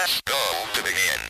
Press 0.00 0.22
go 0.24 0.64
to 0.72 0.82
begin. 0.82 1.29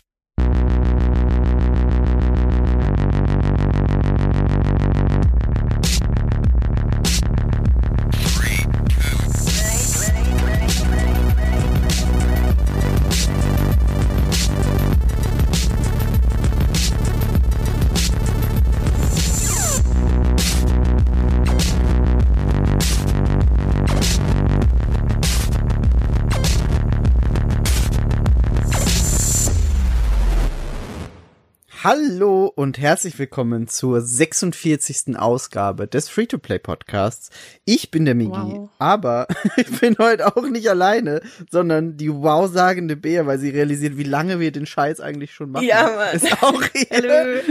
Hallo 31.93 32.45
und 32.45 32.77
herzlich 32.77 33.19
willkommen 33.19 33.67
zur 33.67 33.99
46. 33.99 35.17
Ausgabe 35.17 35.87
des 35.89 36.07
Free-to-Play 36.07 36.59
Podcasts. 36.59 37.31
Ich 37.65 37.91
bin 37.91 38.05
der 38.05 38.15
Migi, 38.15 38.31
Wow. 38.31 38.69
aber 38.79 39.27
ich 39.57 39.77
bin 39.81 39.97
heute 39.99 40.25
auch 40.33 40.47
nicht 40.47 40.69
alleine, 40.69 41.19
sondern 41.49 41.97
die 41.97 42.09
wow-sagende 42.09 42.95
Bär, 42.95 43.27
weil 43.27 43.39
sie 43.39 43.49
realisiert, 43.49 43.97
wie 43.97 44.03
lange 44.05 44.39
wir 44.39 44.53
den 44.53 44.65
Scheiß 44.65 45.01
eigentlich 45.01 45.33
schon 45.33 45.51
machen. 45.51 45.65
Ja, 45.67 45.93
Mann. 45.93 46.15
Ist 46.15 46.31
auch 46.41 46.63
hier. 46.73 46.87
Hallo. 46.91 47.41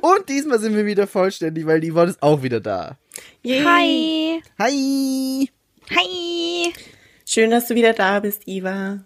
Und 0.00 0.30
diesmal 0.30 0.60
sind 0.60 0.74
wir 0.74 0.86
wieder 0.86 1.06
vollständig, 1.06 1.66
weil 1.66 1.82
die 1.82 1.92
Yvonne 1.92 2.12
ist 2.12 2.22
auch 2.22 2.42
wieder 2.42 2.60
da. 2.60 2.96
Yay. 3.42 3.64
Hi. 3.66 4.42
Hi! 4.58 5.50
Hi. 5.94 6.72
Schön, 7.26 7.50
dass 7.50 7.68
du 7.68 7.74
wieder 7.74 7.92
da 7.92 8.20
bist, 8.20 8.48
Iva. 8.48 9.00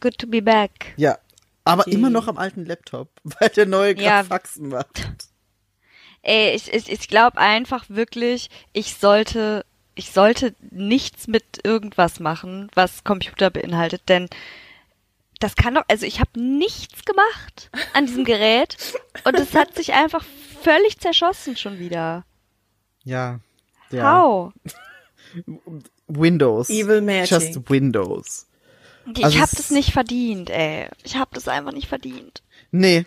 Good 0.00 0.18
to 0.18 0.26
be 0.26 0.42
back. 0.42 0.94
Ja, 0.96 1.18
aber 1.64 1.86
immer 1.86 2.10
noch 2.10 2.28
am 2.28 2.38
alten 2.38 2.64
Laptop, 2.64 3.08
weil 3.24 3.48
der 3.50 3.66
neue 3.66 3.94
gerade 3.94 4.06
Ja. 4.06 4.24
Faxen 4.24 4.68
macht. 4.68 5.02
Ey, 6.22 6.54
ich, 6.54 6.72
ich, 6.72 6.90
ich 6.90 7.08
glaube 7.08 7.38
einfach 7.38 7.84
wirklich, 7.88 8.48
ich 8.72 8.94
sollte, 8.94 9.64
ich 9.94 10.12
sollte 10.12 10.54
nichts 10.70 11.26
mit 11.26 11.44
irgendwas 11.64 12.20
machen, 12.20 12.70
was 12.74 13.02
Computer 13.04 13.50
beinhaltet, 13.50 14.02
denn 14.08 14.28
das 15.40 15.56
kann 15.56 15.74
doch, 15.74 15.82
also 15.88 16.06
ich 16.06 16.20
habe 16.20 16.40
nichts 16.40 17.04
gemacht 17.04 17.70
an 17.94 18.06
diesem 18.06 18.24
Gerät 18.24 18.76
und 19.24 19.34
es 19.34 19.54
hat 19.54 19.74
sich 19.74 19.92
einfach 19.92 20.24
völlig 20.62 21.00
zerschossen 21.00 21.56
schon 21.56 21.80
wieder. 21.80 22.24
Ja. 23.02 23.40
ja. 23.90 24.12
How? 24.12 24.52
Windows. 26.06 26.70
Evil 26.70 27.00
Magic. 27.00 27.30
Just 27.30 27.70
Windows. 27.70 28.46
Ich 29.16 29.24
Also 29.24 29.40
hab 29.40 29.50
das 29.50 29.70
nicht 29.70 29.92
verdient, 29.92 30.50
ey. 30.50 30.88
Ich 31.04 31.16
hab 31.16 31.32
das 31.34 31.48
einfach 31.48 31.72
nicht 31.72 31.88
verdient. 31.88 32.42
Nee, 32.70 33.04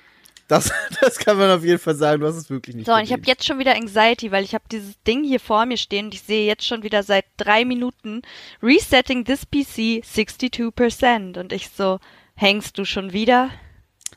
das, 0.48 0.72
das 1.02 1.18
kann 1.18 1.38
man 1.38 1.50
auf 1.52 1.64
jeden 1.64 1.80
Fall 1.80 1.96
sagen. 1.96 2.22
Du 2.22 2.28
hast 2.28 2.36
es 2.36 2.50
wirklich 2.50 2.76
nicht 2.76 2.86
So, 2.86 2.94
und 2.94 3.00
ich 3.00 3.12
habe 3.12 3.22
verdient. 3.22 3.28
jetzt 3.28 3.46
schon 3.46 3.60
wieder 3.60 3.76
Anxiety, 3.76 4.32
weil 4.32 4.44
ich 4.44 4.54
habe 4.54 4.64
dieses 4.72 5.02
Ding 5.04 5.23
hier 5.23 5.40
vor 5.40 5.66
mir 5.66 5.78
stehen 5.78 6.06
und 6.06 6.14
ich 6.14 6.22
sehe 6.22 6.46
jetzt 6.46 6.66
schon 6.66 6.84
wieder 6.84 7.04
seit 7.04 7.26
drei 7.38 7.66
Minuten 7.66 8.22
Resetting 8.62 9.26
this 9.26 9.46
PC 9.46 10.04
62% 10.06 11.40
und 11.40 11.52
ich 11.54 11.70
so, 11.70 12.00
hängst 12.36 12.78
du 12.78 12.86
schon 12.86 13.12
wieder? 13.14 13.50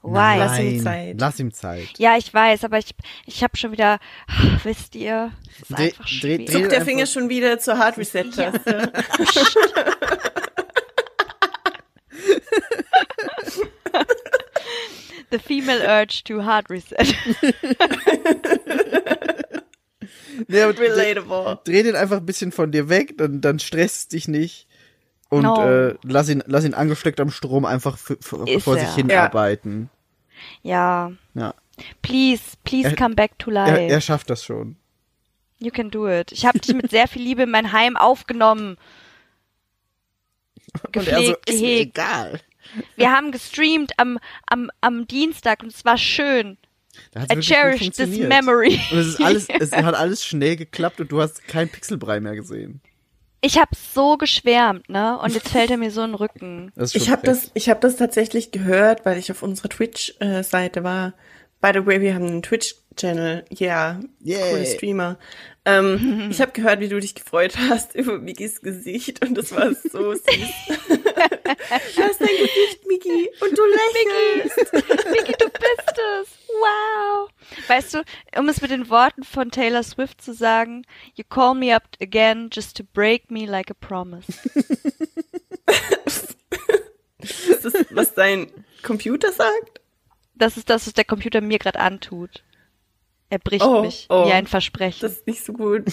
Why? 0.03 0.39
Lass 0.39 0.59
ihm 0.61 0.75
Nein, 0.77 0.81
Zeit. 0.83 1.17
Lass 1.19 1.41
ihm 1.41 1.53
Zeit. 1.53 1.89
Ja, 1.99 2.17
ich 2.17 2.33
weiß, 2.33 2.63
aber 2.65 2.79
ich, 2.79 2.95
ich 3.27 3.43
habe 3.43 3.57
schon 3.57 3.73
wieder, 3.73 3.99
wisst 4.63 4.95
ihr, 4.95 5.33
es 5.51 5.63
ist 5.71 5.71
Dreh- 5.79 5.83
einfach 5.93 6.05
dreh- 6.05 6.09
schwierig. 6.09 6.47
dreh- 6.47 6.53
Zuckt 6.53 6.65
der 6.67 6.73
einfach- 6.79 6.85
Finger 6.87 7.07
schon 7.07 7.29
wieder 7.29 7.59
zur 7.59 7.79
Hard 7.79 7.97
Reset 7.99 8.25
Taste. 8.31 8.93
The 15.31 15.39
female 15.39 15.83
urge 15.87 16.23
to 16.25 16.43
hard 16.45 16.71
reset. 16.71 17.15
Nee, 20.47 20.63
Relatable. 20.63 21.59
dreh 21.65 21.83
den 21.83 21.97
einfach 21.97 22.19
ein 22.19 22.27
bisschen 22.27 22.53
von 22.53 22.71
dir 22.71 22.89
weg, 22.89 23.19
dann, 23.19 23.41
dann 23.41 23.59
stresst 23.59 24.13
dich 24.13 24.29
nicht. 24.29 24.67
Und 25.29 25.43
No. 25.43 25.63
äh, 25.63 25.97
lass, 26.05 26.29
ihn, 26.31 26.43
lass 26.47 26.65
ihn 26.65 26.73
angesteckt 26.75 27.21
am 27.21 27.31
Strom 27.31 27.65
einfach 27.67 27.99
vor 27.99 28.47
er. 28.47 28.87
sich 28.87 28.95
hinarbeiten. 28.95 29.91
ja, 30.63 31.13
Ja. 31.35 31.55
please, 32.03 32.43
please 32.65 32.89
Er- 32.91 32.97
come 32.97 33.15
back 33.15 33.39
to 33.39 33.51
life. 33.51 33.73
Er, 33.79 33.89
er 33.91 34.01
schafft 34.01 34.31
das 34.31 34.45
schon. 34.45 34.77
You 35.59 35.71
can 35.73 35.91
do 35.91 36.09
it. 36.09 36.31
Ich 36.33 36.47
habe 36.47 36.59
dich 36.61 36.75
mit 36.75 36.89
sehr 36.91 37.09
viel 37.09 37.23
Liebe 37.23 37.43
in 37.43 37.51
mein 37.51 37.73
Heim 37.73 37.97
aufgenommen. 37.97 38.79
Und 40.85 40.97
er 40.97 41.03
so, 41.03 41.11
Gepflegt, 41.11 41.51
ist 41.51 41.61
mir 41.61 41.81
egal. 41.81 42.41
Wir 42.97 43.11
haben 43.13 43.33
gestreamt 43.33 43.93
am, 43.97 44.19
am, 44.47 44.71
am 44.81 45.07
Dienstag 45.07 45.63
und 45.63 45.73
es 45.73 45.85
war 45.85 45.99
schön. 45.99 46.59
I 47.17 47.41
cherish 47.41 47.91
this 47.91 48.19
memory. 48.19 48.81
Und 48.91 48.99
es 48.99 49.07
ist 49.09 49.21
alles, 49.23 49.49
es 49.49 49.73
hat 49.77 49.95
alles 49.95 50.25
schnell 50.25 50.57
geklappt 50.57 51.01
und 51.01 51.13
du 51.13 51.21
hast 51.21 51.47
keinen 51.47 51.69
Pixelbrei 51.69 52.21
mehr 52.21 52.35
gesehen. 52.35 52.81
Ich 53.41 53.57
habe 53.57 53.71
so 53.77 54.17
geschwärmt, 54.17 54.89
ne? 54.89 55.17
Und 55.21 55.33
jetzt 55.33 55.51
fällt 55.51 55.71
er 55.71 55.77
mir 55.77 55.93
so 55.93 56.03
in 56.03 56.11
den 56.11 56.15
Rücken. 56.17 56.73
Ich 56.93 57.09
habe 57.09 57.25
das, 57.25 57.53
ich 57.55 57.71
habe 57.71 57.79
das 57.81 57.97
tatsächlich 57.97 58.51
gehört, 58.51 59.07
weil 59.07 59.17
ich 59.17 59.31
auf 59.31 59.45
unserer 59.45 59.69
Twitch-Seite 59.69 60.83
war. 60.83 61.15
By 61.61 61.71
the 61.73 61.87
way, 61.87 62.01
wir 62.01 62.15
haben 62.15 62.27
einen 62.27 62.43
Twitch-Channel. 62.43 63.45
Yeah, 63.61 64.01
Yay. 64.25 64.51
coole 64.51 64.67
Streamer. 64.67 65.19
Ähm, 65.69 66.29
ich 66.31 66.41
habe 66.41 66.53
gehört, 66.53 66.81
wie 66.81 66.89
du 66.89 66.99
dich 66.99 67.15
gefreut 67.15 67.59
hast 67.59 67.95
über 67.95 68.19
Migis 68.19 68.63
Gesicht 68.63 69.23
und 69.25 69.35
das 69.35 69.53
war 69.55 69.75
so 69.75 70.15
süß. 70.15 70.23
du 70.25 72.03
hast 72.03 72.21
dein 72.21 72.37
Gesicht, 72.39 72.87
Migi, 72.87 73.31
und 73.41 73.59
du 73.59 73.63
lächelst. 73.65 74.73
Vicky, 75.13 75.35
du 75.39 75.49
bist 75.51 76.01
es. 76.21 76.29
Wow. 76.49 77.29
Weißt 77.67 77.95
du, 77.95 78.03
um 78.39 78.49
es 78.49 78.63
mit 78.63 78.71
den 78.71 78.89
Worten 78.89 79.25
von 79.25 79.51
Taylor 79.51 79.83
Swift 79.83 80.23
zu 80.23 80.33
sagen, 80.33 80.87
you 81.15 81.25
call 81.29 81.55
me 81.55 81.77
up 81.77 81.85
again 82.01 82.49
just 82.51 82.77
to 82.79 82.85
break 82.95 83.31
me 83.31 83.45
like 83.45 83.71
a 83.71 83.75
promise. 83.75 84.27
Ist 87.19 87.65
das, 87.65 87.75
was 87.91 88.15
dein 88.15 88.51
Computer 88.83 89.33
sagt? 89.33 89.83
Das 90.35 90.57
ist 90.57 90.71
das, 90.71 90.87
was 90.87 90.95
der 90.95 91.05
Computer 91.05 91.41
mir 91.41 91.59
gerade 91.59 91.81
antut. 91.81 92.43
Er 93.31 93.39
bricht 93.39 93.65
Oh, 93.65 93.83
mich 93.83 94.07
oh. 94.09 94.27
wie 94.27 94.33
ein 94.33 94.47
Versprechen. 94.47 95.01
Das 95.03 95.13
ist 95.13 95.27
nicht 95.27 95.45
so 95.45 95.53
gut. 95.53 95.85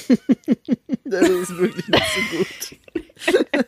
Das 1.07 1.29
ist 1.29 1.55
wirklich 1.57 1.87
nicht 1.87 2.03
so 2.15 2.37
gut. 2.37 3.45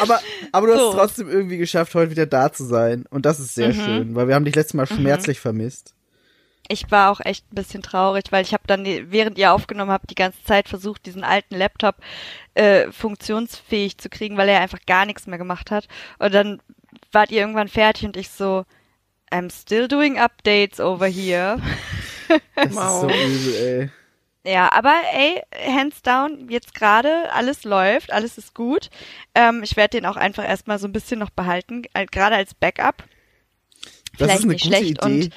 aber, 0.00 0.20
aber 0.52 0.66
du 0.68 0.72
hast 0.74 0.80
So. 0.80 0.90
es 0.90 0.96
trotzdem 0.96 1.28
irgendwie 1.28 1.56
geschafft, 1.58 1.94
heute 1.94 2.10
wieder 2.12 2.26
da 2.26 2.52
zu 2.52 2.64
sein. 2.64 3.04
Und 3.10 3.26
das 3.26 3.40
ist 3.40 3.54
sehr 3.54 3.68
Mhm. 3.70 3.84
schön, 3.84 4.14
weil 4.14 4.28
wir 4.28 4.34
haben 4.36 4.44
dich 4.44 4.54
letztes 4.54 4.74
Mal 4.74 4.86
schmerzlich 4.86 5.40
vermisst. 5.40 5.94
Ich 6.68 6.90
war 6.92 7.10
auch 7.10 7.20
echt 7.20 7.50
ein 7.50 7.56
bisschen 7.56 7.82
traurig, 7.82 8.26
weil 8.30 8.44
ich 8.44 8.52
habe 8.54 8.62
dann, 8.68 8.84
während 9.10 9.36
ihr 9.38 9.52
aufgenommen 9.52 9.90
habt, 9.90 10.08
die 10.10 10.14
ganze 10.14 10.42
Zeit 10.44 10.68
versucht, 10.68 11.04
diesen 11.06 11.24
alten 11.24 11.56
Laptop 11.56 11.96
äh, 12.54 12.90
funktionsfähig 12.92 13.98
zu 13.98 14.08
kriegen, 14.08 14.36
weil 14.36 14.48
er 14.48 14.60
einfach 14.60 14.78
gar 14.86 15.04
nichts 15.04 15.26
mehr 15.26 15.38
gemacht 15.38 15.70
hat. 15.72 15.88
Und 16.20 16.32
dann 16.32 16.62
wart 17.10 17.32
ihr 17.32 17.40
irgendwann 17.40 17.68
fertig 17.68 18.04
und 18.06 18.16
ich 18.16 18.30
so, 18.30 18.64
I'm 19.32 19.50
still 19.52 19.88
doing 19.88 20.18
updates 20.18 20.78
over 20.78 21.06
here. 21.06 21.60
Das 22.54 22.74
Wow. 22.74 23.10
ist 23.10 23.18
so 23.46 23.50
übel, 23.50 23.54
ey. 23.54 23.90
Ja, 24.44 24.72
aber 24.72 24.94
ey, 25.14 25.40
hands 25.72 26.02
down, 26.02 26.48
jetzt 26.48 26.74
gerade, 26.74 27.32
alles 27.32 27.62
läuft, 27.62 28.12
alles 28.12 28.38
ist 28.38 28.54
gut. 28.54 28.90
Ähm, 29.36 29.62
ich 29.62 29.76
werde 29.76 29.98
den 29.98 30.06
auch 30.06 30.16
einfach 30.16 30.44
erstmal 30.44 30.80
so 30.80 30.88
ein 30.88 30.92
bisschen 30.92 31.20
noch 31.20 31.30
behalten, 31.30 31.82
gerade 32.10 32.34
als 32.34 32.52
Backup. 32.54 33.04
Das 34.18 34.28
Vielleicht 34.28 34.44
nicht 34.46 34.64
schlecht. 34.64 34.90
Idee. 34.90 35.04
Und 35.04 35.30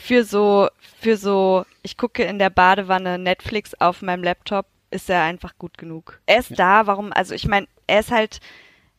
für 0.00 0.22
so, 0.24 0.68
für 1.00 1.16
so, 1.16 1.64
ich 1.82 1.96
gucke 1.96 2.22
in 2.22 2.38
der 2.38 2.50
Badewanne 2.50 3.18
Netflix 3.18 3.74
auf 3.74 4.02
meinem 4.02 4.22
Laptop, 4.22 4.66
ist 4.90 5.10
er 5.10 5.22
einfach 5.22 5.58
gut 5.58 5.76
genug. 5.76 6.20
Er 6.26 6.38
ist 6.38 6.56
da, 6.56 6.86
warum, 6.86 7.12
also 7.12 7.34
ich 7.34 7.48
meine, 7.48 7.66
er 7.88 8.00
ist 8.00 8.12
halt 8.12 8.38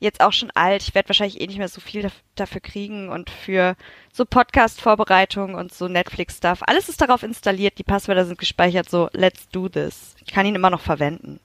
jetzt 0.05 0.21
auch 0.21 0.31
schon 0.31 0.51
alt. 0.55 0.81
Ich 0.83 0.95
werde 0.95 1.09
wahrscheinlich 1.09 1.41
eh 1.41 1.47
nicht 1.47 1.57
mehr 1.57 1.67
so 1.67 1.81
viel 1.81 2.05
daf- 2.05 2.21
dafür 2.35 2.61
kriegen 2.61 3.09
und 3.09 3.29
für 3.29 3.75
so 4.13 4.23
Podcast-Vorbereitung 4.25 5.55
und 5.55 5.73
so 5.73 5.87
Netflix-Stuff. 5.87 6.59
Alles 6.66 6.90
ist 6.90 7.02
darauf 7.02 7.23
installiert, 7.23 7.78
die 7.78 7.84
Passwörter 7.84 8.25
sind 8.25 8.37
gespeichert, 8.40 8.90
so 8.90 9.09
let's 9.13 9.49
do 9.49 9.67
this. 9.69 10.16
Ich 10.25 10.34
kann 10.34 10.46
ihn 10.46 10.55
immer 10.55 10.69
noch 10.69 10.81
verwenden. 10.81 11.40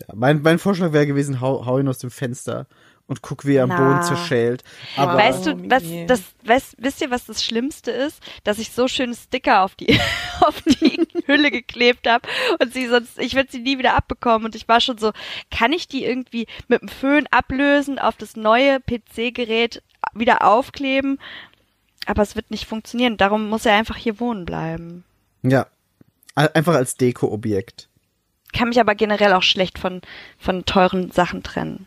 Ja, 0.00 0.14
mein, 0.14 0.42
mein 0.42 0.58
Vorschlag 0.58 0.92
wäre 0.92 1.06
gewesen, 1.06 1.40
hau, 1.40 1.64
hau 1.66 1.78
ihn 1.78 1.88
aus 1.88 1.98
dem 1.98 2.10
Fenster 2.10 2.66
und 3.06 3.22
guck, 3.22 3.44
wie 3.46 3.54
er 3.56 3.64
am 3.64 3.70
Na. 3.70 3.76
Boden 3.78 4.02
zerschält. 4.02 4.62
Aber. 4.96 5.16
Weißt 5.16 5.46
du, 5.46 5.70
was 5.70 5.82
Migi. 5.82 6.06
das, 6.06 6.22
weißt, 6.44 6.74
wisst 6.78 7.00
ihr, 7.00 7.10
was 7.10 7.24
das 7.26 7.42
Schlimmste 7.42 7.90
ist? 7.90 8.20
Dass 8.44 8.58
ich 8.58 8.70
so 8.70 8.86
schöne 8.86 9.14
Sticker 9.14 9.62
auf 9.62 9.74
die, 9.74 9.98
auf 10.40 10.60
die 10.62 11.07
Hülle 11.28 11.50
geklebt 11.52 12.08
habe 12.08 12.26
und 12.60 12.72
sie 12.74 12.88
sonst, 12.88 13.18
ich 13.18 13.34
würde 13.34 13.50
sie 13.52 13.60
nie 13.60 13.78
wieder 13.78 13.94
abbekommen 13.96 14.46
und 14.46 14.54
ich 14.56 14.66
war 14.66 14.80
schon 14.80 14.98
so, 14.98 15.12
kann 15.50 15.72
ich 15.72 15.86
die 15.86 16.04
irgendwie 16.04 16.46
mit 16.66 16.80
dem 16.82 16.88
Föhn 16.88 17.26
ablösen, 17.30 17.98
auf 18.00 18.16
das 18.16 18.34
neue 18.34 18.80
PC-Gerät 18.80 19.82
wieder 20.14 20.42
aufkleben? 20.44 21.20
Aber 22.06 22.22
es 22.22 22.34
wird 22.36 22.50
nicht 22.50 22.64
funktionieren. 22.66 23.16
Darum 23.18 23.48
muss 23.48 23.66
er 23.66 23.74
einfach 23.74 23.96
hier 23.96 24.18
wohnen 24.18 24.44
bleiben. 24.46 25.04
ja, 25.42 25.66
Ein- 26.34 26.54
einfach 26.54 26.74
als 26.74 26.96
Deko-Objekt. 26.96 27.88
Kann 28.54 28.68
mich 28.68 28.80
aber 28.80 28.94
generell 28.94 29.34
auch 29.34 29.42
schlecht 29.42 29.78
von, 29.78 30.00
von 30.38 30.64
teuren 30.64 31.10
Sachen 31.10 31.42
trennen. 31.42 31.86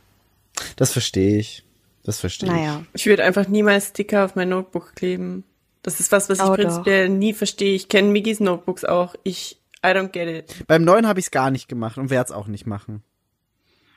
Das 0.75 0.91
verstehe 0.93 1.39
ich. 1.39 1.63
Das 2.03 2.19
verstehe 2.19 2.49
Naja. 2.51 2.83
Ich 2.93 3.05
würde 3.07 3.23
einfach 3.23 3.47
niemals 3.47 3.87
Sticker 3.89 4.25
auf 4.25 4.35
mein 4.35 4.49
Notebook 4.49 4.95
kleben. 4.95 5.43
Das 5.83 5.99
ist 5.99 6.11
was, 6.11 6.29
was 6.29 6.37
ich 6.39 6.43
Oh, 6.43 6.49
doch. 6.49 6.55
prinzipiell 6.55 7.09
nie 7.09 7.33
verstehe. 7.33 7.73
Ich 7.75 7.89
kenne 7.89 8.09
Migis 8.09 8.39
Notebooks 8.39 8.85
auch. 8.85 9.15
Ich, 9.23 9.59
I 9.85 9.89
don't 9.89 10.09
get 10.09 10.27
it. 10.27 10.67
Beim 10.67 10.83
neuen 10.83 11.07
habe 11.07 11.19
ich 11.19 11.25
es 11.27 11.31
gar 11.31 11.49
nicht 11.51 11.67
gemacht 11.67 11.97
und 11.97 12.09
werde 12.09 12.25
es 12.25 12.31
auch 12.31 12.47
nicht 12.47 12.67
machen. 12.67 13.03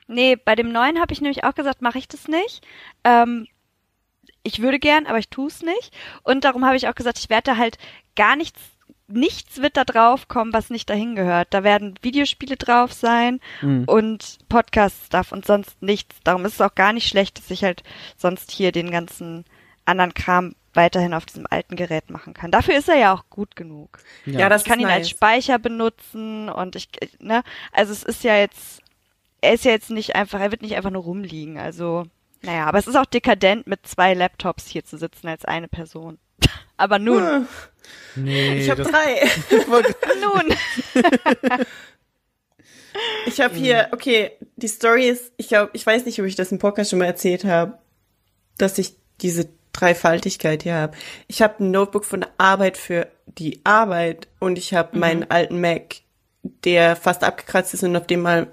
Nee, 0.07 0.35
bei 0.35 0.55
dem 0.55 0.71
neuen 0.71 0.99
habe 0.99 1.13
ich 1.13 1.21
nämlich 1.21 1.43
auch 1.43 1.55
gesagt, 1.55 1.81
mache 1.81 1.97
ich 1.97 2.07
das 2.07 2.27
nicht. 2.27 2.61
Ähm, 3.03 3.47
ich 4.43 4.61
würde 4.61 4.79
gern, 4.79 5.05
aber 5.07 5.17
ich 5.19 5.29
tue 5.29 5.47
es 5.47 5.61
nicht. 5.63 5.91
Und 6.23 6.43
darum 6.43 6.65
habe 6.65 6.75
ich 6.75 6.87
auch 6.87 6.95
gesagt, 6.95 7.17
ich 7.19 7.29
werde 7.29 7.51
da 7.51 7.57
halt 7.57 7.77
gar 8.15 8.35
nichts, 8.35 8.59
nichts 9.07 9.61
wird 9.61 9.77
da 9.77 9.83
drauf 9.83 10.27
kommen, 10.27 10.53
was 10.53 10.69
nicht 10.69 10.89
dahin 10.89 11.15
gehört. 11.15 11.47
Da 11.51 11.63
werden 11.63 11.95
Videospiele 12.01 12.55
drauf 12.57 12.93
sein 12.93 13.39
Mhm. 13.61 13.83
und 13.85 14.37
Podcast-Stuff 14.49 15.31
und 15.31 15.45
sonst 15.45 15.81
nichts. 15.81 16.15
Darum 16.23 16.45
ist 16.45 16.53
es 16.55 16.61
auch 16.61 16.75
gar 16.75 16.93
nicht 16.93 17.07
schlecht, 17.07 17.37
dass 17.39 17.49
ich 17.51 17.63
halt 17.63 17.83
sonst 18.17 18.51
hier 18.51 18.71
den 18.71 18.89
ganzen 18.91 19.45
anderen 19.85 20.13
Kram 20.13 20.55
weiterhin 20.75 21.13
auf 21.13 21.25
diesem 21.25 21.45
alten 21.49 21.75
Gerät 21.75 22.09
machen 22.09 22.33
kann. 22.33 22.51
Dafür 22.51 22.77
ist 22.77 22.89
er 22.89 22.97
ja 22.97 23.13
auch 23.13 23.23
gut 23.29 23.55
genug. 23.55 23.99
Ja, 24.25 24.49
das 24.49 24.63
ich 24.63 24.67
kann 24.67 24.79
ist 24.79 24.85
ihn 24.85 24.91
als 24.91 25.07
nice. 25.07 25.09
Speicher 25.09 25.59
benutzen 25.59 26.49
und 26.49 26.75
ich, 26.75 26.89
ne, 27.19 27.43
also 27.71 27.91
es 27.93 28.03
ist 28.03 28.23
ja 28.23 28.37
jetzt, 28.37 28.81
er 29.41 29.53
ist 29.53 29.65
ja 29.65 29.71
jetzt 29.71 29.89
nicht 29.89 30.15
einfach, 30.15 30.39
er 30.39 30.51
wird 30.51 30.61
nicht 30.61 30.75
einfach 30.75 30.91
nur 30.91 31.03
rumliegen, 31.03 31.57
also, 31.57 32.05
naja, 32.41 32.65
aber 32.65 32.77
es 32.77 32.87
ist 32.87 32.95
auch 32.95 33.05
dekadent, 33.05 33.67
mit 33.67 33.87
zwei 33.87 34.13
Laptops 34.13 34.67
hier 34.67 34.83
zu 34.83 34.97
sitzen 34.97 35.27
als 35.27 35.45
eine 35.45 35.67
Person. 35.67 36.17
Aber 36.77 36.99
nun, 36.99 37.47
Nee, 38.15 38.59
Ich 38.59 38.69
habe 38.69 38.83
drei. 38.83 39.21
nun. 40.21 40.57
Ich 43.25 43.41
habe 43.41 43.55
hier, 43.55 43.89
okay, 43.91 44.31
die 44.55 44.67
Story 44.67 45.07
ist, 45.07 45.33
ich 45.37 45.49
glaube, 45.49 45.71
ich 45.73 45.85
weiß 45.85 46.05
nicht, 46.05 46.19
ob 46.19 46.25
ich 46.25 46.35
das 46.35 46.51
im 46.51 46.59
Podcast 46.59 46.89
schon 46.89 46.99
mal 46.99 47.05
erzählt 47.05 47.43
habe, 47.43 47.77
dass 48.57 48.77
ich 48.77 48.95
diese 49.21 49.49
Dreifaltigkeit 49.79 50.63
hier 50.63 50.75
habe. 50.75 50.97
Ich 51.27 51.41
habe 51.41 51.63
ein 51.63 51.71
Notebook 51.71 52.05
von 52.05 52.21
der 52.21 52.29
Arbeit 52.37 52.77
für 52.77 53.07
die 53.25 53.61
Arbeit 53.63 54.27
und 54.39 54.57
ich 54.57 54.73
habe 54.73 54.97
meinen 54.97 55.29
alten 55.29 55.59
Mac, 55.61 55.97
der 56.63 56.95
fast 56.95 57.23
abgekratzt 57.23 57.73
ist 57.73 57.83
und 57.83 57.95
auf 57.95 58.07
dem 58.07 58.21
mal 58.21 58.47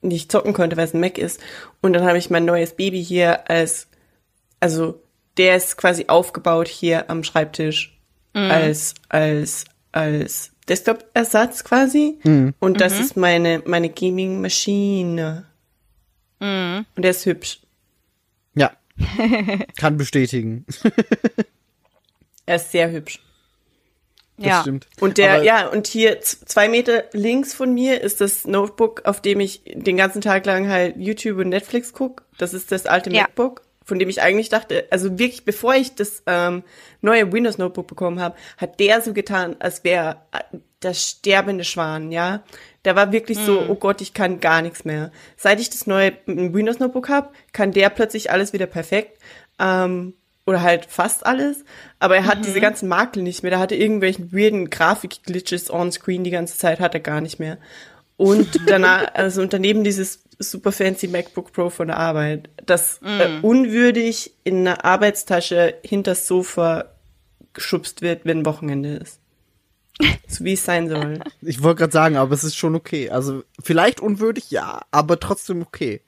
nicht 0.00 0.30
zocken 0.30 0.52
konnte, 0.52 0.76
weil 0.76 0.84
es 0.84 0.94
ein 0.94 1.00
Mac 1.00 1.18
ist. 1.18 1.40
Und 1.80 1.92
dann 1.94 2.04
habe 2.04 2.18
ich 2.18 2.30
mein 2.30 2.44
neues 2.44 2.74
Baby 2.76 3.02
hier 3.04 3.50
als, 3.50 3.88
also 4.60 5.02
der 5.36 5.56
ist 5.56 5.76
quasi 5.76 6.04
aufgebaut 6.08 6.68
hier 6.68 7.10
am 7.10 7.24
Schreibtisch 7.24 7.98
als, 8.50 8.94
als, 9.08 9.64
als 9.92 10.52
Desktop-Ersatz 10.68 11.64
quasi. 11.64 12.18
Und 12.60 12.80
das 12.80 12.92
ist 13.00 13.16
meine, 13.16 13.62
meine 13.66 13.88
Gaming-Maschine. 13.88 15.46
Und 16.94 17.02
der 17.02 17.10
ist 17.10 17.26
hübsch. 17.26 17.60
ja. 18.54 18.70
Kann 19.76 19.96
bestätigen. 19.96 20.64
Er 22.46 22.56
ist 22.56 22.72
sehr 22.72 22.90
hübsch. 22.90 23.20
Das 24.38 24.46
ja. 24.46 24.60
stimmt. 24.62 24.86
Und 25.00 25.18
der, 25.18 25.34
Aber- 25.34 25.42
ja, 25.42 25.66
und 25.68 25.86
hier 25.88 26.20
zwei 26.20 26.68
Meter 26.68 27.04
links 27.12 27.54
von 27.54 27.74
mir 27.74 28.00
ist 28.00 28.20
das 28.20 28.46
Notebook, 28.46 29.02
auf 29.04 29.20
dem 29.20 29.40
ich 29.40 29.62
den 29.66 29.96
ganzen 29.96 30.20
Tag 30.20 30.46
lang 30.46 30.68
halt 30.68 30.96
YouTube 30.96 31.38
und 31.38 31.48
Netflix 31.48 31.92
guck. 31.92 32.22
Das 32.38 32.54
ist 32.54 32.70
das 32.70 32.86
alte 32.86 33.10
Ja. 33.10 33.22
MacBook, 33.22 33.62
von 33.88 33.98
dem 33.98 34.10
ich 34.10 34.20
eigentlich 34.20 34.50
dachte, 34.50 34.86
also 34.90 35.18
wirklich, 35.18 35.46
bevor 35.46 35.74
ich 35.74 35.94
das 35.94 36.22
ähm, 36.26 36.62
neue 37.00 37.32
Windows 37.32 37.56
Notebook 37.56 37.86
bekommen 37.86 38.20
habe, 38.20 38.36
hat 38.58 38.78
der 38.80 39.00
so 39.00 39.14
getan, 39.14 39.56
als 39.60 39.82
wäre 39.82 40.18
äh, 40.30 40.58
das 40.80 41.02
sterbende 41.02 41.64
Schwan, 41.64 42.12
ja. 42.12 42.42
Der 42.84 42.96
war 42.96 43.12
wirklich 43.12 43.38
so, 43.38 43.64
oh 43.66 43.76
Gott, 43.76 44.02
ich 44.02 44.12
kann 44.12 44.40
gar 44.40 44.60
nichts 44.60 44.84
mehr. 44.84 45.10
Seit 45.38 45.58
ich 45.58 45.70
das 45.70 45.86
neue 45.86 46.12
Windows 46.26 46.80
Notebook 46.80 47.08
habe, 47.08 47.30
kann 47.52 47.72
der 47.72 47.88
plötzlich 47.88 48.30
alles 48.30 48.52
wieder 48.52 48.66
perfekt. 48.66 49.18
Ähm, 49.58 50.12
oder 50.44 50.62
halt 50.62 50.84
fast 50.84 51.24
alles, 51.24 51.64
aber 51.98 52.16
er 52.16 52.26
hat 52.26 52.44
diese 52.44 52.60
ganzen 52.60 52.88
Makel 52.88 53.22
nicht 53.22 53.42
mehr. 53.42 53.50
Der 53.50 53.58
hatte 53.58 53.74
irgendwelchen 53.74 54.32
weirden 54.32 54.70
Grafik-Glitches 54.70 55.70
on-screen 55.70 56.24
die 56.24 56.30
ganze 56.30 56.58
Zeit, 56.58 56.78
hat 56.78 56.94
er 56.94 57.00
gar 57.00 57.22
nicht 57.22 57.38
mehr. 57.38 57.56
Und 58.18 58.60
danach, 58.66 59.14
also 59.14 59.40
und 59.40 59.52
daneben 59.54 59.82
dieses 59.82 60.20
super 60.38 60.72
fancy 60.72 61.08
MacBook 61.08 61.52
Pro 61.52 61.70
von 61.70 61.88
der 61.88 61.96
Arbeit, 61.96 62.50
das 62.64 63.00
äh, 63.02 63.40
unwürdig 63.42 64.32
in 64.44 64.66
einer 64.66 64.84
Arbeitstasche 64.84 65.74
hinters 65.82 66.26
Sofa 66.26 66.86
geschubst 67.52 68.02
wird, 68.02 68.24
wenn 68.24 68.46
Wochenende 68.46 68.96
ist. 68.96 69.20
So 70.28 70.44
wie 70.44 70.52
es 70.52 70.64
sein 70.64 70.88
soll. 70.88 71.20
Ich 71.40 71.62
wollte 71.62 71.78
gerade 71.80 71.92
sagen, 71.92 72.16
aber 72.16 72.34
es 72.34 72.44
ist 72.44 72.56
schon 72.56 72.74
okay. 72.74 73.10
Also 73.10 73.42
vielleicht 73.60 74.00
unwürdig, 74.00 74.50
ja, 74.50 74.82
aber 74.90 75.18
trotzdem 75.18 75.62
okay. 75.62 76.02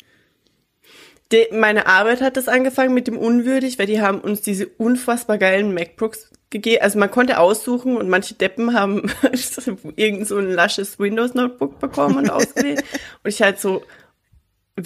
De, 1.32 1.52
meine 1.54 1.86
Arbeit 1.86 2.20
hat 2.20 2.36
das 2.36 2.46
angefangen 2.46 2.92
mit 2.92 3.06
dem 3.06 3.16
unwürdig, 3.16 3.78
weil 3.78 3.86
die 3.86 4.00
haben 4.00 4.20
uns 4.20 4.42
diese 4.42 4.66
unfassbar 4.66 5.38
geilen 5.38 5.72
MacBooks 5.72 6.30
gegeben. 6.50 6.82
Also 6.82 6.98
man 6.98 7.10
konnte 7.10 7.38
aussuchen 7.38 7.96
und 7.96 8.08
manche 8.08 8.34
Deppen 8.34 8.74
haben 8.74 9.10
irgend 9.96 10.26
so 10.28 10.38
ein 10.38 10.50
lasches 10.50 10.98
Windows 10.98 11.34
Notebook 11.34 11.78
bekommen 11.78 12.18
und 12.18 12.30
ausgewählt. 12.30 12.84
und 13.22 13.30
ich 13.30 13.42
halt 13.42 13.58
so, 13.60 13.82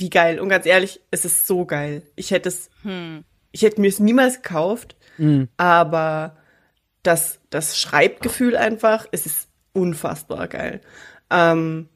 wie 0.00 0.10
geil. 0.10 0.40
Und 0.40 0.48
ganz 0.48 0.66
ehrlich, 0.66 1.00
es 1.10 1.24
ist 1.24 1.46
so 1.46 1.64
geil. 1.66 2.02
Ich 2.16 2.30
hätte 2.30 2.48
es, 2.48 2.70
ich 3.52 3.62
hätte 3.62 3.80
mir 3.80 3.88
es 3.88 3.98
niemals 4.00 4.42
gekauft, 4.42 4.96
aber 5.56 6.36
das, 7.02 7.38
das 7.50 7.78
Schreibgefühl 7.78 8.56
einfach, 8.56 9.06
es 9.12 9.26
ist 9.26 9.48
unfassbar 9.72 10.48
geil. 10.48 10.80
Ähm, 11.30 11.88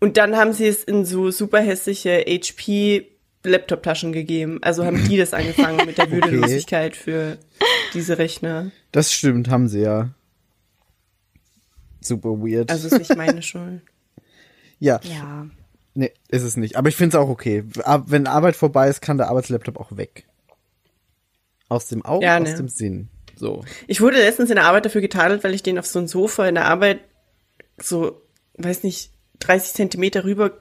und 0.00 0.16
dann 0.18 0.36
haben 0.36 0.52
sie 0.52 0.66
es 0.66 0.84
in 0.84 1.04
so 1.04 1.30
super 1.30 1.60
hässliche 1.60 2.24
HP 2.26 3.08
Laptop-Taschen 3.44 4.12
gegeben. 4.12 4.58
Also 4.62 4.84
haben 4.84 5.02
die 5.08 5.16
das 5.16 5.32
angefangen 5.32 5.86
mit 5.86 5.98
der 5.98 6.10
Würdelosigkeit 6.12 6.96
für 6.96 7.38
diese 7.94 8.18
Rechner. 8.18 8.70
Das 8.92 9.12
stimmt, 9.12 9.48
haben 9.48 9.68
sie 9.68 9.80
ja. 9.82 10.10
Super 12.00 12.30
weird. 12.40 12.70
Also 12.70 12.88
ist 12.88 12.98
nicht 12.98 13.16
meine 13.16 13.42
Schuld. 13.42 13.82
ja, 14.78 15.00
Ja. 15.02 15.46
Nee, 15.96 16.12
ist 16.28 16.42
es 16.42 16.56
nicht. 16.56 16.76
Aber 16.76 16.88
ich 16.88 16.96
finde 16.96 17.16
es 17.16 17.22
auch 17.22 17.28
okay. 17.28 17.64
Wenn 18.06 18.26
Arbeit 18.26 18.56
vorbei 18.56 18.88
ist, 18.88 19.00
kann 19.00 19.18
der 19.18 19.28
Arbeitslaptop 19.28 19.78
auch 19.78 19.96
weg. 19.96 20.26
Aus 21.68 21.88
dem 21.88 22.04
Auge, 22.04 22.24
Ja, 22.24 22.38
aus 22.38 22.48
ne. 22.48 22.56
dem 22.56 22.68
Sinn. 22.68 23.08
So. 23.34 23.64
Ich 23.86 24.00
wurde 24.00 24.16
letztens 24.18 24.50
in 24.50 24.56
der 24.56 24.64
Arbeit 24.64 24.86
dafür 24.86 25.00
getadelt, 25.00 25.44
weil 25.44 25.54
ich 25.54 25.62
den 25.62 25.78
auf 25.78 25.86
so 25.86 25.98
ein 25.98 26.08
Sofa 26.08 26.46
in 26.46 26.54
der 26.54 26.66
Arbeit 26.66 27.00
so, 27.78 28.22
weiß 28.54 28.82
nicht, 28.82 29.10
30 29.40 29.74
Zentimeter 29.74 30.24
rüber 30.24 30.52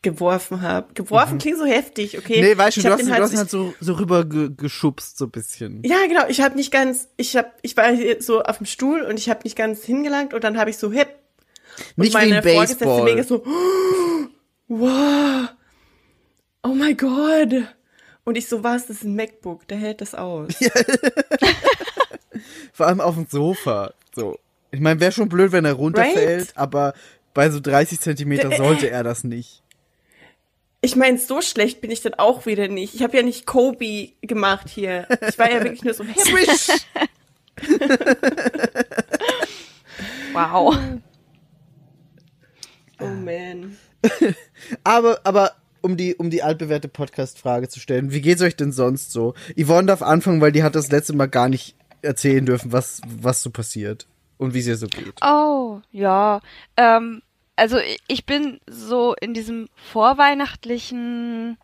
geworfen 0.00 0.62
habe. 0.62 0.92
Geworfen 0.94 1.38
klingt 1.38 1.58
so 1.58 1.64
heftig, 1.64 2.18
okay? 2.18 2.40
Nee, 2.40 2.56
weißt 2.56 2.76
du, 2.76 2.80
Ich 2.80 2.84
du 2.86 2.90
hab 2.90 2.98
hast, 2.98 3.06
den 3.06 3.14
du 3.14 3.22
hast 3.22 3.36
halt 3.36 3.50
so, 3.50 3.74
so 3.80 3.92
rüber 3.94 4.24
ge 4.24 4.50
geschubst, 4.56 5.16
so 5.18 5.26
ein 5.26 5.30
bisschen. 5.30 5.82
Ja, 5.84 6.06
genau. 6.08 6.26
Ich 6.28 6.40
habe 6.40 6.56
nicht 6.56 6.72
ganz, 6.72 7.08
ich 7.16 7.36
habe, 7.36 7.50
ich 7.62 7.76
war 7.76 7.92
hier 7.92 8.20
so 8.20 8.42
auf 8.42 8.56
dem 8.58 8.66
Stuhl 8.66 9.02
und 9.02 9.18
ich 9.18 9.28
habe 9.30 9.40
nicht 9.44 9.56
ganz 9.56 9.84
hingelangt 9.84 10.34
und 10.34 10.42
dann 10.42 10.58
habe 10.58 10.70
ich 10.70 10.76
so 10.78 10.90
hip. 10.90 11.08
Und 11.96 12.04
Nicht 12.04 12.12
wie 12.12 12.16
meine 12.16 12.36
ein 12.36 12.42
Vorgesetzte 12.42 13.04
mega 13.04 13.22
so, 13.22 13.44
oh, 13.46 14.26
wow, 14.68 15.48
oh 16.62 16.74
my 16.74 16.94
God. 16.94 17.64
Und 18.24 18.36
ich 18.36 18.48
so, 18.48 18.62
was, 18.62 18.86
das 18.86 18.98
ist 18.98 19.04
ein 19.04 19.16
MacBook, 19.16 19.66
der 19.68 19.78
hält 19.78 20.00
das 20.00 20.14
aus. 20.14 20.54
Vor 22.72 22.86
allem 22.86 23.00
auf 23.00 23.14
dem 23.16 23.26
Sofa. 23.28 23.92
So. 24.14 24.38
Ich 24.70 24.80
meine, 24.80 25.00
wäre 25.00 25.12
schon 25.12 25.28
blöd, 25.28 25.52
wenn 25.52 25.64
er 25.64 25.74
runterfällt, 25.74 26.48
Right? 26.48 26.56
aber 26.56 26.94
bei 27.34 27.50
so 27.50 27.60
30 27.60 28.00
Zentimeter 28.00 28.52
sollte 28.56 28.88
er 28.90 29.02
das 29.02 29.24
nicht. 29.24 29.62
Ich 30.80 30.96
meine, 30.96 31.18
so 31.18 31.40
schlecht 31.42 31.80
bin 31.80 31.90
ich 31.90 32.00
dann 32.00 32.14
auch 32.14 32.46
wieder 32.46 32.68
nicht. 32.68 32.94
Ich 32.94 33.02
habe 33.02 33.16
ja 33.16 33.22
nicht 33.22 33.46
Kobe 33.46 34.10
gemacht 34.22 34.68
hier. 34.68 35.06
Ich 35.28 35.38
war 35.38 35.50
ja 35.50 35.60
wirklich 35.62 35.84
nur 35.84 35.94
so. 35.94 36.04
Swish! 36.04 36.68
Wow. 40.32 40.76
oh 43.00 43.06
man. 43.06 43.76
Aber, 44.84 45.20
aber 45.24 45.52
um 45.80 45.96
die, 45.96 46.14
um 46.14 46.30
die 46.30 46.42
altbewährte 46.42 46.88
Podcast-Frage 46.88 47.68
zu 47.68 47.80
stellen, 47.80 48.12
wie 48.12 48.20
geht's 48.20 48.42
euch 48.42 48.56
denn 48.56 48.72
sonst 48.72 49.12
so? 49.12 49.34
Yvonne 49.58 49.86
darf 49.86 50.02
anfangen, 50.02 50.40
weil 50.40 50.52
die 50.52 50.62
hat 50.62 50.74
das 50.74 50.90
letzte 50.90 51.14
Mal 51.14 51.26
gar 51.26 51.48
nicht 51.48 51.74
erzählen 52.02 52.46
dürfen, 52.46 52.72
was, 52.72 53.00
was 53.06 53.42
so 53.42 53.50
passiert 53.50 54.06
und 54.38 54.54
wie 54.54 54.60
es 54.60 54.66
ihr 54.66 54.76
so 54.76 54.86
geht. 54.86 55.14
Oh, 55.24 55.80
ja. 55.90 56.40
Ähm, 56.76 57.22
also 57.56 57.78
ich 58.08 58.26
bin 58.26 58.60
so 58.68 59.14
in 59.20 59.34
diesem 59.34 59.68
vorweihnachtlichen 59.74 61.58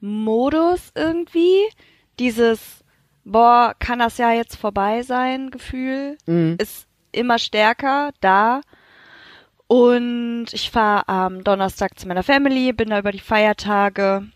Modus 0.00 0.92
irgendwie. 0.94 1.62
Dieses, 2.18 2.84
boah, 3.24 3.74
kann 3.78 3.98
das 3.98 4.18
ja 4.18 4.32
jetzt 4.32 4.56
vorbei 4.56 5.02
sein, 5.02 5.50
Gefühl, 5.50 6.16
ist 6.58 6.86
immer 7.12 7.38
stärker 7.38 8.12
da. 8.20 8.60
Und 9.68 10.46
ich 10.52 10.70
fahre 10.70 11.08
am 11.08 11.42
Donnerstag 11.44 11.98
zu 11.98 12.06
meiner 12.06 12.22
Family, 12.22 12.72
bin 12.72 12.90
da 12.90 12.98
über 13.00 13.12
die 13.12 13.18
Feiertage. 13.20 14.26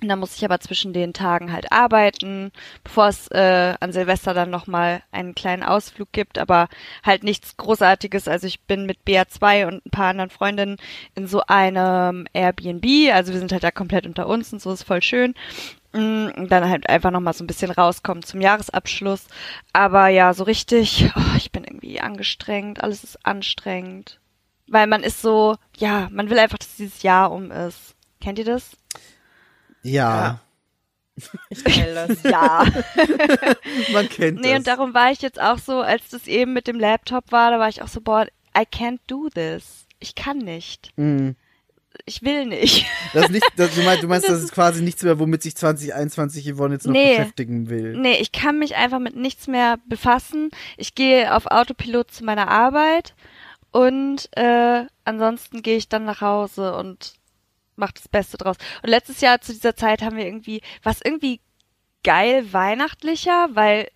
Und 0.00 0.08
dann 0.08 0.18
muss 0.18 0.36
ich 0.36 0.44
aber 0.44 0.58
zwischen 0.58 0.92
den 0.92 1.12
Tagen 1.12 1.52
halt 1.52 1.70
arbeiten, 1.70 2.50
bevor 2.82 3.06
es 3.06 3.28
äh, 3.28 3.74
an 3.78 3.92
Silvester 3.92 4.34
dann 4.34 4.50
nochmal 4.50 5.02
einen 5.12 5.34
kleinen 5.36 5.62
Ausflug 5.62 6.10
gibt, 6.10 6.38
aber 6.38 6.68
halt 7.04 7.22
nichts 7.22 7.56
Großartiges. 7.56 8.26
Also 8.26 8.48
ich 8.48 8.62
bin 8.62 8.84
mit 8.86 8.98
BA2 9.06 9.66
und 9.68 9.86
ein 9.86 9.90
paar 9.90 10.08
anderen 10.10 10.30
Freundinnen 10.30 10.76
in 11.14 11.28
so 11.28 11.42
einem 11.46 12.26
Airbnb, 12.32 13.12
also 13.12 13.32
wir 13.32 13.38
sind 13.38 13.52
halt 13.52 13.62
da 13.62 13.70
komplett 13.70 14.06
unter 14.06 14.26
uns 14.26 14.52
und 14.52 14.60
so 14.60 14.72
ist 14.72 14.82
voll 14.82 15.02
schön. 15.02 15.34
Mm, 15.92 16.28
Und 16.36 16.48
dann 16.50 16.68
halt 16.68 16.88
einfach 16.88 17.10
nochmal 17.12 17.34
so 17.34 17.44
ein 17.44 17.48
bisschen 17.48 17.70
rauskommen 17.70 18.22
zum 18.24 18.40
Jahresabschluss. 18.40 19.26
Aber 19.72 20.08
ja, 20.08 20.34
so 20.34 20.44
richtig, 20.44 21.10
oh, 21.16 21.36
ich 21.36 21.52
bin 21.52 21.64
irgendwie 21.64 22.00
angestrengt, 22.00 22.82
alles 22.82 23.04
ist 23.04 23.24
anstrengend. 23.26 24.18
Weil 24.68 24.86
man 24.86 25.02
ist 25.02 25.20
so, 25.22 25.56
ja, 25.76 26.08
man 26.12 26.30
will 26.30 26.38
einfach, 26.38 26.58
dass 26.58 26.76
dieses 26.76 27.02
Jahr 27.02 27.30
um 27.32 27.50
ist. 27.50 27.94
Kennt 28.20 28.38
ihr 28.38 28.44
das? 28.44 28.70
Ja, 29.82 30.40
Ich 31.50 31.62
teile 31.62 32.06
das. 32.08 32.22
Ja. 32.22 32.64
man 33.92 34.08
kennt 34.08 34.40
nee, 34.40 34.48
das. 34.50 34.58
und 34.58 34.66
darum 34.66 34.94
war 34.94 35.10
ich 35.12 35.20
jetzt 35.20 35.40
auch 35.40 35.58
so, 35.58 35.80
als 35.80 36.08
das 36.08 36.26
eben 36.26 36.52
mit 36.52 36.66
dem 36.66 36.78
Laptop 36.80 37.30
war, 37.32 37.50
da 37.50 37.58
war 37.58 37.68
ich 37.68 37.82
auch 37.82 37.88
so, 37.88 38.00
boah, 38.00 38.26
I 38.56 38.62
can't 38.62 39.00
do 39.06 39.28
this. 39.28 39.86
Ich 40.00 40.14
kann 40.14 40.38
nicht. 40.38 40.90
Mhm. 40.96 41.36
Ich 42.06 42.22
will 42.22 42.46
nicht. 42.46 42.86
Das 43.12 43.24
ist 43.26 43.30
nicht, 43.32 43.46
das, 43.56 43.74
du 43.74 43.82
meinst, 43.82 44.02
du 44.02 44.08
meinst 44.08 44.26
Das 44.26 44.36
das 44.36 44.44
ist 44.44 44.52
quasi 44.54 44.82
nichts 44.82 45.02
mehr, 45.02 45.18
womit 45.18 45.42
sich 45.42 45.54
2021 45.54 46.54
Yvonne 46.54 46.74
jetzt 46.74 46.86
noch 46.86 46.92
Nee. 46.92 47.16
beschäftigen 47.18 47.68
will. 47.68 47.96
Nee, 47.98 48.16
ich 48.20 48.32
kann 48.32 48.58
mich 48.58 48.76
einfach 48.76 48.98
mit 48.98 49.14
nichts 49.14 49.46
mehr 49.46 49.78
befassen. 49.86 50.50
Ich 50.78 50.94
gehe 50.94 51.34
auf 51.36 51.46
Autopilot 51.46 52.10
zu 52.10 52.24
meiner 52.24 52.48
Arbeit 52.48 53.14
und 53.72 54.28
äh, 54.36 54.86
ansonsten 55.04 55.62
gehe 55.62 55.76
ich 55.76 55.88
dann 55.88 56.04
nach 56.04 56.20
Hause 56.20 56.74
und 56.76 57.14
mache 57.76 57.94
das 57.94 58.08
Beste 58.08 58.36
draus. 58.36 58.56
Und 58.82 58.90
letztes 58.90 59.20
Jahr 59.20 59.40
zu 59.40 59.52
dieser 59.52 59.74
Zeit 59.74 60.02
haben 60.02 60.16
wir 60.16 60.26
irgendwie, 60.26 60.60
was 60.82 61.00
irgendwie 61.02 61.40
geil 62.04 62.52
weihnachtlicher, 62.52 63.48
weil 63.52 63.88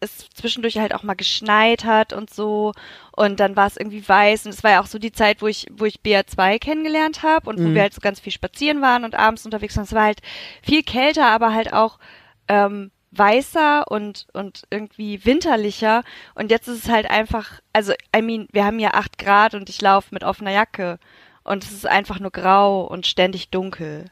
es 0.00 0.28
zwischendurch 0.30 0.78
halt 0.78 0.94
auch 0.94 1.02
mal 1.02 1.14
geschneit 1.14 1.84
hat 1.84 2.12
und 2.12 2.32
so 2.32 2.72
und 3.16 3.40
dann 3.40 3.56
war 3.56 3.66
es 3.66 3.76
irgendwie 3.76 4.08
weiß 4.08 4.46
und 4.46 4.52
es 4.52 4.62
war 4.62 4.70
ja 4.70 4.80
auch 4.80 4.86
so 4.86 5.00
die 5.00 5.10
Zeit, 5.10 5.42
wo 5.42 5.48
ich 5.48 5.66
wo 5.72 5.86
ich 5.86 6.00
BA2 6.04 6.60
kennengelernt 6.60 7.24
habe 7.24 7.50
und 7.50 7.58
wo 7.58 7.64
Mhm. 7.64 7.74
wir 7.74 7.82
halt 7.82 7.94
so 7.94 8.00
ganz 8.00 8.20
viel 8.20 8.30
spazieren 8.32 8.80
waren 8.80 9.04
und 9.04 9.16
abends 9.16 9.44
unterwegs 9.44 9.76
waren. 9.76 9.84
Es 9.86 9.92
war 9.92 10.04
halt 10.04 10.20
viel 10.62 10.84
kälter, 10.84 11.26
aber 11.26 11.52
halt 11.52 11.72
auch 11.72 11.98
ähm, 12.46 12.92
weißer 13.12 13.90
und 13.90 14.26
und 14.32 14.62
irgendwie 14.70 15.24
winterlicher 15.24 16.02
und 16.34 16.50
jetzt 16.50 16.68
ist 16.68 16.84
es 16.84 16.90
halt 16.90 17.08
einfach, 17.10 17.60
also 17.72 17.92
I 18.16 18.22
mean, 18.22 18.48
wir 18.52 18.64
haben 18.64 18.78
ja 18.78 18.94
acht 18.94 19.18
Grad 19.18 19.54
und 19.54 19.68
ich 19.70 19.80
laufe 19.80 20.08
mit 20.12 20.24
offener 20.24 20.50
Jacke 20.52 20.98
und 21.44 21.64
es 21.64 21.72
ist 21.72 21.86
einfach 21.86 22.20
nur 22.20 22.30
grau 22.30 22.84
und 22.84 23.06
ständig 23.06 23.48
dunkel 23.50 24.04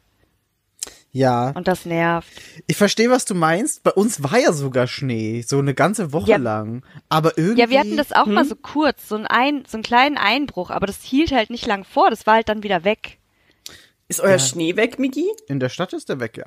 Ja, 1.12 1.50
und 1.50 1.66
das 1.68 1.84
nervt. 1.86 2.30
ich 2.66 2.76
verstehe, 2.76 3.10
was 3.10 3.24
du 3.24 3.34
meinst. 3.34 3.82
Bei 3.82 3.90
uns 3.92 4.22
war 4.22 4.38
ja 4.38 4.52
sogar 4.52 4.86
Schnee, 4.86 5.42
so 5.42 5.58
eine 5.58 5.74
ganze 5.74 6.12
Woche 6.12 6.30
Ja. 6.32 6.36
lang. 6.38 6.82
Aber 7.08 7.36
irgendwie. 7.38 7.60
Ja, 7.62 7.70
wir 7.70 7.80
hatten 7.80 7.96
das 7.96 8.12
auch 8.12 8.26
mal 8.26 8.42
Hm? 8.42 8.48
so 8.48 8.56
kurz, 8.56 9.08
so, 9.08 9.16
ein 9.16 9.26
ein, 9.26 9.64
so 9.66 9.76
einen 9.76 9.82
kleinen 9.82 10.18
Einbruch, 10.18 10.70
aber 10.70 10.86
das 10.86 11.02
hielt 11.02 11.32
halt 11.32 11.50
nicht 11.50 11.66
lang 11.66 11.84
vor, 11.84 12.10
das 12.10 12.26
war 12.26 12.34
halt 12.34 12.48
dann 12.48 12.62
wieder 12.62 12.84
weg. 12.84 13.18
Ist 14.08 14.20
euer 14.20 14.38
Schnee 14.38 14.76
weg, 14.76 14.98
Migi? 14.98 15.26
In 15.48 15.58
der 15.58 15.68
Stadt 15.68 15.92
ist 15.92 16.08
der 16.08 16.20
weg, 16.20 16.36
ja. 16.36 16.46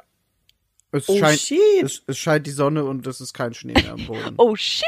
Es 0.92 1.08
Oh, 1.08 1.18
scheint, 1.20 1.40
shit. 1.40 1.58
Es, 1.84 2.02
es 2.08 2.18
scheint 2.18 2.48
die 2.48 2.52
Sonne 2.52 2.84
und 2.84 3.06
es 3.06 3.22
ist 3.22 3.34
kein 3.34 3.54
Schnee 3.54 3.74
mehr 3.74 3.94
am 3.94 4.06
Boden. 4.08 4.34
Oh 4.38 4.56
shit! 4.56 4.86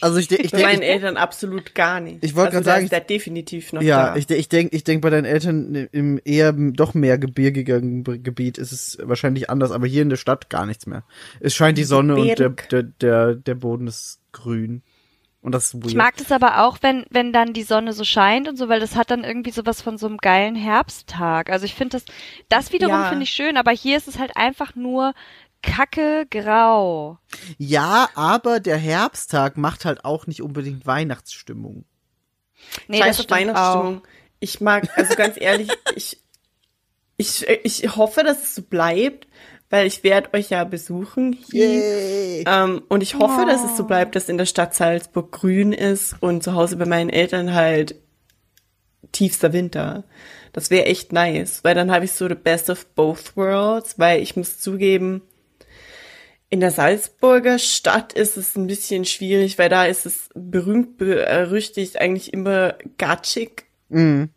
Also 0.00 0.18
ich, 0.18 0.28
de- 0.28 0.40
ich 0.40 0.50
Bei 0.52 0.62
meinen 0.62 0.80
denke, 0.80 0.86
Eltern 0.86 1.16
absolut 1.16 1.74
gar 1.74 2.00
nicht. 2.00 2.18
Ich 2.24 2.34
wollte 2.34 2.56
also 2.56 2.64
grad 2.64 2.66
da 2.66 2.70
sagen, 2.72 2.84
ist 2.84 2.92
der 2.92 3.00
definitiv 3.00 3.72
noch 3.72 3.82
ja, 3.82 4.10
da. 4.12 4.16
ich, 4.16 4.30
ich 4.30 4.48
denke, 4.48 4.74
ich 4.74 4.84
denk 4.84 5.02
bei 5.02 5.10
deinen 5.10 5.24
Eltern 5.26 5.74
im 5.92 6.18
eher 6.24 6.52
doch 6.52 6.94
mehr 6.94 7.18
gebirgigen 7.18 8.04
Gebiet 8.04 8.56
ist 8.56 8.72
es 8.72 8.98
wahrscheinlich 9.02 9.50
anders, 9.50 9.72
aber 9.72 9.86
hier 9.86 10.02
in 10.02 10.08
der 10.10 10.16
Stadt 10.16 10.48
gar 10.48 10.64
nichts 10.64 10.86
mehr. 10.86 11.02
Es 11.40 11.54
scheint 11.54 11.76
die 11.76 11.84
Sonne 11.84 12.14
und 12.16 12.26
der, 12.38 12.48
Berg. 12.48 12.68
der, 12.70 12.82
der, 12.84 13.34
der 13.34 13.54
Boden 13.56 13.88
ist 13.88 14.20
grün. 14.32 14.82
Und 15.42 15.52
das 15.52 15.66
ist 15.66 15.74
weird. 15.74 15.86
Ich 15.86 15.94
mag 15.94 16.16
das 16.18 16.32
aber 16.32 16.64
auch, 16.64 16.78
wenn, 16.82 17.06
wenn 17.10 17.32
dann 17.32 17.52
die 17.54 17.62
Sonne 17.62 17.92
so 17.94 18.04
scheint 18.04 18.46
und 18.46 18.56
so, 18.56 18.68
weil 18.68 18.80
das 18.80 18.94
hat 18.94 19.10
dann 19.10 19.24
irgendwie 19.24 19.52
sowas 19.52 19.80
von 19.80 19.96
so 19.96 20.06
einem 20.06 20.18
geilen 20.18 20.54
Herbsttag. 20.54 21.48
Also 21.50 21.64
ich 21.64 21.74
finde 21.74 21.96
das, 21.96 22.04
das 22.50 22.72
wiederum 22.72 22.94
Ja. 22.94 23.08
finde 23.08 23.24
ich 23.24 23.30
schön, 23.30 23.56
aber 23.56 23.70
hier 23.70 23.96
ist 23.96 24.06
es 24.06 24.18
halt 24.18 24.36
einfach 24.36 24.74
nur 24.74 25.14
kacke 25.62 26.26
grau. 26.30 27.18
Ja, 27.58 28.08
aber 28.14 28.60
der 28.60 28.76
Herbsttag 28.76 29.56
macht 29.56 29.84
halt 29.86 30.04
auch 30.04 30.26
nicht 30.26 30.42
unbedingt 30.42 30.86
Weihnachtsstimmung. 30.86 31.84
Nee, 32.88 32.98
Scheiß 32.98 33.16
das 33.18 33.30
Weihnachtsstimmung. 33.30 34.02
Ich 34.40 34.60
mag, 34.60 34.88
also 34.96 35.14
ganz 35.14 35.36
ehrlich, 35.38 35.70
ich, 35.96 36.18
ich, 37.16 37.46
ich 37.48 37.96
hoffe, 37.96 38.22
dass 38.24 38.42
es 38.42 38.54
so 38.54 38.62
bleibt, 38.62 39.26
weil 39.70 39.86
ich 39.86 40.02
werde 40.04 40.34
euch 40.34 40.50
ja 40.50 40.64
besuchen 40.64 41.32
hier. 41.32 42.44
Ähm, 42.46 42.82
und 42.88 43.02
ich 43.02 43.14
hoffe, 43.14 43.46
dass 43.46 43.62
Oh. 43.62 43.66
es 43.70 43.76
so 43.76 43.84
bleibt, 43.84 44.16
dass 44.16 44.28
in 44.28 44.36
der 44.38 44.46
Stadt 44.46 44.74
Salzburg 44.74 45.30
grün 45.32 45.72
ist 45.72 46.16
und 46.20 46.42
zu 46.42 46.54
Hause 46.54 46.76
bei 46.76 46.86
meinen 46.86 47.08
Eltern 47.10 47.54
halt 47.54 47.94
tiefster 49.12 49.52
Winter. 49.52 50.04
Das 50.52 50.70
wäre 50.70 50.86
echt 50.86 51.12
nice, 51.12 51.62
weil 51.62 51.74
dann 51.74 51.90
habe 51.92 52.04
ich 52.04 52.12
so 52.12 52.28
the 52.28 52.34
best 52.34 52.70
of 52.70 52.86
both 52.94 53.36
worlds, 53.36 53.98
weil 53.98 54.20
ich 54.22 54.36
muss 54.36 54.58
zugeben, 54.58 55.22
in 56.48 56.58
der 56.58 56.72
Salzburger 56.72 57.60
Stadt 57.60 58.12
ist 58.12 58.36
es 58.36 58.56
ein 58.56 58.66
bisschen 58.66 59.04
schwierig, 59.04 59.56
weil 59.58 59.68
da 59.68 59.84
ist 59.86 60.04
es 60.06 60.28
berühmt 60.34 60.98
berüchtigt 60.98 62.00
eigentlich 62.00 62.32
immer 62.32 62.74
gatschig, 62.98 63.64
Mhm. 63.88 64.30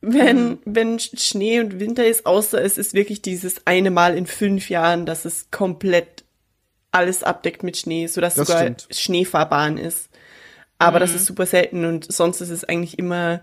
Wenn, 0.00 0.58
wenn 0.64 0.98
Schnee 0.98 1.60
und 1.60 1.80
Winter 1.80 2.06
ist, 2.06 2.24
außer 2.26 2.62
es 2.62 2.78
ist 2.78 2.94
wirklich 2.94 3.20
dieses 3.22 3.66
eine 3.66 3.90
Mal 3.90 4.16
in 4.16 4.26
fünf 4.26 4.70
Jahren, 4.70 5.06
dass 5.06 5.24
es 5.24 5.50
komplett 5.50 6.24
alles 6.92 7.22
abdeckt 7.22 7.62
mit 7.62 7.76
Schnee, 7.76 8.06
sodass 8.06 8.34
Das 8.34 8.46
sogar 8.48 8.62
stimmt. 8.62 8.88
Schneefahrbahn 8.90 9.76
ist. 9.76 10.08
Aber 10.78 11.00
das 11.00 11.12
ist 11.14 11.26
super 11.26 11.44
selten 11.44 11.84
und 11.84 12.10
sonst 12.12 12.40
ist 12.40 12.50
es 12.50 12.62
eigentlich 12.64 12.98
immer 12.98 13.40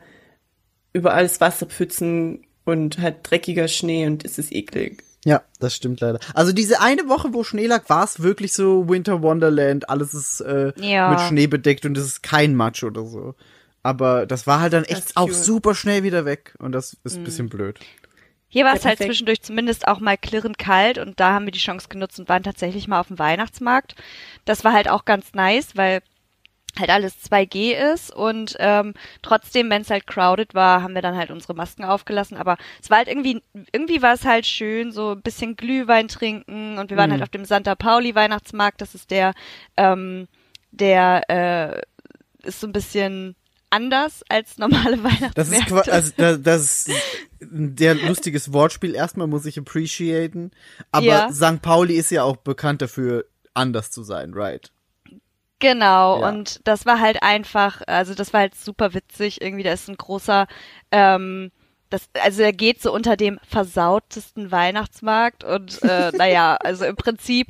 überall 0.93 1.25
ist 1.25 1.41
Wasserpfützen 1.41 2.45
und 2.63 2.99
halt 2.99 3.17
dreckiger 3.23 3.67
Schnee 3.67 4.07
und 4.07 4.23
es 4.23 4.37
ist 4.37 4.53
eklig. 4.53 5.03
Ja, 5.25 5.43
das 5.59 5.75
stimmt 5.75 5.99
leider. 5.99 6.19
Also 6.33 6.53
diese 6.53 6.79
eine 6.79 7.09
Woche, 7.09 7.33
wo 7.33 7.43
Schnee 7.43 7.67
lag, 7.67 7.89
war 7.89 8.05
es 8.05 8.21
wirklich 8.21 8.53
so 8.53 8.87
Winter 8.87 9.21
Wonderland, 9.21 9.89
alles 9.89 10.13
ist 10.13 10.39
äh, 10.41 10.71
Ja. 10.77 11.09
mit 11.09 11.19
Schnee 11.19 11.47
bedeckt 11.47 11.85
und 11.85 11.97
es 11.97 12.05
ist 12.05 12.23
kein 12.23 12.55
Matsch 12.55 12.83
oder 12.85 13.05
so. 13.05 13.35
Aber 13.85 14.25
das 14.25 14.47
war 14.47 14.59
halt 14.61 14.73
dann 14.73 14.83
echt 14.83 15.15
auch 15.15 15.29
super 15.31 15.75
schnell 15.75 16.01
wieder 16.03 16.25
weg 16.25 16.55
und 16.57 16.71
das 16.71 16.97
ist 17.03 17.17
ein 17.19 17.23
bisschen 17.23 17.49
blöd. 17.49 17.79
Hier 18.49 18.63
war 18.65 18.71
Ja, 18.71 18.77
es 18.77 18.85
halt 18.85 18.97
zwischendurch 18.99 19.41
zumindest 19.41 19.87
auch 19.87 19.99
mal 19.99 20.17
klirrend 20.17 20.57
kalt 20.57 20.97
und 20.97 21.19
da 21.19 21.33
haben 21.33 21.45
wir 21.45 21.51
die 21.51 21.59
Chance 21.59 21.87
genutzt 21.89 22.19
und 22.19 22.29
waren 22.29 22.41
tatsächlich 22.43 22.87
mal 22.87 22.99
auf 22.99 23.07
dem 23.09 23.19
Weihnachtsmarkt. 23.19 23.95
Das 24.45 24.63
war 24.63 24.73
halt 24.73 24.89
auch 24.89 25.05
ganz 25.05 25.33
nice, 25.33 25.75
weil 25.75 26.01
halt 26.79 26.89
alles 26.89 27.21
2G 27.21 27.73
ist 27.93 28.11
und 28.13 28.55
ähm, 28.59 28.95
trotzdem, 29.21 29.69
wenn 29.69 29.83
es 29.83 29.89
halt 29.89 30.07
crowded 30.07 30.53
war, 30.55 30.81
haben 30.81 30.95
wir 30.95 31.01
dann 31.01 31.15
halt 31.15 31.31
unsere 31.31 31.53
Masken 31.53 31.85
aufgelassen. 31.85 32.37
Aber 32.37 32.57
es 32.81 32.89
war 32.89 32.97
halt 32.99 33.07
irgendwie, 33.07 33.41
irgendwie 33.71 34.01
war 34.01 34.13
es 34.13 34.25
halt 34.25 34.45
schön, 34.45 34.91
so 34.91 35.11
ein 35.11 35.21
bisschen 35.21 35.55
Glühwein 35.57 36.07
trinken 36.07 36.77
und 36.79 36.89
wir 36.89 36.97
waren 36.97 37.09
Mhm. 37.09 37.13
halt 37.13 37.23
auf 37.23 37.29
dem 37.29 37.45
Santa 37.45 37.75
Pauli 37.75 38.15
Weihnachtsmarkt. 38.15 38.81
Das 38.81 38.95
ist 38.95 39.11
der, 39.11 39.33
ähm, 39.77 40.27
der 40.71 41.29
äh, 41.29 41.81
ist 42.47 42.59
so 42.59 42.67
ein 42.67 42.73
bisschen 42.73 43.35
anders 43.75 44.23
als 44.29 44.57
normale 44.57 45.03
Weihnachtsmärkte. 45.03 45.35
Das 45.35 45.49
ist 45.51 45.89
also 45.89 46.11
da- 46.17 46.37
das 46.37 46.61
ist 46.87 46.89
ein 47.41 47.75
sehr 47.77 47.95
lustiges 47.95 48.53
Wortspiel. 48.53 48.95
Erstmal 48.95 49.27
muss 49.27 49.45
ich 49.45 49.57
appreciaten, 49.59 50.51
aber 50.91 51.05
Ja. 51.05 51.31
St. 51.31 51.61
Pauli 51.61 51.95
ist 51.95 52.11
ja 52.11 52.23
auch 52.23 52.37
bekannt 52.37 52.81
dafür, 52.81 53.25
anders 53.53 53.91
zu 53.91 54.03
sein, 54.03 54.33
right? 54.33 54.71
Genau, 55.59 56.19
Ja. 56.21 56.29
und 56.29 56.59
das 56.65 56.85
war 56.85 56.99
halt 56.99 57.23
einfach, 57.23 57.81
also 57.87 58.13
das 58.13 58.33
war 58.33 58.41
halt 58.41 58.55
super 58.55 58.93
witzig. 58.93 59.41
Irgendwie, 59.41 59.63
da 59.63 59.71
ist 59.71 59.87
ein 59.87 59.95
großer, 59.97 60.47
ähm, 60.91 61.51
das, 61.89 62.09
also 62.21 62.41
er 62.41 62.51
geht 62.51 62.81
so 62.81 62.93
unter 62.93 63.15
dem 63.15 63.39
versautesten 63.47 64.51
Weihnachtsmarkt 64.51 65.43
und 65.43 65.81
äh, 65.83 66.11
naja, 66.17 66.55
also 66.57 66.83
im 66.85 66.95
Prinzip 66.97 67.47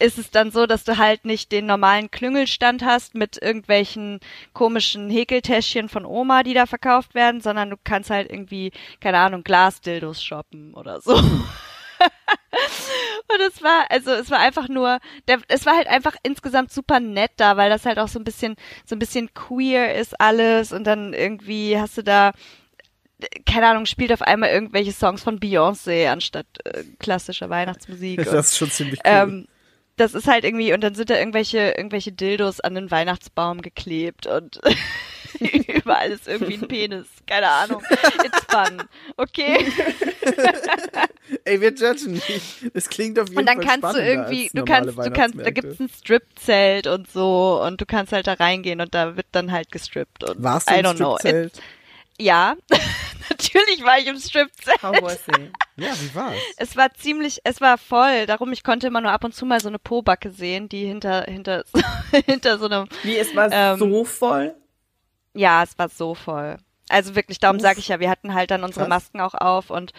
ist 0.00 0.18
es 0.18 0.30
dann 0.30 0.50
so, 0.50 0.66
dass 0.66 0.84
du 0.84 0.98
halt 0.98 1.24
nicht 1.24 1.52
den 1.52 1.66
normalen 1.66 2.10
Klüngelstand 2.10 2.84
hast 2.84 3.14
mit 3.14 3.40
irgendwelchen 3.40 4.20
komischen 4.52 5.10
Häkeltäschchen 5.10 5.88
von 5.88 6.04
Oma, 6.04 6.42
die 6.42 6.54
da 6.54 6.66
verkauft 6.66 7.14
werden, 7.14 7.40
sondern 7.40 7.70
du 7.70 7.76
kannst 7.82 8.10
halt 8.10 8.30
irgendwie, 8.30 8.72
keine 9.00 9.18
Ahnung, 9.18 9.44
Glasdildos 9.44 10.22
shoppen 10.22 10.74
oder 10.74 11.00
so. 11.00 11.14
Und 13.32 13.40
es 13.46 13.62
war, 13.62 13.84
also 13.90 14.10
es 14.12 14.30
war 14.30 14.40
einfach 14.40 14.68
nur, 14.68 14.98
der, 15.28 15.40
es 15.48 15.66
war 15.66 15.76
halt 15.76 15.86
einfach 15.86 16.16
insgesamt 16.22 16.72
super 16.72 16.98
nett 16.98 17.32
da, 17.36 17.56
weil 17.56 17.70
das 17.70 17.86
halt 17.86 17.98
auch 17.98 18.08
so 18.08 18.18
ein 18.18 18.24
bisschen, 18.24 18.56
so 18.84 18.96
ein 18.96 18.98
bisschen 18.98 19.32
queer 19.34 19.94
ist 19.94 20.18
alles 20.20 20.72
und 20.72 20.84
dann 20.84 21.12
irgendwie 21.12 21.78
hast 21.78 21.98
du 21.98 22.02
da, 22.02 22.32
keine 23.46 23.68
Ahnung, 23.68 23.86
spielt 23.86 24.12
auf 24.12 24.22
einmal 24.22 24.50
irgendwelche 24.50 24.92
Songs 24.92 25.22
von 25.22 25.38
Beyoncé 25.38 26.08
anstatt 26.08 26.46
äh, 26.64 26.84
klassischer 26.98 27.50
Weihnachtsmusik. 27.50 28.24
Das 28.24 28.48
ist 28.48 28.56
schon 28.56 28.70
ziemlich 28.70 29.00
cool. 29.04 29.12
ähm, 29.12 29.48
das 30.00 30.14
ist 30.14 30.26
halt 30.26 30.44
irgendwie, 30.44 30.72
und 30.72 30.80
dann 30.82 30.94
sind 30.94 31.10
da 31.10 31.18
irgendwelche, 31.18 31.74
irgendwelche 31.76 32.10
Dildos 32.12 32.60
an 32.60 32.74
den 32.74 32.90
Weihnachtsbaum 32.90 33.60
geklebt 33.60 34.26
und 34.26 34.60
überall 35.68 36.10
ist 36.10 36.26
irgendwie 36.26 36.54
ein 36.54 36.68
Penis. 36.68 37.06
Keine 37.26 37.48
Ahnung. 37.48 37.82
It's 38.24 38.46
fun. 38.48 38.82
Okay. 39.16 39.66
Ey, 41.44 41.60
wir 41.60 41.72
judgen 41.74 42.14
nicht. 42.14 42.70
Es 42.74 42.88
klingt 42.88 43.18
auf 43.18 43.28
jeden 43.28 43.40
Und 43.40 43.46
dann 43.46 43.62
Fall 43.62 43.78
kannst 43.78 43.96
du 43.96 44.02
irgendwie, 44.02 44.50
du 44.52 44.64
kannst, 44.64 44.98
du 44.98 45.10
kannst, 45.10 45.38
da 45.38 45.50
gibt's 45.50 45.78
ein 45.78 45.88
Strip-Zelt 45.88 46.86
und 46.86 47.10
so 47.10 47.62
und 47.62 47.80
du 47.80 47.86
kannst 47.86 48.12
halt 48.12 48.26
da 48.26 48.32
reingehen 48.32 48.80
und 48.80 48.94
da 48.94 49.16
wird 49.16 49.26
dann 49.32 49.52
halt 49.52 49.70
gestrippt 49.70 50.24
und 50.24 50.42
Warst 50.42 50.70
du 50.70 50.74
I 50.74 50.78
don't 50.78 50.96
know. 50.96 51.16
Stripzelt? 51.18 51.56
It, 51.56 51.62
ja. 52.18 52.56
Natürlich 53.30 53.82
war 53.84 53.98
ich 53.98 54.06
im 54.06 54.18
Stripzelt. 54.18 54.82
How 54.82 55.00
was 55.02 55.26
it? 55.28 55.50
Ja, 55.76 55.92
wie 56.00 56.14
war's? 56.14 56.36
Es 56.56 56.76
war 56.76 56.92
ziemlich, 56.94 57.40
es 57.44 57.60
war 57.60 57.78
voll. 57.78 58.26
Darum, 58.26 58.52
ich 58.52 58.62
konnte 58.64 58.86
immer 58.88 59.00
nur 59.00 59.12
ab 59.12 59.24
und 59.24 59.34
zu 59.34 59.46
mal 59.46 59.60
so 59.60 59.68
eine 59.68 59.78
Pobacke 59.78 60.30
sehen, 60.30 60.68
die 60.68 60.84
hinter, 60.84 61.22
hinter, 61.24 61.64
hinter 62.26 62.58
so 62.58 62.66
einem, 62.66 62.86
Wie, 63.02 63.16
es 63.16 63.34
war 63.34 63.48
Ähm, 63.52 63.78
so 63.78 64.04
voll? 64.04 64.54
ja, 65.34 65.62
es 65.62 65.78
war 65.78 65.88
so 65.88 66.14
voll. 66.14 66.58
Also 66.88 67.14
wirklich, 67.14 67.38
darum 67.38 67.60
sage 67.60 67.78
ich 67.78 67.88
ja, 67.88 68.00
wir 68.00 68.10
hatten 68.10 68.34
halt 68.34 68.50
dann 68.50 68.64
unsere 68.64 68.86
Krass. 68.86 68.88
Masken 69.04 69.20
auch 69.20 69.34
auf 69.34 69.70
und 69.70 69.92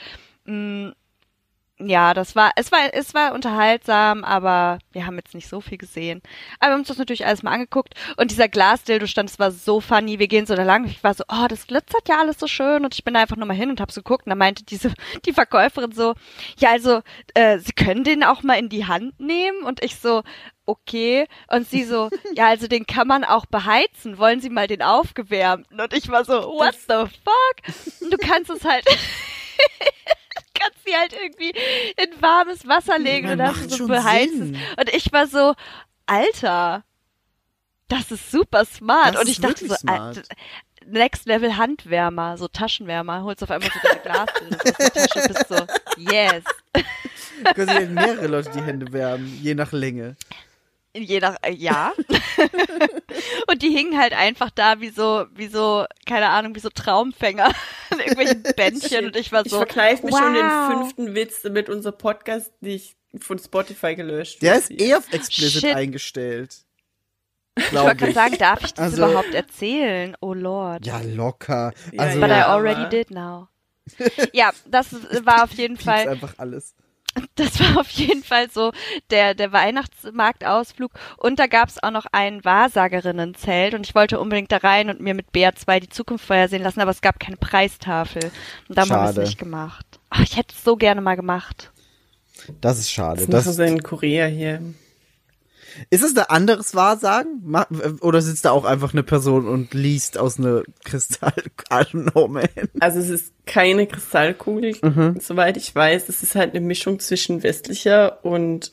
mh, 0.46 0.92
ja, 1.88 2.14
das 2.14 2.36
war, 2.36 2.52
es 2.56 2.72
war, 2.72 2.94
es 2.94 3.14
war 3.14 3.34
unterhaltsam, 3.34 4.24
aber 4.24 4.80
wir 4.92 5.06
haben 5.06 5.16
jetzt 5.16 5.34
nicht 5.34 5.48
so 5.48 5.62
viel 5.62 5.78
gesehen. 5.78 6.22
Aber 6.60 6.70
wir 6.70 6.74
haben 6.74 6.80
uns 6.80 6.88
das 6.88 6.98
natürlich 6.98 7.26
alles 7.26 7.44
mal 7.44 7.52
angeguckt 7.52 7.94
und 8.18 8.32
dieser 8.32 8.48
Glasdildo 8.48 9.08
stand, 9.08 9.30
es 9.30 9.40
war 9.40 9.52
so 9.52 9.82
funny, 9.82 10.20
wir 10.20 10.28
gehen 10.28 10.46
so 10.46 10.56
da 10.56 10.64
lang, 10.64 10.86
ich 10.86 11.04
war 11.04 11.14
so, 11.14 11.24
oh, 11.28 11.48
das 11.48 11.68
glitzert 11.68 12.08
ja 12.08 12.20
alles 12.20 12.40
so 12.40 12.48
schön 12.48 12.84
und 12.84 12.94
ich 12.94 13.04
bin 13.04 13.14
da 13.14 13.22
einfach 13.22 13.38
nur 13.38 13.48
mal 13.48 13.56
hin 13.56 13.70
und 13.70 13.82
hab's 13.82 13.96
geguckt 13.96 14.26
und 14.26 14.30
da 14.30 14.36
meinte 14.36 14.64
diese, 14.64 14.94
die 15.26 15.34
Verkäuferin 15.34 15.92
so, 15.92 16.14
ja, 16.58 16.72
also, 16.72 17.02
äh, 17.34 17.60
Sie 17.60 17.74
können 17.74 18.04
den 18.04 18.24
auch 18.24 18.44
mal 18.44 18.58
in 18.58 18.70
die 18.70 18.86
Hand 18.86 19.20
nehmen 19.20 19.64
und 19.64 19.84
ich 19.84 19.98
so, 19.98 20.24
okay. 20.66 21.28
Und 21.48 21.68
sie 21.68 21.84
so, 21.84 22.10
ja, 22.36 22.48
also 22.48 22.68
den 22.68 22.86
kann 22.86 23.08
man 23.08 23.24
auch 23.24 23.46
beheizen. 23.46 24.18
Wollen 24.18 24.42
Sie 24.42 24.50
mal 24.50 24.68
den 24.68 24.82
aufgewärmten? 24.82 25.80
Und 25.80 25.94
ich 25.94 26.10
war 26.10 26.26
so, 26.26 26.34
what 26.34 26.76
the 26.88 27.06
fuck? 27.24 28.02
Und 28.02 28.12
du 28.12 28.18
kannst 28.18 28.50
es 28.50 28.64
halt, 28.64 28.86
kannst 30.62 30.80
sie 30.86 30.96
halt 30.96 31.14
irgendwie 31.14 31.52
in 31.98 32.22
warmes 32.22 32.68
Wasser 32.68 33.00
legen 33.00 33.28
Ja, 33.28 33.34
und 33.34 33.40
dann 33.40 33.70
du 33.70 33.76
so 33.76 33.88
beheizen. 33.88 34.54
Sinn. 34.54 34.58
Und 34.78 34.90
ich 34.94 35.12
war 35.12 35.28
so, 35.28 35.56
Alter, 36.06 36.84
das 37.88 38.12
ist 38.12 38.32
super 38.32 38.66
smart. 38.66 39.16
Das 39.16 39.22
und 39.22 39.30
ich 39.30 39.42
dachte 39.42 39.68
so, 39.68 39.76
smart. 39.76 40.22
Next 40.86 41.28
Level 41.28 41.58
Handwärmer, 41.58 42.38
so 42.38 42.48
Taschenwärmer, 42.48 43.24
holst 43.24 43.44
auf 43.44 43.52
einmal 43.52 43.70
so 43.70 43.80
deine 43.84 44.00
Glas 44.02 44.30
aus 44.30 44.78
der 44.80 44.94
Tasche, 44.94 45.28
bist 45.28 45.48
so, 45.48 46.12
yes. 46.12 46.44
Können 47.56 47.70
sich 47.70 47.90
mehrere 47.90 48.28
Leute 48.28 48.52
die 48.52 48.62
Hände 48.62 48.92
wärmen, 48.92 49.40
je 49.42 49.54
nach 49.54 49.72
Länge. 49.72 50.16
Je 50.96 51.20
nach, 51.20 51.38
äh, 51.42 51.54
ja. 51.54 51.94
und 53.48 53.62
die 53.62 53.70
hingen 53.70 53.98
halt 53.98 54.14
einfach 54.14 54.50
da 54.50 54.82
wie 54.82 54.90
so, 54.90 55.26
wie 55.34 55.48
so, 55.48 55.86
keine 56.06 56.30
Ahnung, 56.30 56.56
wie 56.56 56.60
so 56.60 56.70
Traumfänger 56.70 57.46
an 57.90 58.00
irgendwelchen 58.00 58.44
Bändchen 58.56 59.06
und 59.06 59.16
ich 59.16 59.32
war 59.32 59.46
Ich 59.46 59.52
so. 59.52 59.58
verkneife 59.58 60.06
mich 60.06 60.14
wow. 60.14 60.20
schon 60.22 60.34
den 60.34 60.50
fünften 60.78 61.16
Witz 61.16 61.44
mit 61.46 61.70
unserem 61.70 61.98
Podcast, 61.98 62.52
ich 62.62 62.96
von 63.20 63.40
Spotify 63.40 63.96
gelöscht 63.96 64.42
Der 64.42 64.56
wird. 64.56 64.70
ist 64.70 64.82
eher 64.82 64.98
auf 64.98 65.12
explicit 65.14 65.62
Shit. 65.62 65.76
eingestellt. 65.76 66.58
Ich 67.58 67.74
wollte 67.74 67.96
gerade 67.98 68.10
ich. 68.12 68.16
sagen, 68.16 68.38
darf 68.38 68.64
ich 68.64 68.74
das 68.74 68.94
Also- 68.94 69.06
überhaupt 69.08 69.34
erzählen? 69.34 70.16
Oh 70.22 70.34
Lord. 70.34 70.86
Ja, 70.86 71.02
locker. 71.02 71.74
Ja, 71.92 72.04
Also, 72.04 72.20
But 72.22 72.30
I 72.30 72.34
already 72.34 72.82
aber- 72.82 72.90
did 72.90 73.12
now. 73.12 73.48
ja, 74.34 74.52
das 74.68 74.94
war 75.26 75.44
auf 75.44 75.52
jeden 75.54 75.78
Fall, 75.78 76.08
einfach 76.08 76.36
alles. 76.38 76.76
Das 77.36 77.60
war 77.60 77.80
auf 77.80 77.90
jeden 77.90 78.24
Fall 78.24 78.50
so 78.50 78.72
der, 79.10 79.34
der 79.34 79.52
Weihnachtsmarktausflug. 79.52 80.92
Und 81.18 81.40
da 81.40 81.48
gab 81.48 81.70
es 81.70 81.82
auch 81.82 81.92
noch 81.92 82.06
ein 82.12 82.44
Wahrsagerinnenzelt 82.46 83.74
und 83.74 83.86
ich 83.86 83.96
wollte 83.96 84.20
unbedingt 84.20 84.52
da 84.52 84.58
rein 84.58 84.90
und 84.90 85.02
mir 85.02 85.14
mit 85.14 85.28
BR2 85.34 85.80
die 85.82 85.90
Zukunft 85.90 86.26
vorhersehen 86.26 86.64
lassen, 86.64 86.82
aber 86.82 86.92
es 86.92 87.02
gab 87.02 87.20
keine 87.20 87.38
Preistafel. 87.38 88.32
Und 88.68 88.78
darum 88.78 88.92
habe 88.92 89.12
ich 89.12 89.18
es 89.18 89.30
nicht 89.30 89.40
gemacht. 89.40 89.86
Ach, 90.10 90.22
ich 90.22 90.38
hätte 90.38 90.56
es 90.56 90.64
so 90.64 90.76
gerne 90.76 91.02
mal 91.02 91.16
gemacht. 91.16 91.72
Das 92.60 92.80
ist 92.80 92.92
schade. 92.92 93.22
Das 93.22 93.30
Das, 93.30 93.46
machen 93.46 93.56
sie 93.56 93.68
in 93.68 93.84
Korea 93.84 94.26
hier. 94.26 94.62
Ist 95.90 96.04
es 96.04 96.16
ein 96.18 96.26
anderes 96.26 96.76
Wahrsagen? 96.76 97.42
Ma- 97.44 97.68
Oder 98.02 98.22
sitzt 98.22 98.46
da 98.46 98.52
auch 98.52 98.66
einfach 98.66 98.94
eine 98.94 99.04
Person 99.04 99.48
und 99.48 99.74
liest 99.74 100.18
aus 100.18 100.40
einer 100.40 100.64
Kristall? 100.84 101.34
I 101.38 101.52
don't 101.74 102.12
know, 102.12 102.28
man. 102.28 102.48
Also 102.80 103.00
es 103.00 103.10
ist 103.10 103.34
keine 103.46 103.88
Kristallkugel, 103.88 104.76
Mhm. 104.82 105.18
soweit 105.20 105.58
ich 105.58 105.74
weiß. 105.74 106.10
Es 106.10 106.24
ist 106.24 106.36
halt 106.36 106.52
eine 106.56 106.62
Mischung 106.66 107.00
zwischen 107.00 107.44
westlicher 107.44 108.24
und 108.26 108.72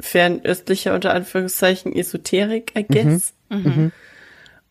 fernöstlicher, 0.00 0.94
unter 0.94 1.12
Anführungszeichen, 1.14 1.92
Esoterik, 1.94 2.72
I 2.76 2.84
guess. 2.86 3.32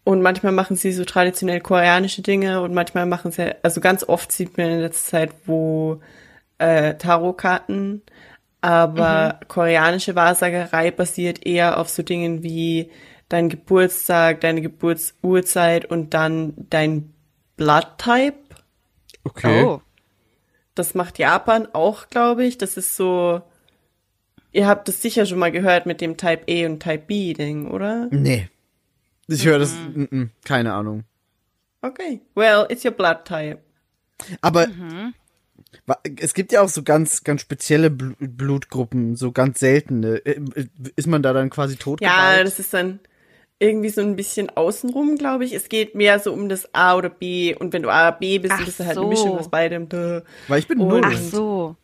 Und 0.04 0.22
manchmal 0.22 0.54
machen 0.54 0.78
sie 0.78 0.93
so 0.93 1.04
traditionell 1.04 1.60
koreanische 1.60 2.22
Dinge 2.22 2.62
und 2.62 2.74
manchmal 2.74 3.06
machen 3.06 3.32
sie, 3.32 3.54
also 3.62 3.82
ganz 3.82 4.06
oft 4.08 4.32
sieht 4.32 4.58
man 4.58 4.67
in 4.67 4.80
letzter 4.80 5.10
Zeit, 5.10 5.32
wo 5.46 6.00
äh, 6.60 6.93
Tarotkarten, 6.96 8.04
aber 8.62 9.39
koreanische 9.48 10.15
Wahrsagerei 10.15 10.91
basiert 10.91 11.46
eher 11.46 11.80
auf 11.80 11.89
so 11.89 12.04
Dingen 12.04 12.43
wie 12.43 12.91
dein 13.30 13.50
Geburtstag, 13.50 14.41
deine 14.41 14.62
Geburtsurzeit 14.62 15.86
und 15.86 16.13
dann 16.13 16.54
dein 16.70 17.13
Blood 17.56 17.98
Type. 17.98 18.38
Okay. 19.24 19.63
Oh. 19.63 19.82
Das 20.76 20.93
macht 20.96 21.17
Japan 21.20 21.67
auch, 21.74 22.10
glaube 22.10 22.46
ich. 22.46 22.58
Das 22.58 22.78
ist 22.78 22.96
so. 22.96 23.41
Ihr 24.52 24.67
habt 24.67 24.88
das 24.88 25.02
sicher 25.02 25.26
schon 25.26 25.39
mal 25.39 25.52
gehört 25.52 25.86
mit 25.86 26.02
dem 26.02 26.17
Type 26.17 26.43
A 26.50 26.65
und 26.67 26.82
Type 26.82 27.04
B 27.06 27.34
Ding, 27.34 27.70
oder? 27.70 28.08
Nee. 28.12 28.50
Ich 29.28 29.46
höre 29.46 29.60
das, 29.60 29.74
mm 29.74 30.04
-mm, 30.04 30.30
keine 30.46 30.74
Ahnung. 30.74 31.04
Okay. 31.82 32.22
Well, 32.34 32.65
it's 32.70 32.86
your 32.86 32.91
blood 32.91 33.26
type. 33.26 33.60
Aber 34.41 34.67
wa- 34.67 35.12
es 36.20 36.34
gibt 36.34 36.52
ja 36.52 36.62
auch 36.62 36.70
so 36.70 36.84
ganz, 36.84 37.24
ganz 37.24 37.42
spezielle 37.42 37.90
Bl 37.90 38.16
Blutgruppen, 38.20 39.16
so 39.16 39.32
ganz 39.32 39.60
seltene. 39.60 40.18
Äh, 40.26 40.40
äh, 40.56 40.66
Ist 40.96 41.08
man 41.08 41.22
da 41.24 41.34
dann 41.34 41.50
quasi 41.50 41.76
tot? 41.76 42.02
Ja, 42.02 42.44
das 42.44 42.60
ist 42.60 42.74
dann 42.74 43.00
irgendwie 43.60 43.90
so 43.90 44.02
ein 44.02 44.16
bisschen 44.16 44.50
außenrum, 44.50 45.18
glaube 45.18 45.46
ich. 45.46 45.54
Es 45.54 45.70
geht 45.70 45.96
mehr 45.96 46.20
so 46.20 46.32
um 46.34 46.48
das 46.50 46.74
A 46.74 46.96
oder 46.96 47.10
B. 47.10 47.56
Und 47.56 47.74
wenn 47.74 47.84
du 47.84 47.90
A 47.90 48.10
oder 48.10 48.18
B 48.18 48.40
bist, 48.40 48.54
Ach 48.54 48.58
dann 48.58 48.66
bist 48.66 48.80
du 48.80 48.86
halt 48.86 48.96
so. 48.96 49.02
eine 49.02 49.10
Mischung 49.10 49.38
aus 49.40 49.50
beidem. 49.50 49.92
Weil 49.92 50.60
ich 50.60 50.68
bin 50.68 50.78
null. 50.78 51.02
Ach 51.04 51.18
so. 51.18 51.76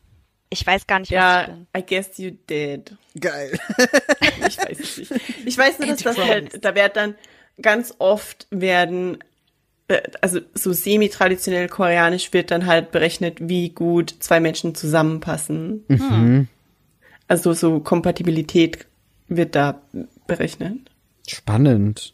Ich 0.50 0.66
weiß 0.68 0.86
gar 0.86 1.00
nicht, 1.00 1.12
was 1.12 1.16
ich 1.18 1.48
Ja, 1.48 1.48
bin. 1.48 1.68
I 1.76 1.84
guess 1.84 2.18
you 2.20 2.32
did. 2.48 2.96
Geil. 3.20 3.58
Ich 4.48 4.58
weiß 4.60 4.80
es 4.80 4.98
nicht. 4.98 5.12
Ich 5.46 5.58
weiß 5.58 5.80
nur, 5.80 5.88
dass 5.96 6.04
das 6.04 6.18
halt, 6.18 6.64
da 6.64 6.76
wird 6.76 6.96
dann 6.96 7.16
ganz 7.60 7.96
oft 7.98 8.46
werden, 8.52 9.18
also 10.22 10.40
so 10.54 10.74
semi-traditionell 10.74 11.68
koreanisch 11.68 12.34
wird 12.34 12.52
dann 12.52 12.66
halt 12.66 12.92
berechnet, 12.92 13.38
wie 13.42 13.70
gut 13.70 14.16
zwei 14.20 14.40
Menschen 14.40 14.76
zusammenpassen. 14.76 15.84
Also 17.28 17.54
so 17.54 17.80
Kompatibilität 17.80 18.86
wird 19.28 19.56
da 19.56 19.82
berechnet. 20.28 20.78
Spannend. 21.28 22.14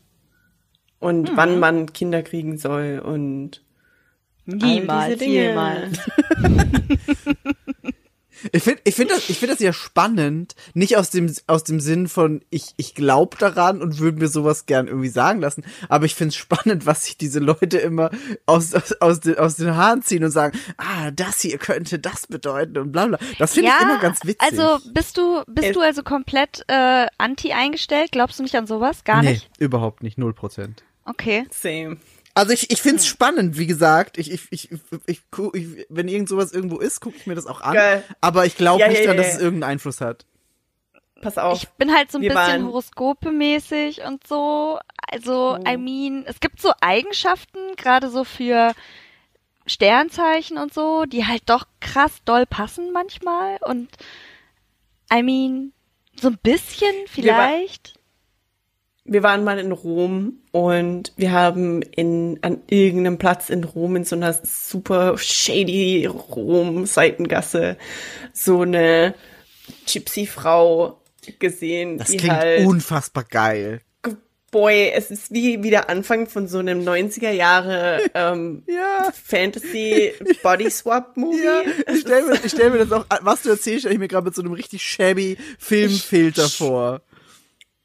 Und 0.99 1.35
wann 1.35 1.59
man 1.59 1.93
Kinder 1.93 2.21
kriegen 2.23 2.57
soll 2.57 2.99
und 2.99 3.61
all 4.47 4.55
Niemals, 4.57 5.05
diese 5.05 5.17
Dinge. 5.17 5.33
jemals. 5.33 5.99
Ich 8.51 8.63
finde 8.63 8.81
ich 8.83 8.95
find 8.95 9.11
das, 9.11 9.29
ich 9.29 9.39
find 9.39 9.51
das 9.51 9.59
ja 9.59 9.73
spannend, 9.73 10.55
nicht 10.73 10.97
aus 10.97 11.09
dem, 11.09 11.33
aus 11.47 11.63
dem 11.63 11.79
Sinn 11.79 12.07
von, 12.07 12.41
ich, 12.49 12.73
ich 12.77 12.95
glaube 12.95 13.37
daran 13.37 13.81
und 13.81 13.99
würde 13.99 14.19
mir 14.19 14.27
sowas 14.27 14.65
gern 14.65 14.87
irgendwie 14.87 15.09
sagen 15.09 15.39
lassen, 15.39 15.63
aber 15.87 16.05
ich 16.05 16.15
finde 16.15 16.29
es 16.29 16.35
spannend, 16.37 16.85
was 16.85 17.05
sich 17.05 17.17
diese 17.17 17.39
Leute 17.39 17.77
immer 17.77 18.11
aus, 18.45 18.73
aus, 18.73 18.93
aus, 19.01 19.19
den, 19.19 19.37
aus 19.37 19.55
den 19.55 19.75
Haaren 19.75 20.01
ziehen 20.01 20.23
und 20.23 20.31
sagen, 20.31 20.57
ah, 20.77 21.11
das 21.11 21.41
hier 21.41 21.57
könnte 21.57 21.99
das 21.99 22.27
bedeuten 22.27 22.77
und 22.77 22.91
bla 22.91 23.07
bla. 23.07 23.19
Das 23.37 23.53
finde 23.53 23.71
ich 23.75 23.81
immer 23.81 23.99
ganz 23.99 24.23
witzig. 24.23 24.41
Also 24.41 24.79
bist 24.93 25.17
du, 25.17 25.43
bist 25.47 25.75
du 25.75 25.81
also 25.81 26.03
komplett 26.03 26.63
äh, 26.67 27.07
anti 27.17 27.53
eingestellt? 27.53 28.11
Glaubst 28.11 28.39
du 28.39 28.43
nicht 28.43 28.55
an 28.55 28.67
sowas? 28.67 29.03
Gar 29.03 29.21
nee, 29.21 29.31
nicht? 29.31 29.49
überhaupt 29.59 30.03
nicht, 30.03 30.17
null 30.17 30.33
Prozent. 30.33 30.83
Okay. 31.05 31.45
Same. 31.49 31.97
Also 32.39 32.53
ich, 32.53 32.71
ich 32.71 32.81
finde 32.81 32.97
es 32.97 33.07
spannend, 33.07 33.57
wie 33.57 33.67
gesagt. 33.67 34.17
Ich, 34.17 34.31
ich, 34.31 34.47
ich, 34.49 34.69
ich, 35.07 35.21
ich, 35.53 35.67
wenn 35.89 36.07
irgend 36.07 36.29
sowas 36.29 36.53
irgendwo 36.53 36.77
ist, 36.77 37.01
gucke 37.01 37.17
ich 37.17 37.27
mir 37.27 37.35
das 37.35 37.45
auch 37.45 37.59
an. 37.59 37.73
Geil. 37.73 38.03
Aber 38.21 38.45
ich 38.45 38.55
glaube 38.55 38.79
Ja, 38.79 38.87
nicht 38.87 38.99
ja, 38.99 39.07
dran, 39.07 39.17
ja, 39.17 39.23
dass 39.23 39.33
ja. 39.33 39.37
es 39.37 39.41
irgendeinen 39.41 39.71
Einfluss 39.71 39.99
hat. 39.99 40.25
Pass 41.21 41.37
auf. 41.37 41.61
Ich 41.61 41.67
bin 41.71 41.93
halt 41.93 42.11
so 42.11 42.17
ein 42.17 42.21
Wir 42.21 42.33
bisschen 42.33 42.65
Horoskope-mäßig 42.65 44.07
und 44.07 44.25
so. 44.25 44.79
Also, 45.11 45.57
Oh. 45.59 45.69
I 45.69 45.75
mean, 45.75 46.23
es 46.25 46.39
gibt 46.39 46.61
so 46.61 46.71
Eigenschaften, 46.79 47.59
gerade 47.75 48.09
so 48.09 48.23
für 48.23 48.73
Sternzeichen 49.65 50.57
und 50.57 50.73
so, 50.73 51.05
die 51.05 51.25
halt 51.25 51.43
doch 51.47 51.67
krass 51.81 52.21
doll 52.23 52.45
passen 52.45 52.93
manchmal. 52.93 53.57
Und 53.61 53.89
I 55.13 55.23
mean, 55.23 55.73
so 56.19 56.29
ein 56.29 56.37
bisschen 56.41 56.95
vielleicht. 57.07 57.98
Wir 59.11 59.23
waren 59.23 59.43
mal 59.43 59.59
in 59.59 59.71
Rom 59.71 60.33
und 60.51 61.13
wir 61.17 61.31
haben 61.31 61.81
in, 61.81 62.39
an 62.41 62.61
irgendeinem 62.69 63.17
Platz 63.17 63.49
in 63.49 63.63
Rom 63.63 63.95
in 63.95 64.03
so 64.05 64.15
einer 64.15 64.33
super 64.43 65.17
shady 65.17 66.05
Rom-Seitengasse 66.05 67.77
so 68.33 68.61
eine 68.61 69.15
Gypsy-Frau 69.85 70.99
gesehen, 71.39 71.97
Das 71.97 72.07
klingt 72.09 72.29
halt, 72.29 72.65
unfassbar 72.65 73.23
geil. 73.23 73.81
boy, 74.51 74.91
es 74.95 75.11
ist 75.11 75.31
wie, 75.31 75.61
wie 75.61 75.69
der 75.69 75.89
Anfang 75.89 76.27
von 76.27 76.47
so 76.47 76.57
einem 76.57 76.81
90er 76.81 77.29
Jahre, 77.31 78.01
ähm, 78.15 78.63
Ja. 78.67 79.11
Fantasy 79.11 80.13
Body 80.43 80.69
Swap 80.71 81.15
Movie. 81.17 81.43
Ja, 81.43 81.61
ich 81.93 82.01
stell 82.01 82.23
mir, 82.23 82.33
ich 82.43 82.51
stell 82.51 82.69
mir 82.71 82.79
das 82.79 82.91
auch, 82.91 83.05
was 83.21 83.43
du 83.43 83.49
erzählst, 83.49 83.81
stell 83.81 83.93
ich 83.93 83.99
mir 83.99 84.07
gerade 84.07 84.25
mit 84.25 84.35
so 84.35 84.41
einem 84.41 84.53
richtig 84.53 84.81
shabby 84.81 85.37
Filmfilter 85.59 86.49
vor. 86.49 87.01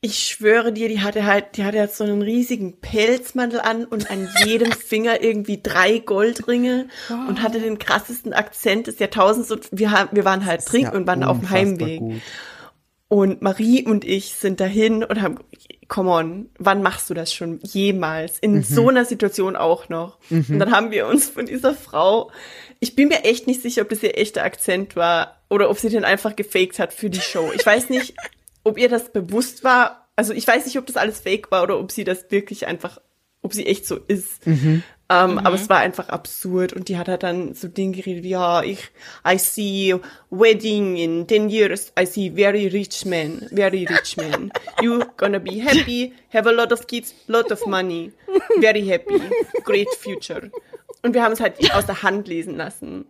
Ich 0.07 0.19
schwöre 0.19 0.71
dir, 0.71 0.89
die 0.89 1.01
hatte 1.01 1.25
halt, 1.25 1.57
die 1.57 1.65
hatte 1.65 1.79
halt 1.81 1.95
so 1.95 2.05
einen 2.05 2.21
riesigen 2.21 2.79
Pelzmantel 2.79 3.61
an 3.61 3.87
und 3.87 4.11
an 4.11 4.29
jedem 4.45 4.71
Finger 4.91 5.23
irgendwie 5.23 5.61
drei 5.63 5.99
Goldringe 5.99 6.89
und 7.27 7.41
hatte 7.41 7.59
den 7.59 7.79
krassesten 7.79 8.35
Akzent 8.35 8.87
des 8.87 8.99
Jahrtausends 8.99 9.51
und 9.51 9.67
wir 9.73 9.93
haben, 9.93 10.11
wir 10.13 10.27
waren 10.27 10.45
halt 10.45 10.67
trinken 10.67 10.93
Ja, 10.93 10.99
und 10.99 11.07
waren 11.07 11.25
auf 11.25 11.39
dem 11.41 11.49
Heimweg. 11.49 12.01
gut. 12.01 12.21
Und 13.09 13.41
Marie 13.41 13.83
und 13.87 14.05
ich 14.05 14.35
sind 14.35 14.61
dahin 14.61 15.05
und 15.05 15.23
haben, 15.23 15.39
come 15.89 16.11
on, 16.11 16.51
wann 16.59 16.83
machst 16.83 17.09
du 17.09 17.15
das 17.15 17.33
schon 17.33 17.61
jemals? 17.63 18.39
In 18.41 18.63
so 18.63 18.89
einer 18.91 19.05
Situation 19.07 19.57
auch 19.57 19.89
noch. 19.89 20.19
Und 20.31 20.59
dann 20.59 20.71
haben 20.73 20.91
wir 20.91 21.07
uns 21.07 21.31
von 21.31 21.47
dieser 21.47 21.75
Frau, 21.75 22.31
ich 22.81 22.95
bin 22.95 23.09
mir 23.09 23.25
echt 23.25 23.47
nicht 23.47 23.63
sicher, 23.63 23.83
ob 23.83 23.89
das 23.89 24.03
ihr 24.03 24.19
echter 24.19 24.43
Akzent 24.43 24.97
war 24.97 25.39
oder 25.49 25.71
ob 25.71 25.79
sie 25.79 25.89
den 25.89 26.05
einfach 26.05 26.37
gefaked 26.37 26.79
hat 26.79 26.93
für 26.93 27.09
die 27.09 27.21
Show. 27.21 27.51
Ich 27.55 27.65
weiß 27.65 27.89
nicht, 27.89 28.15
ob 28.65 28.79
ihr 28.79 28.89
das 28.89 29.13
bewusst 29.13 29.63
war. 29.65 30.09
Also 30.17 30.33
ich 30.33 30.47
weiß 30.47 30.67
nicht, 30.67 30.79
ob 30.79 30.87
das 30.87 30.97
alles 30.97 31.21
fake 31.21 31.51
war 31.51 31.63
oder 31.63 31.79
ob 31.79 31.93
sie 31.93 32.05
das 32.05 32.31
wirklich 32.31 32.67
einfach, 32.67 33.01
ob 33.43 33.53
sie 33.53 33.67
echt 33.67 33.87
so 33.87 33.97
ist. 33.97 34.43
Ähm, 35.11 35.39
Aber 35.39 35.55
es 35.55 35.69
war 35.69 35.79
einfach 35.79 36.09
absurd 36.09 36.73
und 36.73 36.89
die 36.89 36.97
hat 36.97 37.09
halt 37.09 37.23
dann 37.25 37.53
so 37.53 37.69
Dinge 37.69 37.95
geredet 37.95 38.25
wie, 38.25 38.31
ja, 38.31 38.63
ich, 38.63 38.91
I 39.29 39.37
see 39.37 39.95
wedding 40.31 40.97
in 40.97 41.29
10 41.29 41.51
years, 41.51 41.93
I 42.01 42.07
see 42.07 42.31
very 42.31 42.69
rich 42.69 43.05
men, 43.05 43.47
very 43.51 43.85
rich 43.85 44.17
men. 44.17 44.51
You 44.81 45.01
gonna 45.19 45.39
be 45.39 45.63
happy, 45.63 46.15
have 46.33 46.49
a 46.49 46.53
lot 46.53 46.73
of 46.73 46.87
kids, 46.87 47.15
lot 47.27 47.53
of 47.53 47.67
money, 47.67 48.13
very 48.61 48.83
happy, 48.83 49.21
great 49.63 49.89
future. 50.01 50.51
Und 51.03 51.13
wir 51.13 51.23
haben 51.23 51.33
es 51.33 51.41
halt 51.41 51.57
aus 51.75 51.85
der 51.85 52.03
Hand 52.03 52.27
lesen 52.27 52.57
lassen. 52.57 53.05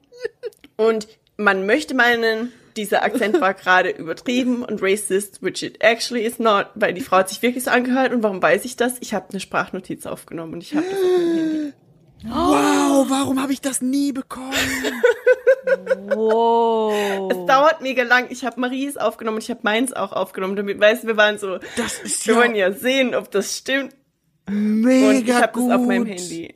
Und 0.76 1.06
man 1.36 1.66
möchte 1.66 1.94
meinen, 1.94 2.52
dieser 2.76 3.02
Akzent 3.02 3.40
war 3.40 3.54
gerade 3.54 3.90
übertrieben 3.90 4.64
und 4.64 4.82
racist, 4.82 5.42
which 5.42 5.62
it 5.62 5.82
actually 5.82 6.24
is 6.24 6.38
not, 6.38 6.66
weil 6.74 6.92
die 6.94 7.00
Frau 7.00 7.18
hat 7.18 7.28
sich 7.28 7.42
wirklich 7.42 7.64
so 7.64 7.70
angehört. 7.70 8.12
Und 8.12 8.22
warum 8.22 8.42
weiß 8.42 8.64
ich 8.64 8.76
das? 8.76 8.94
Ich 9.00 9.14
habe 9.14 9.26
eine 9.30 9.40
Sprachnotiz 9.40 10.06
aufgenommen 10.06 10.54
und 10.54 10.62
ich 10.62 10.74
habe 10.74 10.84
das 10.88 10.98
auf 10.98 11.04
meinem 11.04 11.36
Handy. 11.36 11.72
Wow, 12.26 13.06
warum 13.10 13.42
habe 13.42 13.52
ich 13.52 13.60
das 13.60 13.80
nie 13.82 14.12
bekommen? 14.12 14.52
Wow. 16.06 17.30
Es 17.32 17.46
dauert 17.46 17.80
mega 17.80 18.02
lang. 18.02 18.26
Ich 18.28 18.44
habe 18.44 18.60
Maries 18.60 18.96
aufgenommen 18.96 19.36
und 19.36 19.42
ich 19.44 19.50
habe 19.50 19.60
meins 19.62 19.92
auch 19.92 20.12
aufgenommen. 20.12 20.56
Damit, 20.56 20.78
weißt 20.78 21.04
du, 21.04 21.06
wir 21.08 21.16
waren 21.16 21.38
so, 21.38 21.58
Das 21.76 21.98
ist 22.00 22.26
wir 22.26 22.34
ja 22.34 22.40
wollen 22.40 22.54
ja 22.54 22.72
sehen, 22.72 23.14
ob 23.14 23.30
das 23.30 23.56
stimmt. 23.56 23.94
mega 24.48 25.08
Und 25.08 25.28
ich 25.28 25.34
habe 25.34 25.46
das 25.46 25.52
gut. 25.54 25.72
auf 25.72 25.80
meinem 25.86 26.06
Handy. 26.06 26.54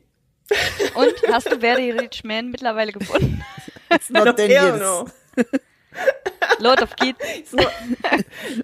Und 0.94 1.14
hast 1.32 1.50
du 1.50 1.58
Very 1.58 1.90
Rich 1.90 2.22
Man 2.24 2.50
mittlerweile 2.50 2.92
gefunden? 2.92 3.42
It's 3.90 4.10
not 4.10 4.36
ten 4.36 4.50
Hell 4.50 4.66
years. 4.66 4.80
no. 4.80 5.08
Lord 6.60 6.82
of 6.82 6.94
Kids. 6.96 7.18
So, 7.50 7.58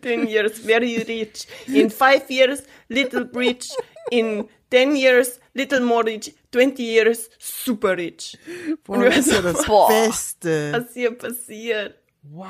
10 0.02 0.26
years, 0.28 0.58
very 0.58 0.98
rich. 0.98 1.46
In 1.68 1.90
five 1.90 2.30
years, 2.30 2.62
little 2.88 3.24
rich. 3.32 3.68
In 4.10 4.48
10 4.70 4.96
years, 4.96 5.40
little 5.54 5.80
more 5.80 6.04
rich. 6.04 6.32
20 6.52 6.82
years, 6.82 7.30
super 7.38 7.96
rich. 7.96 8.36
Boah, 8.84 9.04
das 9.04 9.18
ist 9.18 9.32
ja 9.32 9.42
das 9.42 9.64
Boah. 9.64 9.88
Beste. 9.88 10.72
Was 10.72 10.92
hier 10.94 11.12
passiert. 11.16 11.94
Wow. 12.22 12.48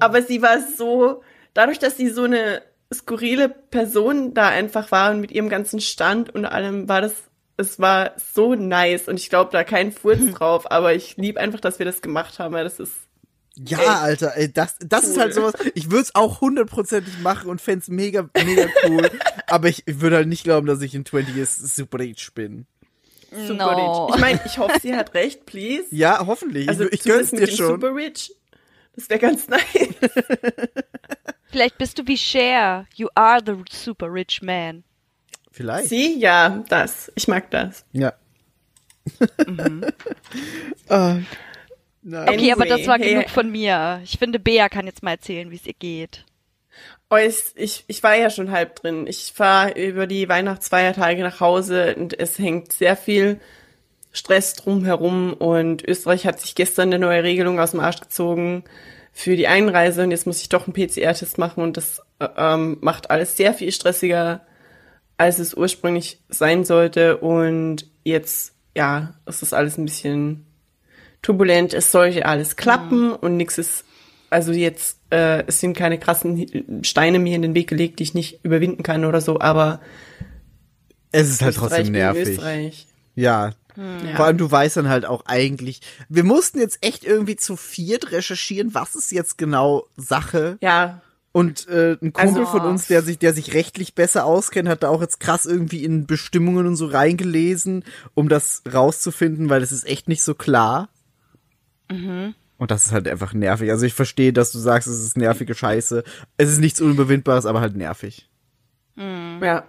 Aber 0.00 0.22
sie 0.22 0.40
war 0.42 0.60
so, 0.60 1.22
dadurch, 1.54 1.78
dass 1.78 1.96
sie 1.96 2.08
so 2.08 2.24
eine 2.24 2.62
skurrile 2.92 3.48
Person 3.48 4.34
da 4.34 4.48
einfach 4.48 4.90
war 4.90 5.10
und 5.12 5.20
mit 5.20 5.30
ihrem 5.32 5.48
ganzen 5.48 5.80
Stand 5.80 6.34
und 6.34 6.44
allem 6.44 6.88
war 6.88 7.00
das, 7.00 7.14
es 7.56 7.78
war 7.80 8.12
so 8.34 8.54
nice 8.54 9.08
und 9.08 9.18
ich 9.18 9.28
glaube 9.28 9.50
da 9.52 9.64
kein 9.64 9.92
Furz 9.92 10.20
drauf, 10.34 10.70
aber 10.70 10.94
ich 10.94 11.16
lieb 11.16 11.36
einfach, 11.36 11.60
dass 11.60 11.78
wir 11.78 11.86
das 11.86 12.00
gemacht 12.02 12.38
haben, 12.38 12.54
weil 12.54 12.64
das 12.64 12.80
ist, 12.80 12.92
Ja, 13.56 13.78
Ey. 13.78 13.86
Alter, 13.88 14.36
ey, 14.36 14.52
das, 14.52 14.76
das 14.80 15.04
ist 15.04 15.16
Cool. 15.16 15.20
halt 15.22 15.34
sowas. 15.34 15.54
Ich 15.74 15.90
würde 15.90 16.02
es 16.04 16.14
auch 16.14 16.40
hundertprozentig 16.40 17.18
machen 17.20 17.50
und 17.50 17.60
fänd's 17.60 17.88
mega, 17.88 18.28
mega 18.42 18.66
cool. 18.88 19.10
aber 19.48 19.68
ich 19.68 19.84
würde 19.86 20.16
halt 20.16 20.28
nicht 20.28 20.44
glauben, 20.44 20.66
dass 20.66 20.80
ich 20.80 20.94
in 20.94 21.04
20 21.04 21.36
Years 21.36 21.56
super 21.76 21.98
rich 21.98 22.32
bin. 22.34 22.66
super 23.30 23.54
No. 23.76 24.06
rich. 24.06 24.14
Ich 24.16 24.20
meine, 24.22 24.40
ich 24.46 24.58
hoffe, 24.58 24.78
sie 24.80 24.96
hat 24.96 25.12
recht, 25.14 25.44
please. 25.46 25.84
Ja, 25.90 26.24
hoffentlich. 26.26 26.68
Also 26.68 26.84
ich, 26.84 26.92
ich 26.94 27.02
gönn's 27.02 27.30
dir 27.30 27.46
schon. 27.46 27.68
super 27.80 27.94
rich. 27.94 28.34
Das 28.96 29.08
wäre 29.10 29.20
ganz 29.20 29.48
nice. 29.48 29.62
Vielleicht 31.50 31.76
bist 31.78 31.98
du 31.98 32.06
wie 32.06 32.16
Cher. 32.16 32.86
You 32.94 33.08
are 33.14 33.40
the 33.44 33.54
super 33.70 34.10
rich 34.12 34.40
man. 34.42 34.84
Vielleicht. 35.52 35.88
sie, 35.88 36.18
ja, 36.18 36.64
das. 36.68 37.12
Ich 37.14 37.28
mag 37.28 37.50
das. 37.50 37.84
Ja. 37.92 38.14
Ah, 40.88 41.16
nein. 42.02 42.28
Okay, 42.28 42.52
aber 42.52 42.66
das 42.66 42.86
war 42.86 42.98
hey. 42.98 43.10
genug 43.10 43.30
von 43.30 43.50
mir. 43.50 44.00
Ich 44.04 44.18
finde, 44.18 44.38
Bea 44.38 44.68
kann 44.68 44.86
jetzt 44.86 45.02
mal 45.02 45.12
erzählen, 45.12 45.50
wie 45.50 45.56
es 45.56 45.66
ihr 45.66 45.74
geht. 45.74 46.24
Oh, 47.10 47.16
ich, 47.16 47.52
ich, 47.54 47.84
ich 47.86 48.02
war 48.02 48.14
ja 48.14 48.30
schon 48.30 48.50
halb 48.50 48.76
drin. 48.76 49.06
Ich 49.06 49.32
fahre 49.34 49.72
über 49.72 50.06
die 50.06 50.28
Weihnachtsfeiertage 50.28 51.22
nach 51.22 51.40
Hause 51.40 51.94
und 51.96 52.18
es 52.18 52.38
hängt 52.38 52.72
sehr 52.72 52.96
viel 52.96 53.40
Stress 54.12 54.54
drumherum 54.54 55.32
und 55.32 55.86
Österreich 55.86 56.26
hat 56.26 56.40
sich 56.40 56.54
gestern 56.54 56.88
eine 56.88 56.98
neue 56.98 57.22
Regelung 57.22 57.58
aus 57.58 57.70
dem 57.70 57.80
Arsch 57.80 58.00
gezogen 58.00 58.64
für 59.12 59.36
die 59.36 59.48
Einreise 59.48 60.02
und 60.02 60.10
jetzt 60.10 60.26
muss 60.26 60.40
ich 60.40 60.48
doch 60.48 60.66
einen 60.66 60.74
PCR-Test 60.74 61.38
machen 61.38 61.62
und 61.62 61.76
das 61.76 62.00
äh, 62.18 62.28
ähm, 62.36 62.78
macht 62.80 63.10
alles 63.10 63.36
sehr 63.36 63.54
viel 63.54 63.72
stressiger, 63.72 64.40
als 65.18 65.38
es 65.38 65.54
ursprünglich 65.54 66.20
sein 66.28 66.64
sollte 66.64 67.18
und 67.18 67.86
jetzt, 68.04 68.54
ja, 68.76 69.14
es 69.26 69.42
ist 69.42 69.54
alles 69.54 69.78
ein 69.78 69.84
bisschen 69.84 70.46
turbulent. 71.22 71.74
Es 71.74 71.92
sollte 71.92 72.26
alles 72.26 72.56
klappen 72.56 73.12
und 73.12 73.36
nichts 73.36 73.58
ist, 73.58 73.84
also 74.30 74.52
jetzt, 74.52 74.98
äh, 75.10 75.44
es 75.46 75.60
sind 75.60 75.76
keine 75.76 75.98
krassen 75.98 76.82
Steine 76.82 77.18
mir 77.18 77.36
in 77.36 77.42
den 77.42 77.54
Weg 77.54 77.68
gelegt, 77.68 77.98
die 77.98 78.04
ich 78.04 78.14
nicht 78.14 78.44
überwinden 78.44 78.82
kann 78.82 79.04
oder 79.04 79.20
so, 79.20 79.38
aber 79.40 79.80
Es 81.12 81.28
ist 81.30 81.42
halt 81.42 81.54
Österreich 81.54 81.70
trotzdem 81.70 81.92
nervig. 81.92 82.28
Österreich. 82.28 82.86
Ja. 83.14 83.52
Ja. 83.76 84.16
Vor 84.16 84.26
allem, 84.26 84.36
du 84.36 84.50
weißt 84.50 84.76
dann 84.76 84.88
halt 84.90 85.06
auch 85.06 85.24
eigentlich, 85.24 85.80
wir 86.10 86.24
mussten 86.24 86.58
jetzt 86.58 86.78
echt 86.82 87.04
irgendwie 87.04 87.36
zu 87.36 87.56
viert 87.56 88.12
recherchieren, 88.12 88.74
was 88.74 88.94
ist 88.94 89.12
jetzt 89.12 89.38
genau 89.38 89.86
Sache. 89.96 90.58
Ja, 90.60 91.00
Und 91.32 91.66
äh, 91.68 91.92
ein 92.02 92.12
Kumpel 92.12 92.42
Also- 92.42 92.46
von 92.46 92.60
uns, 92.62 92.86
der 92.88 93.00
sich, 93.02 93.18
der 93.18 93.32
sich 93.32 93.54
rechtlich 93.54 93.94
besser 93.94 94.24
auskennt, 94.26 94.68
hat 94.68 94.82
da 94.82 94.88
auch 94.90 95.00
jetzt 95.00 95.18
krass 95.18 95.46
irgendwie 95.46 95.82
in 95.84 96.06
Bestimmungen 96.06 96.66
und 96.66 96.76
so 96.76 96.86
reingelesen, 96.86 97.84
um 98.14 98.28
das 98.28 98.62
rauszufinden, 98.70 99.48
weil 99.48 99.60
das 99.60 99.72
ist 99.72 99.86
echt 99.86 100.08
nicht 100.08 100.22
so 100.22 100.34
klar. 100.34 100.88
Und 101.90 102.70
das 102.70 102.86
ist 102.86 102.92
halt 102.92 103.06
einfach 103.08 103.34
nervig. 103.34 103.70
Also 103.70 103.84
ich 103.84 103.92
verstehe, 103.94 104.32
dass 104.32 104.50
du 104.52 104.58
sagst, 104.58 104.88
es 104.88 105.00
ist 105.00 105.16
nervige 105.16 105.54
Scheiße. 105.54 106.04
Es 106.38 106.50
ist 106.50 106.58
nichts 106.58 106.80
Unüberwindbares, 106.80 107.44
aber 107.46 107.60
halt 107.60 107.76
nervig. 107.76 108.28
ja. 108.96 109.64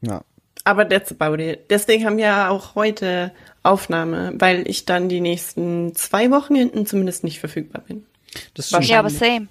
Ja. 0.00 0.22
Aber 0.64 0.88
that's 0.88 1.10
about 1.18 1.42
it. 1.42 1.70
Deswegen 1.70 2.04
haben 2.04 2.16
wir 2.18 2.24
ja 2.26 2.48
auch 2.50 2.74
heute 2.74 3.32
Aufnahme, 3.62 4.34
weil 4.38 4.68
ich 4.68 4.84
dann 4.84 5.08
die 5.08 5.20
nächsten 5.20 5.94
zwei 5.94 6.30
Wochenenden 6.30 6.84
zumindest 6.84 7.24
nicht 7.24 7.40
verfügbar 7.40 7.82
bin. 7.86 8.04
Das 8.54 8.70
Wahrscheinlich. 8.72 8.90
Ja, 8.90 8.98
aber 9.00 9.10
same. 9.10 9.48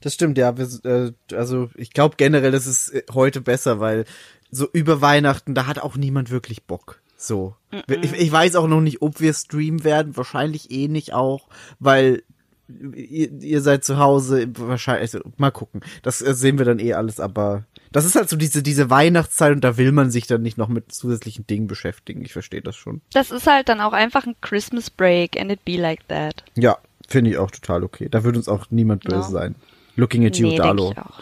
Das 0.00 0.14
stimmt, 0.14 0.38
ja. 0.38 0.56
Wir, 0.56 0.68
äh, 0.84 1.12
also 1.34 1.70
ich 1.74 1.92
glaube 1.92 2.16
generell, 2.16 2.50
das 2.52 2.66
ist 2.66 2.90
äh, 2.90 3.02
heute 3.12 3.40
besser, 3.40 3.80
weil 3.80 4.04
so 4.50 4.68
über 4.72 5.00
Weihnachten, 5.00 5.54
da 5.54 5.66
hat 5.66 5.78
auch 5.78 5.96
niemand 5.96 6.30
wirklich 6.30 6.64
Bock. 6.64 7.00
So. 7.16 7.56
Ich, 7.88 8.12
ich 8.12 8.30
weiß 8.32 8.56
auch 8.56 8.68
noch 8.68 8.80
nicht, 8.80 9.02
ob 9.02 9.20
wir 9.20 9.32
streamen 9.32 9.84
werden. 9.84 10.16
Wahrscheinlich 10.16 10.70
eh 10.70 10.86
nicht 10.88 11.14
auch, 11.14 11.48
weil 11.78 12.22
ihr, 12.68 13.32
ihr 13.32 13.60
seid 13.62 13.84
zu 13.84 13.98
Hause. 13.98 14.46
Wahrscheinlich, 14.56 15.14
also, 15.14 15.20
mal 15.36 15.50
gucken. 15.50 15.80
Das 16.02 16.20
äh, 16.20 16.34
sehen 16.34 16.58
wir 16.58 16.64
dann 16.66 16.78
eh 16.78 16.92
alles, 16.92 17.18
aber 17.18 17.64
das 17.90 18.04
ist 18.04 18.16
halt 18.16 18.28
so 18.28 18.36
diese, 18.36 18.62
diese 18.62 18.90
Weihnachtszeit 18.90 19.52
und 19.52 19.62
da 19.64 19.76
will 19.78 19.92
man 19.92 20.10
sich 20.10 20.26
dann 20.26 20.42
nicht 20.42 20.58
noch 20.58 20.68
mit 20.68 20.92
zusätzlichen 20.92 21.46
Dingen 21.46 21.66
beschäftigen. 21.66 22.22
Ich 22.22 22.32
verstehe 22.34 22.60
das 22.62 22.76
schon. 22.76 23.00
Das 23.12 23.30
ist 23.30 23.46
halt 23.46 23.68
dann 23.68 23.80
auch 23.80 23.92
einfach 23.94 24.26
ein 24.26 24.36
Christmas 24.42 24.90
break 24.90 25.40
and 25.40 25.50
it 25.50 25.64
be 25.64 25.76
like 25.76 26.06
that. 26.08 26.44
Ja, 26.56 26.76
finde 27.08 27.30
ich 27.30 27.38
auch 27.38 27.50
total 27.50 27.82
okay. 27.82 28.08
Da 28.10 28.24
wird 28.24 28.36
uns 28.36 28.48
auch 28.48 28.66
niemand 28.70 29.04
böse 29.04 29.16
Ja. 29.16 29.22
sein. 29.22 29.54
Looking 29.96 30.26
at 30.26 30.36
you, 30.38 30.48
nee, 30.48 30.56
Dalo. 30.56 30.92
denk 30.92 30.98
ich 30.98 31.02
auch. 31.02 31.20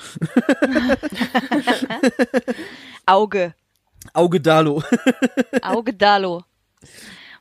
Auge. 3.06 3.54
Auge 4.12 4.40
Dalo. 4.40 4.82
Auge 5.62 5.94
Dalo. 5.94 6.44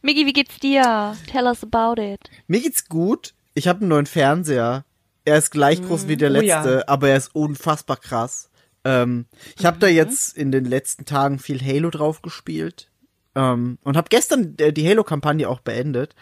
Migi, 0.01 0.25
wie 0.25 0.33
geht's 0.33 0.59
dir? 0.59 1.15
Tell 1.27 1.45
us 1.45 1.63
about 1.63 2.01
it. 2.01 2.29
Mir 2.47 2.61
geht's 2.61 2.87
gut. 2.87 3.33
Ich 3.55 3.67
habe 3.67 3.81
einen 3.81 3.89
neuen 3.89 4.05
Fernseher. 4.05 4.85
Er 5.25 5.37
ist 5.37 5.51
gleich 5.51 5.81
groß 5.81 6.07
wie 6.07 6.17
der 6.17 6.31
Oh 6.31 6.41
ja. 6.41 6.61
letzte, 6.61 6.87
aber 6.89 7.09
er 7.09 7.17
ist 7.17 7.33
unfassbar 7.33 7.97
krass. 7.97 8.49
Ähm, 8.83 9.25
ich 9.57 9.65
habe 9.65 9.79
da 9.79 9.87
jetzt 9.87 10.37
in 10.37 10.51
den 10.51 10.65
letzten 10.65 11.05
Tagen 11.05 11.39
viel 11.39 11.61
Halo 11.61 11.89
drauf 11.89 12.21
gespielt 12.21 12.89
ähm, 13.33 13.77
und 13.83 13.95
habe 13.95 14.09
gestern 14.09 14.55
äh, 14.57 14.73
die 14.73 14.87
Halo-Kampagne 14.87 15.47
auch 15.47 15.61
beendet 15.61 16.15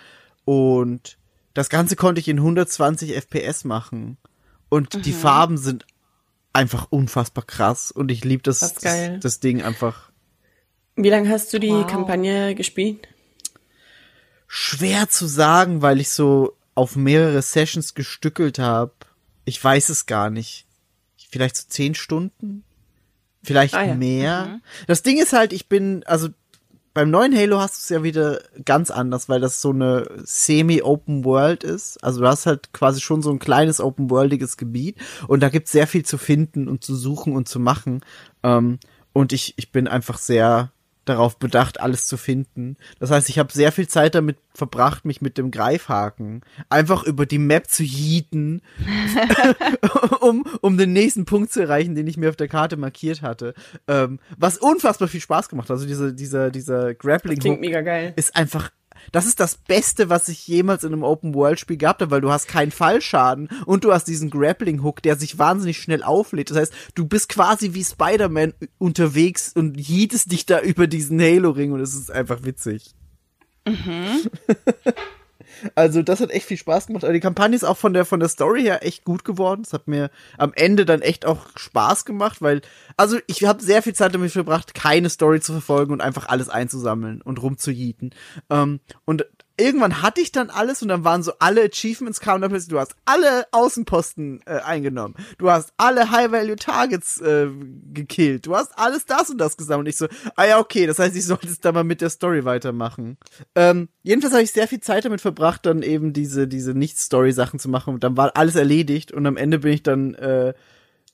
und 0.45 1.17
das 1.55 1.69
Ganze 1.69 1.95
konnte 1.95 2.19
ich 2.21 2.27
in 2.27 2.37
120 2.37 3.15
FPS 3.15 3.63
machen 3.65 4.17
und 4.71 5.05
die 5.05 5.13
Farben 5.13 5.57
sind 5.59 5.85
einfach 6.53 6.87
unfassbar 6.89 7.45
krass 7.45 7.91
und 7.91 8.09
ich 8.09 8.23
liebe 8.25 8.41
das, 8.41 8.59
Das 8.61 8.73
das, 8.75 9.19
das 9.19 9.39
Ding 9.39 9.61
einfach 9.61 10.11
Wie 10.95 11.09
lange 11.09 11.29
hast 11.29 11.53
du 11.53 11.59
die 11.59 11.69
Wow. 11.69 11.87
Kampagne 11.87 12.55
gespielt? 12.55 13.07
schwer 14.47 15.07
zu 15.09 15.27
sagen, 15.27 15.81
weil 15.81 15.99
ich 16.01 16.09
so 16.09 16.57
auf 16.75 16.95
mehrere 16.95 17.41
Sessions 17.41 17.93
gestückelt 17.93 18.59
habe. 18.59 18.93
Ich 19.45 19.63
weiß 19.63 19.89
es 19.89 20.05
gar 20.05 20.29
nicht. 20.29 20.65
Ich 21.17 21.27
vielleicht 21.29 21.55
so 21.55 21.67
zehn 21.67 21.95
Stunden, 21.95 22.63
vielleicht 23.43 23.75
Ah 23.75 23.83
ja. 23.83 23.95
mehr. 23.95 24.59
Das 24.87 25.03
Ding 25.03 25.21
ist 25.21 25.33
halt, 25.33 25.53
ich 25.53 25.67
bin, 25.69 26.03
also 26.05 26.29
beim 26.93 27.09
neuen 27.09 27.35
Halo 27.35 27.59
hast 27.59 27.75
du 27.75 27.79
es 27.79 27.89
ja 27.89 28.03
wieder 28.03 28.41
ganz 28.65 28.91
anders, 28.91 29.29
weil 29.29 29.39
das 29.39 29.61
so 29.61 29.69
eine 29.69 30.07
semi-open 30.23 31.23
World 31.23 31.63
ist. 31.63 32.03
Also 32.03 32.21
du 32.21 32.27
hast 32.27 32.45
halt 32.45 32.73
quasi 32.73 32.99
schon 32.99 33.21
so 33.21 33.31
ein 33.31 33.39
kleines 33.39 33.79
open-worldiges 33.79 34.57
Gebiet 34.57 34.97
und 35.27 35.41
da 35.41 35.49
gibt 35.49 35.67
es 35.67 35.71
sehr 35.71 35.87
viel 35.87 36.03
zu 36.03 36.17
finden 36.17 36.67
und 36.67 36.83
zu 36.83 36.95
suchen 36.95 37.35
und 37.35 37.47
zu 37.47 37.59
machen. 37.59 38.01
Ähm, 38.43 38.79
und 39.13 39.33
ich, 39.33 39.53
ich 39.57 39.71
bin 39.71 39.87
einfach 39.87 40.17
sehr 40.17 40.71
darauf 41.05 41.37
bedacht, 41.37 41.79
alles 41.79 42.05
zu 42.05 42.17
finden. 42.17 42.77
Das 42.99 43.11
heißt, 43.11 43.29
ich 43.29 43.39
habe 43.39 43.51
sehr 43.51 43.71
viel 43.71 43.87
Zeit 43.87 44.15
damit 44.15 44.37
verbracht, 44.53 45.05
mich 45.05 45.21
mit 45.21 45.37
dem 45.37 45.49
Greifhaken 45.49 46.41
einfach 46.69 47.03
über 47.03 47.25
die 47.25 47.39
Map 47.39 47.67
zu 47.67 47.83
jieten, 47.83 48.61
um, 50.21 50.45
um 50.61 50.77
den 50.77 50.93
nächsten 50.93 51.25
Punkt 51.25 51.51
zu 51.51 51.61
erreichen, 51.61 51.95
den 51.95 52.07
ich 52.07 52.17
mir 52.17 52.29
auf 52.29 52.35
der 52.35 52.47
Karte 52.47 52.77
markiert 52.77 53.21
hatte. 53.21 53.53
Ähm, 53.87 54.19
was 54.37 54.57
unfassbar 54.57 55.07
viel 55.07 55.21
Spaß 55.21 55.49
gemacht 55.49 55.69
hat. 55.69 55.75
Also 55.75 55.87
diese, 55.87 56.13
dieser, 56.13 56.51
dieser 56.51 56.93
Grappling 56.93 57.39
Klingt 57.39 57.57
Hook 57.57 57.61
mega 57.61 57.81
geil. 57.81 58.13
ist 58.15 58.35
einfach 58.35 58.71
das 59.11 59.25
ist 59.25 59.39
das 59.39 59.55
Beste, 59.55 60.09
was 60.09 60.27
ich 60.27 60.47
jemals 60.47 60.83
in 60.83 60.93
einem 60.93 61.03
Open-World-Spiel 61.03 61.77
gehabt 61.77 62.01
habe, 62.01 62.11
weil 62.11 62.21
du 62.21 62.31
hast 62.31 62.47
keinen 62.47 62.71
Fallschaden 62.71 63.49
und 63.65 63.83
du 63.83 63.93
hast 63.93 64.05
diesen 64.05 64.29
Grappling-Hook, 64.29 65.01
der 65.01 65.17
sich 65.17 65.37
wahnsinnig 65.37 65.77
schnell 65.77 66.03
auflädt. 66.03 66.51
Das 66.51 66.57
heißt, 66.57 66.73
du 66.95 67.05
bist 67.05 67.29
quasi 67.29 67.73
wie 67.73 67.83
Spider-Man 67.83 68.53
unterwegs 68.77 69.53
und 69.53 69.79
jietest 69.79 70.31
dich 70.31 70.45
da 70.45 70.61
über 70.61 70.87
diesen 70.87 71.19
Halo-Ring 71.19 71.71
und 71.71 71.81
es 71.81 71.93
ist 71.93 72.11
einfach 72.11 72.43
witzig. 72.43 72.93
Also 75.75 76.01
das 76.01 76.19
hat 76.19 76.31
echt 76.31 76.45
viel 76.45 76.57
Spaß 76.57 76.87
gemacht. 76.87 77.03
Aber 77.03 77.13
die 77.13 77.19
Kampagne 77.19 77.55
ist 77.55 77.63
auch 77.63 77.77
von 77.77 77.93
der 77.93 78.05
von 78.05 78.19
der 78.19 78.29
Story 78.29 78.63
her 78.63 78.85
echt 78.85 79.03
gut 79.03 79.23
geworden. 79.23 79.63
Es 79.65 79.73
hat 79.73 79.87
mir 79.87 80.09
am 80.37 80.53
Ende 80.55 80.85
dann 80.85 81.01
echt 81.01 81.25
auch 81.25 81.47
Spaß 81.55 82.05
gemacht, 82.05 82.41
weil 82.41 82.61
also 82.97 83.17
ich 83.27 83.43
habe 83.45 83.63
sehr 83.63 83.81
viel 83.81 83.93
Zeit 83.93 84.13
damit 84.13 84.31
verbracht, 84.31 84.73
keine 84.73 85.09
Story 85.09 85.41
zu 85.41 85.51
verfolgen 85.51 85.93
und 85.93 86.01
einfach 86.01 86.27
alles 86.27 86.49
einzusammeln 86.49 87.21
und 87.21 87.41
rumzujieten. 87.41 88.13
Ähm, 88.49 88.79
und 89.05 89.25
irgendwann 89.57 90.01
hatte 90.01 90.21
ich 90.21 90.31
dann 90.31 90.49
alles 90.49 90.81
und 90.81 90.87
dann 90.87 91.03
waren 91.03 91.23
so 91.23 91.33
alle 91.39 91.63
Achievements 91.63 92.19
kamen 92.19 92.41
dann 92.41 92.51
plötzlich, 92.51 92.69
du 92.69 92.79
hast 92.79 92.95
alle 93.05 93.45
Außenposten 93.51 94.41
äh, 94.45 94.59
eingenommen. 94.59 95.15
Du 95.37 95.49
hast 95.49 95.73
alle 95.77 96.11
High-Value-Targets 96.11 97.21
äh, 97.21 97.47
gekillt. 97.93 98.45
Du 98.45 98.55
hast 98.55 98.77
alles 98.77 99.05
das 99.05 99.29
und 99.29 99.37
das 99.37 99.57
gesammelt. 99.57 99.85
Und 99.85 99.89
ich 99.89 99.97
so, 99.97 100.07
ah 100.35 100.45
ja, 100.45 100.59
okay, 100.59 100.87
das 100.87 100.99
heißt, 100.99 101.15
ich 101.15 101.25
sollte 101.25 101.47
es 101.47 101.59
da 101.59 101.71
mal 101.71 101.83
mit 101.83 102.01
der 102.01 102.09
Story 102.09 102.45
weitermachen. 102.45 103.17
Ähm, 103.55 103.89
jedenfalls 104.03 104.33
habe 104.33 104.43
ich 104.43 104.51
sehr 104.51 104.67
viel 104.67 104.81
Zeit 104.81 105.05
damit 105.05 105.21
verbracht, 105.21 105.65
dann 105.65 105.83
eben 105.83 106.13
diese, 106.13 106.47
diese 106.47 106.73
Nicht-Story-Sachen 106.73 107.59
zu 107.59 107.69
machen 107.69 107.93
und 107.93 108.03
dann 108.03 108.17
war 108.17 108.35
alles 108.35 108.55
erledigt 108.55 109.11
und 109.11 109.25
am 109.25 109.37
Ende 109.37 109.59
bin 109.59 109.73
ich 109.73 109.83
dann, 109.83 110.15
äh, 110.15 110.53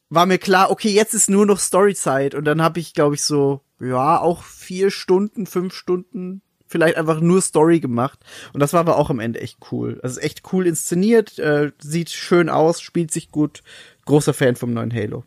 war 0.10 0.26
mir 0.26 0.38
klar, 0.38 0.72
okay, 0.72 0.90
jetzt 0.90 1.14
ist 1.14 1.30
nur 1.30 1.46
noch 1.46 1.60
Storyzeit 1.60 2.34
und 2.34 2.46
dann 2.46 2.62
habe 2.62 2.80
ich, 2.80 2.94
glaube 2.94 3.16
ich, 3.16 3.24
so, 3.24 3.62
ja, 3.80 4.20
auch 4.20 4.44
vier 4.44 4.90
Stunden, 4.90 5.46
fünf 5.46 5.74
Stunden 5.74 6.42
vielleicht 6.68 6.98
einfach 6.98 7.20
nur 7.20 7.42
Story 7.42 7.80
gemacht. 7.80 8.20
Und 8.54 8.60
das 8.60 8.74
war 8.74 8.80
aber 8.82 8.98
auch 8.98 9.10
am 9.10 9.20
Ende 9.20 9.40
echt 9.42 9.58
cool. 9.72 10.00
Also 10.04 10.20
echt 10.20 10.42
cool 10.54 10.68
inszeniert, 10.68 11.40
äh, 11.40 11.72
sieht 11.80 12.10
schön 12.10 12.50
aus, 12.50 12.82
spielt 12.82 13.12
sich 13.12 13.32
gut. 13.32 13.64
Großer 14.06 14.34
Fan 14.34 14.56
vom 14.56 14.74
neuen 14.74 14.94
Halo. 14.94 15.24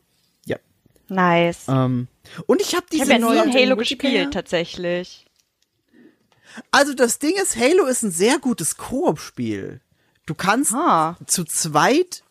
Ja. 0.47 0.57
Nice. 1.09 1.67
Ähm, 1.69 2.09
und 2.47 2.61
ich 2.63 2.75
habe 2.75 2.87
ich 2.91 3.01
diese 3.01 3.13
habe 3.13 3.13
ja 3.13 3.19
nie 3.19 3.25
neue. 3.37 3.43
ein 3.43 3.53
Halo 3.53 3.77
gespielt, 3.77 4.33
tatsächlich. 4.33 5.27
Also 6.71 6.95
das 6.95 7.19
Ding 7.19 7.35
ist, 7.41 7.57
Halo 7.57 7.87
ist 7.87 8.03
ein 8.03 8.11
sehr 8.11 8.39
gutes 8.39 8.77
Koop-Spiel. 8.77 9.81
Du 10.27 10.35
kannst 10.35 10.73
Ah. 10.75 11.17
zu 11.27 11.45
zweit 11.45 12.23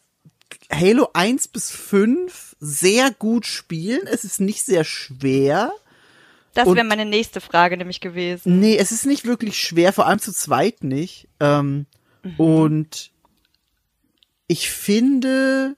Halo 0.71 1.09
1 1.13 1.47
bis 1.49 1.71
5 1.71 2.55
sehr 2.59 3.11
gut 3.11 3.45
spielen. 3.45 4.07
Es 4.07 4.23
ist 4.23 4.39
nicht 4.41 4.63
sehr 4.63 4.83
schwer. 4.83 5.71
Das 6.65 6.75
wäre 6.75 6.85
meine 6.85 7.05
nächste 7.05 7.41
Frage 7.41 7.77
nämlich 7.77 8.01
gewesen. 8.01 8.59
Nee, 8.59 8.77
es 8.77 8.91
ist 8.91 9.05
nicht 9.05 9.25
wirklich 9.25 9.57
schwer, 9.57 9.93
vor 9.93 10.05
allem 10.07 10.19
zu 10.19 10.33
zweit 10.33 10.83
nicht. 10.83 11.27
Ähm, 11.39 11.85
Und 12.37 13.11
ich 14.47 14.69
finde, 14.69 15.75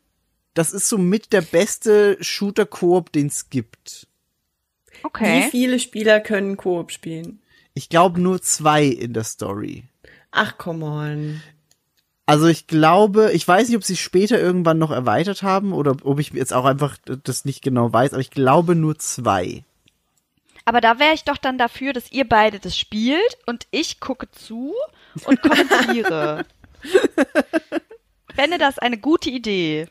das 0.54 0.74
ist 0.74 0.89
somit 0.89 1.34
der 1.34 1.41
beste 1.41 2.17
Shooter-Koop, 2.22 3.12
den 3.12 3.28
es 3.28 3.50
gibt. 3.50 4.08
Wie 4.91 5.06
Okay. 5.08 5.48
viele 5.50 5.80
Spieler 5.80 6.20
können 6.20 6.58
Koop 6.58 6.91
spielen? 6.91 7.41
Ich 7.74 7.89
glaube 7.89 8.20
nur 8.22 8.41
zwei 8.41 8.86
in 8.86 9.13
der 9.13 9.24
Story. 9.24 9.84
Ach, 10.32 10.58
come 10.58 10.86
on. 10.86 11.41
Also 12.26 12.48
ich 12.48 12.67
glaube, 12.67 13.32
ich 13.34 13.46
weiß 13.48 13.67
nicht, 13.67 13.78
ob 13.78 13.84
sie 13.84 13.98
später 13.98 14.39
irgendwann 14.39 14.78
noch 14.78 14.91
erweitert 14.91 15.44
haben 15.44 15.74
oder 15.74 15.98
ob 16.04 16.20
ich 16.20 16.32
jetzt 16.32 16.54
auch 16.54 16.65
einfach 16.65 16.98
das 17.24 17.46
nicht 17.46 17.62
genau 17.62 17.91
weiß, 17.91 18.13
aber 18.13 18.22
ich 18.22 18.32
glaube 18.32 18.76
nur 18.76 18.98
zwei. 19.00 19.63
Aber 20.65 20.82
da 20.82 21.00
wäre 21.00 21.13
ich 21.13 21.24
doch 21.24 21.38
dann 21.38 21.58
dafür, 21.58 21.93
dass 21.93 22.12
ihr 22.12 22.28
beide 22.28 22.60
das 22.60 22.78
spielt 22.78 23.38
und 23.45 23.67
ich 23.71 24.00
gucke 24.00 24.30
zu 24.32 24.74
und 25.26 25.41
kommentiere. 25.41 26.45
Fände 28.36 28.58
das 28.58 28.80
eine 28.80 28.97
gute 28.97 29.30
Idee. 29.30 29.88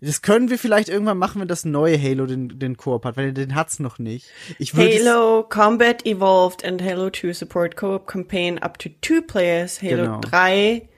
Das 0.00 0.20
können 0.20 0.50
wir 0.50 0.58
vielleicht 0.58 0.88
irgendwann 0.88 1.18
machen, 1.18 1.40
wenn 1.40 1.46
das 1.48 1.64
neue 1.64 2.00
Halo 2.00 2.26
den, 2.26 2.58
den 2.58 2.76
Koop 2.76 3.04
hat, 3.04 3.16
weil 3.16 3.32
den 3.32 3.54
hat's 3.54 3.78
noch 3.78 4.00
nicht. 4.00 4.26
Halo 4.74 5.44
Combat 5.48 6.04
Evolved 6.04 6.64
and 6.64 6.82
Halo 6.82 7.08
2 7.10 7.32
Support 7.32 7.76
Co-op 7.76 8.08
Campaign 8.08 8.58
up 8.58 8.80
to 8.80 8.88
two 9.00 9.22
players. 9.22 9.80
Halo 9.80 10.02
Genau. 10.04 10.20
3 10.20 10.88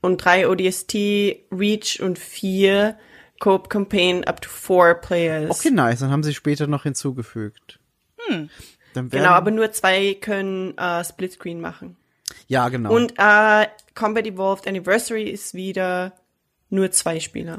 und 0.00 0.18
3 0.18 0.48
ODST, 0.48 0.94
Reach 1.50 2.00
und 2.00 2.20
4 2.20 2.96
Co-op 3.42 3.68
Campaign 3.68 4.22
up 4.24 4.40
to 4.40 4.48
four 4.48 4.94
players. 4.94 5.50
Okay, 5.50 5.70
nice. 5.72 5.98
Dann 5.98 6.12
haben 6.12 6.22
sie 6.22 6.32
später 6.32 6.68
noch 6.68 6.84
hinzugefügt. 6.84 7.80
Hm. 8.28 8.48
Genau, 8.94 9.30
aber 9.30 9.50
nur 9.50 9.72
zwei 9.72 10.14
können 10.14 10.78
äh, 10.78 11.02
Splitscreen 11.02 11.60
machen. 11.60 11.96
ja, 12.46 12.68
genau. 12.68 12.94
Und 12.94 13.14
äh, 13.18 13.66
Combat 13.96 14.26
Evolved 14.26 14.68
Anniversary 14.68 15.24
ist 15.24 15.54
wieder 15.54 16.12
nur 16.70 16.92
zwei 16.92 17.18
Spieler. 17.18 17.58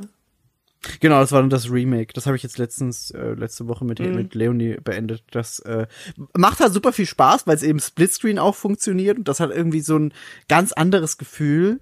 Genau, 1.01 1.19
das 1.19 1.31
war 1.33 1.41
dann 1.41 1.49
das 1.49 1.69
Remake. 1.69 2.13
Das 2.13 2.27
habe 2.27 2.37
ich 2.37 2.43
jetzt 2.43 2.57
letztens, 2.57 3.11
äh, 3.11 3.33
letzte 3.33 3.67
Woche 3.67 3.83
mit, 3.83 3.99
Mhm. 3.99 4.15
mit 4.15 4.35
Leonie 4.35 4.77
beendet. 4.81 5.23
Das 5.31 5.59
äh, 5.59 5.87
macht 6.33 6.61
halt 6.61 6.71
super 6.73 6.93
viel 6.93 7.05
Spaß, 7.07 7.45
weil 7.45 7.55
es 7.55 7.63
eben 7.63 7.79
Splitscreen 7.79 8.39
auch 8.39 8.55
funktioniert 8.55 9.17
und 9.17 9.27
das 9.27 9.41
hat 9.41 9.51
irgendwie 9.51 9.81
so 9.81 9.97
ein 9.97 10.13
ganz 10.47 10.71
anderes 10.71 11.17
Gefühl. 11.17 11.81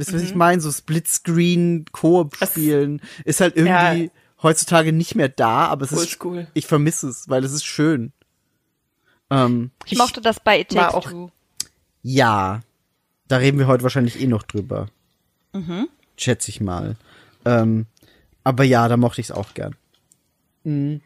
Wisst 0.00 0.10
ihr, 0.10 0.16
was 0.16 0.22
ich 0.22 0.34
meine? 0.34 0.60
So 0.60 0.70
Splitscreen, 0.72 1.84
Koop 1.92 2.36
spielen 2.36 3.00
ist 3.24 3.40
halt 3.40 3.56
irgendwie 3.56 4.04
Ja. 4.04 4.10
heutzutage 4.42 4.92
nicht 4.92 5.14
mehr 5.14 5.28
da, 5.28 5.66
aber 5.66 5.84
es 5.84 5.92
ist, 5.92 5.98
Oldschool. 5.98 6.46
ich 6.54 6.66
vermisse 6.66 7.08
es, 7.08 7.28
weil 7.28 7.44
es 7.44 7.52
ist 7.52 7.64
schön. 7.64 8.12
Ähm, 9.30 9.70
Ich 9.84 9.96
mochte 9.98 10.20
das 10.20 10.40
bei 10.40 10.60
It 10.60 10.70
Takes 10.70 10.94
auch- 10.94 11.10
Two. 11.10 11.30
Ja, 12.02 12.60
da 13.28 13.36
reden 13.36 13.58
wir 13.58 13.66
heute 13.66 13.82
wahrscheinlich 13.82 14.20
eh 14.20 14.26
noch 14.26 14.42
drüber. 14.42 14.88
Schätze 16.16 16.50
ich 16.50 16.60
mal. 16.60 16.96
Ähm, 17.44 17.86
aber 18.44 18.64
ja, 18.64 18.88
da 18.88 18.96
mochte 18.96 19.20
ich 19.20 19.28
es 19.28 19.32
auch 19.32 19.54
gern. 19.54 19.74
Mhm. 20.64 21.00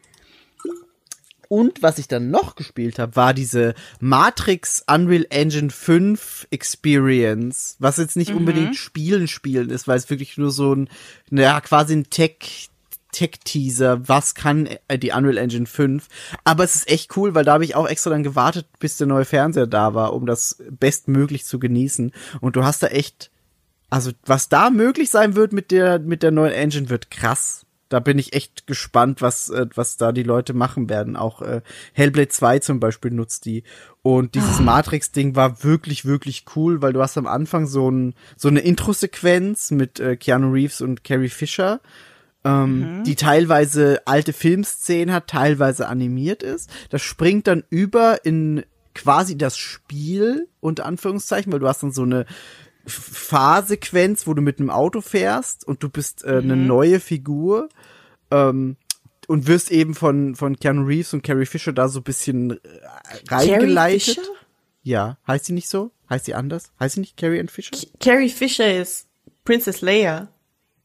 Und 1.47 1.83
was 1.83 1.97
ich 1.97 2.07
dann 2.07 2.31
noch 2.31 2.55
gespielt 2.55 2.99
habe, 2.99 3.15
war 3.15 3.33
diese 3.33 3.75
Matrix 3.99 4.83
Unreal 4.87 5.25
Engine 5.29 5.69
5 5.69 6.47
Experience, 6.51 7.75
was 7.79 7.97
jetzt 7.97 8.15
nicht 8.15 8.33
unbedingt 8.33 8.75
Spielen 8.75 9.27
spielen 9.27 9.69
ist, 9.69 9.87
weil 9.87 9.97
es 9.97 10.09
wirklich 10.09 10.37
nur 10.37 10.51
so 10.51 10.73
ein, 10.73 10.89
naja, 11.29 11.61
quasi 11.61 11.95
ein 11.95 12.09
Tech, 12.09 12.69
Tech-Teaser, 13.15 14.07
was 14.09 14.35
kann 14.35 14.67
die 14.91 15.11
Unreal 15.11 15.37
Engine 15.37 15.65
5. 15.65 16.07
Aber 16.43 16.63
es 16.63 16.75
ist 16.75 16.89
echt 16.89 17.15
cool, 17.15 17.33
weil 17.33 17.45
da 17.45 17.53
habe 17.53 17.63
ich 17.63 17.75
auch 17.75 17.87
extra 17.87 18.09
dann 18.09 18.23
gewartet, 18.23 18.67
bis 18.79 18.97
der 18.97 19.07
neue 19.07 19.25
Fernseher 19.25 19.67
da 19.67 19.93
war, 19.93 20.13
um 20.13 20.25
das 20.25 20.61
bestmöglich 20.69 21.45
zu 21.45 21.57
genießen. 21.57 22.11
Und 22.41 22.57
du 22.57 22.65
hast 22.65 22.83
da 22.83 22.87
echt, 22.87 23.31
also 23.89 24.11
was 24.25 24.49
da 24.49 24.69
möglich 24.69 25.09
sein 25.09 25.35
wird 25.35 25.53
mit 25.53 25.71
der, 25.71 25.99
mit 25.99 26.23
der 26.23 26.31
neuen 26.31 26.51
Engine, 26.51 26.89
wird 26.89 27.09
krass. 27.09 27.65
Da 27.95 28.01
bin 28.01 28.19
ich 28.19 28.33
echt 28.33 28.67
gespannt, 28.67 29.21
was, 29.21 29.49
äh, 29.49 29.67
was 29.73 29.95
da 29.95 30.11
die 30.11 30.23
Leute 30.23 30.53
machen 30.53 30.89
werden. 30.89 31.15
Auch 31.15 31.41
äh, 31.41 31.61
Hellblade 31.93 32.27
2 32.27 32.59
zum 32.59 32.81
Beispiel 32.81 33.11
nutzt 33.11 33.45
die. 33.45 33.63
Und 34.01 34.35
dieses 34.35 34.59
Matrix-Ding 34.59 35.37
war 35.37 35.63
wirklich, 35.63 36.03
wirklich 36.03 36.43
cool, 36.57 36.81
weil 36.81 36.91
du 36.91 37.01
hast 37.01 37.17
am 37.17 37.25
Anfang 37.25 37.67
so, 37.67 37.89
ein, 37.89 38.15
so 38.35 38.49
eine 38.49 38.59
Intro-Sequenz 38.59 39.71
mit 39.71 40.01
äh, 40.01 40.17
Keanu 40.17 40.51
Reeves 40.51 40.81
und 40.81 41.05
Carrie 41.05 41.29
Fisher 41.29 41.79
ähm, 42.43 43.03
die 43.05 43.15
teilweise 43.15 44.01
alte 44.05 44.31
Filmszenen 44.31 45.13
hat, 45.13 45.27
teilweise 45.27 45.87
animiert 45.87 46.43
ist. 46.43 46.69
Das 46.89 47.01
springt 47.01 47.47
dann 47.47 47.63
über 47.69 48.23
in 48.23 48.63
quasi 48.93 49.37
das 49.37 49.57
Spiel, 49.57 50.47
unter 50.59 50.85
Anführungszeichen, 50.85 51.51
weil 51.51 51.59
du 51.59 51.67
hast 51.67 51.83
dann 51.83 51.91
so 51.91 52.03
eine 52.03 52.25
Fahrsequenz, 52.85 54.27
wo 54.27 54.33
du 54.33 54.41
mit 54.41 54.59
einem 54.59 54.69
Auto 54.69 55.01
fährst 55.01 55.67
und 55.67 55.83
du 55.83 55.89
bist 55.89 56.23
äh, 56.23 56.37
eine 56.37 56.55
neue 56.55 56.99
Figur 56.99 57.69
ähm, 58.31 58.77
und 59.27 59.47
wirst 59.47 59.71
eben 59.71 59.95
von, 59.95 60.35
von 60.35 60.55
Keanu 60.57 60.83
Reeves 60.85 61.13
und 61.13 61.23
Carrie 61.23 61.45
Fisher 61.45 61.73
da 61.73 61.87
so 61.87 61.99
ein 61.99 62.03
bisschen 62.03 62.51
äh, 62.51 62.57
reingeleitet. 63.29 64.01
Fisher? 64.15 64.21
Ja, 64.83 65.17
heißt 65.27 65.45
sie 65.45 65.53
nicht 65.53 65.67
so? 65.69 65.91
Heißt 66.09 66.25
sie 66.25 66.35
anders? 66.35 66.71
Heißt 66.79 66.95
sie 66.95 67.01
nicht 67.01 67.17
Carrie 67.17 67.39
and 67.39 67.49
Fisher? 67.51 67.75
Carrie 67.99 68.29
Fisher 68.29 68.71
ist 68.79 69.07
Princess 69.43 69.81
Leia. 69.81 70.27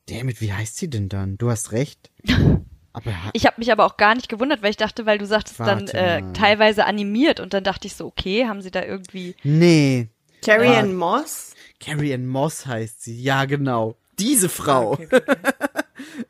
Damit, 0.09 0.41
wie 0.41 0.53
heißt 0.53 0.77
sie 0.79 0.89
denn 0.89 1.09
dann? 1.09 1.37
Du 1.37 1.51
hast 1.51 1.73
recht. 1.73 2.11
Aber 2.93 3.11
ha- 3.13 3.31
Ich 3.35 3.47
habe 3.47 3.55
mich 3.59 3.71
aber 3.71 3.85
auch 3.87 3.97
gar 3.97 4.17
nicht 4.17 4.29
gewundert, 4.29 4.63
weil 4.63 4.71
ich 4.71 4.77
dachte, 4.77 5.07
weil 5.07 5.19
du 5.19 5.25
sagtest 5.27 5.61
dann 5.61 5.87
äh, 5.89 6.33
teilweise 6.33 6.87
animiert 6.87 7.39
und 7.39 7.55
dann 7.55 7.63
dachte 7.63 7.87
ich 7.87 7.95
so, 7.95 8.05
okay, 8.07 8.47
haben 8.49 8.63
sie 8.63 8.73
da 8.73 8.83
irgendwie. 8.83 9.37
nee. 9.45 10.09
Carrie. 10.43 10.67
Ann 10.75 10.97
Moss? 10.97 11.53
Carrie 11.81 12.15
Ann 12.15 12.27
Moss 12.27 12.67
heißt 12.67 13.03
sie. 13.03 13.21
Ja, 13.21 13.47
genau. 13.47 13.97
Diese 14.19 14.49
Frau. 14.49 14.93
Okay, 14.93 15.09
okay. 15.11 15.23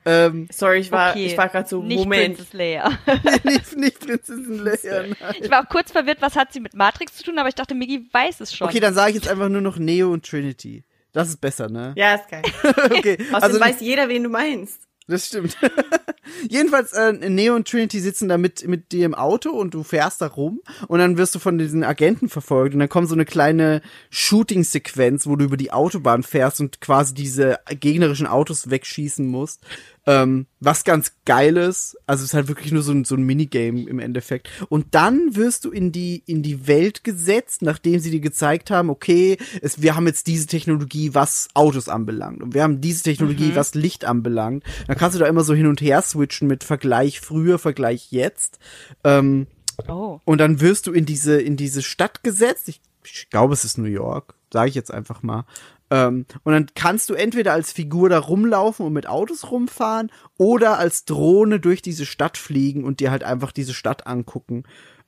Ähm, 0.05 0.49
Sorry, 0.51 0.81
ich 0.81 0.91
war, 0.91 1.11
okay, 1.11 1.27
ich 1.27 1.37
war 1.37 1.49
gerade 1.49 1.69
so, 1.69 1.83
nicht 1.83 1.99
Moment. 1.99 2.37
Princess 2.37 2.53
Leia. 2.53 2.99
nicht, 3.45 3.77
nicht 3.77 4.01
Prinzessin 4.01 4.59
Leia. 4.65 5.03
nein. 5.03 5.17
ich 5.41 5.51
war 5.51 5.63
auch 5.63 5.69
kurz 5.69 5.93
verwirrt, 5.93 6.19
was 6.21 6.37
hat 6.37 6.53
sie 6.53 6.61
mit 6.61 6.75
Matrix 6.75 7.17
zu 7.17 7.25
tun, 7.25 7.39
aber 7.39 7.49
ich 7.49 7.55
dachte, 7.55 7.75
Miggy 7.75 8.09
weiß 8.13 8.41
es 8.41 8.55
schon. 8.55 8.69
Okay, 8.69 8.81
dann 8.81 8.95
sage 8.95 9.11
ich 9.11 9.17
jetzt 9.17 9.29
einfach 9.29 9.49
nur 9.49 9.61
noch 9.61 9.77
Neo 9.77 10.13
und 10.13 10.27
Trinity. 10.27 10.85
Das 11.13 11.29
ist 11.29 11.41
besser, 11.41 11.69
ne? 11.69 11.93
Ja, 11.97 12.15
ist 12.15 12.29
geil. 12.29 12.43
Okay, 12.63 13.19
Außerdem 13.33 13.35
also 13.35 13.61
weiß 13.61 13.81
jeder, 13.81 14.09
wen 14.09 14.23
du 14.25 14.29
meinst. 14.29 14.81
Das 15.11 15.27
stimmt. 15.27 15.57
Jedenfalls, 16.49 16.93
äh, 16.93 17.13
Neo 17.13 17.55
und 17.55 17.69
Trinity 17.69 18.01
sitzen 18.01 18.29
da 18.29 18.39
mit, 18.39 18.67
mit 18.67 18.93
dir 18.93 19.05
im 19.05 19.15
Auto 19.15 19.51
und 19.51 19.75
du 19.75 19.83
fährst 19.83 20.21
da 20.23 20.27
rum 20.27 20.61
und 20.89 20.99
dann 20.99 21.19
wirst 21.19 21.35
du 21.35 21.39
von 21.39 21.59
diesen 21.59 21.85
Agenten 21.85 22.29
verfolgt 22.29 22.75
und 22.75 22.81
dann 22.81 22.89
kommt 22.89 23.09
so 23.09 23.15
eine 23.15 23.25
kleine 23.25 23.83
Shooting-Sequenz, 24.11 25.27
wo 25.27 25.37
du 25.37 25.45
über 25.45 25.57
die 25.57 25.73
Autobahn 25.73 26.23
fährst 26.23 26.61
und 26.61 26.81
quasi 26.81 27.15
diese 27.15 27.59
gegnerischen 27.69 28.27
Autos 28.27 28.71
wegschießen 28.71 29.27
musst. 29.27 29.61
Ähm, 30.07 30.47
was 30.61 30.85
ganz 30.85 31.13
geil 31.25 31.57
ist. 31.57 31.97
Also 32.07 32.23
es 32.23 32.31
ist 32.31 32.35
halt 32.35 32.49
wirklich 32.49 32.73
nur 32.73 32.83
so 32.83 32.93
ein, 32.93 33.05
so 33.05 33.15
ein 33.15 33.23
Minigame 33.23 33.83
im 33.89 33.99
Endeffekt. 33.99 34.49
Und 34.69 34.87
dann 34.95 35.37
wirst 35.37 35.65
du 35.65 35.71
in 35.71 35.93
die, 35.93 36.23
in 36.27 36.43
die 36.43 36.67
Welt 36.67 37.05
gesetzt, 37.05 37.63
nachdem 37.63 38.01
sie 38.01 38.11
dir 38.11 38.21
gezeigt 38.21 38.71
haben, 38.71 38.89
okay, 38.89 39.37
es, 39.61 39.83
wir 39.83 39.97
haben 39.97 40.07
jetzt 40.07 40.27
diese 40.27 40.47
Technologie, 40.47 41.15
was 41.15 41.49
Autos 41.55 41.89
anbelangt. 41.89 42.43
Und 42.43 42.55
wir 42.55 42.63
haben 42.63 42.81
diese 42.81 43.03
Technologie, 43.03 43.55
was 43.55 43.75
Licht 43.75 44.05
anbelangt. 44.05 44.65
Dann 44.87 44.97
kannst 44.97 45.17
du 45.17 45.21
da 45.21 45.27
immer 45.27 45.45
so 45.45 45.55
hin 45.55 45.67
und 45.67 45.81
her 45.81 46.03
switchen 46.03 46.49
mit 46.49 46.65
Vergleich 46.65 47.21
früher, 47.21 47.59
Vergleich 47.59 48.11
jetzt. 48.11 48.59
Ähm, 49.05 49.47
oh. 49.89 50.21
und 50.25 50.39
dann 50.39 50.61
wirst 50.61 50.87
du 50.87 50.93
in 50.93 51.05
diese, 51.05 51.41
in 51.41 51.57
diese 51.57 51.83
Stadt 51.83 52.23
gesetzt. 52.23 52.69
Ich, 52.69 52.81
ich 53.05 53.29
glaube, 53.31 53.55
es 53.55 53.65
ist 53.65 53.79
New 53.79 53.85
York. 53.85 54.35
Sage 54.53 54.69
ich 54.69 54.75
jetzt 54.75 54.93
einfach 54.93 55.23
mal. 55.23 55.45
Ähm, 55.91 56.27
und 56.45 56.53
dann 56.53 56.67
kannst 56.75 57.11
du 57.11 57.15
entweder 57.15 57.53
als 57.53 57.73
Figur 57.73 58.09
da 58.09 58.19
rumlaufen 58.19 58.87
und 58.87 58.93
mit 58.93 59.09
Autos 59.09 59.51
rumfahren 59.51 60.11
oder 60.39 60.79
als 60.79 61.05
Drohne 61.05 61.59
durch 61.59 61.83
diese 61.83 62.07
Stadt 62.07 62.37
fliegen 62.37 62.85
und 62.85 63.01
dir 63.01 63.11
halt 63.11 63.25
einfach 63.25 63.53
diese 63.53 63.75
Stadt 63.75 64.07
angucken. 64.07 64.65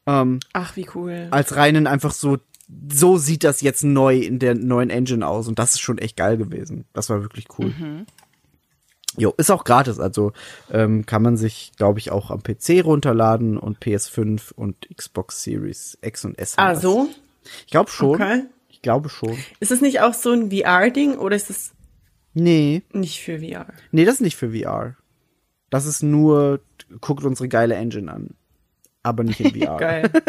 Ähm, 0.06 0.40
Ach, 0.52 0.76
wie 0.76 0.88
cool. 0.94 1.28
als 1.30 1.54
reinen 1.54 1.86
einfach 1.86 2.12
so, 2.12 2.38
so 2.92 3.16
sieht 3.16 3.44
das 3.44 3.60
jetzt 3.60 3.84
neu 3.84 4.18
in 4.18 4.40
der 4.40 4.54
neuen 4.54 4.90
Engine 4.90 5.26
aus. 5.26 5.46
Und 5.46 5.58
das 5.58 5.72
ist 5.72 5.80
schon 5.80 5.98
echt 5.98 6.16
geil 6.16 6.36
gewesen. 6.36 6.86
Das 6.92 7.08
war 7.10 7.22
wirklich 7.22 7.46
cool. 7.58 7.72
Jo, 9.18 9.34
ist 9.36 9.50
auch 9.50 9.64
gratis, 9.64 10.00
also 10.00 10.32
ähm, 10.70 11.04
kann 11.04 11.22
man 11.22 11.36
sich, 11.36 11.72
glaube 11.76 11.98
ich, 11.98 12.10
auch 12.10 12.30
am 12.30 12.42
PC 12.42 12.82
runterladen 12.82 13.58
und 13.58 13.78
PS5 13.78 14.54
und 14.54 14.88
Xbox 14.96 15.42
Series 15.42 15.98
X 16.00 16.24
und 16.24 16.38
S. 16.38 16.54
Ah, 16.56 16.74
so? 16.74 17.08
Ich 17.66 17.70
glaube 17.70 17.90
schon. 17.90 18.14
Okay. 18.14 18.44
Ich 18.82 18.84
glaube 18.84 19.08
schon. 19.10 19.38
Ist 19.60 19.70
es 19.70 19.80
nicht 19.80 20.00
auch 20.00 20.12
so 20.12 20.32
ein 20.32 20.50
VR-Ding 20.50 21.14
oder 21.16 21.36
ist 21.36 21.50
es 21.50 21.70
Nee, 22.34 22.82
nicht 22.92 23.20
für 23.22 23.38
VR? 23.38 23.66
nee, 23.92 24.04
das 24.04 24.14
ist 24.16 24.20
nicht 24.22 24.34
für 24.36 24.50
VR. 24.50 24.96
Das 25.70 25.86
ist 25.86 26.02
nur, 26.02 26.58
guckt 27.00 27.22
unsere 27.22 27.48
geile 27.48 27.76
Engine 27.76 28.10
an. 28.12 28.30
Aber 29.04 29.22
nicht 29.22 29.38
in 29.38 29.54
VR. 29.54 29.76
Geil. 29.78 30.10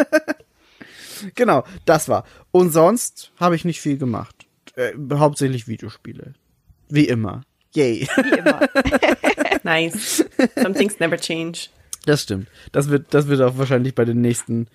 Genau, 1.34 1.64
das 1.86 2.08
war. 2.08 2.24
Und 2.50 2.70
sonst 2.70 3.32
habe 3.38 3.56
ich 3.56 3.64
nicht 3.64 3.80
viel 3.80 3.96
gemacht. 3.98 4.46
Äh, 4.76 4.92
hauptsächlich 5.14 5.66
Videospiele. 5.68 6.34
Wie 6.88 7.06
immer. 7.08 7.42
Yay. 7.74 8.06
Wie 8.16 8.38
immer. 8.38 8.60
nice. 9.62 10.24
Some 10.56 10.74
things 10.74 10.98
never 11.00 11.16
change. 11.16 11.68
Das 12.04 12.22
stimmt. 12.22 12.48
Das 12.72 12.88
wird, 12.90 13.14
das 13.14 13.28
wird 13.28 13.40
auch 13.40 13.56
wahrscheinlich 13.56 13.94
bei 13.94 14.04
den 14.04 14.20
nächsten 14.20 14.66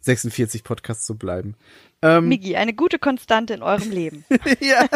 46 0.00 0.64
Podcasts 0.64 1.04
so 1.06 1.14
bleiben. 1.14 1.56
Ähm, 2.02 2.28
Miggy, 2.28 2.56
eine 2.56 2.74
gute 2.74 2.98
Konstante 2.98 3.54
in 3.54 3.62
eurem 3.62 3.90
Leben. 3.90 4.24
ja. 4.60 4.86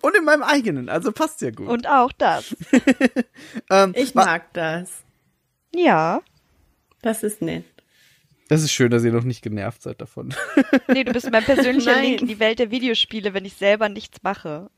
Und 0.00 0.16
in 0.16 0.24
meinem 0.24 0.42
eigenen, 0.42 0.88
also 0.88 1.12
passt 1.12 1.40
ja 1.42 1.50
gut. 1.50 1.68
Und 1.68 1.88
auch 1.88 2.12
das. 2.12 2.56
ähm, 3.70 3.92
Ich 3.96 4.14
mag 4.14 4.52
das. 4.54 4.90
Ja. 5.74 6.20
Das 7.02 7.22
ist 7.22 7.42
nett. 7.42 7.64
Das 8.48 8.62
ist 8.62 8.72
schön, 8.72 8.90
dass 8.90 9.04
ihr 9.04 9.12
noch 9.12 9.24
nicht 9.24 9.42
genervt 9.42 9.82
seid 9.82 10.00
davon. 10.00 10.34
Nee, 10.88 11.04
du 11.04 11.12
bist 11.12 11.30
mein 11.30 11.42
persönlicher 11.44 11.92
Nein. 11.92 12.04
Link 12.04 12.20
in 12.22 12.28
die 12.28 12.38
Welt 12.38 12.58
der 12.58 12.70
Videospiele, 12.70 13.32
wenn 13.34 13.44
ich 13.44 13.54
selber 13.54 13.88
nichts 13.88 14.22
mache. 14.22 14.70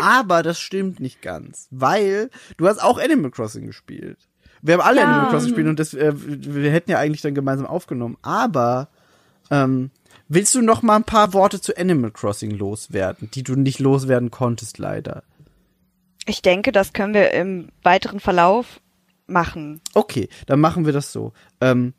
Aber 0.00 0.42
das 0.42 0.58
stimmt 0.58 0.98
nicht 1.00 1.22
ganz, 1.22 1.68
weil 1.70 2.30
du 2.56 2.66
hast 2.68 2.82
auch 2.82 2.98
Animal 2.98 3.30
Crossing 3.30 3.66
gespielt. 3.66 4.18
Wir 4.60 4.74
haben 4.74 4.80
alle 4.80 5.00
Ja. 5.00 5.06
Animal 5.06 5.30
Crossing 5.30 5.48
gespielt 5.50 5.68
und 5.68 5.78
das, 5.78 5.94
äh, 5.94 6.12
wir 6.14 6.70
hätten 6.70 6.90
ja 6.90 6.98
eigentlich 6.98 7.22
dann 7.22 7.34
gemeinsam 7.34 7.66
aufgenommen. 7.66 8.18
Aber 8.22 8.88
ähm, 9.50 9.90
willst 10.30 10.54
du 10.54 10.62
noch 10.62 10.80
mal 10.80 10.96
ein 10.96 11.04
paar 11.04 11.34
Worte 11.34 11.60
zu 11.60 11.76
Animal 11.76 12.10
Crossing 12.12 12.52
loswerden, 12.52 13.30
die 13.34 13.42
du 13.42 13.56
nicht 13.56 13.80
loswerden 13.80 14.30
konntest, 14.30 14.78
leider? 14.78 15.24
Ich 16.26 16.40
denke, 16.40 16.72
das 16.72 16.92
können 16.94 17.12
wir 17.12 17.32
im 17.32 17.68
weiteren 17.82 18.20
Verlauf 18.20 18.80
machen. 19.26 19.80
Okay, 19.94 20.28
dann 20.46 20.60
machen 20.60 20.86
wir 20.86 20.92
das 20.92 21.12
so. 21.12 21.32
Ähm, 21.60 21.92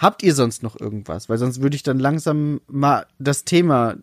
habt 0.00 0.22
ihr 0.22 0.34
sonst 0.34 0.62
noch 0.62 0.80
irgendwas? 0.80 1.28
Weil 1.28 1.38
sonst 1.38 1.60
würde 1.60 1.76
ich 1.76 1.82
dann 1.82 1.98
langsam 1.98 2.60
mal 2.66 3.06
das 3.18 3.44
Thema 3.44 3.96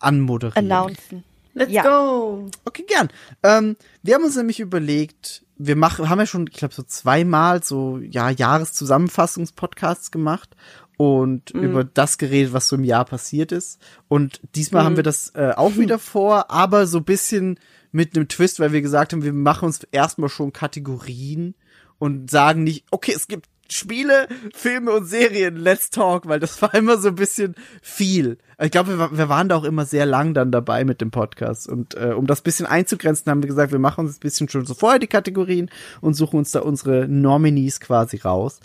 anmoderieren. 0.00 0.70
Announcen. 0.72 1.24
Let's 1.54 1.70
Ja. 1.72 1.82
go. 1.82 2.48
Okay, 2.64 2.84
gern. 2.88 3.10
Ähm, 3.42 3.76
wir 4.02 4.14
haben 4.14 4.24
uns 4.24 4.36
nämlich 4.36 4.58
überlegt, 4.60 5.44
wir 5.56 5.76
machen, 5.76 6.08
haben 6.08 6.18
ja 6.18 6.26
schon, 6.26 6.46
ich 6.46 6.54
glaube, 6.56 6.74
so 6.74 6.82
zweimal 6.82 7.62
so 7.62 7.98
ja 7.98 8.30
Jahreszusammenfassungs-Podcasts 8.30 10.10
gemacht 10.10 10.56
und 11.02 11.50
über 11.50 11.82
das 11.82 12.16
geredet, 12.16 12.52
was 12.52 12.68
so 12.68 12.76
im 12.76 12.84
Jahr 12.84 13.04
passiert 13.04 13.50
ist. 13.50 13.80
Und 14.06 14.40
diesmal 14.54 14.84
haben 14.84 14.94
wir 14.94 15.02
das 15.02 15.32
äh, 15.34 15.50
auch 15.56 15.76
wieder 15.76 15.98
vor, 16.12 16.48
aber 16.52 16.86
so 16.86 17.00
bisschen 17.00 17.58
mit 17.90 18.14
einem 18.14 18.28
Twist, 18.28 18.60
weil 18.60 18.70
wir 18.70 18.82
gesagt 18.82 19.12
haben, 19.12 19.24
wir 19.24 19.32
machen 19.32 19.66
uns 19.66 19.82
erstmal 19.90 20.28
schon 20.28 20.52
Kategorien 20.52 21.56
und 21.98 22.30
sagen 22.30 22.62
nicht, 22.62 22.84
okay, 22.92 23.14
es 23.16 23.26
gibt 23.26 23.48
Spiele, 23.68 24.28
Filme 24.54 24.92
und 24.92 25.06
Serien, 25.06 25.56
let's 25.56 25.90
talk, 25.90 26.28
weil 26.28 26.38
das 26.38 26.62
war 26.62 26.72
immer 26.72 26.96
so 26.98 27.08
ein 27.08 27.16
bisschen 27.16 27.56
viel. 27.82 28.38
Ich 28.60 28.70
glaube, 28.70 28.96
wir, 28.96 29.18
wir 29.18 29.28
waren 29.28 29.48
da 29.48 29.56
auch 29.56 29.64
immer 29.64 29.84
sehr 29.84 30.06
lang 30.06 30.34
dann 30.34 30.52
dabei 30.52 30.84
mit 30.84 31.00
dem 31.00 31.10
Podcast. 31.10 31.68
Und 31.68 31.96
äh, 31.96 32.12
um 32.16 32.28
das 32.28 32.42
bisschen 32.42 32.66
einzugrenzen, 32.66 33.28
haben 33.28 33.42
wir 33.42 33.48
gesagt, 33.48 33.72
wir 33.72 33.80
machen 33.80 34.06
uns 34.06 34.18
ein 34.18 34.20
bisschen 34.20 34.48
schon 34.48 34.66
so 34.66 34.74
vorher 34.74 35.00
die 35.00 35.08
Kategorien 35.08 35.68
und 36.00 36.14
suchen 36.14 36.38
uns 36.38 36.52
da 36.52 36.60
unsere 36.60 37.08
Nominees 37.08 37.80
quasi 37.80 38.18
raus. 38.18 38.60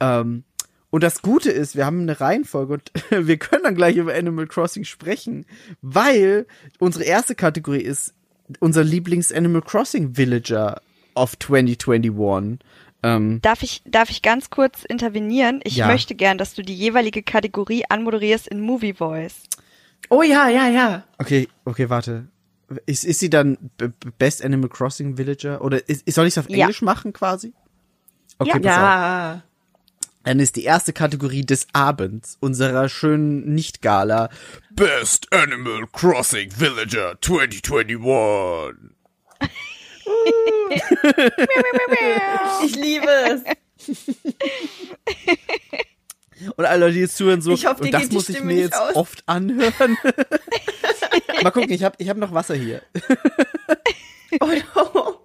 Ähm, 0.00 0.44
und 0.92 1.02
das 1.02 1.22
Gute 1.22 1.50
ist, 1.50 1.74
wir 1.74 1.84
haben 1.86 2.02
eine 2.02 2.20
Reihenfolge 2.20 2.74
und 2.74 2.92
wir 3.26 3.36
können 3.38 3.64
dann 3.64 3.74
gleich 3.74 3.96
über 3.96 4.14
Animal 4.14 4.46
Crossing 4.46 4.84
sprechen, 4.84 5.44
weil 5.80 6.46
unsere 6.78 7.02
erste 7.04 7.34
Kategorie 7.34 7.80
ist 7.80 8.14
unser 8.60 8.84
Lieblings-Animal 8.84 9.62
Crossing 9.62 10.16
Villager 10.16 10.80
of 11.16 11.36
2021. 11.38 12.58
Ähm, 13.02 13.40
Darf 13.42 13.62
ich, 13.64 13.82
darf 13.84 14.10
ich 14.10 14.22
ganz 14.22 14.50
kurz 14.50 14.84
intervenieren? 14.84 15.60
Ich 15.64 15.76
Ja. 15.76 15.88
möchte 15.88 16.14
gern, 16.14 16.38
dass 16.38 16.54
du 16.54 16.62
die 16.62 16.74
jeweilige 16.76 17.22
Kategorie 17.22 17.82
anmoderierst 17.88 18.46
in 18.46 18.60
Movie 18.60 18.92
Voice. 18.94 19.42
Oh 20.10 20.22
ja, 20.22 20.48
ja, 20.48 20.68
ja. 20.68 21.04
okay, 21.18 21.48
okay, 21.64 21.88
warte. 21.90 22.26
Ist, 22.86 23.04
ist 23.04 23.18
sie 23.20 23.28
dann 23.30 23.58
Best 24.18 24.44
Animal 24.44 24.68
Crossing 24.70 25.16
Villager? 25.18 25.62
Oder 25.62 25.88
ist, 25.88 26.10
soll 26.12 26.26
ich 26.26 26.34
es 26.34 26.38
auf 26.38 26.48
Ja. 26.50 26.58
Englisch 26.66 26.82
machen 26.82 27.12
quasi? 27.12 27.52
Okay, 28.38 28.50
Ja. 28.50 28.58
pass 28.60 28.76
auf. 28.76 28.82
Ja. 28.82 29.42
Dann 30.24 30.40
ist 30.40 30.56
die 30.56 30.64
erste 30.64 30.92
Kategorie 30.92 31.44
des 31.44 31.66
Abends 31.72 32.36
unserer 32.40 32.88
schönen 32.88 33.54
Nicht-Gala 33.54 34.28
Best 34.70 35.32
Animal 35.32 35.86
Crossing 35.92 36.50
Villager 36.58 37.16
2021. 37.20 38.90
Ich 42.64 42.76
liebe 42.76 43.08
es. 43.08 43.42
Und 46.56 46.64
alle 46.64 46.86
Leute, 46.86 46.94
die 46.94 47.00
jetzt 47.00 47.16
zuhören, 47.16 47.40
so, 47.40 47.52
Ich 47.52 47.66
hoffe, 47.66 47.84
und 47.84 47.92
das 47.92 48.10
muss 48.10 48.28
ich 48.28 48.42
mir 48.42 48.56
jetzt 48.56 48.76
aus. 48.76 48.96
oft 48.96 49.22
anhören. 49.26 49.96
Mal 51.42 51.50
gucken, 51.50 51.70
ich 51.70 51.84
habe 51.84 51.94
ich 51.98 52.08
hab 52.08 52.16
noch 52.16 52.32
Wasser 52.32 52.54
hier. 52.54 52.82
Oh 54.40 54.48
no. 54.74 55.20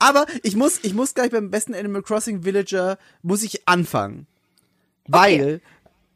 Aber 0.00 0.26
ich 0.42 0.56
muss, 0.56 0.80
ich 0.82 0.92
muss 0.92 1.14
gleich 1.14 1.30
beim 1.30 1.48
besten 1.48 1.76
Animal 1.76 2.02
Crossing 2.02 2.44
Villager, 2.44 2.98
muss 3.22 3.44
ich 3.44 3.68
anfangen. 3.68 4.26
Weil 5.08 5.60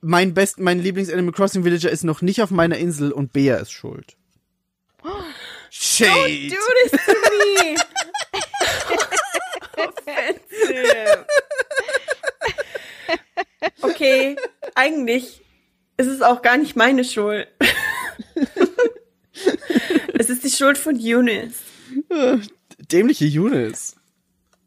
mein 0.01 0.35
best, 0.35 0.59
mein 0.59 0.81
Lieblings 0.81 1.11
Animal 1.11 1.33
Crossing 1.33 1.65
Villager 1.65 1.91
ist 1.91 2.05
noch 2.05 2.23
nicht 2.23 2.43
auf 2.43 2.51
meiner 2.51 2.77
Insel 2.77 3.13
und 3.13 3.33
Bea 3.33 3.57
ist 3.57 3.73
schuld. 3.73 4.17
Shade! 5.71 6.49
Do 6.49 6.57
this 6.83 6.93
to 6.93 7.13
me. 7.39 7.77
Offensive. 9.87 11.27
Okay, 13.81 14.37
eigentlich 14.75 15.41
ist 15.97 16.09
es 16.09 16.21
auch 16.23 16.43
gar 16.43 16.57
nicht 16.57 16.75
meine 16.77 17.05
Schuld. 17.05 17.47
es 20.15 20.29
ist 20.29 20.45
die 20.45 20.51
Schuld 20.51 20.79
von 20.79 20.99
Eunice. 21.01 21.61
dämliche 22.79 23.25
Eunice? 23.25 23.97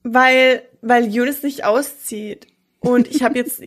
Weil, 0.03 0.67
weil 0.81 1.03
Eunice 1.03 1.43
nicht 1.43 1.65
auszieht. 1.65 2.47
Und 2.79 3.07
ich 3.07 3.23
habe 3.23 3.37
jetzt, 3.37 3.61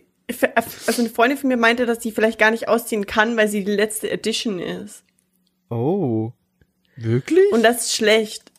also 0.54 1.02
eine 1.02 1.10
Freundin 1.10 1.38
von 1.38 1.48
mir 1.48 1.56
meinte, 1.56 1.86
dass 1.86 2.02
sie 2.02 2.12
vielleicht 2.12 2.38
gar 2.38 2.50
nicht 2.50 2.68
ausziehen 2.68 3.06
kann, 3.06 3.36
weil 3.36 3.48
sie 3.48 3.64
die 3.64 3.72
letzte 3.74 4.10
Edition 4.10 4.58
ist. 4.58 5.04
Oh. 5.70 6.32
Wirklich? 6.96 7.52
Und 7.52 7.62
das 7.62 7.84
ist 7.86 7.94
schlecht. 7.94 8.52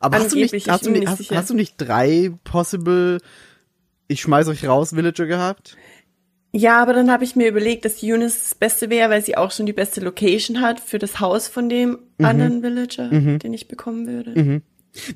Aber 0.00 0.18
hast 0.18 0.32
du, 0.32 0.36
nicht, 0.36 0.52
hast, 0.52 0.82
ich 0.82 0.86
du 0.86 0.92
bin 0.92 1.00
nicht, 1.00 1.08
hast, 1.08 1.30
hast 1.30 1.50
du 1.50 1.54
nicht 1.54 1.74
drei 1.78 2.32
possible 2.44 3.20
Ich 4.08 4.20
schmeiß 4.22 4.48
euch 4.48 4.66
raus 4.66 4.94
Villager 4.94 5.26
gehabt? 5.26 5.76
Ja, 6.52 6.80
aber 6.80 6.92
dann 6.92 7.10
habe 7.10 7.24
ich 7.24 7.34
mir 7.36 7.48
überlegt, 7.48 7.84
dass 7.84 8.02
Eunice 8.02 8.38
das 8.40 8.54
Beste 8.54 8.88
wäre, 8.90 9.10
weil 9.10 9.24
sie 9.24 9.36
auch 9.36 9.50
schon 9.50 9.66
die 9.66 9.72
beste 9.72 10.00
Location 10.00 10.60
hat 10.60 10.78
für 10.78 10.98
das 10.98 11.20
Haus 11.20 11.48
von 11.48 11.68
dem 11.68 11.98
Mhm. 12.18 12.24
anderen 12.24 12.62
Villager, 12.62 13.08
den 13.08 13.52
ich 13.52 13.66
bekommen 13.66 14.06
würde. 14.06 14.62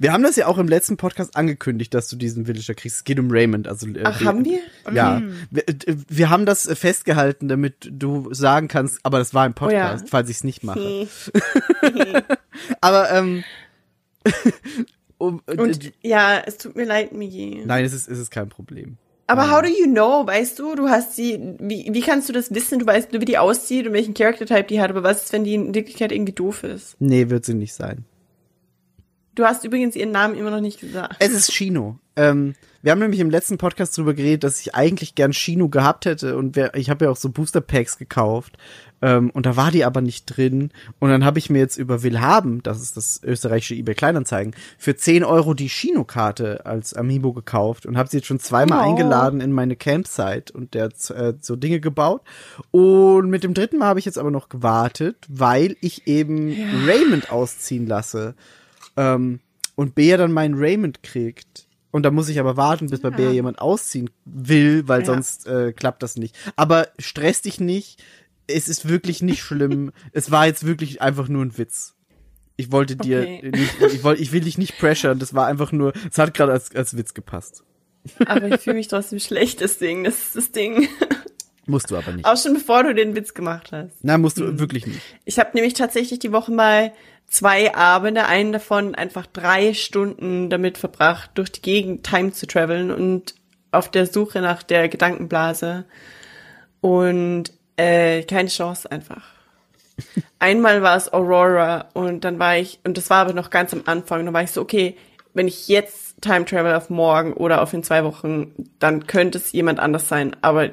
Wir 0.01 0.13
haben 0.13 0.23
das 0.23 0.37
ja 0.37 0.47
auch 0.47 0.59
im 0.59 0.67
letzten 0.69 0.97
Podcast 0.97 1.37
angekündigt, 1.37 1.95
dass 1.95 2.09
du 2.09 2.17
diesen 2.17 2.47
Villager 2.47 2.75
kriegst. 2.75 2.99
Es 2.99 3.05
geht 3.05 3.19
um 3.21 3.31
Raymond. 3.31 3.69
Also, 3.69 3.87
äh, 3.89 4.01
Ach, 4.05 4.21
haben 4.25 4.45
wir? 4.45 4.59
Ja. 4.93 5.23
Wir, 5.51 5.69
äh, 5.69 5.75
wir 6.09 6.31
haben 6.31 6.47
das 6.47 6.67
äh, 6.67 6.75
festgehalten, 6.75 7.47
damit 7.49 7.89
du 7.91 8.33
sagen 8.35 8.67
kannst, 8.69 8.99
aber 9.05 9.19
das 9.19 9.35
war 9.35 9.47
im 9.47 9.55
Podcast, 9.55 10.03
Oh 10.03 10.05
ja. 10.07 10.11
falls 10.11 10.29
ich 10.31 10.37
es 10.39 10.45
nicht 10.45 10.65
mache. 10.65 11.07
Hm. 11.81 12.23
Aber, 12.81 13.11
ähm, 13.13 13.45
um, 15.19 15.43
äh, 15.47 15.57
Und 15.57 15.93
ja, 16.03 16.43
es 16.45 16.59
tut 16.59 16.77
mir 16.77 16.85
leid, 16.85 17.13
Migi. 17.13 17.63
nein, 17.65 17.85
es 17.85 17.93
ist, 17.93 18.09
es 18.09 18.19
ist 18.19 18.31
kein 18.31 18.49
Problem. 18.49 18.97
Aber 19.27 19.51
how 19.51 19.61
do 19.61 19.69
you 19.69 19.85
know, 19.87 20.27
weißt 20.27 20.59
du, 20.59 20.75
du 20.75 20.89
hast 20.89 21.15
sie, 21.15 21.39
wie, 21.61 21.89
wie 21.93 22.01
kannst 22.01 22.29
du 22.31 22.33
das 22.33 22.53
wissen? 22.55 22.79
Du 22.79 22.87
weißt 22.87 23.13
nur, 23.13 23.21
wie 23.21 23.27
die 23.27 23.37
aussieht 23.37 23.87
und 23.87 23.93
welchen 23.93 24.15
Character-Type 24.15 24.65
die 24.65 24.81
hat, 24.81 24.89
aber 24.91 25.03
was 25.03 25.25
ist, 25.25 25.33
wenn 25.35 25.45
die 25.45 25.55
in 25.55 25.75
Wirklichkeit 25.75 26.13
irgendwie 26.13 26.33
doof 26.33 26.65
ist? 26.65 26.97
Nee, 26.99 27.29
wird 27.29 27.45
sie 27.45 27.53
nicht 27.55 27.75
sein. 27.75 28.07
Du 29.39 29.45
hast 29.45 29.63
übrigens 29.63 29.95
ihren 29.95 30.11
Namen 30.11 30.35
immer 30.35 30.51
noch 30.51 30.61
nicht 30.61 30.81
gesagt. 30.81 31.15
Es 31.21 31.31
ist 31.33 31.53
Shino. 31.55 32.01
Ähm, 32.17 32.55
wir 32.83 32.91
haben 32.91 32.99
nämlich 32.99 33.21
im 33.21 33.31
letzten 33.31 33.57
Podcast 33.57 33.97
drüber 33.97 34.13
geredet, 34.13 34.43
dass 34.43 34.61
ich 34.61 34.75
eigentlich 34.75 35.15
gern 35.15 35.33
Shino 35.33 35.69
gehabt 35.69 36.07
hätte 36.07 36.37
und 36.37 36.57
wer, 36.57 36.75
ich 36.75 36.91
habe 36.91 37.05
ja 37.05 37.11
auch 37.13 37.17
so 37.17 37.29
Booster 37.29 37.61
Packs 37.61 37.99
gekauft 37.99 38.59
ähm, 39.01 39.31
und 39.31 39.47
da 39.47 39.55
war 39.55 39.71
die 39.71 39.85
aber 39.85 40.01
nicht 40.01 40.25
drin 40.27 40.73
und 40.99 41.11
dann 41.11 41.25
habe 41.25 41.39
ich 41.39 41.51
mir 41.51 41.61
jetzt 41.61 41.77
über 41.77 42.03
Willhaben, 42.03 42.65
das 42.65 42.83
ist 42.83 42.97
das 42.97 43.21
österreichische 43.23 43.77
eBay 43.77 43.95
Kleinanzeigen, 43.95 44.57
für 44.77 44.97
10 44.97 45.23
Euro 45.23 45.55
die 45.55 45.69
Shino-Karte 45.69 46.67
als 46.67 46.95
Amiibo 46.95 47.33
gekauft 47.33 47.87
und 47.87 47.97
habe 47.97 48.09
sie 48.09 48.17
jetzt 48.17 48.27
schon 48.27 48.41
zweimal 48.41 48.85
Oh. 48.85 48.91
eingeladen 48.91 49.41
in 49.41 49.53
meine 49.53 49.77
Campsite 49.77 50.53
und 50.53 50.75
der 50.75 50.87
hat 50.87 51.11
äh, 51.11 51.35
so 51.41 51.55
Dinge 51.55 51.79
gebaut 51.79 52.23
und 52.73 53.31
mit 53.31 53.45
dem 53.45 53.55
dritten 53.55 53.79
Mal 53.79 53.87
habe 53.87 54.01
ich 54.01 54.05
jetzt 54.07 54.19
aber 54.19 54.33
noch 54.33 54.49
gewartet, 54.49 55.25
weil 55.29 55.77
ich 55.81 56.09
eben 56.09 56.57
Raymond 56.89 57.31
ausziehen 57.31 57.87
lasse 57.87 58.35
ähm, 58.99 59.41
und 59.77 59.95
Bea 59.95 60.17
dann 60.17 60.33
meinen 60.33 60.55
Raymond 60.59 61.03
kriegt. 61.03 61.67
Und 61.91 62.03
da 62.03 62.11
muss 62.11 62.29
ich 62.29 62.39
aber 62.39 62.57
warten, 62.59 62.91
bis 62.91 63.01
bei 63.01 63.11
Bea 63.11 63.31
jemand 63.31 63.61
ausziehen 63.61 64.11
will, 64.27 64.87
weil 64.89 65.01
Ja. 65.01 65.07
sonst 65.07 65.47
äh, 65.47 65.73
klappt 65.73 66.03
das 66.03 66.17
nicht. 66.17 66.37
Aber 66.57 66.89
stress 66.99 67.41
dich 67.43 67.61
nicht. 67.61 68.03
Es 68.47 68.69
ist 68.69 68.89
wirklich 68.89 69.23
nicht 69.23 69.41
schlimm. 69.43 69.93
es 70.13 70.31
war 70.31 70.47
jetzt 70.47 70.67
wirklich 70.67 71.01
einfach 71.01 71.29
nur 71.29 71.43
ein 71.45 71.57
Witz. 71.57 71.95
Ich 72.57 72.73
wollte 72.73 72.97
dir 72.97 73.21
Okay. 73.23 73.51
nicht, 73.55 73.81
ich 73.81 74.03
wollte, 74.03 74.21
ich 74.21 74.33
will 74.33 74.41
dich 74.43 74.59
nicht 74.59 74.77
pressuren. 74.79 75.19
Das 75.19 75.33
war 75.33 75.47
einfach 75.47 75.71
nur, 75.73 75.93
es 76.11 76.19
hat 76.19 76.35
gerade 76.35 76.53
als, 76.53 76.75
als 76.75 76.97
Witz 76.97 77.15
gepasst. 77.15 77.63
Aber 78.27 78.49
ich 78.49 78.61
fühle 78.61 78.77
mich 78.77 78.89
trotzdem 78.89 79.19
schlecht, 79.21 79.61
deswegen, 79.61 80.05
das 80.05 80.19
ist 80.19 80.37
das 80.37 80.51
Ding. 80.53 80.89
Musst 81.67 81.91
du 81.91 81.97
aber 81.97 82.13
nicht. 82.13 82.25
Auch 82.27 82.37
schon 82.37 82.55
bevor 82.55 82.83
du 82.83 82.95
den 82.95 83.15
Witz 83.15 83.33
gemacht 83.35 83.71
hast. 83.73 84.03
Nein, 84.03 84.21
musst 84.23 84.39
du 84.39 84.47
Hm. 84.47 84.59
wirklich 84.59 84.87
nicht. 84.87 85.01
Ich 85.25 85.39
habe 85.39 85.51
nämlich 85.55 85.75
tatsächlich 85.75 86.19
die 86.19 86.33
Woche 86.33 86.51
mal 86.53 86.93
zwei 87.29 87.75
Abende, 87.75 88.27
einen 88.27 88.53
davon 88.53 88.95
einfach 88.95 89.27
drei 89.27 89.75
Stunden 89.75 90.51
damit 90.51 90.79
verbracht, 90.79 91.31
durch 91.35 91.53
die 91.53 91.63
Gegend 91.63 92.05
Time 92.05 92.33
zu 92.33 92.47
traveln 92.47 92.91
und 92.91 93.35
auf 93.71 93.91
der 93.91 94.07
Suche 94.07 94.41
nach 94.41 94.63
der 94.63 94.89
Gedankenblase. 94.89 95.85
Und 96.81 97.53
äh, 97.77 98.23
keine 98.23 98.49
Chance 98.49 98.91
einfach. 98.91 99.23
Einmal 100.39 100.83
war 100.83 100.97
es 100.97 101.13
Aurora 101.13 101.89
und 101.93 102.25
dann 102.25 102.39
war 102.39 102.57
ich, 102.57 102.81
und 102.85 102.97
das 102.97 103.11
war 103.11 103.19
aber 103.19 103.33
noch 103.33 103.51
ganz 103.51 103.73
am 103.73 103.83
Anfang, 103.87 104.25
da 104.25 104.33
war 104.33 104.43
ich 104.43 104.53
so, 104.53 104.61
okay, 104.61 104.97
wenn 105.35 105.49
ich 105.49 105.69
jetzt 105.69 106.21
Time 106.21 106.45
Travel 106.45 106.75
auf 106.75 106.91
morgen 106.91 107.33
oder 107.33 107.63
auf 107.63 107.73
in 107.73 107.83
zwei 107.83 108.05
Wochen, 108.05 108.53
dann 108.79 109.07
könnte 109.07 109.39
es 109.39 109.53
jemand 109.53 109.81
anders 109.81 110.09
sein, 110.09 110.37
aber 110.41 110.71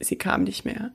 sie 0.00 0.16
kam 0.16 0.44
nicht 0.44 0.64
mehr. 0.64 0.90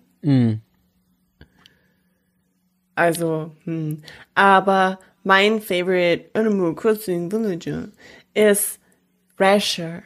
Also, 2.95 3.51
hm. 3.65 4.01
Aber 4.35 4.99
mein 5.23 5.61
favorite 5.61 6.29
Animal 6.33 6.75
Crossing 6.75 7.31
Villager 7.31 7.89
ist 8.33 8.79
Rasher. 9.39 10.03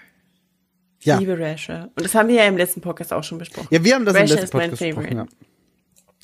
Ich 0.99 1.05
Ja. 1.05 1.19
liebe 1.19 1.37
Rasher. 1.39 1.89
Und 1.95 2.03
das 2.05 2.15
haben 2.15 2.29
wir 2.29 2.35
ja 2.35 2.45
im 2.45 2.57
letzten 2.57 2.81
Podcast 2.81 3.13
auch 3.13 3.23
schon 3.23 3.37
besprochen. 3.37 3.67
Ja, 3.71 3.83
wir 3.83 3.95
haben 3.95 4.05
das 4.05 4.15
im 4.15 4.21
Rasher 4.21 4.35
letzten 4.35 4.45
ist 4.45 4.53
mein 4.53 4.69
Podcast 4.71 4.95
besprochen. 4.95 5.17
Ja. 5.17 5.25
Favorite. 5.25 5.47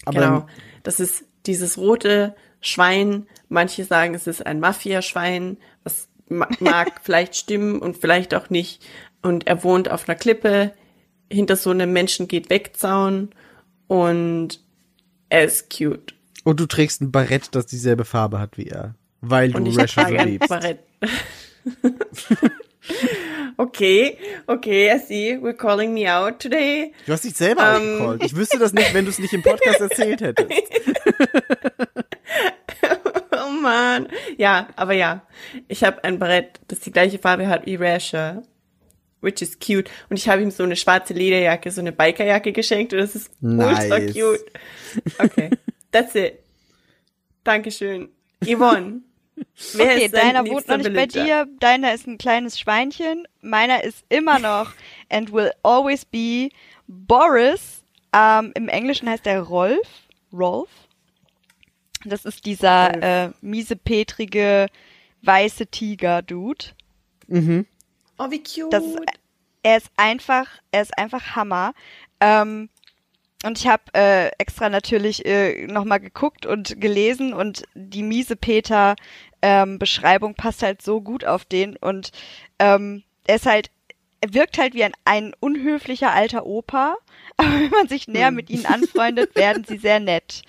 Aber 0.05 0.19
genau. 0.19 0.47
Das 0.83 0.99
ist 0.99 1.25
dieses 1.45 1.77
rote 1.77 2.35
Schwein. 2.61 3.27
Manche 3.49 3.83
sagen, 3.83 4.15
es 4.15 4.27
ist 4.27 4.45
ein 4.45 4.59
Mafia-Schwein. 4.59 5.57
Was 5.83 6.07
ma- 6.29 6.49
mag 6.59 7.01
vielleicht 7.03 7.35
stimmen 7.35 7.79
und 7.79 7.97
vielleicht 7.97 8.33
auch 8.33 8.49
nicht. 8.49 8.85
Und 9.21 9.47
er 9.47 9.63
wohnt 9.63 9.89
auf 9.89 10.07
einer 10.07 10.17
Klippe 10.17 10.73
hinter 11.31 11.55
so 11.55 11.69
einem 11.71 11.91
Menschen 11.93 12.27
geht 12.27 12.49
wegzaun 12.49 13.29
und 13.87 14.59
er 15.29 15.45
ist 15.45 15.75
cute. 15.75 16.13
Und 16.43 16.59
du 16.59 16.65
trägst 16.65 17.01
ein 17.01 17.11
Barett, 17.11 17.55
das 17.55 17.65
dieselbe 17.65 18.05
Farbe 18.05 18.39
hat 18.39 18.57
wie 18.57 18.67
er. 18.67 18.95
Weil 19.21 19.55
Und 19.55 19.65
du 19.65 19.71
ein 19.79 20.27
liebst. 20.27 20.49
Barett. 20.49 20.79
okay, 23.57 24.17
okay, 24.47 24.93
I 24.93 24.99
see. 24.99 25.37
We're 25.41 25.53
calling 25.53 25.93
me 25.93 26.11
out 26.13 26.39
today. 26.39 26.93
Du 27.05 27.13
hast 27.13 27.23
dich 27.23 27.35
selber 27.35 27.77
Ähm. 27.77 27.93
ausgecallt. 28.01 28.23
Ich 28.25 28.35
wüsste 28.35 28.59
das 28.59 28.73
nicht, 28.73 28.93
wenn 28.93 29.05
du 29.05 29.11
es 29.11 29.19
nicht 29.19 29.33
im 29.33 29.41
Podcast 29.41 29.79
erzählt 29.81 30.21
hättest. 30.21 30.51
Oh 33.45 33.49
man. 33.49 34.07
Ja, 34.37 34.67
aber 34.75 34.93
ja. 34.93 35.25
Ich 35.67 35.83
habe 35.83 36.03
ein 36.03 36.19
Barett, 36.19 36.59
das 36.67 36.79
die 36.81 36.91
gleiche 36.91 37.17
Farbe 37.19 37.47
hat 37.47 37.65
wie 37.65 37.75
Rasher. 37.75 38.43
Which 39.21 39.41
is 39.41 39.57
cute. 39.59 39.89
Und 40.09 40.17
ich 40.17 40.27
habe 40.29 40.41
ihm 40.41 40.51
so 40.51 40.63
eine 40.63 40.75
schwarze 40.75 41.13
Lederjacke, 41.13 41.71
so 41.71 41.81
eine 41.81 41.91
Bikerjacke 41.91 42.51
geschenkt 42.51 42.93
und 42.93 42.99
das 42.99 43.15
ist 43.15 43.31
ultra 43.41 43.99
Nice. 43.99 44.13
cute. 44.13 44.45
Okay, 45.17 45.49
that's 45.93 46.15
it. 46.15 46.43
Dankeschön. 47.43 48.09
Yvonne. 48.43 49.01
Wer 49.73 49.85
Okay, 49.85 50.05
ist 50.05 50.13
dein 50.13 50.35
deiner 50.35 50.49
wohnt 50.49 50.67
noch 50.67 50.77
nicht 50.77 50.93
bei 50.93 51.05
dir, 51.07 51.47
deiner 51.59 51.93
ist 51.93 52.05
ein 52.05 52.17
kleines 52.17 52.59
Schweinchen, 52.59 53.27
meiner 53.41 53.83
ist 53.83 54.05
immer 54.09 54.37
noch 54.37 54.73
and 55.09 55.31
will 55.31 55.51
always 55.63 56.05
be 56.05 56.49
Boris. 56.87 57.83
Ähm, 58.13 58.51
Im 58.55 58.67
Englischen 58.67 59.09
heißt 59.09 59.25
er 59.25 59.41
Rolf. 59.41 59.87
Rolf. 60.31 60.69
Das 62.05 62.25
ist 62.25 62.45
dieser 62.45 63.25
äh, 63.25 63.31
miesepetrige 63.41 64.67
weiße 65.23 65.67
Tiger-Dude. 65.67 66.65
Oh, 67.29 68.29
wie 68.29 68.43
cute. 68.43 68.71
Das 68.71 68.83
ist, 68.83 68.99
er 69.63 69.77
ist 69.77 69.89
einfach, 69.95 70.47
er 70.71 70.81
ist 70.81 70.97
einfach 70.97 71.35
Hammer. 71.35 71.73
Ähm, 72.19 72.69
und 73.43 73.59
ich 73.59 73.67
habe 73.67 73.83
äh, 73.93 74.27
extra 74.37 74.69
natürlich 74.69 75.25
äh, 75.25 75.67
nochmal 75.67 75.99
geguckt 75.99 76.45
und 76.45 76.79
gelesen 76.79 77.33
und 77.33 77.63
die 77.75 78.03
miese 78.03 78.35
Peter 78.35 78.95
ähm, 79.41 79.77
Beschreibung 79.79 80.35
passt 80.35 80.63
halt 80.63 80.81
so 80.81 81.01
gut 81.01 81.25
auf 81.25 81.45
den 81.45 81.75
und 81.77 82.11
ähm, 82.59 83.03
er 83.27 83.35
ist 83.35 83.45
halt, 83.45 83.69
er 84.23 84.33
wirkt 84.33 84.57
halt 84.57 84.73
wie 84.73 84.85
ein, 84.85 84.93
ein 85.03 85.33
unhöflicher 85.41 86.13
alter 86.13 86.45
Opa, 86.45 86.95
aber 87.37 87.59
wenn 87.59 87.69
man 87.71 87.89
sich 87.89 88.07
näher 88.07 88.31
mit 88.31 88.49
ihnen 88.49 88.65
anfreundet, 88.65 89.35
werden 89.35 89.65
sie 89.65 89.77
sehr 89.77 89.99
nett. 89.99 90.43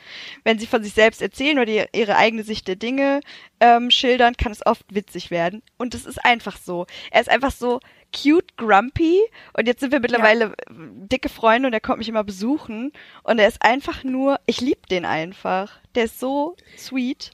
Wenn 0.44 0.60
sie 0.60 0.68
von 0.68 0.84
sich 0.84 0.92
selbst 0.92 1.20
erzählen 1.20 1.58
oder 1.58 1.66
die, 1.66 1.84
ihre 1.92 2.14
eigene 2.14 2.44
Sicht 2.44 2.68
der 2.68 2.76
Dinge 2.76 3.20
ähm, 3.58 3.90
schildern, 3.90 4.36
kann 4.36 4.52
es 4.52 4.64
oft 4.64 4.94
witzig 4.94 5.32
werden. 5.32 5.60
Und 5.76 5.94
es 5.94 6.06
ist 6.06 6.24
einfach 6.24 6.56
so. 6.56 6.86
Er 7.10 7.20
ist 7.20 7.28
einfach 7.28 7.50
so 7.50 7.80
cute, 8.14 8.56
grumpy. 8.56 9.18
Und 9.54 9.66
jetzt 9.66 9.80
sind 9.80 9.90
wir 9.90 9.98
mittlerweile 9.98 10.52
äh, 10.52 10.52
dicke 10.68 11.28
Freunde 11.28 11.66
und 11.66 11.72
er 11.72 11.80
kommt 11.80 11.98
mich 11.98 12.08
immer 12.08 12.22
besuchen. 12.22 12.92
Und 13.24 13.40
er 13.40 13.48
ist 13.48 13.60
einfach 13.60 14.04
nur, 14.04 14.38
ich 14.46 14.60
lieb 14.60 14.86
den 14.86 15.04
einfach. 15.04 15.80
Der 15.96 16.04
ist 16.04 16.20
so 16.20 16.54
sweet. 16.78 17.32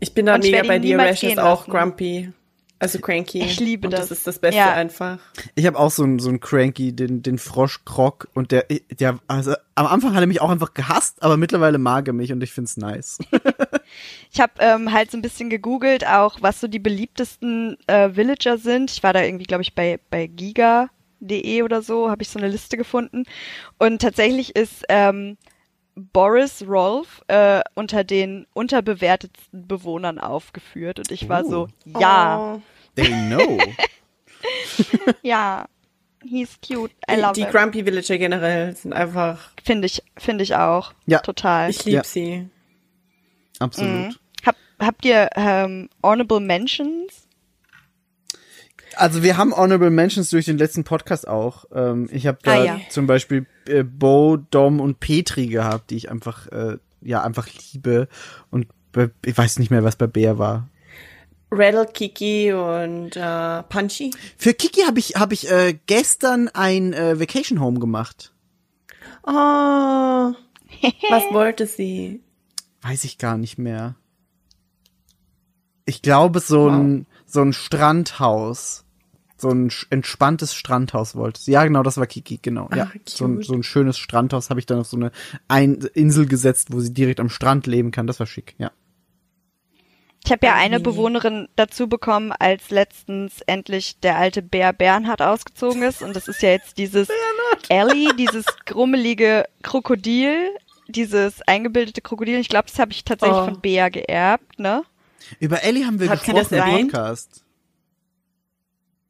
Ich 0.00 0.14
bin 0.14 0.24
da 0.24 0.36
Und 0.36 0.44
mega 0.44 0.62
bei 0.62 0.78
dir. 0.78 0.98
Rash 0.98 1.24
ist 1.24 1.38
auch 1.38 1.66
grumpy. 1.66 2.32
Also 2.78 2.98
cranky. 2.98 3.42
Ich 3.42 3.58
liebe 3.58 3.86
und 3.86 3.92
das. 3.92 4.08
Das 4.08 4.18
ist 4.18 4.26
das 4.26 4.38
Beste 4.38 4.58
Ja. 4.58 4.74
einfach. 4.74 5.18
Ich 5.54 5.66
habe 5.66 5.78
auch 5.78 5.90
so 5.90 6.02
einen 6.02 6.18
so 6.18 6.28
einen 6.28 6.40
Cranky, 6.40 6.92
den 6.92 7.22
den 7.22 7.38
Frosch 7.38 7.84
Krog 7.86 8.28
und 8.34 8.52
der 8.52 8.66
der 8.90 9.18
also 9.28 9.54
am 9.74 9.86
Anfang 9.86 10.14
hat 10.14 10.20
er 10.20 10.26
mich 10.26 10.42
auch 10.42 10.50
einfach 10.50 10.74
gehasst, 10.74 11.22
aber 11.22 11.36
mittlerweile 11.38 11.78
mag 11.78 12.06
er 12.06 12.12
mich 12.12 12.32
und 12.32 12.42
ich 12.42 12.52
find's 12.52 12.76
nice. 12.76 13.18
Ich 14.32 14.40
habe 14.40 14.52
ähm, 14.58 14.92
halt 14.92 15.10
so 15.10 15.16
ein 15.16 15.22
bisschen 15.22 15.48
gegoogelt, 15.48 16.06
auch 16.06 16.38
was 16.42 16.60
so 16.60 16.66
die 16.68 16.80
beliebtesten 16.80 17.78
äh, 17.86 18.10
Villager 18.14 18.58
sind. 18.58 18.90
Ich 18.90 19.02
war 19.02 19.12
da 19.12 19.22
irgendwie, 19.22 19.44
glaube 19.44 19.62
ich, 19.62 19.74
bei, 19.74 19.98
bei 20.10 20.26
giga.de 20.26 21.62
oder 21.62 21.80
so, 21.82 22.10
habe 22.10 22.22
ich 22.22 22.28
so 22.28 22.38
eine 22.38 22.48
Liste 22.48 22.76
gefunden. 22.76 23.24
Und 23.78 24.02
tatsächlich 24.02 24.54
ist 24.56 24.84
ähm, 24.88 25.38
Boris 25.96 26.62
Rolf 26.68 27.22
äh, 27.28 27.62
unter 27.74 28.04
den 28.04 28.46
unterbewertetsten 28.52 29.66
Bewohnern 29.66 30.18
aufgeführt 30.18 30.98
und 30.98 31.10
ich 31.10 31.28
war 31.28 31.44
so, 31.44 31.68
ja, 31.98 32.38
Oh. 32.56 32.62
They 32.96 33.08
know. 33.08 33.58
ja, 35.22 35.66
he's 36.22 36.58
cute, 36.66 36.92
I 37.10 37.14
Die, 37.16 37.20
love 37.20 37.32
die 37.34 37.42
him. 37.44 37.50
Grumpy 37.50 37.84
Villager 37.86 38.18
generell 38.18 38.74
sind 38.76 38.92
einfach, 38.92 39.50
Finde 39.64 39.86
ich, 39.86 40.02
finde 40.16 40.44
ich 40.44 40.54
auch, 40.54 40.92
Ja. 41.06 41.18
total. 41.20 41.70
ich 41.70 41.84
liebe 41.84 41.96
Ja. 41.98 42.04
sie. 42.04 42.48
Absolut. 43.58 44.18
Hab, 44.44 44.56
habt 44.78 45.04
ihr 45.04 45.30
ähm, 45.34 45.88
Honorable 46.02 46.40
Mentions? 46.40 47.25
Also 48.96 49.22
wir 49.22 49.36
haben 49.36 49.54
Honorable 49.54 49.90
Mentions 49.90 50.30
durch 50.30 50.46
den 50.46 50.58
letzten 50.58 50.84
Podcast 50.84 51.28
auch. 51.28 51.66
Ähm, 51.74 52.08
ich 52.10 52.26
habe 52.26 52.38
da 52.42 52.52
Ah, 52.52 52.64
ja. 52.64 52.80
zum 52.90 53.06
Beispiel 53.06 53.46
äh, 53.68 53.82
Bo, 53.82 54.36
Dom 54.36 54.80
und 54.80 55.00
Petri 55.00 55.46
gehabt, 55.48 55.90
die 55.90 55.96
ich 55.96 56.10
einfach, 56.10 56.46
äh, 56.48 56.78
ja, 57.02 57.22
einfach 57.22 57.46
liebe. 57.72 58.08
Und 58.50 58.66
bei, 58.92 59.10
ich 59.24 59.36
weiß 59.36 59.58
nicht 59.58 59.70
mehr, 59.70 59.84
was 59.84 59.96
bei 59.96 60.06
Bär 60.06 60.38
war. 60.38 60.68
Rattle, 61.50 61.86
Kiki 61.86 62.52
und 62.52 63.16
äh, 63.16 63.62
Punchy. 63.64 64.10
Für 64.36 64.52
Kiki 64.54 64.80
habe 64.82 64.98
ich, 64.98 65.14
hab 65.16 65.32
ich 65.32 65.50
äh, 65.50 65.78
gestern 65.86 66.48
ein 66.48 66.92
äh, 66.92 67.20
Vacation 67.20 67.60
Home 67.60 67.78
gemacht. 67.78 68.32
Oh, 69.22 69.30
was 69.32 71.22
wollte 71.32 71.66
sie? 71.66 72.20
Weiß 72.82 73.04
ich 73.04 73.18
gar 73.18 73.36
nicht 73.36 73.58
mehr. 73.58 73.94
Ich 75.84 76.02
glaube, 76.02 76.40
so 76.40 76.68
ein, 76.68 77.06
so 77.26 77.42
ein 77.42 77.52
Strandhaus. 77.52 78.84
So 79.38 79.50
ein 79.50 79.70
entspanntes 79.90 80.54
Strandhaus 80.54 81.14
wollte 81.14 81.40
sie. 81.40 81.52
Ja, 81.52 81.64
genau, 81.64 81.82
das 81.82 81.98
war 81.98 82.06
Kiki, 82.06 82.38
genau. 82.40 82.68
Ja, 82.74 82.84
Ah, 82.84 82.98
so, 83.04 83.26
ein, 83.26 83.42
so 83.42 83.52
ein 83.54 83.62
schönes 83.62 83.98
Strandhaus 83.98 84.48
habe 84.48 84.60
ich 84.60 84.66
dann 84.66 84.78
auf 84.80 84.86
so 84.86 84.96
eine 84.96 85.10
ein 85.48 85.74
Insel 85.94 86.26
gesetzt, 86.26 86.68
wo 86.72 86.80
sie 86.80 86.92
direkt 86.94 87.20
am 87.20 87.28
Strand 87.28 87.66
leben 87.66 87.90
kann. 87.90 88.06
Das 88.06 88.18
war 88.18 88.26
schick, 88.26 88.54
ja. 88.58 88.70
Ich 90.24 90.32
habe 90.32 90.44
ja 90.46 90.54
Ah, 90.54 90.56
eine. 90.56 90.80
Bewohnerin 90.80 91.48
dazu 91.54 91.88
bekommen, 91.88 92.32
als 92.32 92.70
letztens 92.70 93.42
endlich 93.46 94.00
der 94.00 94.16
alte 94.16 94.42
Bär 94.42 94.72
Bernhard 94.72 95.22
ausgezogen 95.22 95.82
ist. 95.82 96.02
Und 96.02 96.16
das 96.16 96.26
ist 96.28 96.42
ja 96.42 96.50
jetzt 96.50 96.78
dieses 96.78 97.08
Ellie, 97.68 98.12
dieses 98.18 98.44
grummelige 98.64 99.44
Krokodil, 99.62 100.48
dieses 100.88 101.42
eingebildete 101.42 102.00
Krokodil. 102.00 102.38
Ich 102.38 102.48
glaube, 102.48 102.68
das 102.68 102.78
habe 102.80 102.90
ich 102.92 103.04
tatsächlich 103.04 103.38
Oh. 103.38 103.44
von 103.44 103.60
Bär 103.60 103.90
geerbt, 103.90 104.58
ne? 104.58 104.82
Über 105.40 105.62
Ellie 105.62 105.84
haben 105.84 106.00
wir 106.00 106.08
Hat 106.08 106.20
gesprochen 106.24 106.46
das 106.50 106.52
im? 106.76 106.88
Podcast. 106.88 107.42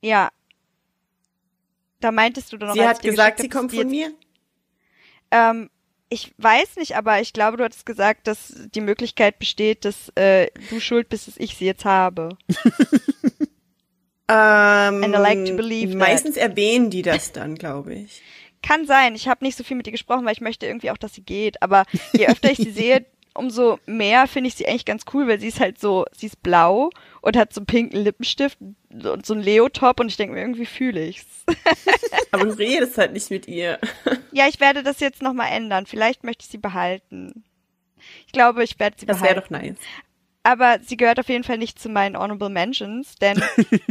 Ja. 0.00 0.30
Da 2.00 2.12
meintest 2.12 2.52
du 2.52 2.56
doch 2.58 2.68
noch, 2.68 2.74
Sie 2.74 2.86
hat 2.86 3.02
gesagt, 3.02 3.40
sie 3.40 3.48
kommt 3.48 3.74
von 3.74 3.88
mir. 3.88 4.12
Ähm, 5.30 5.70
ich 6.08 6.32
weiß 6.38 6.76
nicht, 6.76 6.96
aber 6.96 7.20
ich 7.20 7.32
glaube, 7.32 7.56
du 7.56 7.64
hattest 7.64 7.86
gesagt, 7.86 8.26
dass 8.26 8.54
die 8.74 8.80
Möglichkeit 8.80 9.38
besteht, 9.38 9.84
dass 9.84 10.10
äh, 10.10 10.48
du 10.70 10.78
schuld 10.80 11.08
bist, 11.08 11.26
dass 11.26 11.36
ich 11.36 11.56
sie 11.56 11.66
jetzt 11.66 11.84
habe. 11.84 12.36
Ähm, 14.28 15.04
And 15.04 15.14
I 15.14 15.18
like 15.18 15.44
to 15.46 15.54
believe 15.54 15.90
that. 15.92 15.98
meistens 15.98 16.36
erwähnen 16.36 16.90
die 16.90 17.02
das 17.02 17.30
dann, 17.30 17.54
glaube 17.54 17.94
ich. 17.94 18.22
Kann 18.60 18.84
sein. 18.84 19.14
Ich 19.14 19.28
habe 19.28 19.44
nicht 19.44 19.56
so 19.56 19.62
viel 19.62 19.76
mit 19.76 19.86
ihr 19.86 19.92
gesprochen, 19.92 20.24
weil 20.24 20.32
ich 20.32 20.40
möchte 20.40 20.66
irgendwie 20.66 20.90
auch, 20.90 20.96
dass 20.96 21.14
sie 21.14 21.22
geht. 21.22 21.62
Aber 21.62 21.84
je 22.12 22.26
öfter 22.26 22.50
ich 22.50 22.58
sie 22.58 22.72
sehe, 22.72 23.06
umso 23.36 23.78
mehr 23.86 24.26
finde 24.26 24.48
ich 24.48 24.54
sie 24.54 24.66
eigentlich 24.66 24.84
ganz 24.84 25.04
cool, 25.14 25.28
weil 25.28 25.40
sie 25.40 25.48
ist 25.48 25.60
halt 25.60 25.78
so, 25.78 26.04
sie 26.12 26.26
ist 26.26 26.42
blau 26.42 26.90
und 27.22 27.36
hat 27.36 27.52
so 27.52 27.60
einen 27.60 27.66
pinken 27.66 28.00
Lippenstift 28.02 28.58
und 28.60 29.26
so 29.26 29.34
einen 29.34 29.42
Leo-Top 29.42 30.00
und 30.00 30.08
ich 30.08 30.16
denke 30.16 30.34
mir, 30.34 30.40
irgendwie 30.40 30.66
fühle 30.66 31.04
ich's. 31.06 31.26
Aber 32.32 32.44
du 32.44 32.52
redest 32.58 32.98
halt 32.98 33.12
nicht 33.12 33.30
mit 33.30 33.46
ihr. 33.48 33.78
ja, 34.32 34.46
ich 34.48 34.60
werde 34.60 34.82
das 34.82 35.00
jetzt 35.00 35.22
nochmal 35.22 35.52
ändern. 35.52 35.86
Vielleicht 35.86 36.24
möchte 36.24 36.42
ich 36.44 36.50
sie 36.50 36.58
behalten. 36.58 37.44
Ich 38.26 38.32
glaube, 38.32 38.62
ich 38.64 38.78
werde 38.78 38.96
sie 38.98 39.06
Das 39.06 39.20
wäre 39.22 39.34
behalten. 39.40 39.54
doch 39.54 39.60
nice. 39.62 39.78
aber 40.42 40.78
sie 40.84 40.96
gehört 40.96 41.18
auf 41.18 41.28
jeden 41.28 41.42
Fall 41.44 41.58
nicht 41.58 41.78
zu 41.80 41.88
meinen 41.88 42.16
Honorable 42.16 42.50
Mentions, 42.50 43.16
denn 43.16 43.42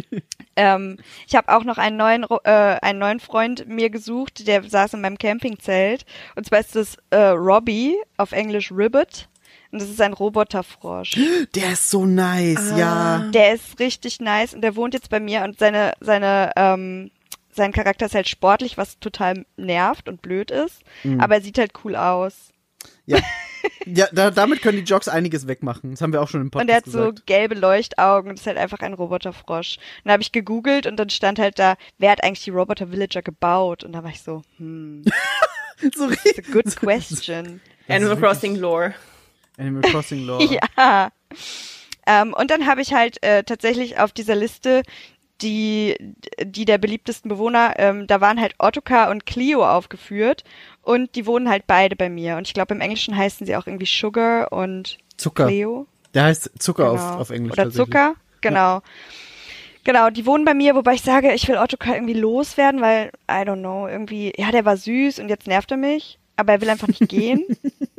ähm, 0.56 0.98
ich 1.28 1.36
habe 1.36 1.54
auch 1.56 1.64
noch 1.66 1.78
einen 1.78 1.98
neuen, 1.98 2.26
äh, 2.44 2.50
einen 2.82 3.00
neuen 3.00 3.20
Freund 3.20 3.68
mir 3.68 3.90
gesucht, 3.90 4.48
der 4.48 4.64
saß 4.64 4.94
in 4.94 5.02
meinem 5.02 5.18
Campingzelt. 5.18 6.06
Und 6.36 6.46
zwar 6.46 6.60
ist 6.60 6.76
das 6.76 6.98
äh, 7.10 7.18
Robbie, 7.18 7.96
auf 8.18 8.32
Englisch 8.32 8.72
Ribbit. 8.72 9.28
Und 9.76 9.82
das 9.82 9.90
ist 9.90 10.00
ein 10.00 10.14
Roboterfrosch. 10.14 11.20
Der 11.56 11.74
ist 11.74 11.90
so 11.90 12.06
nice, 12.06 12.72
ja. 12.78 13.30
Der 13.34 13.54
ist 13.54 13.78
richtig 13.80 14.22
nice 14.22 14.54
und 14.54 14.62
der 14.62 14.78
wohnt 14.78 14.94
jetzt 14.94 15.10
bei 15.10 15.20
mir 15.20 15.44
und 15.44 15.60
seine, 15.60 15.92
seine, 16.00 16.52
ähm, 16.56 17.12
sein 17.52 17.74
Charakter 17.74 18.06
ist 18.06 18.16
halt 18.16 18.30
sportlich, 18.30 18.78
was 18.78 19.00
total 19.00 19.46
nervt 19.58 20.08
und 20.08 20.22
blöd 20.22 20.50
ist. 20.50 20.82
Aber 21.18 21.36
er 21.36 21.42
sieht 21.42 21.58
halt 21.58 21.74
cool 21.84 21.98
aus. 21.98 22.54
Ja, 23.06 23.18
ja 23.86 24.08
da, 24.14 24.32
damit 24.32 24.62
können 24.62 24.78
die 24.78 24.90
Jogs 24.90 25.10
einiges 25.10 25.46
wegmachen. 25.46 25.92
Das 25.92 26.02
haben 26.02 26.14
wir 26.14 26.22
auch 26.22 26.30
schon 26.30 26.40
im 26.40 26.48
Und 26.48 26.70
er 26.70 26.76
Podcast 26.78 26.86
hat 26.86 26.92
so 26.94 27.00
gesagt. 27.12 27.28
gelbe 27.28 27.56
Leuchtaugen 27.56 28.30
und 28.30 28.40
ist 28.40 28.48
halt 28.48 28.58
einfach 28.58 28.80
ein 28.80 28.94
Roboterfrosch. 28.94 29.76
Und 29.78 30.06
dann 30.06 30.14
habe 30.14 30.24
ich 30.24 30.32
gegoogelt 30.32 30.88
und 30.88 30.96
dann 30.96 31.10
stand 31.10 31.38
halt 31.38 31.60
da, 31.60 31.76
wer 31.98 32.12
hat 32.12 32.24
eigentlich 32.24 32.46
die 32.46 32.52
Roboter 32.52 32.92
Villager 32.92 33.22
gebaut? 33.22 33.84
Und 33.84 33.92
da 33.92 34.04
war 34.04 34.10
ich 34.12 34.22
so, 34.22 34.42
hm, 34.58 35.04
So 35.82 35.88
it's 35.88 36.00
a 36.00 36.06
richtig. 36.06 36.52
good 36.52 36.76
question. 36.78 37.60
Animal 37.90 38.16
Crossing 38.16 38.56
Lore. 38.56 38.94
Animal 39.58 39.82
Crossing 39.82 40.20
Lore. 40.26 40.44
ja. 40.46 41.10
Ähm, 42.08 42.34
und 42.34 42.52
dann 42.52 42.68
habe 42.68 42.82
ich 42.82 42.94
halt 42.94 43.22
äh, 43.24 43.44
tatsächlich 43.44 44.00
auf 44.00 44.12
dieser 44.12 44.36
Liste 44.36 44.84
die, 45.42 45.96
die 46.42 46.64
der 46.66 46.78
beliebtesten 46.78 47.28
Bewohner, 47.30 47.74
ähm, 47.78 48.08
da 48.08 48.22
waren 48.22 48.40
halt 48.40 48.56
Ottokar 48.60 49.10
und 49.10 49.26
Clio 49.26 49.68
aufgeführt 49.68 50.44
und 50.82 51.14
die 51.16 51.26
wohnen 51.26 51.50
halt 51.50 51.68
beide 51.68 51.96
bei 51.96 52.10
mir. 52.10 52.38
Und 52.38 52.48
ich 52.48 52.54
glaube, 52.54 52.74
im 52.74 52.80
Englischen 52.82 53.18
heißen 53.18 53.46
sie 53.46 53.56
auch 53.58 53.68
irgendwie 53.68 53.86
Sugar 53.86 54.54
und 54.54 54.98
Zucker. 55.18 55.48
Cleo. 55.48 55.88
Der 56.14 56.24
heißt 56.26 56.52
Zucker 56.60 56.92
Genau. 56.92 56.94
auf, 56.96 57.20
auf 57.20 57.30
Englisch. 57.32 57.54
Oder. 57.54 57.70
Zucker, 57.72 58.16
genau. 58.42 58.82
Genau, 59.84 60.10
die 60.10 60.26
wohnen 60.26 60.46
bei 60.46 60.54
mir, 60.54 60.74
wobei 60.76 60.94
ich 60.94 61.02
sage, 61.02 61.34
ich 61.34 61.48
will 61.48 61.58
Ottokar 61.58 61.96
irgendwie 61.96 62.14
loswerden, 62.14 62.82
weil, 62.82 63.12
I 63.30 63.44
don't 63.46 63.60
know, 63.60 63.88
irgendwie, 63.88 64.34
ja, 64.38 64.52
der 64.52 64.64
war 64.66 64.78
süß 64.78 65.20
und 65.20 65.28
jetzt 65.30 65.48
nervt 65.48 65.70
er 65.72 65.78
mich, 65.78 66.18
aber 66.38 66.54
er 66.54 66.62
will 66.62 66.70
einfach 66.70 66.88
nicht 66.88 67.08
gehen. 67.10 67.44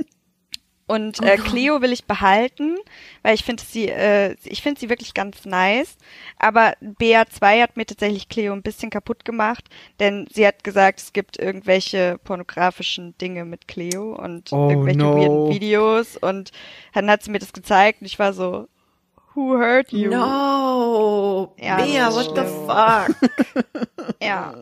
Und 0.89 1.21
äh, 1.21 1.37
Cleo 1.37 1.83
will 1.83 1.93
ich 1.93 2.05
behalten, 2.05 2.77
weil 3.23 3.35
ich 3.35 3.43
finde 3.43 3.63
sie, 3.65 3.89
äh, 3.89 4.37
ich 4.45 4.63
finde 4.63 4.79
sie 4.81 4.89
wirklich 4.89 5.15
ganz 5.15 5.45
nice. 5.45 5.97
Aber 6.39 6.75
BA2 6.81 7.63
hat 7.63 7.77
mir 7.77 7.87
tatsächlich 7.87 8.29
Cleo 8.29 8.53
ein 8.53 8.63
bisschen 8.63 8.91
kaputt 8.91 9.25
gemacht, 9.25 9.65
denn 9.99 10.29
sie 10.33 10.47
hat 10.47 10.63
gesagt, 10.63 11.01
es 11.01 11.13
gibt 11.13 11.39
irgendwelche 11.41 12.19
pornografischen 12.23 13.19
Dinge 13.19 13.45
mit 13.45 13.67
Cleo 13.67 14.15
und 14.15 14.53
Oh, 14.53 14.71
irgendwelche 14.71 14.99
no. 14.99 15.17
weirden 15.17 15.51
Videos 15.51 16.17
und 16.17 16.53
dann 16.95 17.11
hat 17.11 17.25
sie 17.25 17.33
mir 17.33 17.41
das 17.41 17.53
gezeigt 17.53 18.01
und 18.01 18.07
ich 18.07 18.19
war 18.21 18.33
so, 18.33 18.69
who 19.35 19.59
hurt 19.59 19.91
you? 19.93 20.11
No. 20.11 21.53
Ja, 21.59 21.77
Bea, 21.79 22.13
what 22.15 22.33
the 22.37 22.45
fuck? 22.67 24.17
Ja. 24.23 24.55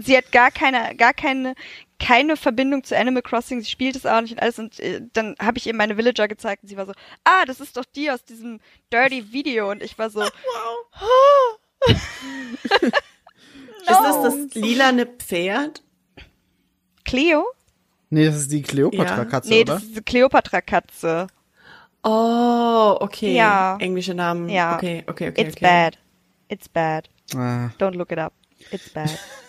Sie 0.00 0.16
hat 0.16 0.32
gar 0.32 0.50
keine, 0.50 0.94
gar 0.96 1.14
keine, 1.14 1.54
keine 2.00 2.36
Verbindung 2.36 2.82
zu 2.82 2.96
Animal 2.96 3.22
Crossing. 3.22 3.60
Sie 3.60 3.70
spielt 3.70 3.96
es 3.96 4.06
auch 4.06 4.20
nicht 4.20 4.32
und 4.32 4.42
alles. 4.42 4.58
Und 4.58 4.80
äh, 4.80 5.00
dann 5.12 5.36
habe 5.40 5.58
ich 5.58 5.66
ihr 5.66 5.74
meine 5.74 5.96
Villager 5.96 6.26
gezeigt 6.28 6.62
und 6.64 6.68
sie 6.68 6.76
war 6.76 6.86
so, 6.86 6.92
ah, 7.24 7.44
das 7.46 7.60
ist 7.60 7.76
doch 7.76 7.84
die 7.84 8.10
aus 8.10 8.24
diesem 8.24 8.60
Dirty 8.92 9.32
Video. 9.32 9.70
Und 9.70 9.82
ich 9.82 9.96
war 9.98 10.10
so, 10.10 10.22
Ist 13.86 13.90
das 13.90 14.22
das 14.22 14.54
lilane 14.54 15.06
Pferd? 15.06 15.82
Cleo? 17.04 17.44
Nee, 18.08 18.26
das 18.26 18.36
ist 18.36 18.52
die 18.52 18.62
Cleopatra-Katze, 18.62 19.48
Nee, 19.50 19.62
oder? 19.62 19.74
das 19.74 19.82
ist 19.82 19.90
diese 19.90 20.02
Cleopatra-Katze. 20.02 21.26
Oh, 22.02 22.96
okay. 23.00 23.34
Ja. 23.34 23.76
Englische 23.80 24.14
Namen. 24.14 24.48
Ja. 24.48 24.76
Okay, 24.76 25.04
okay, 25.06 25.30
okay. 25.30 25.42
It's 25.42 25.56
okay. 25.56 25.64
bad. 25.64 25.98
It's 26.48 26.68
bad. 26.68 27.08
Ah. 27.34 27.70
Don't 27.78 27.96
look 27.96 28.12
it 28.12 28.18
up. 28.18 28.32
It's 28.70 28.88
bad. 28.88 29.10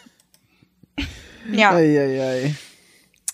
ja. 1.51 1.71
Ei, 1.73 1.99
ei, 1.99 2.21
ei. 2.21 2.55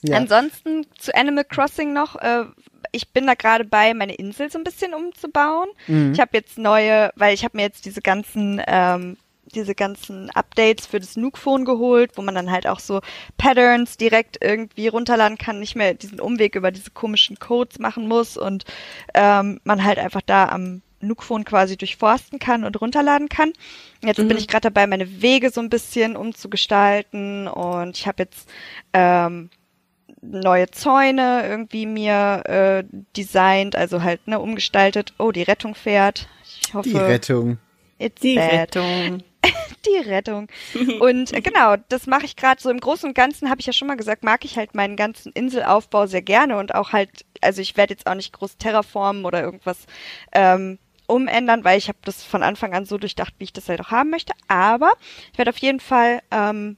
Ja. 0.03 0.18
Ansonsten 0.18 0.86
zu 0.97 1.14
Animal 1.16 1.45
Crossing 1.45 1.93
noch. 1.93 2.16
Äh, 2.16 2.45
ich 2.91 3.09
bin 3.09 3.28
da 3.28 3.36
gerade 3.36 3.66
bei, 3.66 3.93
meine 3.93 4.16
Insel 4.16 4.51
so 4.51 4.57
ein 4.57 4.64
bisschen 4.64 4.93
umzubauen. 4.93 5.70
Mhm. 5.88 6.14
Ich 6.14 6.20
habe 6.20 6.32
jetzt 6.34 6.57
neue, 6.57 7.12
weil 7.16 7.34
ich 7.34 7.43
habe 7.43 7.57
mir 7.57 7.64
jetzt 7.64 7.86
diese 7.86 8.01
ganzen 8.01 8.62
ähm, 8.68 9.18
diese 9.53 9.76
ganzen 9.76 10.30
Updates 10.30 10.86
für 10.86 10.99
das 10.99 11.18
Nuke 11.18 11.39
Phone 11.39 11.66
geholt, 11.66 12.12
wo 12.16 12.22
man 12.22 12.36
dann 12.36 12.51
halt 12.51 12.68
auch 12.68 12.80
so 12.80 13.01
Patterns 13.38 13.97
direkt 13.97 14.38
irgendwie 14.41 14.88
runterladen 14.88 15.38
kann, 15.38 15.59
nicht 15.59 15.76
mehr 15.76 15.93
diesen 15.93 16.20
Umweg 16.20 16.55
über 16.55 16.72
diese 16.72 16.91
komischen 16.91 17.38
Codes 17.38 17.80
machen 17.80 18.07
muss 18.07 18.38
und 18.38 18.66
ähm, 19.14 19.59
man 19.64 19.84
halt 19.84 19.99
einfach 19.99 20.22
da 20.26 20.47
am 20.47 20.82
Nuke 21.02 21.24
Phone 21.24 21.45
quasi 21.45 21.78
durchforsten 21.78 22.39
kann 22.39 22.64
und 22.64 22.80
runterladen 22.82 23.30
kann. 23.30 23.54
Jetzt 24.04 24.18
bin 24.18 24.38
ich 24.38 24.47
gerade 24.47 24.70
dabei, 24.72 24.88
meine 24.88 25.22
Wege 25.22 25.49
so 25.49 25.62
ein 25.62 25.70
bisschen 25.70 26.16
umzugestalten 26.16 27.47
und 27.47 27.97
ich 27.97 28.08
habe 28.08 28.24
jetzt 28.24 28.49
ähm, 28.93 29.49
neue 30.22 30.70
Zäune 30.72 31.43
irgendwie 31.47 31.86
mir 31.86 32.43
äh, 32.45 32.84
designt, 33.18 33.76
also 33.76 34.04
halt 34.04 34.28
ne 34.28 34.39
umgestaltet. 34.39 35.14
Oh, 35.18 35.32
die 35.32 35.43
Rettung 35.43 35.76
fährt. 35.76 36.28
Ich 36.64 36.74
hoffe, 36.74 36.89
Die 36.89 36.97
Rettung. 36.97 37.58
it's 37.99 38.22
Die 38.22 38.36
bad. 38.36 38.52
Rettung. 38.76 39.24
die 39.88 40.10
Rettung. 40.10 40.47
Und 40.99 41.34
äh, 41.34 41.41
genau, 41.41 41.76
das 41.89 42.06
mache 42.06 42.26
ich 42.26 42.36
gerade 42.36 42.62
so 42.62 42.70
im 42.70 42.80
Großen 42.80 43.10
und 43.10 43.16
Ganzen, 43.16 43.49
habe 43.49 43.60
ich 43.60 43.66
ja 43.66 43.74
schon 43.74 43.88
mal 43.88 43.97
gesagt, 43.97 44.24
mag 44.24 44.45
ich 44.45 44.58
halt 44.58 44.76
meinen 44.76 44.95
ganzen 44.95 45.32
Inselaufbau 45.32 46.06
sehr 46.06 46.22
gerne 46.22 46.58
und 46.58 46.76
auch 46.76 46.91
halt, 46.91 47.26
also 47.41 47.62
ich 47.62 47.76
werde 47.78 47.93
jetzt 47.95 48.06
auch 48.06 48.14
nicht 48.14 48.34
groß 48.34 48.58
terraformen 48.58 49.26
oder 49.26 49.41
irgendwas 49.41 49.86
ähm, 50.34 50.78
umändern, 51.12 51.64
weil 51.64 51.78
ich 51.78 51.88
habe 51.88 51.99
das 52.03 52.24
von 52.24 52.43
Anfang 52.43 52.74
an 52.74 52.86
so 52.86 52.97
durchdacht, 52.97 53.34
wie 53.38 53.45
ich 53.45 53.53
das 53.53 53.70
halt 53.70 53.82
auch 53.82 53.91
haben 53.91 54.09
möchte. 54.09 54.34
Aber 54.47 54.91
ich 55.32 55.38
werde 55.38 55.49
auf 55.51 55.57
jeden 55.57 55.80
Fall 55.80 56.22
ähm, 56.32 56.78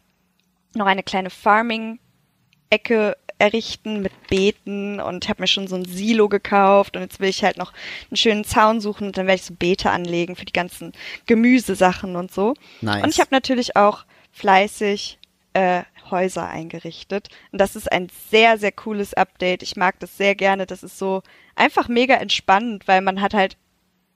noch 0.73 0.85
eine 0.85 1.03
kleine 1.03 1.29
Farming-Ecke 1.29 3.17
errichten 3.39 4.01
mit 4.01 4.13
Beeten 4.27 4.99
und 4.99 5.27
habe 5.27 5.41
mir 5.41 5.47
schon 5.47 5.67
so 5.67 5.75
ein 5.75 5.85
Silo 5.85 6.29
gekauft 6.29 6.95
und 6.95 7.01
jetzt 7.01 7.19
will 7.19 7.29
ich 7.29 7.43
halt 7.43 7.57
noch 7.57 7.73
einen 8.09 8.17
schönen 8.17 8.45
Zaun 8.45 8.79
suchen 8.79 9.07
und 9.07 9.17
dann 9.17 9.27
werde 9.27 9.39
ich 9.39 9.45
so 9.45 9.53
Beete 9.53 9.89
anlegen 9.89 10.35
für 10.35 10.45
die 10.45 10.53
ganzen 10.53 10.93
Gemüsesachen 11.25 12.15
und 12.15 12.31
so. 12.31 12.53
Nice. 12.81 13.03
Und 13.03 13.09
ich 13.09 13.19
habe 13.19 13.29
natürlich 13.31 13.75
auch 13.75 14.05
fleißig 14.31 15.17
äh, 15.53 15.83
Häuser 16.09 16.47
eingerichtet. 16.47 17.29
Und 17.51 17.59
das 17.59 17.75
ist 17.75 17.91
ein 17.91 18.07
sehr, 18.29 18.57
sehr 18.57 18.71
cooles 18.71 19.13
Update. 19.13 19.63
Ich 19.63 19.75
mag 19.75 19.99
das 19.99 20.17
sehr 20.17 20.35
gerne. 20.35 20.65
Das 20.65 20.83
ist 20.83 20.97
so 20.97 21.21
einfach 21.55 21.87
mega 21.87 22.15
entspannend, 22.15 22.87
weil 22.87 23.01
man 23.01 23.21
hat 23.21 23.33
halt, 23.33 23.57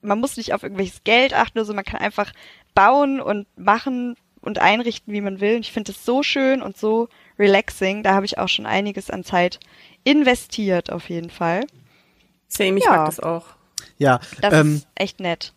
man 0.02 0.20
muss 0.20 0.36
nicht 0.36 0.54
auf 0.54 0.62
irgendwelches 0.62 1.02
Geld 1.04 1.34
achten 1.34 1.58
oder 1.58 1.64
so, 1.64 1.74
man 1.74 1.84
kann 1.84 2.00
einfach 2.00 2.32
bauen 2.74 3.20
und 3.20 3.46
machen 3.58 4.16
und 4.40 4.58
einrichten, 4.60 5.12
wie 5.12 5.20
man 5.20 5.40
will. 5.40 5.56
Und 5.56 5.60
ich 5.66 5.72
finde 5.72 5.92
es 5.92 6.04
so 6.04 6.22
schön 6.22 6.62
und 6.62 6.76
so 6.76 7.08
relaxing. 7.38 8.02
Da 8.02 8.14
habe 8.14 8.26
ich 8.26 8.38
auch 8.38 8.48
schon 8.48 8.66
einiges 8.66 9.10
an 9.10 9.24
Zeit 9.24 9.58
investiert, 10.04 10.90
auf 10.92 11.08
jeden 11.10 11.30
Fall. 11.30 11.66
Same, 12.46 12.78
ich 12.78 12.84
Ja. 12.84 12.90
mag 12.96 13.06
das 13.06 13.20
auch. 13.20 13.46
Ja, 13.98 14.20
Das 14.40 14.54
ähm, 14.54 14.76
ist 14.76 14.88
echt 14.94 15.20
nett. 15.20 15.52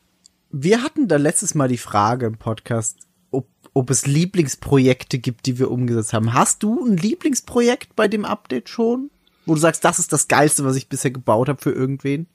wir 0.49 0.83
hatten 0.83 1.07
da 1.07 1.17
letztes 1.17 1.53
Mal 1.55 1.67
die 1.67 1.77
Frage 1.77 2.25
im 2.25 2.37
Podcast, 2.37 2.97
ob, 3.29 3.47
ob 3.73 3.89
es 3.89 4.05
Lieblingsprojekte 4.07 5.19
gibt, 5.19 5.45
die 5.45 5.59
wir 5.59 5.71
umgesetzt 5.71 6.13
haben. 6.13 6.33
Hast 6.33 6.63
du 6.63 6.83
ein 6.85 6.97
Lieblingsprojekt 6.97 7.95
bei 7.95 8.07
dem 8.07 8.25
Update 8.25 8.67
schon? 8.69 9.09
Wo 9.45 9.53
du 9.55 9.59
sagst, 9.59 9.85
das 9.85 9.99
ist 9.99 10.11
das 10.11 10.27
Geilste, 10.27 10.65
was 10.65 10.75
ich 10.75 10.89
bisher 10.89 11.11
gebaut 11.11 11.49
habe 11.49 11.61
für 11.61 11.71
irgendwen? 11.71 12.27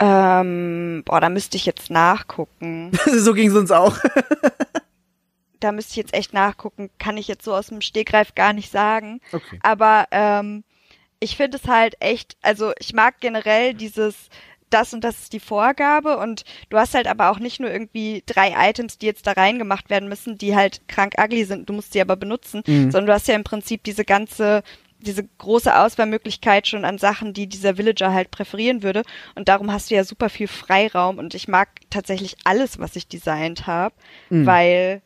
Ähm, 0.00 1.02
boah, 1.04 1.20
da 1.20 1.28
müsste 1.28 1.56
ich 1.56 1.66
jetzt 1.66 1.90
nachgucken. 1.90 2.90
so 3.18 3.34
ging 3.34 3.50
es 3.50 3.56
uns 3.56 3.70
auch. 3.70 3.96
Da 5.60 5.72
müsste 5.72 5.90
ich 5.90 5.96
jetzt 5.96 6.14
echt 6.14 6.32
nachgucken. 6.32 6.90
Kann 6.98 7.18
ich 7.18 7.28
jetzt 7.28 7.44
so 7.44 7.54
aus 7.54 7.66
dem 7.66 7.82
Stegreif 7.82 8.34
gar 8.34 8.54
nicht 8.54 8.72
sagen. 8.72 9.20
Okay. 9.30 9.58
Aber 9.62 10.06
ähm, 10.10 10.64
ich 11.20 11.36
finde 11.36 11.58
es 11.58 11.68
halt 11.68 11.96
echt, 12.00 12.38
also 12.40 12.72
ich 12.78 12.94
mag 12.94 13.20
generell 13.20 13.74
dieses, 13.74 14.30
das 14.70 14.94
und 14.94 15.04
das 15.04 15.18
ist 15.20 15.32
die 15.32 15.40
Vorgabe 15.40 16.16
und 16.16 16.44
du 16.70 16.78
hast 16.78 16.94
halt 16.94 17.06
aber 17.06 17.30
auch 17.30 17.38
nicht 17.38 17.60
nur 17.60 17.70
irgendwie 17.70 18.22
drei 18.24 18.54
Items, 18.70 18.98
die 18.98 19.06
jetzt 19.06 19.26
da 19.26 19.32
reingemacht 19.32 19.90
werden 19.90 20.08
müssen, 20.08 20.38
die 20.38 20.56
halt 20.56 20.80
krank 20.88 21.14
ugly 21.20 21.44
sind, 21.44 21.68
du 21.68 21.74
musst 21.74 21.92
sie 21.92 22.00
aber 22.00 22.16
benutzen, 22.16 22.62
sondern 22.66 23.06
du 23.06 23.12
hast 23.12 23.28
ja 23.28 23.34
im 23.34 23.44
Prinzip 23.44 23.84
diese 23.84 24.04
ganze 24.04 24.62
diese 25.00 25.24
große 25.38 25.76
Auswahlmöglichkeit 25.78 26.66
schon 26.66 26.84
an 26.84 26.98
Sachen, 26.98 27.32
die 27.32 27.46
dieser 27.46 27.76
Villager 27.78 28.12
halt 28.12 28.30
präferieren 28.30 28.82
würde. 28.82 29.02
Und 29.34 29.48
darum 29.48 29.72
hast 29.72 29.90
du 29.90 29.94
ja 29.94 30.04
super 30.04 30.28
viel 30.28 30.46
Freiraum. 30.48 31.18
Und 31.18 31.34
ich 31.34 31.48
mag 31.48 31.68
tatsächlich 31.90 32.36
alles, 32.44 32.78
was 32.78 32.96
ich 32.96 33.08
designt 33.08 33.66
habe, 33.66 33.94
weil 34.46 35.02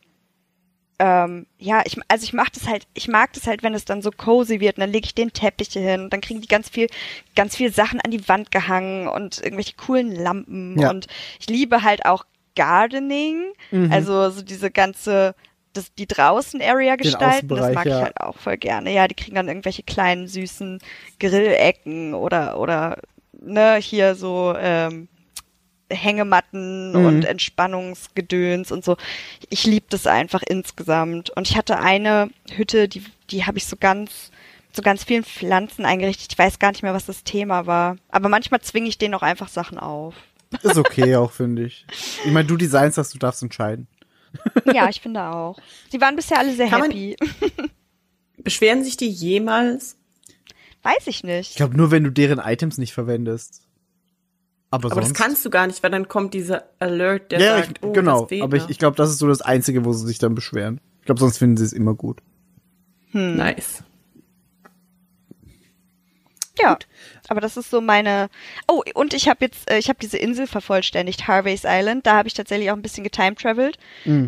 ähm, 1.00 1.46
ja, 1.58 1.82
ich, 1.84 1.96
also 2.06 2.22
ich 2.24 2.32
mach 2.34 2.50
das 2.50 2.68
halt, 2.68 2.86
ich 2.94 3.08
mag 3.08 3.32
das 3.32 3.48
halt, 3.48 3.64
wenn 3.64 3.74
es 3.74 3.84
dann 3.84 4.00
so 4.00 4.10
cozy 4.12 4.60
wird 4.60 4.76
und 4.76 4.82
dann 4.82 4.92
lege 4.92 5.06
ich 5.06 5.14
den 5.14 5.32
Teppich 5.32 5.70
hin 5.72 6.02
und 6.02 6.12
dann 6.12 6.20
kriegen 6.20 6.40
die 6.40 6.46
ganz 6.46 6.68
viel, 6.68 6.86
ganz 7.34 7.56
viel 7.56 7.72
Sachen 7.72 8.00
an 8.00 8.12
die 8.12 8.28
Wand 8.28 8.52
gehangen 8.52 9.08
und 9.08 9.42
irgendwelche 9.42 9.74
coolen 9.74 10.14
Lampen 10.14 10.78
Ja. 10.78 10.90
und 10.90 11.08
ich 11.40 11.48
liebe 11.48 11.82
halt 11.82 12.06
auch 12.06 12.24
Gardening, 12.54 13.42
also 13.90 14.30
so 14.30 14.42
diese 14.42 14.70
ganze, 14.70 15.34
das, 15.74 15.94
die 15.94 16.06
draußen 16.06 16.62
Area 16.62 16.96
gestalten, 16.96 17.48
das 17.48 17.74
mag 17.74 17.86
ja. 17.86 17.98
ich 17.98 18.04
halt 18.04 18.20
auch 18.20 18.36
voll 18.38 18.56
gerne. 18.56 18.92
Ja, 18.92 19.06
die 19.08 19.14
kriegen 19.14 19.34
dann 19.36 19.48
irgendwelche 19.48 19.82
kleinen 19.82 20.26
süßen 20.28 20.78
Grillecken 21.20 22.14
oder 22.14 22.58
oder 22.58 22.98
ne 23.32 23.76
hier 23.76 24.14
so 24.14 24.54
ähm, 24.58 25.08
Hängematten 25.90 26.92
Mhm. 26.92 27.06
und 27.06 27.24
Entspannungsgedöns 27.24 28.72
und 28.72 28.84
so. 28.84 28.96
Ich 29.50 29.64
liebe 29.66 29.86
das 29.90 30.06
einfach 30.06 30.42
insgesamt. 30.46 31.30
Und 31.30 31.48
ich 31.48 31.56
hatte 31.56 31.78
eine 31.78 32.30
Hütte, 32.54 32.88
die, 32.88 33.04
die 33.30 33.44
habe 33.44 33.58
ich 33.58 33.66
so 33.66 33.76
ganz, 33.76 34.30
so 34.72 34.82
ganz 34.82 35.04
vielen 35.04 35.24
Pflanzen 35.24 35.84
eingerichtet. 35.84 36.32
Ich 36.32 36.38
weiß 36.38 36.58
gar 36.58 36.72
nicht 36.72 36.82
mehr, 36.82 36.94
was 36.94 37.06
das 37.06 37.24
Thema 37.24 37.66
war. 37.66 37.96
Aber 38.10 38.28
manchmal 38.28 38.60
zwinge 38.60 38.88
ich 38.88 38.98
denen 38.98 39.14
auch 39.14 39.22
einfach 39.22 39.48
Sachen 39.48 39.78
auf. 39.78 40.14
Ist 40.62 40.78
okay 40.78 41.16
auch, 41.16 41.32
finde 41.32 41.64
ich. 41.64 41.84
Ich 42.24 42.30
meine, 42.30 42.46
du 42.46 42.56
designst 42.56 42.96
das, 42.96 43.10
du 43.10 43.18
darfst 43.18 43.42
entscheiden. 43.42 43.88
Ja, 44.72 44.88
ich 44.88 45.00
finde 45.00 45.22
auch. 45.24 45.58
Sie 45.90 46.00
waren 46.00 46.16
bisher 46.16 46.38
alle 46.38 46.54
sehr 46.54 46.68
Kann 46.68 46.80
man- 46.80 46.90
happy. 46.90 47.16
Beschweren 48.38 48.84
sich 48.84 48.96
die 48.96 49.08
jemals? 49.08 49.96
Weiß 50.82 51.06
ich 51.06 51.18
Ich 51.18 51.24
nicht. 51.24 51.56
glaube 51.56 51.76
nur, 51.76 51.90
wenn 51.90 52.04
du 52.04 52.10
deren 52.10 52.38
Items 52.38 52.76
nicht 52.78 52.92
verwendest. 52.92 53.62
Aber, 54.70 54.86
Aber 54.90 54.96
sonst. 54.96 55.10
das 55.10 55.16
kannst 55.18 55.44
du 55.44 55.50
gar 55.50 55.66
nicht, 55.66 55.82
weil 55.82 55.90
dann 55.92 56.08
kommt 56.08 56.34
dieser 56.34 56.64
Alert, 56.80 57.30
der 57.32 57.40
ja, 57.40 57.56
sagt, 57.58 57.78
ich, 57.78 57.84
oh, 57.84 57.92
genau. 57.92 58.26
Aber 58.40 58.56
ich, 58.56 58.68
ich 58.68 58.78
glaube, 58.78 58.96
das 58.96 59.10
ist 59.10 59.18
so 59.18 59.28
das 59.28 59.40
Einzige, 59.40 59.84
wo 59.84 59.92
sie 59.92 60.06
sich 60.06 60.18
dann 60.18 60.34
beschweren. 60.34 60.80
Ich 61.00 61.06
glaube, 61.06 61.20
sonst 61.20 61.38
finden 61.38 61.56
sie 61.56 61.64
es 61.64 61.72
immer 61.72 61.94
gut. 61.94 62.20
Nice. 63.12 63.84
Ja, 66.58 66.78
aber 67.30 67.40
das 67.40 67.56
ist 67.56 67.70
so 67.70 67.80
meine. 67.80 68.28
Oh, 68.68 68.82
und 68.94 69.14
ich 69.14 69.28
habe 69.28 69.44
jetzt, 69.44 69.70
äh, 69.70 69.78
ich 69.78 69.88
habe 69.88 69.98
diese 70.00 70.18
Insel 70.18 70.46
vervollständigt, 70.46 71.26
Harvey's 71.26 71.64
Island. 71.64 72.06
Da 72.06 72.16
habe 72.16 72.28
ich 72.28 72.34
tatsächlich 72.34 72.70
auch 72.70 72.76
ein 72.76 72.82
bisschen 72.82 73.04
getime-traveled, 73.04 73.78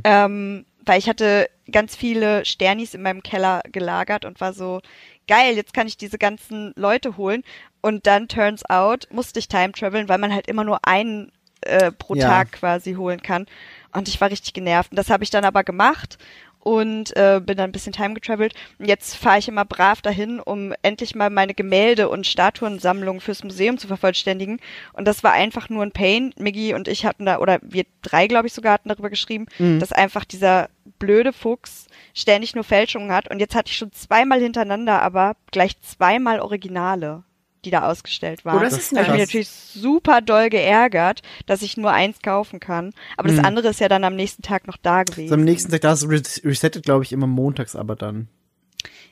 ähm, 0.05 0.67
weil 0.85 0.99
ich 0.99 1.09
hatte 1.09 1.49
ganz 1.71 1.97
viele 1.97 2.45
Sternis 2.45 2.95
in 2.95 3.03
meinem 3.03 3.23
Keller 3.23 3.63
gelagert 3.73 4.25
und 4.25 4.41
war 4.41 4.53
so 4.53 4.81
geil. 5.29 5.57
Jetzt 5.57 5.75
kann 5.75 5.87
ich 5.87 5.97
diese 5.97 6.19
ganzen 6.19 6.73
Leute 6.77 7.17
holen. 7.17 7.43
Und 7.81 8.07
dann 8.07 8.29
turns 8.29 8.65
out 8.69 9.09
musste 9.11 9.39
ich 9.39 9.49
time-traveln, 9.49 10.09
weil 10.09 10.19
man 10.19 10.33
halt 10.33 10.47
immer 10.47 10.65
nur 10.65 10.87
einen 10.87 11.33
äh, 11.63 11.91
pro 11.91 12.15
Ja. 12.15 12.29
Tag 12.29 12.53
quasi 12.53 12.95
holen 12.95 13.23
kann. 13.23 13.47
Und 13.93 14.09
ich 14.09 14.21
war 14.21 14.31
richtig 14.31 14.53
genervt. 14.53 14.91
Und 14.93 14.97
das 14.97 15.11
habe 15.11 15.25
ich 15.25 15.31
dann 15.31 15.45
aber 15.45 15.65
gemacht 15.65 16.19
und 16.67 17.17
äh, 17.17 17.41
bin 17.41 17.57
dann 17.57 17.71
ein 17.71 17.73
bisschen 17.73 17.93
time 17.93 18.15
getravelt. 18.15 18.53
Und 18.81 18.87
jetzt 18.87 19.15
fahre 19.15 19.39
ich 19.39 19.47
immer 19.47 19.65
brav 19.65 20.03
dahin, 20.03 20.41
um 20.41 20.75
endlich 20.83 21.15
mal 21.15 21.31
meine 21.31 21.55
Gemälde 21.55 22.09
und 22.09 22.27
Statuensammlung 22.27 23.21
fürs 23.21 23.45
Museum 23.45 23.79
zu 23.79 23.87
vervollständigen. 23.87 24.59
Und 24.93 25.07
das 25.07 25.23
war 25.23 25.31
einfach 25.31 25.69
nur 25.69 25.85
ein 25.85 25.93
Pain. 25.93 26.35
Miggy 26.37 26.75
und 26.75 26.89
ich 26.89 27.07
hatten 27.07 27.25
da, 27.25 27.39
oder 27.39 27.61
wir 27.63 27.85
drei, 28.03 28.27
glaube 28.27 28.49
ich, 28.49 28.53
sogar 28.53 28.73
hatten 28.73 28.89
darüber 28.89 29.11
geschrieben, 29.11 29.47
dass 29.79 29.93
einfach 29.93 30.25
dieser 30.25 30.69
blöde 30.99 31.33
Fuchs 31.33 31.87
ständig 32.15 32.57
nur 32.57 32.65
Fälschungen 32.65 33.13
hat. 33.13 33.31
Und 33.31 33.39
jetzt 33.39 33.55
hatte 33.55 33.71
ich 33.71 33.77
schon 33.77 33.93
zweimal 33.93 34.41
hintereinander, 34.41 35.01
aber 35.03 35.37
gleich 35.53 35.81
zweimal 35.83 36.41
Originale, 36.41 37.23
die 37.67 37.71
da 37.71 37.83
ausgestellt 37.91 38.45
waren. 38.45 38.61
Oh, 38.61 38.63
das 38.63 38.79
ist 38.79 38.93
Da 38.93 39.01
hab 39.01 39.07
ich 39.09 39.13
mich 39.13 39.21
natürlich 39.21 39.49
super 39.51 40.21
doll 40.23 40.49
geärgert, 40.49 41.21
dass 41.47 41.61
ich 41.63 41.77
nur 41.77 41.91
eins 41.93 42.21
kaufen 42.23 42.61
kann. 42.61 42.93
Aber 43.17 43.29
das 43.29 43.37
Mhm. 43.39 43.45
andere 43.45 43.69
ist 43.69 43.81
ja 43.81 43.89
dann 43.89 44.05
am 44.05 44.15
nächsten 44.17 44.43
Tag 44.43 44.67
noch 44.67 44.77
da 44.79 45.03
gewesen. 45.03 45.23
Also 45.25 45.35
am 45.35 45.45
nächsten 45.45 45.71
Tag, 45.73 45.81
das 45.83 46.09
res- 46.09 46.41
resettet, 46.45 46.85
glaube 46.85 47.03
ich, 47.05 47.13
immer 47.13 47.27
montags, 47.27 47.75
aber 47.77 47.97
dann. 47.97 48.29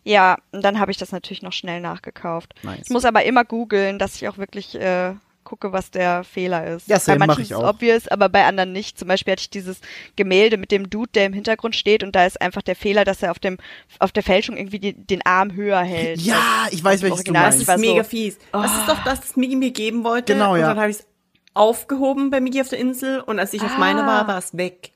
Ja, 0.04 0.38
und 0.52 0.62
dann 0.64 0.78
habe 0.78 0.90
ich 0.92 0.98
das 0.98 1.12
natürlich 1.12 1.42
noch 1.42 1.52
schnell 1.52 1.80
nachgekauft. 1.80 2.54
Nice. 2.62 2.82
Ich 2.84 2.90
muss 2.90 3.04
aber 3.04 3.24
immer 3.24 3.44
googeln, 3.44 3.98
dass 3.98 4.14
ich 4.16 4.28
auch 4.28 4.38
wirklich 4.38 4.74
äh, 4.74 5.14
gucke, 5.54 5.72
was 5.72 5.90
der 5.90 6.24
Fehler 6.24 6.66
ist. 6.66 6.88
Ja, 6.88 6.98
same, 6.98 7.18
bei 7.20 7.26
manchen 7.26 7.42
ich 7.42 7.50
ist 7.52 7.56
es 7.58 7.62
obvious, 7.64 8.08
aber 8.08 8.28
bei 8.28 8.44
anderen 8.44 8.72
nicht. 8.72 8.98
Zum 8.98 9.08
Beispiel 9.08 9.32
hatte 9.32 9.42
ich 9.42 9.50
dieses 9.50 9.80
Gemälde 10.16 10.56
mit 10.56 10.70
dem 10.72 10.90
Dude, 10.90 11.10
der 11.14 11.26
im 11.26 11.32
Hintergrund 11.32 11.76
steht 11.76 12.02
und 12.02 12.14
da 12.16 12.26
ist 12.26 12.40
einfach 12.40 12.62
der 12.62 12.74
Fehler, 12.76 13.04
dass 13.04 13.22
er 13.22 13.30
auf 13.30 13.38
dem 13.38 13.58
auf 14.00 14.10
der 14.12 14.22
Fälschung 14.22 14.56
irgendwie 14.56 14.78
die, 14.80 14.92
den 14.94 15.24
Arm 15.24 15.54
höher 15.54 15.80
hält. 15.82 16.20
Ja, 16.20 16.66
ich 16.70 16.82
weiß, 16.82 17.02
welches 17.02 17.24
du 17.24 17.30
Original 17.32 17.46
Das 17.46 17.54
ist 17.56 17.62
ist 17.62 17.66
meinst. 17.68 17.82
war 17.82 17.86
so- 17.88 17.92
mega 17.94 18.04
fies. 18.04 18.38
Das 18.52 18.72
ist 18.76 18.88
doch 18.88 19.04
das, 19.04 19.18
was 19.20 19.36
Migi 19.36 19.56
mir 19.56 19.70
geben 19.70 20.02
wollte. 20.04 20.32
Genau, 20.32 20.54
und 20.54 20.60
ja. 20.60 20.68
dann 20.68 20.78
habe 20.80 20.90
ich 20.90 20.98
es 20.98 21.06
aufgehoben 21.54 22.30
bei 22.30 22.40
Migi 22.40 22.60
auf 22.60 22.68
der 22.68 22.78
Insel 22.80 23.20
und 23.20 23.38
als 23.38 23.52
ich 23.54 23.62
auf 23.62 23.72
Ah. 23.76 23.78
meine 23.78 24.00
war, 24.06 24.26
war 24.26 24.38
es 24.38 24.56
weg. 24.56 24.90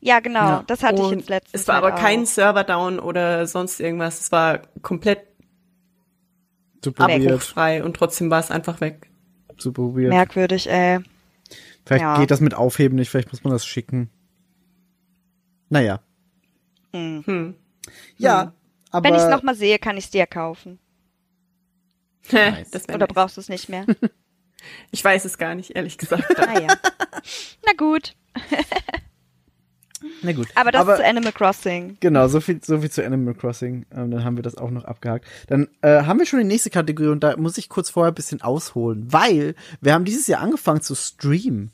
Ja, 0.00 0.20
genau. 0.20 0.38
Ja. 0.40 0.64
Das 0.66 0.82
hatte 0.82 0.96
ich 0.96 1.00
und 1.08 1.18
jetzt 1.20 1.28
letztens. 1.28 1.62
Es 1.62 1.66
war 1.68 1.76
aber 1.76 1.92
halt 1.92 2.00
kein 2.00 2.22
auch. 2.22 2.26
Server 2.26 2.62
down 2.64 3.00
oder 3.00 3.46
sonst 3.46 3.80
irgendwas. 3.80 4.20
Es 4.20 4.30
war 4.30 4.60
komplett 4.82 5.20
abbruchfrei 6.96 7.82
und 7.82 7.96
trotzdem 7.96 8.30
war 8.30 8.40
es 8.40 8.50
einfach 8.50 8.80
weg. 8.80 9.07
Super 9.58 9.94
weird. 9.94 10.08
merkwürdig, 10.10 10.68
ey. 10.68 11.00
Vielleicht 11.84 12.02
Ja. 12.02 12.18
geht 12.18 12.30
das 12.30 12.40
mit 12.40 12.54
Aufheben 12.54 12.96
nicht, 12.96 13.08
vielleicht 13.10 13.32
muss 13.32 13.42
man 13.44 13.52
das 13.52 13.66
schicken. 13.66 14.10
Naja. 15.70 16.00
Hm. 16.92 17.54
Ja, 18.16 18.52
aber. 18.90 19.08
Wenn 19.08 19.14
ich 19.14 19.22
es 19.22 19.28
nochmal 19.30 19.54
sehe, 19.54 19.78
kann 19.78 19.96
ich 19.96 20.04
es 20.04 20.10
dir 20.10 20.26
kaufen. 20.26 20.78
das 22.30 22.88
wär 22.88 22.94
Oder 22.94 23.06
nice. 23.06 23.14
brauchst 23.14 23.36
du 23.36 23.40
es 23.40 23.48
nicht 23.48 23.68
mehr? 23.68 23.86
Ich 24.90 25.04
weiß 25.04 25.24
es 25.24 25.38
gar 25.38 25.54
nicht, 25.54 25.76
ehrlich 25.76 25.98
gesagt. 25.98 26.36
ah 26.40 26.60
ja. 26.60 26.66
Na 27.64 27.72
gut. 27.76 28.16
Na 30.22 30.32
gut. 30.32 30.48
Aber 30.54 30.72
das 30.72 30.80
aber, 30.82 30.94
ist 30.94 31.04
Animal 31.04 31.32
Crossing. 31.32 31.96
Genau, 32.00 32.28
so 32.28 32.40
viel, 32.40 32.60
so 32.64 32.80
viel 32.80 32.90
zu 32.90 33.04
Animal 33.04 33.34
Crossing. 33.34 33.86
Ähm, 33.94 34.10
dann 34.10 34.24
haben 34.24 34.36
wir 34.36 34.42
das 34.42 34.56
auch 34.56 34.70
noch 34.70 34.84
abgehakt. 34.84 35.26
Dann 35.46 35.68
äh, 35.82 36.02
haben 36.02 36.18
wir 36.18 36.26
schon 36.26 36.40
die 36.40 36.44
nächste 36.44 36.70
Kategorie 36.70 37.08
und 37.08 37.22
da 37.22 37.36
muss 37.36 37.58
ich 37.58 37.68
kurz 37.68 37.90
vorher 37.90 38.12
ein 38.12 38.14
bisschen 38.14 38.42
ausholen, 38.42 39.06
weil 39.10 39.54
wir 39.80 39.94
haben 39.94 40.04
dieses 40.04 40.26
Jahr 40.26 40.40
angefangen 40.40 40.80
zu 40.80 40.94
streamen. 40.94 41.70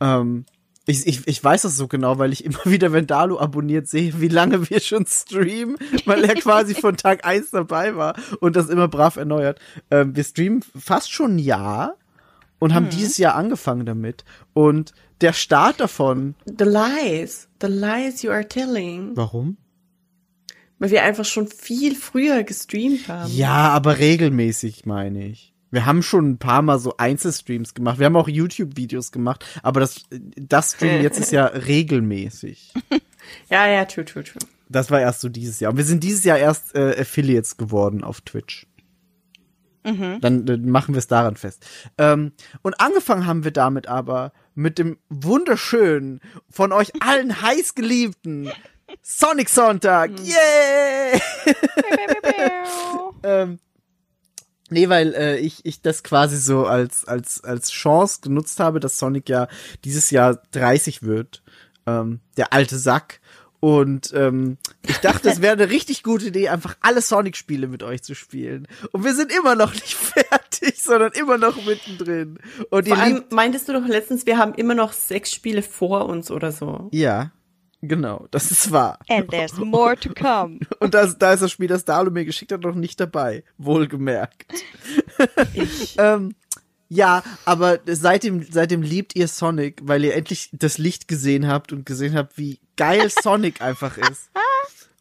Ähm, 0.00 0.44
Ich, 0.86 1.06
ich, 1.06 1.26
ich 1.28 1.44
weiß 1.44 1.62
das 1.62 1.76
so 1.76 1.86
genau, 1.86 2.18
weil 2.18 2.32
ich 2.32 2.44
immer 2.46 2.60
wieder, 2.64 2.92
wenn 2.92 3.06
Dalu 3.06 3.38
abonniert, 3.38 3.88
sehe, 3.88 4.20
wie 4.20 4.28
lange 4.28 4.70
wir 4.70 4.80
schon 4.80 5.04
streamen, 5.06 5.76
weil 6.06 6.24
er 6.24 6.34
quasi 6.34 6.74
von 6.74 6.96
Tag 6.96 7.26
eins 7.26 7.50
dabei 7.50 7.94
war 7.94 8.14
und 8.40 8.56
das 8.56 8.70
immer 8.70 8.88
brav 8.88 9.16
erneuert. 9.16 9.60
Ähm, 9.90 10.16
wir 10.16 10.24
streamen 10.24 10.62
fast 10.62 11.12
schon 11.12 11.36
ein 11.36 11.38
Jahr 11.38 11.96
und 12.58 12.74
haben 12.74 12.90
dieses 12.90 13.18
Jahr 13.18 13.34
angefangen 13.34 13.86
damit. 13.86 14.24
Und 14.52 14.92
der 15.20 15.32
Start 15.32 15.80
davon. 15.80 16.34
The 16.46 16.64
lies. 16.64 17.48
The 17.60 17.68
lies 17.68 18.22
you 18.22 18.30
are 18.30 18.46
telling. 18.46 19.16
Warum? 19.16 19.56
Weil 20.78 20.90
wir 20.90 21.02
einfach 21.02 21.24
schon 21.24 21.48
viel 21.48 21.96
früher 21.96 22.44
gestreamt 22.44 23.08
haben. 23.08 23.32
Ja, 23.32 23.70
aber 23.70 23.98
regelmäßig, 23.98 24.86
meine 24.86 25.26
ich. 25.26 25.52
Wir 25.70 25.84
haben 25.84 26.02
schon 26.02 26.30
ein 26.30 26.38
paar 26.38 26.62
Mal 26.62 26.78
so 26.78 26.96
Einzelstreams 26.96 27.74
gemacht. 27.74 27.98
Wir 27.98 28.06
haben 28.06 28.16
auch 28.16 28.28
YouTube-Videos 28.28 29.12
gemacht, 29.12 29.44
aber 29.62 29.80
das, 29.80 30.04
das 30.10 30.72
Stream 30.72 31.02
jetzt 31.02 31.18
ist 31.18 31.32
ja 31.32 31.46
regelmäßig. 31.46 32.72
Ja, 33.50 33.68
ja, 33.68 33.84
true, 33.84 34.06
true, 34.06 34.24
true. 34.24 34.40
Das 34.70 34.90
war 34.90 35.00
erst 35.00 35.20
so 35.20 35.28
dieses 35.28 35.60
Jahr. 35.60 35.72
Und 35.72 35.76
wir 35.76 35.84
sind 35.84 36.02
dieses 36.02 36.24
Jahr 36.24 36.38
erst 36.38 36.74
äh, 36.74 36.96
Affiliates 36.98 37.58
geworden 37.58 38.02
auf 38.02 38.22
Twitch. 38.22 38.66
Dann 40.20 40.46
äh, 40.46 40.56
machen 40.56 40.94
wir 40.94 40.98
es 40.98 41.06
daran 41.06 41.36
fest. 41.36 41.66
Ähm, 41.96 42.32
und 42.62 42.80
angefangen 42.80 43.26
haben 43.26 43.44
wir 43.44 43.52
damit 43.52 43.86
aber 43.86 44.32
mit 44.54 44.78
dem 44.78 44.98
wunderschönen, 45.08 46.20
von 46.50 46.72
euch 46.72 46.90
allen 47.00 47.42
heiß 47.42 47.74
geliebten 47.74 48.50
Sonic 49.02 49.48
Sonntag. 49.48 50.10
Yay! 50.20 51.20
ähm, 53.22 53.58
nee, 54.70 54.88
weil 54.88 55.14
äh, 55.14 55.36
ich, 55.38 55.64
ich 55.64 55.82
das 55.82 56.02
quasi 56.02 56.36
so 56.36 56.66
als, 56.66 57.06
als, 57.06 57.44
als 57.44 57.70
Chance 57.70 58.20
genutzt 58.22 58.60
habe, 58.60 58.80
dass 58.80 58.98
Sonic 58.98 59.28
ja 59.28 59.48
dieses 59.84 60.10
Jahr 60.10 60.42
30 60.52 61.02
wird. 61.02 61.42
Ähm, 61.86 62.20
der 62.36 62.52
alte 62.52 62.78
Sack. 62.78 63.20
Und 63.60 64.12
ähm, 64.14 64.56
ich 64.86 64.98
dachte, 64.98 65.28
es 65.28 65.40
wäre 65.42 65.54
eine 65.54 65.70
richtig 65.70 66.02
gute 66.02 66.26
Idee, 66.26 66.48
einfach 66.48 66.76
alle 66.80 67.00
Sonic-Spiele 67.00 67.66
mit 67.66 67.82
euch 67.82 68.02
zu 68.02 68.14
spielen. 68.14 68.68
Und 68.92 69.04
wir 69.04 69.14
sind 69.14 69.32
immer 69.32 69.54
noch 69.56 69.72
nicht 69.74 69.94
fertig, 69.94 70.80
sondern 70.80 71.12
immer 71.12 71.38
noch 71.38 71.64
mittendrin. 71.64 72.38
Und 72.70 72.86
ihr 72.86 72.94
Vor 72.94 73.02
allem 73.02 73.24
meintest 73.30 73.68
du 73.68 73.72
doch 73.72 73.86
letztens, 73.86 74.26
wir 74.26 74.38
haben 74.38 74.54
immer 74.54 74.74
noch 74.74 74.92
sechs 74.92 75.32
Spiele 75.32 75.62
vor 75.62 76.06
uns 76.06 76.30
oder 76.30 76.52
so. 76.52 76.88
ja, 76.92 77.32
genau, 77.80 78.26
das 78.30 78.50
ist 78.50 78.70
wahr. 78.70 78.98
And 79.08 79.28
there's 79.30 79.56
more 79.56 79.96
to 79.96 80.10
come. 80.14 80.60
Und 80.78 80.94
das, 80.94 81.18
da 81.18 81.32
ist 81.32 81.42
das 81.42 81.50
Spiel, 81.50 81.68
das 81.68 81.84
Dalu 81.84 82.10
mir 82.10 82.24
geschickt 82.24 82.52
hat, 82.52 82.60
noch 82.60 82.74
nicht 82.74 83.00
dabei. 83.00 83.42
Wohlgemerkt. 83.56 84.46
Ich, 85.54 85.96
Ähm, 85.98 86.34
ja, 86.88 87.22
aber 87.44 87.80
seitdem, 87.86 88.46
seitdem 88.50 88.82
liebt 88.82 89.14
ihr 89.14 89.28
Sonic, 89.28 89.80
weil 89.82 90.04
ihr 90.04 90.14
endlich 90.14 90.48
das 90.52 90.78
Licht 90.78 91.06
gesehen 91.06 91.46
habt 91.46 91.72
und 91.72 91.84
gesehen 91.84 92.14
habt, 92.14 92.38
wie 92.38 92.60
geil 92.76 93.10
Sonic 93.22 93.60
einfach 93.60 93.98
ist. 93.98 94.30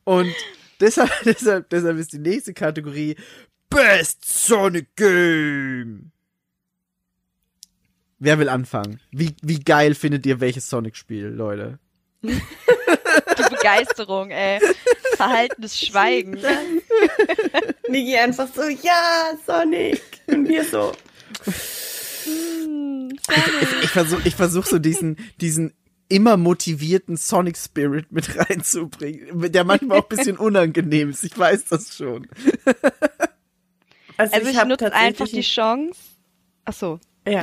Und 0.03 0.33
deshalb, 0.79 1.11
deshalb, 1.25 1.69
deshalb 1.69 1.97
ist 1.97 2.13
die 2.13 2.19
nächste 2.19 2.53
Kategorie 2.53 3.15
Best 3.69 4.25
Sonic 4.25 4.95
Game. 4.95 6.11
Wer 8.19 8.39
will 8.39 8.49
anfangen? 8.49 8.99
Wie, 9.11 9.35
wie 9.41 9.59
geil 9.59 9.93
findet 9.93 10.25
ihr 10.25 10.39
welches 10.39 10.69
Sonic-Spiel, 10.69 11.27
Leute? 11.27 11.79
Die 12.23 13.49
Begeisterung, 13.49 14.31
ey. 14.31 14.59
Verhaltenes 15.15 15.79
Schweigen. 15.85 16.39
Niki 17.87 18.17
einfach 18.17 18.47
so, 18.53 18.63
ja, 18.63 19.33
Sonic. 19.45 20.01
Und 20.27 20.47
wir 20.47 20.63
so, 20.63 20.93
Ich 23.83 23.89
versuche 23.89 24.21
ich 24.27 24.35
versuch 24.35 24.65
so 24.65 24.79
diesen, 24.79 25.17
diesen 25.41 25.73
immer 26.09 26.37
motivierten 26.37 27.17
Sonic 27.17 27.57
Spirit 27.57 28.11
mit 28.11 28.37
reinzubringen, 28.37 29.51
der 29.51 29.63
manchmal 29.63 29.99
auch 29.99 30.09
ein 30.09 30.15
bisschen 30.15 30.37
unangenehm 30.37 31.09
ist. 31.09 31.23
Ich 31.23 31.37
weiß 31.37 31.65
das 31.65 31.95
schon. 31.95 32.27
also, 34.17 34.35
Also 34.35 34.49
ich, 34.49 34.57
hab 34.57 34.67
nutze 34.67 34.93
einfach 34.93 35.27
die 35.27 35.41
Chance. 35.41 35.99
Ach 36.65 36.73
so, 36.73 36.99
Ja. 37.27 37.41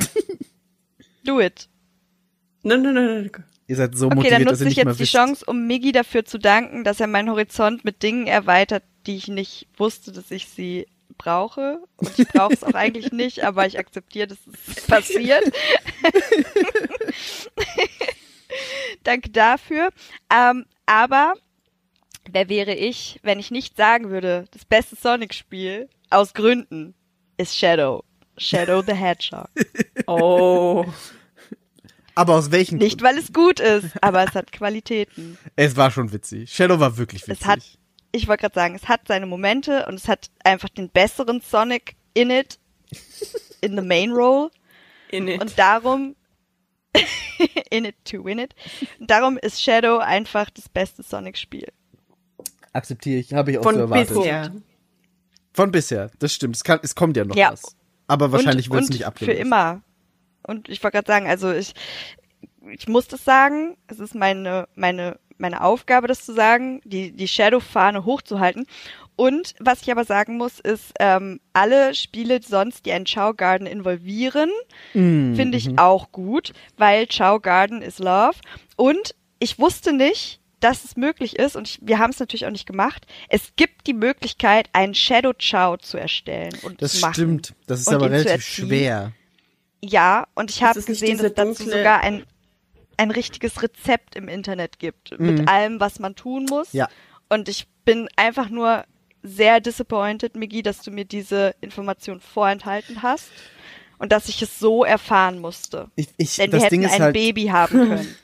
do 1.23 1.39
it. 1.39 1.67
Nein, 2.63 2.81
nein, 2.81 2.93
nein, 2.95 3.05
nein. 3.33 3.43
Ihr 3.67 3.75
seid 3.75 3.97
so 3.97 4.07
Okay, 4.07 4.15
dann 4.29 4.43
motiviert, 4.43 4.51
dass 4.51 4.59
nutze 4.59 4.63
ihr 4.65 4.69
ich 4.71 4.77
jetzt 4.77 4.95
die 4.95 4.99
wisst. 5.03 5.11
Chance, 5.13 5.45
um 5.45 5.65
Miggy 5.67 5.91
dafür 5.91 6.25
zu 6.25 6.37
danken, 6.37 6.83
dass 6.83 6.99
er 6.99 7.07
meinen 7.07 7.29
Horizont 7.31 7.83
mit 7.85 8.03
Dingen 8.03 8.27
erweitert, 8.27 8.83
die 9.07 9.15
ich 9.15 9.27
nicht 9.27 9.67
wusste, 9.77 10.11
dass 10.11 10.29
ich 10.31 10.47
sie 10.49 10.87
brauche. 11.17 11.79
Und 11.97 12.19
ich 12.19 12.27
brauche 12.27 12.53
es 12.53 12.63
auch 12.63 12.73
eigentlich 12.73 13.11
nicht, 13.13 13.43
aber 13.43 13.65
ich 13.65 13.77
akzeptiere, 13.79 14.27
dass 14.27 14.37
es 14.47 14.85
passiert. 14.85 15.43
Danke 19.03 19.29
dafür. 19.29 19.89
Ähm, 20.33 20.65
aber 20.85 21.33
wer 22.31 22.49
wäre 22.49 22.73
ich, 22.73 23.19
wenn 23.23 23.39
ich 23.39 23.51
nicht 23.51 23.77
sagen 23.77 24.09
würde, 24.09 24.45
das 24.51 24.65
beste 24.65 24.95
Sonic-Spiel 24.95 25.89
aus 26.09 26.33
Gründen 26.33 26.95
ist 27.37 27.57
Shadow. 27.57 28.03
Shadow 28.37 28.81
the 28.81 28.93
Hedgehog. 28.93 29.49
Oh. 30.07 30.85
Aber 32.13 32.35
aus 32.35 32.51
welchen 32.51 32.77
Nicht, 32.77 33.01
weil 33.01 33.17
es 33.17 33.33
gut 33.33 33.59
ist, 33.59 33.87
aber 34.01 34.23
es 34.23 34.35
hat 34.35 34.51
Qualitäten. 34.51 35.37
Es 35.55 35.75
war 35.75 35.89
schon 35.89 36.11
witzig. 36.13 36.53
Shadow 36.53 36.79
war 36.79 36.97
wirklich 36.97 37.27
witzig. 37.27 37.41
Es 37.41 37.47
hat, 37.47 37.59
ich 38.15 38.27
wollte 38.27 38.41
gerade 38.41 38.55
sagen, 38.55 38.75
es 38.75 38.87
hat 38.87 39.01
seine 39.07 39.25
Momente 39.25 39.85
und 39.87 39.95
es 39.95 40.07
hat 40.07 40.29
einfach 40.43 40.69
den 40.69 40.89
besseren 40.89 41.41
Sonic 41.41 41.95
in 42.13 42.29
it, 42.29 42.59
in 43.61 43.75
the 43.75 43.81
main 43.85 44.11
role. 44.11 44.49
In 45.09 45.27
it. 45.27 45.41
Und 45.41 45.57
darum, 45.59 46.15
in 47.69 47.85
it 47.85 47.95
to 48.05 48.23
win 48.23 48.39
it. 48.39 48.55
Und 48.99 49.09
darum 49.09 49.37
ist 49.37 49.61
Shadow 49.61 49.97
einfach 49.99 50.49
das 50.49 50.69
beste 50.69 51.03
Sonic-Spiel. 51.03 51.67
Akzeptiere 52.73 53.19
ich, 53.19 53.33
habe 53.33 53.51
ich 53.51 53.57
auch 53.57 53.63
so 53.63 53.69
Von 53.69 53.79
erwartet. 53.79 54.15
bisher. 54.15 54.51
Von 55.53 55.71
bisher, 55.71 56.11
das 56.19 56.33
stimmt. 56.33 56.55
Es, 56.55 56.63
kann, 56.63 56.79
es 56.83 56.95
kommt 56.95 57.15
ja 57.17 57.23
noch 57.25 57.35
Ja. 57.35 57.51
was. 57.53 57.75
Aber 58.07 58.31
wahrscheinlich 58.31 58.69
wird 58.69 58.83
es 58.83 58.89
nicht 58.89 58.99
Für 59.01 59.07
abgelöst. 59.07 59.39
immer. 59.39 59.81
Und 60.43 60.69
ich 60.69 60.83
wollte 60.83 60.95
gerade 60.97 61.07
sagen, 61.07 61.27
also 61.27 61.51
ich, 61.51 61.73
ich 62.69 62.87
muss 62.87 63.07
das 63.07 63.23
sagen, 63.23 63.77
es 63.87 63.99
ist 63.99 64.13
meine, 64.15 64.67
meine, 64.75 65.17
meine 65.37 65.61
Aufgabe, 65.61 66.07
das 66.07 66.25
zu 66.25 66.33
sagen, 66.33 66.81
die, 66.83 67.11
die 67.11 67.27
Shadow-Fahne 67.27 68.05
hochzuhalten. 68.05 68.65
Und 69.17 69.53
was 69.59 69.81
ich 69.81 69.91
aber 69.91 70.03
sagen 70.03 70.37
muss, 70.37 70.59
ist, 70.59 70.91
ähm, 70.99 71.39
alle 71.53 71.95
Spiele 71.95 72.41
sonst, 72.41 72.85
die 72.85 72.91
einen 72.91 73.05
Chow 73.05 73.33
Garden 73.35 73.65
involvieren, 73.67 74.49
Mm, 74.93 75.35
finde 75.35 75.57
ich 75.57 75.69
mhm. 75.69 75.77
auch 75.77 76.11
gut, 76.11 76.51
weil 76.77 77.07
Chow 77.07 77.39
Garden 77.41 77.81
is 77.81 77.99
Love. 77.99 78.35
Und 78.75 79.15
ich 79.39 79.57
wusste 79.57 79.93
nicht, 79.93 80.41
dass 80.59 80.83
es 80.83 80.97
möglich 80.97 81.37
ist, 81.37 81.55
und 81.55 81.67
ich, 81.67 81.79
wir 81.81 81.99
haben 81.99 82.09
es 82.11 82.19
natürlich 82.19 82.45
auch 82.45 82.51
nicht 82.51 82.65
gemacht. 82.65 83.05
Es 83.29 83.53
gibt 83.55 83.87
die 83.87 83.93
Möglichkeit, 83.93 84.67
einen 84.73 84.95
Shadow 84.95 85.33
Chow 85.33 85.77
zu 85.77 85.97
erstellen 85.97 86.53
und 86.63 86.81
Das 86.81 86.93
zu 86.93 87.01
machen. 87.01 87.13
stimmt. 87.13 87.53
Das 87.67 87.81
ist 87.81 87.87
Und 87.87 87.95
aber 87.95 88.09
relativ 88.11 88.45
schwer. 88.45 89.11
Ja, 89.81 90.27
und 90.33 90.49
ich 90.49 90.63
habe 90.63 90.81
gesehen, 90.81 91.17
dass 91.17 91.27
es 91.27 91.33
dazu 91.35 91.63
sogar 91.63 92.01
ein, 92.01 92.25
ein 92.97 93.11
richtiges 93.11 93.61
Rezept 93.61 94.15
im 94.15 94.27
Internet 94.27 94.79
gibt, 94.79 95.17
Mhm. 95.19 95.25
mit 95.25 95.47
allem, 95.49 95.79
was 95.79 95.99
man 95.99 96.15
tun 96.15 96.45
muss. 96.49 96.71
Ja. 96.73 96.87
Und 97.29 97.49
ich 97.49 97.67
bin 97.85 98.07
einfach 98.15 98.49
nur 98.49 98.85
sehr 99.23 99.59
disappointed, 99.59 100.35
Migi, 100.35 100.61
dass 100.63 100.81
du 100.81 100.91
mir 100.91 101.05
diese 101.05 101.55
Information 101.61 102.19
vorenthalten 102.19 103.01
hast 103.01 103.29
und 103.97 104.11
dass 104.11 104.29
ich 104.29 104.41
es 104.41 104.59
so 104.59 104.83
erfahren 104.83 105.39
musste. 105.39 105.89
Ich, 105.95 106.09
ich, 106.17 106.35
Denn 106.35 106.51
das 106.51 106.63
wir 106.63 106.69
Ding 106.69 106.81
hätten 106.81 106.89
ist 106.91 106.95
ein 106.97 107.01
halt, 107.05 107.13
Baby 107.13 107.45
haben 107.45 107.89
können. 107.89 108.15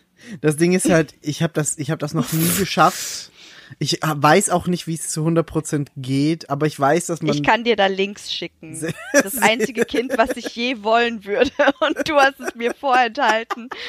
das 0.42 0.58
Ding 0.58 0.74
ist 0.74 0.90
halt, 0.90 1.16
ich 1.22 1.42
habe 1.42 1.54
das, 1.54 1.78
ich 1.80 1.90
habe 1.90 1.98
das 2.00 2.14
noch 2.14 2.32
nie 2.34 2.50
geschafft. 2.60 3.32
Ich 3.80 4.00
weiß 4.02 4.50
auch 4.50 4.68
nicht, 4.68 4.88
wie 4.88 4.96
es 4.96 5.10
zu 5.10 5.26
100% 5.26 5.88
geht, 5.98 6.50
aber 6.50 6.68
ich 6.68 6.80
weiß, 6.80 7.08
dass 7.08 7.22
man 7.22 7.36
Ich 7.36 7.44
kann 7.44 7.64
dir 7.64 7.76
da 7.76 7.88
Links 7.88 8.32
schicken. 8.32 8.80
Das 9.14 9.38
einzige 9.38 9.86
Kind, 9.86 10.18
was 10.18 10.36
ich 10.36 10.56
je 10.56 10.84
wollen 10.84 11.26
würde. 11.26 11.52
Und 11.80 12.08
du 12.08 12.16
hast 12.16 12.40
es 12.40 12.56
mir 12.56 12.74
vorenthalten. 12.74 13.70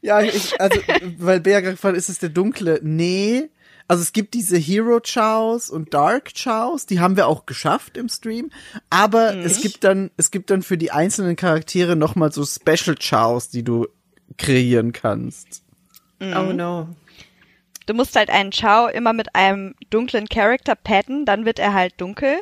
Ja, 0.00 0.22
ich, 0.22 0.60
also, 0.60 0.80
weil 1.18 1.40
Bea 1.40 1.60
gerade 1.60 1.74
gefragt 1.74 1.92
hat, 1.94 1.98
ist 1.98 2.08
es 2.08 2.18
der 2.18 2.30
dunkle? 2.30 2.80
Nee. 2.82 3.50
Also 3.86 4.02
es 4.02 4.12
gibt 4.12 4.32
diese 4.34 4.56
Hero 4.56 5.00
Chows 5.00 5.68
und 5.68 5.92
Dark 5.92 6.32
Chows, 6.34 6.86
die 6.86 7.00
haben 7.00 7.16
wir 7.16 7.26
auch 7.26 7.44
geschafft 7.44 7.98
im 7.98 8.08
Stream. 8.08 8.50
Aber 8.88 9.36
es 9.36 9.60
gibt 9.60 9.84
dann, 9.84 10.10
es 10.16 10.30
gibt 10.30 10.50
dann 10.50 10.62
für 10.62 10.78
die 10.78 10.90
einzelnen 10.90 11.36
Charaktere 11.36 11.94
nochmal 11.94 12.32
so 12.32 12.44
Special 12.46 12.96
Chows, 12.96 13.50
die 13.50 13.62
du 13.62 13.86
kreieren 14.38 14.92
kannst. 14.92 15.63
Oh 16.32 16.52
no. 16.52 16.88
Du 17.86 17.94
musst 17.94 18.16
halt 18.16 18.30
einen 18.30 18.50
Chow 18.50 18.90
immer 18.90 19.12
mit 19.12 19.34
einem 19.34 19.74
dunklen 19.90 20.28
Charakter 20.28 20.74
padden, 20.74 21.26
dann 21.26 21.44
wird 21.44 21.58
er 21.58 21.74
halt 21.74 22.00
dunkel 22.00 22.38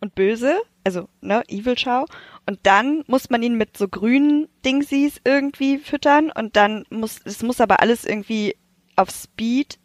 und 0.00 0.14
böse, 0.14 0.60
also 0.84 1.08
ne, 1.20 1.42
Evil 1.48 1.74
Chow. 1.74 2.06
Und 2.46 2.60
dann 2.62 3.02
muss 3.08 3.28
man 3.28 3.42
ihn 3.42 3.56
mit 3.56 3.76
so 3.76 3.88
grünen 3.88 4.48
Dingsies 4.64 5.20
irgendwie 5.24 5.78
füttern 5.78 6.30
und 6.30 6.54
dann 6.54 6.84
muss, 6.90 7.20
es 7.24 7.42
muss 7.42 7.60
aber 7.60 7.80
alles 7.80 8.04
irgendwie 8.04 8.56
auf 8.94 9.10
Speed 9.10 9.78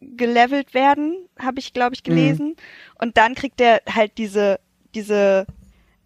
gelevelt 0.00 0.74
werden, 0.74 1.28
habe 1.38 1.60
ich 1.60 1.72
glaube 1.72 1.94
ich 1.94 2.02
gelesen. 2.02 2.56
Und 2.98 3.16
dann 3.16 3.36
kriegt 3.36 3.60
er 3.60 3.82
halt 3.88 4.18
diese, 4.18 4.58
diese, 4.94 5.46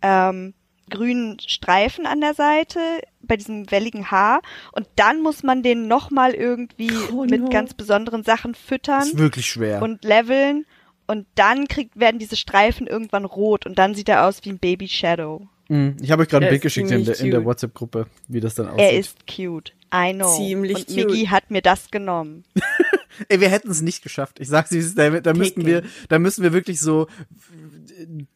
ähm, 0.03 0.53
grünen 0.91 1.39
Streifen 1.41 2.07
an 2.07 2.20
der 2.20 2.35
Seite 2.35 2.78
bei 3.22 3.37
diesem 3.37 3.70
welligen 3.70 4.11
Haar 4.11 4.43
und 4.72 4.87
dann 4.97 5.22
muss 5.22 5.43
man 5.43 5.62
den 5.62 5.89
nochmal 5.89 6.32
irgendwie 6.35 6.91
Oh 7.12 7.24
mit 7.24 7.43
no. 7.43 7.49
ganz 7.49 7.74
besonderen 7.74 8.22
Sachen 8.22 8.55
füttern 8.55 9.03
ist 9.03 9.18
wirklich 9.18 9.47
schwer. 9.47 9.80
und 9.82 10.05
leveln 10.05 10.66
und 11.07 11.26
dann 11.35 11.68
kriegt, 11.68 11.99
werden 11.99 12.18
diese 12.18 12.37
Streifen 12.37 12.87
irgendwann 12.87 13.24
rot 13.24 13.66
und 13.66 13.78
dann 13.78 13.95
sieht 13.95 14.09
er 14.09 14.26
aus 14.26 14.45
wie 14.45 14.51
ein 14.51 14.59
Baby 14.59 14.89
Shadow. 14.89 15.47
Mhm. 15.68 15.97
Ich 16.01 16.11
habe 16.11 16.22
euch 16.22 16.28
gerade 16.28 16.47
ein 16.47 16.51
Bild 16.51 16.62
geschickt 16.62 16.91
in 16.91 17.05
der, 17.05 17.18
in 17.18 17.30
der. 17.30 17.45
WhatsApp-Gruppe, 17.45 18.07
wie 18.28 18.41
das 18.41 18.55
dann 18.55 18.68
aussieht. 18.68 18.80
Er 18.80 18.93
ist 18.99 19.26
cute. 19.26 19.72
I 19.95 20.12
know. 20.12 20.35
Ziemlich 20.37 20.76
und 20.76 20.87
cute. 20.87 20.97
Miggy 20.97 21.26
hat 21.26 21.51
mir 21.51 21.62
das 21.62 21.91
genommen. 21.91 22.45
Ey, 23.29 23.41
wir 23.41 23.49
hätten 23.49 23.71
es 23.71 23.83
nicht 23.83 24.03
geschafft. 24.03 24.41
Ich 24.41 24.49
sag's, 24.49 24.73
ist. 24.73 24.99
Da, 24.99 25.21
da 25.21 25.35
müssten 25.35 25.67
wir, 25.67 25.83
da 26.09 26.19
müssen 26.19 26.43
wir 26.43 26.53
wirklich 26.53 26.81
so 26.81 27.07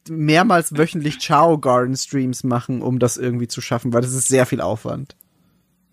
mehrmals 0.09 0.77
wöchentlich 0.77 1.19
Chao 1.19 1.57
Garden 1.57 1.95
Streams 1.95 2.43
machen, 2.43 2.81
um 2.81 2.99
das 2.99 3.17
irgendwie 3.17 3.47
zu 3.47 3.61
schaffen, 3.61 3.93
weil 3.93 4.01
das 4.01 4.13
ist 4.13 4.27
sehr 4.27 4.45
viel 4.45 4.61
Aufwand. 4.61 5.15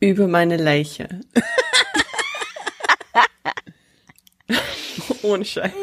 Über 0.01 0.29
meine 0.29 0.57
Leiche. 0.57 1.21
Ohne 5.23 5.45
Scheiß. 5.45 5.73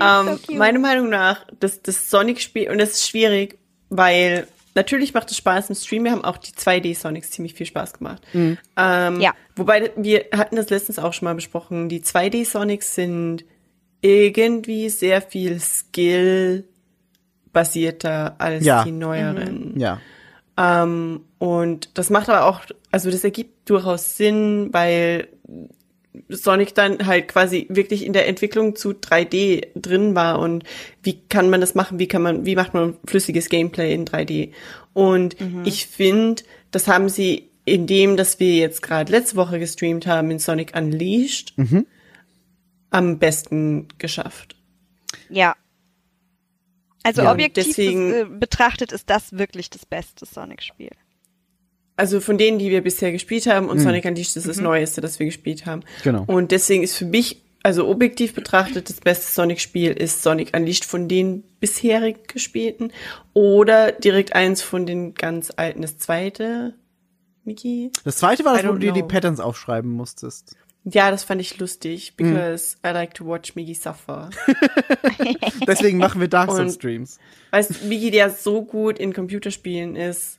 Ähm, 0.00 0.28
ist 0.28 0.42
so 0.42 0.46
cute. 0.48 0.58
meiner 0.58 0.78
Meinung 0.78 1.08
nach, 1.08 1.46
das, 1.60 1.80
das 1.80 2.10
Sonic-Spiel, 2.10 2.70
und 2.70 2.76
das 2.76 2.90
ist 2.90 3.08
schwierig, 3.08 3.58
weil 3.88 4.46
natürlich 4.78 5.12
macht 5.14 5.30
es 5.30 5.36
Spaß 5.36 5.68
im 5.70 5.74
Stream. 5.74 6.04
Wir 6.04 6.12
haben 6.12 6.24
auch 6.24 6.36
die 6.38 6.52
2D-Sonics 6.52 7.30
ziemlich 7.32 7.54
viel 7.54 7.66
Spaß 7.66 7.92
gemacht. 7.94 8.22
Ähm, 8.34 8.56
Ja. 9.20 9.34
Wobei, 9.56 9.90
wir 9.96 10.26
hatten 10.32 10.56
das 10.56 10.70
letztens 10.70 10.98
auch 10.98 11.12
schon 11.12 11.26
mal 11.26 11.34
besprochen. 11.34 11.88
Die 11.88 12.00
2D-Sonics 12.02 12.94
sind 12.94 13.44
irgendwie 14.00 14.88
sehr 14.88 15.20
viel 15.20 15.58
Skill-basierter 15.60 18.36
als 18.38 18.64
Ja. 18.64 18.84
die 18.84 18.92
neueren. 18.92 19.74
Ja. 19.78 20.00
Ähm, 20.56 21.24
und 21.38 21.96
das 21.98 22.10
macht 22.10 22.28
aber 22.28 22.46
auch, 22.46 22.60
also 22.90 23.10
das 23.10 23.24
ergibt 23.24 23.68
durchaus 23.70 24.16
Sinn, 24.16 24.68
weil 24.72 25.28
Sonic 26.28 26.74
dann 26.74 27.06
halt 27.06 27.28
quasi 27.28 27.66
wirklich 27.68 28.04
in 28.04 28.12
der 28.12 28.26
Entwicklung 28.28 28.76
zu 28.76 28.90
3D 28.90 29.68
drin 29.74 30.14
war 30.14 30.38
und 30.38 30.64
wie 31.02 31.20
kann 31.28 31.50
man 31.50 31.60
das 31.60 31.74
machen, 31.74 31.98
wie 31.98 32.08
kann 32.08 32.22
man, 32.22 32.44
wie 32.46 32.56
macht 32.56 32.74
man 32.74 32.96
flüssiges 33.06 33.48
Gameplay 33.48 33.94
in 33.94 34.04
3D? 34.06 34.52
Und 34.94 35.36
ich 35.64 35.86
finde, 35.86 36.42
das 36.70 36.88
haben 36.88 37.08
sie 37.08 37.50
in 37.64 37.86
dem, 37.86 38.16
dass 38.16 38.40
wir 38.40 38.56
jetzt 38.56 38.82
gerade 38.82 39.12
letzte 39.12 39.36
Woche 39.36 39.58
gestreamt 39.58 40.06
haben 40.06 40.30
in 40.30 40.38
Sonic 40.38 40.74
Unleashed, 40.76 41.54
am 42.90 43.18
besten 43.18 43.88
geschafft. 43.98 44.56
Ja. 45.28 45.54
Also 47.02 47.22
Ja, 47.22 47.32
objektiv 47.32 47.66
deswegen- 47.66 48.12
äh, 48.12 48.24
betrachtet 48.28 48.92
ist 48.92 49.08
das 49.08 49.32
wirklich 49.32 49.70
das 49.70 49.86
beste 49.86 50.26
Sonic-Spiel. 50.26 50.90
Also 51.98 52.20
von 52.20 52.38
denen, 52.38 52.60
die 52.60 52.70
wir 52.70 52.80
bisher 52.80 53.10
gespielt 53.10 53.48
haben, 53.48 53.68
und 53.68 53.80
Sonic 53.80 54.04
Unleashed 54.04 54.36
ist 54.36 54.46
das 54.46 54.60
Neueste, 54.60 55.00
das 55.00 55.18
wir 55.18 55.26
gespielt 55.26 55.66
haben. 55.66 55.82
Genau. 56.04 56.22
Und 56.28 56.52
deswegen 56.52 56.84
ist 56.84 56.94
für 56.94 57.04
mich, 57.04 57.42
also 57.64 57.88
objektiv 57.88 58.34
betrachtet, 58.34 58.88
das 58.88 59.00
beste 59.00 59.32
Sonic-Spiel 59.32 59.90
ist 59.90 60.22
Sonic 60.22 60.56
Unleashed 60.56 60.84
von 60.84 61.08
den 61.08 61.42
bisherig 61.58 62.28
gespielten. 62.28 62.92
Oder 63.34 63.90
direkt 63.90 64.32
eins 64.36 64.62
von 64.62 64.86
den 64.86 65.14
ganz 65.14 65.52
alten, 65.56 65.82
das 65.82 65.98
zweite. 65.98 66.74
Miki? 67.42 67.90
Das 68.04 68.18
zweite 68.18 68.44
war 68.44 68.54
das, 68.54 68.64
wo 68.64 68.74
du 68.74 68.78
dir 68.78 68.92
die. 68.92 69.02
Patterns 69.02 69.40
aufschreiben 69.40 69.90
musstest. 69.90 70.54
Ja, 70.84 71.10
das 71.10 71.24
fand 71.24 71.40
ich 71.40 71.58
lustig, 71.58 72.14
because 72.16 72.76
I 72.86 72.90
like 72.90 73.12
to 73.14 73.26
watch 73.26 73.56
Miki 73.56 73.74
suffer. 73.74 74.30
Deswegen 75.66 75.98
machen 75.98 76.20
wir 76.20 76.28
Dark 76.28 76.52
Souls 76.52 76.76
Streams. 76.76 77.18
Weißt 77.50 77.70
du, 77.70 77.88
Miki, 77.88 78.12
der 78.12 78.30
so 78.30 78.62
gut 78.62 79.00
in 79.00 79.12
Computerspielen 79.12 79.96
ist, 79.96 80.37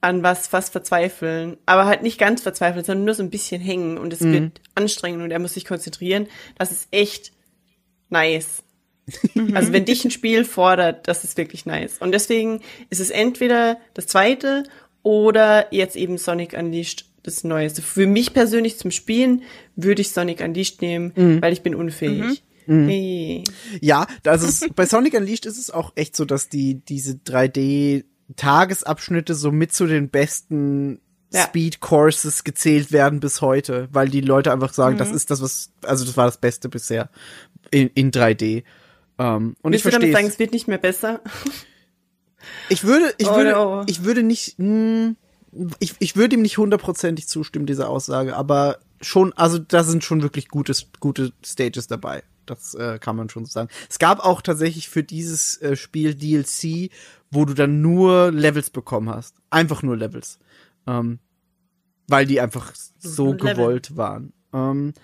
an 0.00 0.22
was 0.22 0.46
fast 0.46 0.72
verzweifeln, 0.72 1.56
aber 1.66 1.86
halt 1.86 2.02
nicht 2.02 2.18
ganz 2.18 2.42
verzweifeln, 2.42 2.84
sondern 2.84 3.04
nur 3.04 3.14
so 3.14 3.22
ein 3.22 3.30
bisschen 3.30 3.60
hängen 3.60 3.98
und 3.98 4.12
es 4.12 4.20
wird 4.20 4.60
anstrengend 4.74 5.22
und 5.22 5.30
er 5.30 5.38
muss 5.38 5.54
sich 5.54 5.64
konzentrieren. 5.64 6.26
Das 6.58 6.72
ist 6.72 6.88
echt 6.90 7.32
nice. 8.08 8.62
also 9.54 9.72
wenn 9.72 9.84
dich 9.84 10.04
ein 10.04 10.10
Spiel 10.10 10.44
fordert, 10.44 11.08
das 11.08 11.24
ist 11.24 11.36
wirklich 11.36 11.66
nice. 11.66 11.98
Und 11.98 12.12
deswegen 12.12 12.60
ist 12.88 13.00
es 13.00 13.10
entweder 13.10 13.78
das 13.94 14.06
zweite 14.06 14.62
oder 15.02 15.72
jetzt 15.72 15.96
eben 15.96 16.16
Sonic 16.16 16.54
Unleashed 16.54 17.06
das 17.22 17.44
Neueste. 17.44 17.82
Für 17.82 18.06
mich 18.06 18.32
persönlich 18.32 18.78
zum 18.78 18.90
Spielen 18.90 19.42
würde 19.76 20.00
ich 20.00 20.10
Sonic 20.10 20.40
Unleashed 20.40 20.80
nehmen, 20.80 21.12
weil 21.42 21.52
ich 21.52 21.62
bin 21.62 21.74
unfähig. 21.74 22.42
Hey. 22.66 23.44
Ja, 23.80 24.06
also 24.24 24.46
es, 24.46 24.64
bei 24.76 24.86
Sonic 24.86 25.14
Unleashed 25.14 25.46
ist 25.46 25.58
es 25.58 25.70
auch 25.70 25.92
echt 25.96 26.14
so, 26.14 26.24
dass 26.24 26.48
die 26.48 26.76
diese 26.76 27.14
3D 27.14 28.04
Tagesabschnitte 28.36 29.34
so 29.34 29.50
mit 29.52 29.72
zu 29.72 29.86
den 29.86 30.08
besten 30.10 31.00
Ja. 31.32 31.44
Speed 31.44 31.80
Courses 31.80 32.44
gezählt 32.44 32.92
werden 32.92 33.20
bis 33.20 33.40
heute, 33.40 33.88
weil 33.92 34.08
die 34.08 34.20
Leute 34.20 34.52
einfach 34.52 34.72
sagen, 34.72 34.98
das 34.98 35.10
ist 35.10 35.30
das 35.30 35.40
was 35.42 35.72
also 35.82 36.04
das 36.04 36.16
war 36.16 36.26
das 36.26 36.38
Beste 36.38 36.68
bisher 36.68 37.10
in, 37.70 37.88
in 37.94 38.10
3D. 38.10 38.64
Ähm, 39.18 39.56
und 39.62 39.72
ich 39.72 39.84
Willst 39.84 39.94
damit 39.94 40.10
verstehe 40.10 40.12
sagen, 40.12 40.26
es 40.26 40.38
wird 40.38 40.52
nicht 40.52 40.66
mehr 40.68 40.78
besser? 40.78 41.20
Ich 42.68 42.84
würde, 42.84 43.12
ich 43.18 43.28
Oh, 43.28 43.36
würde, 43.36 43.52
no. 43.52 43.82
ich 43.86 44.04
würde 44.04 44.22
nicht, 44.22 44.58
mh, 44.58 45.14
ich, 45.78 45.94
ich 45.98 46.16
würde 46.16 46.36
ihm 46.36 46.42
nicht 46.42 46.58
hundertprozentig 46.58 47.28
zustimmen, 47.28 47.66
dieser 47.66 47.88
Aussage, 47.90 48.34
aber 48.36 48.78
schon, 49.00 49.32
also 49.34 49.58
da 49.58 49.84
sind 49.84 50.04
schon 50.04 50.22
wirklich 50.22 50.48
gute, 50.48 50.72
gute 51.00 51.32
Stages 51.44 51.86
dabei. 51.86 52.22
Das 52.46 52.74
äh, 52.74 52.98
kann 52.98 53.14
man 53.16 53.28
schon 53.28 53.44
so 53.44 53.52
sagen. 53.52 53.68
Es 53.88 53.98
gab 53.98 54.20
auch 54.20 54.40
tatsächlich 54.42 54.88
für 54.88 55.02
dieses 55.04 55.60
äh, 55.60 55.76
Spiel 55.76 56.14
DLC, 56.14 56.90
wo 57.30 57.44
du 57.44 57.54
dann 57.54 57.80
nur 57.80 58.32
Levels 58.32 58.70
bekommen 58.70 59.08
hast. 59.08 59.36
Einfach 59.50 59.82
nur 59.82 59.96
Levels. 59.96 60.38
Ähm, 60.86 61.18
weil 62.08 62.26
die 62.26 62.40
einfach 62.40 62.72
so 62.98 63.32
Level. 63.32 63.54
gewollt 63.54 63.96
waren. 63.96 64.32
Ähm, 64.52 64.94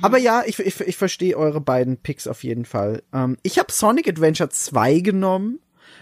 Aber 0.00 0.18
ja, 0.18 0.42
ich, 0.46 0.58
ich, 0.58 0.80
ich 0.80 0.96
verstehe 0.96 1.36
eure 1.36 1.60
beiden 1.60 1.98
Picks 1.98 2.26
auf 2.26 2.42
jeden 2.42 2.64
Fall. 2.64 3.02
Ähm, 3.12 3.36
ich 3.42 3.58
habe 3.58 3.70
Sonic 3.70 4.08
Adventure 4.08 4.48
2 4.48 5.00
genommen, 5.00 5.60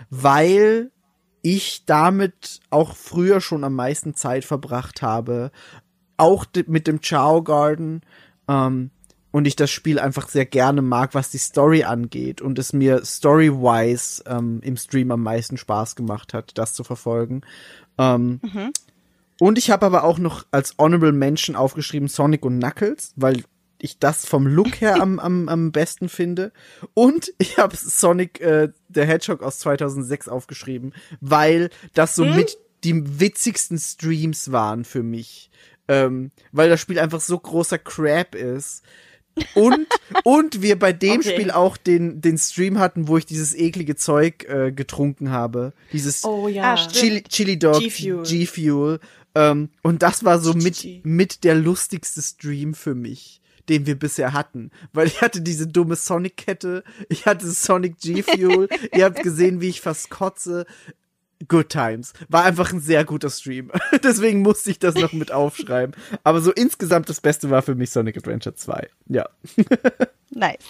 weil 0.08 0.92
ich 1.42 1.84
damit 1.84 2.60
auch 2.70 2.94
früher 2.94 3.40
schon 3.40 3.64
am 3.64 3.74
meisten 3.74 4.14
Zeit 4.14 4.44
verbracht 4.44 5.02
habe. 5.02 5.50
Auch 6.16 6.46
mit 6.66 6.86
dem 6.86 7.00
Chao 7.00 7.42
Garden. 7.42 8.02
Ähm, 8.46 8.90
und 9.32 9.46
ich 9.46 9.56
das 9.56 9.70
Spiel 9.70 9.98
einfach 9.98 10.28
sehr 10.28 10.46
gerne 10.46 10.82
mag, 10.82 11.14
was 11.14 11.30
die 11.30 11.38
Story 11.38 11.82
angeht 11.82 12.40
und 12.40 12.58
es 12.58 12.72
mir 12.72 13.04
story-wise 13.04 14.22
ähm, 14.26 14.60
im 14.62 14.76
Stream 14.76 15.10
am 15.10 15.22
meisten 15.22 15.56
Spaß 15.56 15.96
gemacht 15.96 16.32
hat, 16.34 16.56
das 16.56 16.74
zu 16.74 16.84
verfolgen. 16.84 17.40
Ähm, 17.98 18.40
Und 19.40 19.58
ich 19.58 19.70
habe 19.70 19.86
aber 19.86 20.04
auch 20.04 20.18
noch 20.20 20.46
als 20.52 20.76
Honorable 20.78 21.10
Mention 21.10 21.56
aufgeschrieben 21.56 22.06
Sonic 22.06 22.44
und 22.44 22.60
Knuckles, 22.60 23.12
weil 23.16 23.42
ich 23.80 23.98
das 23.98 24.24
vom 24.24 24.46
Look 24.46 24.80
her 24.80 25.02
am, 25.02 25.18
am, 25.18 25.48
am 25.48 25.72
besten 25.72 26.08
finde. 26.08 26.52
Und 26.94 27.32
ich 27.38 27.58
habe 27.58 27.74
Sonic 27.76 28.40
äh, 28.40 28.68
der 28.88 29.06
Hedgehog 29.06 29.42
aus 29.42 29.58
2006 29.58 30.28
aufgeschrieben, 30.28 30.94
weil 31.20 31.70
das 31.94 32.14
so 32.14 32.24
mit 32.24 32.56
die 32.84 33.20
witzigsten 33.20 33.78
Streams 33.78 34.52
waren 34.52 34.84
für 34.84 35.02
mich. 35.02 35.50
Ähm, 35.88 36.30
weil 36.52 36.68
das 36.68 36.80
Spiel 36.80 37.00
einfach 37.00 37.20
so 37.20 37.36
großer 37.38 37.78
Crap 37.78 38.36
ist. 38.36 38.84
Und, 39.54 39.86
und 40.24 40.62
wir 40.62 40.78
bei 40.78 40.92
dem 40.92 41.20
Okay. 41.20 41.34
Spiel 41.34 41.50
auch 41.50 41.76
den, 41.76 42.20
den 42.20 42.38
Stream 42.38 42.78
hatten, 42.78 43.08
wo 43.08 43.16
ich 43.16 43.26
dieses 43.26 43.54
eklige 43.54 43.96
Zeug 43.96 44.44
äh, 44.48 44.72
getrunken 44.72 45.30
habe. 45.30 45.72
Dieses 45.92 46.24
Oh 46.24 46.48
ja. 46.48 46.74
Ah. 46.74 46.88
Chili, 46.88 47.22
Chili 47.22 47.58
Dog, 47.58 47.78
G-Fuel. 47.80 48.22
G-Fuel. 48.24 49.00
Ähm, 49.34 49.70
und 49.82 50.02
das 50.02 50.24
war 50.24 50.38
so 50.38 50.52
mit, 50.52 50.86
mit 51.04 51.44
der 51.44 51.54
lustigste 51.54 52.20
Stream 52.20 52.74
für 52.74 52.94
mich, 52.94 53.40
den 53.68 53.86
wir 53.86 53.98
bisher 53.98 54.32
hatten. 54.32 54.70
Weil 54.92 55.06
ich 55.06 55.22
hatte 55.22 55.40
diese 55.40 55.66
dumme 55.66 55.96
Sonic-Kette, 55.96 56.84
ich 57.08 57.26
hatte 57.26 57.48
Sonic 57.50 57.98
G-Fuel, 57.98 58.68
ihr 58.94 59.04
habt 59.04 59.22
gesehen, 59.22 59.60
wie 59.60 59.68
ich 59.68 59.80
fast 59.80 60.10
kotze. 60.10 60.66
Good 61.48 61.68
Times. 61.68 62.12
War 62.28 62.44
einfach 62.44 62.72
ein 62.72 62.80
sehr 62.80 63.04
guter 63.04 63.30
Stream. 63.30 63.70
Deswegen 64.02 64.42
musste 64.42 64.70
ich 64.70 64.78
das 64.78 64.94
noch 64.94 65.12
mit 65.12 65.32
aufschreiben. 65.32 65.94
Aber 66.24 66.40
so 66.40 66.52
insgesamt 66.52 67.08
das 67.08 67.20
Beste 67.20 67.50
war 67.50 67.62
für 67.62 67.74
mich 67.74 67.90
Sonic 67.90 68.16
Adventure 68.16 68.54
2. 68.54 68.88
Ja. 69.08 69.28
Nice. 70.34 70.64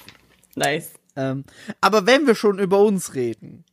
Nice. 0.57 0.91
Ähm, 1.15 1.45
aber 1.81 2.05
wenn 2.05 2.27
wir 2.27 2.35
schon 2.35 2.59
über 2.59 2.81
uns 2.81 3.15
reden, 3.15 3.65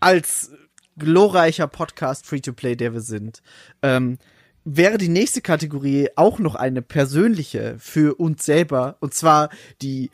als 0.00 0.52
glorreicher 0.96 1.66
Podcast 1.66 2.26
Free-to-Play, 2.26 2.76
der 2.76 2.94
wir 2.94 3.02
sind, 3.02 3.42
ähm, 3.82 4.16
wäre 4.64 4.96
die 4.96 5.10
nächste 5.10 5.42
Kategorie 5.42 6.08
auch 6.16 6.38
noch 6.38 6.54
eine 6.54 6.80
persönliche 6.80 7.76
für 7.78 8.18
uns 8.18 8.46
selber, 8.46 8.96
und 9.00 9.12
zwar 9.12 9.50
die 9.82 10.10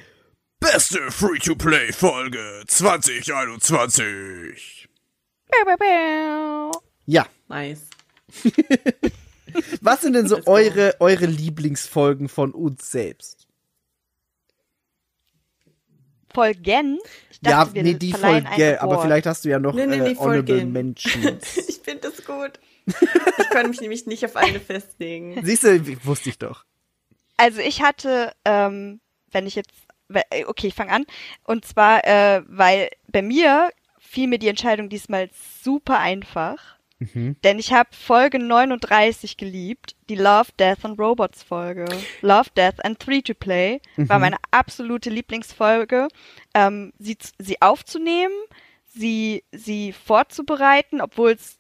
Beste 0.61 1.13
Free-to-Play-Folge 1.13 2.65
2021. 2.67 4.88
ja. 7.07 7.27
Nice. 7.49 7.87
Was 9.81 10.03
sind 10.03 10.13
denn 10.13 10.29
so 10.29 10.41
eure, 10.47 10.97
eure 11.01 11.27
Lieblingsfolgen 11.27 12.29
von 12.29 12.53
uns 12.53 12.91
selbst? 12.91 13.47
Folgen. 16.33 16.99
Ich 17.31 17.39
Ja, 17.43 17.65
dachte, 17.65 17.75
wir 17.75 17.83
nee, 17.83 17.95
die 17.95 18.13
Folge, 18.13 18.81
aber 18.81 19.03
vielleicht 19.03 19.27
hast 19.27 19.45
du 19.45 19.49
ja 19.49 19.59
noch 19.59 19.75
Nee, 19.75 19.87
nee, 19.87 19.97
äh, 19.97 20.17
Honorable 20.17 20.57
Folgen. 20.59 20.73
Mentions. 20.73 21.57
Ich 21.69 21.79
finde 21.79 22.11
das 22.11 22.25
gut. 22.25 22.61
Ich 22.87 23.51
konnte 23.51 23.69
mich 23.69 23.81
nämlich 23.81 24.07
nicht 24.07 24.25
auf 24.25 24.37
eine 24.37 24.61
festlegen. 24.61 25.41
Siehst 25.45 25.65
du, 25.65 26.05
wusste 26.05 26.29
ich 26.29 26.39
doch. 26.39 26.65
Also 27.37 27.61
ich 27.61 27.83
hatte, 27.83 28.33
ähm, 28.45 29.01
wenn 29.31 29.47
ich 29.47 29.55
jetzt, 29.55 29.73
okay, 30.47 30.69
ich 30.69 30.75
fange 30.75 30.93
an. 30.93 31.05
Und 31.45 31.65
zwar, 31.65 32.05
äh, 32.05 32.43
weil 32.47 32.91
bei 33.11 33.23
mir 33.23 33.71
fiel 34.09 34.27
mir 34.27 34.39
die 34.39 34.49
Entscheidung 34.49 34.89
diesmal 34.89 35.29
super 35.63 35.99
einfach. 35.99 36.79
Denn 37.45 37.61
ich 37.61 37.73
habe 37.73 37.91
Folge 37.93 38.41
39 38.41 39.37
geliebt, 39.37 39.95
die 40.09 40.17
Love, 40.17 40.49
Death 40.59 40.85
and 40.85 40.99
Robots 40.99 41.45
Folge. 41.45 41.85
Love, 42.23 42.51
Death 42.57 42.85
and 42.85 42.99
Three 42.99 43.23
to 43.23 43.35
Play 43.35 43.81
war 43.97 44.19
meine 44.19 44.39
absolute 44.51 45.09
Lieblingsfolge. 45.09 46.09
Ähm, 46.55 46.93
sie, 46.99 47.17
sie 47.39 47.63
aufzunehmen, 47.63 48.35
sie, 48.87 49.45
sie 49.53 49.93
vorzubereiten, 49.93 51.01
obwohl 51.01 51.33
es 51.33 51.59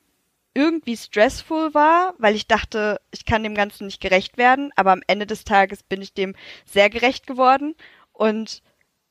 irgendwie 0.55 0.97
stressful 0.97 1.73
war, 1.73 2.15
weil 2.19 2.35
ich 2.35 2.49
dachte, 2.49 3.01
ich 3.13 3.25
kann 3.25 3.45
dem 3.45 3.55
Ganzen 3.55 3.87
nicht 3.87 4.01
gerecht 4.01 4.39
werden, 4.39 4.73
aber 4.75 4.91
am 4.91 5.03
Ende 5.07 5.27
des 5.27 5.45
Tages 5.45 5.85
bin 5.85 6.03
ich 6.03 6.15
dem 6.15 6.35
sehr 6.65 6.91
gerecht 6.91 7.29
geworden 7.29 7.77
und 8.13 8.63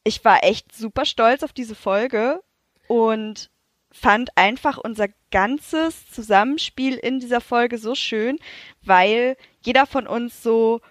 ich 0.04 0.26
war 0.26 0.44
echt 0.44 0.76
super 0.76 1.06
stolz 1.06 1.44
auf 1.44 1.54
diese 1.54 1.76
Folge 1.76 2.42
und 2.88 3.50
fand 3.92 4.30
einfach 4.36 4.78
unser 4.78 5.08
ganzes 5.32 6.10
Zusammenspiel 6.12 6.96
in 6.96 7.20
dieser 7.20 7.42
Folge 7.42 7.78
so 7.78 7.96
schön, 7.96 8.38
weil 8.84 9.38
jeder 9.66 9.86
von 9.86 10.08
uns 10.08 10.44
so, 10.44 10.82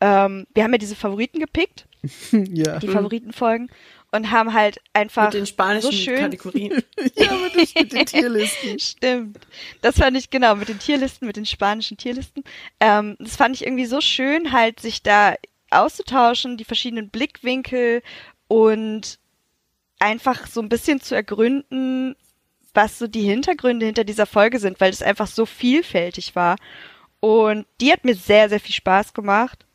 ähm, 0.00 0.46
wir 0.54 0.64
haben 0.64 0.72
ja 0.72 0.78
diese 0.78 0.96
Favoriten 0.96 1.38
gepickt, 1.40 1.86
ja. 2.32 2.78
die 2.78 2.88
Favoritenfolgen 2.88 3.70
und 4.12 4.30
haben 4.32 4.52
halt 4.52 4.80
einfach 4.92 5.26
Mit 5.26 5.34
den 5.34 5.46
spanischen 5.46 5.90
so 5.90 5.96
schön 5.96 6.18
Kategorien. 6.18 6.82
ja, 7.14 7.32
mit, 7.32 7.54
den- 7.54 7.82
mit 7.82 7.92
den 7.92 8.06
Tierlisten. 8.06 8.78
Stimmt. 8.78 9.38
Das 9.82 9.96
fand 9.96 10.16
ich, 10.16 10.30
genau, 10.30 10.56
mit 10.56 10.68
den 10.68 10.80
Tierlisten, 10.80 11.26
mit 11.28 11.36
den 11.36 11.46
spanischen 11.46 11.96
Tierlisten. 11.96 12.42
Ähm, 12.80 13.16
das 13.20 13.36
fand 13.36 13.54
ich 13.54 13.64
irgendwie 13.64 13.86
so 13.86 14.00
schön, 14.00 14.50
halt 14.52 14.80
sich 14.80 15.02
da 15.02 15.34
auszutauschen, 15.70 16.56
die 16.56 16.64
verschiedenen 16.64 17.10
Blickwinkel 17.10 18.02
und 18.48 19.19
einfach 20.00 20.46
so 20.48 20.60
ein 20.60 20.68
bisschen 20.68 21.00
zu 21.00 21.14
ergründen, 21.14 22.16
was 22.74 22.98
so 22.98 23.06
die 23.06 23.22
Hintergründe 23.22 23.86
hinter 23.86 24.04
dieser 24.04 24.26
Folge 24.26 24.58
sind, 24.58 24.80
weil 24.80 24.90
es 24.90 25.02
einfach 25.02 25.26
so 25.28 25.46
vielfältig 25.46 26.34
war. 26.34 26.56
Und 27.20 27.66
die 27.80 27.92
hat 27.92 28.04
mir 28.04 28.14
sehr, 28.14 28.48
sehr 28.48 28.60
viel 28.60 28.74
Spaß 28.74 29.12
gemacht. 29.12 29.66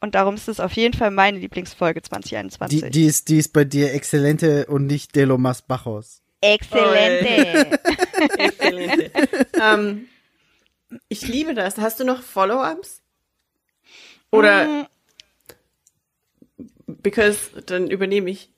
Und 0.00 0.14
darum 0.14 0.34
ist 0.34 0.48
es 0.48 0.60
auf 0.60 0.72
jeden 0.72 0.94
Fall 0.94 1.10
meine 1.10 1.38
Lieblingsfolge 1.38 2.02
2021. 2.02 2.82
Die, 2.82 2.90
die, 2.90 3.04
ist, 3.06 3.28
die 3.28 3.38
ist 3.38 3.52
bei 3.52 3.64
dir 3.64 3.94
exzellente 3.94 4.66
und 4.66 4.86
nicht 4.86 5.14
de 5.14 5.24
lo 5.24 5.36
más 5.36 5.62
bajos. 5.66 6.22
Exzellente. 6.40 7.78
Exzellente. 8.38 9.10
ähm, 9.60 10.08
ich 11.08 11.26
liebe 11.26 11.54
das. 11.54 11.78
Hast 11.78 12.00
du 12.00 12.04
noch 12.04 12.22
Follow-ups? 12.22 13.00
Oder 14.30 14.66
Mm, 14.66 14.86
because 16.86 17.50
dann 17.66 17.90
übernehme 17.90 18.30
ich. 18.30 18.50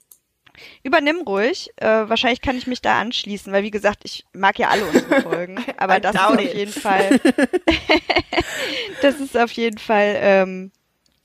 Übernimm 0.83 1.21
ruhig. 1.23 1.71
Äh, 1.77 1.87
wahrscheinlich 2.09 2.41
kann 2.41 2.57
ich 2.57 2.67
mich 2.67 2.81
da 2.83 3.01
anschließen, 3.01 3.53
weil 3.53 3.63
wie 3.63 3.71
gesagt, 3.71 4.01
ich 4.05 4.25
mag 4.33 4.59
ja 4.59 4.69
alle 4.69 4.85
unsere 4.87 5.21
Folgen. 5.23 5.65
Aber 5.77 6.01
das 6.01 6.15
ist 6.15 6.21
auf 6.23 6.41
jeden 6.41 6.73
Fall. 6.73 7.21
das 9.03 9.21
ist 9.21 9.37
auf 9.37 9.51
jeden 9.53 9.79
Fall 9.79 10.17
ähm, 10.21 10.73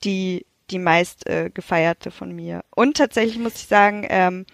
die 0.04 0.46
die 0.70 0.78
meist 0.78 1.28
äh, 1.28 1.50
gefeierte 1.52 2.10
von 2.10 2.32
mir. 2.32 2.62
Und 2.74 2.96
tatsächlich 2.96 3.38
muss 3.38 3.56
ich 3.56 3.66
sagen, 3.66 4.06
ähm, 4.08 4.46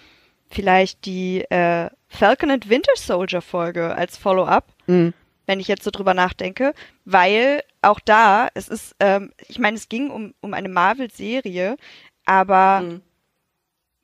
vielleicht 0.50 1.04
die 1.04 1.42
äh, 1.50 1.90
Falcon 2.08 2.50
and 2.50 2.68
Winter 2.68 2.92
Soldier 2.96 3.40
Folge 3.40 3.94
als 3.94 4.16
Follow-up, 4.16 4.66
Mhm. 4.86 5.12
wenn 5.46 5.60
ich 5.60 5.68
jetzt 5.68 5.84
so 5.84 5.90
drüber 5.92 6.14
nachdenke, 6.14 6.72
weil 7.04 7.62
auch 7.82 8.00
da, 8.00 8.48
es 8.54 8.66
ist, 8.68 8.96
ähm, 8.98 9.32
ich 9.46 9.60
meine, 9.60 9.76
es 9.76 9.88
ging 9.88 10.10
um, 10.10 10.34
um 10.40 10.54
eine 10.54 10.68
Marvel-Serie, 10.68 11.76
aber 12.24 12.80
Mhm. 12.80 13.02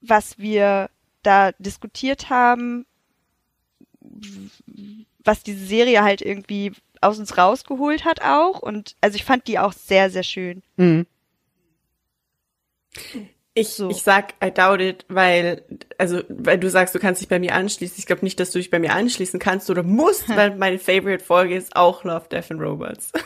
Was 0.07 0.39
wir 0.39 0.91
da 1.23 1.53
diskutiert 1.59 2.31
haben, 2.31 2.87
was 5.25 5.43
diese 5.43 5.65
Serie 5.65 6.03
halt 6.03 6.21
irgendwie 6.21 6.73
aus 7.01 7.19
uns 7.19 7.37
rausgeholt 7.37 8.05
hat 8.05 8.23
auch. 8.23 8.61
Und 8.61 8.97
also 9.01 9.17
ich 9.17 9.25
fand 9.25 9.47
die 9.49 9.59
auch 9.59 9.73
sehr, 9.73 10.11
sehr 10.11 10.23
schön. 10.23 10.63
Mhm. 10.77 11.07
Ich, 13.55 13.71
So. 13.71 13.89
ich 13.89 14.03
sag, 14.03 14.35
I 14.45 14.51
doubt 14.51 14.81
it, 14.81 15.05
weil, 15.09 15.63
also, 15.97 16.23
weil 16.29 16.59
du 16.59 16.69
sagst, 16.69 16.95
du 16.95 16.99
kannst 16.99 17.21
dich 17.21 17.29
bei 17.29 17.39
mir 17.39 17.55
anschließen. 17.55 17.97
Ich 17.99 18.07
glaube 18.07 18.25
nicht, 18.25 18.41
dass 18.41 18.51
du 18.51 18.59
dich 18.59 18.71
bei 18.71 18.81
mir 18.81 18.93
anschließen 18.95 19.39
kannst 19.39 19.71
oder 19.71 19.83
musst, 19.83 20.29
weil 20.37 20.57
meine 20.57 20.79
Favorite-Folge 20.79 21.57
ist 21.57 21.77
auch 21.77 22.05
Love, 22.05 22.29
Death 22.31 22.51
and 22.51 22.61
Robots. 22.61 23.13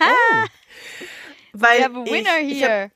weil 1.52 1.78
We 1.78 1.84
have 1.84 1.96
a 1.96 2.04
winner 2.04 2.38
ich, 2.42 2.60
here. 2.60 2.90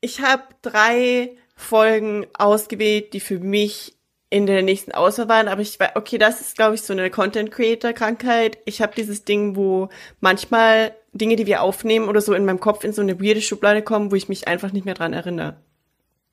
ich 0.00 0.20
hab 0.20 0.60
drei 0.62 1.36
Folgen 1.56 2.26
ausgewählt, 2.38 3.12
die 3.12 3.20
für 3.20 3.38
mich 3.38 3.96
in 4.28 4.46
der 4.46 4.62
nächsten 4.62 4.92
Auswahl 4.92 5.28
waren, 5.28 5.48
aber 5.48 5.62
ich 5.62 5.78
war, 5.80 5.92
okay, 5.94 6.18
das 6.18 6.40
ist, 6.40 6.56
glaube 6.56 6.74
ich, 6.74 6.82
so 6.82 6.92
eine 6.92 7.10
Content-Creator-Krankheit. 7.10 8.58
Ich 8.64 8.82
habe 8.82 8.92
dieses 8.94 9.24
Ding, 9.24 9.56
wo 9.56 9.88
manchmal 10.20 10.94
Dinge, 11.12 11.36
die 11.36 11.46
wir 11.46 11.62
aufnehmen 11.62 12.08
oder 12.08 12.20
so 12.20 12.34
in 12.34 12.44
meinem 12.44 12.60
Kopf 12.60 12.84
in 12.84 12.92
so 12.92 13.02
eine 13.02 13.20
weirde 13.20 13.40
Schublade 13.40 13.82
kommen, 13.82 14.10
wo 14.10 14.16
ich 14.16 14.28
mich 14.28 14.48
einfach 14.48 14.72
nicht 14.72 14.84
mehr 14.84 14.94
dran 14.94 15.12
erinnere. 15.12 15.56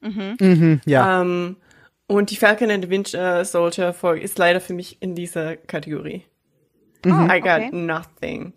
Mhm, 0.02 0.82
ja. 0.86 1.22
Ähm, 1.22 1.58
und 2.08 2.32
die 2.32 2.36
Falcon 2.36 2.70
and 2.70 2.84
the 2.84 2.90
Winter 2.90 3.46
Soldier 3.46 3.94
Folge 3.94 4.22
ist 4.22 4.38
leider 4.38 4.60
für 4.60 4.74
mich 4.74 5.02
in 5.02 5.16
dieser 5.16 5.56
Kategorie. 5.56 6.26
Oh, 7.06 7.10
I 7.10 7.40
got 7.40 7.62
okay. 7.62 7.70
nothing. 7.72 8.54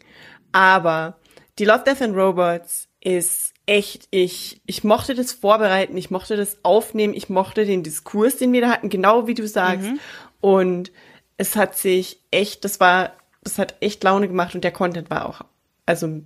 Aber 0.52 1.18
die 1.58 1.64
Love, 1.64 1.84
Death 1.84 2.02
and 2.02 2.16
Robots 2.16 2.88
ist 3.00 3.54
echt, 3.66 4.06
ich, 4.10 4.60
ich 4.66 4.84
mochte 4.84 5.14
das 5.14 5.32
vorbereiten, 5.32 5.96
ich 5.96 6.10
mochte 6.10 6.36
das 6.36 6.58
aufnehmen, 6.62 7.14
ich 7.14 7.28
mochte 7.28 7.66
den 7.66 7.82
Diskurs, 7.82 8.36
den 8.36 8.52
wir 8.52 8.60
da 8.60 8.70
hatten, 8.70 8.88
genau 8.88 9.26
wie 9.26 9.34
du 9.34 9.46
sagst. 9.46 9.88
Und 10.40 10.92
es 11.36 11.56
hat 11.56 11.76
sich 11.76 12.20
echt, 12.30 12.64
das 12.64 12.80
war, 12.80 13.12
das 13.42 13.58
hat 13.58 13.74
echt 13.80 14.02
Laune 14.04 14.28
gemacht 14.28 14.54
und 14.54 14.64
der 14.64 14.72
Content 14.72 15.10
war 15.10 15.28
auch, 15.28 15.40
also 15.84 16.20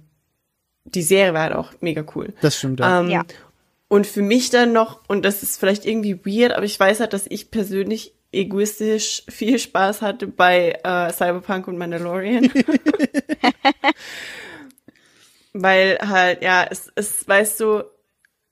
die 0.84 1.02
Serie 1.02 1.34
war 1.34 1.42
halt 1.42 1.54
auch 1.54 1.72
mega 1.80 2.04
cool. 2.14 2.32
Das 2.42 2.58
stimmt. 2.58 2.80
Ja. 2.80 3.00
Ähm, 3.00 3.10
Ja. 3.10 3.24
Und 3.88 4.06
für 4.06 4.22
mich 4.22 4.50
dann 4.50 4.72
noch, 4.72 5.00
und 5.08 5.24
das 5.24 5.42
ist 5.42 5.58
vielleicht 5.58 5.84
irgendwie 5.84 6.24
weird, 6.24 6.52
aber 6.52 6.64
ich 6.64 6.78
weiß 6.78 7.00
halt, 7.00 7.12
dass 7.12 7.26
ich 7.28 7.50
persönlich 7.50 8.14
egoistisch 8.30 9.24
viel 9.28 9.58
Spaß 9.58 10.02
hatte 10.02 10.26
bei 10.28 10.78
äh, 10.84 11.12
Cyberpunk 11.12 11.66
und 11.66 11.78
Mandalorian. 11.78 12.50
Weil 15.52 15.98
halt, 16.00 16.42
ja, 16.42 16.66
es, 16.68 16.90
es, 16.94 17.26
weißt 17.26 17.58
du, 17.60 17.82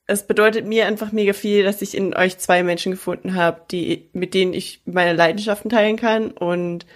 es 0.07 0.27
bedeutet 0.27 0.67
mir 0.67 0.87
einfach 0.87 1.13
mega 1.13 1.33
viel, 1.33 1.65
dass 1.65 1.83
ich 1.83 1.97
in 1.97 2.15
euch 2.15 2.39
zwei 2.39 2.63
Menschen 2.63 2.93
gefunden 2.93 3.35
habe, 3.35 3.61
die, 3.71 4.09
mit 4.13 4.35
denen 4.35 4.55
ich 4.55 4.81
meine 4.87 5.13
Leidenschaften 5.13 5.71
teilen 5.71 5.97
kann. 5.97 6.31
Und 6.31 6.87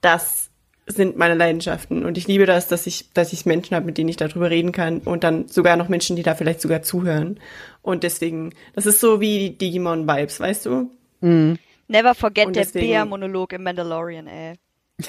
das 0.00 0.50
sind 0.88 1.16
meine 1.16 1.34
Leidenschaften. 1.34 2.04
Und 2.04 2.18
ich 2.18 2.28
liebe 2.28 2.44
das, 2.46 2.68
dass 2.68 2.86
ich, 2.86 3.12
dass 3.12 3.32
ich 3.32 3.46
Menschen 3.46 3.74
habe, 3.74 3.86
mit 3.86 3.98
denen 3.98 4.08
ich 4.08 4.16
darüber 4.16 4.50
reden 4.50 4.72
kann. 4.72 4.98
Und 4.98 5.24
dann 5.24 5.48
sogar 5.48 5.76
noch 5.76 5.88
Menschen, 5.88 6.16
die 6.16 6.22
da 6.22 6.34
vielleicht 6.34 6.60
sogar 6.60 6.82
zuhören. 6.82 7.40
Und 7.82 8.02
deswegen, 8.02 8.52
das 8.74 8.86
ist 8.86 9.00
so 9.00 9.20
wie 9.20 9.38
die 9.38 9.58
Digimon-Vibes, 9.58 10.40
weißt 10.40 10.66
du? 10.66 10.90
Never 11.20 12.14
forget 12.14 12.46
Und 12.46 12.56
der 12.56 12.64
deswegen- 12.64 12.88
Bär-Monolog 12.88 13.52
im 13.52 13.62
Mandalorian, 13.62 14.26
ey. 14.26 14.54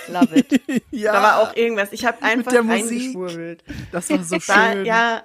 Love 0.09 0.35
it. 0.39 0.61
ja, 0.91 1.13
Da 1.13 1.21
war 1.23 1.41
auch 1.41 1.55
irgendwas. 1.55 1.89
Ich 1.91 2.05
habe 2.05 2.21
einfach 2.21 2.51
der 2.51 2.67
reingeschwurbelt. 2.67 3.63
das 3.91 4.09
war 4.09 4.23
so 4.23 4.37
Da, 4.47 4.73
schön. 4.73 4.85
ja, 4.85 5.23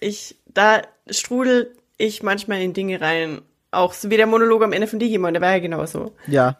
ich, 0.00 0.36
da 0.46 0.82
strudel 1.10 1.74
ich 1.96 2.22
manchmal 2.22 2.62
in 2.62 2.72
Dinge 2.72 3.00
rein. 3.00 3.42
Auch 3.70 3.92
so 3.92 4.10
wie 4.10 4.16
der 4.16 4.26
Monolog 4.26 4.62
am 4.62 4.72
Ende 4.72 4.86
von 4.86 4.98
Digimon, 5.00 5.32
der 5.34 5.42
war 5.42 5.52
ja 5.52 5.58
genauso. 5.58 6.14
ja. 6.26 6.58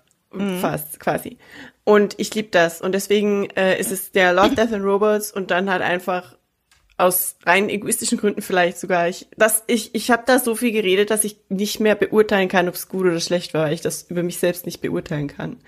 Fast, 0.60 0.98
quasi. 0.98 1.38
Und 1.84 2.16
ich 2.18 2.34
liebe 2.34 2.48
das. 2.50 2.80
Und 2.80 2.90
deswegen 2.90 3.48
äh, 3.50 3.78
ist 3.78 3.92
es 3.92 4.10
der 4.10 4.32
Love, 4.32 4.56
Death 4.56 4.72
and 4.72 4.84
Robots 4.84 5.30
und 5.30 5.52
dann 5.52 5.70
halt 5.70 5.80
einfach 5.80 6.36
aus 6.96 7.36
rein 7.46 7.68
egoistischen 7.68 8.18
Gründen 8.18 8.42
vielleicht 8.42 8.78
sogar. 8.80 9.06
Ich, 9.08 9.28
das, 9.36 9.62
ich, 9.68 9.94
ich 9.94 10.10
habe 10.10 10.24
da 10.26 10.40
so 10.40 10.56
viel 10.56 10.72
geredet, 10.72 11.10
dass 11.10 11.22
ich 11.22 11.36
nicht 11.50 11.78
mehr 11.78 11.94
beurteilen 11.94 12.48
kann, 12.48 12.68
ob 12.68 12.74
es 12.74 12.88
gut 12.88 13.06
oder 13.06 13.20
schlecht 13.20 13.54
war, 13.54 13.66
weil 13.66 13.74
ich 13.74 13.80
das 13.80 14.02
über 14.10 14.24
mich 14.24 14.38
selbst 14.40 14.66
nicht 14.66 14.80
beurteilen 14.80 15.28
kann. 15.28 15.58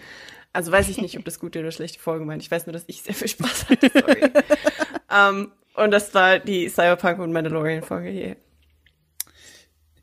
Also 0.57 0.73
weiß 0.73 0.89
ich 0.89 0.97
nicht, 0.97 1.19
ob 1.19 1.25
das 1.27 1.39
gute 1.39 1.61
oder 1.61 1.71
schlechte 1.71 2.01
Folgen 2.01 2.27
waren. 2.27 2.41
Ich 2.41 2.51
weiß 2.51 2.65
nur, 2.67 2.73
dass 2.73 2.85
ich 2.87 3.03
sehr 3.03 3.15
viel 3.15 3.29
Spaß 3.29 3.69
hatte. 3.69 3.91
Sorry. 3.93 4.23
ähm, 5.15 5.53
und 5.75 5.91
das 5.91 6.15
war 6.15 6.39
die 6.39 6.71
Cyberpunk 6.71 7.19
und 7.19 7.31
Mandalorian 7.31 7.83
Folge 7.83 8.09
hier. 8.09 8.37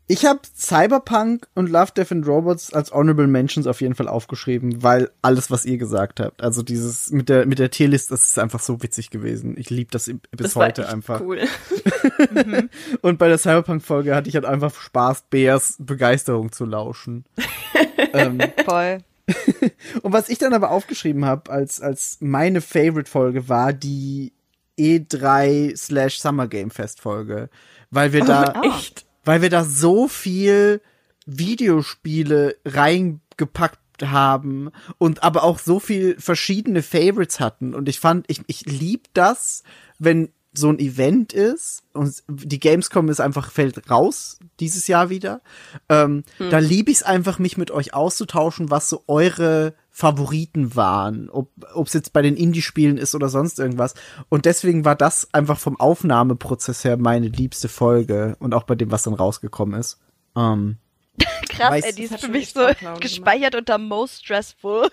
Ich 0.06 0.26
habe 0.26 0.42
Cyberpunk 0.56 1.48
und 1.56 1.72
Love, 1.72 1.94
Death 1.98 2.12
and 2.12 2.28
Robots 2.28 2.72
als 2.72 2.92
Honorable 2.92 3.26
Mentions 3.26 3.66
auf 3.66 3.82
jeden 3.82 3.96
Fall 3.96 4.08
aufgeschrieben, 4.08 4.84
weil 4.84 5.10
alles, 5.24 5.50
was 5.50 5.66
ihr 5.66 5.80
gesagt 5.80 6.20
habt, 6.20 6.44
also 6.44 6.62
dieses 6.62 7.10
mit 7.10 7.30
der 7.30 7.48
mit 7.48 7.58
der 7.58 7.72
Tierlist, 7.72 8.12
das 8.12 8.24
ist 8.24 8.38
einfach 8.38 8.60
so 8.60 8.84
witzig 8.84 9.10
gewesen. 9.10 9.56
Ich 9.58 9.72
liebe 9.72 9.90
das 9.90 10.06
bis 10.06 10.20
Das 10.32 10.56
heute 10.56 10.84
war 10.84 10.86
echt 10.86 10.94
einfach. 10.94 11.22
cool. 11.22 11.40
Und 13.02 13.18
bei 13.18 13.28
der 13.28 13.40
Cyberpunk-Folge 13.40 14.14
hatte 14.14 14.30
ich 14.30 14.36
halt 14.36 14.46
einfach 14.46 14.76
Spaß, 14.76 15.24
Bears 15.32 15.78
Begeisterung 15.80 16.52
zu 16.52 16.66
lauschen. 16.66 17.26
ähm, 18.14 18.40
Voll. 18.66 19.00
und 20.02 20.14
was 20.14 20.30
ich 20.30 20.38
dann 20.38 20.54
aber 20.54 20.72
aufgeschrieben 20.72 21.26
habe 21.26 21.52
als, 21.52 21.82
als 21.82 22.18
meine 22.20 22.62
Favorite-Folge 22.62 23.48
war 23.48 23.74
die 23.74 24.34
E3 24.78 25.76
slash 25.78 26.20
Summer 26.20 26.48
Game 26.48 26.72
Fest 26.72 27.02
Folge. 27.02 27.50
Weil 27.90 28.12
wir 28.12 28.26
da, 28.26 28.62
Echt? 28.64 29.06
weil 29.24 29.42
wir 29.42 29.50
da 29.50 29.64
so 29.64 30.08
viel 30.08 30.82
Videospiele 31.26 32.58
reingepackt 32.66 33.80
haben 34.02 34.72
und 34.98 35.24
aber 35.24 35.44
auch 35.44 35.60
so 35.60 35.80
viel 35.80 36.20
verschiedene 36.20 36.82
Favorites 36.82 37.40
hatten. 37.40 37.74
Und 37.74 37.88
ich 37.88 38.00
fand, 38.00 38.26
ich, 38.30 38.42
ich 38.48 38.66
lieb 38.66 39.08
das, 39.14 39.64
wenn 40.00 40.30
so 40.56 40.70
ein 40.70 40.78
Event 40.80 41.34
ist 41.34 41.84
und 41.94 42.24
die 42.28 42.60
Gamescom 42.60 43.10
ist 43.10 43.20
einfach 43.20 43.52
fällt 43.52 43.90
raus 43.90 44.38
dieses 44.60 44.88
Jahr 44.88 45.10
wieder. 45.10 45.42
Ähm, 45.90 46.24
Da 46.52 46.60
lieb 46.60 46.90
ich 46.90 46.98
es 46.98 47.04
einfach, 47.04 47.40
mich 47.40 47.58
mit 47.58 47.72
euch 47.72 47.94
auszutauschen, 47.96 48.70
was 48.70 48.88
so 48.88 49.04
eure 49.08 49.74
Favoriten 49.90 50.76
waren, 50.76 51.30
ob 51.30 51.50
es 51.88 51.94
jetzt 51.94 52.14
bei 52.14 52.22
den 52.22 52.36
Indie-Spielen 52.36 52.98
ist 52.98 53.16
oder 53.16 53.30
sonst 53.30 53.60
irgendwas. 53.60 53.94
Und 54.30 54.46
deswegen 54.46 54.86
war 54.86 54.96
das 54.96 55.34
einfach 55.34 55.60
vom 55.60 55.80
Aufnahmeprozess 55.80 56.84
her 56.84 56.98
meine 56.98 57.28
liebste 57.28 57.68
Folge 57.70 58.36
und 58.40 58.54
auch 58.54 58.64
bei 58.64 58.76
dem, 58.76 58.92
was 58.92 59.04
dann 59.04 59.14
rausgekommen 59.14 59.80
ist. 59.80 60.00
Ähm, 60.36 60.78
Krass, 61.50 61.72
Weiß- 61.74 61.86
ey, 61.86 61.94
die 61.94 62.04
ist 62.04 62.20
für 62.20 62.28
mich 62.32 62.54
so 62.54 62.68
gespeichert 63.00 63.56
unter 63.56 63.78
most 63.78 64.24
stressful. 64.24 64.88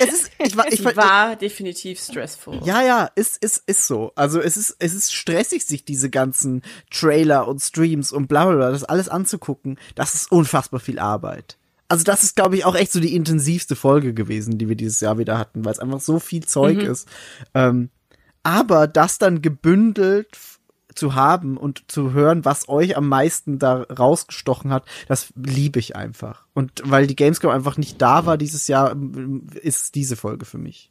Es 0.00 0.12
ist, 0.12 0.30
ich, 0.44 0.56
war- 0.56 0.66
ich, 0.72 0.80
Die 0.82 0.96
war- 0.96 1.36
definitiv 1.36 2.00
stressful. 2.00 2.60
Ja, 2.64 2.82
ja, 2.82 3.10
ist, 3.14 3.36
ist, 3.42 3.62
ist 3.66 3.86
so. 3.86 4.12
Also 4.16 4.40
es 4.40 4.56
ist, 4.56 4.76
es 4.78 4.94
ist 4.94 5.12
stressig, 5.14 5.64
sich 5.64 5.84
diese 5.84 6.10
ganzen 6.10 6.62
Trailer 6.90 7.46
und 7.48 7.60
Streams 7.60 8.12
und 8.12 8.26
bla 8.26 8.46
bla 8.46 8.56
bla, 8.56 8.70
das 8.70 8.84
alles 8.84 9.08
anzugucken. 9.08 9.78
Das 9.94 10.14
ist 10.14 10.30
unfassbar 10.32 10.80
viel 10.80 10.98
Arbeit. 10.98 11.56
Also 11.88 12.02
das 12.02 12.24
ist, 12.24 12.34
glaube 12.34 12.56
ich, 12.56 12.64
auch 12.64 12.74
echt 12.74 12.90
so 12.90 12.98
die 12.98 13.14
intensivste 13.14 13.76
Folge 13.76 14.12
gewesen, 14.12 14.58
die 14.58 14.68
wir 14.68 14.74
dieses 14.76 15.00
Jahr 15.00 15.18
wieder 15.18 15.38
hatten, 15.38 15.64
weil 15.64 15.72
es 15.72 15.78
einfach 15.78 16.00
so 16.00 16.18
viel 16.18 16.44
Zeug 16.44 16.82
ist. 16.82 17.06
Ähm, 17.54 17.90
aber 18.42 18.88
das 18.88 19.18
dann 19.18 19.40
gebündelt 19.42 20.28
zu 20.96 21.14
haben 21.14 21.56
und 21.56 21.90
zu 21.90 22.12
hören, 22.12 22.44
was 22.44 22.68
euch 22.68 22.96
am 22.96 23.08
meisten 23.08 23.58
da 23.58 23.82
rausgestochen 23.82 24.72
hat, 24.72 24.84
das 25.08 25.32
liebe 25.36 25.78
ich 25.78 25.94
einfach. 25.96 26.46
Und 26.54 26.82
weil 26.84 27.06
die 27.06 27.16
Gamescom 27.16 27.50
einfach 27.50 27.76
nicht 27.76 28.00
da 28.02 28.26
war 28.26 28.38
dieses 28.38 28.66
Jahr, 28.68 28.96
ist 29.54 29.94
diese 29.94 30.16
Folge 30.16 30.44
für 30.44 30.58
mich. 30.58 30.90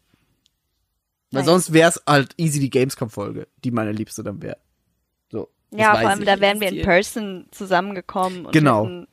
Weil 1.31 1.41
Nice. 1.41 1.47
sonst 1.47 1.73
wäre 1.73 1.89
es 1.89 2.01
halt 2.07 2.33
easy 2.37 2.59
die 2.59 2.69
Gamescom-Folge, 2.69 3.47
die 3.63 3.71
meine 3.71 3.91
liebste 3.91 4.23
dann 4.23 4.41
wäre. 4.41 4.57
So. 5.31 5.49
Ja, 5.71 5.95
vor 5.95 6.09
allem, 6.09 6.19
ich. 6.19 6.25
da 6.25 6.39
wären 6.39 6.61
wir 6.61 6.69
in 6.69 6.83
person 6.83 7.47
zusammengekommen 7.51 8.45
und 8.45 8.51
Genau. 8.53 8.85
hätten 8.85 9.07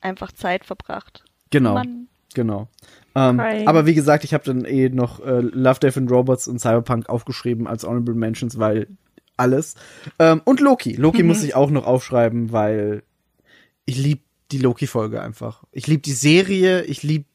einfach 0.00 0.32
Zeit 0.32 0.64
verbracht. 0.64 1.24
Genau. 1.50 1.74
Mann. 1.74 2.08
Genau. 2.34 2.68
Ähm, 3.14 3.40
aber 3.40 3.86
wie 3.86 3.94
gesagt, 3.94 4.24
ich 4.24 4.32
habe 4.34 4.44
dann 4.44 4.64
eh 4.64 4.88
noch 4.88 5.20
äh, 5.20 5.40
Love, 5.40 5.80
Death 5.80 5.98
and 5.98 6.10
Robots 6.10 6.48
und 6.48 6.58
Cyberpunk 6.60 7.08
aufgeschrieben 7.08 7.66
als 7.66 7.84
Honorable 7.84 8.14
Mentions, 8.14 8.58
weil 8.58 8.88
alles. 9.36 9.74
Ähm, 10.18 10.40
und 10.44 10.60
Loki. 10.60 10.94
Loki 10.94 11.22
muss 11.22 11.42
ich 11.42 11.54
auch 11.54 11.70
noch 11.70 11.86
aufschreiben, 11.86 12.52
weil 12.52 13.02
ich 13.84 13.98
lieb 13.98 14.22
die 14.50 14.58
Loki-Folge 14.58 15.22
einfach. 15.22 15.64
Ich 15.72 15.86
lieb 15.86 16.02
die 16.02 16.12
Serie, 16.12 16.82
ich 16.84 17.02
lieb 17.02 17.26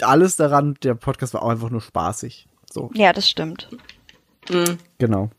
alles 0.00 0.36
daran. 0.36 0.76
Der 0.82 0.94
Podcast 0.94 1.34
war 1.34 1.42
auch 1.42 1.50
einfach 1.50 1.70
nur 1.70 1.80
spaßig. 1.80 2.48
So. 2.70 2.90
Ja, 2.94 3.12
das 3.12 3.28
stimmt. 3.28 3.68
Genau. 4.98 5.30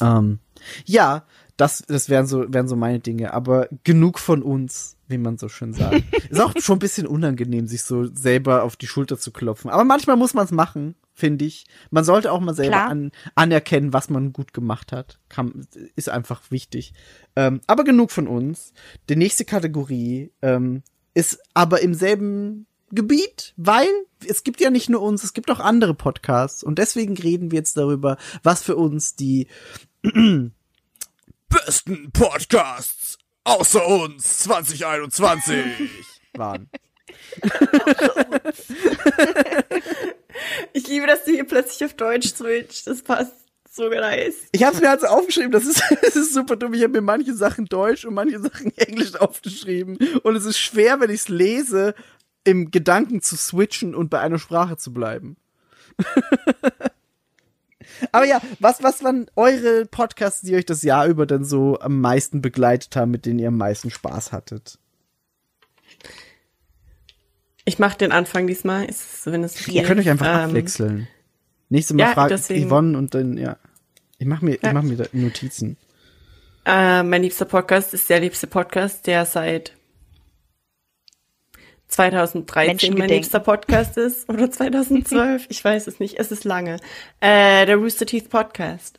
Ähm, 0.00 0.38
ja, 0.84 1.24
das, 1.56 1.84
das 1.86 2.08
wären 2.08 2.26
so, 2.26 2.52
wären 2.52 2.68
so 2.68 2.76
meine 2.76 3.00
Dinge, 3.00 3.32
aber 3.32 3.68
genug 3.84 4.18
von 4.18 4.42
uns, 4.42 4.93
wie 5.08 5.18
man 5.18 5.38
so 5.38 5.48
schön 5.48 5.72
sagt. 5.72 6.02
Ist 6.30 6.40
auch 6.40 6.54
schon 6.58 6.76
ein 6.76 6.80
bisschen 6.80 7.06
unangenehm, 7.06 7.66
sich 7.66 7.82
so 7.82 8.06
selber 8.06 8.62
auf 8.62 8.76
die 8.76 8.86
Schulter 8.86 9.18
zu 9.18 9.32
klopfen. 9.32 9.70
Aber 9.70 9.84
manchmal 9.84 10.16
muss 10.16 10.34
man 10.34 10.44
es 10.44 10.50
machen, 10.50 10.94
finde 11.12 11.44
ich. 11.44 11.66
Man 11.90 12.04
sollte 12.04 12.32
auch 12.32 12.40
mal 12.40 12.54
selber 12.54 12.82
an, 12.82 13.12
anerkennen, 13.34 13.92
was 13.92 14.10
man 14.10 14.32
gut 14.32 14.52
gemacht 14.52 14.92
hat. 14.92 15.18
Kann, 15.28 15.66
ist 15.96 16.08
einfach 16.08 16.50
wichtig. 16.50 16.94
Ähm, 17.36 17.60
aber 17.66 17.84
genug 17.84 18.10
von 18.10 18.26
uns. 18.26 18.72
Die 19.08 19.16
nächste 19.16 19.44
Kategorie 19.44 20.32
ähm, 20.42 20.82
ist 21.14 21.38
aber 21.52 21.82
im 21.82 21.94
selben 21.94 22.66
Gebiet, 22.90 23.54
weil 23.56 23.88
es 24.26 24.44
gibt 24.44 24.60
ja 24.60 24.70
nicht 24.70 24.88
nur 24.88 25.02
uns, 25.02 25.24
es 25.24 25.32
gibt 25.32 25.50
auch 25.50 25.60
andere 25.60 25.94
Podcasts 25.94 26.62
und 26.62 26.78
deswegen 26.78 27.16
reden 27.16 27.50
wir 27.50 27.58
jetzt 27.58 27.76
darüber, 27.76 28.16
was 28.42 28.62
für 28.62 28.76
uns 28.76 29.16
die 29.16 29.48
Besten 31.48 32.10
Podcasts 32.12 33.18
außer 33.44 33.86
uns 33.86 34.40
2021. 34.40 35.64
waren. 36.34 36.68
Ich 40.72 40.86
liebe, 40.88 41.06
dass 41.06 41.24
du 41.24 41.32
hier 41.32 41.44
plötzlich 41.44 41.84
auf 41.84 41.94
Deutsch 41.94 42.34
switcht. 42.34 42.86
Das 42.86 43.02
passt 43.02 43.32
so 43.70 43.88
nice. 43.88 44.34
Ich 44.52 44.62
habe 44.62 44.74
es 44.74 44.80
mir 44.80 44.90
also 44.90 45.06
aufgeschrieben, 45.06 45.50
das 45.50 45.64
ist, 45.64 45.82
das 46.02 46.16
ist 46.16 46.34
super 46.34 46.56
dumm. 46.56 46.74
Ich 46.74 46.82
habe 46.82 46.92
mir 46.92 47.00
manche 47.00 47.34
Sachen 47.34 47.66
Deutsch 47.66 48.04
und 48.04 48.14
manche 48.14 48.40
Sachen 48.40 48.72
Englisch 48.76 49.14
aufgeschrieben 49.16 49.98
und 50.22 50.36
es 50.36 50.44
ist 50.44 50.58
schwer, 50.58 51.00
wenn 51.00 51.10
ich 51.10 51.20
es 51.20 51.28
lese, 51.28 51.94
im 52.44 52.70
Gedanken 52.70 53.22
zu 53.22 53.36
switchen 53.36 53.94
und 53.94 54.10
bei 54.10 54.20
einer 54.20 54.38
Sprache 54.38 54.76
zu 54.76 54.92
bleiben. 54.92 55.36
Aber 58.12 58.26
ja, 58.26 58.40
was, 58.60 58.82
was 58.82 59.02
waren 59.04 59.26
eure 59.36 59.86
Podcasts, 59.86 60.40
die 60.42 60.54
euch 60.56 60.66
das 60.66 60.82
Jahr 60.82 61.06
über 61.06 61.26
dann 61.26 61.44
so 61.44 61.78
am 61.80 62.00
meisten 62.00 62.40
begleitet 62.42 62.94
haben, 62.96 63.10
mit 63.10 63.26
denen 63.26 63.38
ihr 63.38 63.48
am 63.48 63.56
meisten 63.56 63.90
Spaß 63.90 64.32
hattet? 64.32 64.78
Ich 67.64 67.78
mache 67.78 67.96
den 67.98 68.12
Anfang 68.12 68.46
diesmal. 68.46 68.84
Ist 68.84 69.00
es, 69.26 69.26
wenn 69.32 69.42
es 69.44 69.60
okay 69.60 69.72
Ihr 69.72 69.82
könnt 69.84 70.00
euch 70.00 70.10
einfach 70.10 70.26
Ähm, 70.26 70.50
abwechseln. 70.50 71.08
Nächstes 71.70 71.96
Mal 71.96 72.02
ja, 72.04 72.12
fragt 72.12 72.30
deswegen- 72.30 72.68
Yvonne 72.68 72.98
und 72.98 73.14
dann, 73.14 73.38
ja. 73.38 73.56
Ich 74.18 74.26
mach 74.26 74.42
mir, 74.42 74.54
ich 74.56 74.62
Ja. 74.62 74.72
mach 74.72 74.82
mir 74.82 74.96
da 74.96 75.04
Notizen. 75.12 75.76
Äh, 76.66 77.02
mein 77.02 77.22
liebster 77.22 77.44
Podcast 77.46 77.94
ist 77.94 78.08
der 78.10 78.20
liebste 78.20 78.46
Podcast, 78.46 79.06
der 79.06 79.26
seit 79.26 79.72
2013 81.94 82.98
mein 82.98 83.08
liebster 83.08 83.40
Podcast 83.40 83.96
ist. 83.96 84.28
Oder 84.28 84.50
2012, 84.50 85.46
ich 85.48 85.64
weiß 85.64 85.86
es 85.86 86.00
nicht, 86.00 86.18
es 86.18 86.32
ist 86.32 86.44
lange. 86.44 86.78
Äh, 87.20 87.66
der 87.66 87.76
Rooster 87.76 88.06
Teeth 88.06 88.30
Podcast. 88.30 88.98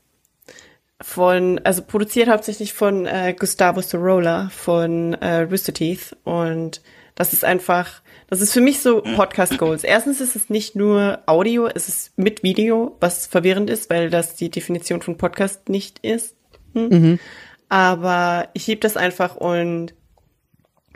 Von, 1.01 1.59
also 1.65 1.81
produziert 1.81 2.29
hauptsächlich 2.29 2.71
von 2.71 3.05
äh, 3.05 3.35
Gustavo 3.37 3.81
Sorolla 3.81 4.49
von 4.49 5.13
äh, 5.15 5.41
Rooster 5.41 5.73
Teeth. 5.73 6.15
Und 6.23 6.81
das 7.15 7.33
ist 7.33 7.43
einfach, 7.43 8.01
das 8.29 8.39
ist 8.39 8.53
für 8.53 8.61
mich 8.61 8.79
so 8.79 9.01
Podcast 9.01 9.57
Goals. 9.57 9.83
Erstens 9.83 10.21
ist 10.21 10.37
es 10.37 10.49
nicht 10.49 10.77
nur 10.77 11.19
Audio, 11.25 11.67
es 11.67 11.89
ist 11.89 12.17
mit 12.17 12.43
Video, 12.43 12.95
was 13.01 13.27
verwirrend 13.27 13.69
ist, 13.69 13.89
weil 13.89 14.09
das 14.09 14.35
die 14.35 14.49
Definition 14.49 15.01
von 15.01 15.17
Podcast 15.17 15.67
nicht 15.67 15.99
ist. 15.99 16.37
Hm? 16.73 17.19
Aber 17.67 18.47
ich 18.53 18.67
liebe 18.67 18.79
das 18.79 18.95
einfach 18.95 19.35
und 19.35 19.93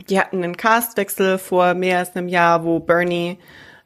die 0.10 0.20
hatten 0.20 0.43
einen 0.43 0.57
Castwechsel 0.57 1.38
vor 1.38 1.74
mehr 1.74 1.99
als 1.99 2.16
einem 2.16 2.28
Jahr, 2.28 2.64
wo 2.64 2.80
Bernie, 2.80 3.38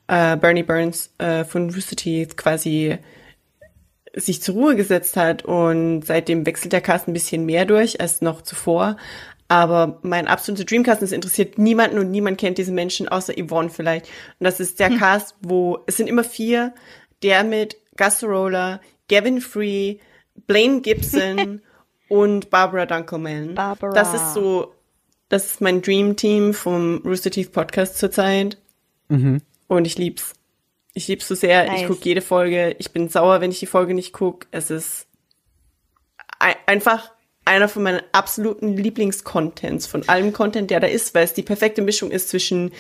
äh, 0.08 0.38
Bernie 0.38 0.64
Burns 0.64 1.14
äh, 1.18 1.44
von 1.44 1.70
Rooster 1.70 1.96
Teeth 1.96 2.38
quasi 2.38 2.98
sich 4.16 4.42
zur 4.42 4.56
Ruhe 4.56 4.76
gesetzt 4.76 5.18
hat 5.18 5.44
und 5.44 6.04
seitdem 6.06 6.46
wechselt 6.46 6.74
der 6.74 6.82
Cast 6.82 7.08
ein 7.08 7.14
bisschen 7.14 7.46
mehr 7.46 7.66
durch 7.66 8.00
als 8.00 8.22
noch 8.22 8.42
zuvor. 8.42 8.98
Aber 9.48 10.00
mein 10.04 10.28
absoluter 10.28 10.66
Dreamcast, 10.66 11.02
das 11.02 11.12
interessiert 11.12 11.58
niemanden 11.58 12.00
und 12.00 12.12
niemand 12.12 12.40
kennt 12.40 12.58
diese 12.58 12.72
Menschen 12.72 13.08
außer 13.08 13.34
Yvonne 13.34 13.70
vielleicht. 13.70 14.08
Und 14.40 14.46
das 14.46 14.60
ist 14.60 14.80
der 14.80 14.92
Cast, 14.98 15.36
wo 15.42 15.80
es 15.88 15.98
sind 15.98 16.08
immer 16.08 16.24
vier, 16.24 16.74
der 17.24 17.44
mit 17.44 17.78
Gus 17.98 18.20
Sorolla, 18.20 18.82
Gavin 19.10 19.42
Free, 19.42 19.98
Blaine 20.48 20.82
Gibson 20.82 21.62
und 22.10 22.50
Barbara 22.50 22.86
Dunkelman. 22.86 23.56
Barbara. 23.56 23.94
Das 23.94 24.14
ist 24.14 24.34
so, 24.34 24.74
das 25.34 25.46
ist 25.48 25.62
mein 25.62 25.82
Dream 25.82 26.16
Team 26.16 26.54
vom 26.54 27.02
Rooster 27.04 27.32
Teeth 27.32 27.52
Podcast 27.52 27.98
zurzeit. 27.98 28.58
Und 29.68 29.86
ich 29.86 29.98
lieb's. 29.98 30.34
Ich 30.94 31.08
lieb's 31.08 31.28
so 31.28 31.34
sehr. 31.34 31.66
Ich 31.66 31.82
Nice. 31.82 31.88
gucke 31.88 32.06
jede 32.06 32.22
Folge. 32.22 32.76
Ich 32.78 32.92
bin 32.92 33.10
sauer, 33.10 33.42
wenn 33.42 33.50
ich 33.52 33.60
die 33.60 33.66
Folge 33.66 33.96
nicht 33.96 34.14
gucke. 34.14 34.46
Es 34.52 34.70
ist 34.70 35.08
ein, 36.40 36.54
einfach 36.68 37.12
einer 37.46 37.68
von 37.68 37.82
meinen 37.84 38.02
absoluten 38.12 38.78
Lieblingscontents, 38.78 39.88
von 39.88 40.08
allem 40.08 40.34
Content, 40.34 40.70
der 40.70 40.80
da 40.80 40.88
ist, 40.88 41.16
weil 41.16 41.26
es 41.26 41.34
die 41.34 41.42
perfekte 41.42 41.82
Mischung 41.82 42.12
ist 42.12 42.30
zwischen 42.30 42.72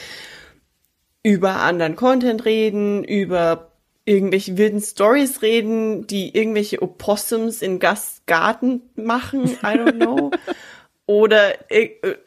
über 1.23 1.55
anderen 1.61 1.95
Content 1.95 2.45
reden, 2.45 3.03
über 3.03 3.71
irgendwelche 4.05 4.57
wilden 4.57 4.81
Stories 4.81 5.41
reden, 5.41 6.05
die 6.07 6.35
irgendwelche 6.37 6.81
Opossums 6.81 7.61
in 7.61 7.79
Gas 7.79 8.21
Garten 8.27 8.81
machen, 8.95 9.45
I 9.63 9.77
don't 9.77 9.95
know. 9.95 10.29
oder 11.05 11.69
äh, 11.71 11.89
äh, 12.01 12.17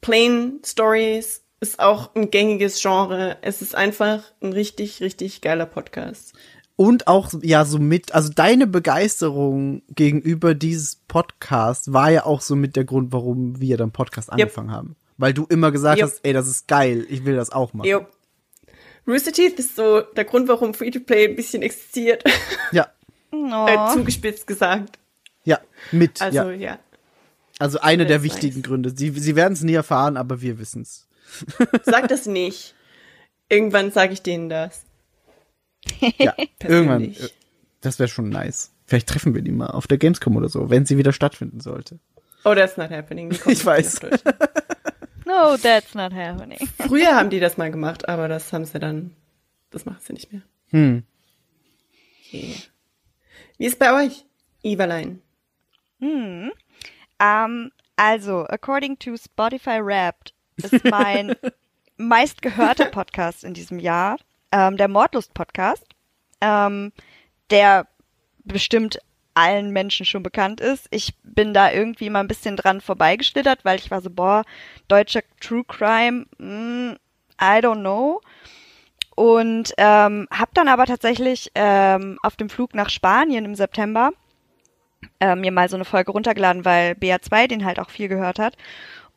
Plain 0.00 0.60
Stories 0.64 1.42
ist 1.60 1.80
auch 1.80 2.14
ein 2.14 2.30
gängiges 2.30 2.80
Genre. 2.80 3.38
Es 3.42 3.62
ist 3.62 3.74
einfach 3.74 4.22
ein 4.42 4.52
richtig, 4.52 5.00
richtig 5.00 5.40
geiler 5.40 5.66
Podcast. 5.66 6.34
Und 6.76 7.06
auch, 7.06 7.30
ja, 7.42 7.64
so 7.64 7.78
mit, 7.78 8.14
also 8.14 8.30
deine 8.32 8.66
Begeisterung 8.66 9.82
gegenüber 9.88 10.54
dieses 10.54 10.96
Podcast 11.08 11.92
war 11.94 12.10
ja 12.10 12.26
auch 12.26 12.42
so 12.42 12.54
mit 12.54 12.76
der 12.76 12.84
Grund, 12.84 13.12
warum 13.12 13.58
wir 13.60 13.78
dann 13.78 13.92
Podcast 13.92 14.30
angefangen 14.30 14.70
haben. 14.70 14.96
Weil 15.16 15.32
du 15.32 15.46
immer 15.48 15.72
gesagt 15.72 15.98
Yep. 15.98 16.06
hast, 16.06 16.20
ey, 16.22 16.34
das 16.34 16.46
ist 16.46 16.68
geil, 16.68 17.06
ich 17.08 17.24
will 17.24 17.34
das 17.36 17.50
auch 17.50 17.72
machen. 17.72 17.88
Jo. 17.88 18.04
Rooster 19.08 19.32
Teeth 19.32 19.58
ist 19.58 19.76
so 19.76 20.02
der 20.02 20.24
Grund, 20.26 20.48
warum 20.48 20.74
Free-to-Play 20.74 21.28
ein 21.28 21.36
bisschen 21.36 21.62
existiert. 21.62 22.22
Ja, 22.72 22.88
Oh. 23.32 23.66
äh, 23.68 23.92
zugespitzt 23.92 24.46
gesagt. 24.46 24.98
ja, 25.44 25.58
mit, 25.92 26.20
Also, 26.22 26.50
ja. 26.50 26.52
ja. 26.52 26.78
Also 27.58 27.80
eine 27.80 28.06
der 28.06 28.22
wichtigen 28.22 28.56
nice. 28.60 28.66
Gründe. 28.68 28.90
Sie, 28.94 29.10
sie 29.10 29.36
werden 29.36 29.54
es 29.54 29.62
nie 29.62 29.74
erfahren, 29.74 30.16
aber 30.16 30.40
wir 30.42 30.58
wissen's. 30.58 31.06
Sag 31.84 32.08
das 32.08 32.26
nicht. 32.26 32.74
Irgendwann 33.48 33.90
sage 33.92 34.12
ich 34.12 34.22
denen 34.22 34.48
das. 34.48 34.84
Ja, 36.18 36.34
irgendwann. 36.62 37.04
Äh, 37.04 37.14
Das 37.80 37.98
wäre 37.98 38.08
schon 38.08 38.28
nice. 38.28 38.72
Vielleicht 38.86 39.08
treffen 39.08 39.34
wir 39.34 39.42
die 39.42 39.52
mal 39.52 39.68
auf 39.68 39.86
der 39.86 39.98
Gamescom 39.98 40.36
oder 40.36 40.48
so, 40.48 40.70
wenn 40.70 40.86
sie 40.86 40.98
wieder 40.98 41.12
stattfinden 41.12 41.60
sollte. 41.60 41.98
Oh, 42.44 42.54
that's 42.54 42.76
not 42.76 42.90
happening. 42.90 43.30
Ich 43.46 43.64
weiß. 43.64 44.00
No, 45.24 45.56
that's 45.56 45.94
not 45.94 46.12
happening. 46.12 46.58
Früher 46.86 47.16
haben 47.16 47.30
die 47.30 47.40
das 47.40 47.56
mal 47.56 47.70
gemacht, 47.70 48.08
aber 48.08 48.28
das 48.28 48.52
haben 48.52 48.64
sie 48.64 48.78
dann, 48.78 49.16
das 49.70 49.84
machen 49.86 49.98
sie 50.00 50.12
nicht 50.12 50.32
mehr. 50.32 50.42
Hm. 50.70 51.02
Okay. 52.28 52.54
Wie 53.58 53.66
ist 53.66 53.78
bei 53.78 54.04
euch, 54.04 54.24
Iverlein? 54.62 55.20
Ähm, 57.20 57.72
also, 57.96 58.46
according 58.48 58.98
to 58.98 59.16
Spotify 59.16 59.84
Wrapped 59.84 60.34
ist 60.56 60.84
mein 60.84 61.34
meistgehörter 61.96 62.86
Podcast 62.86 63.44
in 63.44 63.54
diesem 63.54 63.78
Jahr 63.78 64.18
ähm, 64.52 64.76
der 64.76 64.88
Mordlust-Podcast, 64.88 65.86
ähm, 66.40 66.92
der 67.50 67.86
bestimmt 68.44 68.98
allen 69.34 69.70
Menschen 69.70 70.06
schon 70.06 70.22
bekannt 70.22 70.60
ist. 70.60 70.86
Ich 70.90 71.14
bin 71.22 71.52
da 71.52 71.70
irgendwie 71.70 72.08
mal 72.10 72.20
ein 72.20 72.28
bisschen 72.28 72.56
dran 72.56 72.80
vorbeigeschlittert, 72.80 73.64
weil 73.64 73.78
ich 73.78 73.90
war 73.90 74.00
so, 74.00 74.10
boah, 74.10 74.44
deutscher 74.88 75.22
True 75.40 75.64
Crime, 75.64 76.26
mm, 76.38 76.96
I 77.40 77.60
don't 77.60 77.80
know. 77.80 78.20
Und 79.14 79.72
ähm, 79.78 80.26
habe 80.30 80.50
dann 80.54 80.68
aber 80.68 80.86
tatsächlich 80.86 81.50
ähm, 81.54 82.18
auf 82.22 82.36
dem 82.36 82.50
Flug 82.50 82.74
nach 82.74 82.90
Spanien 82.90 83.44
im 83.44 83.54
September 83.54 84.12
äh, 85.20 85.34
mir 85.34 85.52
mal 85.52 85.68
so 85.68 85.76
eine 85.76 85.84
Folge 85.84 86.12
runtergeladen, 86.12 86.64
weil 86.64 86.92
BA2 86.92 87.48
den 87.48 87.64
halt 87.64 87.78
auch 87.78 87.90
viel 87.90 88.08
gehört 88.08 88.38
hat. 88.38 88.56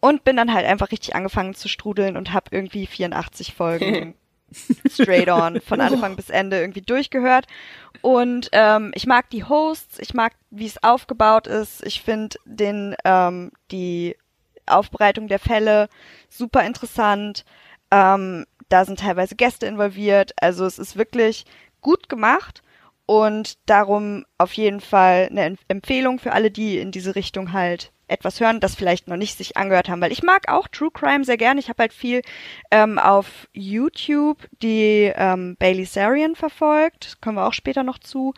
Und 0.01 0.23
bin 0.23 0.37
dann 0.37 0.53
halt 0.53 0.65
einfach 0.65 0.91
richtig 0.91 1.15
angefangen 1.15 1.55
zu 1.55 1.67
strudeln 1.67 2.15
und 2.15 2.31
habe 2.31 2.47
irgendwie 2.51 2.87
84 2.87 3.53
Folgen 3.53 4.15
straight 4.89 5.29
on 5.29 5.59
von 5.59 5.81
Anfang 5.81 6.15
bis 6.15 6.29
Ende 6.29 6.59
irgendwie 6.59 6.81
durchgehört. 6.81 7.47
Und 8.01 8.49
ähm, 8.53 8.91
ich 8.95 9.07
mag 9.07 9.29
die 9.29 9.43
Hosts, 9.43 9.99
ich 9.99 10.13
mag, 10.13 10.33
wie 10.51 10.65
es 10.65 10.81
aufgebaut 10.83 11.47
ist. 11.47 11.85
Ich 11.85 12.01
finde 12.01 12.37
den 12.45 12.95
ähm, 13.03 13.51
die 13.71 14.15
Aufbereitung 14.65 15.27
der 15.27 15.39
Fälle 15.39 15.89
super 16.29 16.63
interessant. 16.65 17.43
Ähm, 17.91 18.45
da 18.69 18.85
sind 18.85 18.99
teilweise 18.99 19.35
Gäste 19.35 19.65
involviert. 19.65 20.31
Also 20.39 20.65
es 20.65 20.79
ist 20.79 20.95
wirklich 20.95 21.45
gut 21.81 22.07
gemacht 22.07 22.61
und 23.09 23.57
darum 23.65 24.23
auf 24.37 24.53
jeden 24.53 24.81
Fall 24.81 25.29
eine 25.31 25.43
Em- 25.45 25.57
Empfehlung 25.67 26.19
für 26.19 26.31
alle, 26.31 26.51
die 26.51 26.77
in 26.77 26.91
diese 26.91 27.15
Richtung 27.15 27.53
halt 27.53 27.91
etwas 28.07 28.39
hören, 28.39 28.59
das 28.59 28.75
vielleicht 28.75 29.07
noch 29.07 29.17
nicht 29.17 29.35
sich 29.35 29.57
angehört 29.57 29.89
haben, 29.89 29.99
weil 30.01 30.11
ich 30.11 30.21
mag 30.21 30.47
auch 30.47 30.67
True 30.67 30.91
Crime 30.93 31.23
sehr 31.23 31.37
gerne. 31.37 31.59
Ich 31.59 31.69
habe 31.69 31.81
halt 31.81 31.93
viel 31.93 32.21
ähm, 32.69 32.99
auf 32.99 33.47
YouTube 33.51 34.47
die 34.61 35.11
ähm, 35.15 35.55
Bailey 35.57 35.85
Sarian 35.85 36.35
verfolgt, 36.35 37.17
kommen 37.19 37.37
wir 37.37 37.47
auch 37.47 37.53
später 37.53 37.81
noch 37.81 37.97
zu. 37.97 38.35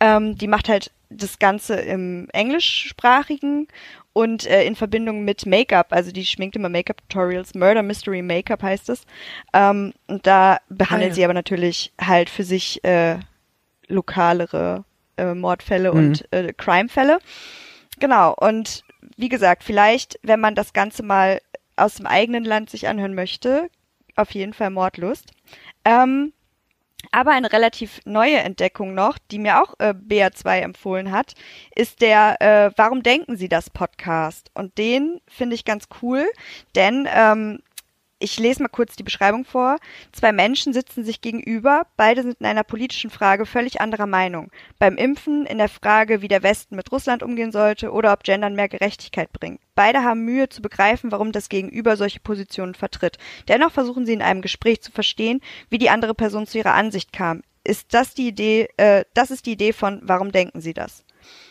Ähm, 0.00 0.36
die 0.38 0.46
macht 0.48 0.70
halt 0.70 0.90
das 1.10 1.38
Ganze 1.38 1.74
im 1.76 2.28
englischsprachigen 2.32 3.68
und 4.14 4.46
äh, 4.46 4.64
in 4.64 4.74
Verbindung 4.74 5.24
mit 5.24 5.44
Make-up, 5.44 5.88
also 5.92 6.12
die 6.12 6.24
schminkt 6.24 6.56
immer 6.56 6.70
Make-up-Tutorials, 6.70 7.54
Murder 7.54 7.82
Mystery 7.82 8.22
Make-up 8.22 8.62
heißt 8.62 8.88
es. 8.88 9.04
Ähm, 9.52 9.92
und 10.06 10.26
da 10.26 10.58
behandelt 10.70 11.10
Ah, 11.10 11.12
ja. 11.12 11.14
sie 11.14 11.24
aber 11.24 11.34
natürlich 11.34 11.92
halt 12.00 12.30
für 12.30 12.44
sich 12.44 12.82
äh, 12.84 13.18
lokalere 13.88 14.84
äh, 15.16 15.34
Mordfälle 15.34 15.92
und 15.92 16.26
äh, 16.32 16.52
Crimefälle. 16.52 17.18
Genau, 17.98 18.34
und 18.34 18.84
wie 19.16 19.28
gesagt, 19.28 19.64
vielleicht, 19.64 20.18
wenn 20.22 20.40
man 20.40 20.54
das 20.54 20.72
Ganze 20.72 21.02
mal 21.02 21.40
aus 21.76 21.94
dem 21.94 22.06
eigenen 22.06 22.44
Land 22.44 22.70
sich 22.70 22.88
anhören 22.88 23.14
möchte, 23.14 23.68
auf 24.16 24.30
jeden 24.32 24.52
Fall 24.52 24.70
Mordlust. 24.70 25.32
Ähm, 25.84 26.32
aber 27.12 27.32
eine 27.32 27.52
relativ 27.52 28.00
neue 28.04 28.38
Entdeckung 28.38 28.94
noch, 28.94 29.18
die 29.30 29.38
mir 29.38 29.62
auch 29.62 29.74
äh, 29.78 29.94
BA2 29.94 30.60
empfohlen 30.60 31.12
hat, 31.12 31.34
ist 31.74 32.00
der 32.00 32.40
äh, 32.40 32.70
Warum 32.76 33.02
denken 33.02 33.36
Sie 33.36 33.48
das 33.48 33.70
Podcast? 33.70 34.50
Und 34.54 34.78
den 34.78 35.20
finde 35.28 35.54
ich 35.54 35.64
ganz 35.64 35.88
cool, 36.02 36.26
denn 36.74 37.08
ähm, 37.12 37.60
ich 38.24 38.38
lese 38.38 38.62
mal 38.62 38.68
kurz 38.68 38.96
die 38.96 39.02
Beschreibung 39.02 39.44
vor. 39.44 39.76
Zwei 40.10 40.32
Menschen 40.32 40.72
sitzen 40.72 41.04
sich 41.04 41.20
gegenüber, 41.20 41.86
beide 41.96 42.22
sind 42.22 42.40
in 42.40 42.46
einer 42.46 42.64
politischen 42.64 43.10
Frage 43.10 43.44
völlig 43.44 43.82
anderer 43.82 44.06
Meinung. 44.06 44.50
Beim 44.78 44.96
Impfen, 44.96 45.44
in 45.44 45.58
der 45.58 45.68
Frage, 45.68 46.22
wie 46.22 46.28
der 46.28 46.42
Westen 46.42 46.74
mit 46.74 46.90
Russland 46.90 47.22
umgehen 47.22 47.52
sollte 47.52 47.92
oder 47.92 48.12
ob 48.12 48.24
Gendern 48.24 48.54
mehr 48.54 48.68
Gerechtigkeit 48.68 49.30
bringt. 49.32 49.60
Beide 49.74 50.02
haben 50.02 50.24
Mühe 50.24 50.48
zu 50.48 50.62
begreifen, 50.62 51.12
warum 51.12 51.32
das 51.32 51.50
Gegenüber 51.50 51.96
solche 51.96 52.20
Positionen 52.20 52.74
vertritt. 52.74 53.18
Dennoch 53.46 53.72
versuchen 53.72 54.06
sie 54.06 54.14
in 54.14 54.22
einem 54.22 54.40
Gespräch 54.40 54.80
zu 54.80 54.90
verstehen, 54.90 55.40
wie 55.68 55.78
die 55.78 55.90
andere 55.90 56.14
Person 56.14 56.46
zu 56.46 56.58
ihrer 56.58 56.74
Ansicht 56.74 57.12
kam. 57.12 57.42
Ist 57.62 57.92
das 57.92 58.14
die 58.14 58.28
Idee, 58.28 58.68
äh, 58.78 59.04
das 59.12 59.30
ist 59.30 59.44
die 59.44 59.52
Idee 59.52 59.74
von, 59.74 60.00
warum 60.02 60.32
denken 60.32 60.60
sie 60.60 60.72
das? 60.72 61.04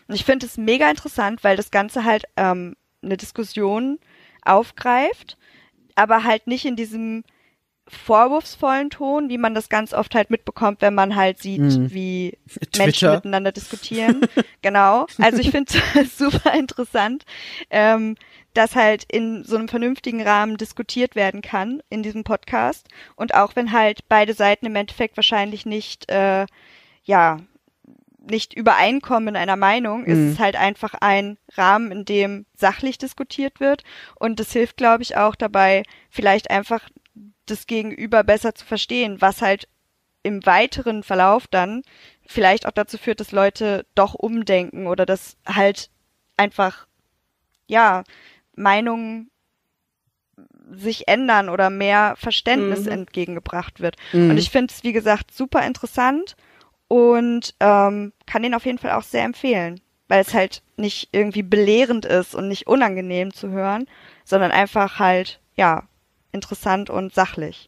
Und 0.08 0.16
ich 0.16 0.26
finde 0.26 0.48
es 0.48 0.58
mega 0.58 0.90
interessant, 0.90 1.44
weil 1.44 1.56
das 1.56 1.70
Ganze 1.70 2.04
halt 2.04 2.26
ähm, 2.36 2.76
eine 3.04 3.18
Diskussion 3.18 4.00
aufgreift 4.44 5.38
aber 5.96 6.24
halt 6.24 6.48
nicht 6.48 6.66
in 6.66 6.76
diesem 6.76 7.24
vorwurfsvollen 7.88 8.90
Ton, 8.90 9.30
wie 9.30 9.38
man 9.38 9.54
das 9.54 9.68
ganz 9.70 9.94
oft 9.94 10.16
halt 10.16 10.30
mitbekommt, 10.30 10.82
wenn 10.82 10.96
man 10.96 11.16
halt 11.16 11.40
sieht, 11.40 11.60
Mhm. 11.60 11.94
wie 11.94 12.38
Twitter. 12.48 12.84
Menschen 12.86 13.12
miteinander 13.12 13.52
diskutieren. 13.52 14.22
genau. 14.62 15.06
Also 15.20 15.40
ich 15.40 15.52
finde 15.52 15.74
es 15.96 16.18
super 16.18 16.54
interessant, 16.54 17.26
ähm, 17.70 18.16
dass 18.54 18.76
halt 18.76 19.04
in 19.12 19.44
so 19.44 19.58
einem 19.58 19.68
vernünftigen 19.68 20.22
Rahmen 20.22 20.58
diskutiert 20.58 21.16
werden 21.16 21.42
kann 21.42 21.82
in 21.90 22.04
diesem 22.04 22.24
Podcast. 22.24 22.88
Und 23.16 23.34
auch 23.34 23.56
wenn 23.56 23.74
halt 23.74 24.08
beide 24.08 24.34
Seiten 24.34 24.66
im 24.66 24.76
Endeffekt 24.76 25.18
wahrscheinlich 25.18 25.66
nicht, 25.66 26.10
äh, 26.10 26.46
ja, 27.04 27.40
nicht 28.26 28.54
übereinkommen 28.54 29.30
in 29.30 29.36
einer 29.36 29.58
Meinung, 29.58 30.06
ist 30.06 30.18
Mhm. 30.18 30.32
es 30.34 30.40
halt 30.40 30.56
einfach 30.56 30.94
ein 30.94 31.38
Rahmen, 31.56 31.92
in 31.92 32.06
dem 32.06 32.46
sachlich 32.56 32.98
diskutiert 32.98 33.60
wird. 33.60 33.84
Und 34.16 34.40
das 34.40 34.54
hilft, 34.54 34.78
glaube 34.78 35.04
ich, 35.04 35.18
auch 35.18 35.36
dabei, 35.36 35.84
vielleicht 36.10 36.50
einfach 36.50 36.90
das 37.46 37.68
Gegenüber 37.68 38.24
besser 38.24 38.56
zu 38.56 38.66
verstehen, 38.66 39.20
was 39.20 39.42
halt 39.42 39.68
im 40.24 40.46
weiteren 40.46 41.04
Verlauf 41.04 41.48
dann 41.48 41.84
vielleicht 42.26 42.66
auch 42.66 42.72
dazu 42.72 42.98
führt, 42.98 43.20
dass 43.20 43.34
Leute 43.34 43.86
doch 43.94 44.14
umdenken 44.14 44.88
oder 44.88 45.06
dass 45.06 45.36
halt 45.46 45.90
einfach, 46.38 46.88
ja, 47.68 48.04
Meinungen 48.56 49.30
sich 50.72 51.08
ändern 51.10 51.50
oder 51.50 51.70
mehr 51.70 52.16
Verständnis 52.18 52.86
Mhm. 52.86 52.92
entgegengebracht 52.92 53.82
wird. 53.82 53.98
Mhm. 54.14 54.32
Und 54.32 54.38
ich 54.38 54.50
finde 54.50 54.74
es, 54.74 54.84
wie 54.84 54.94
gesagt, 54.94 55.34
super 55.34 55.66
interessant 55.66 56.36
und 56.94 57.56
ähm, 57.60 58.14
kann 58.28 58.44
den 58.44 58.54
auf 58.54 58.68
jeden 58.68 58.78
Fall 58.78 58.92
auch 58.92 59.02
sehr 59.02 59.24
empfehlen, 59.24 59.82
weil 60.10 60.22
es 60.22 60.36
halt 60.36 60.62
nicht 60.78 61.10
irgendwie 61.12 61.42
belehrend 61.42 62.06
ist 62.06 62.36
und 62.36 62.48
nicht 62.48 62.68
unangenehm 62.68 63.34
zu 63.34 63.50
hören, 63.50 63.88
sondern 64.26 64.52
einfach 64.52 65.00
halt, 65.00 65.40
ja, 65.56 65.88
interessant 66.32 66.92
und 66.92 67.12
sachlich. 67.12 67.66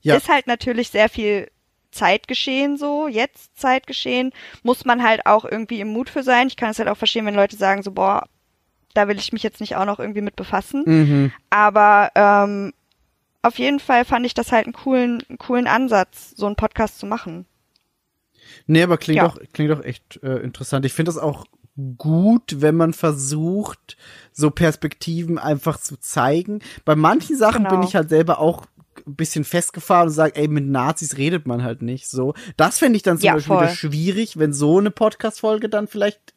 Ja. 0.00 0.16
Ist 0.16 0.30
halt 0.30 0.46
natürlich 0.46 0.88
sehr 0.88 1.10
viel 1.10 1.50
Zeitgeschehen 1.90 2.78
so, 2.78 3.06
jetzt 3.06 3.58
Zeitgeschehen, 3.58 4.32
muss 4.62 4.86
man 4.86 5.02
halt 5.02 5.26
auch 5.26 5.44
irgendwie 5.44 5.82
im 5.82 5.88
Mut 5.88 6.08
für 6.08 6.22
sein. 6.22 6.46
Ich 6.46 6.56
kann 6.56 6.70
es 6.70 6.78
halt 6.78 6.88
auch 6.88 6.96
verstehen, 6.96 7.26
wenn 7.26 7.34
Leute 7.34 7.56
sagen 7.56 7.82
so, 7.82 7.90
boah, 7.90 8.26
da 8.94 9.08
will 9.08 9.18
ich 9.18 9.34
mich 9.34 9.42
jetzt 9.42 9.60
nicht 9.60 9.76
auch 9.76 9.84
noch 9.84 10.00
irgendwie 10.00 10.22
mit 10.22 10.36
befassen. 10.36 10.84
Mhm. 10.86 11.32
Aber 11.50 12.10
ähm, 12.14 12.72
auf 13.42 13.58
jeden 13.58 13.78
Fall 13.78 14.06
fand 14.06 14.24
ich 14.24 14.32
das 14.32 14.52
halt 14.52 14.64
einen 14.64 14.72
coolen, 14.72 15.22
einen 15.28 15.36
coolen 15.36 15.66
Ansatz, 15.66 16.32
so 16.34 16.46
einen 16.46 16.56
Podcast 16.56 16.98
zu 16.98 17.04
machen. 17.04 17.44
Nee, 18.66 18.82
aber 18.82 18.96
klingt 18.98 19.16
Ja. 19.18 19.28
doch, 19.28 19.38
klingt 19.52 19.70
doch 19.70 19.84
echt 19.84 20.20
äh, 20.22 20.38
interessant. 20.38 20.84
Ich 20.86 20.92
finde 20.92 21.10
das 21.10 21.18
auch 21.18 21.44
gut, 21.98 22.56
wenn 22.60 22.76
man 22.76 22.92
versucht, 22.92 23.96
so 24.32 24.50
Perspektiven 24.50 25.38
einfach 25.38 25.80
zu 25.80 25.96
zeigen. 25.98 26.60
Bei 26.84 26.94
manchen 26.96 27.36
Sachen 27.36 27.64
Genau. 27.64 27.76
bin 27.78 27.82
ich 27.88 27.94
halt 27.96 28.08
selber 28.10 28.38
auch 28.40 28.66
ein 29.06 29.16
bisschen 29.16 29.42
festgefahren 29.44 30.08
und 30.08 30.14
sagt, 30.14 30.36
ey, 30.36 30.48
mit 30.48 30.66
Nazis 30.66 31.16
redet 31.16 31.46
man 31.46 31.62
halt 31.64 31.80
nicht 31.80 32.08
so. 32.08 32.34
Das 32.58 32.78
fände 32.78 32.96
ich 32.98 33.02
dann 33.02 33.16
zum 33.18 33.24
Ja, 33.24 33.32
Beispiel 33.34 33.48
voll. 33.56 33.62
wieder 33.64 33.74
schwierig, 33.74 34.38
wenn 34.38 34.52
so 34.52 34.78
eine 34.78 34.90
Podcast-Folge 34.90 35.70
dann 35.70 35.88
vielleicht 35.88 36.34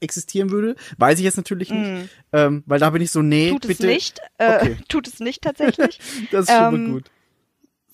existieren 0.00 0.50
würde. 0.50 0.74
Weiß 0.98 1.18
ich 1.18 1.24
jetzt 1.24 1.36
natürlich 1.36 1.70
nicht. 1.70 2.08
Ähm, 2.32 2.64
weil 2.66 2.80
da 2.80 2.90
bin 2.90 3.00
ich 3.00 3.12
so, 3.12 3.22
nee, 3.22 3.46
Mhm. 3.52 3.52
Tut 3.60 3.64
es 3.64 3.68
bitte. 3.68 3.86
nicht. 3.86 4.20
Äh, 4.38 4.56
Okay. 4.56 4.76
Tut 4.88 5.06
es 5.06 5.20
nicht 5.20 5.42
tatsächlich. 5.42 6.00
Das 6.32 6.46
ist 6.48 6.50
schon 6.50 6.60
mal 6.62 6.74
Ähm, 6.74 6.92
gut. 6.94 7.10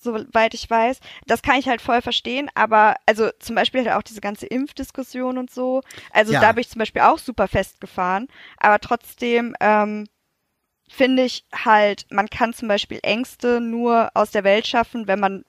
Soweit 0.03 0.53
ich 0.53 0.69
weiß. 0.69 0.99
Das 1.27 1.41
kann 1.41 1.57
ich 1.57 1.67
halt 1.67 1.81
voll 1.81 2.01
verstehen, 2.01 2.49
aber 2.55 2.95
also 3.05 3.29
zum 3.39 3.55
Beispiel 3.55 3.85
halt 3.85 3.95
auch 3.97 4.03
diese 4.03 4.21
ganze 4.21 4.47
Impfdiskussion 4.47 5.37
und 5.37 5.51
so. 5.51 5.81
Also 6.11 6.33
Ja. 6.33 6.41
da 6.41 6.51
bin 6.53 6.61
ich 6.61 6.69
zum 6.69 6.79
Beispiel 6.79 7.01
auch 7.01 7.19
super 7.19 7.47
festgefahren, 7.47 8.27
aber 8.57 8.79
trotzdem 8.79 9.55
ähm, 9.59 10.07
finde 10.89 11.23
ich 11.23 11.45
halt, 11.53 12.05
man 12.09 12.29
kann 12.29 12.53
zum 12.53 12.67
Beispiel 12.67 12.99
Ängste 13.03 13.61
nur 13.61 14.09
aus 14.13 14.31
der 14.31 14.43
Welt 14.43 14.67
schaffen, 14.67 15.07
wenn 15.07 15.19
man 15.19 15.45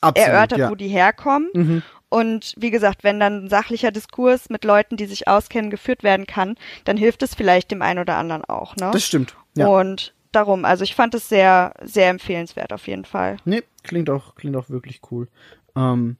Absolut, 0.00 0.28
erörtert, 0.28 0.58
ja. 0.58 0.70
wo 0.70 0.74
die 0.74 0.88
herkommen. 0.88 1.48
Mhm. 1.52 1.82
Und 2.08 2.54
wie 2.56 2.70
gesagt, 2.70 3.04
wenn 3.04 3.20
dann 3.20 3.44
ein 3.44 3.48
sachlicher 3.48 3.92
Diskurs 3.92 4.50
mit 4.50 4.64
Leuten, 4.64 4.96
die 4.96 5.06
sich 5.06 5.28
auskennen, 5.28 5.70
geführt 5.70 6.02
werden 6.02 6.26
kann, 6.26 6.56
dann 6.84 6.96
hilft 6.96 7.22
es 7.22 7.34
vielleicht 7.34 7.70
dem 7.70 7.82
einen 7.82 8.00
oder 8.00 8.16
anderen 8.16 8.44
auch. 8.44 8.74
Ne? 8.76 8.90
Das 8.92 9.04
stimmt. 9.04 9.36
Ja. 9.56 9.66
Und 9.68 10.12
darum, 10.32 10.64
also 10.64 10.84
ich 10.84 10.94
fand 10.94 11.14
es 11.14 11.28
sehr, 11.28 11.74
sehr 11.82 12.08
empfehlenswert 12.10 12.72
auf 12.72 12.86
jeden 12.86 13.04
Fall. 13.04 13.36
Nee, 13.44 13.62
klingt 13.82 14.10
auch, 14.10 14.34
klingt 14.34 14.56
auch 14.56 14.70
wirklich 14.70 15.00
cool. 15.10 15.28
Ähm, 15.76 16.16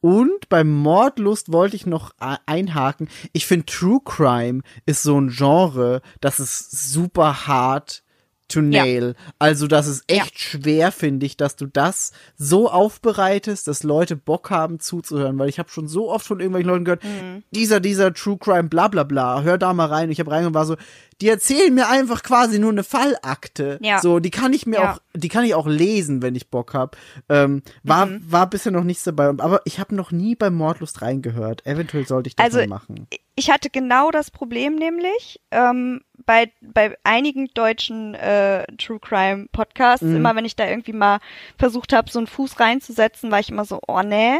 und 0.00 0.48
beim 0.50 0.70
Mordlust 0.70 1.50
wollte 1.52 1.76
ich 1.76 1.86
noch 1.86 2.12
einhaken. 2.46 3.08
Ich 3.32 3.46
finde 3.46 3.66
True 3.66 4.00
Crime 4.04 4.60
ist 4.84 5.02
so 5.02 5.18
ein 5.18 5.30
Genre, 5.30 6.02
das 6.20 6.40
ist 6.40 6.92
super 6.92 7.46
hart 7.46 8.02
to 8.48 8.60
Ja. 8.60 8.84
nail. 8.84 9.14
Also 9.38 9.66
das 9.66 9.86
ist 9.86 10.04
echt 10.06 10.38
schwer, 10.38 10.92
finde 10.92 11.24
ich, 11.24 11.38
dass 11.38 11.56
du 11.56 11.64
das 11.66 12.12
so 12.36 12.70
aufbereitest, 12.70 13.66
dass 13.66 13.82
Leute 13.82 14.16
Bock 14.16 14.50
haben 14.50 14.78
zuzuhören, 14.80 15.38
weil 15.38 15.48
ich 15.48 15.58
habe 15.58 15.70
schon 15.70 15.88
so 15.88 16.10
oft 16.12 16.26
von 16.26 16.38
irgendwelchen 16.40 16.68
Leuten 16.68 16.84
gehört, 16.84 17.02
Mhm. 17.04 17.42
dieser, 17.52 17.80
dieser 17.80 18.12
True 18.12 18.36
Crime, 18.36 18.64
bla 18.68 18.88
bla 18.88 19.04
bla, 19.04 19.40
hör 19.42 19.56
da 19.56 19.72
mal 19.72 19.86
rein. 19.86 20.10
Ich 20.10 20.20
habe 20.20 20.30
rein 20.30 20.44
und 20.44 20.52
war 20.52 20.66
so, 20.66 20.76
die 21.20 21.28
erzählen 21.28 21.72
mir 21.74 21.88
einfach 21.88 22.22
quasi 22.22 22.58
nur 22.58 22.70
eine 22.70 22.84
Fallakte. 22.84 23.78
Ja. 23.82 24.00
So, 24.00 24.18
die 24.20 24.30
kann 24.30 24.52
ich 24.52 24.66
mir 24.66 24.80
Ja. 24.80 24.92
auch, 24.92 24.98
die 25.14 25.28
kann 25.28 25.44
ich 25.44 25.54
auch 25.54 25.66
lesen, 25.66 26.22
wenn 26.22 26.34
ich 26.34 26.48
Bock 26.48 26.74
hab. 26.74 26.96
Ähm, 27.28 27.62
war, 27.82 28.06
Mhm. 28.06 28.20
war 28.30 28.48
bisher 28.48 28.72
noch 28.72 28.84
nichts 28.84 29.04
dabei, 29.04 29.26
aber 29.28 29.60
ich 29.64 29.78
habe 29.80 29.94
noch 29.94 30.10
nie 30.10 30.34
bei 30.34 30.50
Mordlust 30.50 31.02
reingehört. 31.02 31.66
Eventuell 31.66 32.06
sollte 32.06 32.28
ich 32.28 32.36
das 32.36 32.44
Also, 32.44 32.58
mal 32.58 32.66
machen. 32.68 33.06
Ich 33.36 33.50
hatte 33.50 33.68
genau 33.70 34.10
das 34.10 34.30
Problem 34.30 34.76
nämlich 34.76 35.40
ähm, 35.50 36.02
bei 36.24 36.52
bei 36.60 36.96
einigen 37.04 37.48
deutschen 37.54 38.14
äh, 38.14 38.64
True 38.78 39.00
Crime 39.00 39.46
Podcasts. 39.52 40.04
Mhm. 40.04 40.16
Immer 40.16 40.36
wenn 40.36 40.44
ich 40.44 40.56
da 40.56 40.68
irgendwie 40.68 40.92
mal 40.92 41.18
versucht 41.58 41.92
habe, 41.92 42.10
so 42.10 42.18
einen 42.20 42.26
Fuß 42.28 42.60
reinzusetzen, 42.60 43.30
war 43.30 43.40
ich 43.40 43.50
immer 43.50 43.64
so, 43.64 43.80
oh 43.88 44.02
nee. 44.02 44.38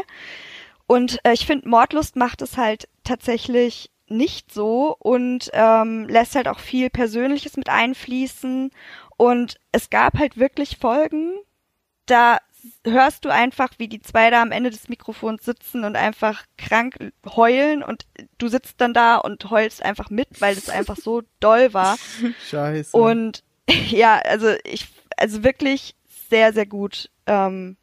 Und 0.87 1.19
äh, 1.23 1.33
ich 1.33 1.45
finde, 1.45 1.67
Mordlust 1.67 2.15
macht 2.15 2.41
es 2.41 2.57
halt 2.57 2.87
tatsächlich 3.03 3.89
nicht 4.07 4.53
so 4.53 4.95
und 4.99 5.49
ähm, 5.53 6.07
lässt 6.07 6.35
halt 6.35 6.47
auch 6.47 6.59
viel 6.59 6.89
Persönliches 6.89 7.57
mit 7.57 7.69
einfließen. 7.69 8.71
Und 9.17 9.55
es 9.71 9.89
gab 9.89 10.17
halt 10.17 10.37
wirklich 10.37 10.77
Folgen, 10.77 11.33
da 12.05 12.37
hörst 12.83 13.25
du 13.25 13.29
einfach, 13.29 13.69
wie 13.77 13.87
die 13.87 14.01
zwei 14.01 14.29
da 14.29 14.41
am 14.41 14.51
Ende 14.51 14.69
des 14.69 14.89
Mikrofons 14.89 15.45
sitzen 15.45 15.83
und 15.83 15.95
einfach 15.95 16.43
krank 16.57 17.13
heulen 17.25 17.83
und 17.83 18.05
du 18.37 18.47
sitzt 18.47 18.81
dann 18.81 18.93
da 18.93 19.17
und 19.17 19.49
heulst 19.49 19.83
einfach 19.83 20.09
mit, 20.09 20.41
weil 20.41 20.57
es 20.57 20.69
einfach 20.69 20.97
so 20.97 21.21
doll 21.39 21.73
war. 21.73 21.97
Scheiße. 22.49 22.95
Und 22.95 23.43
ja, 23.89 24.17
also 24.19 24.53
ich, 24.63 24.87
also 25.17 25.43
wirklich 25.43 25.95
sehr, 26.29 26.53
sehr 26.53 26.65
gut. 26.65 27.09
Ähm, 27.27 27.77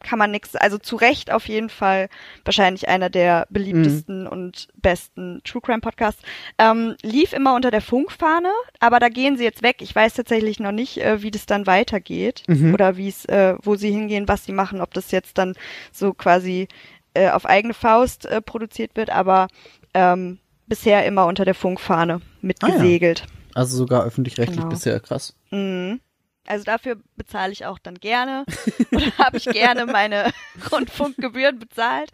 kann 0.00 0.18
man 0.18 0.30
nix, 0.30 0.54
also 0.54 0.78
zu 0.78 0.96
Recht 0.96 1.32
auf 1.32 1.48
jeden 1.48 1.68
Fall 1.70 2.08
wahrscheinlich 2.44 2.88
einer 2.88 3.08
der 3.10 3.46
beliebtesten 3.50 4.26
und 4.26 4.68
besten 4.76 5.40
True 5.44 5.62
Crime 5.62 5.80
Podcasts. 5.80 6.22
Ähm, 6.58 6.94
lief 7.02 7.32
immer 7.32 7.54
unter 7.54 7.70
der 7.70 7.80
Funkfahne, 7.80 8.50
aber 8.78 9.00
da 9.00 9.08
gehen 9.08 9.36
sie 9.36 9.44
jetzt 9.44 9.62
weg. 9.62 9.76
Ich 9.80 9.94
weiß 9.94 10.14
tatsächlich 10.14 10.60
noch 10.60 10.72
nicht, 10.72 10.98
äh, 10.98 11.22
wie 11.22 11.30
das 11.30 11.46
dann 11.46 11.66
weitergeht 11.66 12.42
oder 12.74 12.96
wie 12.96 13.08
es, 13.08 13.24
äh, 13.24 13.54
wo 13.62 13.74
sie 13.76 13.90
hingehen, 13.90 14.28
was 14.28 14.44
sie 14.44 14.52
machen, 14.52 14.80
ob 14.80 14.92
das 14.94 15.10
jetzt 15.10 15.38
dann 15.38 15.54
so 15.92 16.12
quasi 16.12 16.68
äh, 17.14 17.30
auf 17.30 17.46
eigene 17.46 17.74
Faust 17.74 18.26
äh, 18.26 18.42
produziert 18.42 18.96
wird, 18.96 19.10
aber 19.10 19.48
ähm, 19.94 20.38
bisher 20.66 21.06
immer 21.06 21.26
unter 21.26 21.44
der 21.44 21.54
Funkfahne 21.54 22.14
Ah, 22.14 22.18
ja. 22.20 22.38
mitgesegelt. 22.42 23.24
also 23.54 23.76
sogar 23.76 24.04
öffentlich-rechtlich 24.04 24.58
Genau. 24.58 24.68
bisher, 24.68 25.00
krass. 25.00 25.34
Mhm. 25.50 26.00
Also 26.46 26.64
dafür 26.64 26.96
bezahle 27.16 27.52
ich 27.52 27.66
auch 27.66 27.78
dann 27.78 27.94
gerne 27.96 28.44
oder 28.92 29.18
habe 29.18 29.36
ich 29.36 29.44
gerne 29.46 29.86
meine 29.86 30.32
Rundfunkgebühren 30.72 31.58
bezahlt. 31.58 32.10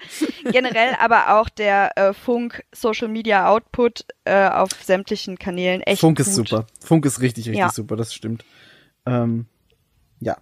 Generell 0.50 0.96
aber 1.00 1.38
auch 1.40 1.48
der 1.48 1.96
äh, 1.96 2.12
Funk 2.14 2.64
Social 2.72 3.08
Media 3.08 3.48
Output 3.48 4.04
äh, 4.24 4.48
auf 4.48 4.70
sämtlichen 4.82 5.38
Kanälen 5.38 5.80
echt 5.82 6.00
Funk 6.00 6.18
gut. 6.18 6.26
ist 6.26 6.34
super. 6.34 6.66
Funk 6.84 7.04
ist 7.06 7.20
richtig, 7.20 7.46
richtig 7.46 7.58
Ja. 7.60 7.70
super, 7.70 7.96
das 7.96 8.14
stimmt. 8.14 8.44
Ähm, 9.06 9.46
ja. 10.20 10.36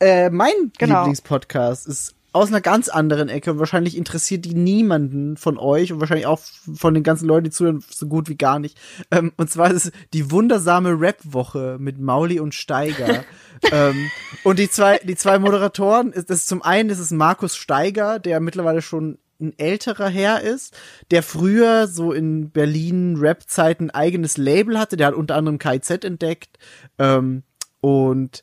Äh, 0.00 0.30
mein 0.30 0.52
Genau. 0.78 1.00
Lieblingspodcast 1.00 1.86
ist 1.88 2.14
aus 2.32 2.48
einer 2.48 2.60
ganz 2.60 2.88
anderen 2.88 3.28
Ecke 3.28 3.52
und 3.52 3.58
wahrscheinlich 3.58 3.96
interessiert 3.96 4.44
die 4.44 4.54
niemanden 4.54 5.36
von 5.36 5.58
euch 5.58 5.92
und 5.92 6.00
wahrscheinlich 6.00 6.26
auch 6.26 6.40
von 6.74 6.92
den 6.92 7.02
ganzen 7.02 7.26
Leuten, 7.26 7.44
die 7.44 7.50
zuhören, 7.50 7.82
so 7.88 8.06
gut 8.06 8.28
wie 8.28 8.36
gar 8.36 8.58
nicht. 8.58 8.78
Ähm, 9.10 9.32
und 9.36 9.50
zwar 9.50 9.70
ist 9.70 9.86
es 9.86 9.92
die 10.12 10.30
wundersame 10.30 11.00
Rap-Woche 11.00 11.78
mit 11.80 11.98
Mauli 11.98 12.38
und 12.38 12.54
Steiger. 12.54 13.24
ähm, 13.72 14.10
und 14.44 14.58
die 14.58 14.68
zwei, 14.68 14.98
die 14.98 15.16
zwei 15.16 15.38
Moderatoren, 15.38 16.12
ist, 16.12 16.28
das 16.28 16.38
ist 16.38 16.48
zum 16.48 16.62
einen 16.62 16.90
ist 16.90 16.98
es 16.98 17.10
Markus 17.10 17.56
Steiger, 17.56 18.18
der 18.18 18.40
mittlerweile 18.40 18.82
schon 18.82 19.18
ein 19.40 19.58
älterer 19.58 20.08
Herr 20.08 20.42
ist, 20.42 20.76
der 21.10 21.22
früher 21.22 21.86
so 21.86 22.12
in 22.12 22.50
Berlin 22.50 23.16
Rap-Zeiten 23.16 23.84
ein 23.84 23.94
eigenes 23.94 24.36
Label 24.36 24.78
hatte, 24.78 24.96
der 24.96 25.08
hat 25.08 25.14
unter 25.14 25.36
anderem 25.36 25.58
KIZ 25.58 26.04
entdeckt 26.04 26.58
ähm, 26.98 27.44
und 27.80 28.42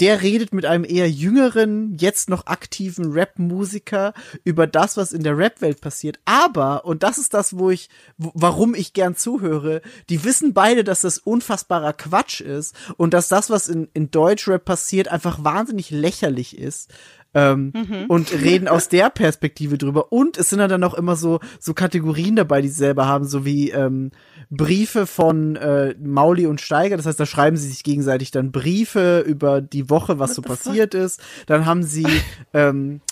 der 0.00 0.22
redet 0.22 0.52
mit 0.52 0.66
einem 0.66 0.84
eher 0.84 1.10
jüngeren, 1.10 1.96
jetzt 1.98 2.28
noch 2.28 2.46
aktiven 2.46 3.12
Rap-Musiker 3.12 4.12
über 4.44 4.66
das, 4.66 4.96
was 4.96 5.12
in 5.12 5.22
der 5.22 5.38
Rap-Welt 5.38 5.80
passiert. 5.80 6.18
Aber, 6.24 6.84
und 6.84 7.02
das 7.02 7.18
ist 7.18 7.34
das, 7.34 7.58
wo 7.58 7.70
ich, 7.70 7.88
warum 8.18 8.74
ich 8.74 8.92
gern 8.92 9.16
zuhöre, 9.16 9.80
die 10.10 10.24
wissen 10.24 10.52
beide, 10.52 10.84
dass 10.84 11.00
das 11.00 11.18
unfassbarer 11.18 11.94
Quatsch 11.94 12.40
ist 12.40 12.74
und 12.96 13.14
dass 13.14 13.28
das, 13.28 13.48
was 13.48 13.68
in, 13.68 13.88
in 13.94 14.10
Deutschrap 14.10 14.64
passiert, 14.64 15.08
einfach 15.08 15.42
wahnsinnig 15.42 15.90
lächerlich 15.90 16.58
ist. 16.58 16.92
Ähm, 17.36 18.06
und 18.08 18.32
reden 18.42 18.66
aus 18.66 18.88
der 18.88 19.10
Perspektive 19.10 19.76
drüber. 19.76 20.10
Und 20.10 20.38
es 20.38 20.48
sind 20.48 20.58
dann 20.58 20.82
auch 20.84 20.94
immer 20.94 21.16
so, 21.16 21.40
so 21.60 21.74
Kategorien 21.74 22.34
dabei, 22.34 22.62
die 22.62 22.68
sie 22.68 22.78
selber 22.78 23.06
haben, 23.06 23.26
so 23.26 23.44
wie 23.44 23.70
ähm, 23.72 24.10
Briefe 24.48 25.06
von 25.06 25.56
äh, 25.56 25.94
Mauli 26.02 26.46
und 26.46 26.62
Steiger. 26.62 26.96
Das 26.96 27.04
heißt, 27.04 27.20
da 27.20 27.26
schreiben 27.26 27.58
sie 27.58 27.68
sich 27.68 27.84
gegenseitig 27.84 28.30
dann 28.30 28.52
Briefe 28.52 29.20
über 29.20 29.60
die 29.60 29.90
Woche, 29.90 30.18
was 30.18 30.34
so 30.34 30.40
passiert 30.40 30.94
ist. 30.94 31.20
Dann 31.44 31.66
haben 31.66 31.82
sie 31.82 32.06
ähm, 32.54 33.02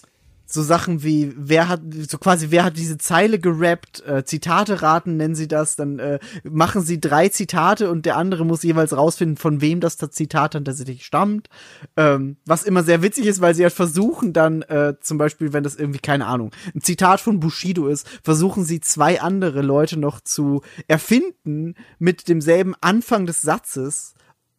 so 0.47 0.63
Sachen 0.63 1.03
wie, 1.03 1.33
wer 1.37 1.69
hat, 1.69 1.81
so 2.09 2.19
quasi, 2.19 2.51
wer 2.51 2.65
hat 2.65 2.77
diese 2.77 2.99
Zeile 2.99 3.39
gerappt, 3.39 4.05
äh, 4.07 4.25
Zitate 4.25 4.83
raten 4.83 5.17
nennen 5.17 5.35
sie 5.35 5.49
das, 5.49 5.77
dann 5.77 5.99
äh, 5.99 6.19
machen 6.43 6.83
sie 6.83 7.01
drei 7.01 7.29
Zitate 7.29 7.91
und 7.91 8.07
der 8.07 8.17
andere 8.17 8.45
muss 8.45 8.63
jeweils 8.63 8.97
rausfinden, 8.97 9.37
von 9.37 9.61
wem 9.61 9.81
das, 9.81 9.97
das 9.97 10.11
Zitat 10.11 10.55
dann 10.55 10.65
tatsächlich 10.65 11.05
stammt. 11.05 11.49
Ähm, 11.97 12.37
was 12.47 12.65
immer 12.65 12.83
sehr 12.83 13.03
witzig 13.03 13.27
ist, 13.27 13.41
weil 13.41 13.55
sie 13.55 13.63
halt 13.63 13.73
versuchen 13.73 14.33
dann, 14.33 14.63
äh, 14.63 14.95
zum 15.01 15.19
Beispiel, 15.19 15.53
wenn 15.53 15.65
das 15.65 15.77
irgendwie, 15.77 16.01
keine 16.01 16.27
Ahnung, 16.27 16.51
ein 16.75 16.83
Zitat 16.83 17.21
von 17.21 17.41
Bushido 17.41 17.89
ist, 17.89 18.07
versuchen 18.23 18.65
sie 18.65 18.81
zwei 18.81 19.21
andere 19.21 19.63
Leute 19.63 19.99
noch 19.99 20.21
zu 20.21 20.63
erfinden 20.89 21.75
mit 21.99 22.29
demselben 22.29 22.75
Anfang 22.81 23.27
des 23.27 23.43
Satzes 23.43 24.15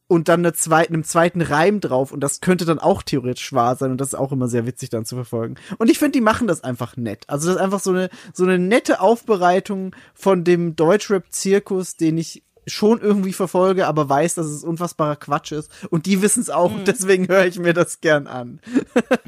und 0.07 0.27
dann 0.27 0.41
eine 0.41 0.53
zweite, 0.53 0.90
einem 0.90 1.03
zweiten 1.03 1.41
Reim 1.41 1.80
drauf 1.80 2.11
und 2.11 2.19
das 2.19 2.41
könnte 2.41 2.65
dann 2.65 2.80
auch 2.80 3.02
theoretisch 3.02 3.53
wahr 3.53 3.76
sein 3.76 3.91
und 3.91 3.99
das 3.99 4.10
ist 4.10 4.15
auch 4.15 4.32
immer 4.32 4.48
sehr 4.48 4.65
witzig 4.65 4.90
dann 4.90 5.06
zu 5.06 5.15
verfolgen. 5.15 5.56
Und 5.77 5.90
ich 5.90 5.98
finde, 5.98 6.14
die 6.14 6.22
machen 6.22 6.48
das 6.48 6.64
einfach 6.64 6.95
nett. 6.95 7.26
Also 7.27 7.48
das 7.48 7.56
ist 7.56 7.61
einfach 7.61 7.80
so 7.80 7.91
eine 7.91 8.10
so 8.34 8.44
eine 8.44 8.60
nette 8.60 9.02
Aufbereitung 9.02 9.95
von 10.14 10.44
dem 10.44 10.76
Deutschrap-Zirkus, 10.76 11.95
den 11.95 12.18
ich 12.18 12.44
schon 12.68 12.99
irgendwie 13.02 13.34
verfolge, 13.34 13.88
aber 13.88 14.10
weiß, 14.10 14.36
dass 14.36 14.48
es 14.48 14.64
unfassbarer 14.64 15.15
Quatsch 15.15 15.52
ist 15.52 15.72
und 15.90 16.06
die 16.06 16.22
wissen 16.22 16.41
es 16.41 16.49
auch 16.49 16.73
und 16.73 16.88
deswegen 16.88 17.27
höre 17.27 17.45
ich 17.45 17.60
mir 17.60 17.73
das 17.73 18.02
gern 18.02 18.27
an. 18.27 18.60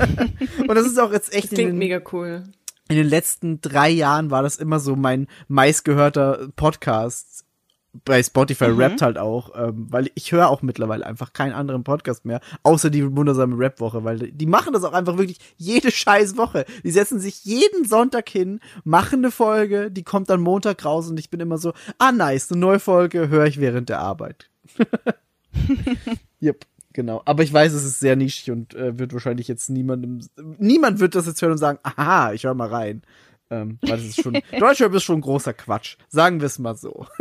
und 0.67 0.75
das 0.75 0.85
ist 0.85 0.99
auch 0.99 1.11
jetzt 1.11 1.33
echt 1.33 1.51
in 1.51 1.55
Klingt 1.55 1.71
den, 1.73 1.77
mega 1.77 2.01
cool. 2.11 2.43
in 2.89 2.95
den 2.95 3.07
letzten 3.07 3.61
drei 3.61 3.89
Jahren 3.89 4.31
war 4.31 4.43
das 4.43 4.57
immer 4.57 4.79
so 4.79 4.95
mein 4.95 5.27
meistgehörter 5.47 6.49
Podcast. 6.55 7.36
Bei 8.05 8.21
Spotify 8.21 8.65
rappt 8.65 9.01
halt 9.01 9.17
auch, 9.17 9.51
ähm, 9.55 9.87
weil 9.89 10.09
ich 10.15 10.31
höre 10.31 10.49
auch 10.49 10.61
mittlerweile 10.61 11.05
einfach 11.05 11.33
keinen 11.33 11.53
anderen 11.53 11.83
Podcast 11.83 12.25
mehr, 12.25 12.41
außer 12.63 12.89
die 12.89 13.15
wundersame 13.15 13.57
Rap-Woche, 13.57 14.03
weil 14.03 14.31
die 14.31 14.45
machen 14.45 14.73
das 14.73 14.83
auch 14.83 14.93
einfach 14.93 15.17
wirklich 15.17 15.39
jede 15.57 15.91
scheiß 15.91 16.37
Woche. 16.37 16.65
Die 16.83 16.91
setzen 16.91 17.19
sich 17.19 17.45
jeden 17.45 17.85
Sonntag 17.85 18.29
hin, 18.29 18.59
machen 18.83 19.19
eine 19.19 19.31
Folge, 19.31 19.91
die 19.91 20.03
kommt 20.03 20.29
dann 20.29 20.41
Montag 20.41 20.83
raus 20.85 21.09
und 21.09 21.19
ich 21.19 21.29
bin 21.29 21.39
immer 21.39 21.57
so, 21.57 21.73
ah 21.97 22.11
nice, 22.11 22.51
eine 22.51 22.59
neue 22.59 22.79
Folge 22.79 23.29
höre 23.29 23.45
ich 23.45 23.59
während 23.59 23.89
der 23.89 23.99
Arbeit. 23.99 24.49
Yep. 26.41 26.65
Genau. 26.97 27.21
Aber 27.25 27.43
ich 27.43 27.53
weiß, 27.53 27.73
es 27.73 27.83
ist 27.83 27.99
sehr 27.99 28.15
nischig 28.15 28.49
und 28.49 28.73
äh, 28.73 28.97
wird 28.97 29.13
wahrscheinlich 29.13 29.47
jetzt 29.47 29.69
niemandem. 29.69 30.19
Niemand 30.57 30.99
wird 30.99 31.13
das 31.13 31.27
jetzt 31.27 31.39
hören 31.43 31.51
und 31.51 31.59
sagen, 31.59 31.77
aha, 31.83 32.33
ich 32.33 32.45
höre 32.45 32.55
mal 32.55 32.69
rein. 32.69 33.03
Ähm, 33.49 33.79
weil 33.81 33.97
das 33.97 34.05
ist 34.05 34.21
schon. 34.21 34.33
Deutschrap 34.59 34.93
ist 34.93 35.03
schon 35.03 35.21
großer 35.21 35.53
Quatsch. 35.53 35.97
Sagen 36.09 36.41
wir 36.41 36.47
es 36.47 36.59
mal 36.59 36.75
so. 36.75 37.05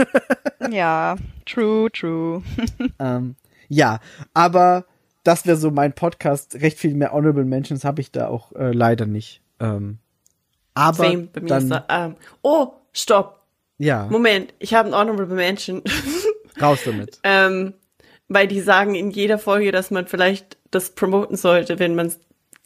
Ja, 0.70 1.16
true, 1.44 1.88
true. 1.92 2.42
ähm, 2.98 3.36
ja, 3.68 4.00
aber 4.34 4.86
das 5.22 5.46
wäre 5.46 5.56
so 5.56 5.70
mein 5.70 5.92
Podcast. 5.92 6.56
Recht 6.56 6.78
viel 6.78 6.94
mehr 6.94 7.12
Honorable 7.12 7.44
Mentions 7.44 7.84
habe 7.84 8.00
ich 8.00 8.10
da 8.10 8.26
auch 8.26 8.52
äh, 8.52 8.72
leider 8.72 9.06
nicht. 9.06 9.42
Ähm, 9.60 9.98
aber 10.74 10.96
Same, 10.96 11.28
bei 11.32 11.40
mir 11.40 11.46
dann, 11.46 11.62
ist 11.62 11.70
da, 11.70 11.86
ähm, 11.88 12.16
oh, 12.42 12.72
stopp. 12.92 13.42
ja, 13.78 14.08
Moment, 14.10 14.54
ich 14.58 14.74
habe 14.74 14.88
ein 14.88 14.94
Honorable 14.94 15.36
Mention. 15.36 15.82
raus 16.60 16.80
damit. 16.84 17.20
ähm, 17.22 17.74
weil 18.28 18.48
die 18.48 18.60
sagen 18.60 18.94
in 18.94 19.10
jeder 19.10 19.38
Folge, 19.38 19.70
dass 19.70 19.90
man 19.90 20.06
vielleicht 20.06 20.56
das 20.70 20.90
promoten 20.90 21.36
sollte, 21.36 21.78
wenn 21.78 21.94
man 21.94 22.12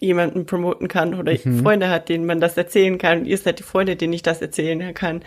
jemanden 0.01 0.47
promoten 0.47 0.89
kann 0.89 1.15
oder 1.15 1.37
Freunde 1.37 1.89
hat, 1.91 2.09
denen 2.09 2.27
man 2.27 2.41
das 2.41 2.57
erzählen 2.57 2.99
kann. 2.99 3.21
Und 3.21 3.27
ihr 3.27 3.39
seid 3.39 3.59
die 3.59 3.63
Freunde, 3.63 3.97
denen 3.97 4.13
ich 4.13 4.23
das 4.23 4.41
erzählen 4.43 4.93
kann. 4.95 5.23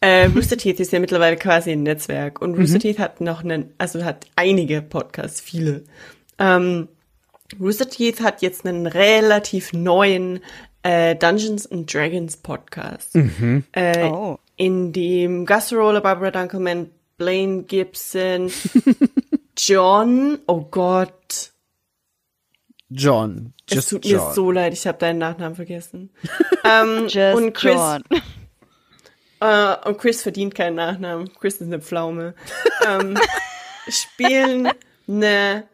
Äh, 0.00 0.26
Rooster 0.26 0.56
Teeth 0.56 0.78
ist 0.80 0.92
ja 0.92 1.00
mittlerweile 1.00 1.36
quasi 1.36 1.72
ein 1.72 1.82
Netzwerk 1.82 2.40
und 2.40 2.54
Rooster 2.54 2.78
Teeth 2.78 2.98
hat 2.98 3.20
noch 3.20 3.42
einen, 3.42 3.72
also 3.78 4.04
hat 4.04 4.26
einige 4.36 4.82
Podcasts, 4.82 5.40
viele. 5.40 5.84
Ähm, 6.38 6.88
Rooster 7.60 7.88
Teeth 7.88 8.20
hat 8.20 8.42
jetzt 8.42 8.64
einen 8.66 8.86
relativ 8.86 9.72
neuen 9.72 10.40
äh, 10.82 11.16
Dungeons 11.16 11.70
and 11.70 11.92
Dragons 11.92 12.36
Podcast, 12.36 13.16
äh, 13.72 14.04
Oh. 14.04 14.38
in 14.56 14.92
dem 14.92 15.44
Gastroller 15.46 16.00
Barbara 16.00 16.30
Dunkelman, 16.30 16.90
Blaine 17.18 17.64
Gibson, 17.64 18.50
John, 19.58 20.38
oh 20.46 20.62
Gott, 20.70 21.49
John. 22.90 23.54
es 23.68 23.74
Just 23.76 23.90
tut 23.90 24.04
John. 24.04 24.28
mir 24.28 24.34
so 24.34 24.50
leid, 24.50 24.72
ich 24.72 24.86
habe 24.86 24.98
deinen 24.98 25.18
Nachnamen 25.18 25.54
vergessen. 25.54 26.10
ähm, 26.64 27.06
Just 27.08 27.36
und 27.36 27.54
Chris, 27.54 27.74
John. 27.74 28.02
Äh, 29.42 29.88
und 29.88 29.96
Chris 29.96 30.22
verdient 30.22 30.54
keinen 30.54 30.76
Nachnamen. 30.76 31.30
Chris 31.40 31.54
ist 31.54 31.62
eine 31.62 31.80
Pflaume. 31.80 32.34
ähm, 32.86 33.18
spielen 33.88 34.68
eine 35.08 35.64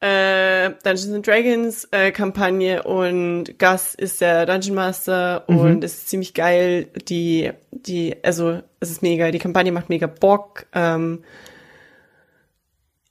äh, 0.00 0.70
Dungeons 0.82 1.12
and 1.12 1.26
Dragons 1.26 1.88
äh, 1.92 2.10
Kampagne 2.10 2.82
und 2.82 3.56
Gus 3.60 3.94
ist 3.94 4.20
der 4.20 4.44
Dungeon 4.46 4.74
Master 4.74 5.44
und 5.48 5.84
es 5.84 5.98
ist 5.98 6.08
ziemlich 6.08 6.34
geil. 6.34 6.88
Die, 7.08 7.52
die, 7.70 8.16
also 8.24 8.60
es 8.80 8.90
ist 8.90 9.02
mega. 9.02 9.30
Die 9.30 9.38
Kampagne 9.38 9.70
macht 9.70 9.88
mega 9.88 10.08
Bock. 10.08 10.66
Ähm, 10.74 11.22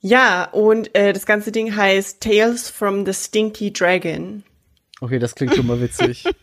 ja, 0.02 0.44
und 0.50 0.94
äh, 0.96 1.12
das 1.12 1.26
ganze 1.26 1.52
Ding 1.52 1.74
heißt 1.74 2.20
Tales 2.20 2.68
from 2.68 3.06
the 3.06 3.14
Stinky 3.14 3.72
Dragon. 3.72 4.42
Okay, 5.00 5.18
das 5.18 5.34
klingt 5.34 5.54
schon 5.54 5.66
mal 5.66 5.80
witzig. 5.80 6.24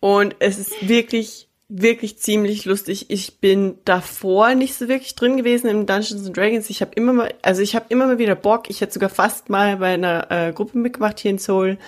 Und 0.00 0.34
es 0.40 0.58
ist 0.58 0.88
wirklich, 0.88 1.48
wirklich 1.68 2.18
ziemlich 2.18 2.64
lustig. 2.64 3.06
Ich 3.08 3.38
bin 3.38 3.76
davor 3.84 4.56
nicht 4.56 4.74
so 4.74 4.88
wirklich 4.88 5.14
drin 5.14 5.36
gewesen 5.36 5.68
im 5.68 5.86
Dungeons 5.86 6.26
and 6.26 6.36
Dragons. 6.36 6.70
Ich 6.70 6.80
habe 6.80 6.90
immer 6.96 7.12
mal, 7.12 7.34
also 7.42 7.62
ich 7.62 7.76
habe 7.76 7.86
immer 7.88 8.06
mal 8.06 8.18
wieder 8.18 8.34
Bock. 8.34 8.68
Ich 8.68 8.80
hätte 8.80 8.94
sogar 8.94 9.10
fast 9.10 9.48
mal 9.48 9.76
bei 9.76 9.94
einer 9.94 10.28
äh, 10.30 10.52
Gruppe 10.52 10.78
mitgemacht 10.78 11.20
hier 11.20 11.30
in 11.30 11.38
Seoul. 11.38 11.78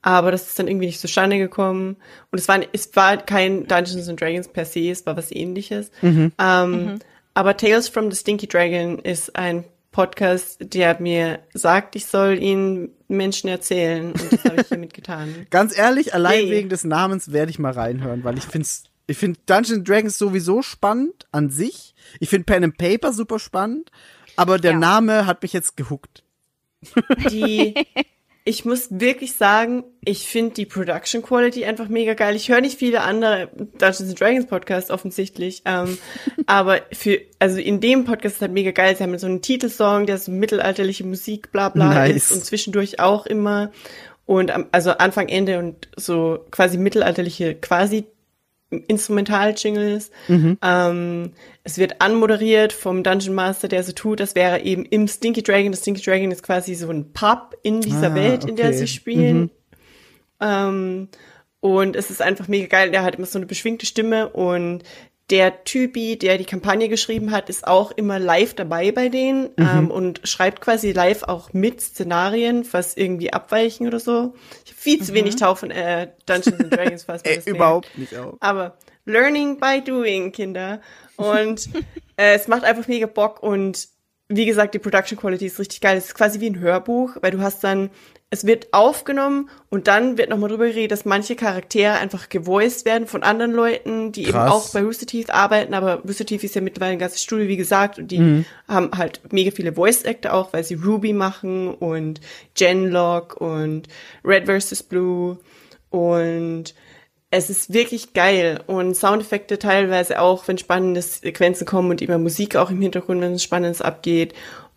Aber 0.00 0.32
das 0.32 0.48
ist 0.48 0.58
dann 0.58 0.66
irgendwie 0.66 0.86
nicht 0.86 1.00
zustande 1.00 1.38
gekommen. 1.38 1.96
Und 2.32 2.40
es 2.40 2.48
war, 2.48 2.60
es 2.72 2.94
war 2.96 3.16
kein 3.16 3.68
Dungeons 3.68 4.08
and 4.08 4.20
Dragons 4.20 4.48
per 4.48 4.64
se, 4.64 4.90
es 4.90 5.06
war 5.06 5.16
was 5.16 5.30
ähnliches. 5.30 5.92
Ähm, 6.38 6.98
Aber 7.34 7.56
Tales 7.56 7.88
from 7.88 8.10
the 8.10 8.16
Stinky 8.16 8.48
Dragon 8.48 8.98
ist 8.98 9.36
ein 9.36 9.64
Podcast, 9.92 10.58
der 10.60 11.00
mir 11.00 11.40
sagt, 11.54 11.94
ich 11.96 12.06
soll 12.06 12.42
ihn 12.42 12.90
Menschen 13.08 13.48
erzählen. 13.48 14.12
Und 14.12 14.32
das 14.32 14.44
habe 14.44 14.60
ich 14.62 14.66
hiermit 14.68 14.94
getan. 14.94 15.46
Ganz 15.50 15.76
ehrlich, 15.76 16.14
allein 16.14 16.40
Yay. 16.46 16.50
wegen 16.50 16.68
des 16.70 16.84
Namens 16.84 17.30
werde 17.32 17.50
ich 17.50 17.58
mal 17.58 17.72
reinhören, 17.72 18.24
weil 18.24 18.36
ich 18.38 18.44
find's, 18.44 18.84
ich 19.06 19.18
finde 19.18 19.38
Dungeons 19.46 19.78
and 19.78 19.88
Dragons 19.88 20.18
sowieso 20.18 20.62
spannend 20.62 21.26
an 21.30 21.50
sich. 21.50 21.94
Ich 22.20 22.28
finde 22.30 22.46
Pen 22.46 22.64
and 22.64 22.78
Paper 22.78 23.12
super 23.12 23.38
spannend, 23.38 23.90
aber 24.36 24.58
der 24.58 24.72
Ja. 24.72 24.78
Name 24.78 25.26
hat 25.26 25.42
mich 25.42 25.52
jetzt 25.52 25.76
gehuckt. 25.76 26.24
die 27.30 27.74
ich 28.44 28.64
muss 28.64 28.88
wirklich 28.90 29.34
sagen, 29.34 29.84
ich 30.04 30.26
finde 30.26 30.54
die 30.54 30.66
Production 30.66 31.22
Quality 31.22 31.64
einfach 31.64 31.88
mega 31.88 32.14
geil. 32.14 32.34
Ich 32.34 32.48
höre 32.48 32.60
nicht 32.60 32.78
viele 32.78 33.02
andere 33.02 33.48
Dungeons 33.54 34.00
and 34.00 34.20
Dragons 34.20 34.46
Podcasts 34.46 34.90
offensichtlich, 34.90 35.62
ähm, 35.64 35.96
aber 36.46 36.80
für 36.92 37.20
also 37.38 37.58
in 37.58 37.80
dem 37.80 38.04
Podcast 38.04 38.36
ist 38.36 38.42
halt 38.42 38.52
mega 38.52 38.72
geil. 38.72 38.96
Sie 38.96 39.02
haben 39.04 39.16
so 39.18 39.26
einen 39.28 39.42
Titelsong, 39.42 40.06
der 40.06 40.18
so 40.18 40.32
mittelalterliche 40.32 41.04
Musik, 41.04 41.52
bla 41.52 41.68
bla 41.68 41.94
Nice. 41.94 42.16
ist 42.16 42.32
und 42.32 42.44
zwischendurch 42.44 42.98
auch 42.98 43.26
immer 43.26 43.70
und 44.26 44.52
also 44.72 44.90
Anfang 44.92 45.28
Ende 45.28 45.58
und 45.58 45.88
so 45.96 46.44
quasi 46.50 46.78
mittelalterliche 46.78 47.54
quasi 47.54 48.06
Instrumental-Jingles. 48.80 50.10
Ähm, 50.28 51.32
es 51.64 51.78
wird 51.78 52.00
anmoderiert 52.00 52.72
vom 52.72 53.02
Dungeon 53.02 53.34
Master, 53.34 53.68
der 53.68 53.82
so 53.82 53.92
tut, 53.92 54.20
das 54.20 54.34
wäre 54.34 54.60
eben 54.62 54.84
im 54.86 55.06
Stinky 55.06 55.42
Dragon. 55.42 55.70
Das 55.70 55.80
Stinky 55.82 56.02
Dragon 56.02 56.30
ist 56.30 56.42
quasi 56.42 56.74
so 56.74 56.88
ein 56.90 57.12
Pub 57.12 57.56
in 57.62 57.80
dieser 57.80 58.12
Ah, 58.12 58.14
Welt, 58.14 58.44
in 58.44 58.56
der 58.56 58.68
okay. 58.68 58.78
sie 58.78 58.88
spielen. 58.88 59.50
Ähm, 60.40 61.08
und 61.60 61.94
es 61.94 62.10
ist 62.10 62.20
einfach 62.20 62.48
mega 62.48 62.66
geil. 62.66 62.90
Der 62.90 63.04
hat 63.04 63.14
immer 63.14 63.26
so 63.26 63.38
eine 63.38 63.46
beschwingte 63.46 63.86
Stimme 63.86 64.28
und 64.30 64.82
der 65.32 65.64
Typi, 65.64 66.18
der 66.18 66.36
die 66.36 66.44
Kampagne 66.44 66.90
geschrieben 66.90 67.30
hat, 67.30 67.48
ist 67.48 67.66
auch 67.66 67.90
immer 67.90 68.18
live 68.18 68.52
dabei 68.52 68.92
bei 68.92 69.08
denen 69.08 69.48
ähm, 69.56 69.90
und 69.90 70.20
schreibt 70.24 70.60
quasi 70.60 70.92
live 70.92 71.22
auch 71.22 71.54
mit 71.54 71.80
Szenarien, 71.80 72.66
was 72.70 72.98
irgendwie 72.98 73.32
abweichen 73.32 73.86
oder 73.86 73.98
so. 73.98 74.34
Ich 74.66 74.72
habe 74.72 74.80
viel 74.80 75.02
zu 75.02 75.14
wenig 75.14 75.36
Tau 75.36 75.54
von 75.54 75.70
äh, 75.70 76.08
Dungeons 76.26 76.60
and 76.60 76.70
Dragons, 76.70 77.08
was 77.08 77.22
Ey, 77.24 77.40
überhaupt 77.46 77.96
nicht 77.96 78.14
auch. 78.14 78.36
aber 78.40 78.76
learning 79.06 79.58
by 79.58 79.80
doing, 79.82 80.32
Kinder. 80.32 80.82
Und 81.16 81.66
äh, 82.18 82.34
es 82.34 82.46
macht 82.46 82.64
einfach 82.64 82.86
mega 82.86 83.06
Bock 83.06 83.42
und 83.42 83.88
wie 84.28 84.44
gesagt, 84.44 84.74
die 84.74 84.78
Production 84.78 85.18
Quality 85.18 85.46
ist 85.46 85.58
richtig 85.58 85.80
geil. 85.80 85.96
Es 85.96 86.08
ist 86.08 86.14
quasi 86.14 86.40
wie 86.40 86.50
ein 86.50 86.60
Hörbuch, 86.60 87.16
weil 87.22 87.30
du 87.30 87.40
hast 87.40 87.64
dann, 87.64 87.88
es 88.34 88.46
wird 88.46 88.72
aufgenommen 88.72 89.50
und 89.68 89.88
dann 89.88 90.16
wird 90.16 90.30
nochmal 90.30 90.48
drüber 90.48 90.66
geredet, 90.66 90.90
dass 90.90 91.04
manche 91.04 91.36
Charaktere 91.36 91.92
einfach 91.92 92.30
gevoiced 92.30 92.86
werden 92.86 93.06
von 93.06 93.22
anderen 93.22 93.52
Leuten, 93.52 94.10
die 94.10 94.22
eben 94.22 94.32
Krass. 94.32 94.50
auch 94.50 94.68
bei 94.72 94.80
Rooster 94.82 95.04
Teeth 95.04 95.28
arbeiten, 95.30 95.74
aber 95.74 95.96
Rooster 96.00 96.24
Teeth 96.24 96.42
ist 96.42 96.54
ja 96.54 96.62
mittlerweile 96.62 96.92
ein 96.94 96.98
ganzes 96.98 97.22
Studio, 97.22 97.46
wie 97.46 97.58
gesagt, 97.58 97.98
und 97.98 98.08
die 98.10 98.18
Mhm. 98.20 98.44
haben 98.66 98.90
halt 98.96 99.20
mega 99.32 99.50
viele 99.50 99.74
Voice 99.74 100.04
Actor 100.06 100.32
auch, 100.32 100.52
weil 100.54 100.64
sie 100.64 100.74
Ruby 100.74 101.12
machen 101.12 101.74
und 101.74 102.22
Genlock 102.54 103.38
und 103.38 103.88
Red 104.24 104.46
vs. 104.46 104.82
Blue 104.84 105.36
und 105.90 106.74
es 107.30 107.50
ist 107.50 107.72
wirklich 107.74 108.14
geil 108.14 108.60
und 108.66 108.94
Soundeffekte 108.96 109.58
teilweise 109.58 110.20
auch, 110.22 110.48
wenn 110.48 110.56
spannende 110.58 111.02
Sequenzen 111.02 111.66
kommen 111.66 111.90
und 111.90 112.00
immer 112.00 112.16
Musik 112.18 112.56
auch 112.56 112.70
im 112.70 112.80
Hintergrund, 112.80 113.20
wenn 113.20 113.32
es 113.34 113.42
Spannendes 113.42 113.82
abgeht. 113.82 114.32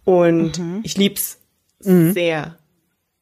Und 0.05 0.61
ich 0.83 0.97
lieb's 0.97 1.37
sehr. 1.79 2.57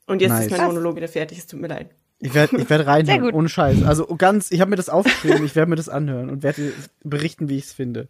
Und 0.06 0.22
jetzt 0.22 0.32
Nice. 0.32 0.46
ist 0.48 0.52
mein 0.58 0.68
Monolog 0.68 0.96
wieder 0.96 1.08
fertig, 1.08 1.38
es 1.40 1.48
tut 1.48 1.60
mir 1.62 1.68
leid. 1.68 1.90
Ich 2.20 2.34
werde 2.34 2.56
ich 2.58 2.70
werd 2.70 2.82
Sehr 2.86 2.88
reinhören, 2.88 3.22
gut. 3.22 3.34
ohne 3.34 3.50
Scheiß. 3.50 3.84
Also 3.84 4.06
ganz, 4.18 4.52
ich 4.52 4.62
habe 4.62 4.70
mir 4.70 4.76
das 4.78 4.90
aufgeschrieben, 4.90 5.44
ich 5.46 5.56
werde 5.56 5.70
mir 5.70 5.76
das 5.76 5.90
anhören 5.90 6.30
und 6.30 6.42
werde 6.44 6.72
berichten, 7.04 7.50
wie 7.50 7.58
ich 7.58 7.66
es 7.66 7.74
finde. 7.74 8.08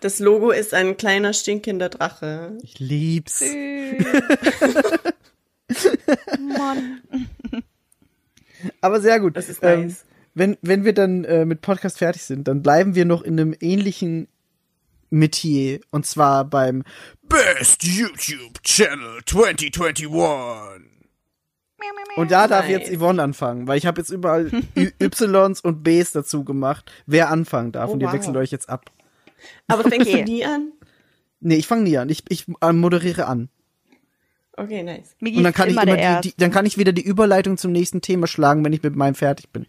Das 0.00 0.18
Logo 0.18 0.50
ist 0.50 0.74
ein 0.74 0.96
kleiner 0.96 1.32
stinkender 1.32 1.88
Drache. 1.88 2.58
Ich 2.62 2.78
lieb's. 2.78 3.42
Mann. 6.58 7.00
Aber 8.80 9.00
sehr 9.00 9.20
gut. 9.20 9.36
Das 9.36 9.48
ist 9.48 9.60
Ähm, 9.62 9.82
nice. 9.82 10.04
wenn, 10.34 10.56
wenn 10.62 10.84
wir 10.84 10.92
dann 10.92 11.24
äh, 11.24 11.44
mit 11.44 11.60
Podcast 11.62 11.98
fertig 11.98 12.22
sind, 12.22 12.48
dann 12.48 12.62
bleiben 12.62 12.94
wir 12.94 13.04
noch 13.04 13.22
in 13.22 13.38
einem 13.40 13.54
ähnlichen 13.60 14.28
Metier. 15.10 15.80
Und 15.90 16.06
zwar 16.06 16.44
beim 16.44 16.84
Best 17.22 17.84
YouTube 17.84 18.62
Channel 18.62 19.20
2021. 19.26 20.08
Und 22.16 22.30
da 22.30 22.48
darf 22.48 22.68
Nice. 22.68 22.88
jetzt 22.88 22.96
Yvonne 22.96 23.22
anfangen, 23.22 23.66
weil 23.66 23.78
ich 23.78 23.86
habe 23.86 24.00
jetzt 24.00 24.10
überall 24.10 24.50
Ys 25.00 25.60
und 25.62 25.82
Bs 25.82 26.12
dazu 26.12 26.44
gemacht, 26.44 26.90
wer 27.06 27.30
anfangen 27.30 27.72
darf. 27.72 27.90
Oh, 27.90 27.92
und 27.94 28.00
ihr 28.00 28.08
wow. 28.08 28.14
wechselt 28.14 28.36
euch 28.36 28.50
jetzt 28.50 28.68
ab. 28.68 28.90
Aber 29.68 29.84
fängst 29.84 30.08
Okay. 30.08 30.24
du 30.24 30.30
nie 30.30 30.44
an? 30.44 30.72
Nee, 31.40 31.56
ich 31.56 31.66
fange 31.66 31.82
nie 31.82 31.96
an. 31.96 32.08
Ich, 32.10 32.24
ich 32.28 32.46
äh, 32.60 32.72
moderiere 32.72 33.26
an. 33.26 33.48
Okay, 34.56 34.82
nice. 34.82 35.16
Migi 35.20 35.38
Und 35.38 35.44
dann 35.44 35.54
kann 35.54 35.68
ich 35.68 35.74
immer 35.74 35.84
immer 35.84 35.96
der 35.96 36.20
die, 36.20 36.30
die, 36.30 36.36
dann 36.36 36.50
kann 36.50 36.66
ich 36.66 36.76
wieder 36.76 36.92
die 36.92 37.04
Überleitung 37.04 37.56
zum 37.56 37.72
nächsten 37.72 38.02
Thema 38.02 38.26
schlagen, 38.26 38.62
wenn 38.64 38.74
ich 38.74 38.82
mit 38.82 38.94
meinem 38.94 39.14
fertig 39.14 39.48
bin. 39.50 39.66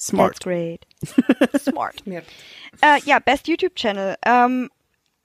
Smart. 0.00 0.32
That's 0.32 0.44
great. 0.44 0.86
Smart. 1.60 2.02
Ja. 2.82 2.96
Äh, 2.96 3.00
ja, 3.04 3.18
Best 3.18 3.48
YouTube 3.48 3.74
Channel. 3.74 4.16
Ähm, 4.24 4.70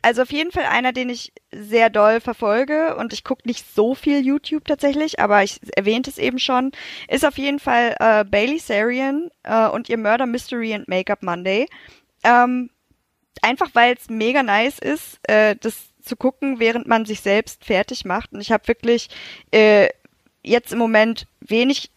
also 0.02 0.24
auf 0.24 0.32
jeden 0.32 0.52
Fall 0.52 0.66
einer, 0.66 0.92
den 0.92 1.10
ich 1.10 1.32
sehr 1.52 1.90
doll 1.90 2.20
verfolge 2.20 2.96
und 2.98 3.14
ich 3.14 3.24
gucke 3.24 3.48
nicht 3.48 3.66
so 3.74 3.96
viel 3.96 4.20
YouTube 4.20 4.66
tatsächlich, 4.66 5.20
aber 5.20 5.44
ich 5.44 5.62
erwähnte 5.78 6.10
es 6.10 6.18
eben 6.18 6.40
schon, 6.40 6.74
ist 7.08 7.26
auf 7.26 7.38
jeden 7.38 7.60
Fall 7.60 7.96
äh, 8.00 8.26
Bailey 8.26 8.60
Sarian 8.60 9.30
äh, 9.44 9.68
und 9.68 9.88
ihr 9.88 9.98
Murder 9.98 10.26
Mystery 10.26 10.74
and 10.74 10.90
Makeup 10.90 11.24
Monday. 11.24 11.68
Ähm, 12.26 12.70
einfach 13.42 13.70
weil 13.74 13.96
es 13.96 14.10
mega 14.10 14.44
nice 14.44 14.80
ist. 14.80 15.20
Äh, 15.24 15.56
das 15.60 15.94
zu 16.02 16.18
gucken, 16.18 16.60
während 16.60 16.88
man 16.88 17.06
sich 17.06 17.22
selbst 17.22 17.64
fertig 17.64 18.06
macht. 18.06 18.34
Und 18.34 18.42
ich 18.42 18.52
habe 18.52 18.68
wirklich 18.68 19.10
äh, 19.52 19.88
jetzt 20.44 20.74
im 20.74 20.80
Moment 20.80 21.28
wenig 21.40 21.92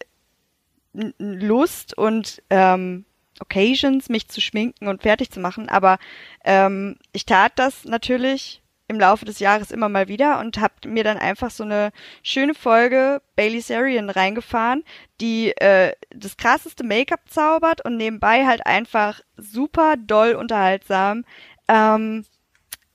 Lust 0.93 1.97
und 1.97 2.41
ähm, 2.49 3.05
Occasions, 3.39 4.09
mich 4.09 4.27
zu 4.27 4.41
schminken 4.41 4.87
und 4.87 5.03
fertig 5.03 5.31
zu 5.31 5.39
machen. 5.39 5.69
Aber 5.69 5.97
ähm, 6.43 6.97
ich 7.13 7.25
tat 7.25 7.53
das 7.55 7.85
natürlich 7.85 8.61
im 8.87 8.99
Laufe 8.99 9.25
des 9.25 9.39
Jahres 9.39 9.71
immer 9.71 9.89
mal 9.89 10.07
wieder 10.07 10.39
und 10.39 10.59
habe 10.59 10.73
mir 10.87 11.03
dann 11.03 11.17
einfach 11.17 11.51
so 11.51 11.63
eine 11.63 11.91
schöne 12.23 12.53
Folge 12.53 13.21
Bailey 13.35 13.59
Sarian 13.59 14.09
reingefahren, 14.09 14.83
die 15.19 15.51
äh, 15.57 15.91
das 16.09 16.37
krasseste 16.37 16.85
Make-up 16.85 17.21
zaubert 17.29 17.83
und 17.83 17.97
nebenbei 17.97 18.45
halt 18.45 18.65
einfach 18.65 19.19
super 19.35 19.95
doll 19.97 20.35
unterhaltsam 20.35 21.25
ähm, 21.67 22.25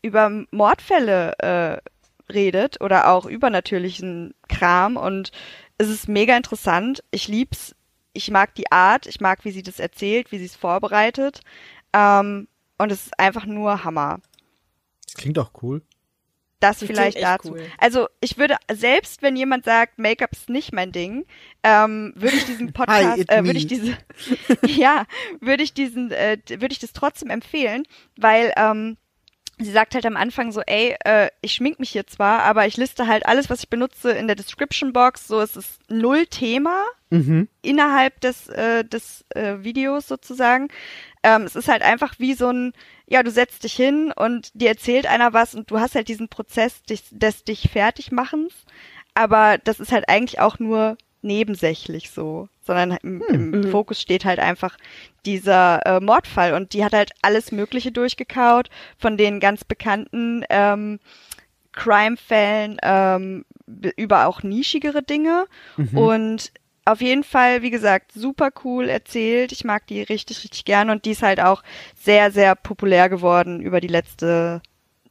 über 0.01 0.45
Mordfälle 0.51 1.39
äh, 1.39 2.33
redet 2.33 2.81
oder 2.81 3.09
auch 3.09 3.27
übernatürlichen 3.27 4.35
Kram 4.49 4.97
und 4.97 5.31
es 5.79 5.89
ist 5.89 6.09
mega 6.09 6.37
interessant. 6.37 7.03
Ich 7.11 7.29
lieb's. 7.29 7.75
Ich 8.13 8.31
mag 8.31 8.55
die 8.55 8.71
Art, 8.71 9.07
ich 9.07 9.21
mag, 9.21 9.45
wie 9.45 9.51
sie 9.53 9.63
das 9.63 9.79
erzählt, 9.79 10.33
wie 10.33 10.39
sie 10.39 10.45
es 10.45 10.57
vorbereitet. 10.57 11.41
Ähm, 11.93 12.49
und 12.79 12.93
es 12.93 13.07
ist 13.07 13.19
einfach 13.19 13.47
nur 13.47 13.85
Hammer. 13.85 14.21
Das 15.07 15.15
klingt 15.15 15.39
auch 15.39 15.53
cool. 15.63 15.83
Das 16.63 16.79
Das 16.79 16.87
vielleicht 16.87 17.21
dazu. 17.21 17.53
cool. 17.53 17.67
Also 17.79 18.09
ich 18.21 18.39
würde, 18.39 18.57
selbst 18.73 19.21
wenn 19.23 19.35
jemand 19.35 19.65
sagt, 19.65 19.99
Make-up 19.99 20.31
ist 20.33 20.49
nicht 20.49 20.73
mein 20.73 20.93
Ding, 20.93 21.27
ähm, 21.65 22.13
würde 22.15 22.37
ich 22.37 22.45
diesen 22.45 22.73
Podcast, 22.73 23.19
it 23.19 23.31
äh, 23.31 23.45
würde 23.45 23.59
ich 23.59 23.67
diese, 23.67 23.99
ja, 24.67 25.07
würde 25.41 25.65
ich 25.65 25.75
diesen, 25.75 26.13
äh, 26.13 26.39
würde 26.49 26.73
ich 26.73 26.79
das 26.79 26.93
trotzdem 26.93 27.31
empfehlen, 27.31 27.83
weil 28.17 28.53
ähm, 28.57 28.97
sie 29.65 29.73
sagt 29.73 29.95
halt 29.95 30.07
am 30.07 30.17
Anfang 30.17 30.53
so, 30.53 30.61
ey, 30.63 30.97
äh, 31.05 31.29
ich 31.41 31.55
schmink 31.55 31.79
mich 31.81 31.91
hier 31.91 32.07
zwar, 32.07 32.43
aber 32.43 32.67
ich 32.67 32.77
liste 32.77 33.07
halt 33.07 33.27
alles, 33.27 33.51
was 33.51 33.61
ich 33.61 33.69
benutze 33.69 34.13
in 34.13 34.27
der 34.27 34.37
Description 34.37 34.93
Box, 34.93 35.27
so 35.27 35.41
es 35.41 35.57
ist 35.57 35.81
null 35.89 36.27
Thema 36.27 36.85
Mhm. 37.11 37.49
innerhalb 37.61 38.21
des, 38.23 38.49
äh, 38.49 38.85
des 38.85 39.27
äh, 39.35 39.57
Videos 39.59 40.09
sozusagen. 40.09 40.69
Ähm, 41.23 41.43
es 41.43 41.57
ist 41.57 41.69
halt 41.69 41.83
einfach 41.83 42.15
wie 42.19 42.33
so 42.33 42.49
ein, 42.49 42.73
ja, 43.07 43.23
du 43.23 43.31
setzt 43.31 43.65
dich 43.65 43.75
hin 43.75 44.13
und 44.17 44.51
dir 44.55 44.71
erzählt 44.71 45.07
einer 45.07 45.35
was 45.35 45.55
und 45.55 45.71
du 45.71 45.79
hast 45.79 45.95
halt 45.95 46.09
diesen 46.09 46.29
Prozess 46.29 46.83
des, 46.85 47.03
des 47.11 47.45
dich 47.45 47.69
Fertigmachens, 47.71 48.55
aber 49.13 49.59
das 49.59 49.79
ist 49.79 49.93
halt 49.93 50.09
eigentlich 50.09 50.41
auch 50.41 50.59
nur 50.59 50.97
nebensächlich 51.21 52.11
so, 52.11 52.49
sondern 52.65 52.99
im, 53.03 53.21
im 53.23 53.71
Fokus 53.71 54.01
steht 54.01 54.25
halt 54.25 54.39
einfach 54.39 54.77
dieser 55.27 55.85
äh, 55.87 56.01
Mordfall 56.01 56.55
und 56.55 56.73
die 56.73 56.85
hat 56.85 56.93
halt 56.93 57.11
alles 57.23 57.53
Mögliche 57.53 57.93
durchgekaut, 57.93 58.71
von 58.99 59.17
den 59.17 59.41
ganz 59.41 59.65
bekannten 59.65 60.45
ähm, 60.51 60.99
Crime-Fällen 61.73 62.79
ähm, 62.83 63.45
über 63.97 64.27
auch 64.27 64.43
nischigere 64.43 65.03
Dinge 65.03 65.47
und 65.97 66.53
auf 66.85 67.01
jeden 67.01 67.23
Fall, 67.23 67.63
wie 67.63 67.71
gesagt, 67.71 68.11
super 68.13 68.51
cool 68.65 68.89
erzählt. 68.89 69.53
Ich 69.53 69.63
mag 69.65 69.87
die 69.87 70.03
richtig, 70.03 70.43
richtig 70.43 70.65
gern 70.65 70.91
und 70.91 71.05
die 71.05 71.13
ist 71.13 71.23
halt 71.23 71.41
auch 71.41 71.63
sehr, 71.97 72.33
sehr 72.33 72.57
populär 72.57 73.09
geworden 73.09 73.61
über 73.61 73.81
die 73.81 73.87
letzte, 73.89 74.61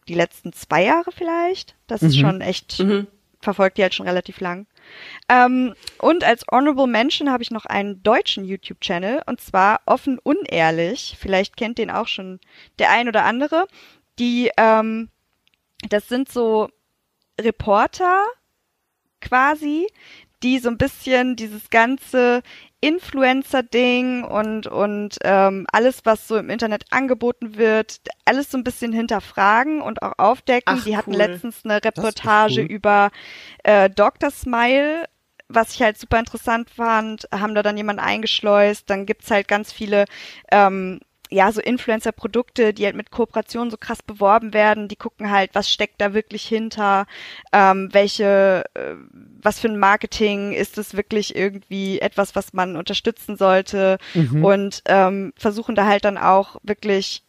die 0.09 0.13
letzten 0.13 0.51
zwei 0.51 0.83
Jahre 0.83 1.11
vielleicht. 1.13 1.75
Das 1.87 2.03
ist 2.03 2.17
schon 2.19 2.41
echt, 2.41 2.79
Mhm. 2.79 3.07
verfolgt 3.39 3.77
die 3.77 3.83
halt 3.83 3.93
schon 3.95 4.05
relativ 4.07 4.41
lang. 4.41 4.67
Ähm, 5.29 5.73
und 5.99 6.23
als 6.23 6.45
Honorable 6.51 6.87
Mention 6.87 7.31
habe 7.31 7.43
ich 7.43 7.51
noch 7.51 7.65
einen 7.65 8.01
deutschen 8.03 8.45
YouTube-Channel 8.45 9.21
und 9.25 9.41
zwar 9.41 9.81
offen 9.85 10.19
unehrlich. 10.19 11.17
Vielleicht 11.19 11.57
kennt 11.57 11.77
den 11.77 11.91
auch 11.91 12.07
schon 12.07 12.39
der 12.79 12.91
ein 12.91 13.07
oder 13.07 13.25
andere. 13.25 13.67
Die, 14.19 14.51
ähm, 14.57 15.09
das 15.89 16.07
sind 16.07 16.29
so 16.29 16.69
Reporter 17.39 18.25
quasi, 19.21 19.87
die 20.43 20.59
so 20.59 20.69
ein 20.69 20.77
bisschen 20.77 21.35
dieses 21.35 21.69
ganze 21.69 22.41
Influencer-Ding 22.81 24.23
und, 24.23 24.67
und 24.67 25.17
ähm, 25.23 25.67
alles, 25.71 26.01
was 26.03 26.27
so 26.27 26.35
im 26.37 26.49
Internet 26.49 26.85
angeboten 26.89 27.55
wird, 27.55 27.99
alles 28.25 28.49
so 28.49 28.57
ein 28.57 28.63
bisschen 28.63 28.91
hinterfragen 28.91 29.81
und 29.81 30.01
auch 30.01 30.13
aufdecken. 30.17 30.75
Ach, 30.79 30.83
die 30.83 30.97
hatten 30.97 31.11
cool. 31.11 31.17
letztens 31.17 31.63
eine 31.63 31.83
Reportage 31.83 32.61
cool. 32.61 32.67
über 32.67 33.11
äh, 33.63 33.89
Dr. 33.89 34.31
Smile, 34.31 35.05
was 35.47 35.75
ich 35.75 35.81
halt 35.81 35.99
super 35.99 36.17
interessant 36.17 36.69
fand, 36.69 37.27
haben 37.31 37.55
da 37.55 37.61
dann 37.61 37.77
jemanden 37.77 38.01
eingeschleust. 38.01 38.89
Dann 38.89 39.05
gibt's 39.05 39.29
halt 39.29 39.47
ganz 39.47 39.71
viele 39.71 40.05
ähm, 40.51 40.99
ja, 41.31 41.51
so 41.51 41.61
Influencer-Produkte, 41.61 42.73
die 42.73 42.85
halt 42.85 42.95
mit 42.95 43.09
Kooperationen 43.09 43.71
so 43.71 43.77
krass 43.77 44.03
beworben 44.03 44.53
werden, 44.53 44.89
die 44.89 44.97
gucken 44.97 45.31
halt, 45.31 45.51
was 45.53 45.69
steckt 45.69 46.01
da 46.01 46.13
wirklich 46.13 46.43
hinter, 46.43 47.07
ähm, 47.53 47.89
welche, 47.93 48.65
äh, 48.73 48.95
was 49.41 49.59
für 49.59 49.69
ein 49.69 49.79
Marketing 49.79 50.51
ist 50.51 50.77
es 50.77 50.95
wirklich 50.95 51.35
irgendwie 51.35 51.99
etwas, 51.99 52.35
was 52.35 52.51
man 52.51 52.75
unterstützen 52.75 53.37
sollte 53.37 53.97
und 54.43 54.81
ähm, 54.85 55.33
versuchen 55.37 55.75
da 55.75 55.85
halt 55.85 56.03
dann 56.03 56.17
auch 56.17 56.57
wirklich, 56.63 57.23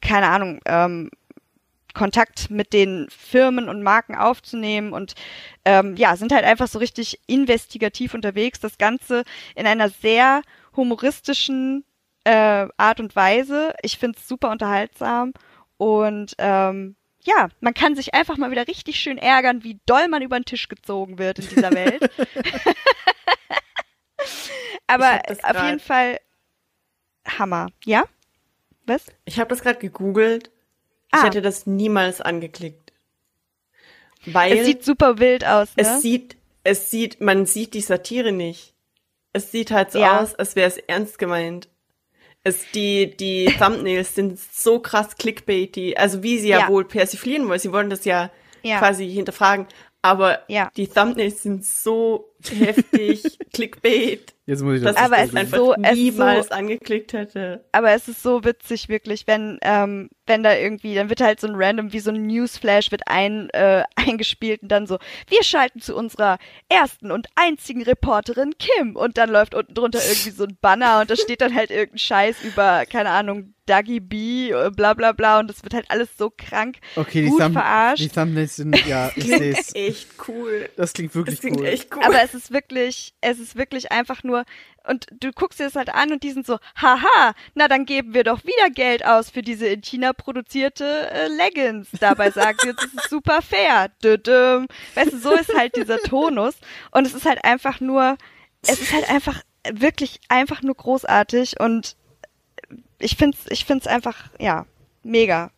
keine 0.00 0.28
Ahnung, 0.28 0.60
ähm, 0.66 1.10
Kontakt 1.94 2.50
mit 2.50 2.72
den 2.72 3.06
Firmen 3.10 3.68
und 3.68 3.82
Marken 3.82 4.14
aufzunehmen 4.14 4.92
und 4.92 5.14
ähm, 5.64 5.96
ja, 5.96 6.16
sind 6.16 6.32
halt 6.32 6.44
einfach 6.44 6.68
so 6.68 6.78
richtig 6.78 7.18
investigativ 7.26 8.14
unterwegs. 8.14 8.60
Das 8.60 8.78
Ganze 8.78 9.24
in 9.56 9.66
einer 9.66 9.88
sehr 9.88 10.42
humoristischen 10.76 11.84
äh, 12.28 12.68
Art 12.76 13.00
und 13.00 13.16
Weise. 13.16 13.74
Ich 13.82 13.98
find's 13.98 14.28
super 14.28 14.50
unterhaltsam 14.50 15.32
und 15.78 16.34
ähm, 16.38 16.94
ja, 17.22 17.48
man 17.60 17.74
kann 17.74 17.96
sich 17.96 18.14
einfach 18.14 18.36
mal 18.36 18.50
wieder 18.50 18.68
richtig 18.68 19.00
schön 19.00 19.18
ärgern, 19.18 19.64
wie 19.64 19.80
doll 19.86 20.08
man 20.08 20.22
über 20.22 20.38
den 20.38 20.44
Tisch 20.44 20.68
gezogen 20.68 21.18
wird 21.18 21.38
in 21.40 21.48
dieser 21.48 21.72
Welt. 21.72 22.10
Aber 24.86 25.20
auf 25.42 25.62
jeden 25.64 25.80
Fall 25.80 26.18
Hammer. 27.26 27.68
Ja? 27.84 28.04
Was? 28.86 29.06
Ich 29.24 29.38
habe 29.38 29.50
das 29.50 29.62
gerade 29.62 29.78
gegoogelt. 29.78 30.50
Ich 31.12 31.18
Ah. 31.20 31.24
hätte 31.24 31.42
das 31.42 31.66
niemals 31.66 32.20
angeklickt. 32.20 32.92
Weil 34.26 34.58
Es 34.58 34.66
sieht 34.66 34.84
super 34.84 35.18
wild 35.18 35.44
aus, 35.44 35.68
ne? 35.76 35.82
es 35.82 36.02
sieht, 36.02 36.36
es 36.64 36.90
sieht, 36.90 37.20
man 37.20 37.46
sieht 37.46 37.74
die 37.74 37.80
Satire 37.80 38.32
nicht. 38.32 38.74
Es 39.32 39.50
sieht 39.52 39.70
halt 39.70 39.92
so 39.92 40.00
Ja. 40.00 40.20
aus, 40.20 40.34
als 40.34 40.56
wäre 40.56 40.68
es 40.68 40.76
ernst 40.78 41.18
gemeint. 41.18 41.68
Es, 42.48 42.64
die, 42.74 43.16
die 43.16 43.46
Thumbnails 43.58 44.14
sind 44.14 44.38
so 44.38 44.80
krass 44.80 45.16
clickbaity, 45.16 45.96
also 45.96 46.22
wie 46.22 46.38
sie 46.38 46.48
ja, 46.48 46.60
Ja. 46.60 46.68
wohl 46.68 46.84
persiflieren 46.84 47.48
wollen. 47.48 47.58
Sie 47.60 47.72
wollen 47.72 47.90
das 47.90 48.04
ja, 48.04 48.30
Ja. 48.62 48.78
quasi 48.78 49.08
hinterfragen. 49.10 49.66
Aber 50.02 50.40
Ja. 50.48 50.70
die 50.76 50.86
Thumbnails 50.86 51.42
sind 51.42 51.64
so 51.64 52.32
heftig 52.58 53.38
Clickbait, 53.52 54.32
Jetzt 54.48 54.62
muss 54.62 54.78
ich 54.78 54.82
das 54.82 54.96
Aber 54.96 55.18
es 55.18 55.34
ist 55.34 55.50
so- 55.50 55.74
es 55.74 55.90
ist 55.90 55.96
niemals 55.98 56.48
so- 56.48 56.54
angeklickt 56.54 57.12
hätte. 57.12 57.64
aber 57.70 57.92
es 57.92 58.08
ist 58.08 58.22
so 58.22 58.44
witzig, 58.44 58.88
wirklich, 58.88 59.26
wenn, 59.26 59.58
ähm, 59.60 60.08
wenn 60.26 60.42
da 60.42 60.56
irgendwie, 60.56 60.94
dann 60.94 61.10
wird 61.10 61.20
halt 61.20 61.38
so 61.38 61.46
ein 61.48 61.54
random, 61.54 61.92
wie 61.92 62.00
so 62.00 62.10
ein 62.10 62.26
Newsflash 62.26 62.90
wird 62.90 63.02
ein, 63.08 63.50
äh, 63.50 63.82
eingespielt 63.96 64.62
und 64.62 64.68
dann 64.68 64.86
so, 64.86 64.98
wir 65.28 65.42
schalten 65.42 65.80
zu 65.82 65.94
unserer 65.94 66.38
ersten 66.70 67.10
und 67.10 67.26
einzigen 67.34 67.82
Reporterin 67.82 68.54
Kim 68.58 68.96
und 68.96 69.18
dann 69.18 69.28
läuft 69.28 69.54
unten 69.54 69.74
drunter 69.74 69.98
irgendwie 70.02 70.30
so 70.30 70.44
ein 70.44 70.56
Banner 70.62 71.00
und 71.02 71.10
da 71.10 71.16
steht 71.16 71.42
dann 71.42 71.54
halt 71.54 71.70
irgendein 71.70 71.98
Scheiß 71.98 72.42
über, 72.42 72.86
keine 72.86 73.10
Ahnung, 73.10 73.52
Dougie 73.66 74.00
B, 74.00 74.50
äh, 74.50 74.70
bla 74.74 74.94
bla 74.94 75.12
bla 75.12 75.40
und 75.40 75.50
das 75.50 75.62
wird 75.62 75.74
halt 75.74 75.90
alles 75.90 76.08
so 76.16 76.32
krank 76.34 76.76
Okay, 76.96 77.20
die, 77.24 77.28
gut 77.28 77.40
Thumb 77.42 77.52
verarscht. 77.52 78.02
die 78.02 78.08
Thumbnails 78.08 78.56
sind, 78.56 78.74
ja, 78.86 79.10
ich 79.14 79.24
sehe 79.26 79.52
es. 79.52 79.74
Echt 79.74 80.08
cool. 80.26 80.70
Das 80.78 80.94
klingt 80.94 81.14
wirklich 81.14 81.34
Das 81.36 81.40
klingt 81.42 81.60
cool. 81.60 81.66
echt 81.66 81.94
cool. 81.94 82.02
Aber 82.02 82.22
es 82.22 82.32
ist 82.34 82.50
wirklich, 82.50 83.12
es 83.20 83.38
ist 83.38 83.56
wirklich 83.56 83.92
einfach 83.92 84.24
nur, 84.24 84.37
und 84.84 85.06
du 85.10 85.32
guckst 85.32 85.60
dir 85.60 85.64
das 85.64 85.76
halt 85.76 85.90
an 85.90 86.12
und 86.12 86.22
die 86.22 86.30
sind 86.30 86.46
so, 86.46 86.58
haha, 86.80 87.34
na 87.54 87.68
dann 87.68 87.84
geben 87.84 88.14
wir 88.14 88.24
doch 88.24 88.42
wieder 88.44 88.70
Geld 88.70 89.04
aus 89.04 89.28
für 89.30 89.42
diese 89.42 89.66
in 89.66 89.82
China 89.82 90.12
produzierte 90.14 91.10
äh, 91.10 91.28
Leggings. 91.28 91.88
Dabei 92.00 92.30
sagen 92.30 92.56
sie 92.62 92.68
jetzt, 92.68 92.84
es 92.84 92.94
ist 92.94 93.10
super 93.10 93.42
fair. 93.42 93.90
Düdüm. 94.02 94.66
Weißt 94.94 95.12
du, 95.12 95.18
so 95.18 95.34
ist 95.34 95.54
halt 95.54 95.76
dieser 95.76 95.98
Tonus. 95.98 96.54
Und 96.90 97.06
es 97.06 97.14
ist 97.14 97.26
halt 97.26 97.44
einfach 97.44 97.80
nur, 97.80 98.16
es 98.62 98.80
ist 98.80 98.92
halt 98.92 99.10
einfach 99.10 99.42
wirklich 99.70 100.20
einfach 100.28 100.62
nur 100.62 100.74
großartig 100.74 101.60
und 101.60 101.96
ich 102.98 103.16
find's, 103.16 103.38
ich 103.50 103.64
find's 103.64 103.86
einfach, 103.86 104.30
ja, 104.38 104.66
mega. 105.02 105.50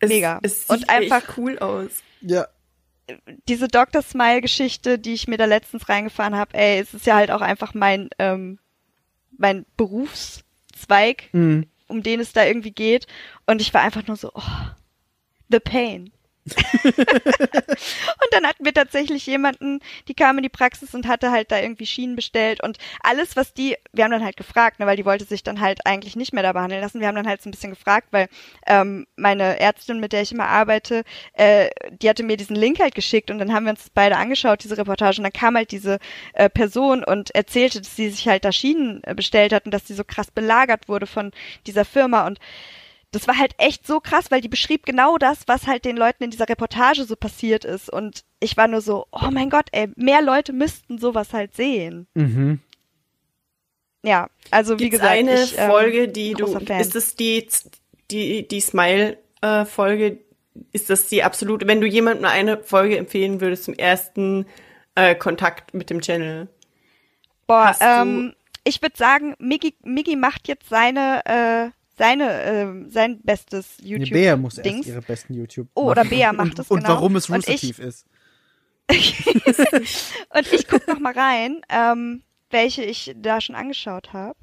es, 0.00 0.08
mega. 0.08 0.38
Es 0.42 0.60
sieht 0.68 0.70
Und 0.70 0.88
einfach- 0.88 1.28
echt 1.28 1.38
cool 1.38 1.58
aus. 1.58 1.90
Ja. 2.20 2.46
Diese 3.48 3.68
Dr. 3.68 4.02
Smile-Geschichte, 4.02 4.98
die 4.98 5.14
ich 5.14 5.28
mir 5.28 5.38
da 5.38 5.44
letztens 5.44 5.88
reingefahren 5.88 6.34
habe, 6.36 6.54
ey, 6.58 6.80
es 6.80 6.92
ist 6.94 7.06
ja 7.06 7.14
halt 7.16 7.30
auch 7.30 7.40
einfach 7.40 7.74
mein, 7.74 8.10
ähm, 8.18 8.58
mein 9.38 9.64
Berufszweig, 9.76 11.28
Mhm. 11.32 11.66
um 11.88 12.02
den 12.02 12.20
es 12.20 12.32
da 12.32 12.44
irgendwie 12.44 12.72
geht. 12.72 13.06
Und 13.46 13.60
ich 13.60 13.72
war 13.74 13.82
einfach 13.82 14.06
nur 14.06 14.16
so, 14.16 14.32
oh, 14.34 14.42
the 15.48 15.60
pain. 15.60 16.10
Und 16.54 18.30
dann 18.30 18.46
hatten 18.46 18.64
wir 18.64 18.72
tatsächlich 18.72 19.26
jemanden, 19.26 19.80
die 20.08 20.14
kam 20.14 20.36
in 20.38 20.42
die 20.44 20.48
Praxis 20.48 20.94
und 20.94 21.08
hatte 21.08 21.30
halt 21.30 21.50
da 21.50 21.60
irgendwie 21.60 21.86
Schienen 21.86 22.14
bestellt 22.14 22.62
und 22.62 22.78
alles, 23.02 23.36
was 23.36 23.52
die, 23.52 23.76
wir 23.92 24.04
haben 24.04 24.12
dann 24.12 24.24
halt 24.24 24.36
gefragt, 24.36 24.78
ne, 24.78 24.86
weil 24.86 24.96
die 24.96 25.04
wollte 25.04 25.24
sich 25.24 25.42
dann 25.42 25.60
halt 25.60 25.86
eigentlich 25.86 26.14
nicht 26.14 26.32
mehr 26.32 26.42
da 26.42 26.52
behandeln 26.52 26.80
lassen. 26.80 27.00
Wir 27.00 27.08
haben 27.08 27.16
dann 27.16 27.26
halt 27.26 27.42
so 27.42 27.48
ein 27.48 27.52
bisschen 27.52 27.70
gefragt, 27.70 28.08
weil 28.12 28.28
ähm, 28.66 29.06
meine 29.16 29.58
Ärztin, 29.58 29.98
mit 29.98 30.12
der 30.12 30.22
ich 30.22 30.32
immer 30.32 30.46
arbeite, 30.46 31.02
äh, 31.32 31.68
die 32.00 32.08
hatte 32.08 32.22
mir 32.22 32.36
diesen 32.36 32.56
Link 32.56 32.78
halt 32.78 32.94
geschickt 32.94 33.30
und 33.30 33.38
dann 33.38 33.52
haben 33.52 33.64
wir 33.64 33.70
uns 33.70 33.90
beide 33.92 34.16
angeschaut, 34.16 34.62
diese 34.62 34.78
Reportage, 34.78 35.18
und 35.18 35.24
dann 35.24 35.32
kam 35.32 35.56
halt 35.56 35.72
diese 35.72 35.98
äh, 36.34 36.48
Person 36.48 37.02
und 37.02 37.34
erzählte, 37.34 37.80
dass 37.80 37.96
sie 37.96 38.10
sich 38.10 38.28
halt 38.28 38.44
da 38.44 38.52
Schienen 38.52 39.02
äh, 39.04 39.14
bestellt 39.14 39.52
hat 39.52 39.64
und 39.64 39.72
dass 39.72 39.86
sie 39.86 39.94
so 39.94 40.04
krass 40.04 40.30
belagert 40.30 40.88
wurde 40.88 41.06
von 41.06 41.32
dieser 41.66 41.84
Firma 41.84 42.26
und 42.26 42.38
das 43.12 43.28
war 43.28 43.38
halt 43.38 43.54
echt 43.58 43.86
so 43.86 44.00
krass, 44.00 44.30
weil 44.30 44.40
die 44.40 44.48
beschrieb 44.48 44.84
genau 44.84 45.16
das, 45.16 45.40
was 45.46 45.66
halt 45.66 45.84
den 45.84 45.96
Leuten 45.96 46.24
in 46.24 46.30
dieser 46.30 46.48
Reportage 46.48 47.04
so 47.04 47.16
passiert 47.16 47.64
ist. 47.64 47.90
Und 47.90 48.24
ich 48.40 48.56
war 48.56 48.68
nur 48.68 48.80
so, 48.80 49.06
oh 49.12 49.30
mein 49.30 49.50
Gott, 49.50 49.68
ey, 49.72 49.88
mehr 49.96 50.22
Leute 50.22 50.52
müssten 50.52 50.98
sowas 50.98 51.32
halt 51.32 51.54
sehen. 51.54 52.06
Mhm. 52.14 52.60
Ja, 54.02 54.28
also 54.50 54.78
wie 54.78 54.84
Gibt's 54.84 55.00
gesagt, 55.00 55.18
eine 55.18 55.42
ich, 55.42 55.58
ähm, 55.58 55.70
Folge, 55.70 56.08
die 56.08 56.34
du, 56.34 56.46
Fan. 56.46 56.80
ist 56.80 56.94
es 56.94 57.16
die, 57.16 57.48
die, 58.10 58.46
die 58.46 58.60
Smile-Folge, 58.60 60.18
ist 60.72 60.90
das 60.90 61.08
die 61.08 61.22
absolute, 61.24 61.66
wenn 61.66 61.80
du 61.80 61.86
jemandem 61.86 62.26
eine 62.26 62.62
Folge 62.62 62.98
empfehlen 62.98 63.40
würdest 63.40 63.64
zum 63.64 63.74
ersten 63.74 64.46
äh, 64.94 65.14
Kontakt 65.14 65.74
mit 65.74 65.90
dem 65.90 66.00
Channel? 66.00 66.48
Boah, 67.46 67.74
ähm, 67.80 68.34
ich 68.64 68.82
würde 68.82 68.96
sagen, 68.96 69.34
Miggy, 69.38 69.74
Miggy 69.82 70.16
macht 70.16 70.48
jetzt 70.48 70.68
seine, 70.68 71.24
äh, 71.24 71.70
seine, 71.98 72.42
äh, 72.42 72.90
sein 72.90 73.20
bestes 73.22 73.78
Nee, 73.80 73.88
YouTube. 73.90 74.10
Bea 74.12 74.36
muss 74.36 74.58
erst 74.58 74.66
Dings. 74.70 74.86
ihre 74.86 75.02
besten 75.02 75.34
YouTube. 75.34 75.68
Oh, 75.74 75.84
oder 75.90 76.04
machen. 76.04 76.10
Bea 76.16 76.32
macht 76.32 76.48
und, 76.50 76.58
das, 76.58 76.68
Und 76.70 76.80
genau. 76.82 76.94
warum 76.94 77.16
es 77.16 77.28
Und 77.30 77.38
ich- 77.38 77.48
Rooster 77.48 77.66
Teeth 77.66 77.78
ist. 77.78 78.06
Und 80.30 80.52
ich 80.52 80.68
guck 80.68 80.86
noch 80.86 80.98
mal 81.00 81.12
rein, 81.12 81.60
ähm, 81.68 82.22
welche 82.50 82.84
ich 82.84 83.12
da 83.16 83.40
schon 83.40 83.56
angeschaut 83.56 84.12
habe. 84.12 84.36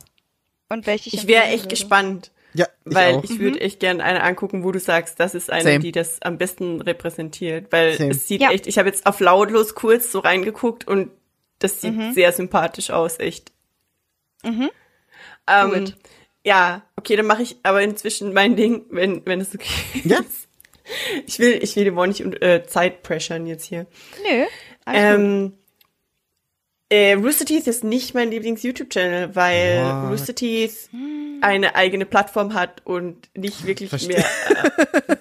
Und 0.70 0.86
welche 0.88 1.08
ich 1.10 1.14
Ich 1.16 1.28
wäre 1.28 1.44
echt 1.46 1.64
würde. 1.64 1.68
gespannt, 1.70 2.32
Ja, 2.54 2.68
ich 2.86 2.94
weil 2.96 3.16
auch. 3.16 3.24
ich 3.24 3.40
würde 3.40 3.62
echt 3.62 3.80
gerne 3.80 4.04
eine 4.04 4.22
angucken, 4.24 4.64
wo 4.64 4.72
du 4.72 4.80
sagst, 4.80 5.20
das 5.20 5.36
ist 5.36 5.50
eine, 5.50 5.64
Same. 5.64 5.80
die 5.80 5.92
das 5.92 6.22
am 6.22 6.38
besten 6.38 6.82
repräsentiert, 6.82 7.72
weil 7.72 7.94
Same. 7.98 8.12
es 8.12 8.28
sieht 8.28 8.42
Ja. 8.42 8.52
echt, 8.52 8.68
ich 8.68 8.78
habe 8.78 8.90
jetzt 8.90 9.06
auf 9.06 9.20
lautlos 9.20 9.76
kurz 9.76 10.12
so 10.12 10.20
reingeguckt 10.20 10.88
und 10.88 11.12
das 11.60 11.80
sieht 11.82 11.94
Mhm. 11.96 12.14
sehr 12.14 12.32
sympathisch 12.34 12.90
aus, 12.90 13.20
echt. 13.20 13.52
Mhm. 14.44 14.70
Ähm, 15.48 15.70
Gut. 15.70 15.96
Ja, 16.46 16.84
okay, 16.96 17.16
dann 17.16 17.26
mache 17.26 17.44
ich 17.44 17.58
aber 17.64 17.82
inzwischen 17.82 18.34
mein 18.34 18.56
Ding, 18.56 18.86
wenn, 18.90 19.26
wenn 19.26 19.42
es 19.42 19.54
okay 19.54 19.70
Ja. 20.04 20.20
ist. 20.20 20.48
Ich 21.26 21.40
will, 21.40 21.60
ich 21.62 21.78
will 21.78 21.86
die 21.86 21.96
wohl 21.96 22.10
nicht 22.10 22.20
äh, 22.42 22.66
Zeit 22.68 23.04
pressern 23.04 23.48
jetzt 23.48 23.64
hier. 23.64 23.88
Nö. 24.30 24.44
Ähm, 24.86 25.54
äh, 26.90 27.14
Rooster 27.14 27.46
Teeth 27.46 27.68
ist 27.68 27.86
nicht 27.86 28.14
mein 28.14 28.30
Lieblings-YouTube-Channel, 28.32 29.34
weil 29.34 29.82
What? 29.82 30.12
Rooster 30.12 30.36
Teeth 30.36 30.90
eine 31.40 31.76
eigene 31.76 32.06
Plattform 32.06 32.54
hat 32.54 32.82
und 32.86 33.30
nicht 33.34 33.66
wirklich 33.66 33.90
Verstehe. 33.92 34.18
mehr 34.18 34.26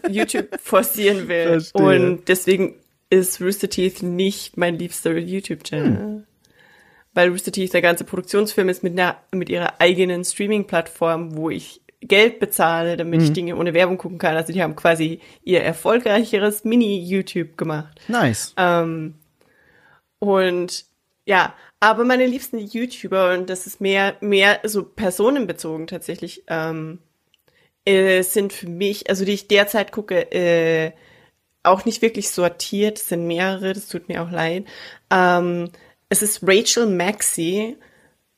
äh, 0.05 0.09
YouTube 0.11 0.49
forcieren 0.61 1.29
will. 1.29 1.61
Verstehe. 1.61 1.83
Und 1.83 2.29
deswegen 2.29 2.75
ist 3.09 3.41
Rooster 3.41 3.69
Teeth 3.71 4.03
nicht 4.03 4.57
mein 4.57 4.77
liebster 4.79 5.17
YouTube-Channel. 5.17 5.97
Hm. 5.99 6.27
Weil 7.15 7.31
Rooster 7.31 7.53
Teeth 7.53 7.75
der 7.75 7.83
ganze 7.83 8.05
Produktionsfilm 8.05 8.69
ist 8.69 8.83
mit, 8.83 8.99
einer, 8.99 9.17
mit 9.33 9.49
ihrer 9.49 9.81
eigenen 9.81 10.25
Streaming-Plattform, 10.25 11.37
wo 11.37 11.51
ich 11.51 11.83
Geld 12.01 12.41
bezahle, 12.41 12.97
damit 12.97 13.21
Hm. 13.21 13.27
ich 13.27 13.33
Dinge 13.33 13.57
ohne 13.57 13.75
Werbung 13.75 13.99
gucken 13.99 14.19
kann. 14.19 14.37
Also 14.37 14.53
die 14.53 14.63
haben 14.63 14.75
quasi 14.77 15.21
ihr 15.45 15.63
erfolgreicheres 15.63 16.65
Mini-YouTube 16.65 17.57
gemacht. 17.57 18.01
Nice. 18.09 18.55
Ähm, 18.57 19.15
und 20.19 20.85
ja, 21.25 21.55
aber 21.81 22.05
meine 22.05 22.27
liebsten 22.27 22.59
YouTuber, 22.59 23.35
und 23.35 23.51
das 23.51 23.67
ist 23.67 23.81
mehr, 23.81 24.17
mehr 24.21 24.61
so 24.65 24.83
personenbezogen 24.85 25.87
tatsächlich, 25.87 26.45
ähm, 26.49 26.99
äh, 27.85 28.23
sind 28.23 28.53
für 28.53 28.69
mich, 28.69 29.09
also 29.09 29.25
die 29.25 29.33
ich 29.33 29.49
derzeit 29.49 29.93
gucke, 29.93 30.33
äh, 30.33 30.93
auch 31.65 31.85
nicht 31.85 32.03
wirklich 32.03 32.31
sortiert, 32.31 32.99
es 32.99 33.09
sind 33.09 33.27
mehrere, 33.27 33.73
das 33.73 33.89
tut 33.89 34.09
mir 34.09 34.23
auch 34.23 34.31
leid. 34.31 34.65
Ähm, 35.11 35.71
es 36.13 36.21
ist 36.21 36.41
Rachel 36.43 36.87
Maxi, 36.87 37.79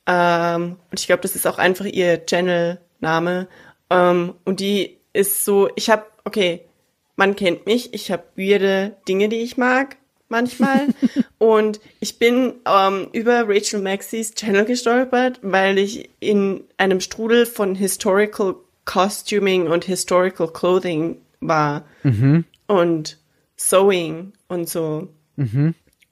ähm, 0.07 0.77
und 0.91 1.01
ich 1.01 1.07
glaube, 1.07 1.23
das 1.23 1.35
ist 1.35 1.45
auch 1.45 1.59
einfach 1.59 1.87
ihr 1.87 2.25
Channel-Name. 2.25 3.49
Ähm, 3.91 4.35
und 4.45 4.61
die 4.61 4.99
ist 5.13 5.45
so, 5.45 5.69
ich 5.75 5.91
habe, 5.91 6.05
okay, 6.25 6.61
man 7.17 7.35
kennt 7.35 7.67
mich, 7.67 7.93
ich 7.93 8.13
habe 8.13 8.23
weirde 8.37 8.97
Dinge, 9.09 9.29
die 9.29 9.43
ich 9.43 9.57
mag, 9.57 9.97
manchmal. 10.29 10.87
und 11.39 11.81
ich 11.99 12.21
bin 12.21 12.55
ähm, 12.65 13.09
über 13.13 13.49
Rachel 13.49 13.81
Maxis 13.81 14.35
Channel 14.35 14.67
gestolpert, 14.67 15.41
weil 15.43 15.77
ich 15.79 16.11
in 16.21 16.63
einem 16.77 17.01
Strudel 17.01 17.45
von 17.45 17.75
Historical 17.75 18.55
Costuming 18.85 19.67
und 19.67 19.85
Historical 19.85 20.47
Clothing 20.47 21.17
war. 21.41 21.85
Und 22.69 23.19
Sewing 23.57 24.33
und 24.47 24.69
so. 24.69 25.09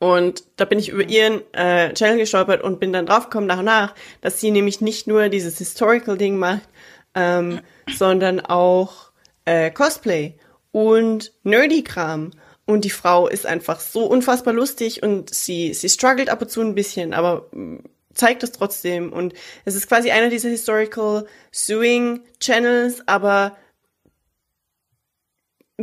Und 0.02 0.42
da 0.56 0.64
bin 0.64 0.80
ich 0.80 0.88
über 0.88 1.04
ihren 1.04 1.42
äh, 1.52 1.94
Channel 1.94 2.18
gestolpert 2.18 2.60
und 2.60 2.80
bin 2.80 2.92
dann 2.92 3.06
draufgekommen 3.06 3.46
nach 3.46 3.60
und 3.60 3.66
nach, 3.66 3.94
dass 4.20 4.40
sie 4.40 4.50
nämlich 4.50 4.80
nicht 4.80 5.06
nur 5.06 5.28
dieses 5.28 5.58
Historical-Ding 5.58 6.36
macht, 6.38 6.68
ähm, 7.14 7.60
sondern 7.96 8.40
auch 8.40 9.12
äh, 9.44 9.70
Cosplay 9.70 10.34
und 10.72 11.32
Nerdy-Kram. 11.44 12.32
Und 12.64 12.84
die 12.84 12.90
Frau 12.90 13.28
ist 13.28 13.46
einfach 13.46 13.78
so 13.78 14.04
unfassbar 14.06 14.52
lustig 14.52 15.04
und 15.04 15.32
sie, 15.32 15.72
sie 15.72 15.88
struggelt 15.88 16.30
ab 16.30 16.42
und 16.42 16.50
zu 16.50 16.62
ein 16.62 16.74
bisschen, 16.74 17.14
aber 17.14 17.46
mm, 17.52 17.84
zeigt 18.12 18.42
es 18.42 18.50
trotzdem. 18.50 19.12
Und 19.12 19.34
es 19.64 19.76
ist 19.76 19.86
quasi 19.86 20.10
einer 20.10 20.30
dieser 20.30 20.48
Historical 20.48 21.26
Suing 21.52 22.24
Channels, 22.40 23.06
aber 23.06 23.56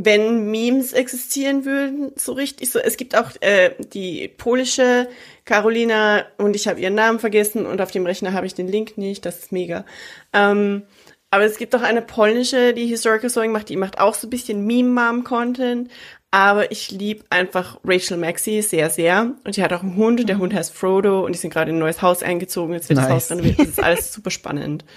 wenn 0.06 0.50
Memes 0.50 0.94
existieren 0.94 1.66
würden, 1.66 2.12
so 2.16 2.34
richtig 2.34 2.72
so. 2.72 2.80
Es 2.80 2.96
gibt 2.96 3.18
auch 3.18 3.32
äh, 3.42 3.72
die 3.94 4.28
polische 4.30 5.10
Carolina 5.46 6.26
und 6.38 6.56
ich 6.56 6.68
habe 6.68 6.80
ihren 6.80 6.96
Namen 6.96 7.20
vergessen 7.20 7.66
und 7.66 7.82
auf 7.82 7.92
dem 7.92 8.06
Rechner 8.06 8.34
habe 8.34 8.46
ich 8.46 8.54
den 8.54 8.68
Link 8.68 8.98
nicht. 8.98 9.26
Das 9.26 9.40
ist 9.40 9.52
mega. 9.52 9.86
Ähm, 10.32 10.84
aber 11.32 11.44
es 11.44 11.58
gibt 11.58 11.76
auch 11.76 11.82
eine 11.82 12.02
polnische, 12.02 12.74
die 12.74 12.88
Historical 12.88 13.30
Sewing 13.30 13.52
macht. 13.52 13.70
Die 13.70 13.76
macht 13.76 14.00
auch 14.00 14.16
so 14.16 14.28
ein 14.28 14.32
bisschen 14.32 14.66
Meme-Mom-Content. 14.66 15.90
Aber 16.32 16.72
ich 16.72 16.92
lieb 16.92 17.26
einfach 17.32 17.80
Rachel 17.84 18.18
Maxi 18.18 18.62
sehr, 18.62 18.90
sehr. 18.90 19.34
Und 19.44 19.58
die 19.58 19.64
hat 19.64 19.74
auch 19.74 19.82
einen 19.82 19.96
Hund. 19.96 20.28
Der 20.30 20.38
Hund 20.38 20.54
heißt 20.54 20.74
Frodo 20.74 21.26
und 21.26 21.34
die 21.34 21.40
sind 21.40 21.52
gerade 21.52 21.72
in 21.72 21.78
ein 21.78 21.80
neues 21.80 22.02
Haus 22.02 22.24
eingezogen. 22.24 22.74
Jetzt 22.74 22.90
wird 22.90 23.00
das 23.00 23.06
Nice. 23.06 23.16
Haus 23.16 23.32
renoviert. 23.32 23.60
Das 23.60 23.68
ist 23.68 23.84
alles 23.84 24.14
super 24.14 24.32
spannend. 24.32 24.86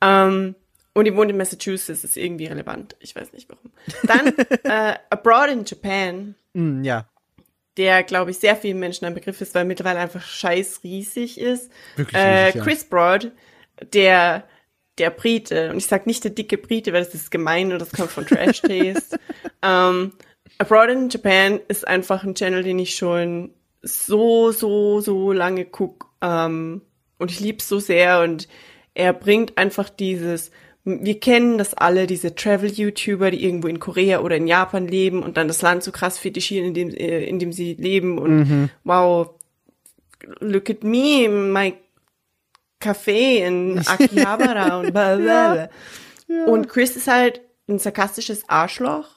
Ähm, 0.00 0.54
und 0.94 1.04
die 1.04 1.14
wohnt 1.14 1.30
in 1.30 1.36
Massachusetts, 1.36 2.04
ist 2.04 2.16
irgendwie 2.16 2.46
relevant. 2.46 2.96
Ich 3.00 3.14
weiß 3.14 3.32
nicht 3.32 3.48
warum. 3.48 3.72
Dann 4.04 4.34
äh, 4.64 4.98
Abroad 5.10 5.50
in 5.50 5.64
Japan, 5.64 6.34
Mm, 6.54 6.82
ja, 6.82 7.06
der, 7.76 8.02
glaube 8.02 8.32
ich, 8.32 8.38
sehr 8.38 8.56
vielen 8.56 8.80
Menschen 8.80 9.04
ein 9.04 9.14
Begriff 9.14 9.40
ist, 9.40 9.54
weil 9.54 9.64
mittlerweile 9.64 10.00
einfach 10.00 10.22
scheiß 10.22 10.80
riesig 10.82 11.38
ist. 11.38 11.70
Wirklich 11.96 12.20
äh, 12.20 12.46
riesig, 12.46 12.54
ja. 12.56 12.62
Chris 12.64 12.84
Broad, 12.84 13.32
der 13.92 14.44
der 14.98 15.10
Brite, 15.10 15.70
und 15.70 15.76
ich 15.76 15.86
sag 15.86 16.08
nicht 16.08 16.24
der 16.24 16.32
dicke 16.32 16.58
Brite, 16.58 16.92
weil 16.92 17.04
das 17.04 17.14
ist 17.14 17.30
gemein 17.30 17.72
und 17.72 17.78
das 17.78 17.92
kommt 17.92 18.10
von 18.10 18.26
Trash 18.26 18.62
Taste. 18.62 19.20
ähm, 19.62 20.12
Abroad 20.58 20.90
in 20.90 21.08
Japan 21.08 21.60
ist 21.68 21.86
einfach 21.86 22.24
ein 22.24 22.34
Channel, 22.34 22.64
den 22.64 22.80
ich 22.80 22.96
schon 22.96 23.54
so, 23.80 24.50
so, 24.50 25.00
so 25.00 25.32
lange 25.32 25.66
guck. 25.66 26.10
Ähm, 26.20 26.82
und 27.18 27.30
ich 27.30 27.38
lieb's 27.38 27.68
so 27.68 27.78
sehr 27.78 28.22
und 28.22 28.48
er 28.94 29.12
bringt 29.12 29.56
einfach 29.56 29.88
dieses, 29.88 30.50
wir 30.88 31.20
kennen 31.20 31.58
das 31.58 31.74
alle, 31.74 32.06
diese 32.06 32.34
Travel-YouTuber, 32.34 33.30
die 33.30 33.44
irgendwo 33.44 33.68
in 33.68 33.78
Korea 33.78 34.20
oder 34.20 34.36
in 34.36 34.46
Japan 34.46 34.88
leben 34.88 35.22
und 35.22 35.36
dann 35.36 35.48
das 35.48 35.62
Land 35.62 35.82
so 35.82 35.92
krass 35.92 36.18
fetischieren, 36.18 36.68
in 36.68 36.74
dem, 36.74 36.90
äh, 36.90 37.24
in 37.24 37.38
dem 37.38 37.52
sie 37.52 37.74
leben 37.74 38.18
und 38.18 38.70
wow, 38.84 39.30
look 40.40 40.70
at 40.70 40.84
me, 40.84 41.28
my 41.28 41.74
Café 42.80 43.46
in 43.46 43.78
Akihabara 43.86 44.80
und 44.80 44.92
bla 44.92 45.16
bla 45.16 45.52
bla. 45.52 45.68
Und 46.46 46.68
Chris 46.68 46.96
ist 46.96 47.08
halt 47.08 47.40
ein 47.68 47.78
sarkastisches 47.78 48.48
Arschloch. 48.48 49.08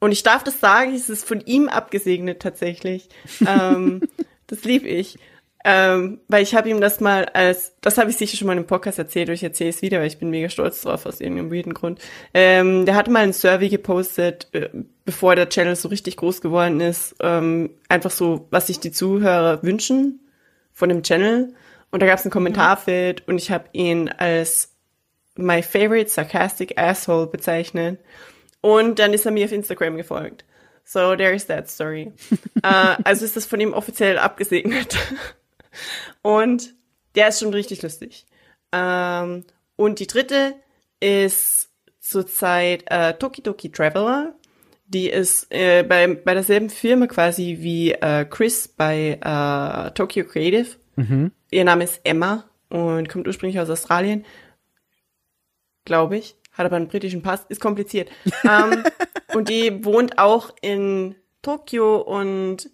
Und 0.00 0.12
ich 0.12 0.22
darf 0.22 0.44
das 0.44 0.60
sagen, 0.60 0.94
es 0.94 1.10
ist 1.10 1.26
von 1.26 1.40
ihm 1.40 1.68
abgesegnet 1.68 2.40
tatsächlich. 2.40 3.08
ähm, 3.46 4.00
das 4.46 4.64
lieb 4.64 4.84
ich. 4.84 5.18
Ähm, 5.64 6.20
weil 6.28 6.42
ich 6.42 6.54
habe 6.54 6.68
ihm 6.68 6.80
das 6.80 7.00
mal 7.00 7.24
als, 7.26 7.72
das 7.80 7.98
habe 7.98 8.10
ich 8.10 8.16
sicher 8.16 8.36
schon 8.36 8.46
mal 8.46 8.56
im 8.56 8.66
Podcast 8.66 8.98
erzählt, 8.98 9.28
und 9.28 9.34
ich 9.34 9.42
erzähle 9.42 9.70
es 9.70 9.82
wieder, 9.82 9.98
weil 9.98 10.06
ich 10.06 10.18
bin 10.18 10.30
mega 10.30 10.48
stolz 10.48 10.82
drauf 10.82 11.04
aus 11.04 11.20
irgendeinem 11.20 11.52
weirden 11.52 11.74
Grund. 11.74 12.00
Ähm, 12.32 12.86
der 12.86 12.94
hatte 12.94 13.10
mal 13.10 13.24
einen 13.24 13.32
Survey 13.32 13.68
gepostet, 13.68 14.48
äh, 14.52 14.68
bevor 15.04 15.34
der 15.34 15.48
Channel 15.48 15.74
so 15.74 15.88
richtig 15.88 16.16
groß 16.16 16.40
geworden 16.40 16.80
ist, 16.80 17.16
ähm, 17.20 17.70
einfach 17.88 18.12
so, 18.12 18.46
was 18.50 18.68
sich 18.68 18.78
die 18.78 18.92
Zuhörer 18.92 19.62
wünschen 19.62 20.20
von 20.72 20.88
dem 20.88 21.02
Channel. 21.02 21.54
Und 21.90 22.02
da 22.02 22.06
gab 22.06 22.18
es 22.18 22.24
ein 22.24 22.30
Kommentarfeld 22.30 23.26
und 23.26 23.38
ich 23.38 23.50
habe 23.50 23.64
ihn 23.72 24.08
als 24.08 24.74
my 25.36 25.62
favorite 25.62 26.10
sarcastic 26.10 26.78
asshole 26.78 27.26
bezeichnet. 27.26 27.98
Und 28.60 28.98
dann 28.98 29.12
ist 29.12 29.24
er 29.24 29.32
mir 29.32 29.46
auf 29.46 29.52
Instagram 29.52 29.96
gefolgt. 29.96 30.44
So, 30.84 31.16
there 31.16 31.34
is 31.34 31.46
that 31.46 31.68
story. 31.68 32.12
äh, 32.62 32.96
also 33.04 33.24
ist 33.24 33.36
das 33.36 33.46
von 33.46 33.60
ihm 33.60 33.72
offiziell 33.72 34.18
abgesegnet. 34.18 34.96
Und 36.22 36.74
der 37.14 37.28
ist 37.28 37.40
schon 37.40 37.52
richtig 37.52 37.82
lustig. 37.82 38.26
Ähm, 38.72 39.44
und 39.76 39.98
die 40.00 40.06
dritte 40.06 40.54
ist 41.00 41.70
zurzeit 42.00 42.84
äh, 42.86 43.14
Toki 43.14 43.42
Toki 43.42 43.70
Traveler. 43.70 44.34
Die 44.86 45.10
ist 45.10 45.46
äh, 45.50 45.82
bei, 45.82 46.06
bei 46.14 46.34
derselben 46.34 46.70
Firma 46.70 47.06
quasi 47.06 47.58
wie 47.60 47.92
äh, 47.92 48.24
Chris 48.24 48.68
bei 48.68 49.18
äh, 49.20 49.90
Tokyo 49.92 50.24
Creative. 50.24 50.68
Ihr 51.50 51.64
Name 51.64 51.84
ist 51.84 52.00
Emma 52.04 52.44
und 52.70 53.08
kommt 53.08 53.26
ursprünglich 53.26 53.60
aus 53.60 53.70
Australien. 53.70 54.24
Glaube 55.84 56.16
ich. 56.16 56.36
Hat 56.52 56.66
aber 56.66 56.76
einen 56.76 56.88
britischen 56.88 57.22
Pass. 57.22 57.46
Ist 57.48 57.60
kompliziert. 57.60 58.10
ähm, 58.44 58.82
und 59.34 59.48
die 59.48 59.84
wohnt 59.84 60.18
auch 60.18 60.54
in 60.60 61.14
Tokio 61.42 61.98
und 61.98 62.70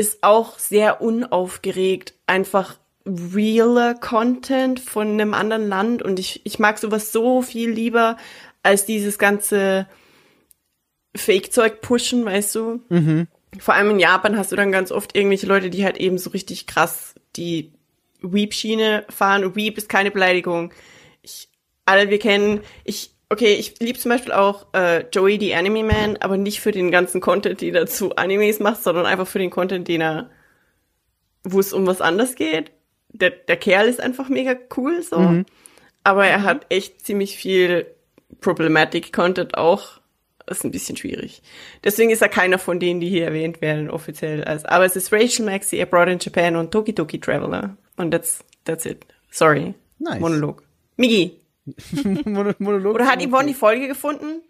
ist 0.00 0.22
auch 0.22 0.58
sehr 0.58 1.02
unaufgeregt. 1.02 2.14
Einfach 2.26 2.78
realer 3.06 3.94
Content 3.94 4.80
von 4.80 5.08
einem 5.08 5.34
anderen 5.34 5.68
Land. 5.68 6.02
Und 6.02 6.18
ich, 6.18 6.40
ich 6.44 6.58
mag 6.58 6.78
sowas 6.78 7.12
so 7.12 7.42
viel 7.42 7.70
lieber 7.70 8.16
als 8.62 8.86
dieses 8.86 9.18
ganze 9.18 9.86
Fake-Zeug 11.14 11.82
pushen, 11.82 12.24
weißt 12.24 12.54
du? 12.54 12.82
Vor 13.58 13.74
allem 13.74 13.90
in 13.90 13.98
Japan 13.98 14.38
hast 14.38 14.52
du 14.52 14.56
dann 14.56 14.72
ganz 14.72 14.90
oft 14.90 15.14
irgendwelche 15.14 15.46
Leute, 15.46 15.68
die 15.68 15.84
halt 15.84 15.98
eben 15.98 16.16
so 16.16 16.30
richtig 16.30 16.66
krass 16.66 17.14
die 17.36 17.74
Weep-Schiene 18.22 19.04
fahren. 19.10 19.44
Und 19.44 19.54
Weep 19.54 19.76
ist 19.76 19.90
keine 19.90 20.10
Beleidigung. 20.10 20.72
Ich, 21.20 21.50
alle 21.84 22.08
wir 22.08 22.18
kennen, 22.18 22.60
ich, 22.84 23.14
okay, 23.30 23.54
ich 23.54 23.78
liebe 23.78 23.98
zum 23.98 24.10
Beispiel 24.10 24.32
auch 24.32 24.66
äh, 24.74 25.04
Joey, 25.12 25.38
the 25.40 25.54
Anime 25.54 25.84
Man, 25.84 26.16
aber 26.18 26.36
nicht 26.36 26.60
für 26.60 26.72
den 26.72 26.90
ganzen 26.90 27.20
Content, 27.20 27.60
den 27.60 27.74
er 27.74 27.86
zu 27.86 28.16
Animes 28.16 28.58
macht, 28.58 28.82
sondern 28.82 29.06
einfach 29.06 29.26
für 29.26 29.38
den 29.38 29.50
Content, 29.50 29.88
den 29.88 30.02
er, 30.02 30.30
wo 31.44 31.60
es 31.60 31.72
um 31.72 31.86
was 31.86 32.00
anderes 32.00 32.34
geht. 32.34 32.72
Der, 33.08 33.30
der 33.30 33.56
Kerl 33.56 33.88
ist 33.88 34.00
einfach 34.00 34.28
mega 34.28 34.54
cool, 34.76 35.02
so. 35.02 35.42
Aber 36.04 36.26
er 36.26 36.42
hat 36.42 36.66
echt 36.68 37.04
ziemlich 37.04 37.36
viel 37.36 37.86
Problematic 38.40 39.12
Content 39.12 39.56
auch. 39.56 40.00
Das 40.46 40.58
ist 40.58 40.64
ein 40.64 40.70
bisschen 40.72 40.96
schwierig. 40.96 41.42
Deswegen 41.84 42.10
ist 42.10 42.22
er 42.22 42.28
keiner 42.28 42.58
von 42.58 42.80
denen, 42.80 43.00
die 43.00 43.08
hier 43.08 43.24
erwähnt 43.26 43.60
werden, 43.60 43.90
offiziell. 43.90 44.42
Also, 44.42 44.66
aber 44.66 44.84
es 44.84 44.96
ist 44.96 45.12
Rachel 45.12 45.44
Maxi, 45.44 45.80
Abroad 45.80 46.08
in 46.08 46.18
Japan 46.20 46.56
und 46.56 46.72
Toki 46.72 46.92
Toki 46.92 47.20
Traveler. 47.20 47.76
Und 47.96 48.10
that's, 48.10 48.44
that's 48.64 48.84
it. 48.84 49.06
Sorry. 49.30 49.74
Nice. 49.98 50.18
Monolog. 50.18 50.62
Migi, 50.96 51.39
Monolog. 52.24 52.94
oder 52.94 53.06
hat 53.06 53.22
Yvonne 53.22 53.48
die 53.48 53.54
Folge 53.54 53.88
gefunden? 53.88 54.42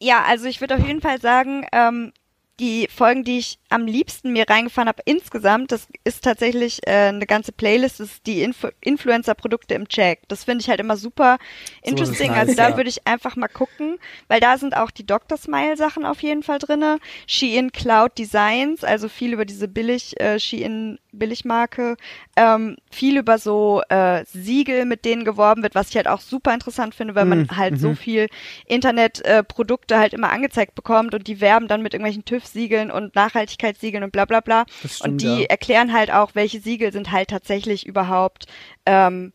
Ja, 0.00 0.24
also 0.24 0.46
ich 0.46 0.60
würde 0.60 0.74
auf 0.74 0.86
jeden 0.86 1.00
Fall 1.00 1.20
sagen, 1.20 1.66
ähm, 1.72 2.12
die 2.60 2.88
Folgen, 2.94 3.24
die 3.24 3.38
ich 3.38 3.58
am 3.70 3.86
liebsten 3.86 4.32
mir 4.32 4.48
reingefahren 4.48 4.88
habe 4.88 5.02
insgesamt, 5.04 5.72
das 5.72 5.88
ist 6.04 6.22
tatsächlich 6.22 6.86
äh, 6.86 7.08
eine 7.08 7.26
ganze 7.26 7.50
Playlist, 7.50 7.98
das 7.98 8.12
ist 8.12 8.26
die 8.26 8.42
Influ 8.42 8.70
Influencer-Produkte 8.80 9.74
im 9.74 9.88
Check. 9.88 10.20
Das 10.28 10.44
finde 10.44 10.62
ich 10.62 10.68
halt 10.68 10.80
immer 10.80 10.96
super 10.96 11.38
interesting. 11.82 12.30
nice, 12.30 12.40
also 12.40 12.54
da 12.54 12.70
ja. 12.70 12.76
würde 12.76 12.90
ich 12.90 13.06
einfach 13.06 13.36
mal 13.36 13.48
gucken, 13.48 13.98
weil 14.28 14.40
da 14.40 14.58
sind 14.58 14.76
auch 14.76 14.90
die 14.90 15.06
Dr. 15.06 15.38
Smile-Sachen 15.38 16.04
auf 16.04 16.22
jeden 16.22 16.42
Fall 16.42 16.58
drinne. 16.58 16.98
Shein 17.26 17.72
Cloud 17.72 18.18
Designs, 18.18 18.84
also 18.84 19.08
viel 19.08 19.32
über 19.32 19.44
diese 19.44 19.66
billig 19.66 20.20
äh, 20.20 20.38
Shein 20.38 20.98
Billigmarke, 21.12 21.96
ähm, 22.36 22.76
viel 22.90 23.18
über 23.18 23.38
so 23.38 23.82
äh, 23.88 24.24
Siegel, 24.24 24.84
mit 24.84 25.04
denen 25.04 25.24
geworben 25.24 25.62
wird, 25.62 25.74
was 25.74 25.90
ich 25.90 25.96
halt 25.96 26.08
auch 26.08 26.20
super 26.20 26.52
interessant 26.54 26.94
finde, 26.94 27.14
weil 27.14 27.26
man 27.26 27.48
halt 27.56 27.78
so 27.78 27.94
viel 27.94 28.28
Internetprodukte 28.66 29.38
äh, 29.38 29.44
Produkte 29.44 29.98
halt 29.98 30.14
immer 30.14 30.30
angezeigt 30.30 30.74
bekommt 30.74 31.14
und 31.14 31.26
die 31.26 31.40
werben 31.40 31.68
dann 31.68 31.82
mit 31.82 31.94
irgendwelchen 31.94 32.24
TÜV-Siegeln 32.24 32.90
und 32.90 33.14
Nachhaltigkeitssiegeln 33.14 34.02
und 34.04 34.12
bla 34.12 34.24
bla 34.24 34.40
bla. 34.40 34.64
Stimmt, 34.84 35.00
und 35.00 35.22
die 35.22 35.42
ja. 35.42 35.46
erklären 35.46 35.92
halt 35.92 36.12
auch, 36.12 36.34
welche 36.34 36.60
Siegel 36.60 36.92
sind 36.92 37.12
halt 37.12 37.28
tatsächlich 37.28 37.86
überhaupt 37.86 38.46
ähm, 38.86 39.32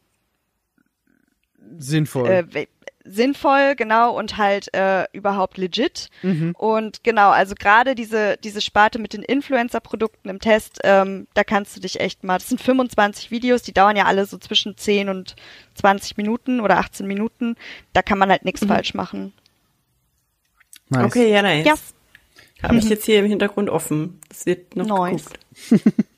Sinnvoll. 1.78 2.30
äh, 2.30 2.68
sinnvoll, 3.08 3.76
genau, 3.76 4.18
und 4.18 4.38
halt 4.38 4.74
äh, 4.74 5.06
überhaupt 5.14 5.58
legit. 5.58 6.10
Und 6.58 7.04
genau, 7.04 7.30
also 7.30 7.56
gerade 7.56 7.96
diese, 7.96 8.38
diese 8.44 8.62
Sparte 8.62 9.00
mit 9.00 9.14
den 9.14 9.24
Influencer-Produkten 9.24 10.30
im 10.30 10.40
Test, 10.40 10.80
ähm, 10.84 11.28
da 11.34 11.44
kannst 11.44 11.76
du 11.76 11.80
dich 11.80 12.00
echt 12.00 12.24
mal, 12.24 12.38
das 12.38 12.50
sind 12.50 12.62
25 12.62 13.32
Videos, 13.32 13.62
die 13.62 13.74
dauern 13.74 13.96
ja 13.96 14.06
alle 14.06 14.26
so 14.26 14.38
zwischen 14.38 14.78
10 14.78 15.10
und 15.10 15.36
20 15.76 16.18
Minuten 16.18 16.60
oder 16.60 16.78
18 16.78 17.08
Minuten. 17.08 17.56
Da 17.94 18.02
kann 18.02 18.18
man 18.18 18.30
halt 18.30 18.46
nichts 18.46 18.66
falsch 18.66 18.94
machen. 18.94 19.34
nice. 20.90 21.06
Okay, 21.06 21.32
ja, 21.32 21.42
nice. 21.42 21.66
Ja, 21.66 21.76
Habe 22.64 22.78
ich 22.78 22.86
jetzt 22.90 23.06
hier 23.06 23.20
im 23.20 23.26
Hintergrund 23.26 23.70
offen. 23.70 24.20
Das 24.30 24.46
wird 24.46 24.76
noch 24.76 24.88
Nice. 24.88 25.26
geguckt. 25.70 25.96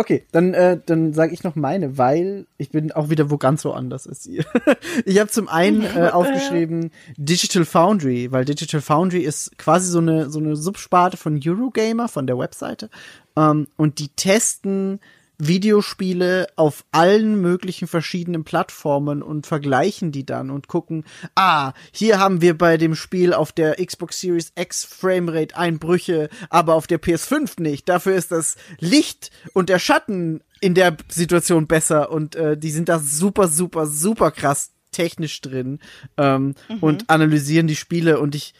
Okay, 0.00 0.24
dann, 0.30 0.54
äh, 0.54 0.78
dann 0.86 1.12
sage 1.12 1.34
ich 1.34 1.42
noch 1.42 1.56
meine, 1.56 1.98
weil 1.98 2.46
ich 2.56 2.70
bin 2.70 2.92
auch 2.92 3.10
wieder 3.10 3.32
wo 3.32 3.36
ganz 3.36 3.64
woanders 3.64 4.06
als 4.06 4.26
ihr. 4.26 4.44
ich 5.04 5.18
habe 5.18 5.28
zum 5.28 5.48
einen 5.48 5.82
äh, 5.82 6.10
aufgeschrieben 6.12 6.92
Digital 7.16 7.64
Foundry, 7.64 8.30
weil 8.30 8.44
Digital 8.44 8.80
Foundry 8.80 9.22
ist 9.22 9.58
quasi 9.58 9.90
so 9.90 9.98
eine 9.98 10.30
so 10.30 10.38
eine 10.38 10.54
Subsparte 10.54 11.16
von 11.16 11.40
Eurogamer 11.44 12.06
von 12.06 12.28
der 12.28 12.38
Webseite 12.38 12.90
ähm, 13.36 13.66
und 13.76 13.98
die 13.98 14.10
testen 14.10 15.00
Videospiele 15.38 16.48
auf 16.56 16.84
allen 16.90 17.40
möglichen 17.40 17.86
verschiedenen 17.86 18.42
Plattformen 18.42 19.22
und 19.22 19.46
vergleichen 19.46 20.10
die 20.10 20.26
dann 20.26 20.50
und 20.50 20.66
gucken, 20.66 21.04
ah, 21.36 21.72
hier 21.92 22.18
haben 22.18 22.40
wir 22.40 22.58
bei 22.58 22.76
dem 22.76 22.96
Spiel 22.96 23.32
auf 23.32 23.52
der 23.52 23.76
Xbox 23.84 24.20
Series 24.20 24.52
X 24.56 24.84
Framerate 24.84 25.56
Einbrüche, 25.56 26.28
aber 26.50 26.74
auf 26.74 26.88
der 26.88 27.00
PS5 27.00 27.62
nicht. 27.62 27.88
Dafür 27.88 28.16
ist 28.16 28.32
das 28.32 28.56
Licht 28.80 29.30
und 29.52 29.68
der 29.68 29.78
Schatten 29.78 30.42
in 30.60 30.74
der 30.74 30.96
Situation 31.08 31.68
besser 31.68 32.10
und 32.10 32.34
äh, 32.34 32.56
die 32.56 32.70
sind 32.70 32.88
da 32.88 32.98
super, 32.98 33.46
super, 33.46 33.86
super 33.86 34.32
krass 34.32 34.72
technisch 34.90 35.40
drin 35.40 35.78
ähm, 36.16 36.54
und 36.80 37.08
analysieren 37.10 37.68
die 37.68 37.76
Spiele 37.76 38.18
und 38.18 38.34
ich 38.34 38.54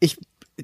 ich 0.00 0.18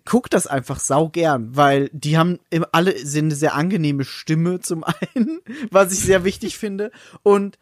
guck 0.04 0.30
das 0.30 0.46
einfach 0.46 0.80
sau 0.80 1.08
gern, 1.08 1.56
weil 1.56 1.90
die 1.92 2.18
haben 2.18 2.38
im, 2.50 2.64
alle 2.72 2.98
sind 2.98 3.26
eine 3.26 3.34
sehr 3.34 3.54
angenehme 3.54 4.04
Stimme 4.04 4.60
zum 4.60 4.84
einen, 5.14 5.40
was 5.70 5.92
ich 5.92 6.00
sehr 6.00 6.24
wichtig 6.24 6.58
finde 6.58 6.90
und 7.22 7.58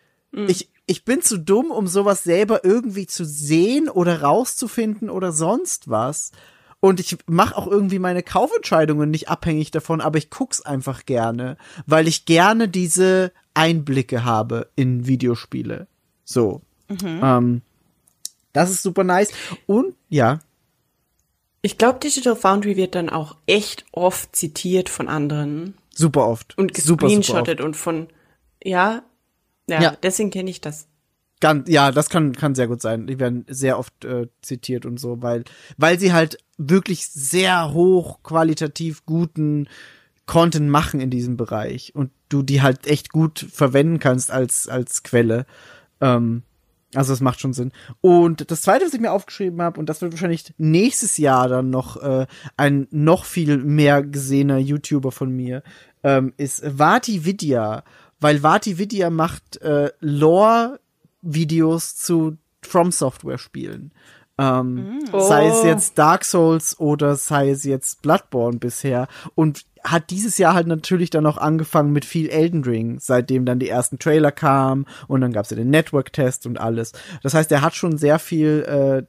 ich 0.48 0.68
ich 0.86 1.04
bin 1.04 1.20
zu 1.20 1.38
dumm, 1.38 1.70
um 1.70 1.88
sowas 1.88 2.22
selber 2.22 2.64
irgendwie 2.64 3.06
zu 3.06 3.24
sehen 3.24 3.88
oder 3.88 4.22
rauszufinden 4.22 5.10
oder 5.10 5.32
sonst 5.32 5.88
was. 5.90 6.30
Und 6.78 7.00
ich 7.00 7.16
mache 7.26 7.56
auch 7.56 7.66
irgendwie 7.66 7.98
meine 7.98 8.22
Kaufentscheidungen 8.22 9.10
nicht 9.10 9.28
abhängig 9.28 9.72
davon, 9.72 10.00
aber 10.00 10.18
ich 10.18 10.30
guck's 10.30 10.60
einfach 10.60 11.04
gerne, 11.04 11.56
weil 11.86 12.06
ich 12.06 12.26
gerne 12.26 12.68
diese 12.68 13.32
Einblicke 13.54 14.24
habe 14.24 14.70
in 14.76 15.06
Videospiele. 15.06 15.88
So. 16.24 16.62
Ähm, 17.22 17.62
das 18.52 18.70
ist 18.70 18.82
super 18.82 19.02
nice. 19.02 19.32
Und 19.66 19.94
ja, 20.08 20.38
Ich 21.66 21.78
glaube, 21.78 21.98
Digital 21.98 22.36
Foundry 22.36 22.76
wird 22.76 22.94
dann 22.94 23.08
auch 23.08 23.34
echt 23.46 23.86
oft 23.90 24.36
zitiert 24.36 24.88
von 24.88 25.08
anderen 25.08 25.74
super 25.92 26.28
oft. 26.28 26.56
und 26.56 26.76
super, 26.76 26.86
super 26.86 27.06
oft. 27.06 27.16
gescreenshottet 27.16 27.60
und 27.60 27.74
von, 27.76 28.06
ja, 28.62 29.02
ja, 29.68 29.82
Ja. 29.82 29.96
deswegen 30.00 30.30
kenne 30.30 30.48
ich 30.48 30.60
das. 30.60 30.86
Ganz, 31.40 31.68
ja, 31.68 31.90
das 31.90 32.08
kann, 32.08 32.36
kann 32.36 32.54
sehr 32.54 32.68
gut 32.68 32.80
sein. 32.80 33.08
Die 33.08 33.18
werden 33.18 33.44
sehr 33.48 33.80
oft 33.80 34.04
äh, 34.04 34.28
zitiert 34.42 34.86
und 34.86 35.00
so, 35.00 35.22
weil, 35.22 35.42
weil 35.76 35.98
sie 35.98 36.12
halt 36.12 36.38
wirklich 36.56 37.08
sehr 37.08 37.72
hoch 37.72 38.22
qualitativ 38.22 39.04
guten 39.04 39.68
Content 40.24 40.70
machen 40.70 41.00
in 41.00 41.10
diesem 41.10 41.36
Bereich 41.36 41.96
und 41.96 42.12
du 42.28 42.44
die 42.44 42.62
halt 42.62 42.86
echt 42.86 43.10
gut 43.10 43.44
verwenden 43.52 43.98
kannst 43.98 44.30
als, 44.30 44.68
als 44.68 45.02
Quelle. 45.02 45.46
Ähm, 46.00 46.44
also 46.96 47.12
das 47.12 47.20
macht 47.20 47.40
schon 47.40 47.52
Sinn. 47.52 47.72
Und 48.00 48.50
das 48.50 48.62
zweite, 48.62 48.84
was 48.86 48.94
ich 48.94 49.00
mir 49.00 49.12
aufgeschrieben 49.12 49.62
habe, 49.62 49.78
und 49.78 49.88
das 49.88 50.00
wird 50.02 50.12
wahrscheinlich 50.12 50.52
nächstes 50.58 51.16
Jahr 51.18 51.48
dann 51.48 51.70
noch 51.70 51.96
äh, 52.02 52.26
ein 52.56 52.88
noch 52.90 53.24
viel 53.24 53.58
mehr 53.58 54.02
gesehener 54.02 54.58
YouTuber 54.58 55.12
von 55.12 55.30
mir, 55.30 55.62
ähm, 56.02 56.32
ist 56.36 56.62
Vati 56.78 57.24
Vidya. 57.24 57.84
Weil 58.18 58.42
Vati 58.42 58.78
Vidya 58.78 59.10
macht 59.10 59.60
äh, 59.60 59.90
Lore-Videos 60.00 61.96
zu 61.96 62.36
From 62.62 62.90
Software-Spielen. 62.90 63.92
Ähm, 64.38 65.00
Sei 65.12 65.46
es 65.46 65.62
Oh. 65.62 65.66
jetzt 65.66 65.98
Dark 65.98 66.24
Souls 66.24 66.78
oder 66.78 67.16
sei 67.16 67.50
es 67.50 67.64
jetzt 67.64 68.02
Bloodborne 68.02 68.58
bisher. 68.58 69.08
Und 69.34 69.64
hat 69.86 70.10
dieses 70.10 70.38
Jahr 70.38 70.54
halt 70.54 70.66
natürlich 70.66 71.10
dann 71.10 71.26
auch 71.26 71.38
angefangen 71.38 71.92
mit 71.92 72.04
viel 72.04 72.28
Elden 72.28 72.64
Ring, 72.64 72.98
seitdem 73.00 73.44
dann 73.44 73.58
die 73.58 73.68
ersten 73.68 73.98
Trailer 73.98 74.32
kamen 74.32 74.86
und 75.06 75.20
dann 75.20 75.32
gab's 75.32 75.50
ja 75.50 75.56
den 75.56 75.70
Network-Test 75.70 76.46
und 76.46 76.58
alles. 76.58 76.92
Das 77.22 77.34
heißt, 77.34 77.50
er 77.52 77.62
hat 77.62 77.74
schon 77.74 77.96
sehr 77.96 78.18
viel 78.18 78.64
äh, 78.68 79.02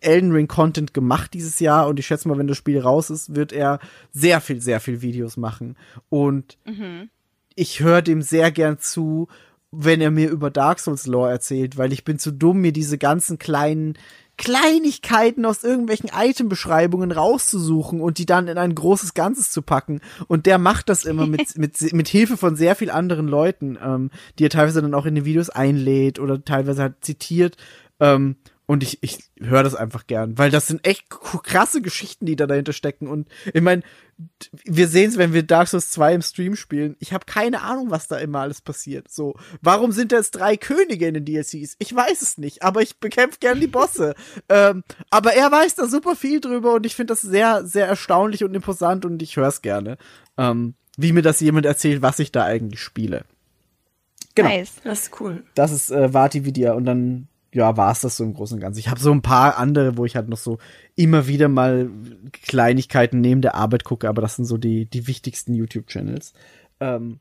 Elden 0.00 0.32
Ring 0.32 0.48
Content 0.48 0.94
gemacht 0.94 1.34
dieses 1.34 1.60
Jahr 1.60 1.86
und 1.88 1.98
ich 1.98 2.06
schätze 2.06 2.28
mal, 2.28 2.38
wenn 2.38 2.46
das 2.46 2.56
Spiel 2.56 2.80
raus 2.80 3.10
ist, 3.10 3.34
wird 3.34 3.52
er 3.52 3.78
sehr 4.12 4.40
viel, 4.40 4.60
sehr 4.60 4.80
viel 4.80 5.02
Videos 5.02 5.36
machen. 5.36 5.76
Und 6.08 6.58
ich 7.54 7.80
höre 7.80 8.02
dem 8.02 8.22
sehr 8.22 8.50
gern 8.50 8.78
zu, 8.78 9.28
wenn 9.70 10.00
er 10.00 10.10
mir 10.10 10.30
über 10.30 10.50
Dark 10.50 10.78
Souls 10.78 11.06
Lore 11.06 11.30
erzählt, 11.30 11.76
weil 11.76 11.92
ich 11.92 12.04
bin 12.04 12.18
zu 12.18 12.32
dumm, 12.32 12.60
mir 12.60 12.72
diese 12.72 12.98
ganzen 12.98 13.38
kleinen 13.38 13.94
Kleinigkeiten 14.36 15.44
aus 15.44 15.62
irgendwelchen 15.62 16.10
Itembeschreibungen 16.14 17.12
rauszusuchen 17.12 18.00
und 18.00 18.18
die 18.18 18.26
dann 18.26 18.48
in 18.48 18.58
ein 18.58 18.74
großes 18.74 19.14
Ganzes 19.14 19.50
zu 19.50 19.62
packen. 19.62 20.00
Und 20.26 20.46
der 20.46 20.58
macht 20.58 20.88
das 20.88 21.04
immer 21.04 21.26
mit, 21.26 21.56
mit, 21.58 21.92
mit 21.92 22.08
Hilfe 22.08 22.36
von 22.36 22.56
sehr 22.56 22.74
viel 22.74 22.90
anderen 22.90 23.28
Leuten, 23.28 23.78
ähm, 23.82 24.10
die 24.38 24.46
er 24.46 24.50
teilweise 24.50 24.82
dann 24.82 24.94
auch 24.94 25.06
in 25.06 25.14
den 25.14 25.24
Videos 25.24 25.50
einlädt 25.50 26.18
oder 26.18 26.44
teilweise 26.44 26.82
halt 26.82 27.04
zitiert. 27.04 27.56
Ähm, 28.00 28.36
und 28.66 28.82
ich, 28.82 29.02
ich 29.02 29.18
höre 29.40 29.62
das 29.62 29.74
einfach 29.74 30.06
gern, 30.06 30.38
weil 30.38 30.50
das 30.50 30.66
sind 30.66 30.86
echt 30.86 31.10
krasse 31.10 31.82
Geschichten, 31.82 32.24
die 32.24 32.36
da 32.36 32.46
dahinter 32.46 32.72
stecken. 32.72 33.08
Und 33.08 33.28
ich 33.52 33.60
meine, 33.60 33.82
wir 34.64 34.88
sehen 34.88 35.10
es, 35.10 35.18
wenn 35.18 35.34
wir 35.34 35.42
Dark 35.42 35.68
Souls 35.68 35.90
2 35.90 36.14
im 36.14 36.22
Stream 36.22 36.56
spielen. 36.56 36.96
Ich 36.98 37.12
habe 37.12 37.26
keine 37.26 37.60
Ahnung, 37.60 37.90
was 37.90 38.08
da 38.08 38.16
immer 38.16 38.40
alles 38.40 38.62
passiert. 38.62 39.10
So, 39.10 39.34
warum 39.60 39.92
sind 39.92 40.12
da 40.12 40.16
jetzt 40.16 40.30
drei 40.32 40.56
Könige 40.56 41.06
in 41.06 41.14
den 41.14 41.26
DLCs? 41.26 41.76
Ich 41.78 41.94
weiß 41.94 42.22
es 42.22 42.38
nicht, 42.38 42.62
aber 42.62 42.80
ich 42.80 43.00
bekämpfe 43.00 43.38
gern 43.38 43.60
die 43.60 43.66
Bosse. 43.66 44.14
ähm, 44.48 44.82
aber 45.10 45.34
er 45.34 45.52
weiß 45.52 45.74
da 45.74 45.86
super 45.86 46.16
viel 46.16 46.40
drüber 46.40 46.74
und 46.74 46.86
ich 46.86 46.94
finde 46.94 47.12
das 47.12 47.20
sehr, 47.20 47.66
sehr 47.66 47.86
erstaunlich 47.86 48.44
und 48.44 48.54
imposant 48.54 49.04
und 49.04 49.20
ich 49.20 49.36
höre 49.36 49.48
es 49.48 49.60
gerne. 49.60 49.98
Ähm, 50.38 50.74
wie 50.96 51.12
mir 51.12 51.22
das 51.22 51.40
jemand 51.40 51.66
erzählt, 51.66 52.00
was 52.00 52.18
ich 52.18 52.32
da 52.32 52.44
eigentlich 52.44 52.80
spiele. 52.80 53.24
Genau. 54.34 54.48
Nice. 54.48 54.72
Das 54.84 55.02
ist 55.02 55.20
cool. 55.20 55.44
Das 55.54 55.70
ist 55.70 55.90
äh, 55.90 56.14
Vati 56.14 56.44
Vidya 56.44 56.72
und 56.72 56.86
dann 56.86 57.28
ja, 57.54 57.76
war 57.76 57.92
es 57.92 58.00
das 58.00 58.16
so 58.16 58.24
im 58.24 58.34
Großen 58.34 58.56
und 58.56 58.60
Ganzen. 58.60 58.80
Ich 58.80 58.88
habe 58.88 59.00
so 59.00 59.10
ein 59.12 59.22
paar 59.22 59.56
andere, 59.56 59.96
wo 59.96 60.04
ich 60.04 60.16
halt 60.16 60.28
noch 60.28 60.36
so 60.38 60.58
immer 60.96 61.26
wieder 61.26 61.48
mal 61.48 61.88
Kleinigkeiten 62.32 63.20
neben 63.20 63.40
der 63.42 63.54
Arbeit 63.54 63.84
gucke, 63.84 64.08
aber 64.08 64.20
das 64.22 64.36
sind 64.36 64.44
so 64.44 64.58
die, 64.58 64.86
die 64.86 65.06
wichtigsten 65.06 65.54
YouTube-Channels. 65.54 66.32
Ähm, 66.80 67.20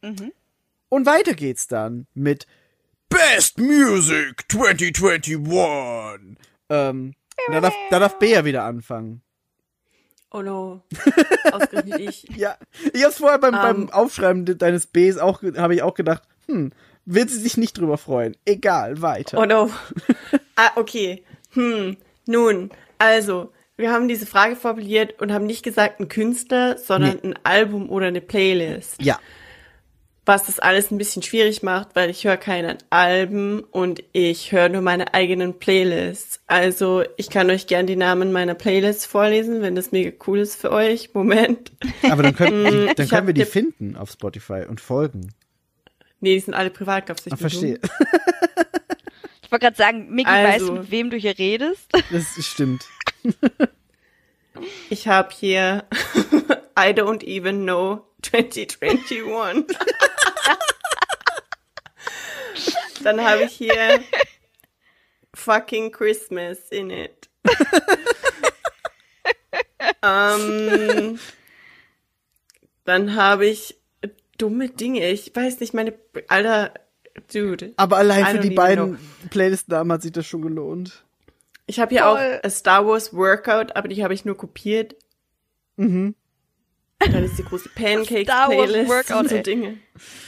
Und 0.90 1.06
weiter 1.06 1.34
geht's 1.34 1.68
dann 1.68 2.08
mit 2.14 2.46
Best 3.10 3.58
Music 3.60 4.44
2021. 4.52 5.38
ähm, 6.70 7.14
da 7.52 7.62
darf, 7.62 7.74
da 7.90 8.00
darf 8.00 8.20
Bea 8.20 8.46
wieder 8.46 8.64
anfangen. 8.64 9.22
Oh 10.32 10.42
no. 10.42 10.82
Ausgerechnet 11.52 12.00
ich. 12.00 12.24
Ja, 12.36 12.58
ich 12.94 13.04
hab's 13.04 13.18
vorher 13.18 13.38
beim, 13.38 13.54
Ähm. 13.54 13.62
beim 13.62 13.90
Aufschreiben 13.92 14.46
de- 14.46 14.56
deines 14.56 14.88
Bs 14.88 15.18
auch, 15.18 15.44
habe 15.44 15.76
ich 15.76 15.84
auch 15.84 15.94
gedacht, 15.94 16.24
hm, 16.48 16.72
wird 17.06 17.30
sie 17.30 17.40
sich 17.40 17.58
nicht 17.58 17.78
drüber 17.78 17.98
freuen. 17.98 18.36
Egal, 18.46 19.02
weiter. 19.02 19.38
Oh 19.38 19.46
no. 19.46 19.70
ah, 20.56 20.72
okay. 20.76 21.24
Hm. 21.52 21.98
Nun, 22.26 22.70
also, 22.98 23.52
wir 23.76 23.92
haben 23.92 24.08
diese 24.08 24.26
Frage 24.26 24.56
formuliert 24.56 25.22
und 25.22 25.32
haben 25.34 25.46
nicht 25.46 25.64
gesagt 25.64 26.00
ein 26.00 26.08
Künstler, 26.08 26.78
sondern 26.78 27.20
Nee. 27.22 27.30
ein 27.32 27.40
Album 27.44 27.90
oder 27.90 28.08
eine 28.08 28.22
Playlist. 28.22 29.02
ja, 29.02 29.20
Was 30.26 30.46
das 30.46 30.60
alles 30.60 30.90
ein 30.90 30.98
bisschen 30.98 31.22
schwierig 31.22 31.64
macht, 31.64 31.90
weil 31.96 32.10
ich 32.10 32.24
höre 32.24 32.38
keine 32.38 32.78
Alben 32.90 33.60
und 33.60 34.02
ich 34.14 34.54
höre 34.54 34.70
nur 34.70 34.82
meine 34.82 35.14
eigenen 35.14 35.60
Playlists. 35.60 36.40
Also, 36.48 37.04
ich 37.18 37.30
kann 37.30 37.50
euch 37.50 37.68
gern 37.68 37.88
die 37.88 37.98
Namen 37.98 38.32
meiner 38.32 38.54
Playlists 38.56 39.06
vorlesen, 39.06 39.62
wenn 39.62 39.76
das 39.76 39.92
mega 39.92 40.12
cool 40.28 40.40
ist 40.40 40.56
für 40.56 40.72
euch. 40.72 41.14
Moment. 41.14 41.74
aber 42.10 42.24
dann 42.24 42.36
können, 42.36 42.92
dann 42.96 43.08
können 43.10 43.28
wir 43.28 43.34
die- 43.34 43.44
finden 43.44 43.98
auf 43.98 44.12
Spotify 44.12 44.64
und 44.70 44.80
folgen. 44.80 45.34
Nee, 46.24 46.36
die 46.36 46.40
sind 46.40 46.54
alle 46.54 46.70
privat, 46.70 47.06
glaubst 47.08 47.26
du? 47.26 47.30
ich 47.30 47.34
Ah, 47.34 47.38
verstehe. 47.38 47.80
Ich 49.46 49.52
wollte 49.52 49.66
gerade 49.66 49.78
sagen, 49.78 50.10
Micky 50.10 50.30
Also. 50.32 50.48
weißt 50.50 50.68
du, 50.70 50.72
mit 50.72 50.90
wem 50.92 51.10
du 51.12 51.18
hier 51.18 51.38
redest? 51.38 51.88
Das 52.12 52.26
stimmt. 52.44 52.84
Ich 54.90 55.08
habe 55.08 55.30
hier 55.32 55.84
I 56.80 56.90
don't 56.92 57.24
even 57.24 57.64
know 57.64 58.08
2021. 58.24 59.78
Dann 63.04 63.22
habe 63.24 63.44
ich 63.44 63.52
hier 63.52 64.02
fucking 65.36 65.92
Christmas 65.92 66.70
in 66.72 66.90
it. 66.90 67.30
ähm, 70.02 71.20
dann 72.86 73.16
habe 73.16 73.46
ich 73.46 73.76
dumme 74.38 74.70
Dinge. 74.70 75.10
Ich 75.10 75.36
weiß 75.36 75.60
nicht, 75.60 75.74
meine 75.74 75.94
alter 76.28 76.74
Dude. 77.32 77.74
Aber 77.78 77.98
allein 77.98 78.26
für 78.26 78.40
die 78.40 78.50
beiden 78.56 78.98
know. 78.98 79.30
Playlisten 79.30 79.92
hat 79.92 80.02
sich 80.02 80.12
das 80.12 80.26
schon 80.26 80.42
gelohnt. 80.42 81.04
Ich 81.66 81.80
habe 81.80 81.92
hier 81.96 82.02
Toll. 82.04 82.18
auch 82.18 82.44
a 82.44 82.50
Star 82.50 82.86
Wars 82.88 83.14
Workout, 83.14 83.76
aber 83.76 83.88
die 83.88 84.04
habe 84.04 84.14
ich 84.14 84.26
nur 84.26 84.36
kopiert. 84.36 84.96
Mhm. 85.78 86.16
Dann 87.00 87.24
ist 87.24 87.38
die 87.38 87.44
große 87.44 87.70
Pancakes 87.76 88.24
Star 88.24 88.50
Wars 88.50 88.70
Playlist 88.72 88.90
Workout, 88.90 89.20
und 89.22 89.30
so. 89.30 89.38
Dinge. 89.40 89.78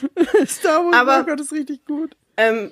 Star 0.46 0.86
Wars 0.86 0.96
Aber- 0.96 1.18
Workout 1.18 1.40
ist 1.42 1.52
richtig 1.52 1.86
gut. 1.86 2.16
Ähm, 2.38 2.72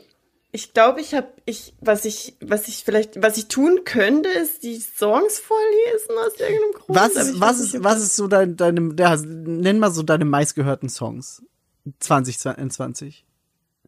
ich 0.55 0.73
glaube, 0.73 1.01
ich 1.01 1.15
habe 1.15 1.29
ich 1.45 1.73
was 1.81 2.05
ich 2.05 2.37
was 2.39 2.67
ich 2.67 2.83
vielleicht 2.85 3.21
was 3.21 3.37
ich 3.37 3.47
tun 3.47 3.81
könnte, 3.85 4.29
ist 4.29 4.61
die 4.61 4.79
Songs 4.79 5.39
vorlesen 5.39 6.15
aus 6.19 6.39
irgendeinem 6.39 6.73
Grund. 6.73 6.99
Was 6.99 7.15
ist, 7.15 7.41
was 7.41 7.59
nicht, 7.59 7.73
ist, 7.73 7.83
was 7.83 8.01
ist 8.01 8.15
so 8.15 8.27
dein, 8.27 8.55
deine, 8.55 8.93
der, 8.93 9.17
nenn 9.17 9.79
mal 9.79 9.91
so 9.91 10.03
deine 10.03 10.25
meistgehörten 10.25 10.89
Songs. 10.89 11.41
2022. 11.99 13.25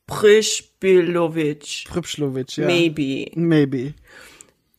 Prischbilowitsch. 0.06 1.86
Pripschlowitsch, 1.86 2.58
ja. 2.58 2.66
Maybe. 2.66 3.30
Maybe. 3.34 3.94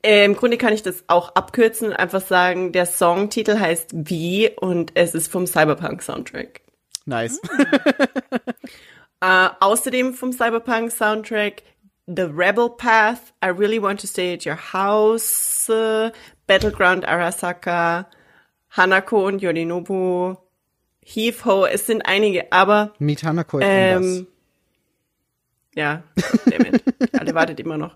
Äh, 0.03 0.25
Im 0.25 0.35
Grunde 0.35 0.57
kann 0.57 0.73
ich 0.73 0.83
das 0.83 1.03
auch 1.07 1.35
abkürzen 1.35 1.87
und 1.89 1.93
einfach 1.93 2.21
sagen, 2.21 2.71
der 2.71 2.85
Songtitel 2.85 3.59
heißt 3.59 3.89
Wie 3.93 4.49
und 4.49 4.91
es 4.95 5.13
ist 5.13 5.29
vom 5.29 5.47
Cyberpunk-Soundtrack. 5.47 6.61
Nice. 7.05 7.41
Äh, 9.21 9.49
außerdem 9.59 10.13
vom 10.13 10.31
Cyberpunk 10.31 10.91
Soundtrack 10.91 11.63
The 12.07 12.23
Rebel 12.23 12.69
Path, 12.69 13.33
I 13.43 13.47
Really 13.49 13.81
Want 13.81 13.99
to 14.01 14.07
Stay 14.07 14.33
at 14.33 14.45
Your 14.45 14.57
House, 14.73 15.67
äh, 15.69 16.11
Battleground 16.45 17.05
Arasaka, 17.05 18.07
Hanako 18.69 19.27
und 19.27 19.41
Yorinobu, 19.41 20.35
Heave 21.03 21.45
Ho, 21.45 21.65
es 21.65 21.87
sind 21.87 22.05
einige, 22.05 22.51
aber 22.51 22.93
Meet 22.99 23.23
Hanako 23.23 23.59
ähm, 23.61 24.27
ja, 25.75 26.03
damit. 26.45 26.83
Alle 27.13 27.33
wartet 27.35 27.59
immer 27.59 27.77
noch. 27.77 27.95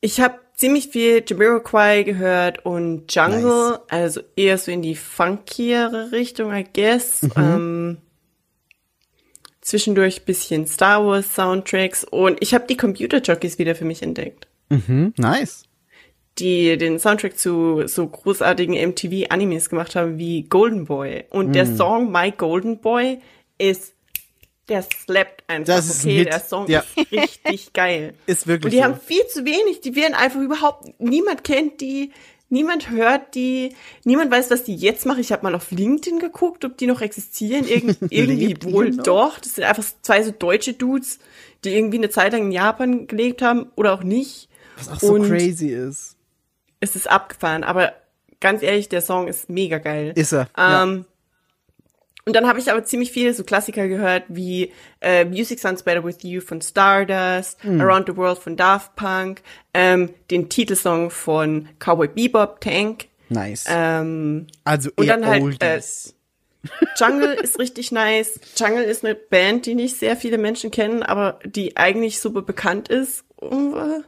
Ich 0.00 0.20
habe 0.20 0.38
ziemlich 0.54 0.88
viel 0.88 1.24
Jamiroquai 1.26 2.02
gehört 2.02 2.64
und 2.64 3.12
Jungle, 3.12 3.70
Nice. 3.70 3.80
also 3.88 4.20
eher 4.36 4.58
so 4.58 4.70
in 4.70 4.82
die 4.82 4.94
funkiere 4.96 6.12
Richtung, 6.12 6.52
I 6.52 6.64
guess. 6.64 7.22
Ähm, 7.36 7.98
zwischendurch 9.62 10.24
bisschen 10.24 10.66
Star 10.66 11.04
Wars 11.06 11.34
Soundtracks 11.34 12.04
und 12.04 12.36
ich 12.40 12.52
habe 12.54 12.66
die 12.68 12.76
Computer 12.76 13.18
Jockeys 13.22 13.58
wieder 13.58 13.74
für 13.74 13.84
mich 13.86 14.02
entdeckt, 14.02 14.46
Hm, 14.70 15.14
nice. 15.16 15.64
die 16.38 16.76
den 16.78 16.98
Soundtrack 16.98 17.38
zu 17.38 17.86
so 17.86 18.06
großartigen 18.06 18.74
MTV 18.74 19.28
Animes 19.30 19.70
gemacht 19.70 19.94
haben 19.96 20.18
wie 20.18 20.42
Golden 20.44 20.84
Boy 20.86 21.24
und 21.30 21.54
der 21.54 21.66
Song 21.66 22.10
My 22.12 22.30
Golden 22.32 22.80
Boy 22.80 23.18
ist 23.58 23.94
der 24.68 24.82
slappt 24.82 25.42
einfach. 25.48 25.74
Das 25.74 25.86
ist 25.86 26.04
ein 26.04 26.08
okay, 26.10 26.18
Hit. 26.18 26.28
der 26.28 26.40
Song 26.40 26.68
Ja. 26.68 26.84
ist 26.96 27.10
richtig 27.12 27.72
geil. 27.74 28.14
Ist 28.26 28.46
wirklich 28.46 28.66
Und 28.66 28.70
die 28.72 28.78
so. 28.78 28.84
haben 28.84 28.98
viel 29.00 29.26
zu 29.26 29.44
wenig, 29.44 29.80
die 29.80 29.94
werden 29.96 30.14
einfach 30.14 30.40
überhaupt, 30.40 30.88
niemand 31.00 31.42
kennt 31.44 31.80
die, 31.80 32.12
niemand 32.52 32.90
hört 32.90 33.34
die, 33.34 33.74
niemand 34.04 34.30
weiß, 34.30 34.50
was 34.50 34.62
die 34.62 34.76
jetzt 34.76 35.06
machen. 35.06 35.20
Ich 35.20 35.32
habe 35.32 35.42
mal 35.42 35.54
auf 35.54 35.70
LinkedIn 35.70 36.20
geguckt, 36.20 36.64
ob 36.64 36.76
die 36.76 36.86
noch 36.86 37.00
existieren. 37.00 37.66
Irgend, 37.66 37.98
irgendwie 38.10 38.56
wohl 38.62 38.92
doch. 38.92 39.38
Das 39.38 39.54
sind 39.54 39.64
einfach 39.64 39.84
zwei 40.02 40.22
so 40.22 40.30
deutsche 40.30 40.74
Dudes, 40.74 41.18
die 41.64 41.74
irgendwie 41.74 41.98
eine 41.98 42.10
Zeit 42.10 42.32
lang 42.32 42.42
in 42.42 42.52
Japan 42.52 43.06
gelebt 43.08 43.42
haben 43.42 43.66
oder 43.74 43.94
auch 43.94 44.04
nicht. 44.04 44.48
Was 44.76 44.88
auch 44.90 45.00
so 45.00 45.14
Und 45.14 45.26
crazy 45.28 45.68
ist. 45.68 46.16
Es 46.78 46.94
ist 46.94 47.08
abgefahren, 47.08 47.64
aber 47.64 47.94
ganz 48.40 48.62
ehrlich, 48.62 48.88
der 48.88 49.02
Song 49.02 49.28
ist 49.28 49.48
mega 49.48 49.78
geil. 49.78 50.12
Ist 50.14 50.32
er. 50.32 50.48
ja. 50.98 51.04
Und 52.24 52.34
dann 52.36 52.46
habe 52.46 52.60
ich 52.60 52.70
aber 52.70 52.84
ziemlich 52.84 53.10
viele 53.10 53.34
so 53.34 53.42
Klassiker 53.42 53.88
gehört 53.88 54.24
wie 54.28 54.72
äh, 55.00 55.24
Music 55.24 55.58
Sounds 55.58 55.82
Better 55.82 56.04
With 56.04 56.18
You 56.22 56.40
von 56.40 56.60
Stardust, 56.62 57.60
Hm. 57.64 57.80
Around 57.80 58.06
the 58.08 58.16
World 58.16 58.38
von 58.38 58.56
Daft 58.56 58.94
Punk, 58.94 59.42
ähm, 59.74 60.10
den 60.30 60.48
Titelsong 60.48 61.10
von 61.10 61.68
Cowboy 61.80 62.06
Bebop, 62.08 62.60
Tank. 62.60 63.06
Nice. 63.28 63.64
Ähm, 63.68 64.46
also 64.64 64.90
und 64.96 65.06
dann 65.08 65.26
halt, 65.26 65.42
Oldies. 65.42 66.14
Jungle 66.96 67.32
ist 67.32 67.58
richtig 67.58 67.90
nice. 67.90 68.38
Jungle 68.56 68.84
ist 68.84 69.04
eine 69.04 69.16
Band, 69.16 69.66
die 69.66 69.74
nicht 69.74 69.96
sehr 69.96 70.16
viele 70.16 70.38
Menschen 70.38 70.70
kennen, 70.70 71.02
aber 71.02 71.40
die 71.44 71.76
eigentlich 71.76 72.20
super 72.20 72.42
bekannt 72.42 72.88
ist. 72.88 73.24
Äh, 73.40 74.02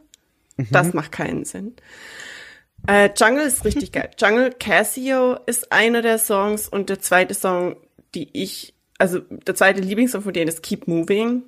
Das 0.71 0.87
Mhm. 0.87 0.93
macht 0.93 1.11
keinen 1.11 1.43
Sinn. 1.43 1.75
Äh, 2.87 3.09
Jungle 3.17 3.45
ist 3.45 3.65
richtig 3.65 3.91
geil. 3.91 4.09
Jungle 4.17 4.51
Casio 4.57 5.37
ist 5.47 5.71
einer 5.73 6.01
der 6.01 6.17
Songs 6.17 6.69
und 6.69 6.89
der 6.89 7.01
zweite 7.01 7.33
Song, 7.33 7.75
die 8.15 8.29
ich, 8.33 8.73
also 8.97 9.19
der 9.19 9.55
zweite 9.55 9.81
Lieblingssong 9.81 10.21
von 10.21 10.33
denen 10.33 10.47
ist 10.47 10.63
Keep 10.63 10.87
Moving. 10.87 11.43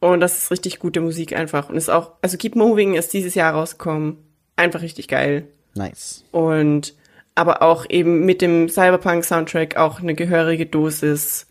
Und 0.00 0.20
das 0.20 0.38
ist 0.38 0.50
richtig 0.50 0.78
gute 0.78 1.00
Musik 1.00 1.34
einfach. 1.34 1.68
Und 1.68 1.76
ist 1.76 1.90
auch, 1.90 2.12
also 2.22 2.36
Keep 2.36 2.56
Moving 2.56 2.94
ist 2.94 3.12
dieses 3.12 3.34
Jahr 3.34 3.54
rausgekommen. 3.54 4.18
Einfach 4.56 4.82
richtig 4.82 5.08
geil. 5.08 5.48
Nice. 5.74 6.24
Und 6.32 6.94
aber 7.34 7.62
auch 7.62 7.86
eben 7.88 8.26
mit 8.26 8.42
dem 8.42 8.68
Cyberpunk-Soundtrack 8.68 9.76
auch 9.76 10.00
eine 10.00 10.14
gehörige 10.14 10.66
Dosis. 10.66 11.46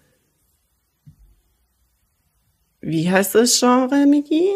Wie 2.82 3.10
heißt 3.10 3.36
das 3.36 3.60
Genre, 3.60 4.06
Miki? 4.06 4.52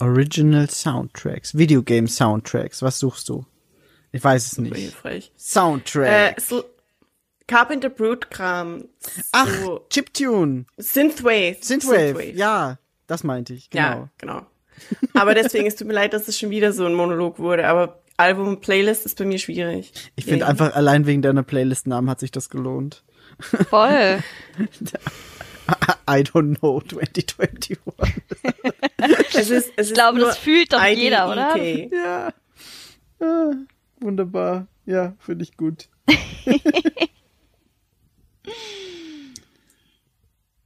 Original 0.00 0.68
Soundtracks, 0.68 1.56
Videogame 1.56 2.08
Soundtracks. 2.08 2.82
Was 2.82 2.98
suchst 2.98 3.28
du? 3.28 3.46
Ich 4.12 4.22
weiß 4.22 4.52
es 4.52 4.58
nicht. 4.58 4.76
Hilfreich. 4.76 5.32
Äh, 5.34 5.38
Soundtrack. 5.38 6.38
Carpenter 7.48 7.90
Brute 7.90 8.28
Kram. 8.28 8.84
Ach, 9.32 9.48
So 9.62 9.86
Chiptune. 9.90 10.66
Synthwave. 10.78 11.56
Synthwave. 11.60 12.22
Ja, 12.34 12.78
das 13.06 13.22
meinte 13.24 13.54
ich. 13.54 13.70
Genau. 13.70 13.82
Ja, 13.82 14.08
genau. 14.18 14.46
Aber 15.14 15.34
deswegen, 15.34 15.66
es 15.66 15.76
tut 15.76 15.86
mir 15.86 15.94
leid, 15.94 16.12
dass 16.12 16.28
es 16.28 16.38
schon 16.38 16.50
wieder 16.50 16.72
so 16.72 16.84
ein 16.86 16.94
Monolog 16.94 17.38
wurde, 17.38 17.66
aber 17.66 18.00
Album 18.18 18.48
und 18.48 18.60
Playlist 18.60 19.06
ist 19.06 19.16
bei 19.18 19.24
mir 19.24 19.38
schwierig. 19.38 19.92
Ich 20.16 20.24
finde 20.24 20.40
Ja. 20.40 20.46
einfach 20.48 20.74
allein 20.74 21.06
wegen 21.06 21.22
deiner 21.22 21.42
Playlist-Namen 21.42 22.10
hat 22.10 22.20
sich 22.20 22.30
das 22.30 22.50
gelohnt. 22.50 23.04
Voll. 23.70 24.22
I 26.08 26.20
don't 26.22 26.58
know 26.58 26.80
2021. 26.80 27.78
Es 29.34 29.50
ist, 29.50 29.72
es 29.76 29.88
Ich 29.88 29.94
glaube, 29.94 30.18
das 30.20 30.38
fühlt 30.38 30.72
doch 30.72 30.82
IDEK. 30.82 30.98
jeder, 30.98 31.30
oder? 31.30 31.56
ja. 31.60 32.32
Ah, 33.20 33.50
wunderbar. 34.00 34.66
Ja, 34.84 35.14
finde 35.18 35.42
ich 35.44 35.56
gut. 35.56 35.88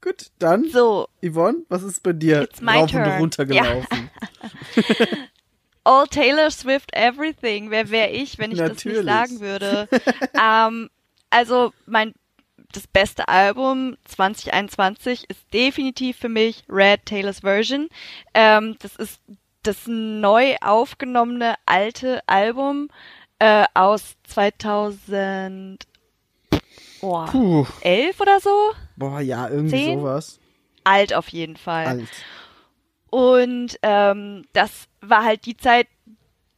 gut, 0.01 0.27
dann 0.39 0.69
So, 0.71 1.09
Yvonne, 1.23 1.59
was 1.69 1.83
ist 1.83 2.03
bei 2.03 2.13
dir 2.13 2.49
rauf 2.67 2.93
und 2.93 3.07
runter 3.21 3.47
gelaufen? 3.47 4.11
All 5.85 6.07
Taylor 6.07 6.51
Swift 6.51 6.95
Everything. 6.95 7.71
Wer 7.71 7.91
wäre 7.91 8.11
ich, 8.11 8.39
wenn 8.39 8.53
ich 8.53 8.59
das 8.59 8.69
Natürlich. 8.69 8.99
nicht 8.99 9.09
sagen 9.09 9.41
würde? 9.41 9.89
ähm, 10.41 10.91
also 11.31 11.73
mein 11.87 12.13
das 12.73 12.87
beste 12.87 13.29
Album 13.29 13.97
2021 14.05 15.29
ist 15.29 15.41
definitiv 15.53 16.19
für 16.19 16.29
mich 16.29 16.63
Red 16.69 17.07
Taylor's 17.07 17.41
Version. 17.41 17.89
Ähm, 18.35 18.77
das 18.81 18.95
ist 18.97 19.21
das 19.63 19.87
neu 19.87 20.57
aufgenommene 20.61 21.57
alte 21.67 22.21
Album 22.27 22.89
äh, 23.39 23.65
aus 23.75 24.17
2011 27.01 28.17
Puh. 28.17 28.23
oder 28.23 28.41
so. 28.41 28.73
Boah, 28.97 29.21
ja, 29.21 29.49
irgendwie 29.49 29.77
Zehn? 29.77 30.01
sowas. 30.01 30.39
Alt 30.85 31.15
auf 31.15 31.29
jeden 31.29 31.57
Fall. 31.57 31.87
Alt. 31.87 32.09
Und 33.11 33.79
ähm, 33.83 34.45
das 34.53 34.89
war 35.01 35.25
halt 35.25 35.47
die 35.47 35.57
Zeit, 35.57 35.89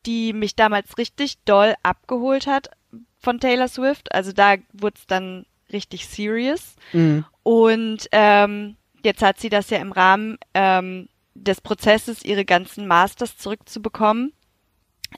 die 0.06 0.32
mich 0.32 0.54
damals 0.54 0.98
richtig 0.98 1.38
doll 1.44 1.74
abgeholt 1.82 2.46
hat 2.46 2.70
von 3.18 3.40
Taylor 3.40 3.68
Swift. 3.68 4.12
Also 4.12 4.32
da 4.32 4.56
wurde 4.72 4.96
es 4.98 5.06
dann 5.06 5.46
richtig 5.72 6.06
serious. 6.06 6.74
Mhm. 6.92 7.24
Und 7.42 8.08
ähm, 8.12 8.76
jetzt 9.04 9.22
hat 9.22 9.40
sie 9.40 9.48
das 9.48 9.70
ja 9.70 9.78
im 9.78 9.92
Rahmen 9.92 10.38
ähm, 10.54 11.08
des 11.34 11.60
Prozesses, 11.60 12.24
ihre 12.24 12.44
ganzen 12.44 12.86
Masters 12.86 13.38
zurückzubekommen, 13.38 14.32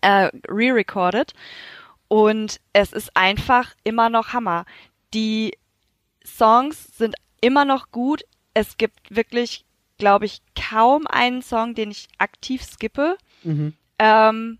äh, 0.01 0.31
re-recorded. 0.49 1.33
Und 2.09 2.61
es 2.73 2.93
ist 2.93 3.17
einfach 3.17 3.75
immer 3.83 4.09
noch 4.09 4.33
Hammer. 4.33 4.67
Die 5.15 5.57
Songs 6.27 6.97
sind 6.97 7.15
immer 7.41 7.65
noch 7.65 7.91
gut. 7.91 8.23
Es 8.53 8.77
gibt 8.77 9.15
wirklich, 9.15 9.65
glaube 9.99 10.27
ich, 10.27 10.43
kaum 10.55 11.07
einen 11.07 11.43
Song, 11.43 11.75
den 11.75 11.91
ich 11.91 12.09
aktiv 12.19 12.63
skippe. 12.63 13.17
Mhm. 13.43 13.75
Ähm, 13.99 14.59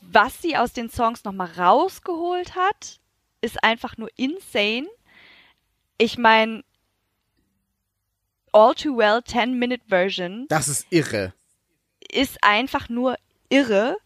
was 0.00 0.42
sie 0.42 0.56
aus 0.56 0.72
den 0.72 0.90
Songs 0.90 1.24
nochmal 1.24 1.50
rausgeholt 1.56 2.54
hat, 2.56 3.00
ist 3.40 3.62
einfach 3.64 3.96
nur 3.96 4.10
insane. 4.16 4.88
Ich 5.98 6.18
meine, 6.18 6.64
All 8.52 8.74
Too 8.74 8.96
Well 8.98 9.18
10-Minute-Version 9.20 10.46
Das 10.48 10.68
ist 10.68 10.86
irre. 10.90 11.32
ist 12.10 12.42
einfach 12.44 12.88
nur 12.88 13.16
irre. 13.48 13.96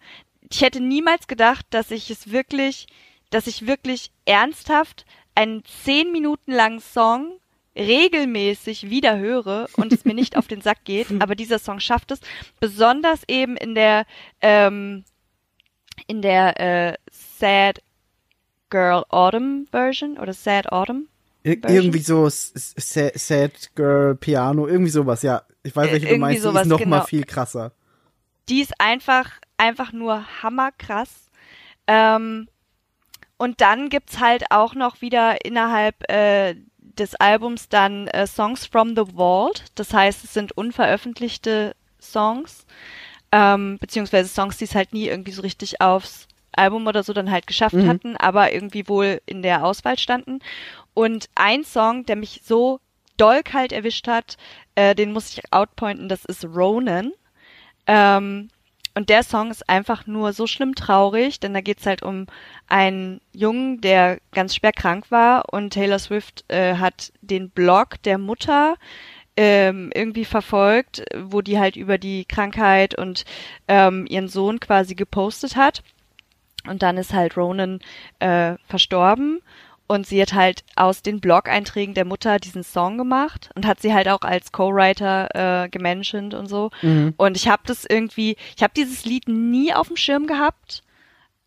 Ich 0.51 0.61
hätte 0.61 0.81
niemals 0.81 1.27
gedacht, 1.27 1.67
dass 1.71 1.91
ich 1.91 2.11
es 2.11 2.31
wirklich, 2.31 2.87
dass 3.31 3.47
ich 3.47 3.67
wirklich 3.67 4.11
ernsthaft 4.25 5.05
einen 5.35 5.63
10 5.85 6.13
Minuten 6.13 6.53
langen 6.53 6.81
Song 6.81 7.33
regelmäßig 7.77 8.89
wieder 8.89 9.19
höre 9.19 9.69
und 9.77 9.93
es 9.93 10.05
mir 10.05 10.15
nicht 10.15 10.37
auf 10.37 10.47
den 10.47 10.61
Sack 10.63 10.85
geht, 10.85 11.09
aber 11.21 11.35
dieser 11.35 11.59
Song 11.59 11.81
schafft 11.81 12.11
es, 12.11 12.21
besonders 12.61 13.23
eben 13.29 13.57
in 13.57 13.75
der 13.75 14.07
ähm, 14.41 15.05
in 16.07 16.23
der 16.23 16.61
äh, 16.61 16.95
Sad 17.11 17.81
Girl 18.71 19.05
Autumn 19.09 19.67
Version 19.71 20.19
oder 20.19 20.33
Sad 20.33 20.71
Autumn. 20.73 21.09
Ir 21.43 21.59
Version? 21.61 21.77
irgendwie 21.83 21.99
so 22.01 22.27
S- 22.27 22.53
S- 22.55 22.75
Sa- 22.77 23.11
Sad 23.15 23.71
Girl 23.75 24.15
Piano, 24.17 24.67
irgendwie 24.67 24.91
sowas, 24.91 25.23
ja. 25.23 25.43
Ich 25.63 25.75
weiß, 25.77 25.89
Äh, 25.89 25.93
welche 25.93 26.07
du 26.07 26.13
irgendwie 26.13 26.21
meinst, 26.21 26.39
die 26.39 26.43
sowas, 26.49 26.63
ist 26.63 26.69
noch 26.69 26.79
mal 26.81 26.97
genau. 26.99 27.05
viel 27.07 27.25
krasser. 27.25 27.73
die 28.49 28.61
ist 28.63 28.73
einfach, 28.81 29.31
einfach 29.57 29.93
nur 29.93 30.25
hammerkrass. 30.43 31.11
Ähm, 31.87 32.49
und 33.39 33.61
dann 33.61 33.89
gibt's 33.89 34.21
halt 34.21 34.51
auch 34.51 34.75
noch 34.75 35.01
wieder 35.01 35.45
innerhalb 35.45 36.11
äh, 36.11 36.55
des 36.79 37.15
Albums 37.17 37.69
dann 37.69 38.09
äh, 38.09 38.27
Songs 38.27 38.67
from 38.67 38.97
the 38.97 39.05
Vault. 39.15 39.65
Das 39.75 39.93
heißt, 39.93 40.25
es 40.25 40.33
sind 40.33 40.53
unveröffentlichte 40.53 41.75
Songs, 42.01 42.67
ähm, 43.33 43.79
beziehungsweise 43.79 44.29
Songs, 44.29 44.57
die 44.57 44.65
es 44.65 44.75
halt 44.75 44.93
nie 44.93 45.07
irgendwie 45.07 45.33
so 45.33 45.43
richtig 45.43 45.81
aufs 45.81 46.29
Album 46.53 46.87
oder 46.87 47.03
so 47.03 47.13
dann 47.13 47.31
halt 47.31 47.47
geschafft 47.47 47.77
hatten, 47.77 48.17
aber 48.17 48.53
irgendwie 48.53 48.89
wohl 48.89 49.21
in 49.27 49.43
der 49.43 49.65
Auswahl 49.65 49.99
standen. 49.99 50.41
Und 50.95 51.29
ein 51.35 51.65
Song, 51.65 52.07
der 52.07 52.17
mich 52.17 52.41
so 52.45 52.81
doll 53.19 53.43
kalt 53.43 53.73
erwischt 53.73 54.09
hat, 54.09 54.39
äh, 54.75 54.95
den 54.95 55.13
muss 55.13 55.31
ich 55.31 55.53
outpointen, 55.53 56.09
das 56.09 56.25
ist 56.25 56.45
Ronan. 56.45 57.13
Ähm, 57.87 58.49
und 58.97 59.11
der 59.11 59.23
Song 59.23 59.51
ist 59.51 59.69
einfach 59.69 60.07
nur 60.07 60.33
so 60.33 60.47
schlimm 60.47 60.75
traurig, 60.75 61.39
denn 61.39 61.53
da 61.53 61.61
geht's 61.61 61.85
halt 61.85 62.03
um 62.03 62.27
einen 62.67 63.21
Jungen, 63.33 63.83
der 63.83 64.19
ganz 64.33 64.57
schwer 64.57 64.73
krank 64.73 65.11
war 65.11 65.53
und 65.53 65.75
Taylor 65.75 65.99
Swift 65.99 66.45
äh, 66.49 66.77
hat 66.77 67.13
den 67.21 67.51
Blog 67.51 68.03
der 68.05 68.17
Mutter 68.17 68.77
ähm, 69.37 69.91
irgendwie 69.95 70.25
verfolgt, 70.25 71.05
wo 71.15 71.43
die 71.43 71.59
halt 71.59 71.77
über 71.77 71.99
die 71.99 72.25
Krankheit 72.25 72.97
und 72.97 73.27
ähm, 73.69 74.07
ihren 74.09 74.29
Sohn 74.29 74.61
quasi 74.61 74.95
gepostet 74.95 75.57
hat. 75.57 75.83
Und 76.67 76.83
dann 76.83 76.97
ist 76.97 77.13
halt 77.13 77.37
Ronan 77.37 77.81
äh, 78.19 78.55
verstorben 78.67 79.43
und 79.87 80.07
sie 80.07 80.21
hat 80.21 80.33
halt 80.33 80.65
aus 80.75 81.03
den 81.03 81.21
Blog-Einträgen 81.21 81.95
der 81.95 82.05
Mutter 82.05 82.39
diesen 82.39 82.65
Song 82.65 82.99
gemacht 82.99 83.51
und 83.55 83.67
hat 83.67 83.81
sie 83.81 83.95
halt 83.95 84.09
auch 84.09 84.23
als 84.23 84.53
Co-Writer 84.53 85.65
äh, 85.65 85.69
gementioned 85.69 86.35
und 86.35 86.49
so. 86.49 86.71
Und 87.17 87.37
ich 87.37 87.49
habe 87.49 87.63
das 87.67 87.85
irgendwie, 87.85 88.37
ich 88.57 88.63
habe 88.63 88.73
dieses 88.77 89.05
Lied 89.05 89.29
nie 89.29 89.73
auf 89.73 89.89
dem 89.89 89.97
Schirm 89.97 90.27
gehabt, 90.27 90.83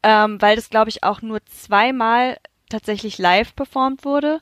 ähm, 0.03 0.41
weil 0.41 0.56
das 0.56 0.70
glaube 0.70 0.90
ich 0.90 1.03
auch 1.03 1.22
nur 1.22 1.40
zweimal 1.45 2.38
tatsächlich 2.70 3.18
live 3.18 3.56
performt 3.56 4.06
wurde. 4.06 4.40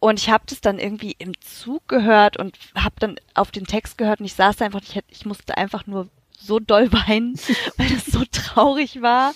Und 0.00 0.18
ich 0.18 0.30
habe 0.30 0.44
das 0.46 0.60
dann 0.62 0.78
irgendwie 0.78 1.14
im 1.18 1.38
Zug 1.40 1.86
gehört 1.86 2.38
und 2.38 2.58
habe 2.74 2.94
dann 2.98 3.16
auf 3.34 3.50
den 3.50 3.66
Text 3.66 3.98
gehört 3.98 4.20
und 4.20 4.26
ich 4.26 4.34
saß 4.34 4.56
da 4.56 4.64
einfach, 4.64 4.80
ich, 4.82 4.98
ich 5.08 5.26
musste 5.26 5.56
einfach 5.58 5.86
nur 5.86 6.08
so 6.38 6.58
doll 6.58 6.90
weinen, 6.90 7.38
weil 7.76 7.90
das 7.90 8.06
so 8.06 8.24
traurig 8.32 9.02
war. 9.02 9.34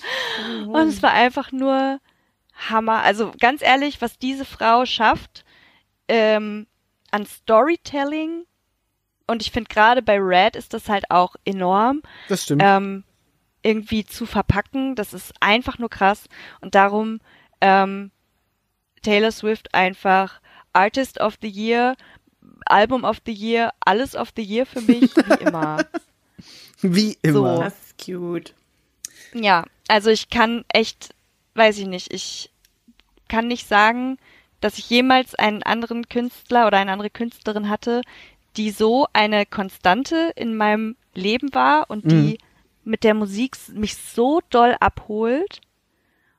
Und 0.67 0.87
es 0.89 1.03
war 1.03 1.11
einfach 1.11 1.51
nur 1.51 1.99
Hammer. 2.55 3.01
Also 3.03 3.33
ganz 3.39 3.61
ehrlich, 3.61 4.01
was 4.01 4.17
diese 4.17 4.45
Frau 4.45 4.85
schafft 4.85 5.43
ähm, 6.07 6.67
an 7.11 7.25
Storytelling 7.25 8.45
und 9.27 9.41
ich 9.41 9.51
finde 9.51 9.69
gerade 9.73 10.01
bei 10.01 10.17
Red 10.19 10.55
ist 10.55 10.73
das 10.73 10.87
halt 10.87 11.09
auch 11.09 11.35
enorm 11.45 12.01
Das 12.29 12.43
stimmt. 12.43 12.61
ähm, 12.63 13.03
irgendwie 13.63 14.05
zu 14.05 14.25
verpacken. 14.27 14.93
Das 14.95 15.13
ist 15.13 15.33
einfach 15.39 15.79
nur 15.79 15.89
krass. 15.89 16.25
Und 16.61 16.75
darum 16.75 17.19
ähm, 17.61 18.11
Taylor 19.01 19.31
Swift 19.31 19.73
einfach 19.73 20.39
Artist 20.73 21.19
of 21.19 21.35
the 21.41 21.49
Year, 21.49 21.95
Album 22.67 23.03
of 23.03 23.17
the 23.25 23.33
Year, 23.33 23.73
alles 23.79 24.15
of 24.15 24.29
the 24.35 24.43
Year 24.43 24.65
für 24.67 24.81
mich, 24.81 25.15
wie 25.15 25.33
immer. 25.45 25.77
Wie 26.81 27.17
immer. 27.23 27.63
Das 27.63 27.73
ist 27.73 28.05
cute. 28.05 28.53
Ja, 29.33 29.63
also 29.87 30.09
ich 30.11 30.29
kann 30.29 30.63
echt, 30.69 31.15
weiß 31.55 31.77
ich 31.79 31.87
nicht, 31.87 32.13
ich 32.13 32.51
kann 33.27 33.47
nicht 33.47 33.67
sagen, 33.67 34.17
dass 34.61 34.77
ich 34.77 34.89
jemals 34.89 35.35
einen 35.35 35.63
anderen 35.63 36.07
Künstler 36.07 36.67
oder 36.67 36.77
eine 36.77 36.91
andere 36.91 37.09
Künstlerin 37.09 37.69
hatte, 37.69 38.01
die 38.57 38.71
so 38.71 39.07
eine 39.13 39.45
Konstante 39.45 40.31
in 40.35 40.55
meinem 40.55 40.95
Leben 41.13 41.53
war 41.53 41.89
und 41.89 42.09
die 42.09 42.37
mit 42.83 43.03
der 43.03 43.13
Musik 43.13 43.57
mich 43.73 43.97
so 43.97 44.41
doll 44.49 44.75
abholt. 44.79 45.61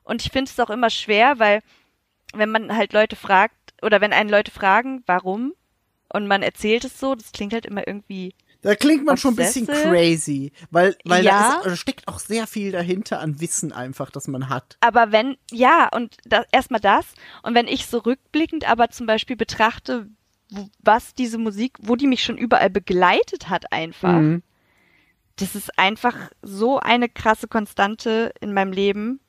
Und 0.04 0.24
ich 0.24 0.32
finde 0.32 0.50
es 0.50 0.60
auch 0.60 0.70
immer 0.70 0.90
schwer, 0.90 1.38
weil 1.38 1.62
wenn 2.32 2.50
man 2.50 2.74
halt 2.74 2.92
Leute 2.92 3.16
fragt, 3.16 3.54
oder 3.82 4.00
wenn 4.00 4.12
einen 4.12 4.30
Leute 4.30 4.50
fragen, 4.50 5.02
warum, 5.06 5.52
und 6.08 6.26
man 6.26 6.42
erzählt 6.42 6.84
es 6.84 6.98
so, 7.00 7.14
das 7.14 7.32
klingt 7.32 7.52
halt 7.52 7.66
immer 7.66 7.86
irgendwie 7.86 8.34
Da 8.66 8.74
klingt 8.74 9.04
man 9.04 9.16
schon 9.16 9.34
ein 9.34 9.36
bisschen 9.36 9.68
Obsessive? 9.68 9.88
crazy, 9.90 10.52
weil, 10.72 10.96
weil 11.04 11.24
Ja. 11.24 11.38
da, 11.38 11.56
ist, 11.58 11.66
da 11.66 11.76
steckt 11.76 12.08
auch 12.08 12.18
sehr 12.18 12.48
viel 12.48 12.72
dahinter 12.72 13.20
an 13.20 13.40
Wissen 13.40 13.70
einfach, 13.70 14.10
das 14.10 14.26
man 14.26 14.48
hat. 14.48 14.76
Aber 14.80 15.12
wenn, 15.12 15.36
ja, 15.52 15.88
und 15.94 16.16
erstmal 16.50 16.80
das. 16.80 17.06
Und 17.44 17.54
wenn 17.54 17.68
ich 17.68 17.86
so 17.86 17.98
rückblickend 17.98 18.68
aber 18.68 18.90
zum 18.90 19.06
Beispiel 19.06 19.36
betrachte, 19.36 20.08
was 20.82 21.14
diese 21.14 21.38
Musik, 21.38 21.74
wo 21.80 21.94
die 21.94 22.08
mich 22.08 22.24
schon 22.24 22.36
überall 22.38 22.68
begleitet 22.68 23.48
hat 23.48 23.70
einfach. 23.72 24.18
Mhm. 24.18 24.42
Das 25.36 25.54
ist 25.54 25.78
einfach 25.78 26.16
so 26.42 26.80
eine 26.80 27.08
krasse 27.08 27.46
Konstante 27.46 28.32
in 28.40 28.52
meinem 28.52 28.72
Leben. 28.72 29.20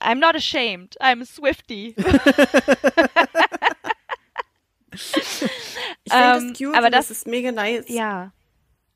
I'm 0.00 0.20
not 0.20 0.36
ashamed. 0.36 0.94
I'm 1.00 1.20
a 1.20 1.24
Swifty. 1.24 1.96
Ich 6.04 6.12
finde 6.12 6.38
Ähm, 6.38 6.48
das 6.50 6.58
cute 6.58 6.74
aber 6.76 6.90
das, 6.90 7.08
das- 7.08 7.18
ist 7.18 7.26
mega 7.26 7.52
nice. 7.52 7.84
ja. 7.88 8.32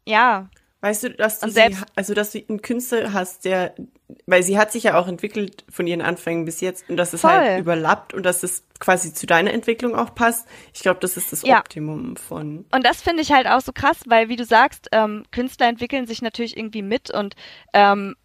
Ja. 0.07 0.49
Weißt 0.81 1.05
du, 1.05 1.11
dass 1.11 1.39
du 1.39 1.49
sie, 1.49 1.77
also 1.95 2.13
dass 2.13 2.33
du 2.33 2.41
einen 2.49 2.61
Künstler 2.61 3.13
hast, 3.13 3.45
der, 3.45 3.73
weil 4.27 4.43
sie 4.43 4.59
hat 4.59 4.73
sich 4.73 4.83
ja 4.83 4.99
auch 4.99 5.07
entwickelt 5.07 5.65
von 5.71 5.87
ihren 5.87 6.01
Anfängen 6.03 6.45
bis 6.45 6.61
jetzt 6.61 6.91
und 6.91 6.97
dass 6.97 7.13
es 7.13 7.21
Voll. 7.21 7.31
halt 7.31 7.61
überlappt 7.61 8.15
und 8.15 8.25
dass 8.27 8.43
es 8.43 8.65
quasi 8.81 9.15
zu 9.15 9.27
deiner 9.27 9.53
Entwicklung 9.53 9.95
auch 9.95 10.13
passt. 10.13 10.49
Ich 10.75 10.81
glaube, 10.81 10.99
das 10.99 11.17
ist 11.17 11.31
das 11.31 11.43
Ja. 11.43 11.61
Optimum 11.61 12.17
von. 12.17 12.65
Und 12.73 12.85
das 12.85 13.01
finde 13.01 13.23
ich 13.23 13.31
halt 13.31 13.47
auch 13.47 13.61
so 13.61 13.71
krass, 13.73 13.99
weil 14.07 14.29
wie 14.29 14.35
du 14.35 14.45
sagst, 14.45 14.89
ähm, 14.91 15.23
Künstler 15.31 15.69
entwickeln 15.69 16.09
sich 16.09 16.21
natürlich 16.21 16.57
irgendwie 16.57 16.83
mit 16.83 17.13
und 17.13 17.37
ähm, 17.73 18.17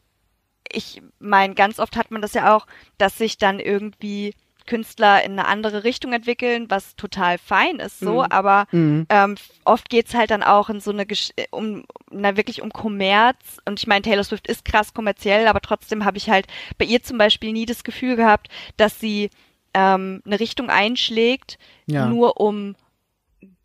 ich 0.72 1.04
meine, 1.20 1.54
ganz 1.54 1.78
oft 1.80 1.95
hat 1.95 2.10
man 2.10 2.24
das 2.24 2.34
ja 2.34 2.56
auch, 2.56 2.66
dass 2.98 3.20
sich 3.20 3.38
dann 3.38 3.60
irgendwie 3.60 4.34
Künstler 4.68 5.23
in 5.23 5.31
eine 5.31 5.48
andere 5.48 5.84
Richtung 5.84 6.14
entwickeln, 6.14 6.69
was 6.69 6.95
total 6.95 7.39
fein 7.39 7.77
ist 7.80 7.99
so, 7.99 8.23
aber 8.30 8.68
ähm, 9.10 9.35
oft 9.65 9.89
geht's 9.89 10.14
halt 10.14 10.30
dann 10.30 10.44
auch 10.44 10.69
in 10.69 10.80
so 10.80 10.91
eine 10.91 11.06
Gesch 11.07 11.31
um 11.49 11.85
na 12.11 12.38
wirklich 12.38 12.61
um 12.61 12.72
Kommerz 12.72 13.57
und 13.65 13.80
ich 13.80 13.88
meine, 13.88 14.03
Taylor 14.03 14.23
Swift 14.23 14.45
ist 14.48 14.64
krass 14.65 14.94
kommerziell, 14.94 15.48
aber 15.48 15.61
trotzdem 15.61 16.06
habe 16.06 16.18
ich 16.18 16.30
halt 16.30 16.45
bei 16.77 16.85
ihr 16.85 17.02
zum 17.02 17.18
Beispiel 17.18 17.52
nie 17.53 17.65
das 17.65 17.84
Gefühl 17.84 18.15
gehabt, 18.15 18.49
dass 18.77 18.99
sie 18.99 19.30
ähm, 19.73 20.22
eine 20.26 20.39
Richtung 20.39 20.69
einschlägt, 20.69 21.57
Ja. 21.88 22.06
nur 22.07 22.39
um 22.39 22.76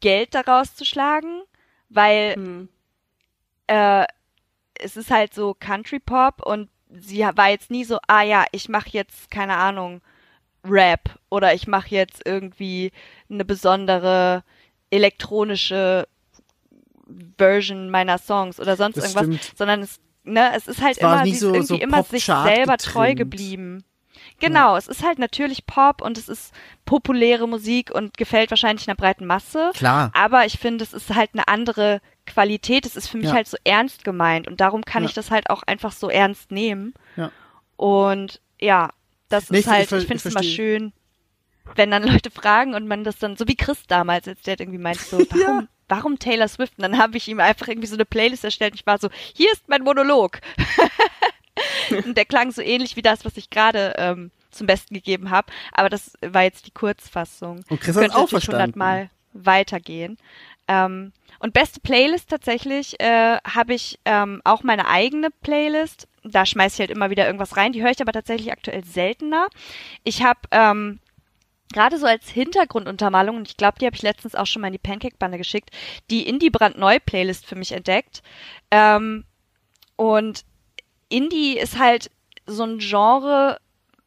Geld 0.01 0.35
daraus 0.35 0.75
zu 0.75 0.85
schlagen, 0.85 1.43
weil 1.89 2.35
Hm. 2.37 2.69
äh, 3.67 4.07
es 4.75 4.97
ist 4.97 5.11
halt 5.11 5.35
so 5.35 5.55
Country 5.59 6.01
Pop 6.01 6.45
und 6.45 6.69
sie 6.91 7.21
war 7.21 7.49
jetzt 7.51 7.71
nie 7.71 7.85
so, 7.85 7.99
ah 8.09 8.23
ja, 8.23 8.45
ich 8.53 8.69
mache 8.69 8.91
jetzt 8.93 9.31
keine 9.31 9.57
Ahnung 9.57 10.01
Rap 10.65 11.19
oder 11.29 11.55
ich 11.55 11.67
mache 11.67 11.89
jetzt 11.91 12.23
irgendwie 12.25 12.93
eine 13.31 13.45
besondere 13.45 14.45
elektronische 14.91 16.07
Version 17.39 17.91
meiner 17.91 18.19
Songs 18.19 18.61
oder 18.61 18.77
sonst 18.77 18.97
Das 18.97 19.05
irgendwas, 19.15 19.25
stimmt. 19.43 19.59
sondern 19.59 19.81
es 19.83 20.01
ne, 20.25 20.53
es 20.55 20.69
ist 20.69 20.81
halt 20.81 20.97
Es 20.97 21.03
immer 21.03 21.25
sie 21.25 21.31
ist 21.33 21.41
so- 21.41 21.47
irgendwie 21.49 21.67
so 21.67 21.77
immer 21.77 22.03
sich 22.05 22.25
selber 22.25 22.77
treu 22.77 23.09
getrimmt. 23.15 23.19
geblieben. 23.19 23.85
Genau, 24.39 24.77
es 24.77 24.89
ist 24.89 25.05
halt 25.05 25.19
natürlich 25.19 25.67
Pop 25.67 26.01
und 26.01 26.17
es 26.19 26.29
ist 26.29 26.53
populäre 26.85 27.49
Musik 27.49 27.91
und 27.93 28.17
gefällt 28.17 28.51
wahrscheinlich 28.51 28.89
einer 28.89 28.95
breiten 28.97 29.27
Masse. 29.27 29.71
Klar. 29.75 30.11
Aber 30.15 30.47
ich 30.47 30.59
finde, 30.59 30.85
es 30.85 30.93
ist 30.93 31.15
halt 31.15 31.31
eine 31.33 31.49
andere 31.49 32.01
Qualität. 32.27 32.87
Es 32.87 32.95
ist 32.97 33.09
für 33.09 33.17
mich 33.19 33.29
Ja. 33.29 33.35
halt 33.35 33.49
so 33.49 33.57
ernst 33.65 34.05
gemeint 34.05 34.47
und 34.47 34.61
darum 34.61 34.85
kann 34.85 35.03
Ja. 35.03 35.09
ich 35.09 35.15
das 35.15 35.31
halt 35.31 35.51
auch 35.51 35.63
einfach 35.65 35.93
so 35.93 36.09
ernst 36.09 36.51
nehmen. 36.53 36.95
Ja. 37.17 37.31
Und 37.77 38.41
ja, 38.61 38.91
das 39.33 39.51
Nee, 39.51 39.61
ist 39.61 39.67
halt, 39.67 39.91
ich 39.91 39.99
ich 39.99 40.07
finde 40.07 40.17
es 40.17 40.27
immer 40.27 40.43
schön, 40.43 40.93
wenn 41.75 41.91
dann 41.91 42.03
Leute 42.03 42.31
fragen 42.31 42.75
und 42.75 42.87
man 42.87 43.05
das 43.05 43.19
dann, 43.19 43.37
so 43.37 43.47
wie 43.49 43.57
Chris 43.57 43.87
damals, 43.87 44.29
als 44.29 44.43
der 44.43 44.59
irgendwie 44.61 44.79
meinte 44.79 45.03
so, 45.03 45.19
warum, 45.31 45.69
warum 45.89 46.19
Taylor 46.19 46.49
Swift? 46.49 46.75
Und 46.79 46.83
dann 46.83 46.99
habe 46.99 47.17
ich 47.17 47.29
ihm 47.29 47.41
einfach 47.41 47.69
irgendwie 47.69 47.87
so 47.89 47.95
eine 47.95 48.05
Playlist 48.05 48.45
erstellt 48.45 48.73
und 48.73 48.81
ich 48.81 48.87
war 48.87 48.99
so, 48.99 49.09
hier 49.35 49.53
ist 49.53 49.69
mein 49.69 49.83
Monolog. 49.83 50.41
und 52.05 52.17
der 52.17 52.25
klang 52.25 52.51
so 52.53 52.63
ähnlich 52.63 52.97
wie 52.97 53.03
das, 53.03 53.25
was 53.25 53.37
ich 53.37 53.51
gerade 53.51 53.95
ähm, 53.97 54.31
zum 54.51 54.67
Besten 54.67 54.95
gegeben 54.95 55.31
habe. 55.31 55.53
Aber 55.73 55.89
das 55.89 56.13
war 56.21 56.43
jetzt 56.43 56.67
die 56.67 56.73
Kurzfassung. 56.73 57.65
Und 57.69 57.81
Chris 57.81 57.97
hat 57.97 58.15
auch 58.15 58.29
verstanden. 58.29 58.61
hundertmal 58.61 59.11
weitergehen. 59.33 60.19
Ähm, 60.69 61.13
und 61.43 61.53
beste 61.53 61.81
Playlist 61.81 62.31
tatsächlich 62.31 63.01
äh, 63.01 63.37
habe 63.45 63.75
ich 63.75 63.99
ähm, 64.05 64.41
auch 64.45 64.63
meine 64.63 64.87
eigene 64.87 65.31
Playlist. 65.31 66.07
Da 66.23 66.47
schmeiße 66.47 66.75
ich 66.77 66.81
halt 66.81 66.97
immer 66.97 67.11
wieder 67.11 67.27
irgendwas 67.27 67.57
rein. 67.57 67.73
Die 67.73 67.83
höre 67.83 67.91
ich 67.91 68.01
aber 68.01 68.13
tatsächlich 68.13 68.53
aktuell 68.53 68.85
seltener. 68.85 69.49
Ich 70.05 70.23
habe 70.23 70.39
ähm, 70.53 71.01
gerade 71.73 71.99
so 71.99 72.07
als 72.07 72.29
Hintergrunduntermalung, 72.29 73.37
und 73.39 73.49
ich 73.49 73.57
glaube, 73.57 73.81
die 73.81 73.87
habe 73.87 73.97
ich 73.97 74.03
letztens 74.03 74.37
auch 74.37 74.47
schon 74.47 74.63
mal 74.63 74.69
in 74.69 74.75
die 74.75 74.79
Pancake-Bande 74.79 75.37
geschickt, 75.37 75.71
die 76.11 76.29
Indie 76.29 76.51
brandneu 76.51 77.01
Playlist 77.05 77.45
für 77.45 77.57
mich 77.57 77.73
entdeckt. 77.73 78.23
Ähm, 78.71 79.25
und 79.97 80.45
Indie 81.09 81.59
ist 81.59 81.77
halt 81.77 82.13
so 82.47 82.63
ein 82.63 82.79
Genre, 82.79 83.59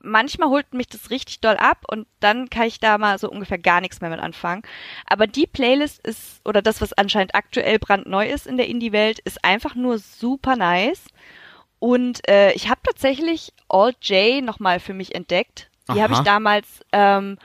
manchmal 0.06 0.50
holt 0.50 0.74
mich 0.74 0.88
das 0.88 1.10
richtig 1.10 1.42
doll 1.42 1.58
ab 1.58 1.80
und 1.90 2.08
dann 2.20 2.50
kann 2.50 2.68
ich 2.68 2.80
da 2.80 2.98
mal 2.98 3.18
so 3.20 3.30
ungefähr 3.30 3.58
gar 3.58 3.82
nichts 3.82 4.02
mehr 4.02 4.10
mit 4.10 4.20
anfangen. 4.20 4.64
Aber 5.06 5.28
die 5.28 5.48
Playlist 5.48 6.06
ist, 6.06 6.42
oder 6.46 6.62
das, 6.62 6.82
was 6.82 6.94
anscheinend 6.94 7.36
aktuell 7.36 7.80
brandneu 7.80 8.30
ist 8.30 8.48
in 8.48 8.58
der 8.58 8.68
Indie-Welt, 8.68 9.20
ist 9.20 9.44
einfach 9.44 9.76
nur 9.76 10.00
super 10.00 10.56
nice. 10.56 11.04
Und 11.80 12.28
äh, 12.30 12.54
ich 12.54 12.70
habe 12.70 12.82
tatsächlich 12.84 13.54
All 13.68 13.94
J 14.02 14.44
nochmal 14.44 14.80
für 14.80 14.94
mich 14.94 15.14
entdeckt. 15.14 15.70
Die 15.94 16.02
habe 16.02 16.14
ich 16.14 16.20
damals 16.20 16.68
ähm, 16.92 17.38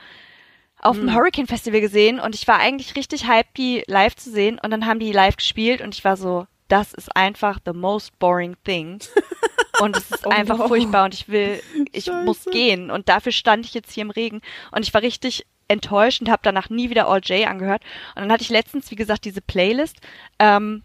auf 0.79 0.97
dem 0.97 1.13
Hurricane 1.13 1.45
Festival 1.45 1.79
gesehen 1.79 2.19
und 2.19 2.33
ich 2.33 2.47
war 2.47 2.57
eigentlich 2.59 2.95
richtig 2.95 3.27
hyped, 3.27 3.55
die 3.55 3.83
live 3.85 4.15
zu 4.15 4.31
sehen. 4.31 4.59
Und 4.61 4.71
dann 4.71 4.87
haben 4.87 4.99
die 4.99 5.11
live 5.11 5.35
gespielt 5.35 5.81
und 5.81 5.93
ich 5.93 6.03
war 6.03 6.17
so, 6.17 6.47
das 6.71 6.93
ist 6.93 7.15
einfach 7.15 7.59
the 7.65 7.73
most 7.73 8.17
boring 8.19 8.55
thing. 8.63 8.99
Und 9.81 9.97
es 9.97 10.11
ist 10.11 10.27
einfach 10.27 10.59
no. 10.59 10.67
furchtbar 10.67 11.05
und 11.05 11.15
ich 11.15 11.27
will, 11.27 11.59
ich 11.91 12.05
Scheiße. 12.05 12.23
muss 12.23 12.45
gehen. 12.45 12.91
Und 12.91 13.09
dafür 13.09 13.31
stand 13.31 13.65
ich 13.65 13.73
jetzt 13.73 13.91
hier 13.91 14.03
im 14.03 14.11
Regen 14.11 14.41
und 14.71 14.83
ich 14.83 14.93
war 14.93 15.01
richtig 15.01 15.47
enttäuscht 15.67 16.21
und 16.21 16.29
habe 16.29 16.41
danach 16.43 16.69
nie 16.69 16.91
wieder 16.91 17.07
All 17.07 17.21
J 17.21 17.47
angehört. 17.47 17.81
Und 18.13 18.21
dann 18.21 18.31
hatte 18.31 18.43
ich 18.43 18.49
letztens, 18.49 18.91
wie 18.91 18.95
gesagt, 18.95 19.25
diese 19.25 19.41
Playlist. 19.41 19.97
Ähm, 20.37 20.83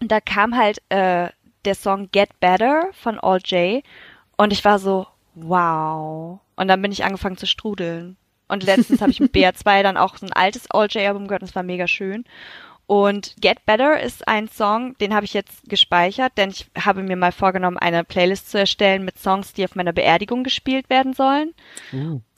und 0.00 0.12
da 0.12 0.20
kam 0.20 0.56
halt 0.56 0.78
äh, 0.90 1.30
der 1.64 1.74
Song 1.74 2.08
Get 2.12 2.38
Better 2.38 2.90
von 2.92 3.18
All 3.18 3.40
J 3.44 3.82
und 4.36 4.52
ich 4.52 4.64
war 4.64 4.78
so, 4.78 5.08
wow. 5.34 6.38
Und 6.54 6.68
dann 6.68 6.80
bin 6.82 6.92
ich 6.92 7.02
angefangen 7.02 7.38
zu 7.38 7.46
strudeln. 7.46 8.16
Und 8.46 8.62
letztens 8.62 9.00
habe 9.00 9.10
ich 9.10 9.18
mit 9.18 9.32
BR2 9.34 9.82
dann 9.82 9.96
auch 9.96 10.16
so 10.16 10.26
ein 10.26 10.32
altes 10.32 10.70
All 10.70 10.86
J-Album 10.86 11.26
gehört 11.26 11.42
und 11.42 11.48
das 11.48 11.56
war 11.56 11.64
mega 11.64 11.88
schön. 11.88 12.24
Und 12.86 13.34
Get 13.40 13.66
Better 13.66 14.00
ist 14.00 14.28
ein 14.28 14.48
Song, 14.48 14.96
den 14.98 15.12
habe 15.12 15.24
ich 15.24 15.34
jetzt 15.34 15.68
gespeichert, 15.68 16.38
denn 16.38 16.50
ich 16.50 16.68
habe 16.78 17.02
mir 17.02 17.16
mal 17.16 17.32
vorgenommen, 17.32 17.78
eine 17.78 18.04
Playlist 18.04 18.48
zu 18.48 18.58
erstellen 18.58 19.04
mit 19.04 19.18
Songs, 19.18 19.52
die 19.52 19.64
auf 19.64 19.74
meiner 19.74 19.92
Beerdigung 19.92 20.44
gespielt 20.44 20.88
werden 20.88 21.12
sollen. 21.12 21.52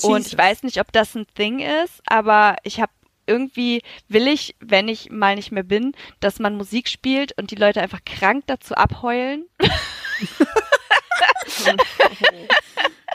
Und 0.02 0.18
Jesus. 0.18 0.32
ich 0.32 0.38
weiß 0.38 0.62
nicht, 0.62 0.80
ob 0.80 0.90
das 0.90 1.14
ein 1.14 1.26
Thing 1.34 1.60
ist, 1.60 2.00
aber 2.06 2.56
ich 2.62 2.80
habe 2.80 2.92
irgendwie 3.26 3.82
will 4.08 4.26
ich, 4.26 4.56
wenn 4.58 4.88
ich 4.88 5.10
mal 5.10 5.36
nicht 5.36 5.52
mehr 5.52 5.62
bin, 5.62 5.92
dass 6.20 6.38
man 6.38 6.56
Musik 6.56 6.88
spielt 6.88 7.36
und 7.36 7.50
die 7.50 7.56
Leute 7.56 7.82
einfach 7.82 8.00
krank 8.06 8.44
dazu 8.46 8.74
abheulen. 8.74 9.44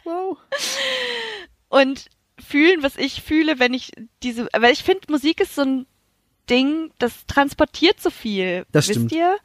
Wow. 0.03 0.37
und 1.69 2.05
fühlen, 2.39 2.83
was 2.83 2.97
ich 2.97 3.23
fühle, 3.23 3.57
wenn 3.57 3.73
ich 3.73 3.91
diese, 4.21 4.47
weil 4.55 4.73
ich 4.73 4.83
finde, 4.83 5.11
Musik 5.11 5.39
ist 5.39 5.55
so 5.55 5.63
ein 5.63 5.87
Ding, 6.49 6.91
das 6.99 7.25
transportiert 7.25 7.99
so 8.01 8.09
viel. 8.09 8.65
Das 8.71 8.87
wisst 8.87 8.99
stimmt. 8.99 9.11
ihr? 9.11 9.37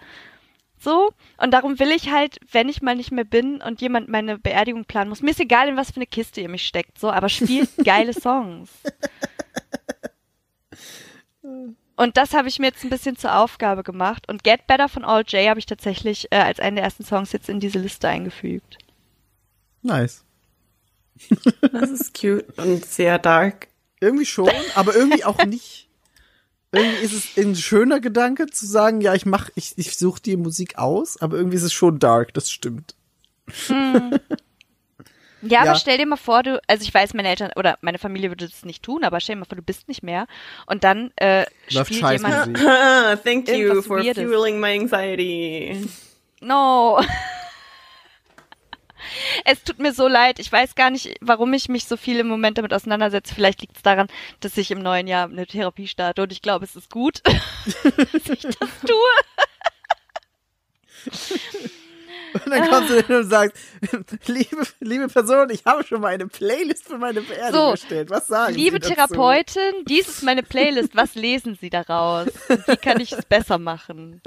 So. 0.78 1.12
Und 1.38 1.52
darum 1.52 1.78
will 1.78 1.90
ich 1.90 2.10
halt, 2.10 2.38
wenn 2.52 2.68
ich 2.68 2.82
mal 2.82 2.94
nicht 2.94 3.10
mehr 3.10 3.24
bin 3.24 3.60
und 3.60 3.80
jemand 3.80 4.08
meine 4.08 4.38
Beerdigung 4.38 4.84
planen 4.84 5.10
muss, 5.10 5.22
mir 5.22 5.30
ist 5.30 5.40
egal, 5.40 5.68
in 5.68 5.76
was 5.76 5.90
für 5.90 5.96
eine 5.96 6.06
Kiste 6.06 6.40
ihr 6.40 6.48
mich 6.48 6.66
steckt, 6.66 6.98
so, 6.98 7.10
aber 7.10 7.28
spielt 7.28 7.70
geile 7.84 8.12
Songs. 8.12 8.70
Und 11.96 12.16
das 12.16 12.32
habe 12.32 12.46
ich 12.46 12.60
mir 12.60 12.66
jetzt 12.66 12.84
ein 12.84 12.90
bisschen 12.90 13.16
zur 13.16 13.36
Aufgabe 13.36 13.82
gemacht. 13.82 14.28
Und 14.28 14.44
Get 14.44 14.68
Better 14.68 14.88
von 14.88 15.04
All 15.04 15.24
J 15.26 15.48
habe 15.48 15.58
ich 15.58 15.66
tatsächlich 15.66 16.28
äh, 16.30 16.36
als 16.36 16.60
einen 16.60 16.76
der 16.76 16.84
ersten 16.84 17.04
Songs 17.04 17.32
jetzt 17.32 17.48
in 17.48 17.58
diese 17.58 17.80
Liste 17.80 18.08
eingefügt. 18.08 18.78
Nice. 19.82 20.24
Das 21.72 21.90
ist 21.90 22.14
cute 22.14 22.56
und 22.56 22.84
sehr 22.84 23.18
dark. 23.18 23.66
Irgendwie 24.00 24.26
schon, 24.26 24.50
aber 24.76 24.94
irgendwie 24.94 25.24
auch 25.24 25.44
nicht. 25.44 25.87
Irgendwie 26.72 27.02
ist 27.04 27.12
es 27.14 27.42
ein 27.42 27.54
schöner 27.56 27.98
Gedanke 28.00 28.46
zu 28.46 28.66
sagen, 28.66 29.00
ja, 29.00 29.14
ich 29.14 29.24
mach, 29.24 29.48
ich, 29.54 29.72
ich 29.76 29.96
suche 29.96 30.20
die 30.20 30.36
Musik 30.36 30.76
aus, 30.78 31.20
aber 31.20 31.36
irgendwie 31.38 31.56
ist 31.56 31.62
es 31.62 31.72
schon 31.72 31.98
dark, 31.98 32.34
das 32.34 32.50
stimmt. 32.50 32.94
Ja, 33.68 34.10
Ja. 35.40 35.60
aber 35.62 35.76
stell 35.76 35.96
dir 35.98 36.06
mal 36.06 36.16
vor, 36.16 36.42
du, 36.42 36.60
also 36.66 36.82
ich 36.82 36.92
weiß, 36.92 37.14
meine 37.14 37.28
Eltern 37.28 37.52
oder 37.56 37.78
meine 37.80 37.98
Familie 37.98 38.30
würde 38.30 38.48
das 38.48 38.64
nicht 38.64 38.82
tun, 38.82 39.04
aber 39.04 39.20
stell 39.20 39.36
dir 39.36 39.40
mal 39.40 39.44
vor, 39.46 39.56
du 39.56 39.62
bist 39.62 39.86
nicht 39.88 40.02
mehr 40.02 40.26
und 40.66 40.82
dann 40.84 41.10
äh, 41.16 41.46
Läuft 41.70 41.86
spielt 41.94 42.00
scheiße 42.00 42.26
jemand. 42.26 42.52
Musik. 42.52 42.66
Thank 43.24 43.48
you 43.48 43.80
for 43.82 43.98
Weirdes. 43.98 44.24
fueling 44.24 44.60
my 44.60 44.78
anxiety. 44.78 45.88
No. 46.40 47.00
Es 49.44 49.62
tut 49.64 49.78
mir 49.78 49.92
so 49.92 50.08
leid. 50.08 50.38
Ich 50.38 50.50
weiß 50.50 50.74
gar 50.74 50.90
nicht, 50.90 51.16
warum 51.20 51.52
ich 51.52 51.68
mich 51.68 51.86
so 51.86 51.96
viel 51.96 52.18
im 52.18 52.28
Moment 52.28 52.58
damit 52.58 52.72
auseinandersetze. 52.74 53.34
Vielleicht 53.34 53.60
liegt 53.60 53.76
es 53.76 53.82
daran, 53.82 54.08
dass 54.40 54.56
ich 54.56 54.70
im 54.70 54.80
neuen 54.80 55.06
Jahr 55.06 55.28
eine 55.28 55.46
Therapie 55.46 55.88
starte 55.88 56.22
und 56.22 56.32
ich 56.32 56.42
glaube, 56.42 56.64
es 56.64 56.76
ist 56.76 56.90
gut, 56.90 57.22
dass 57.24 58.28
ich 58.28 58.42
das 58.42 58.70
tue. 58.86 58.98
Und 62.34 62.50
dann 62.50 62.68
kommst 62.70 62.90
du 62.90 63.02
hin 63.02 63.16
und 63.16 63.30
sagst, 63.30 63.56
liebe, 64.26 64.66
liebe 64.80 65.08
Person, 65.08 65.48
ich 65.50 65.64
habe 65.64 65.82
schon 65.84 66.00
mal 66.00 66.08
eine 66.08 66.26
Playlist 66.26 66.86
für 66.86 66.98
meine 66.98 67.22
Beerdigung 67.22 67.52
So, 67.52 67.70
erstellt. 67.70 68.10
Was 68.10 68.26
sagen 68.26 68.54
Liebe 68.54 68.76
Sie 68.76 68.80
dazu? 68.80 68.94
Therapeutin, 68.94 69.84
dies 69.86 70.08
ist 70.08 70.22
meine 70.22 70.42
Playlist. 70.42 70.94
Was 70.94 71.14
lesen 71.14 71.56
Sie 71.60 71.70
daraus? 71.70 72.28
Wie 72.66 72.76
kann 72.76 73.00
ich 73.00 73.12
es 73.12 73.24
besser 73.24 73.58
machen? 73.58 74.20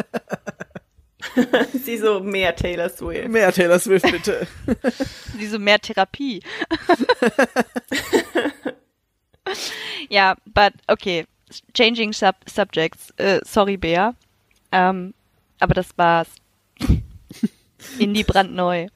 Sie 1.74 1.98
so 1.98 2.20
mehr 2.20 2.56
Taylor 2.56 2.90
Swift. 2.90 3.30
Mehr 3.30 3.52
Taylor 3.52 3.80
Swift, 3.80 4.10
bitte. 4.12 4.48
Wieso 5.36 5.60
mehr 5.60 5.80
Therapie? 5.80 6.42
ja, 10.10 10.36
but 10.46 10.74
okay. 10.88 11.26
Changing 11.74 12.14
sub 12.14 12.36
subjects. 12.48 13.12
Äh, 13.18 13.42
sorry, 13.44 13.78
Bea. 13.78 14.16
Ähm, 14.72 15.14
aber 15.60 15.74
das 15.74 15.90
war's. 15.98 16.30
Indie 18.00 18.24
brandneu. 18.24 18.88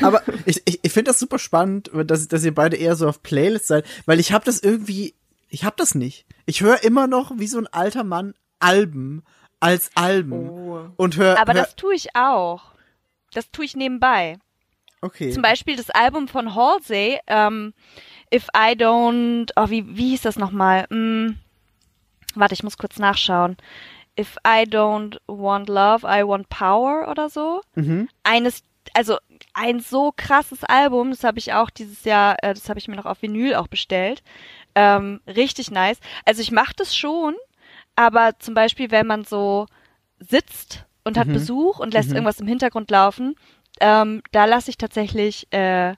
Aber 0.00 0.22
ich, 0.46 0.62
ich, 0.64 0.80
ich 0.82 0.92
finde 0.92 1.10
das 1.10 1.18
super 1.18 1.38
spannend, 1.38 1.90
dass, 1.92 2.28
dass 2.28 2.44
ihr 2.44 2.54
beide 2.54 2.76
eher 2.76 2.96
so 2.96 3.08
auf 3.08 3.22
Playlists 3.22 3.68
seid, 3.68 3.84
weil 4.06 4.20
ich 4.20 4.32
habe 4.32 4.44
das 4.44 4.60
irgendwie, 4.60 5.14
ich 5.48 5.64
habe 5.64 5.76
das 5.76 5.94
nicht. 5.94 6.26
Ich 6.46 6.60
höre 6.60 6.82
immer 6.84 7.06
noch 7.06 7.32
wie 7.38 7.48
so 7.48 7.58
ein 7.58 7.66
alter 7.66 8.04
Mann 8.04 8.34
Alben 8.60 9.24
als 9.64 9.90
Alben 9.94 10.48
Oh. 10.50 10.86
und 10.96 11.16
höre. 11.16 11.38
Aber 11.40 11.54
hör, 11.54 11.62
das 11.62 11.76
tue 11.76 11.94
ich 11.94 12.14
auch. 12.14 12.62
Das 13.32 13.50
tue 13.50 13.64
ich 13.64 13.74
nebenbei. 13.76 14.38
okay. 15.02 15.30
Zum 15.30 15.42
Beispiel 15.42 15.76
das 15.76 15.90
Album 15.90 16.28
von 16.28 16.54
Halsey, 16.54 17.18
ähm, 17.26 17.74
If 18.32 18.46
I 18.56 18.72
Don't, 18.72 19.50
oh, 19.56 19.68
wie, 19.70 19.96
wie 19.96 20.10
hieß 20.10 20.22
das 20.22 20.36
nochmal? 20.36 20.86
Hm, 20.90 21.38
warte, 22.34 22.54
ich 22.54 22.62
muss 22.62 22.78
kurz 22.78 22.98
nachschauen. 22.98 23.56
If 24.18 24.36
I 24.46 24.62
Don't 24.62 25.18
Want 25.26 25.68
Love, 25.68 26.06
I 26.06 26.26
Want 26.26 26.48
Power 26.48 27.08
oder 27.10 27.28
so. 27.28 27.60
Mhm. 27.74 28.08
Eines, 28.22 28.62
also 28.94 29.18
ein 29.54 29.80
so 29.80 30.12
krasses 30.16 30.62
Album, 30.64 31.10
das 31.10 31.24
habe 31.24 31.38
ich 31.38 31.52
auch 31.52 31.70
dieses 31.70 32.04
Jahr, 32.04 32.36
äh, 32.42 32.54
das 32.54 32.68
habe 32.68 32.78
ich 32.78 32.86
mir 32.88 32.96
noch 32.96 33.06
auf 33.06 33.22
Vinyl 33.22 33.54
auch 33.56 33.66
bestellt. 33.68 34.22
Ähm, 34.74 35.20
richtig 35.26 35.70
nice. 35.70 35.98
Also 36.24 36.42
ich 36.42 36.50
mache 36.52 36.74
das 36.76 36.96
schon, 36.96 37.34
aber 37.96 38.38
zum 38.38 38.54
Beispiel, 38.54 38.90
wenn 38.90 39.06
man 39.06 39.24
so 39.24 39.66
sitzt 40.18 40.84
und 41.04 41.18
hat 41.18 41.28
Besuch 41.32 41.78
und 41.78 41.92
lässt 41.94 42.10
irgendwas 42.12 42.40
im 42.40 42.46
Hintergrund 42.46 42.90
laufen, 42.90 43.36
ähm, 43.80 44.22
da 44.32 44.44
lasse 44.46 44.70
ich 44.70 44.78
tatsächlich, 44.78 45.46
äh, 45.52 45.94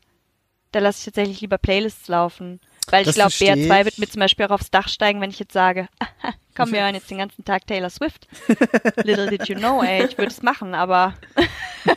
da 0.73 0.79
lasse 0.81 0.99
ich 1.01 1.05
tatsächlich 1.05 1.41
lieber 1.41 1.59
Playlists 1.59 2.09
laufen. 2.09 2.61
Weil 2.91 3.03
ich 3.03 3.07
Das 3.07 3.15
glaube, 3.17 3.31
versteh 3.31 3.53
BR2 3.53 3.79
ich. 3.81 3.85
wird 3.85 3.99
mir 3.99 4.09
zum 4.09 4.21
Beispiel 4.21 4.47
auch 4.47 4.51
aufs 4.51 4.71
Dach 4.71 4.89
steigen, 4.89 5.21
wenn 5.21 5.31
ich 5.31 5.39
jetzt 5.39 5.53
sage, 5.53 5.89
komm, 6.57 6.73
wir 6.73 6.81
hören 6.83 6.95
jetzt 6.95 7.11
den 7.11 7.19
ganzen 7.19 7.45
Tag 7.45 7.67
Taylor 7.67 7.91
Swift. 7.91 8.29
Little 9.05 9.29
did 9.29 9.49
you 9.49 9.57
know, 9.57 9.83
ey, 9.83 10.07
ich 10.07 10.17
würde 10.19 10.31
es 10.31 10.43
machen, 10.43 10.75
aber 10.75 11.15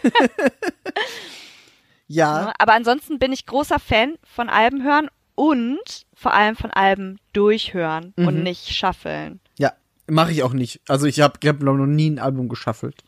ja, 2.08 2.46
Ne? 2.46 2.54
Aber 2.60 2.74
ansonsten 2.74 3.20
bin 3.20 3.32
ich 3.32 3.46
großer 3.46 3.80
Fan 3.80 4.18
von 4.24 4.50
Alben 4.50 4.84
hören 4.84 5.10
und 5.36 6.06
vor 6.14 6.34
allem 6.34 6.56
von 6.56 6.72
Alben 6.72 7.20
durchhören 7.34 8.14
Mhm. 8.18 8.28
und 8.28 8.44
nicht 8.44 8.70
schaffeln. 8.76 9.40
Mache 10.10 10.32
ich 10.32 10.44
auch 10.44 10.54
nicht. 10.54 10.82
Also 10.88 11.06
ich 11.06 11.22
habe 11.22 11.40
hab 11.48 11.62
noch 11.62 11.74
nie 11.86 12.10
ein 12.10 12.20
Album 12.20 12.50
geschaffelt. 12.50 13.04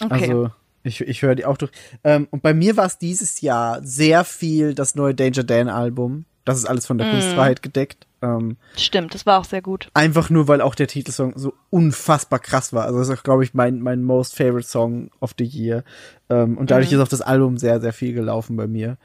Okay. 0.00 0.30
Also 0.30 0.50
ich, 0.82 1.00
ich 1.00 1.22
höre 1.22 1.34
die 1.34 1.44
auch 1.44 1.56
durch. 1.56 1.72
Ähm, 2.04 2.28
und 2.30 2.42
bei 2.42 2.54
mir 2.54 2.76
war 2.76 2.86
es 2.86 2.98
dieses 2.98 3.40
Jahr 3.40 3.82
sehr 3.82 4.24
viel 4.24 4.74
das 4.74 4.94
neue 4.94 5.14
Danger 5.14 5.44
Dan 5.44 5.68
Album. 5.68 6.24
Das 6.44 6.56
ist 6.56 6.64
alles 6.64 6.86
von 6.86 6.96
der 6.96 7.10
Kunstfreiheit 7.10 7.62
gedeckt. 7.62 8.06
Ähm, 8.22 8.56
Stimmt, 8.74 9.14
das 9.14 9.26
war 9.26 9.38
auch 9.38 9.44
sehr 9.44 9.60
gut. 9.60 9.90
einfach 9.92 10.30
nur, 10.30 10.48
weil 10.48 10.62
auch 10.62 10.74
der 10.74 10.86
Titelsong 10.86 11.34
so 11.36 11.52
unfassbar 11.68 12.38
krass 12.38 12.72
war. 12.72 12.86
Also 12.86 12.98
das 12.98 13.10
ist, 13.10 13.22
glaube 13.22 13.44
ich, 13.44 13.52
mein, 13.52 13.80
mein 13.80 14.02
most 14.02 14.34
favorite 14.34 14.66
Song 14.66 15.10
of 15.20 15.34
the 15.38 15.44
year. 15.44 15.84
Ähm, 16.30 16.56
und 16.56 16.70
dadurch 16.70 16.90
ist 16.90 17.00
auch 17.00 17.08
das 17.08 17.20
Album 17.20 17.58
sehr, 17.58 17.80
sehr 17.82 17.92
viel 17.92 18.14
gelaufen 18.14 18.56
bei 18.56 18.66
mir. 18.66 18.96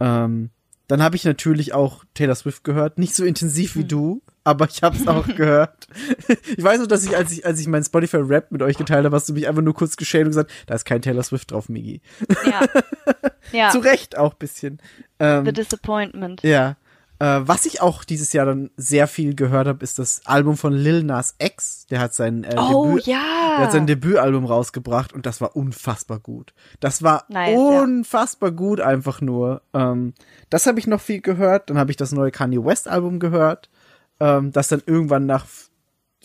Ähm, 0.00 0.50
dann 0.86 1.02
habe 1.02 1.16
ich 1.16 1.24
natürlich 1.24 1.72
auch 1.72 2.04
Taylor 2.12 2.34
Swift 2.34 2.62
gehört. 2.62 2.98
Nicht 2.98 3.14
so 3.14 3.24
intensiv 3.24 3.74
wie 3.76 3.84
du, 3.84 4.20
aber 4.44 4.68
ich 4.68 4.82
habe 4.82 4.96
es 4.96 5.06
auch 5.06 5.26
gehört. 5.36 5.86
Ich 6.56 6.62
weiß 6.62 6.80
noch, 6.80 6.86
dass 6.86 7.04
ich, 7.04 7.16
als 7.16 7.32
ich, 7.32 7.46
als 7.46 7.60
ich 7.60 7.68
mein 7.68 7.84
Spotify-Rap 7.84 8.50
mit 8.50 8.62
euch 8.62 8.76
geteilt 8.76 9.04
habe, 9.04 9.14
hast 9.14 9.28
du 9.28 9.34
mich 9.34 9.48
einfach 9.48 9.62
nur 9.62 9.74
kurz 9.74 9.96
geschämt 9.96 10.24
und 10.24 10.30
gesagt, 10.30 10.50
da 10.66 10.74
ist 10.74 10.84
kein 10.84 11.02
Taylor 11.02 11.22
Swift 11.22 11.50
drauf, 11.50 11.68
Migi. 11.68 12.00
Ja. 12.44 12.60
ja. 13.52 13.70
Zu 13.70 13.78
Recht 13.78 14.16
auch 14.18 14.34
bisschen. 14.34 14.80
Ähm, 15.18 15.44
The 15.44 15.52
Disappointment. 15.52 16.42
ja. 16.42 16.76
Äh, 17.22 17.46
was 17.46 17.66
ich 17.66 17.80
auch 17.80 18.02
dieses 18.02 18.32
Jahr 18.32 18.46
dann 18.46 18.70
sehr 18.76 19.06
viel 19.06 19.36
gehört 19.36 19.68
habe, 19.68 19.84
ist 19.84 20.00
das 20.00 20.22
Album 20.24 20.56
von 20.56 20.72
Lil 20.72 21.04
Nas 21.04 21.36
X. 21.38 21.86
Der 21.86 22.00
hat 22.00 22.14
sein 22.14 22.42
äh, 22.42 22.56
Oh 22.58 22.88
Debüt, 22.88 23.06
ja. 23.06 23.54
der 23.58 23.66
hat 23.66 23.70
sein 23.70 23.86
Debütalbum 23.86 24.44
rausgebracht 24.44 25.12
und 25.12 25.24
das 25.24 25.40
war 25.40 25.54
unfassbar 25.54 26.18
gut. 26.18 26.52
Das 26.80 27.04
war 27.04 27.24
Nice, 27.28 27.52
ja. 27.52 27.82
unfassbar 27.82 28.50
gut 28.50 28.80
einfach 28.80 29.20
nur. 29.20 29.62
Ähm, 29.72 30.14
das 30.50 30.66
habe 30.66 30.80
ich 30.80 30.88
noch 30.88 31.00
viel 31.00 31.20
gehört. 31.20 31.70
Dann 31.70 31.78
habe 31.78 31.92
ich 31.92 31.96
das 31.96 32.10
neue 32.10 32.32
Kanye 32.32 32.64
West 32.64 32.88
Album 32.88 33.20
gehört, 33.20 33.70
ähm, 34.22 34.52
das 34.52 34.68
dann 34.68 34.82
irgendwann 34.86 35.26
nach 35.26 35.46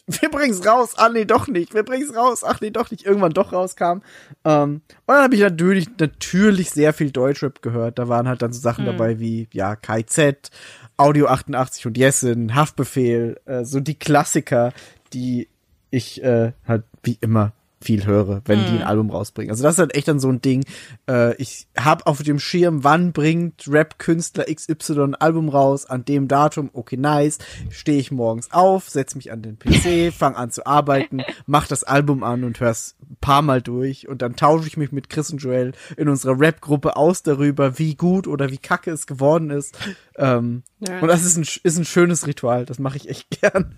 wir 0.22 0.30
bringen's 0.30 0.66
raus, 0.66 0.94
ah 0.96 1.10
nee, 1.10 1.26
doch 1.26 1.48
nicht, 1.48 1.74
wir 1.74 1.84
bringen's 1.84 2.16
raus, 2.16 2.44
ach 2.46 2.62
nee, 2.62 2.70
doch 2.70 2.92
nicht, 2.92 3.06
irgendwann 3.06 3.34
doch 3.34 3.52
rauskam. 3.52 4.02
Ähm, 4.46 4.82
und 4.86 5.08
dann 5.08 5.24
habe 5.24 5.36
ich 5.36 5.42
natürlich, 5.42 5.90
natürlich 6.00 6.72
sehr 6.72 6.94
viel 6.94 7.12
Deutschrap 7.12 7.62
gehört. 7.62 8.00
Da 8.00 8.08
waren 8.08 8.28
halt 8.28 8.42
dann 8.42 8.54
so 8.54 8.62
Sachen 8.62 8.86
dabei 8.86 9.20
wie, 9.20 9.50
ja, 9.52 9.76
KZ, 9.76 10.50
Audio 10.96 11.28
88 11.28 11.88
und 11.88 11.98
Jessen, 11.98 12.56
Haftbefehl, 12.56 13.38
äh, 13.46 13.66
so 13.66 13.82
die 13.82 14.00
Klassiker, 14.00 14.72
die 15.12 15.50
ich 15.90 16.24
äh, 16.24 16.54
halt 16.66 16.86
wie 17.04 17.18
immer 17.20 17.52
viel 17.80 18.06
höre, 18.06 18.42
wenn 18.46 18.60
die 18.60 18.80
ein 18.80 18.84
Album 18.84 19.10
rausbringen. 19.10 19.52
Also 19.52 19.64
das 19.64 19.76
ist 19.76 19.80
halt 19.80 19.96
echt 19.96 20.08
dann 20.08 20.20
so 20.20 20.30
ein 20.30 20.42
Ding. 20.42 20.64
Äh, 21.08 21.36
ich 21.36 21.68
hab 21.78 22.08
auf 22.08 22.24
dem 22.24 22.40
Schirm, 22.40 22.84
wann 22.84 23.12
bringt 23.12 23.68
Rap-Künstler 23.68 24.46
XY 24.46 25.02
ein 25.02 25.16
Album 25.16 25.50
raus, 25.50 25.86
an 25.86 26.04
dem 26.04 26.28
Datum, 26.28 26.70
okay, 26.74 26.98
nice. 26.98 27.38
Stehe 27.70 28.00
ich 28.00 28.12
morgens 28.12 28.52
auf, 28.52 28.90
setz 28.90 29.14
mich 29.16 29.32
an 29.32 29.44
den 29.44 29.60
PC, 29.60 30.12
fang 30.18 30.36
an 30.36 30.50
zu 30.50 30.66
arbeiten, 30.66 31.22
mach 31.46 31.68
das 31.68 31.84
Album 31.84 32.24
an 32.24 32.44
und 32.44 32.60
hör's 32.60 32.96
ein 33.02 33.18
paar 33.22 33.44
Mal 33.44 33.62
durch 33.62 34.08
und 34.08 34.22
dann 34.22 34.36
tausche 34.36 34.68
ich 34.68 34.78
mich 34.78 34.92
mit 34.92 35.10
Chris 35.10 35.32
und 35.32 35.38
Joel 35.38 35.74
in 35.98 36.10
unserer 36.10 36.40
Rap-Gruppe 36.40 36.96
aus 36.96 37.22
darüber, 37.22 37.78
wie 37.78 37.96
gut 37.96 38.28
oder 38.28 38.50
wie 38.50 38.58
kacke 38.58 38.92
es 38.92 39.06
geworden 39.06 39.52
ist. 39.52 39.78
Ähm, 40.18 40.64
Ja. 40.80 41.00
Und 41.00 41.08
das 41.08 41.24
ist 41.24 41.38
ein, 41.38 41.46
ist 41.64 41.78
ein 41.78 41.86
schönes 41.86 42.28
Ritual, 42.28 42.66
das 42.66 42.80
mache 42.80 42.98
ich 42.98 43.10
echt 43.10 43.30
gern. 43.42 43.74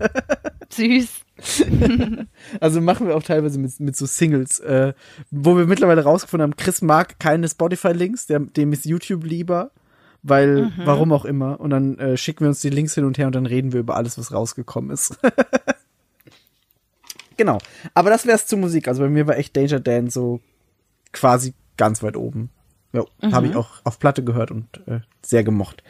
Süß. 0.69 1.09
Also 2.59 2.81
machen 2.81 3.07
wir 3.07 3.15
auch 3.15 3.23
teilweise 3.23 3.59
mit, 3.59 3.79
mit 3.79 3.95
so 3.95 4.05
Singles, 4.05 4.59
äh, 4.59 4.93
wo 5.31 5.57
wir 5.57 5.65
mittlerweile 5.65 6.03
rausgefunden 6.03 6.43
haben, 6.43 6.57
Chris 6.57 6.81
mag 6.81 7.19
keine 7.19 7.47
Spotify-Links, 7.47 8.27
der, 8.27 8.39
dem 8.39 8.73
ist 8.73 8.85
YouTube 8.85 9.23
lieber, 9.23 9.71
weil, 10.21 10.71
warum 10.83 11.13
auch 11.13 11.25
immer. 11.25 11.59
Und 11.59 11.69
dann 11.69 11.97
äh, 11.97 12.17
schicken 12.17 12.41
wir 12.41 12.49
uns 12.49 12.61
die 12.61 12.69
Links 12.69 12.95
hin 12.95 13.05
und 13.05 13.17
her 13.17 13.27
und 13.27 13.35
dann 13.35 13.45
reden 13.45 13.71
wir 13.71 13.79
über 13.79 13.95
alles, 13.95 14.17
was 14.17 14.33
rausgekommen 14.33 14.91
ist. 14.91 15.17
genau. 17.37 17.59
Aber 17.93 18.09
das 18.09 18.25
wär's 18.25 18.47
zur 18.47 18.59
Musik. 18.59 18.87
Also 18.87 19.01
bei 19.01 19.09
mir 19.09 19.27
war 19.27 19.37
echt 19.37 19.55
Danger 19.55 19.79
Dan 19.79 20.09
so 20.09 20.41
quasi 21.13 21.53
ganz 21.77 22.03
weit 22.03 22.17
oben. 22.17 22.49
Ja, 22.91 23.05
habe 23.31 23.47
ich 23.47 23.55
auch 23.55 23.81
auf 23.83 23.99
Platte 23.99 24.23
gehört 24.23 24.51
und 24.51 24.65
äh, 24.87 25.01
sehr 25.21 25.43
gemocht. 25.43 25.83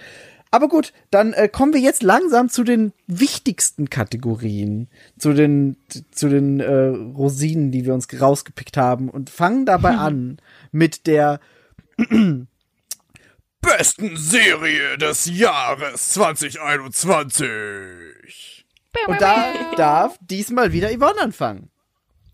Aber 0.51 0.67
gut, 0.67 0.93
dann 1.11 1.33
äh, 1.33 1.47
kommen 1.47 1.73
wir 1.73 1.79
jetzt 1.79 2.01
langsam 2.01 2.49
zu 2.49 2.63
den 2.63 2.91
wichtigsten 3.05 3.87
Kategorien, 3.89 4.87
zu 5.17 5.33
den 5.33 5.77
zu 6.11 6.27
den 6.27 6.59
äh, 6.59 6.87
Rosinen, 6.87 7.71
die 7.71 7.85
wir 7.85 7.93
uns 7.93 8.07
rausgepickt 8.19 8.75
haben 8.75 9.09
und 9.09 9.29
fangen 9.29 9.67
dabei 9.67 9.95
an 9.95 10.39
mit 10.71 11.05
der 11.05 11.39
Besten 13.61 14.17
Serie 14.17 14.97
des 14.97 15.25
Jahres 15.25 16.09
2021. 16.13 18.65
und 19.07 19.21
da 19.21 19.53
darf 19.75 20.17
diesmal 20.21 20.73
wieder 20.73 20.89
Yvonne 20.89 21.21
anfangen. 21.21 21.69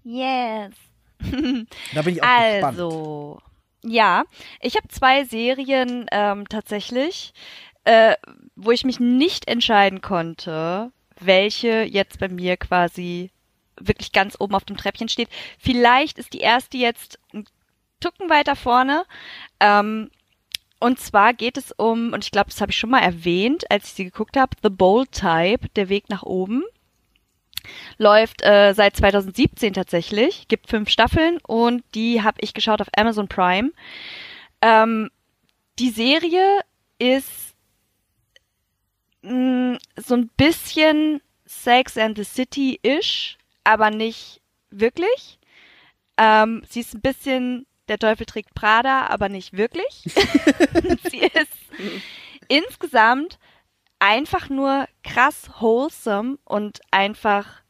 Yes. 0.04 0.72
Da 1.94 2.02
bin 2.02 2.16
ich 2.16 2.24
auch 2.24 2.28
gespannt. 2.28 2.64
Also, 2.64 3.40
ja, 3.84 4.24
ich 4.62 4.76
habe 4.76 4.88
zwei 4.88 5.26
Serien 5.26 6.08
ähm, 6.12 6.50
tatsächlich, 6.50 7.34
äh, 7.86 8.16
wo 8.56 8.72
ich 8.72 8.84
mich 8.84 8.99
nicht 8.99 9.48
entscheiden 9.48 10.02
konnte, 10.02 10.91
welche 11.20 11.84
jetzt 11.84 12.20
bei 12.20 12.28
mir 12.28 12.57
quasi 12.57 13.32
wirklich 13.80 14.12
ganz 14.12 14.36
oben 14.40 14.56
auf 14.56 14.66
dem 14.66 14.78
Treppchen 14.78 15.10
steht. 15.10 15.30
Vielleicht 15.60 16.18
ist 16.18 16.34
die 16.34 16.40
erste 16.40 16.78
jetzt 16.78 17.20
ein 17.34 17.45
Tucken 17.99 18.30
weiter 18.30 18.56
vorne. 18.56 19.06
Ähm, 19.60 20.10
und 20.80 20.99
zwar 20.99 21.34
geht 21.34 21.57
es 21.57 21.72
um, 21.72 22.14
und 22.14 22.24
ich 22.24 22.32
glaube, 22.32 22.49
das 22.49 22.62
habe 22.62 22.72
ich 22.72 22.78
schon 22.78 22.90
mal 22.90 22.99
erwähnt, 22.99 23.70
als 23.72 23.86
ich 23.86 23.94
sie 23.94 24.03
geguckt 24.06 24.38
habe, 24.38 24.56
The 24.62 24.70
Bold 24.70 25.12
Type, 25.12 25.70
der 25.76 25.90
Weg 25.90 26.10
nach 26.10 26.24
oben. 26.24 26.64
Läuft 27.98 28.44
äh, 28.44 28.74
seit 28.74 28.95
2017 28.95 29.74
tatsächlich, 29.74 30.48
gibt 30.48 30.70
fünf 30.70 30.90
Staffeln 30.90 31.40
und 31.48 31.84
die 31.95 32.22
habe 32.22 32.38
ich 32.41 32.53
geschaut 32.53 32.82
auf 32.82 32.90
Amazon 32.95 33.28
Prime. 33.28 33.72
Ähm, 34.62 35.10
die 35.80 35.90
Serie 35.90 36.60
ist 36.99 37.55
mh, 39.26 39.77
so 39.97 40.15
ein 40.15 40.30
bisschen 40.38 41.22
Sex 41.45 41.97
and 41.97 42.18
the 42.18 42.23
City-ish, 42.23 43.38
aber 43.64 43.89
nicht 43.89 44.41
wirklich. 44.69 45.39
Ähm, 46.18 46.64
sie 46.69 46.81
ist 46.81 46.95
ein 46.95 47.02
bisschen 47.02 47.65
der 47.88 47.99
Teufel 47.99 48.26
trägt 48.26 48.53
Prada, 48.56 49.07
aber 49.07 49.30
nicht 49.30 49.53
wirklich. 49.53 50.03
sie 51.10 51.19
ist 51.19 51.53
insgesamt 52.47 53.38
einfach 53.99 54.49
nur 54.49 54.88
krass 55.03 55.49
wholesome 55.60 56.38
und 56.45 56.81
einfach, 56.91 57.61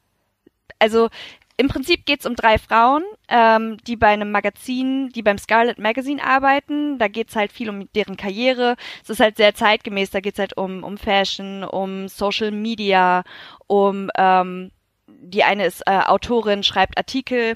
also 0.80 1.10
im 1.57 1.69
Prinzip 1.69 2.06
geht's 2.06 2.26
um 2.26 2.36
drei 2.36 2.57
Frauen, 2.57 3.03
ähm, 3.30 3.77
die 3.88 3.95
bei 3.95 4.07
einem 4.07 4.32
Magazin, 4.32 5.10
die 5.10 5.22
beim 5.22 5.38
Scarlet 5.38 5.80
Magazine 5.80 6.23
arbeiten. 6.23 6.98
Da 6.99 7.07
geht's 7.07 7.36
halt 7.36 7.52
viel 7.52 7.69
um 7.69 7.91
deren 7.94 8.18
Karriere. 8.18 8.76
Es 9.03 9.10
ist 9.10 9.19
halt 9.22 9.38
sehr 9.38 9.56
zeitgemäß. 9.56 10.11
Da 10.11 10.19
geht's 10.19 10.40
halt 10.40 10.57
um, 10.57 10.84
um 10.84 10.98
Fashion, 10.98 11.64
um 11.64 12.07
Social 12.10 12.52
Media, 12.52 13.23
um 13.68 14.10
ähm, 14.18 14.72
die 15.07 15.44
eine 15.44 15.65
ist 15.65 15.82
äh, 15.86 15.99
Autorin, 16.06 16.64
schreibt 16.64 16.98
Artikel. 16.98 17.53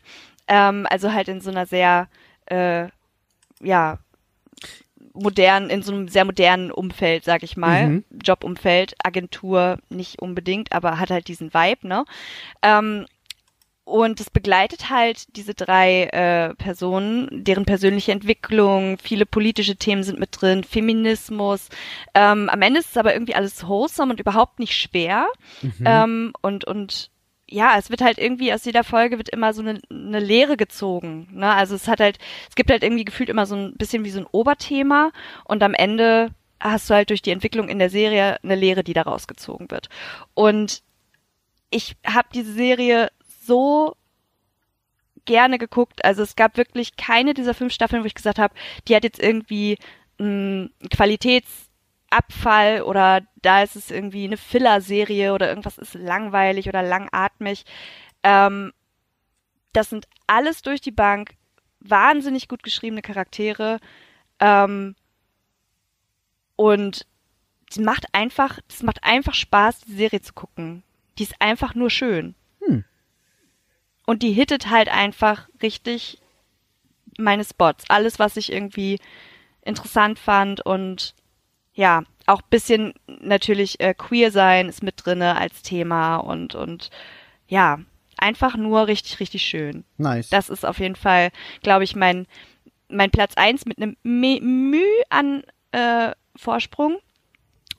Ähm, 0.48 0.88
also 0.90 1.12
halt 1.12 1.28
in 1.28 1.42
so 1.42 1.52
einer 1.52 1.66
sehr 1.66 2.08
äh, 2.46 2.88
ja 3.62 4.00
modern, 5.14 5.70
in 5.70 5.82
so 5.82 5.92
einem 5.92 6.08
sehr 6.08 6.24
modernen 6.24 6.72
Umfeld, 6.72 7.26
sag 7.26 7.44
ich 7.44 7.58
mal. 7.58 7.88
Mhm. 7.88 8.04
Jobumfeld, 8.24 8.96
Agentur 9.04 9.80
nicht 9.90 10.22
unbedingt, 10.22 10.72
aber 10.72 11.00
hat 11.00 11.10
halt 11.10 11.28
diesen 11.28 11.54
Vibe, 11.54 11.88
ne? 11.88 12.06
Ähm, 12.62 13.06
und 13.90 14.20
es 14.20 14.30
begleitet 14.30 14.90
halt 14.90 15.36
diese 15.36 15.56
drei 15.56 16.04
äh, 16.04 16.54
Personen, 16.56 17.44
deren 17.44 17.66
persönliche 17.66 18.12
Entwicklung, 18.12 19.00
viele 19.02 19.26
politische 19.26 19.78
Themen 19.78 20.04
sind 20.04 20.20
mit 20.20 20.30
drin, 20.40 20.64
Feminismus. 20.64 21.70
Ähm, 22.14 22.50
am 22.50 22.62
Ende 22.62 22.80
ist 22.80 22.92
es 22.92 22.98
aber 22.98 23.14
irgendwie 23.14 23.34
alles 23.34 23.68
wholesome 23.68 24.12
und 24.12 24.20
überhaupt 24.20 24.60
nicht 24.60 24.76
schwer. 24.76 25.26
Mhm. 25.62 25.74
Ähm, 25.84 26.34
und, 26.42 26.66
und 26.66 27.10
ja, 27.48 27.78
es 27.80 27.90
wird 27.90 28.02
halt 28.02 28.20
irgendwie 28.20 28.54
aus 28.54 28.64
jeder 28.64 28.84
Folge 28.84 29.18
wird 29.18 29.30
immer 29.30 29.54
so 29.54 29.62
eine, 29.62 29.82
eine 29.90 30.20
Lehre 30.20 30.56
gezogen. 30.56 31.28
Ne? 31.32 31.52
Also 31.52 31.74
es 31.74 31.88
hat 31.88 32.00
halt, 32.00 32.20
es 32.48 32.56
gibt 32.56 32.70
halt 32.70 32.84
irgendwie 32.84 33.06
gefühlt 33.06 33.30
immer 33.30 33.48
so 33.48 33.56
ein 33.56 33.76
bisschen 33.76 34.06
wie 34.06 34.12
so 34.12 34.20
ein 34.20 34.28
Oberthema 34.32 35.12
und 35.46 35.64
am 35.64 35.74
Ende 35.74 36.30
hast 36.60 36.90
du 36.90 36.94
halt 36.94 37.10
durch 37.10 37.24
die 37.24 37.32
Entwicklung 37.32 37.70
in 37.70 37.80
der 37.80 37.90
Serie 37.90 38.38
eine 38.44 38.56
Lehre, 38.56 38.84
die 38.84 38.94
daraus 38.94 39.28
gezogen 39.28 39.72
wird. 39.72 39.90
Und 40.36 40.84
ich 41.72 41.96
habe 42.06 42.28
diese 42.34 42.54
Serie 42.54 43.10
so 43.50 43.96
gerne 45.26 45.58
geguckt. 45.58 46.04
Also 46.06 46.24
es 46.24 46.36
gab 46.36 46.58
wirklich 46.58 46.96
keine 46.96 47.34
dieser 47.34 47.54
fünf 47.54 47.74
Staffeln, 47.74 48.04
wo 48.04 48.08
ich 48.08 48.16
gesagt 48.16 48.40
habe, 48.40 48.54
die 48.88 48.96
hat 48.96 49.04
jetzt 49.04 49.22
irgendwie 49.22 49.78
einen 50.20 50.74
Qualitätsabfall 50.92 52.82
oder 52.84 53.22
da 53.42 53.64
ist 53.64 53.76
es 53.76 53.92
irgendwie 53.92 54.26
eine 54.26 54.38
Filler-Serie 54.38 55.34
oder 55.34 55.50
irgendwas 55.50 55.78
ist 55.78 55.94
langweilig 55.94 56.68
oder 56.68 56.84
langatmig. 56.84 57.66
Ähm, 58.24 58.74
das 59.74 59.90
sind 59.90 60.08
alles 60.28 60.62
durch 60.62 60.82
die 60.82 60.92
Bank 60.92 61.36
wahnsinnig 61.80 62.48
gut 62.48 62.64
geschriebene 62.64 63.02
Charaktere. 63.02 63.80
Ähm, 64.40 64.96
und 66.56 67.06
es 67.70 67.78
macht 67.78 68.06
einfach, 68.14 68.60
es 68.68 68.84
macht 68.84 69.04
einfach 69.04 69.34
Spaß, 69.34 69.82
die 69.82 69.94
Serie 69.96 70.22
zu 70.22 70.34
gucken. 70.34 70.84
Die 71.18 71.24
ist 71.24 71.36
einfach 71.40 71.76
nur 71.76 71.90
schön. 71.90 72.36
Und 74.10 74.24
die 74.24 74.32
hittet 74.32 74.72
halt 74.72 74.90
einfach 74.90 75.48
richtig 75.62 76.18
meine 77.20 77.46
Spots. 77.46 77.84
Alles, 77.90 78.18
was 78.18 78.38
ich 78.38 78.52
irgendwie 78.52 78.98
interessant 79.62 80.18
fand 80.18 80.66
und 80.66 81.14
ja, 81.76 82.02
auch 82.26 82.42
bisschen 82.42 82.96
natürlich 83.06 83.80
äh, 83.80 83.94
queer 83.94 84.32
sein 84.32 84.68
ist 84.68 84.82
mit 84.82 84.96
drinne 85.06 85.38
als 85.38 85.62
Thema 85.62 86.16
und 86.16 86.56
und 86.56 86.90
ja, 87.48 87.82
einfach 88.18 88.58
nur 88.58 88.88
richtig 88.88 89.20
richtig 89.20 89.44
schön. 89.44 89.84
Nice. 90.00 90.30
Das 90.30 90.50
ist 90.50 90.66
auf 90.66 90.80
jeden 90.80 90.96
Fall, 90.96 91.30
glaube 91.62 91.84
ich, 91.84 91.96
mein 91.96 92.26
mein 92.88 93.12
Platz 93.12 93.36
eins 93.36 93.68
mit 93.68 93.78
einem 93.78 93.96
Mühe 94.02 95.04
an 95.12 95.44
äh, 95.72 96.14
Vorsprung 96.36 96.98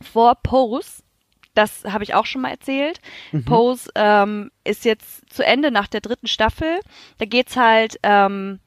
vor 0.00 0.36
Pose. 0.36 1.02
Das 1.60 1.84
habe 1.84 2.04
ich 2.04 2.14
auch 2.14 2.24
schon 2.24 2.40
mal 2.40 2.48
erzählt. 2.48 3.02
Pose 3.44 3.90
ähm, 3.94 4.50
ist 4.64 4.86
jetzt 4.86 5.30
zu 5.30 5.44
Ende 5.44 5.70
nach 5.70 5.88
der 5.88 6.00
dritten 6.00 6.26
Staffel. 6.26 6.80
Da 7.18 7.26
geht's 7.26 7.54
halt 7.54 7.98
ähm, 8.02 8.60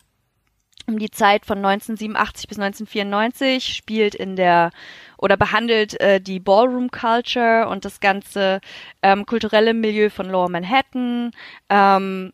um 0.86 1.00
die 1.00 1.10
Zeit 1.10 1.48
von 1.48 1.58
1987 1.58 2.48
bis 2.48 2.60
1994, 2.60 3.76
spielt 3.76 4.14
in 4.14 4.36
der 4.36 4.70
oder 5.18 5.38
behandelt 5.38 6.00
äh, 6.02 6.22
die 6.22 6.40
Ballroom 6.40 6.92
Culture 6.92 7.68
und 7.68 7.84
das 7.84 8.00
ganze 8.00 8.62
ähm, 9.02 9.26
kulturelle 9.26 9.74
Milieu 9.74 10.12
von 10.12 10.30
Lower 10.30 10.50
Manhattan. 10.50 11.32
Ähm, 11.70 12.32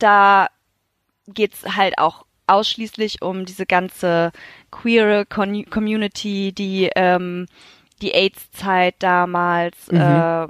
da 0.00 0.48
geht's 1.28 1.62
halt 1.76 1.98
auch 1.98 2.26
ausschließlich 2.48 3.22
um 3.22 3.44
diese 3.44 3.64
ganze 3.64 4.32
queere 4.72 5.24
Con 5.24 5.64
Community, 5.70 6.52
die 6.52 6.90
ähm, 6.96 7.46
die 8.04 8.12
AIDS-Zeit 8.14 8.96
damals 8.98 9.88
Mhm. 9.88 9.98
äh, 10.00 10.46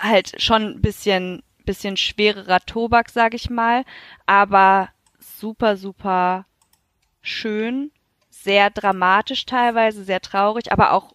halt 0.00 0.40
schon 0.42 0.62
ein 0.62 0.80
bisschen 0.82 1.42
bisschen 1.64 1.96
schwererer 1.96 2.60
Tobak, 2.60 3.10
sag 3.10 3.34
ich 3.34 3.50
mal, 3.50 3.84
aber 4.24 4.88
super 5.18 5.76
super 5.76 6.46
schön, 7.22 7.90
sehr 8.30 8.70
dramatisch 8.70 9.46
teilweise, 9.46 10.04
sehr 10.04 10.20
traurig, 10.20 10.70
aber 10.72 10.92
auch 10.92 11.12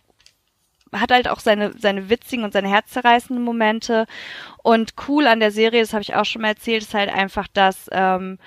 hat 0.94 1.12
halt 1.12 1.30
auch 1.30 1.40
seine 1.40 1.72
seine 1.80 2.10
witzigen 2.10 2.44
und 2.44 2.52
seine 2.54 2.68
herzzerreißenden 2.70 3.44
Momente 3.44 4.06
und 4.62 4.94
cool 5.08 5.26
an 5.28 5.40
der 5.40 5.52
Serie, 5.52 5.82
das 5.82 5.94
habe 5.94 6.02
ich 6.04 6.16
auch 6.16 6.26
schon 6.26 6.42
mal 6.42 6.50
erzählt, 6.50 6.84
ist 6.84 6.94
halt 6.94 7.10
einfach, 7.10 7.48
dass 7.48 7.90
ähm, 7.94 8.38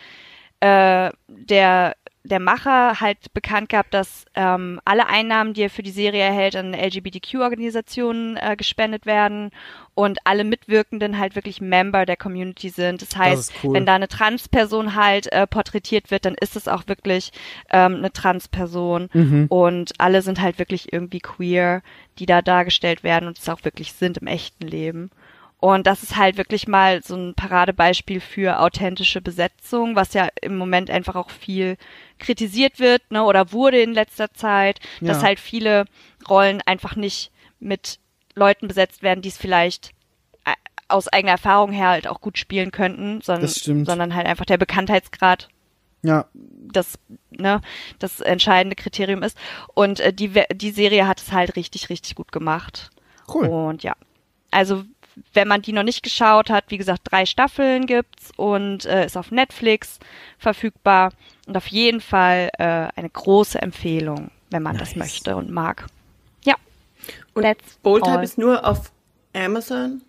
äh, 0.61 1.11
der 1.27 1.97
der 2.27 2.41
Macher 2.41 3.01
halt 3.01 3.35
bekannt 3.35 3.69
gab, 3.69 3.91
dass 3.91 4.25
ähm, 4.35 4.81
alle 4.87 5.07
Einnahmen, 5.09 5.53
die 5.53 5.61
er 5.63 5.71
für 5.71 5.83
die 5.83 5.91
Serie 5.91 6.23
erhält, 6.23 6.57
an 6.57 6.73
LGBTQ-Organisationen 6.75 8.37
äh, 8.39 8.57
gespendet 8.57 9.05
werden 9.05 9.51
und 9.95 10.19
alle 10.25 10.45
Mitwirkenden 10.45 11.19
halt 11.19 11.37
wirklich 11.37 11.61
Member 11.61 12.07
der 12.07 12.17
Community 12.17 12.71
sind. 12.71 13.03
Das 13.03 13.15
heißt, 13.17 13.51
ist 13.51 13.65
cool. 13.65 13.75
wenn 13.75 13.87
da 13.87 13.95
eine 13.95 14.09
Transperson 14.09 14.95
halt 14.95 15.31
äh, 15.33 15.47
porträtiert 15.47 16.11
wird, 16.11 16.25
dann 16.25 16.35
ist 16.35 16.57
es 16.57 16.67
auch 16.67 16.89
wirklich 16.89 17.31
ähm, 17.71 17.97
eine 17.97 18.11
Transperson 18.13 19.09
Mhm. 19.13 19.47
und 19.51 19.93
alle 19.99 20.23
sind 20.23 20.41
halt 20.41 20.59
wirklich 20.59 20.93
irgendwie 20.93 21.21
queer, 21.21 21.83
die 22.19 22.27
da 22.27 22.41
dargestellt 22.43 23.03
werden 23.03 23.27
und 23.29 23.39
es 23.39 23.49
auch 23.49 23.65
wirklich 23.65 23.93
sind 23.93 24.19
im 24.19 24.27
echten 24.29 24.67
Leben. 24.67 25.11
Und 25.65 25.87
das 25.87 26.03
ist 26.03 26.17
halt 26.19 26.37
wirklich 26.37 26.69
mal 26.69 27.03
so 27.03 27.17
ein 27.17 27.33
Paradebeispiel 27.35 28.21
für 28.21 28.61
authentische 28.61 29.23
Besetzung, 29.23 29.97
was 29.97 30.13
ja 30.13 30.29
im 30.43 30.59
Moment 30.59 30.91
einfach 30.91 31.15
auch 31.15 31.31
viel 31.31 31.79
kritisiert 32.19 32.79
wird, 32.81 33.01
ne, 33.11 33.25
oder 33.25 33.51
wurde 33.51 33.81
in 33.81 33.95
letzter 33.95 34.31
Zeit, 34.35 34.79
dass 35.01 35.23
Ja. 35.23 35.29
halt 35.29 35.41
viele 35.41 35.87
Rollen 36.29 36.61
einfach 36.67 36.97
nicht 36.97 37.33
mit 37.61 37.99
Leuten 38.35 38.69
besetzt 38.69 39.03
werden, 39.03 39.23
die 39.23 39.31
es 39.31 39.39
vielleicht 39.39 39.93
äh, 40.45 40.53
aus 40.89 41.09
eigener 41.09 41.33
Erfahrung 41.33 41.73
her 41.73 41.89
halt 41.89 42.09
auch 42.09 42.21
gut 42.21 42.37
spielen 42.37 42.71
könnten, 42.71 43.23
sondern, 43.23 43.49
sondern 43.87 44.15
halt 44.15 44.27
einfach 44.27 44.45
der 44.45 44.59
Bekanntheitsgrad 44.59 45.49
Ja. 46.03 46.27
das, 46.35 46.99
ne, 47.31 47.63
das 47.99 48.21
entscheidende 48.21 48.77
Kriterium 48.77 49.23
ist. 49.23 49.39
Und 49.73 50.01
äh, 50.01 50.13
die, 50.13 50.31
die 50.53 50.73
Serie 50.73 51.07
hat 51.09 51.23
es 51.23 51.33
halt 51.33 51.57
richtig, 51.57 51.89
richtig 51.89 52.17
gut 52.17 52.33
gemacht. 52.33 52.91
Cool. 53.33 53.47
Und 53.47 53.83
ja, 53.83 53.97
also 54.51 54.85
wenn 55.33 55.49
man 55.49 55.63
die 55.63 55.73
noch 55.73 55.83
nicht 55.83 56.03
geschaut 56.03 56.51
hat, 56.51 56.65
wie 56.69 56.79
gesagt, 56.79 57.03
drei 57.05 57.27
Staffeln 57.27 57.87
gibt's 57.87 58.33
und 58.37 58.85
äh, 58.87 59.07
ist 59.07 59.17
auf 59.17 59.31
Netflix 59.31 59.99
verfügbar 60.39 61.13
und 61.47 61.57
auf 61.57 61.67
jeden 61.67 62.01
Fall 62.01 62.51
äh, 62.59 62.89
eine 62.97 63.11
große 63.11 63.61
Empfehlung, 63.61 64.31
wenn 64.51 64.63
man 64.63 64.77
das 64.77 64.97
möchte 64.97 65.37
und 65.37 65.51
mag. 65.51 65.87
Ja. 66.45 66.55
Und 67.35 67.43
That's 67.43 67.77
Bold. 67.83 68.05
Type 68.05 68.23
ist 68.23 68.39
nur 68.39 68.67
auf 68.67 68.91
Amazon. 69.35 70.03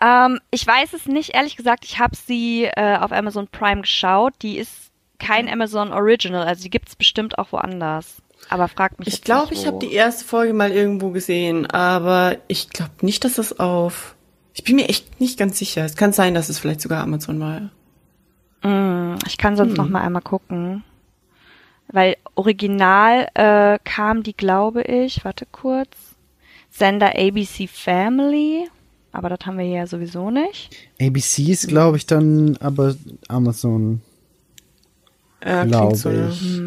Ähm, 0.00 0.40
ich 0.50 0.66
weiß 0.66 0.92
es 0.94 1.06
nicht, 1.06 1.30
ehrlich 1.34 1.56
gesagt. 1.56 1.84
Ich 1.84 1.98
habe 1.98 2.16
sie 2.16 2.64
äh, 2.64 2.96
auf 2.96 3.12
Amazon 3.12 3.48
Prime 3.48 3.82
geschaut. 3.82 4.34
Die 4.42 4.58
ist 4.58 4.90
kein 5.18 5.48
Amazon 5.48 5.92
Original, 5.92 6.46
also 6.46 6.62
die 6.62 6.70
gibt's 6.70 6.96
bestimmt 6.96 7.38
auch 7.38 7.52
woanders. 7.52 8.22
Aber 8.48 8.66
frag 8.68 8.98
mich 8.98 9.08
Ich 9.08 9.22
glaube, 9.22 9.54
ich 9.54 9.66
habe 9.66 9.78
die 9.78 9.92
erste 9.92 10.24
Folge 10.24 10.52
mal 10.52 10.72
irgendwo 10.72 11.10
gesehen, 11.10 11.66
aber 11.66 12.36
ich 12.48 12.70
glaube 12.70 12.90
nicht, 13.02 13.24
dass 13.24 13.38
es 13.38 13.60
auf. 13.60 14.16
Ich 14.54 14.64
bin 14.64 14.76
mir 14.76 14.88
echt 14.88 15.20
nicht 15.20 15.38
ganz 15.38 15.58
sicher. 15.58 15.84
Es 15.84 15.94
kann 15.96 16.12
sein, 16.12 16.34
dass 16.34 16.48
es 16.48 16.58
vielleicht 16.58 16.80
sogar 16.80 17.02
Amazon 17.02 17.38
war. 17.40 17.70
Mm, 18.68 19.18
Ich 19.26 19.38
kann 19.38 19.56
sonst 19.56 19.70
Hm. 19.72 19.76
noch 19.76 19.88
mal 19.88 20.00
einmal 20.02 20.22
gucken. 20.22 20.82
Weil 21.92 22.16
original 22.34 23.28
äh, 23.34 23.78
kam 23.84 24.22
die, 24.22 24.36
glaube 24.36 24.82
ich, 24.82 25.24
warte 25.24 25.46
kurz, 25.50 25.88
Sender 26.70 27.16
ABC 27.16 27.66
Family. 27.68 28.68
Aber 29.12 29.28
das 29.28 29.40
haben 29.44 29.58
wir 29.58 29.64
hier 29.64 29.78
ja 29.78 29.86
sowieso 29.88 30.30
nicht. 30.30 30.70
ABC 31.00 31.50
ist, 31.50 31.66
glaube 31.68 31.96
ich, 31.96 32.06
dann 32.06 32.56
aber 32.60 32.94
Amazon, 33.28 34.02
Äh, 35.40 35.66
glaube 35.66 35.96
klingt 35.96 35.96
so, 35.98 36.08
ne? 36.10 36.28
ich. 36.30 36.60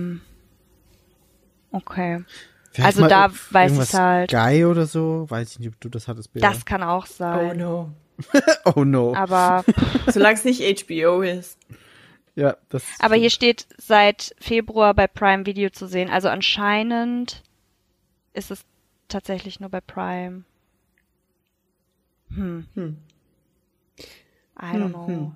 Okay. 1.73 2.23
Vielleicht 2.71 2.97
Also 2.97 3.07
da 3.07 3.29
weiß 3.51 3.77
ich's 3.77 3.93
halt. 3.93 4.31
Sky 4.31 4.63
oder 4.65 4.85
so, 4.87 5.29
weiß 5.29 5.51
ich 5.51 5.59
nicht, 5.59 5.67
ob 5.69 5.79
du 5.81 5.89
das 5.89 6.07
hattest, 6.07 6.31
Bea. 6.33 6.41
Das 6.41 6.65
kann 6.65 6.81
auch 6.81 7.05
Oh 7.07 7.13
sein. 7.13 7.57
no. 7.57 7.91
oh 8.75 8.83
no. 8.83 9.13
Aber, 9.15 9.63
Solange 10.07 10.35
es 10.35 10.45
nicht 10.45 10.61
HBO 10.87 11.21
ist. 11.21 11.57
ja, 12.35 12.55
das. 12.69 12.83
aber 12.99 13.15
hier 13.15 13.29
steht 13.29 13.67
seit 13.77 14.35
Februar 14.39 14.93
bei 14.93 15.07
Prime 15.07 15.45
Video 15.45 15.69
zu 15.69 15.87
sehen. 15.87 16.09
Also 16.09 16.29
anscheinend 16.29 17.43
ist 18.33 18.49
es 18.51 18.63
tatsächlich 19.07 19.59
nur 19.59 19.69
bei 19.69 19.81
Prime. 19.81 20.43
Hm. 22.29 22.67
Hm. 22.75 22.97
I 24.59 24.65
don't 24.77 24.89
know. 24.89 25.07
hm. 25.07 25.31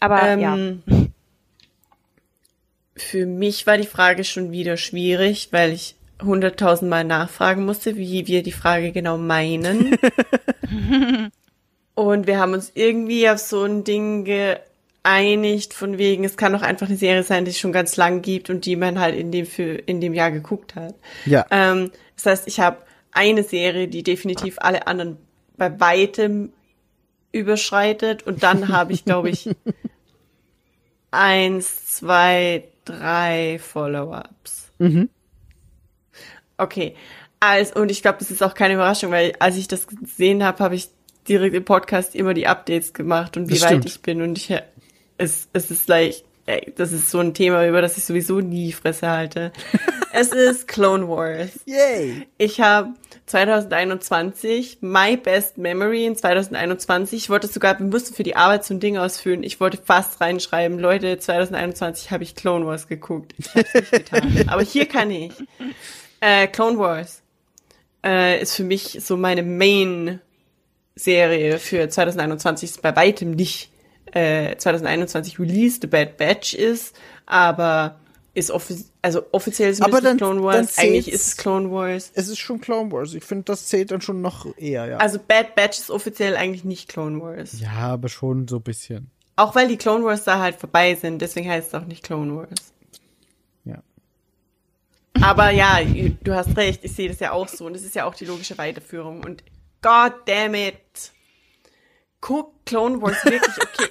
Aber 0.00 0.22
Ähm, 0.22 0.40
ja. 0.40 0.56
Für 2.98 3.26
mich 3.26 3.66
war 3.66 3.78
die 3.78 3.86
Frage 3.86 4.24
schon 4.24 4.52
wieder 4.52 4.76
schwierig, 4.76 5.48
weil 5.50 5.72
ich 5.72 5.94
hunderttausend 6.22 6.90
Mal 6.90 7.04
nachfragen 7.04 7.64
musste, 7.64 7.96
wie 7.96 8.26
wir 8.26 8.42
die 8.42 8.52
Frage 8.52 8.92
genau 8.92 9.18
meinen. 9.18 9.96
Und 11.94 12.26
wir 12.26 12.38
haben 12.38 12.52
uns 12.52 12.70
irgendwie 12.74 13.28
auf 13.28 13.38
so 13.38 13.64
ein 13.64 13.82
Ding 13.82 14.24
geeinigt, 14.24 15.74
von 15.74 15.98
wegen, 15.98 16.24
es 16.24 16.36
kann 16.36 16.52
doch 16.52 16.62
einfach 16.62 16.86
eine 16.86 16.96
Serie 16.96 17.24
sein, 17.24 17.44
die 17.44 17.50
es 17.50 17.58
schon 17.58 17.72
ganz 17.72 17.96
lang 17.96 18.22
gibt 18.22 18.50
und 18.50 18.66
die 18.66 18.76
man 18.76 19.00
halt 19.00 19.16
in 19.16 19.32
dem, 19.32 19.46
für, 19.46 19.74
in 19.74 20.00
dem 20.00 20.14
Jahr 20.14 20.30
geguckt 20.30 20.76
hat. 20.76 20.94
Ja. 21.24 21.44
Ähm, 21.50 21.90
das 22.14 22.26
heißt, 22.26 22.48
ich 22.48 22.60
habe 22.60 22.78
eine 23.10 23.42
Serie, 23.42 23.88
die 23.88 24.04
definitiv 24.04 24.58
alle 24.58 24.86
anderen 24.86 25.16
bei 25.56 25.80
weitem 25.80 26.52
überschreitet 27.32 28.22
und 28.22 28.44
dann 28.44 28.68
habe 28.68 28.92
ich, 28.92 29.04
glaube 29.04 29.30
ich, 29.30 29.50
eins, 31.10 31.96
zwei, 31.96 32.64
drei 32.88 33.58
Follow-ups. 33.58 34.70
Okay. 36.56 36.94
Also, 37.40 37.80
und 37.80 37.90
ich 37.90 38.02
glaube, 38.02 38.18
das 38.18 38.30
ist 38.30 38.42
auch 38.42 38.54
keine 38.54 38.74
Überraschung, 38.74 39.12
weil 39.12 39.32
als 39.38 39.56
ich 39.56 39.68
das 39.68 39.86
gesehen 39.86 40.42
habe, 40.42 40.58
habe 40.58 40.74
ich 40.74 40.88
direkt 41.28 41.54
im 41.54 41.64
Podcast 41.64 42.14
immer 42.14 42.34
die 42.34 42.46
Updates 42.46 42.92
gemacht 42.92 43.36
und 43.36 43.48
wie 43.48 43.60
weit 43.60 43.84
ich 43.84 44.02
bin. 44.02 44.22
Und 44.22 44.38
ich 44.38 44.52
es, 45.18 45.48
es 45.52 45.70
ist 45.70 45.88
like, 45.88 46.24
ey, 46.48 46.72
das 46.76 46.92
ist 46.92 47.10
so 47.10 47.18
ein 47.18 47.34
Thema, 47.34 47.66
über 47.66 47.82
das 47.82 47.98
ich 47.98 48.04
sowieso 48.04 48.40
nie 48.40 48.72
Fresse 48.72 49.08
halte. 49.08 49.52
es 50.12 50.28
ist 50.28 50.66
Clone 50.66 51.06
Wars. 51.06 51.50
Yay! 51.66 52.26
Ich 52.38 52.60
habe 52.60 52.94
2021 53.26 54.78
My 54.80 55.18
Best 55.18 55.58
Memory 55.58 56.06
in 56.06 56.16
2021. 56.16 57.18
Ich 57.18 57.28
wollte 57.28 57.48
sogar, 57.48 57.78
wir 57.78 57.84
mussten 57.86 58.14
für 58.14 58.22
die 58.22 58.34
Arbeit 58.34 58.64
so 58.64 58.72
ein 58.72 58.80
Ding 58.80 58.96
ausfüllen. 58.96 59.42
Ich 59.42 59.60
wollte 59.60 59.76
fast 59.76 60.22
reinschreiben, 60.22 60.78
Leute, 60.78 61.18
2021 61.18 62.10
habe 62.10 62.22
ich 62.24 62.34
Clone 62.34 62.64
Wars 62.66 62.88
geguckt. 62.88 63.34
Ich 63.36 63.50
habe 63.50 63.66
nicht 63.74 63.90
getan. 63.90 64.44
Aber 64.48 64.62
hier 64.62 64.86
kann 64.86 65.10
ich. 65.10 65.32
Äh, 66.20 66.46
Clone 66.48 66.78
Wars 66.78 67.20
äh, 68.04 68.40
ist 68.40 68.56
für 68.56 68.64
mich 68.64 68.98
so 69.02 69.18
meine 69.18 69.42
Main-Serie 69.42 70.20
für 71.58 71.90
2021. 71.90 72.70
Ist 72.70 72.80
bei 72.80 72.96
weitem 72.96 73.32
nicht 73.32 73.70
äh, 74.12 74.56
2021 74.56 75.38
Release, 75.38 75.78
The 75.80 75.86
Bad 75.86 76.16
Batch 76.16 76.54
ist, 76.54 76.94
aber 77.26 77.98
ist 78.34 78.50
offi 78.50 78.84
also 79.02 79.22
offiziell 79.32 79.70
ist 79.70 79.82
Aber 79.82 79.98
es 79.98 80.04
dann- 80.04 80.16
Clone 80.18 80.36
dann 80.36 80.44
Wars. 80.44 80.78
Eigentlich 80.78 81.10
ist 81.10 81.26
es 81.26 81.36
Clone 81.36 81.70
Wars. 81.70 82.12
Es 82.14 82.28
ist 82.28 82.38
schon 82.38 82.60
Clone 82.60 82.92
Wars. 82.92 83.14
Ich 83.14 83.24
finde, 83.24 83.44
das 83.44 83.66
zählt 83.66 83.90
dann 83.90 84.00
schon 84.00 84.20
noch 84.22 84.46
eher, 84.58 84.86
ja. 84.86 84.96
Also 84.98 85.18
Bad 85.18 85.54
Batch 85.54 85.78
ist 85.78 85.90
offiziell 85.90 86.36
eigentlich 86.36 86.64
nicht 86.64 86.88
Clone 86.88 87.20
Wars. 87.20 87.58
ja, 87.60 87.70
aber 87.72 88.08
schon 88.08 88.46
so 88.46 88.56
ein 88.56 88.62
bisschen. 88.62 89.10
Auch 89.36 89.54
weil 89.54 89.68
die 89.68 89.76
Clone 89.76 90.04
Wars 90.04 90.24
da 90.24 90.38
halt 90.40 90.56
vorbei 90.56 90.94
sind, 90.94 91.20
deswegen 91.22 91.48
heißt 91.50 91.68
es 91.68 91.74
auch 91.74 91.84
nicht 91.86 92.02
Clone 92.04 92.34
Wars. 92.36 92.72
Ja. 93.64 93.78
Aber 95.20 95.50
ja, 95.50 95.78
du 96.22 96.34
hast 96.34 96.56
recht, 96.56 96.84
ich 96.84 96.92
sehe 96.94 97.08
das 97.08 97.18
ja 97.20 97.32
auch 97.32 97.48
so 97.48 97.66
und 97.66 97.74
es 97.74 97.84
ist 97.84 97.94
ja 97.94 98.04
auch 98.04 98.14
die 98.14 98.24
logische 98.24 98.56
Weiterführung 98.58 99.24
und 99.24 99.42
god 99.82 100.12
damn 100.26 100.54
it. 100.54 100.76
Guck 102.20 102.52
Clone 102.64 103.00
Wars 103.00 103.24
wirklich, 103.24 103.56
okay. 103.62 103.90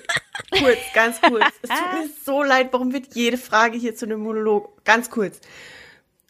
kurz, 0.60 0.78
ganz 0.94 1.22
kurz. 1.22 1.46
Es 1.62 1.70
tut 1.70 1.94
mir 1.94 2.10
so 2.26 2.44
leid, 2.44 2.70
warum 2.72 2.94
wird 2.94 3.16
jede 3.16 3.38
Frage 3.38 3.78
hier 3.78 3.96
zu 3.96 4.06
einem 4.06 4.20
Monolog? 4.20 4.84
Ganz 4.84 5.10
kurz. 5.10 5.40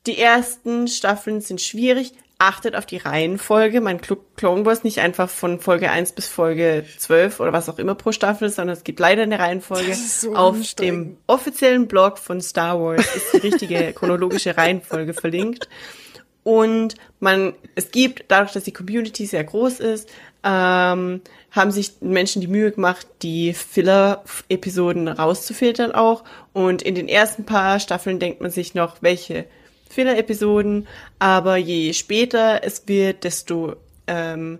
Die 0.06 0.18
ersten 0.18 0.88
Staffeln 0.88 1.42
sind 1.42 1.62
schwierig. 1.62 2.14
Achtet 2.40 2.76
auf 2.76 2.86
die 2.86 2.98
Reihenfolge. 2.98 3.82
Man 3.82 4.00
guckt 4.00 4.38
Clone 4.38 4.64
Wars 4.64 4.84
nicht 4.84 5.00
einfach 5.00 5.28
von 5.28 5.60
Folge 5.60 5.90
1 5.90 6.12
bis 6.12 6.28
Folge 6.28 6.86
12 7.00 7.40
oder 7.40 7.52
was 7.52 7.68
auch 7.68 7.80
immer 7.80 7.96
pro 7.96 8.12
Staffel, 8.12 8.50
sondern 8.50 8.78
es 8.78 8.84
gibt 8.84 9.00
leider 9.00 9.24
eine 9.24 9.40
Reihenfolge. 9.40 9.96
So 9.96 10.36
auf 10.36 10.76
dem 10.76 11.18
offiziellen 11.26 11.88
Blog 11.88 12.20
von 12.20 12.40
Star 12.40 12.80
Wars 12.80 13.16
ist 13.16 13.34
die 13.34 13.48
richtige 13.48 13.92
chronologische 13.96 14.56
Reihenfolge 14.56 15.16
verlinkt. 15.16 15.68
Und 16.44 16.96
man, 17.20 17.56
es 17.74 17.90
gibt, 17.90 18.26
dadurch, 18.28 18.54
dass 18.54 18.64
die 18.64 18.72
Community 18.72 19.26
sehr 19.26 19.44
groß 19.44 19.80
ist, 19.80 20.08
ähm, 20.44 21.22
haben 21.52 21.72
sich 21.72 21.94
Menschen 22.02 22.42
die 22.42 22.48
Mühe 22.48 22.72
gemacht, 22.72 23.08
die 23.22 23.54
Filler-Episoden 23.54 25.08
rauszufiltern 25.08 25.92
auch. 25.92 26.24
Und 26.54 26.82
in 26.82 26.96
den 26.96 27.08
ersten 27.08 27.46
paar 27.46 27.80
Staffeln 27.80 28.20
denkt 28.20 28.42
man 28.42 28.52
sich 28.52 28.76
noch, 28.76 28.98
welche 29.02 29.46
Filler-Episoden. 29.90 30.88
Aber 31.20 31.58
je 31.58 31.94
später 31.94 32.62
es 32.64 32.88
wird, 32.88 33.24
desto 33.24 33.76
ähm, 34.08 34.60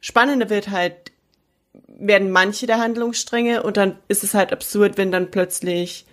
spannender 0.00 0.50
wird 0.50 0.70
halt, 0.70 1.12
werden 1.88 2.30
manche 2.30 2.66
der 2.66 2.78
Handlungsstränge. 2.78 3.62
Und 3.62 3.76
dann 3.76 3.96
ist 4.08 4.24
es 4.24 4.34
halt 4.34 4.52
absurd, 4.52 4.98
wenn 4.98 5.12
dann 5.12 5.30
plötzlich 5.30 6.06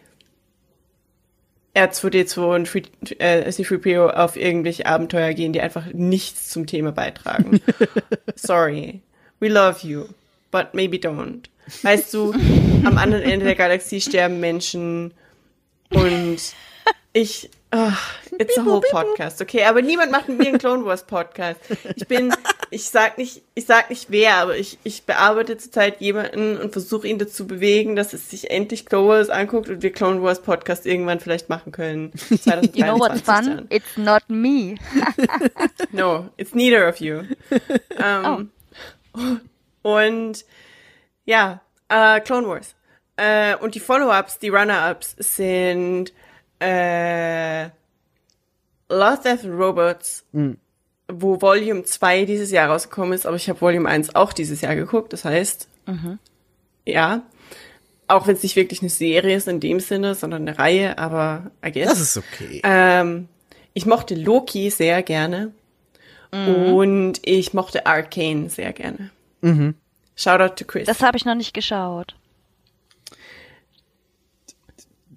R2D2 1.75 2.55
und 2.55 2.67
Free- 2.67 2.83
äh, 3.17 3.49
C3PO 3.49 4.09
auf 4.09 4.37
irgendwelche 4.37 4.85
Abenteuer 4.85 5.33
gehen, 5.33 5.53
die 5.53 5.61
einfach 5.61 5.87
nichts 5.91 6.49
zum 6.49 6.67
Thema 6.67 6.91
beitragen. 6.91 7.61
Sorry. 8.35 9.01
We 9.43 9.49
love 9.49 9.83
you. 9.83 10.05
But 10.51 10.73
maybe 10.73 10.97
don't. 10.97 11.49
Weißt 11.81 12.13
du, 12.13 12.31
am 12.85 12.97
anderen 12.97 13.23
Ende 13.23 13.43
der 13.45 13.55
Galaxie 13.55 13.99
sterben 13.99 14.39
Menschen 14.39 15.13
und 15.89 16.37
ich, 17.11 17.49
ach, 17.69 18.13
it's 18.39 18.57
a 18.57 18.63
whole 18.63 18.79
podcast, 18.89 19.41
okay, 19.41 19.65
aber 19.65 19.81
niemand 19.81 20.13
macht 20.13 20.29
mit 20.29 20.37
mir 20.37 20.47
einen 20.47 20.59
Clone 20.59 20.85
Wars 20.85 21.03
Podcast. 21.03 21.59
Ich 21.97 22.07
bin, 22.07 22.33
ich 22.69 22.85
sag 22.85 23.17
nicht, 23.17 23.41
ich 23.53 23.65
sag 23.65 23.89
nicht 23.89 24.11
wer, 24.11 24.35
aber 24.35 24.55
ich, 24.55 24.77
ich 24.85 25.03
bearbeite 25.03 25.57
zurzeit 25.57 25.99
jemanden 25.99 26.57
und 26.57 26.71
versuche 26.71 27.09
ihn 27.09 27.19
dazu 27.19 27.45
bewegen, 27.45 27.97
dass 27.97 28.13
es 28.13 28.29
sich 28.29 28.49
endlich 28.49 28.85
Clone 28.85 29.09
Wars 29.09 29.29
anguckt 29.29 29.67
und 29.67 29.81
wir 29.83 29.91
Clone 29.91 30.23
Wars 30.23 30.41
Podcast 30.41 30.85
irgendwann 30.85 31.19
vielleicht 31.19 31.49
machen 31.49 31.73
können. 31.73 32.13
You 32.29 32.85
know 32.85 32.97
what's 32.97 33.25
2023 33.25 33.25
fun? 33.25 33.45
dann. 33.45 33.67
It's 33.69 33.97
not 33.97 34.23
me. 34.29 34.75
No, 35.91 36.29
it's 36.37 36.55
neither 36.55 36.87
of 36.87 37.01
you. 37.01 37.23
ähm, 38.01 38.51
Und 39.81 40.45
ja, 41.25 41.61
äh, 41.89 42.19
Clone 42.21 42.47
Wars. 42.47 42.75
Äh, 43.15 43.55
und 43.57 43.75
die 43.75 43.79
Follow-ups, 43.79 44.39
die 44.39 44.49
Runner-ups 44.49 45.15
sind 45.19 46.11
äh, 46.59 47.65
Lost 48.89 49.25
Death 49.25 49.43
and 49.43 49.59
Robots, 49.59 50.25
wo 51.07 51.41
Volume 51.41 51.83
2 51.83 52.25
dieses 52.25 52.51
Jahr 52.51 52.69
rausgekommen 52.69 53.13
ist, 53.13 53.25
aber 53.25 53.35
ich 53.35 53.49
habe 53.49 53.61
Volume 53.61 53.87
1 53.89 54.15
auch 54.15 54.33
dieses 54.33 54.61
Jahr 54.61 54.75
geguckt, 54.75 55.13
das 55.13 55.25
heißt, 55.25 55.67
ja, 56.85 57.23
auch 58.07 58.27
wenn 58.27 58.35
es 58.35 58.43
nicht 58.43 58.55
wirklich 58.55 58.81
eine 58.81 58.89
Serie 58.89 59.35
ist 59.35 59.47
in 59.47 59.59
dem 59.59 59.79
Sinne, 59.79 60.15
sondern 60.15 60.47
eine 60.47 60.57
Reihe, 60.57 60.97
aber 60.97 61.51
I 61.65 61.71
guess. 61.71 61.89
Das 61.89 61.99
ist 61.99 62.17
okay. 62.17 62.61
Ähm, 62.63 63.27
ich 63.73 63.85
mochte 63.85 64.15
Loki 64.15 64.69
sehr 64.69 65.03
gerne. 65.03 65.51
Und 66.33 67.19
ich 67.23 67.53
mochte 67.53 67.85
Arcane 67.85 68.49
sehr 68.49 68.73
gerne. 68.73 69.11
Shoutout 70.15 70.55
to 70.55 70.65
Chris. 70.65 70.87
Das 70.87 71.01
habe 71.01 71.17
ich 71.17 71.25
noch 71.25 71.35
nicht 71.35 71.53
geschaut. 71.53 72.15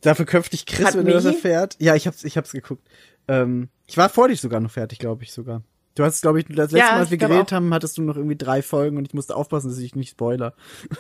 Dafür 0.03 0.27
köpft 0.27 0.53
dich 0.53 0.67
Chris, 0.67 0.87
Hat 0.89 0.95
wenn 0.97 1.07
er 1.07 1.15
das 1.15 1.25
erfährt. 1.25 1.77
Ja, 1.79 1.95
ich 1.95 2.07
hab's, 2.07 2.23
ich 2.23 2.37
hab's 2.37 2.53
geguckt. 2.53 2.87
Ähm, 3.29 3.69
ich 3.87 3.97
war 3.97 4.09
vor 4.09 4.29
dich 4.29 4.41
sogar 4.41 4.61
noch 4.61 4.71
fertig, 4.71 4.99
glaube 4.99 5.25
ich 5.25 5.33
sogar. 5.33 5.63
Du 5.95 6.05
hast, 6.05 6.21
glaube 6.21 6.39
ich, 6.41 6.47
das 6.47 6.57
letzte 6.71 6.79
Ja, 6.79 6.93
Mal, 6.93 6.99
als 7.01 7.11
wir 7.11 7.17
glaub 7.17 7.31
geredet 7.31 7.49
auch. 7.49 7.53
haben, 7.57 7.73
hattest 7.73 7.97
du 7.97 8.03
noch 8.03 8.17
irgendwie 8.17 8.37
drei 8.37 8.61
Folgen 8.61 8.99
und 8.99 9.07
ich 9.09 9.15
musste 9.15 9.35
aufpassen, 9.35 9.71
dass 9.71 9.79
ich 9.79 9.97
nicht 9.97 10.11
spoiler. 10.11 10.53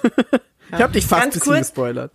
ich 0.72 0.80
hab 0.80 0.92
dich 0.92 1.06
fast 1.06 1.22
ein 1.24 1.28
bisschen 1.30 1.42
kurz, 1.42 1.58
gespoilert. 1.58 2.14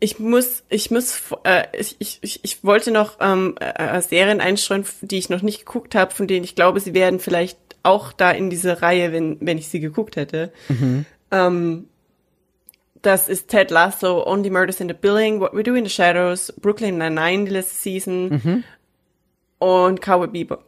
Ich 0.00 0.18
muss, 0.18 0.62
ich 0.68 0.90
muss, 0.90 1.20
äh, 1.44 1.64
ich, 1.72 1.96
ich, 1.98 2.40
ich, 2.42 2.64
wollte 2.64 2.90
noch 2.90 3.16
ähm, 3.20 3.56
äh, 3.58 4.00
Serien 4.00 4.40
einstreuen, 4.40 4.84
die 5.00 5.18
ich 5.18 5.28
noch 5.28 5.42
nicht 5.42 5.60
geguckt 5.66 5.94
habe, 5.94 6.14
von 6.14 6.26
denen 6.26 6.44
ich 6.44 6.54
glaube, 6.54 6.80
sie 6.80 6.94
werden 6.94 7.18
vielleicht 7.18 7.58
auch 7.82 8.12
da 8.12 8.30
in 8.30 8.50
diese 8.50 8.82
Reihe, 8.82 9.12
wenn, 9.12 9.38
wenn 9.40 9.58
ich 9.58 9.68
sie 9.68 9.80
geguckt 9.80 10.16
hätte. 10.16 10.52
Ähm, 11.30 11.88
das 13.02 13.28
ist 13.28 13.48
Ted 13.48 13.70
Lasso, 13.70 14.26
Only 14.26 14.50
Murders 14.50 14.80
in 14.80 14.88
the 14.88 14.94
Building, 14.94 15.40
What 15.40 15.54
We 15.54 15.62
Do 15.62 15.74
in 15.74 15.84
the 15.84 15.90
Shadows, 15.90 16.52
Brooklyn 16.60 16.98
Nine-Nine, 16.98 17.44
die 17.44 17.52
letzte 17.52 17.74
Season 17.74 18.64
und 19.58 20.00
Cowboy 20.00 20.28
Bebop. 20.28 20.67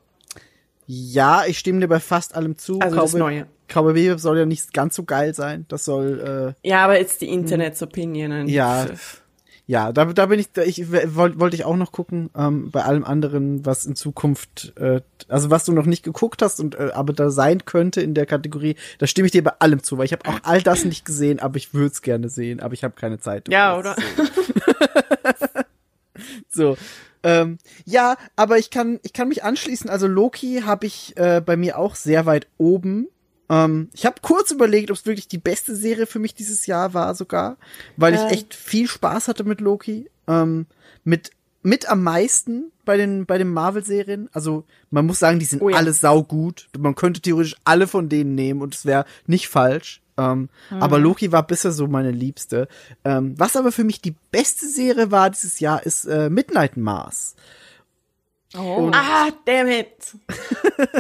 Ja, 0.93 1.45
ich 1.47 1.57
stimme 1.61 1.79
dir 1.79 1.87
bei 1.87 2.01
fast 2.01 2.35
allem 2.35 2.59
zu. 2.59 2.81
Also 2.81 2.97
das 2.97 3.13
Cowboy, 3.13 3.21
Neue. 3.21 3.47
Cowboy 3.69 3.93
Bebop 3.93 4.19
soll 4.19 4.39
ja 4.39 4.45
nicht 4.45 4.73
ganz 4.75 4.97
so 4.97 5.05
geil 5.05 5.35
sein. 5.37 5.65
Das 5.69 5.85
soll, 5.85 6.55
äh, 6.65 6.69
Ja, 6.69 6.83
aber 6.85 6.99
jetzt 6.99 7.21
die 7.21 7.29
Internet's 7.29 7.81
Opinion. 7.81 8.49
Ja. 8.49 8.87
ja, 9.69 9.93
da, 9.93 10.07
da 10.07 10.27
bin 10.27 10.41
ich, 10.41 10.51
da 10.51 10.63
ich 10.63 10.91
wollte 10.91 11.39
wollte 11.39 11.55
ich 11.55 11.65
auch 11.65 11.77
noch 11.77 11.93
gucken, 11.93 12.31
ähm, 12.37 12.73
bei 12.73 12.83
allem 12.83 13.05
anderen, 13.05 13.65
was 13.65 13.87
in 13.87 13.95
Zukunft, 13.95 14.73
äh, 14.81 15.01
also 15.29 15.49
was 15.49 15.65
du 15.65 15.71
noch 15.71 15.87
nicht 15.87 16.03
geguckt 16.03 16.43
hast 16.43 16.59
und 16.59 16.75
äh, 16.75 16.91
aber 16.93 17.13
da 17.13 17.31
sein 17.31 17.65
könnte 17.67 18.01
in 18.01 18.15
der 18.15 18.27
Kategorie, 18.27 18.75
da 18.99 19.07
stimme 19.07 19.27
ich 19.27 19.33
dir 19.33 19.45
bei 19.45 19.53
allem 19.61 19.85
zu, 19.85 19.97
weil 19.97 20.07
ich 20.07 20.13
habe 20.13 20.29
auch 20.29 20.41
all 20.43 20.61
das 20.61 20.85
nicht 20.85 21.05
gesehen, 21.05 21.39
aber 21.39 21.57
ich 21.57 21.73
würde 21.73 21.93
es 21.93 22.03
gerne 22.03 22.29
sehen, 22.29 22.59
aber 22.59 22.75
ich 22.75 22.83
habe 22.83 22.95
keine 22.97 23.21
Zeit. 23.21 23.49
Ja, 23.49 23.81
Das 23.81 23.97
oder? 23.97 24.03
So. 26.51 26.77
Ähm, 27.23 27.59
ja, 27.85 28.17
aber 28.37 28.59
ich 28.59 28.71
kann, 28.71 28.99
ich 29.03 29.13
kann 29.13 29.29
mich 29.29 29.45
anschließen. 29.45 29.91
Also 29.91 30.07
Loki 30.07 30.63
habe 30.65 30.87
ich 30.87 31.17
äh, 31.17 31.43
bei 31.45 31.57
mir 31.57 31.79
auch 31.79 31.95
sehr 31.95 32.25
weit 32.27 32.47
oben. 32.59 33.09
Ähm, 33.51 33.91
ich 33.93 34.07
habe 34.07 34.17
kurz 34.23 34.51
überlegt, 34.53 34.91
ob 34.91 34.97
es 34.97 35.07
wirklich 35.07 35.29
die 35.29 35.39
beste 35.39 35.75
Serie 35.77 36.07
für 36.07 36.19
mich 36.19 36.35
dieses 36.35 36.67
Jahr 36.67 36.95
war 36.95 37.15
sogar, 37.15 37.57
weil 37.97 38.15
ich 38.15 38.21
Äh. 38.21 38.29
echt 38.29 38.55
viel 38.55 38.89
Spaß 38.89 39.29
hatte 39.29 39.45
mit 39.45 39.61
Loki. 39.61 40.09
Ähm, 40.29 40.67
mit 41.05 41.31
mit 41.63 41.91
am 41.91 42.03
meisten 42.03 42.73
bei 42.87 42.97
den 42.97 43.27
bei 43.27 43.37
den 43.37 43.53
Marvel-Serien. 43.53 44.31
Also 44.33 44.65
man 44.91 45.05
muss 45.05 45.19
sagen, 45.19 45.39
die 45.39 45.45
sind 45.45 45.61
Oh 45.61 45.69
ja. 45.69 45.77
alle 45.77 45.93
saugut. 45.93 46.69
Man 46.79 46.95
könnte 46.95 47.21
theoretisch 47.21 47.57
alle 47.65 47.87
von 47.87 48.09
denen 48.09 48.35
nehmen 48.35 48.63
und 48.63 48.75
es 48.75 48.87
wäre 48.87 49.05
nicht 49.27 49.49
falsch. 49.49 50.01
Ähm, 50.21 50.49
Aber 50.71 50.99
Loki 50.99 51.33
war 51.33 51.47
bisher 51.47 51.73
so 51.73 51.87
meine 51.87 52.11
Liebste. 52.11 52.69
Ähm, 53.05 53.35
was 53.39 53.57
aber 53.57 53.73
für 53.73 53.85
mich 53.85 54.01
die 54.01 54.15
beste 54.31 54.67
Serie 54.67 55.11
war 55.11 55.31
dieses 55.31 55.61
Jahr, 55.61 55.85
ist 55.85 56.05
äh, 56.05 56.29
Midnight 56.29 56.77
Mars. 56.77 57.37
Oh. 58.57 58.91
Ah, 58.93 59.31
damn 59.45 59.69
it. 59.69 60.17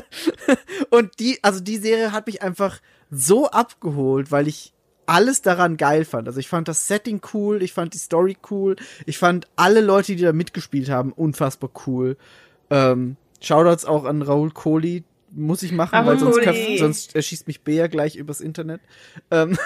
Und 0.90 1.18
die, 1.18 1.38
also 1.42 1.60
die 1.60 1.78
Serie 1.78 2.12
hat 2.12 2.26
mich 2.26 2.42
einfach 2.42 2.80
so 3.10 3.50
abgeholt, 3.50 4.30
weil 4.30 4.46
ich 4.46 4.72
alles 5.06 5.42
daran 5.42 5.76
geil 5.76 6.04
fand. 6.04 6.28
Also 6.28 6.38
ich 6.38 6.48
fand 6.48 6.68
das 6.68 6.86
Setting 6.86 7.20
cool, 7.34 7.62
ich 7.62 7.72
fand 7.72 7.94
die 7.94 7.98
Story 7.98 8.36
cool, 8.50 8.76
ich 9.06 9.18
fand 9.18 9.48
alle 9.56 9.80
Leute, 9.80 10.14
die 10.14 10.22
da 10.22 10.32
mitgespielt 10.32 10.88
haben, 10.88 11.12
unfassbar 11.12 11.70
cool. 11.86 12.16
Ähm, 12.70 13.16
Shoutouts 13.40 13.84
auch 13.84 14.04
an 14.04 14.22
Raoul 14.22 14.52
Kohli, 14.52 15.02
muss 15.32 15.62
ich 15.62 15.72
machen, 15.72 16.06
weil 16.06 16.18
sonst, 16.18 16.40
kann, 16.42 16.54
Kohli. 16.54 16.78
sonst 16.78 17.14
erschießt 17.14 17.46
mich 17.46 17.62
Bea 17.62 17.86
gleich 17.86 18.16
übers 18.16 18.40
Internet. 18.40 18.80
Ähm, 19.30 19.56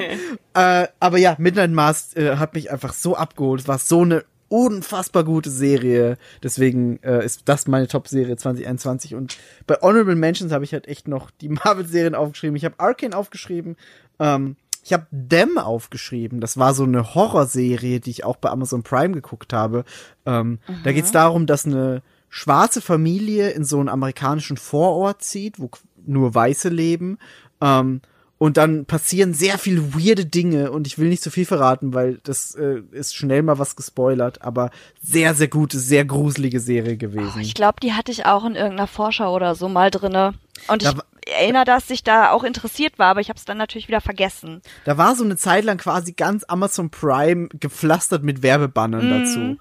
äh, 0.54 0.86
aber 1.00 1.18
ja, 1.18 1.36
Midnight 1.38 1.70
Mars 1.70 2.14
äh, 2.16 2.36
hat 2.36 2.54
mich 2.54 2.70
einfach 2.70 2.92
so 2.92 3.16
abgeholt. 3.16 3.62
Es 3.62 3.68
war 3.68 3.78
so 3.78 4.02
eine 4.02 4.24
unfassbar 4.48 5.24
gute 5.24 5.50
Serie. 5.50 6.16
Deswegen 6.42 7.02
äh, 7.02 7.24
ist 7.24 7.42
das 7.46 7.66
meine 7.66 7.88
Top-Serie 7.88 8.36
2021. 8.36 9.14
Und 9.14 9.36
bei 9.66 9.76
Honorable 9.80 10.14
Mentions 10.14 10.52
habe 10.52 10.64
ich 10.64 10.72
halt 10.72 10.86
echt 10.86 11.08
noch 11.08 11.30
die 11.30 11.48
Marvel-Serien 11.64 12.14
aufgeschrieben. 12.14 12.56
Ich 12.56 12.64
habe 12.64 12.78
Arcane 12.78 13.16
aufgeschrieben. 13.16 13.76
Ähm, 14.18 14.56
ich 14.84 14.92
habe 14.92 15.06
Them 15.10 15.56
aufgeschrieben. 15.56 16.40
Das 16.40 16.58
war 16.58 16.74
so 16.74 16.84
eine 16.84 17.14
Horrorserie, 17.14 18.00
die 18.00 18.10
ich 18.10 18.24
auch 18.24 18.36
bei 18.36 18.50
Amazon 18.50 18.82
Prime 18.82 19.14
geguckt 19.14 19.54
habe. 19.54 19.84
Ähm, 20.26 20.58
Da 20.84 20.92
geht 20.92 21.06
es 21.06 21.12
darum, 21.12 21.46
dass 21.46 21.64
eine 21.64 22.02
schwarze 22.34 22.80
Familie 22.80 23.50
in 23.50 23.64
so 23.64 23.78
einen 23.78 23.88
amerikanischen 23.88 24.56
Vorort 24.56 25.22
zieht, 25.22 25.60
wo 25.60 25.70
nur 26.04 26.34
Weiße 26.34 26.68
leben. 26.68 27.18
Ähm, 27.60 28.00
und 28.38 28.56
dann 28.56 28.86
passieren 28.86 29.34
sehr 29.34 29.56
viele 29.56 29.94
weirde 29.94 30.26
Dinge 30.26 30.72
und 30.72 30.88
ich 30.88 30.98
will 30.98 31.08
nicht 31.08 31.22
zu 31.22 31.30
viel 31.30 31.46
verraten, 31.46 31.94
weil 31.94 32.18
das 32.24 32.56
äh, 32.56 32.82
ist 32.90 33.14
schnell 33.14 33.44
mal 33.44 33.60
was 33.60 33.76
gespoilert, 33.76 34.42
aber 34.42 34.70
sehr, 35.00 35.34
sehr 35.34 35.46
gute, 35.46 35.78
sehr 35.78 36.04
gruselige 36.04 36.58
Serie 36.58 36.96
gewesen. 36.96 37.40
Ich 37.40 37.54
glaube, 37.54 37.78
die 37.80 37.92
hatte 37.92 38.10
ich 38.10 38.26
auch 38.26 38.44
in 38.44 38.56
irgendeiner 38.56 38.88
Vorschau 38.88 39.32
oder 39.32 39.54
so 39.54 39.68
mal 39.68 39.92
drinne. 39.92 40.34
Und 40.66 40.82
ich 40.82 40.90
Da 40.90 41.04
erinnere, 41.38 41.64
dass 41.64 41.88
ich 41.88 42.02
da 42.02 42.32
auch 42.32 42.42
interessiert 42.42 42.98
war, 42.98 43.10
aber 43.10 43.20
ich 43.20 43.28
habe 43.28 43.38
es 43.38 43.44
dann 43.44 43.58
natürlich 43.58 43.86
wieder 43.86 44.00
vergessen. 44.00 44.60
Da 44.84 44.98
war 44.98 45.14
so 45.14 45.22
eine 45.22 45.36
Zeit 45.36 45.62
lang 45.62 45.78
quasi 45.78 46.14
ganz 46.14 46.42
Amazon 46.48 46.90
Prime 46.90 47.48
gepflastert 47.48 48.24
mit 48.24 48.42
Werbebannern 48.42 49.08
dazu. 49.08 49.56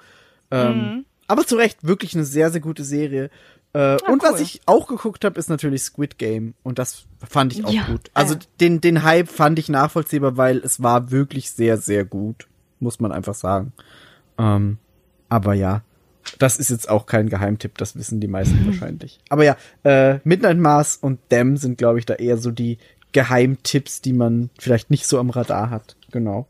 Ähm, 0.50 1.06
Aber 1.28 1.46
zu 1.46 1.56
Recht, 1.56 1.86
wirklich 1.86 2.14
eine 2.16 2.26
sehr, 2.26 2.52
sehr 2.52 2.62
gute 2.62 2.84
Serie. 2.84 3.30
Äh, 3.74 3.98
und 4.04 4.22
was 4.22 4.34
cool. 4.34 4.42
ich 4.42 4.62
auch 4.66 4.88
geguckt 4.88 5.26
habe, 5.26 5.40
ist 5.40 5.50
natürlich 5.50 5.84
Squid 5.84 6.18
Game. 6.18 6.54
Und 6.64 6.80
das 6.80 7.06
fand 7.28 7.54
ich 7.54 7.66
auch 7.66 7.72
Ja, 7.72 7.86
gut. 7.86 8.12
Also 8.14 8.36
äh. 8.36 8.40
den, 8.60 8.82
den 8.82 9.04
Hype 9.04 9.30
fand 9.30 9.58
ich 9.60 9.70
nachvollziehbar, 9.70 10.38
weil 10.38 10.58
es 10.58 10.82
war 10.84 11.12
wirklich 11.12 11.52
sehr, 11.52 11.78
sehr 11.78 12.06
gut. 12.06 12.48
Muss 12.80 13.00
man 13.00 13.12
einfach 13.12 13.34
sagen. 13.34 13.72
Ähm, 14.38 14.78
aber 15.30 15.54
ja, 15.54 15.82
das 16.40 16.58
ist 16.58 16.70
jetzt 16.70 16.90
auch 16.90 17.06
kein 17.06 17.30
Geheimtipp, 17.30 17.78
das 17.78 17.96
wissen 17.96 18.20
die 18.20 18.28
meisten 18.28 18.66
wahrscheinlich. 18.66 19.20
Aber 19.30 19.44
ja, 19.44 19.58
äh, 19.84 20.20
Midnight 20.24 20.58
Mars 20.58 20.98
und 20.98 21.20
Them 21.30 21.58
sind, 21.58 21.78
glaube 21.78 22.00
ich, 22.00 22.06
da 22.06 22.16
eher 22.16 22.38
so 22.38 22.52
die 22.52 22.78
Geheimtipps, 23.12 24.02
die 24.02 24.14
man 24.14 24.50
vielleicht 24.60 24.90
nicht 24.90 25.06
so 25.06 25.20
am 25.20 25.30
Radar 25.30 25.70
hat. 25.70 25.96
Genau. 26.12 26.48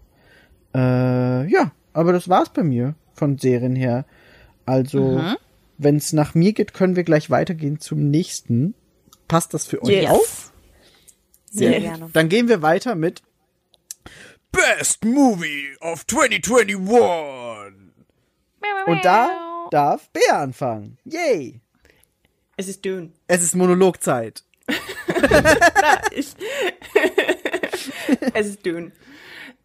Äh, 0.73 1.47
ja, 1.49 1.71
aber 1.93 2.13
das 2.13 2.29
war's 2.29 2.49
bei 2.49 2.63
mir 2.63 2.95
von 3.13 3.37
Serien 3.37 3.75
her. 3.75 4.05
Also, 4.65 5.22
wenn 5.77 5.98
es 5.98 6.14
nach 6.14 6.34
mir 6.35 6.53
geht, 6.53 6.73
können 6.73 6.95
wir 6.95 7.03
gleich 7.03 7.30
weitergehen 7.30 7.80
zum 7.80 8.10
nächsten. 8.10 8.73
Passt 9.27 9.53
das 9.53 9.65
für 9.68 9.81
euch 9.84 9.90
Yes. 9.90 10.10
auch? 10.11 10.26
Sehr 11.52 11.72
Yes. 11.73 11.81
gerne. 11.81 12.10
Dann 12.14 12.30
gehen 12.30 12.48
wir 12.48 12.61
weiter 12.61 12.95
mit 12.95 13.22
Best 14.52 15.03
Movie 15.06 15.76
of 15.81 16.06
2021. 16.06 17.03
und 18.85 19.03
da 19.06 19.68
darf 19.72 20.10
Bea 20.10 20.40
anfangen. 20.41 20.98
Yay! 21.06 21.60
Es 22.56 22.68
ist 22.68 22.85
Dune. 22.85 23.11
Es 23.27 23.41
ist 23.44 23.56
Monologzeit. 23.56 24.44
ich 26.11 26.35
es 28.34 28.48
ist 28.48 28.65
Dune. 28.65 28.91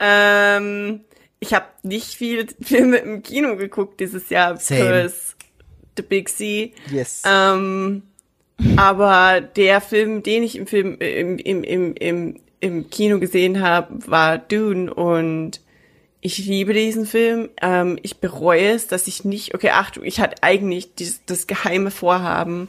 Ähm, 0.01 1.05
ich 1.41 1.55
habe 1.55 1.67
nicht 1.83 2.15
viel 2.15 2.47
Filme 2.61 2.99
im 2.99 3.23
Kino 3.23 3.57
geguckt 3.57 4.01
dieses 4.01 4.29
Jahr, 4.31 4.55
because 4.55 5.35
The 5.97 6.03
Big 6.03 6.29
C. 6.29 6.73
Yes. 6.91 7.23
Ähm, 7.27 8.03
aber 8.77 9.41
der 9.41 9.81
Film, 9.81 10.23
den 10.23 10.43
ich 10.43 10.57
im 10.57 10.67
Film 10.67 10.97
im, 10.99 11.39
im, 11.39 11.63
im, 11.63 11.95
im, 11.95 12.41
im 12.61 12.91
Kino 12.91 13.19
gesehen 13.21 13.61
habe, 13.61 13.99
war 14.09 14.39
Dune 14.39 14.93
und 14.93 15.61
ich 16.21 16.39
liebe 16.39 16.75
diesen 16.75 17.07
Film. 17.07 17.49
Ähm, 17.63 17.99
ich 18.03 18.19
bereue 18.19 18.71
es, 18.71 18.89
dass 18.89 19.07
ich 19.07 19.25
nicht. 19.25 19.55
Okay, 19.55 19.71
Achtung, 19.71 20.05
ich 20.05 20.21
hatte 20.21 20.43
eigentlich 20.43 20.95
dieses, 20.95 21.25
das 21.27 21.47
geheime 21.47 21.91
Vorhaben, 21.91 22.69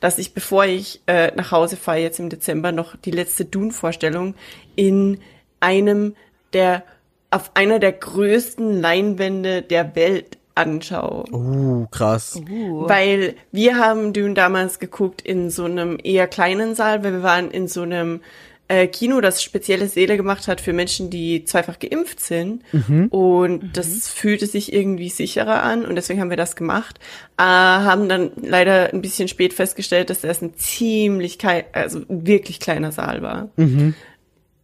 dass 0.00 0.18
ich, 0.18 0.34
bevor 0.34 0.66
ich 0.66 1.00
äh, 1.06 1.32
nach 1.34 1.52
Hause 1.52 1.76
fahre, 1.76 2.00
jetzt 2.00 2.18
im 2.18 2.28
Dezember, 2.28 2.72
noch 2.72 2.96
die 2.96 3.10
letzte 3.10 3.44
Dune-Vorstellung 3.44 4.34
in 4.76 5.20
einem 5.60 6.14
der, 6.52 6.84
auf 7.32 7.50
einer 7.54 7.78
der 7.78 7.92
größten 7.92 8.80
Leinwände 8.80 9.62
der 9.62 9.96
Welt 9.96 10.38
anschaue. 10.54 11.24
Uh, 11.32 11.86
krass. 11.90 12.40
Weil 12.88 13.34
wir 13.52 13.78
haben 13.78 14.12
Dune 14.12 14.34
damals 14.34 14.78
geguckt 14.78 15.22
in 15.22 15.50
so 15.50 15.64
einem 15.64 15.98
eher 16.02 16.28
kleinen 16.28 16.74
Saal, 16.74 17.02
weil 17.02 17.12
wir 17.12 17.22
waren 17.22 17.50
in 17.50 17.68
so 17.68 17.82
einem 17.82 18.20
äh, 18.68 18.86
Kino, 18.86 19.20
das 19.20 19.42
spezielle 19.42 19.88
Säle 19.88 20.16
gemacht 20.16 20.48
hat 20.48 20.60
für 20.60 20.72
Menschen, 20.72 21.10
die 21.10 21.44
zweifach 21.44 21.78
geimpft 21.78 22.20
sind. 22.20 22.62
Und 23.10 23.76
das 23.76 24.08
fühlte 24.08 24.46
sich 24.46 24.72
irgendwie 24.72 25.08
sicherer 25.08 25.62
an 25.62 25.84
und 25.86 25.96
deswegen 25.96 26.20
haben 26.20 26.30
wir 26.30 26.36
das 26.36 26.54
gemacht. 26.54 26.98
Äh, 27.38 27.42
haben 27.42 28.08
dann 28.08 28.32
leider 28.40 28.92
ein 28.92 29.02
bisschen 29.02 29.28
spät 29.28 29.54
festgestellt, 29.54 30.10
dass 30.10 30.20
das 30.20 30.42
ein 30.42 30.54
ziemlich, 30.54 31.38
also 31.72 32.02
wirklich 32.08 32.60
kleiner 32.60 32.92
Saal 32.92 33.22
war. 33.22 33.48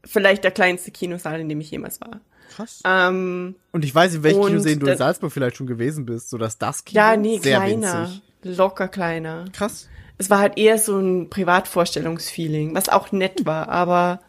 Vielleicht 0.05 0.45
der 0.45 0.53
kleinste 0.53 0.91
Kinosaal, 0.91 1.41
in 1.41 1.49
dem 1.49 1.61
ich 1.61 1.71
jemals 1.71 2.01
war. 2.01 2.21
Krass. 2.59 2.81
Ähm, 2.85 3.55
Und 3.71 3.85
ich 3.85 3.95
weiß, 3.95 4.17
in 4.17 4.23
welchem 4.25 4.41
und 4.41 4.49
Kino 4.49 4.61
sehen 4.61 4.81
du 4.81 4.89
in 4.89 4.97
Salzburg 4.97 5.31
vielleicht 5.31 5.57
schon 5.57 5.69
gewesen 5.69 6.05
bist, 6.07 6.29
so 6.29 6.39
dass 6.39 6.59
das 6.59 6.85
Kino 6.85 7.01
ja, 7.01 7.17
nee, 7.17 7.39
sehr 7.39 7.59
kleiner. 7.59 8.09
winzig. 8.09 8.23
Locker 8.59 8.89
kleiner. 8.89 9.45
Krass. 9.53 9.89
Es 10.19 10.29
war 10.29 10.41
halt 10.41 10.59
eher 10.59 10.77
so 10.79 10.99
ein 10.99 11.31
Privatvorstellungsfeeling, 11.31 12.75
was 12.75 12.89
auch 12.89 13.13
nett 13.13 13.47
war, 13.47 13.69
aber 13.69 14.21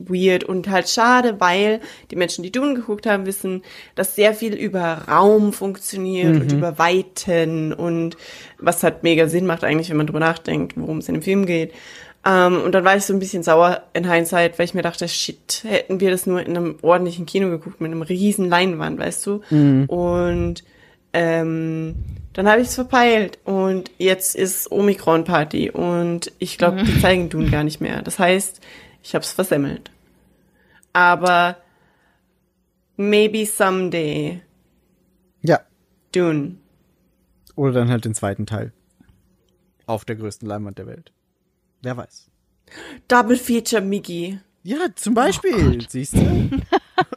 weird 0.00 0.42
und 0.42 0.68
halt 0.68 0.88
schade, 0.88 1.36
weil 1.38 1.80
die 2.10 2.16
Menschen, 2.16 2.42
die 2.42 2.50
Dune 2.50 2.74
geguckt 2.74 3.06
haben, 3.06 3.26
wissen, 3.26 3.62
dass 3.94 4.16
sehr 4.16 4.34
viel 4.34 4.54
über 4.54 5.02
Raum 5.08 5.52
funktioniert 5.52 6.40
und 6.40 6.52
über 6.52 6.80
Weiten 6.80 7.72
und 7.72 8.16
was 8.58 8.82
halt 8.82 9.04
mega 9.04 9.28
Sinn 9.28 9.46
macht 9.46 9.62
eigentlich, 9.62 9.90
wenn 9.90 9.96
man 9.98 10.08
drüber 10.08 10.18
nachdenkt, 10.18 10.76
worum 10.76 10.98
es 10.98 11.08
in 11.08 11.14
dem 11.14 11.22
Film 11.22 11.46
geht. 11.46 11.72
Ähm, 12.24 12.60
und 12.62 12.72
dann 12.72 12.84
war 12.84 12.96
ich 12.96 13.04
so 13.04 13.12
ein 13.12 13.18
bisschen 13.18 13.42
sauer 13.42 13.82
in 13.94 14.08
Hindsight, 14.10 14.58
weil 14.58 14.66
ich 14.66 14.74
mir 14.74 14.82
dachte, 14.82 15.08
shit, 15.08 15.64
hätten 15.66 15.98
wir 16.00 16.10
das 16.10 16.26
nur 16.26 16.40
in 16.40 16.56
einem 16.56 16.78
ordentlichen 16.82 17.26
Kino 17.26 17.50
geguckt, 17.50 17.80
mit 17.80 17.90
einem 17.90 18.02
riesen 18.02 18.48
Leinwand, 18.48 18.98
weißt 19.00 19.26
du? 19.26 19.42
Und 19.88 20.62
ähm, 21.12 21.94
dann 22.32 22.48
habe 22.48 22.60
ich 22.62 22.68
es 22.68 22.74
verpeilt 22.76 23.38
und 23.44 23.90
jetzt 23.98 24.34
ist 24.36 24.70
Omikron-Party 24.70 25.70
und 25.70 26.32
ich 26.38 26.56
glaube, 26.58 26.82
die 26.84 27.00
zeigen 27.00 27.28
Dune 27.28 27.50
gar 27.50 27.64
nicht 27.64 27.80
mehr. 27.80 28.02
Das 28.02 28.18
heißt, 28.18 28.60
ich 29.02 29.14
habe 29.14 29.24
es 29.24 29.32
versemmelt. 29.32 29.90
Aber 30.94 31.56
maybe 32.96 33.44
someday 33.46 34.40
Ja. 35.42 35.60
Dune. 36.14 36.56
Oder 37.56 37.72
dann 37.72 37.90
halt 37.90 38.04
den 38.04 38.14
zweiten 38.14 38.46
Teil. 38.46 38.72
auf 39.86 40.04
der 40.04 40.16
größten 40.16 40.48
Leinwand 40.48 40.78
der 40.78 40.86
Welt. 40.86 41.12
Wer 41.82 41.96
weiß. 41.96 42.28
Double 43.08 43.36
Feature, 43.36 43.82
Miggy. 43.82 44.38
Ja, 44.62 44.78
zum 44.94 45.14
Beispiel, 45.14 45.84
siehst 45.88 46.14
du? 46.14 46.50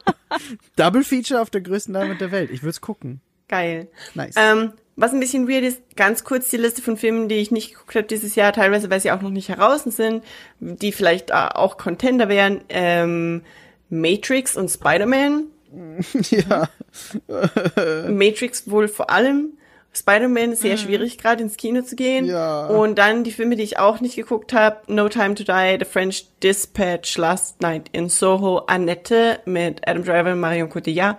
Double 0.76 1.04
Feature 1.04 1.40
auf 1.40 1.50
der 1.50 1.60
größten 1.60 1.94
Leinwand 1.94 2.20
der 2.20 2.32
Welt. 2.32 2.50
Ich 2.50 2.62
würde 2.62 2.70
es 2.70 2.80
gucken. 2.80 3.20
Geil. 3.48 3.88
Nice. 4.14 4.34
Ähm, 4.36 4.72
was 4.96 5.12
ein 5.12 5.20
bisschen 5.20 5.48
weird 5.48 5.62
ist, 5.62 5.80
ganz 5.94 6.24
kurz 6.24 6.48
die 6.48 6.56
Liste 6.56 6.82
von 6.82 6.96
Filmen, 6.96 7.28
die 7.28 7.36
ich 7.36 7.52
nicht 7.52 7.72
geguckt 7.72 7.94
habe 7.94 8.06
dieses 8.06 8.34
Jahr, 8.34 8.52
teilweise 8.52 8.90
weil 8.90 9.00
sie 9.00 9.12
auch 9.12 9.22
noch 9.22 9.30
nicht 9.30 9.48
heraus 9.48 9.84
sind, 9.84 10.24
die 10.58 10.90
vielleicht 10.90 11.30
äh, 11.30 11.34
auch 11.34 11.76
Contender 11.76 12.28
wären. 12.28 12.62
Ähm, 12.68 13.42
Matrix 13.88 14.56
und 14.56 14.68
Spider-Man. 14.68 15.44
ja. 16.30 16.68
Matrix 18.08 18.68
wohl 18.68 18.88
vor 18.88 19.10
allem. 19.10 19.58
Spider-Man 19.96 20.52
ist 20.52 20.62
sehr 20.62 20.76
schwierig, 20.76 21.18
gerade 21.18 21.42
ins 21.42 21.56
Kino 21.56 21.82
zu 21.82 21.96
gehen. 21.96 22.26
Ja. 22.26 22.66
Und 22.66 22.96
dann 22.98 23.24
die 23.24 23.32
Filme, 23.32 23.56
die 23.56 23.62
ich 23.62 23.78
auch 23.78 24.00
nicht 24.00 24.14
geguckt 24.16 24.52
habe, 24.52 24.76
No 24.92 25.08
Time 25.08 25.34
to 25.34 25.42
Die, 25.44 25.76
The 25.78 25.84
French 25.84 26.26
Dispatch, 26.42 27.16
Last 27.18 27.60
Night 27.62 27.88
in 27.92 28.08
Soho, 28.08 28.58
Annette 28.66 29.40
mit 29.46 29.86
Adam 29.88 30.04
Driver 30.04 30.32
und 30.32 30.40
Marion 30.40 30.68
Cotillard 30.68 31.16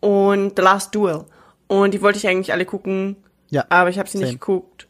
und 0.00 0.52
The 0.56 0.62
Last 0.62 0.94
Duel. 0.94 1.24
Und 1.66 1.94
die 1.94 2.00
wollte 2.02 2.18
ich 2.18 2.26
eigentlich 2.28 2.52
alle 2.52 2.64
gucken, 2.64 3.16
Ja. 3.50 3.64
aber 3.68 3.90
ich 3.90 3.98
habe 3.98 4.08
sie 4.08 4.18
Same. 4.18 4.30
nicht 4.30 4.40
geguckt. 4.40 4.86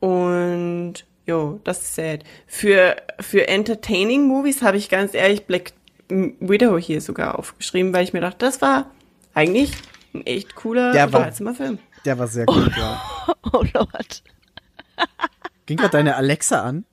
Und 0.00 0.94
jo, 1.26 1.60
das 1.64 1.80
ist 1.82 1.94
sad. 1.94 2.24
Für 2.46 2.96
für 3.20 3.48
entertaining 3.48 4.26
Movies 4.26 4.60
habe 4.62 4.76
ich 4.76 4.88
ganz 4.90 5.14
ehrlich 5.14 5.46
Black 5.46 5.72
Widow 6.08 6.76
hier 6.76 7.00
sogar 7.00 7.38
aufgeschrieben, 7.38 7.94
weil 7.94 8.04
ich 8.04 8.12
mir 8.12 8.20
dachte, 8.20 8.44
das 8.44 8.60
war 8.60 8.90
eigentlich 9.32 9.72
ein 10.12 10.26
echt 10.26 10.54
cooler 10.56 10.92
Der 10.92 11.04
war- 11.12 11.20
Unterhaltsamer-Film. 11.20 11.78
Der 12.04 12.18
war 12.18 12.26
sehr 12.26 12.46
gut, 12.46 12.76
ja. 12.76 13.00
Oh 13.52 13.62
Lord. 13.74 14.22
Ging 15.66 15.76
gerade 15.76 15.90
deine 15.92 16.16
Alexa 16.16 16.62
an? 16.62 16.84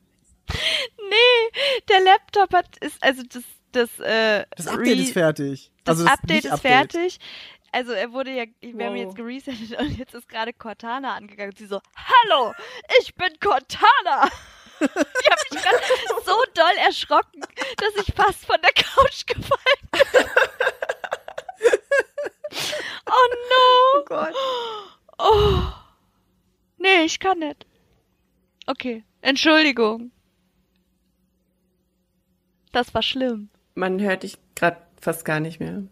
Nee, 0.98 1.80
der 1.90 2.02
Laptop 2.02 2.54
hat, 2.54 2.78
ist, 2.78 3.02
also 3.02 3.24
das, 3.24 3.44
das, 3.72 4.00
äh, 4.00 4.46
Das 4.56 4.68
Update 4.68 4.98
Re- 4.98 5.02
ist 5.02 5.14
fertig. 5.14 5.72
Das 5.84 5.94
also 5.98 6.04
das 6.06 6.14
Update 6.14 6.38
ist 6.38 6.44
Nicht-Update. 6.52 6.92
fertig. 6.94 7.20
Also 7.72 7.92
er 7.92 8.12
wurde 8.14 8.32
ja, 8.32 8.46
wir 8.62 8.86
haben 8.86 8.96
Wow. 8.96 9.02
jetzt 9.04 9.16
geresettet 9.16 9.80
und 9.80 9.98
jetzt 9.98 10.14
ist 10.16 10.28
gerade 10.30 10.54
Cortana 10.54 11.16
angegangen 11.16 11.52
und 11.52 11.58
sie 11.58 11.68
so, 11.68 11.80
Hallo, 11.96 12.54
ich 13.00 13.14
bin 13.16 13.30
Cortana. 13.40 14.28
ich 14.80 14.88
habe 14.90 15.42
mich 15.52 15.62
gerade 15.62 15.84
so 16.26 16.36
doll 16.56 16.78
erschrocken, 16.86 17.42
dass 17.78 18.06
ich 18.08 18.14
fast 18.16 18.46
von 18.46 18.56
der 18.62 18.72
Couch 18.74 19.26
gefallen 19.28 19.90
bin. 19.92 20.26
oh 23.06 23.28
no. 23.50 24.00
Oh 24.00 24.06
Gott. 24.06 24.34
Oh. 25.20 25.60
Nee, 26.78 27.04
ich 27.06 27.20
kann 27.20 27.40
nicht. 27.40 27.66
Okay, 28.66 29.04
Entschuldigung. 29.22 30.12
Das 32.72 32.94
war 32.94 33.02
schlimm. 33.02 33.50
Man 33.76 34.00
hört 34.00 34.24
dich 34.24 34.38
gerade 34.56 34.78
fast 35.02 35.26
gar 35.26 35.40
nicht 35.40 35.60
mehr. 35.60 35.84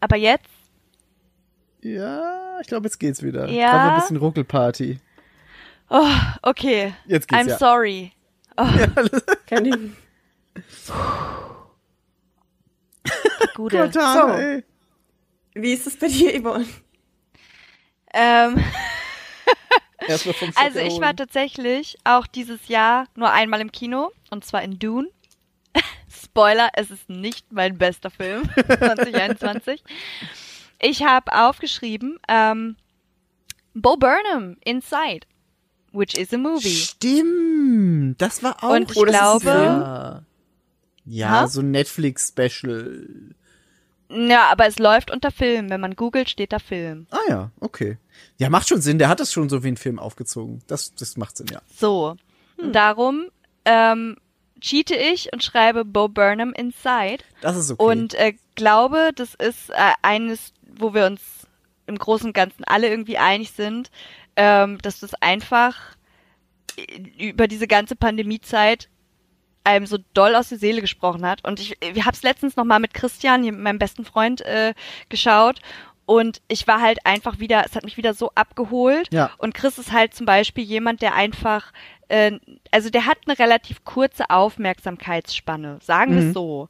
Aber 0.00 0.16
jetzt? 0.16 0.48
Ja, 1.82 2.58
ich 2.60 2.66
glaube, 2.66 2.86
jetzt 2.86 2.98
geht's 2.98 3.22
wieder. 3.22 3.48
Ja? 3.48 3.70
Gerade 3.72 3.94
ein 3.94 4.00
bisschen 4.00 4.16
Ruckelparty. 4.16 4.98
Oh, 5.90 6.06
okay. 6.42 6.94
Jetzt 7.06 7.28
geht's 7.28 7.42
I'm 7.42 7.48
ja. 7.48 7.58
sorry. 7.58 8.12
Kann 9.46 9.64
ich, 9.64 9.76
Gute. 13.54 13.76
Cortana, 13.78 14.32
So. 14.32 14.38
ey. 14.38 14.64
wie 15.54 15.72
ist 15.72 15.86
es 15.86 15.96
bei 15.96 16.08
dir, 16.08 16.40
Yvonne? 16.40 16.66
Ähm, 18.14 18.62
also 20.56 20.78
ich 20.80 21.00
war 21.00 21.14
tatsächlich 21.14 21.96
auch 22.04 22.26
dieses 22.26 22.68
Jahr 22.68 23.06
nur 23.14 23.30
einmal 23.30 23.60
im 23.60 23.72
Kino 23.72 24.10
und 24.30 24.44
zwar 24.44 24.62
in 24.62 24.78
Dune. 24.78 25.08
Spoiler, 26.10 26.68
es 26.74 26.90
ist 26.90 27.08
nicht 27.08 27.52
mein 27.52 27.76
bester 27.78 28.10
Film 28.10 28.42
2021. 28.56 29.82
Ich 30.80 31.02
habe 31.02 31.32
aufgeschrieben 31.32 32.18
ähm, 32.28 32.76
Bo 33.74 33.96
Burnham 33.96 34.56
Inside, 34.64 35.26
which 35.92 36.16
is 36.16 36.32
a 36.32 36.38
movie. 36.38 36.68
Stimmt, 36.70 38.20
das 38.20 38.42
war 38.42 38.62
auch 38.62 38.70
Und 38.70 38.90
ich 38.90 38.96
Oh, 38.96 39.04
glaube- 39.04 39.46
Ja, 39.48 40.22
ja 41.04 41.28
Ha? 41.30 41.46
so 41.48 41.60
ein 41.60 41.70
Netflix-Special. 41.72 43.34
Ja, 44.10 44.48
aber 44.50 44.66
es 44.66 44.78
läuft 44.78 45.10
unter 45.10 45.30
Film. 45.30 45.70
Wenn 45.70 45.80
man 45.80 45.96
googelt, 45.96 46.30
steht 46.30 46.52
da 46.52 46.58
Film. 46.58 47.06
Ah 47.10 47.28
ja, 47.28 47.50
okay. 47.60 47.98
Ja, 48.38 48.48
macht 48.48 48.68
schon 48.68 48.80
Sinn. 48.80 48.98
Der 48.98 49.08
hat 49.08 49.20
das 49.20 49.32
schon 49.32 49.48
so 49.48 49.62
wie 49.62 49.68
ein 49.68 49.76
Film 49.76 49.98
aufgezogen. 49.98 50.62
Das, 50.66 50.94
das 50.94 51.16
macht 51.16 51.36
Sinn, 51.36 51.48
ja. 51.52 51.60
So, 51.76 52.16
darum 52.72 53.26
ähm, 53.64 54.16
cheate 54.60 54.96
ich 54.96 55.32
und 55.32 55.44
schreibe 55.44 55.84
Bo 55.84 56.08
Burnham 56.08 56.52
Inside. 56.52 57.24
Das 57.40 57.56
ist 57.56 57.70
okay. 57.70 57.82
Und 57.82 58.14
äh, 58.14 58.34
glaube, 58.54 59.10
das 59.14 59.34
ist 59.34 59.70
äh, 59.70 59.92
eines, 60.02 60.52
wo 60.62 60.94
wir 60.94 61.06
uns 61.06 61.20
im 61.86 61.98
Großen 61.98 62.28
und 62.28 62.32
Ganzen 62.34 62.64
alle 62.64 62.88
irgendwie 62.88 63.18
einig 63.18 63.52
sind, 63.52 63.90
ähm, 64.36 64.78
dass 64.82 65.00
das 65.00 65.14
einfach 65.14 65.76
äh, 66.76 67.28
über 67.28 67.48
diese 67.48 67.66
ganze 67.66 67.96
Pandemiezeit 67.96 68.88
einem 69.68 69.86
so 69.86 69.98
doll 70.14 70.34
aus 70.34 70.48
der 70.48 70.58
Seele 70.58 70.80
gesprochen 70.80 71.26
hat. 71.26 71.44
Und 71.44 71.60
ich, 71.60 71.76
ich 71.80 72.04
habe 72.04 72.14
es 72.14 72.22
letztens 72.22 72.56
noch 72.56 72.64
mal 72.64 72.78
mit 72.80 72.94
Christian, 72.94 73.42
hier 73.42 73.52
mit 73.52 73.60
meinem 73.60 73.78
besten 73.78 74.04
Freund, 74.04 74.40
äh, 74.40 74.74
geschaut. 75.08 75.60
Und 76.06 76.40
ich 76.48 76.66
war 76.66 76.80
halt 76.80 77.04
einfach 77.04 77.38
wieder, 77.38 77.64
es 77.66 77.76
hat 77.76 77.84
mich 77.84 77.98
wieder 77.98 78.14
so 78.14 78.30
abgeholt. 78.34 79.12
Ja. 79.12 79.30
Und 79.36 79.54
Chris 79.54 79.76
ist 79.76 79.92
halt 79.92 80.14
zum 80.14 80.24
Beispiel 80.24 80.64
jemand, 80.64 81.02
der 81.02 81.14
einfach, 81.14 81.72
äh, 82.08 82.32
also 82.70 82.88
der 82.88 83.04
hat 83.04 83.18
eine 83.26 83.38
relativ 83.38 83.84
kurze 83.84 84.30
Aufmerksamkeitsspanne, 84.30 85.78
sagen 85.82 86.16
wir 86.16 86.28
es 86.28 86.34
so. 86.34 86.68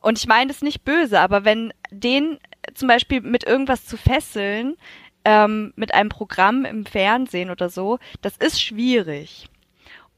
Und 0.00 0.18
ich 0.18 0.26
meine 0.26 0.48
das 0.48 0.62
nicht 0.62 0.82
böse, 0.82 1.20
aber 1.20 1.44
wenn 1.44 1.74
den 1.90 2.38
zum 2.74 2.88
Beispiel 2.88 3.20
mit 3.20 3.44
irgendwas 3.44 3.84
zu 3.84 3.98
fesseln, 3.98 4.76
ähm, 5.26 5.74
mit 5.76 5.92
einem 5.92 6.08
Programm 6.08 6.64
im 6.64 6.86
Fernsehen 6.86 7.50
oder 7.50 7.68
so, 7.68 7.98
das 8.22 8.38
ist 8.38 8.62
schwierig. 8.62 9.50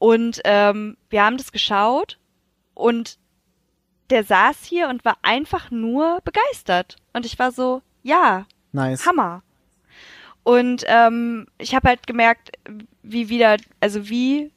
Und 0.03 0.41
ähm, 0.43 0.97
wir 1.09 1.23
haben 1.23 1.37
das 1.37 1.53
geschaut 1.53 2.19
und 2.73 3.17
der 4.09 4.25
saß 4.25 4.65
hier 4.65 4.89
und 4.89 5.05
war 5.05 5.15
einfach 5.21 5.71
nur 5.71 6.19
begeistert. 6.25 6.97
Und 7.13 7.25
ich 7.25 7.39
war 7.39 7.53
so, 7.53 7.81
ja, 8.01 8.45
nice. 8.73 9.05
Hammer. 9.05 9.43
Und 10.43 10.83
ähm, 10.87 11.47
ich 11.57 11.73
habe 11.73 11.87
halt 11.87 12.05
gemerkt, 12.05 12.51
wie 13.01 13.29
wieder, 13.29 13.55
also 13.79 14.09
wie 14.09 14.51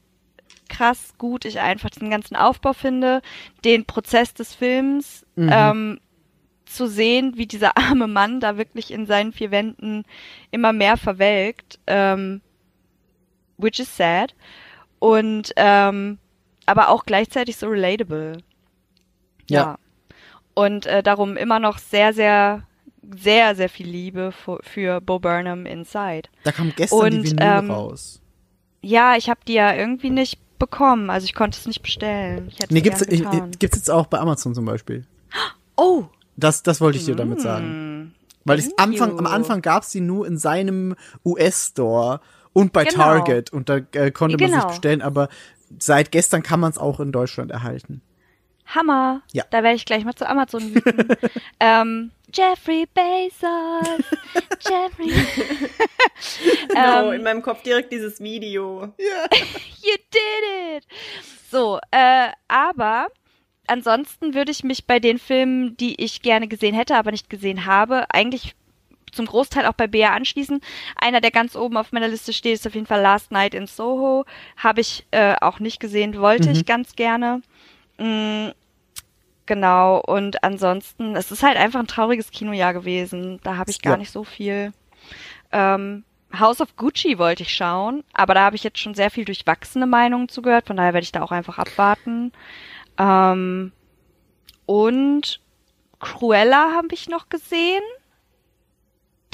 krass 0.68 1.14
gut 1.16 1.44
ich 1.44 1.60
einfach 1.60 1.90
diesen 1.90 2.10
ganzen 2.10 2.34
Aufbau 2.34 2.72
finde, 2.72 3.22
den 3.64 3.84
Prozess 3.84 4.34
des 4.34 4.52
Films 4.52 5.24
Mhm. 5.36 5.50
ähm, 5.52 6.00
zu 6.64 6.88
sehen, 6.88 7.36
wie 7.36 7.46
dieser 7.46 7.76
arme 7.76 8.08
Mann 8.08 8.40
da 8.40 8.56
wirklich 8.58 8.90
in 8.90 9.06
seinen 9.06 9.32
vier 9.32 9.52
Wänden 9.52 10.06
immer 10.50 10.72
mehr 10.72 10.96
verwelkt, 10.96 11.78
ähm, 11.86 12.40
which 13.58 13.78
is 13.78 13.96
sad. 13.96 14.34
Und 14.98 15.52
ähm, 15.56 16.18
aber 16.66 16.88
auch 16.88 17.04
gleichzeitig 17.04 17.56
so 17.56 17.68
relatable. 17.68 18.38
Ja. 19.48 19.78
Und 20.54 20.86
äh, 20.86 21.02
darum 21.02 21.36
immer 21.36 21.58
noch 21.58 21.78
sehr, 21.78 22.12
sehr, 22.12 22.62
sehr, 23.02 23.54
sehr 23.54 23.68
viel 23.68 23.86
Liebe 23.86 24.32
für, 24.32 24.58
für 24.62 25.00
Bo 25.00 25.18
Burnham 25.18 25.66
Inside. 25.66 26.28
Da 26.44 26.52
kam 26.52 26.72
gestern 26.74 26.98
Und, 26.98 27.22
die 27.22 27.30
Vinyl 27.30 27.38
ähm, 27.40 27.70
raus. 27.70 28.20
Ja, 28.82 29.16
ich 29.16 29.28
habe 29.28 29.40
die 29.46 29.54
ja 29.54 29.74
irgendwie 29.74 30.10
nicht 30.10 30.38
bekommen. 30.58 31.10
Also 31.10 31.24
ich 31.26 31.34
konnte 31.34 31.58
es 31.58 31.66
nicht 31.66 31.82
bestellen. 31.82 32.48
Ich 32.48 32.58
Nee, 32.70 32.78
es 32.78 32.82
gibt's, 32.82 33.02
ich, 33.02 33.22
gibt's 33.58 33.76
jetzt 33.76 33.90
auch 33.90 34.06
bei 34.06 34.18
Amazon 34.18 34.54
zum 34.54 34.64
Beispiel. 34.64 35.06
oh, 35.76 36.04
Das, 36.36 36.62
das 36.62 36.80
wollte 36.80 36.98
ich 36.98 37.04
dir 37.04 37.14
damit 37.16 37.40
sagen. 37.40 38.14
Weil 38.44 38.60
ich 38.60 38.78
Anfang, 38.78 39.18
am. 39.18 39.26
Anfang 39.26 39.60
gab's 39.60 39.90
die 39.90 40.00
nur 40.00 40.26
in 40.26 40.38
seinem 40.38 40.94
US-Store 41.24 42.20
und 42.56 42.72
bei 42.72 42.84
Genau. 42.84 42.96
Target 43.04 43.52
und 43.52 43.68
da 43.68 43.80
äh, 43.92 44.10
konnte 44.10 44.38
man 44.38 44.48
sich 44.48 44.56
Genau. 44.56 44.68
bestellen, 44.68 45.02
aber 45.02 45.28
seit 45.78 46.10
gestern 46.10 46.42
kann 46.42 46.58
man 46.58 46.70
es 46.70 46.78
auch 46.78 47.00
in 47.00 47.12
Deutschland 47.12 47.50
erhalten. 47.50 48.00
Hammer. 48.64 49.20
Ja. 49.32 49.44
Da 49.50 49.62
werde 49.62 49.76
ich 49.76 49.84
gleich 49.84 50.04
mal 50.06 50.14
zu 50.14 50.26
Amazon 50.28 50.72
bieten. 50.72 51.06
ähm, 51.60 52.10
Jeffrey 52.32 52.86
Bezos. 52.92 54.04
Jeffrey. 54.60 55.12
Genau, 56.68 57.10
in 57.10 57.22
meinem 57.22 57.42
Kopf 57.42 57.62
direkt 57.62 57.92
dieses 57.92 58.20
Video. 58.20 58.84
You 58.98 59.96
did 60.10 60.78
it! 60.78 60.86
So, 61.50 61.78
äh, 61.90 62.28
aber 62.48 63.08
ansonsten 63.66 64.34
würde 64.34 64.50
ich 64.50 64.64
mich 64.64 64.86
bei 64.86 64.98
den 64.98 65.18
Filmen, 65.18 65.76
die 65.76 66.02
ich 66.02 66.22
gerne 66.22 66.48
gesehen 66.48 66.74
hätte, 66.74 66.96
aber 66.96 67.10
nicht 67.10 67.28
gesehen 67.30 67.66
habe, 67.66 68.06
eigentlich 68.10 68.54
zum 69.16 69.26
Großteil 69.26 69.66
auch 69.66 69.72
bei 69.72 69.86
Bea 69.88 70.12
anschließen. 70.12 70.60
Einer, 70.96 71.20
der 71.20 71.30
ganz 71.32 71.56
oben 71.56 71.76
auf 71.76 71.90
meiner 71.92 72.08
Liste 72.08 72.32
steht, 72.32 72.54
ist 72.54 72.66
auf 72.66 72.74
jeden 72.74 72.86
Fall 72.86 73.00
Last 73.00 73.32
Night 73.32 73.54
in 73.54 73.66
Soho. 73.66 74.24
Habe 74.56 74.80
ich 74.80 75.06
äh, 75.10 75.34
auch 75.40 75.58
nicht 75.58 75.80
gesehen, 75.80 76.18
wollte 76.20 76.50
ich 76.50 76.66
ganz 76.66 76.94
gerne. 76.94 77.42
Mm, 77.98 78.48
genau, 79.46 79.98
und 80.00 80.44
ansonsten, 80.44 81.16
es 81.16 81.30
ist 81.32 81.42
halt 81.42 81.56
einfach 81.56 81.80
ein 81.80 81.86
trauriges 81.88 82.30
Kinojahr 82.30 82.72
gewesen. 82.74 83.40
Da 83.42 83.56
habe 83.56 83.70
ich 83.70 83.82
gar 83.82 83.94
Ja. 83.94 83.98
nicht 83.98 84.12
so 84.12 84.22
viel. 84.24 84.72
Ähm, 85.52 86.04
House 86.38 86.60
of 86.60 86.76
Gucci 86.76 87.18
wollte 87.18 87.44
ich 87.44 87.54
schauen, 87.54 88.04
aber 88.12 88.34
da 88.34 88.40
habe 88.42 88.56
ich 88.56 88.64
jetzt 88.64 88.78
schon 88.80 88.94
sehr 88.94 89.10
viel 89.10 89.24
durchwachsene 89.24 89.86
Meinungen 89.86 90.28
zugehört, 90.28 90.66
von 90.66 90.76
daher 90.76 90.92
werde 90.92 91.04
ich 91.04 91.12
da 91.12 91.22
auch 91.22 91.30
einfach 91.32 91.58
abwarten. 91.58 92.32
Ähm, 92.98 93.72
und 94.66 95.40
Cruella 96.00 96.72
habe 96.74 96.88
ich 96.92 97.08
noch 97.08 97.28
gesehen. 97.28 97.82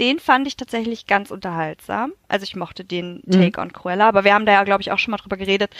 Den 0.01 0.19
fand 0.19 0.47
ich 0.47 0.57
tatsächlich 0.57 1.07
ganz 1.07 1.31
unterhaltsam. 1.31 2.12
Also 2.29 2.45
ich 2.45 2.57
mochte 2.57 2.85
den 2.85 3.23
Take 3.31 3.61
on 3.61 3.73
Cruella, 3.73 4.09
aber 4.09 4.25
wir 4.25 4.33
haben 4.35 4.47
da 4.47 4.53
ja, 4.53 4.65
glaube 4.65 4.81
ich, 4.83 4.91
auch 4.91 4.99
schon 4.99 5.11
mal 5.12 5.19
drüber 5.19 5.37
geredet, 5.37 5.71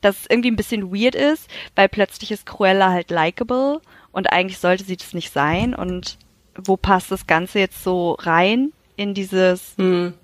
dass 0.00 0.20
es 0.20 0.26
irgendwie 0.28 0.50
ein 0.50 0.56
bisschen 0.56 0.92
weird 0.92 1.14
ist, 1.14 1.48
weil 1.76 1.88
plötzlich 1.88 2.32
ist 2.32 2.46
Cruella 2.46 2.90
halt 2.90 3.10
likable 3.10 3.80
und 4.12 4.32
eigentlich 4.32 4.58
sollte 4.58 4.84
sie 4.84 4.96
das 4.96 5.14
nicht 5.14 5.32
sein. 5.32 5.74
Und 5.74 6.18
wo 6.56 6.76
passt 6.76 7.12
das 7.12 7.26
Ganze 7.28 7.60
jetzt 7.60 7.82
so 7.84 8.14
rein 8.20 8.72
in 8.96 9.14
dieses 9.14 9.74
Hm. 9.78 10.14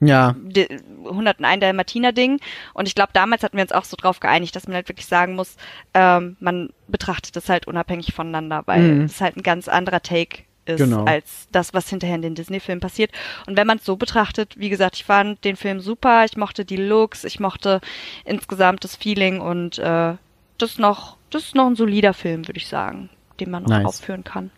Ja. 0.00 0.34
die 0.38 0.66
101 1.08 1.60
der 1.60 1.72
Martina-Ding. 1.72 2.40
Und 2.74 2.86
ich 2.88 2.94
glaube, 2.94 3.10
damals 3.14 3.42
hatten 3.42 3.56
wir 3.56 3.62
uns 3.62 3.72
auch 3.72 3.84
so 3.84 3.96
drauf 3.96 4.20
geeinigt, 4.20 4.54
dass 4.54 4.66
man 4.66 4.74
halt 4.74 4.88
wirklich 4.90 5.06
sagen 5.06 5.36
muss, 5.36 5.56
ähm, 5.94 6.36
man 6.40 6.70
betrachtet 6.88 7.34
das 7.36 7.48
halt 7.48 7.66
unabhängig 7.66 8.12
voneinander, 8.12 8.64
weil 8.66 8.82
Mhm. 8.96 9.04
es 9.04 9.20
halt 9.20 9.36
ein 9.38 9.42
ganz 9.42 9.68
anderer 9.68 10.02
Take 10.02 10.42
ist 10.66 10.78
Genau. 10.78 11.04
als 11.04 11.48
das, 11.52 11.72
was 11.74 11.88
hinterher 11.88 12.16
in 12.16 12.22
den 12.22 12.34
Disney-Filmen 12.34 12.80
passiert. 12.80 13.10
Und 13.46 13.56
wenn 13.56 13.66
man 13.66 13.78
es 13.78 13.84
so 13.84 13.96
betrachtet, 13.96 14.54
wie 14.58 14.68
gesagt, 14.68 14.96
ich 14.96 15.04
fand 15.04 15.44
den 15.44 15.56
Film 15.56 15.80
super, 15.80 16.24
ich 16.24 16.36
mochte 16.36 16.64
die 16.64 16.76
Looks, 16.76 17.24
ich 17.24 17.40
mochte 17.40 17.80
insgesamt 18.24 18.84
das 18.84 18.96
Feeling 18.96 19.40
und 19.40 19.78
äh, 19.78 20.14
das 20.58 20.70
ist 20.70 20.78
noch, 20.78 21.16
das 21.30 21.44
ist 21.44 21.54
noch 21.54 21.66
ein 21.66 21.76
solider 21.76 22.14
Film, 22.14 22.46
würde 22.48 22.58
ich 22.58 22.66
sagen, 22.68 23.10
den 23.40 23.50
man 23.50 23.62
noch 23.62 23.70
Nice. 23.70 23.86
aufführen 23.86 24.24
kann. 24.24 24.50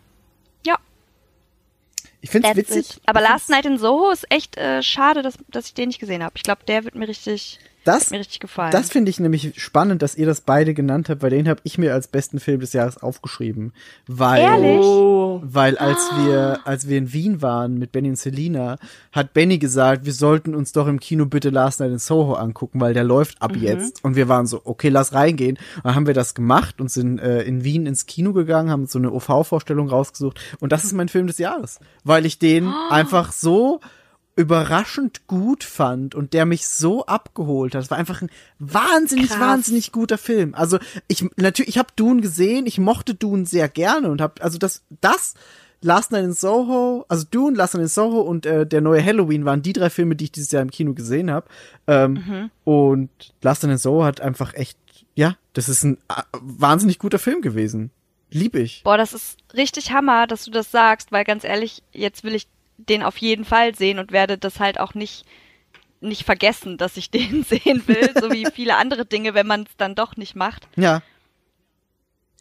Ja, 0.65 0.77
Ich 2.21 2.29
find's 2.29 2.47
that's 2.47 2.57
witzig. 2.57 2.97
it. 2.97 3.01
Aber 3.05 3.21
Last 3.21 3.49
Night 3.49 3.65
in 3.65 3.77
Soho 3.77 4.09
ist 4.11 4.29
echt 4.31 4.57
äh, 4.57 4.81
schade, 4.83 5.21
dass, 5.21 5.37
dass 5.49 5.67
ich 5.67 5.73
den 5.73 5.87
nicht 5.89 5.99
gesehen 5.99 6.23
habe. 6.23 6.33
Ich 6.35 6.43
glaube, 6.43 6.61
der 6.67 6.83
wird 6.85 6.95
mir 6.95 7.07
richtig, 7.07 7.59
Das, 7.89 8.05
hat 8.05 8.11
mir 8.11 8.19
richtig 8.19 8.39
gefallen. 8.39 8.71
das 8.71 8.89
finde 8.89 9.09
ich 9.09 9.19
nämlich 9.19 9.53
spannend, 9.61 10.01
dass 10.01 10.15
ihr 10.15 10.25
das 10.25 10.41
beide 10.41 10.73
genannt 10.73 11.09
habt, 11.09 11.21
weil 11.21 11.29
den 11.29 11.47
habe 11.47 11.59
ich 11.63 11.77
mir 11.77 11.93
als 11.93 12.07
besten 12.07 12.39
Film 12.39 12.59
des 12.59 12.73
Jahres 12.73 12.97
aufgeschrieben. 12.97 13.73
Weil, 14.07 14.41
Ehrlich? 14.41 14.85
Oh. 14.85 15.41
weil 15.43 15.77
als 15.77 16.09
wir, 16.17 16.59
als 16.65 16.87
wir 16.87 16.97
in 16.97 17.13
Wien 17.13 17.41
waren 17.41 17.77
mit 17.77 17.91
Benny 17.91 18.09
und 18.09 18.17
Selina, 18.17 18.77
hat 19.11 19.33
Benny 19.33 19.57
gesagt, 19.57 20.05
wir 20.05 20.13
sollten 20.13 20.55
uns 20.55 20.71
doch 20.71 20.87
im 20.87 20.99
Kino 20.99 21.25
bitte 21.25 21.49
Last 21.49 21.79
Night 21.79 21.91
in 21.91 21.99
Soho 21.99 22.33
angucken, 22.33 22.79
weil 22.79 22.93
der 22.93 23.03
läuft 23.03 23.41
ab 23.41 23.55
jetzt. 23.55 24.03
Und 24.03 24.15
wir 24.15 24.27
waren 24.27 24.45
so, 24.45 24.61
okay, 24.63 24.89
lass 24.89 25.13
reingehen. 25.13 25.57
Und 25.77 25.85
dann 25.85 25.95
haben 25.95 26.07
wir 26.07 26.13
das 26.13 26.33
gemacht 26.33 26.79
und 26.79 26.91
sind 26.91 27.19
äh, 27.19 27.41
in 27.43 27.63
Wien 27.63 27.85
ins 27.85 28.05
Kino 28.05 28.33
gegangen, 28.33 28.69
haben 28.69 28.87
so 28.87 28.99
eine 28.99 29.11
OV-Vorstellung 29.11 29.89
rausgesucht. 29.89 30.39
Und 30.59 30.71
das 30.71 30.83
ist 30.83 30.93
mein 30.93 31.09
Film 31.09 31.27
des 31.27 31.37
Jahres, 31.37 31.79
weil 32.03 32.25
ich 32.25 32.39
den 32.39 32.67
einfach 32.89 33.31
so 33.31 33.79
überraschend 34.39 35.27
gut 35.27 35.65
fand 35.65 36.15
und 36.15 36.31
der 36.33 36.45
mich 36.45 36.65
so 36.65 37.05
abgeholt 37.05 37.75
hat. 37.75 37.83
Es 37.83 37.91
war 37.91 37.97
einfach 37.97 38.21
ein 38.21 38.29
wahnsinnig, 38.57 39.27
Krass. 39.27 39.39
wahnsinnig 39.39 39.91
guter 39.91 40.17
Film. 40.17 40.55
Also 40.55 40.79
ich 41.09 41.25
natürlich, 41.35 41.67
ich 41.67 41.77
habe 41.77 41.89
Dune 41.97 42.21
gesehen, 42.21 42.65
ich 42.65 42.77
mochte 42.79 43.15
Dune 43.15 43.45
sehr 43.45 43.67
gerne 43.67 44.09
und 44.09 44.21
habe 44.21 44.41
also 44.41 44.57
das, 44.57 44.83
das 45.01 45.33
Last 45.81 46.13
Night 46.13 46.23
in 46.23 46.31
Soho, 46.31 47.05
also 47.09 47.25
Dune, 47.29 47.57
Last 47.57 47.73
Night 47.73 47.83
in 47.83 47.87
Soho 47.89 48.21
und 48.21 48.45
äh, 48.45 48.65
der 48.65 48.79
neue 48.79 49.03
Halloween 49.03 49.43
waren 49.43 49.61
die 49.61 49.73
drei 49.73 49.89
Filme, 49.89 50.15
die 50.15 50.25
ich 50.25 50.31
dieses 50.31 50.51
Jahr 50.51 50.61
im 50.61 50.71
Kino 50.71 50.93
gesehen 50.93 51.29
habe. 51.29 51.47
Ähm, 51.87 52.49
Und 52.63 53.09
Last 53.41 53.63
Night 53.63 53.73
in 53.73 53.77
Soho 53.77 54.05
hat 54.05 54.21
einfach 54.21 54.53
echt, 54.53 54.77
ja, 55.15 55.35
das 55.51 55.67
ist 55.67 55.83
ein 55.83 55.97
äh, 56.07 56.21
wahnsinnig 56.39 56.97
guter 56.97 57.19
Film 57.19 57.41
gewesen. 57.41 57.91
Lieb 58.31 58.55
ich. 58.55 58.83
Boah, 58.83 58.95
das 58.95 59.13
ist 59.13 59.37
richtig 59.53 59.91
Hammer, 59.91 60.27
dass 60.27 60.45
du 60.45 60.51
das 60.51 60.71
sagst, 60.71 61.11
weil 61.11 61.25
ganz 61.25 61.43
ehrlich, 61.43 61.83
jetzt 61.91 62.23
will 62.23 62.35
ich 62.35 62.47
den 62.87 63.03
auf 63.03 63.17
jeden 63.17 63.45
Fall 63.45 63.75
sehen 63.75 63.99
und 63.99 64.11
werde 64.11 64.37
das 64.37 64.59
halt 64.59 64.79
auch 64.79 64.93
nicht 64.93 65.25
nicht 66.01 66.23
vergessen, 66.23 66.77
dass 66.77 66.95
ich 66.97 67.11
den 67.11 67.43
sehen 67.43 67.83
will, 67.87 68.11
so 68.19 68.31
wie 68.31 68.45
viele 68.53 68.77
andere 68.77 69.05
Dinge, 69.05 69.33
wenn 69.33 69.47
man 69.47 69.63
es 69.63 69.75
dann 69.77 69.95
doch 69.95 70.15
nicht 70.15 70.35
macht. 70.35 70.67
Ja, 70.77 71.01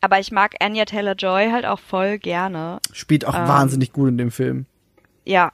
Aber 0.00 0.20
ich 0.20 0.30
mag 0.30 0.54
Anya 0.60 0.84
Taylor-Joy 0.84 1.50
halt 1.50 1.66
auch 1.66 1.80
voll 1.80 2.18
gerne. 2.18 2.78
spielt 2.92 3.24
auch 3.26 3.34
Ähm. 3.34 3.48
wahnsinnig 3.48 3.92
gut 3.92 4.08
in 4.10 4.18
dem 4.18 4.30
Film. 4.30 4.66
Ja, 5.24 5.52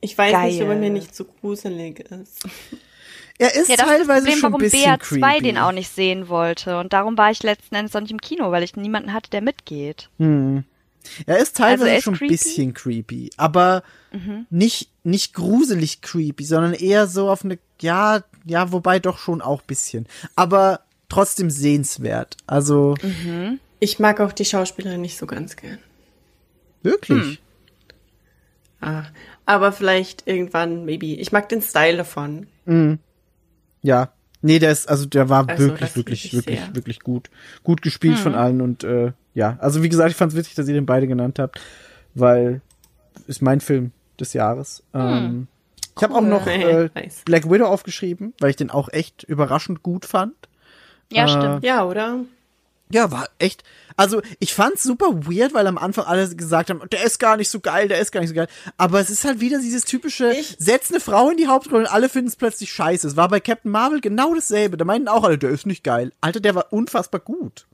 Ich 0.00 0.16
weiß 0.18 0.32
nicht, 0.46 0.56
ob 0.62 0.68
er 0.68 0.74
Geil. 0.74 0.80
mir 0.80 0.90
nicht 0.90 1.14
so 1.14 1.24
gruselig 1.24 2.00
ist. 2.10 2.48
Er 3.36 3.48
ist 3.56 3.68
ja 3.68 3.74
das 3.74 3.86
ist 3.86 3.88
das 3.98 4.06
teilweise 4.06 4.20
Problem, 4.26 4.38
schon 4.38 4.46
ein 4.48 4.52
warum 4.52 4.60
bisschen 4.60 4.84
Bea 4.84 4.96
creepy. 4.96 5.20
2 5.20 5.40
den 5.40 5.58
auch 5.58 5.72
nicht 5.72 5.88
sehen 5.88 6.28
wollte. 6.28 6.78
Und 6.78 6.92
darum 6.92 7.18
war 7.18 7.32
ich 7.32 7.42
letzten 7.42 7.74
Endes 7.74 7.96
auch 7.96 8.00
nicht 8.00 8.12
im 8.12 8.20
Kino, 8.20 8.52
weil 8.52 8.62
ich 8.62 8.76
niemanden 8.76 9.12
hatte, 9.12 9.28
der 9.28 9.42
mitgeht. 9.42 10.08
Hm. 10.20 10.62
Er 11.26 11.38
ist 11.38 11.56
teilweise 11.56 11.82
Also 11.82 11.86
er 11.92 11.96
ist 11.98 12.04
schon 12.04 12.14
ein 12.14 12.18
creepy? 12.18 12.32
Mhm. 12.32 12.36
bisschen 12.36 12.74
creepy, 12.74 13.30
aber 13.36 13.82
nicht, 14.50 14.90
nicht 15.02 15.34
gruselig 15.34 16.00
creepy, 16.02 16.44
sondern 16.44 16.72
eher 16.72 17.08
so 17.08 17.28
auf 17.30 17.44
eine, 17.44 17.58
ja, 17.80 18.22
ja, 18.44 18.70
wobei 18.70 19.00
doch 19.00 19.18
schon 19.18 19.42
auch 19.42 19.62
bisschen. 19.62 20.06
Aber 20.36 20.80
trotzdem 21.08 21.50
sehenswert. 21.50 22.36
Also, 22.46 22.94
Mhm. 23.02 23.58
Ich 23.80 23.98
mag 23.98 24.20
auch 24.20 24.32
die 24.32 24.44
Schauspielerin 24.44 25.00
nicht 25.02 25.18
so 25.18 25.26
ganz 25.26 25.56
gern. 25.56 25.78
wirklich. 26.82 27.24
Hm. 27.24 27.38
Ah, 28.80 29.04
aber 29.46 29.72
vielleicht 29.72 30.26
irgendwann, 30.26 30.84
maybe. 30.84 31.06
Ich 31.16 31.32
mag 31.32 31.48
den 31.48 31.60
Style 31.62 31.96
davon. 31.96 32.46
Ja. 33.82 34.12
Nee, 34.42 34.58
der 34.58 34.72
ist, 34.72 34.88
also 34.88 35.06
der 35.06 35.28
war 35.28 35.48
Also, 35.48 35.64
wirklich, 35.68 35.96
wirklich, 35.96 36.32
wirklich, 36.34 36.60
sehr. 36.60 36.74
wirklich 36.74 37.00
gut. 37.00 37.30
Gut 37.62 37.82
gespielt 37.82 38.16
Hm. 38.16 38.22
von 38.22 38.34
allen 38.34 38.60
und 38.60 38.84
äh, 38.84 39.12
ja. 39.34 39.56
Also 39.60 39.82
wie 39.82 39.88
gesagt, 39.88 40.10
ich 40.10 40.16
fand's 40.16 40.34
witzig, 40.36 40.54
dass 40.54 40.68
ihr 40.68 40.74
den 40.74 40.86
beide 40.86 41.06
genannt 41.06 41.38
habt, 41.38 41.60
weil 42.14 42.60
ist 43.26 43.42
mein 43.42 43.60
Film 43.60 43.92
des 44.18 44.32
Jahres. 44.32 44.82
Ähm, 44.94 45.46
ich 45.96 46.02
habe 46.02 46.14
auch 46.14 46.20
noch 46.22 46.46
äh, 46.48 46.88
Nice. 46.94 47.22
Black 47.24 47.50
Widow 47.50 47.66
aufgeschrieben, 47.66 48.34
weil 48.40 48.50
ich 48.50 48.56
den 48.56 48.70
auch 48.70 48.88
echt 48.92 49.22
überraschend 49.24 49.82
gut 49.82 50.04
fand. 50.06 50.34
Ja, 51.12 51.24
Äh, 51.24 51.28
stimmt. 51.28 51.64
Ja, 51.64 51.84
oder? 51.84 52.20
Ja, 52.90 53.10
war 53.10 53.28
echt. 53.38 53.64
Also, 53.96 54.20
ich 54.40 54.52
fand's 54.54 54.82
super 54.82 55.06
weird, 55.26 55.54
weil 55.54 55.66
am 55.66 55.78
Anfang 55.78 56.04
alle 56.04 56.28
gesagt 56.34 56.68
haben, 56.70 56.82
der 56.92 57.02
ist 57.04 57.18
gar 57.18 57.36
nicht 57.36 57.48
so 57.48 57.60
geil, 57.60 57.88
der 57.88 57.98
ist 57.98 58.12
gar 58.12 58.20
nicht 58.20 58.28
so 58.28 58.34
geil. 58.34 58.46
Aber 58.76 59.00
es 59.00 59.08
ist 59.08 59.24
halt 59.24 59.40
wieder 59.40 59.58
dieses 59.58 59.84
typische, 59.84 60.32
Ich- 60.32 60.56
setz 60.58 60.90
eine 60.90 61.00
Frau 61.00 61.30
in 61.30 61.36
die 61.36 61.46
Hauptrolle 61.48 61.84
und 61.84 61.92
alle 61.92 62.08
finden 62.08 62.28
es 62.28 62.36
plötzlich 62.36 62.70
scheiße. 62.72 63.06
Es 63.08 63.16
war 63.16 63.28
bei 63.28 63.40
Captain 63.40 63.70
Marvel 63.70 64.00
genau 64.00 64.34
dasselbe. 64.34 64.76
Da 64.76 64.84
meinten 64.84 65.08
auch 65.08 65.24
alle, 65.24 65.38
der 65.38 65.50
ist 65.50 65.66
nicht 65.66 65.82
geil. 65.82 66.12
Alter, 66.20 66.40
der 66.40 66.54
war 66.54 66.72
unfassbar 66.72 67.20
gut. 67.20 67.66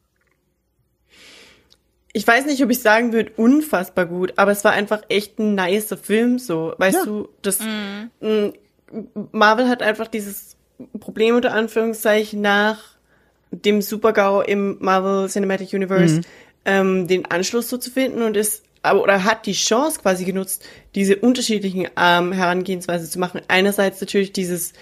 Ich 2.12 2.26
weiß 2.26 2.46
nicht, 2.46 2.62
ob 2.64 2.70
ich 2.70 2.80
sagen 2.80 3.12
würde, 3.12 3.32
unfassbar 3.36 4.06
gut, 4.06 4.32
aber 4.36 4.50
es 4.50 4.64
war 4.64 4.72
einfach 4.72 5.02
echt 5.08 5.38
ein 5.38 5.54
nicer 5.54 5.96
Film, 5.96 6.38
so. 6.38 6.74
Weißt 6.78 6.98
Ja. 6.98 7.04
du, 7.04 7.28
das, 7.42 7.60
mh, 8.20 8.52
Marvel 9.32 9.68
hat 9.68 9.82
einfach 9.82 10.08
dieses 10.08 10.56
Problem 10.98 11.36
unter 11.36 11.52
Anführungszeichen 11.52 12.40
nach 12.40 12.78
dem 13.52 13.82
Supergau 13.82 14.42
im 14.42 14.76
Marvel 14.80 15.28
Cinematic 15.28 15.72
Universe, 15.72 16.22
ähm, 16.64 17.06
den 17.06 17.26
Anschluss 17.26 17.68
so 17.68 17.78
zu 17.78 17.90
finden 17.90 18.22
und 18.22 18.36
ist, 18.36 18.64
aber, 18.82 19.02
oder 19.02 19.24
hat 19.24 19.46
die 19.46 19.52
Chance 19.52 20.00
quasi 20.00 20.24
genutzt, 20.24 20.64
diese 20.94 21.16
unterschiedlichen 21.16 21.88
ähm, 21.96 22.32
Herangehensweise 22.32 23.08
zu 23.08 23.18
machen. 23.18 23.40
Einerseits 23.48 24.00
natürlich 24.00 24.32
dieses 24.32 24.72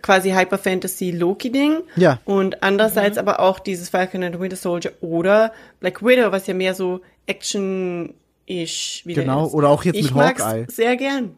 quasi 0.00 0.30
Hyper 0.30 0.56
Fantasy 0.58 1.10
Loki 1.10 1.50
Ding. 1.52 1.80
Ja. 1.96 2.18
Und 2.24 2.62
andererseits 2.62 3.18
aber 3.18 3.40
auch 3.40 3.58
dieses 3.58 3.90
Falcon 3.90 4.22
and 4.22 4.40
Winter 4.40 4.56
Soldier 4.56 4.92
oder 5.00 5.52
Black 5.80 6.02
Widow, 6.02 6.32
was 6.32 6.46
ja 6.46 6.54
mehr 6.54 6.74
so 6.74 7.00
Action-ish 7.26 9.02
wieder 9.06 9.22
Genau, 9.22 9.46
ist. 9.46 9.54
oder 9.54 9.68
auch 9.68 9.84
jetzt 9.84 9.96
ich 9.96 10.06
mit 10.06 10.14
mag's 10.14 10.42
Hawkeye. 10.42 10.66
sehr 10.68 10.96
gern. 10.96 11.36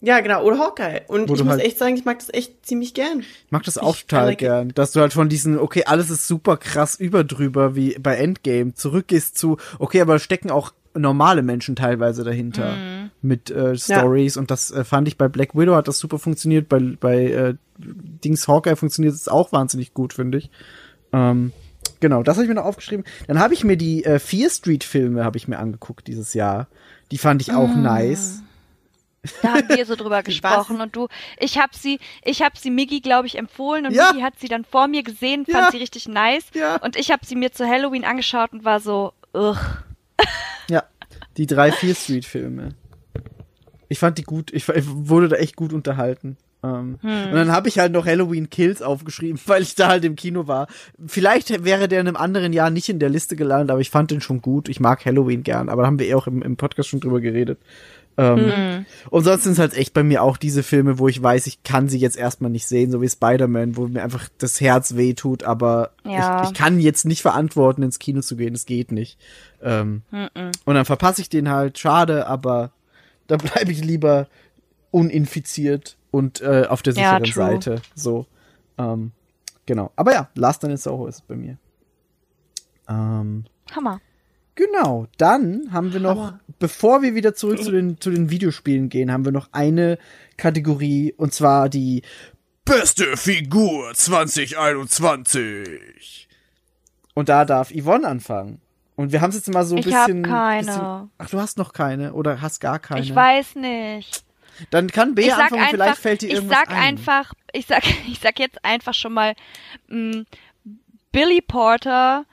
Ja, 0.00 0.20
genau, 0.20 0.44
oder 0.44 0.58
Hawkeye. 0.60 1.00
Und 1.08 1.28
Wo 1.28 1.34
ich 1.34 1.42
muss 1.42 1.50
halt- 1.54 1.64
echt 1.64 1.76
sagen, 1.78 1.96
ich 1.96 2.04
mag 2.04 2.20
das 2.20 2.32
echt 2.32 2.64
ziemlich 2.64 2.94
gern. 2.94 3.20
Ich 3.20 3.50
mag 3.50 3.64
das 3.64 3.78
auch 3.78 3.96
Ich 3.96 4.06
total 4.06 4.26
like 4.26 4.34
it. 4.34 4.38
gern, 4.38 4.68
dass 4.74 4.92
du 4.92 5.00
halt 5.00 5.12
von 5.12 5.28
diesen, 5.28 5.58
okay, 5.58 5.82
alles 5.86 6.08
ist 6.08 6.28
super 6.28 6.56
krass 6.56 6.94
überdrüber 6.94 7.74
wie 7.74 7.98
bei 7.98 8.14
Endgame, 8.14 8.74
zurückgehst 8.74 9.36
zu, 9.36 9.56
okay, 9.80 10.00
aber 10.00 10.20
stecken 10.20 10.52
auch 10.52 10.72
normale 10.94 11.42
Menschen 11.42 11.74
teilweise 11.74 12.22
dahinter 12.22 12.74
mit 13.22 13.50
äh, 13.50 13.76
Stories 13.76 14.36
und 14.36 14.50
das 14.50 14.70
äh, 14.70 14.84
fand 14.84 15.08
ich 15.08 15.18
bei 15.18 15.28
Black 15.28 15.54
Widow 15.56 15.74
hat 15.74 15.88
das 15.88 15.98
super 15.98 16.18
funktioniert, 16.18 16.68
bei, 16.68 16.78
bei 16.78 17.24
äh, 17.26 17.54
Dings 17.78 18.46
Hawkeye 18.48 18.76
funktioniert 18.76 19.14
es 19.14 19.28
auch 19.28 19.52
wahnsinnig 19.52 19.92
gut, 19.94 20.12
finde 20.12 20.38
ich. 20.38 20.50
Ähm, 21.12 21.52
genau, 22.00 22.22
das 22.22 22.36
habe 22.36 22.44
ich 22.44 22.48
mir 22.48 22.54
noch 22.54 22.64
aufgeschrieben. 22.64 23.04
Dann 23.26 23.38
habe 23.40 23.54
ich 23.54 23.64
mir 23.64 23.76
die 23.76 24.04
äh, 24.04 24.18
Fear 24.18 24.50
Street 24.50 24.84
Filme 24.84 25.24
habe 25.24 25.36
ich 25.36 25.48
mir 25.48 25.58
angeguckt 25.58 26.06
dieses 26.06 26.34
Jahr. 26.34 26.68
Die 27.10 27.18
fand 27.18 27.42
ich 27.42 27.52
auch 27.52 27.74
nice. 27.74 28.42
Da 29.42 29.54
haben 29.54 29.68
wir 29.68 29.84
so 29.84 29.96
drüber 29.96 30.22
gesprochen 30.22 30.80
und 30.80 30.94
du, 30.94 31.08
ich 31.40 31.58
habe 31.58 31.72
sie, 31.76 31.98
ich 32.24 32.40
habe 32.42 32.56
sie 32.56 32.70
Miggy, 32.70 33.00
glaube 33.00 33.26
ich, 33.26 33.36
empfohlen 33.36 33.86
und 33.86 33.94
Ja. 33.94 34.10
Miggy 34.12 34.22
hat 34.22 34.38
sie 34.38 34.48
dann 34.48 34.64
vor 34.64 34.86
mir 34.86 35.02
gesehen, 35.02 35.44
fand 35.44 35.64
Ja. 35.66 35.70
sie 35.72 35.78
richtig 35.78 36.06
nice 36.08 36.44
Ja. 36.54 36.76
und 36.76 36.94
ich 36.96 37.10
habe 37.10 37.26
sie 37.26 37.34
mir 37.34 37.50
zu 37.52 37.66
Halloween 37.66 38.04
angeschaut 38.04 38.52
und 38.52 38.64
war 38.64 38.78
so, 38.80 39.12
ugh. 39.34 39.56
Ja, 40.70 40.84
die 41.36 41.46
drei 41.46 41.72
Fear 41.72 41.94
Street 41.94 42.24
Filme. 42.24 42.74
Ich 43.88 43.98
fand 43.98 44.18
die 44.18 44.22
gut, 44.24 44.52
ich, 44.52 44.68
ich 44.68 44.84
wurde 44.86 45.28
da 45.28 45.36
echt 45.36 45.56
gut 45.56 45.72
unterhalten. 45.72 46.36
Ähm, 46.62 46.98
Und 47.02 47.32
dann 47.32 47.52
habe 47.52 47.68
ich 47.68 47.78
halt 47.78 47.92
noch 47.92 48.04
Halloween 48.04 48.50
Kills 48.50 48.82
aufgeschrieben, 48.82 49.40
weil 49.46 49.62
ich 49.62 49.74
da 49.76 49.88
halt 49.88 50.04
im 50.04 50.16
Kino 50.16 50.46
war. 50.48 50.66
Vielleicht 51.06 51.64
wäre 51.64 51.86
der 51.88 52.00
in 52.00 52.08
einem 52.08 52.16
anderen 52.16 52.52
Jahr 52.52 52.70
nicht 52.70 52.88
in 52.88 52.98
der 52.98 53.10
Liste 53.10 53.36
gelandet, 53.36 53.70
aber 53.70 53.80
ich 53.80 53.90
fand 53.90 54.10
den 54.10 54.20
schon 54.20 54.42
gut. 54.42 54.68
Ich 54.68 54.80
mag 54.80 55.04
Halloween 55.04 55.42
gern, 55.44 55.68
aber 55.68 55.82
da 55.82 55.86
haben 55.86 55.98
wir 55.98 56.06
eh 56.06 56.14
auch 56.14 56.26
im, 56.26 56.42
im 56.42 56.56
Podcast 56.56 56.88
schon 56.88 57.00
drüber 57.00 57.20
geredet. 57.20 57.58
Ähm, 58.16 58.84
Und 59.10 59.22
sonst 59.22 59.44
sind 59.44 59.52
es 59.52 59.58
halt 59.60 59.74
echt 59.76 59.94
bei 59.94 60.02
mir 60.02 60.24
auch 60.24 60.36
diese 60.36 60.64
Filme, 60.64 60.98
wo 60.98 61.06
ich 61.06 61.22
weiß, 61.22 61.46
ich 61.46 61.62
kann 61.62 61.88
sie 61.88 61.98
jetzt 61.98 62.16
erstmal 62.16 62.50
nicht 62.50 62.66
sehen, 62.66 62.90
so 62.90 63.00
wie 63.00 63.08
Spider-Man, 63.08 63.76
wo 63.76 63.86
mir 63.86 64.02
einfach 64.02 64.28
das 64.38 64.60
Herz 64.60 64.96
wehtut, 64.96 65.44
aber 65.44 65.90
Ja. 66.04 66.42
ich, 66.42 66.48
ich 66.48 66.54
kann 66.58 66.80
jetzt 66.80 67.04
nicht 67.04 67.22
verantworten, 67.22 67.84
ins 67.84 68.00
Kino 68.00 68.20
zu 68.20 68.34
gehen, 68.34 68.56
es 68.56 68.66
geht 68.66 68.90
nicht. 68.90 69.18
Ähm, 69.62 70.02
und 70.10 70.74
dann 70.74 70.84
verpasse 70.84 71.20
ich 71.20 71.28
den 71.28 71.48
halt, 71.48 71.78
schade, 71.78 72.26
aber 72.26 72.72
da 73.28 73.36
bleibe 73.36 73.70
ich 73.70 73.84
lieber 73.84 74.26
uninfiziert 74.90 75.96
und 76.10 76.40
äh, 76.40 76.66
auf 76.68 76.82
der 76.82 76.94
Ja, 76.94 77.20
sicheren 77.20 77.24
true. 77.24 77.32
Seite. 77.32 77.82
So. 77.94 78.26
Ähm, 78.76 79.12
genau. 79.66 79.92
Aber 79.94 80.12
ja, 80.12 80.28
Last 80.34 80.62
Night 80.62 80.72
in 80.72 80.78
Soho 80.78 81.06
ist 81.06 81.16
es 81.16 81.22
bei 81.22 81.36
mir. 81.36 81.58
Ähm, 82.88 83.44
Hammer. 83.74 84.00
Genau, 84.54 85.06
dann 85.18 85.68
haben 85.70 85.92
wir 85.92 86.00
noch, 86.00 86.32
bevor 86.58 87.02
wir 87.02 87.14
wieder 87.14 87.34
zurück 87.34 87.62
zu 87.62 87.70
den, 87.70 88.00
zu 88.00 88.10
den 88.10 88.30
Videospielen 88.30 88.88
gehen, 88.88 89.12
haben 89.12 89.24
wir 89.24 89.30
noch 89.30 89.50
eine 89.52 89.98
Kategorie, 90.36 91.14
und 91.16 91.32
zwar 91.32 91.68
die 91.68 92.02
Beste 92.64 93.16
Figur 93.16 93.94
2021. 93.94 96.28
Und 97.14 97.28
da 97.28 97.44
darf 97.44 97.70
Yvonne 97.70 98.08
anfangen. 98.08 98.60
Und 98.98 99.12
wir 99.12 99.20
haben 99.20 99.30
es 99.30 99.36
jetzt 99.36 99.48
mal 99.48 99.64
so 99.64 99.76
ein 99.76 99.78
Ich 99.78 99.84
bisschen, 99.84 100.24
keine. 100.24 100.66
bisschen. 100.66 101.10
Ach, 101.18 101.30
du 101.30 101.38
hast 101.40 101.56
noch 101.56 101.72
keine 101.72 102.14
oder 102.14 102.40
hast 102.40 102.58
gar 102.58 102.80
keine. 102.80 103.00
Ich 103.00 103.14
weiß 103.14 103.54
nicht. 103.54 104.24
Dann 104.70 104.88
kann 104.88 105.14
Bea 105.14 105.26
ich 105.26 105.30
sag 105.30 105.42
anfangen, 105.44 105.62
und 105.62 105.68
vielleicht 105.68 105.88
einfach, 105.90 106.02
fällt 106.02 106.22
dir 106.22 106.26
ich 106.26 106.34
irgendwas 106.34 106.58
sag 106.58 106.70
ein. 106.70 106.76
einfach, 106.78 107.32
ich 107.52 107.66
sag, 107.66 107.84
ich 108.08 108.18
sag 108.18 108.40
jetzt 108.40 108.64
einfach 108.64 108.94
schon 108.94 109.12
mal 109.12 109.36
mh, 109.86 110.24
Billy 111.12 111.40
Porter 111.40 112.24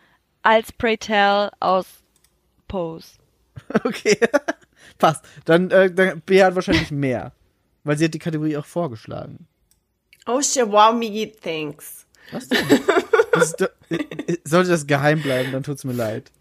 als 0.42 0.72
Pray 0.72 0.98
Tell 0.98 1.52
aus 1.60 1.86
Pose. 2.68 3.10
Okay, 3.84 4.18
passt. 4.98 5.24
Dann, 5.46 5.70
äh, 5.70 5.94
dann 5.94 6.22
Bea 6.22 6.48
hat 6.48 6.56
wahrscheinlich 6.56 6.90
mehr, 6.90 7.32
weil 7.84 7.96
sie 8.00 8.06
hat 8.06 8.16
die 8.16 8.20
Kategorie 8.20 8.58
auch 8.58 8.66
vorgeschlagen. 8.66 9.48
Oh 10.26 10.42
shit, 10.42 10.66
wow 10.72 10.92
me, 10.96 11.32
thanks. 11.44 12.08
Was 12.32 12.50
denn? 12.50 12.66
Das 13.34 13.56
sollte 14.46 14.70
das 14.72 14.88
geheim 14.88 15.22
bleiben, 15.22 15.52
dann 15.52 15.62
tut's 15.62 15.84
mir 15.84 15.94
leid. 15.94 16.32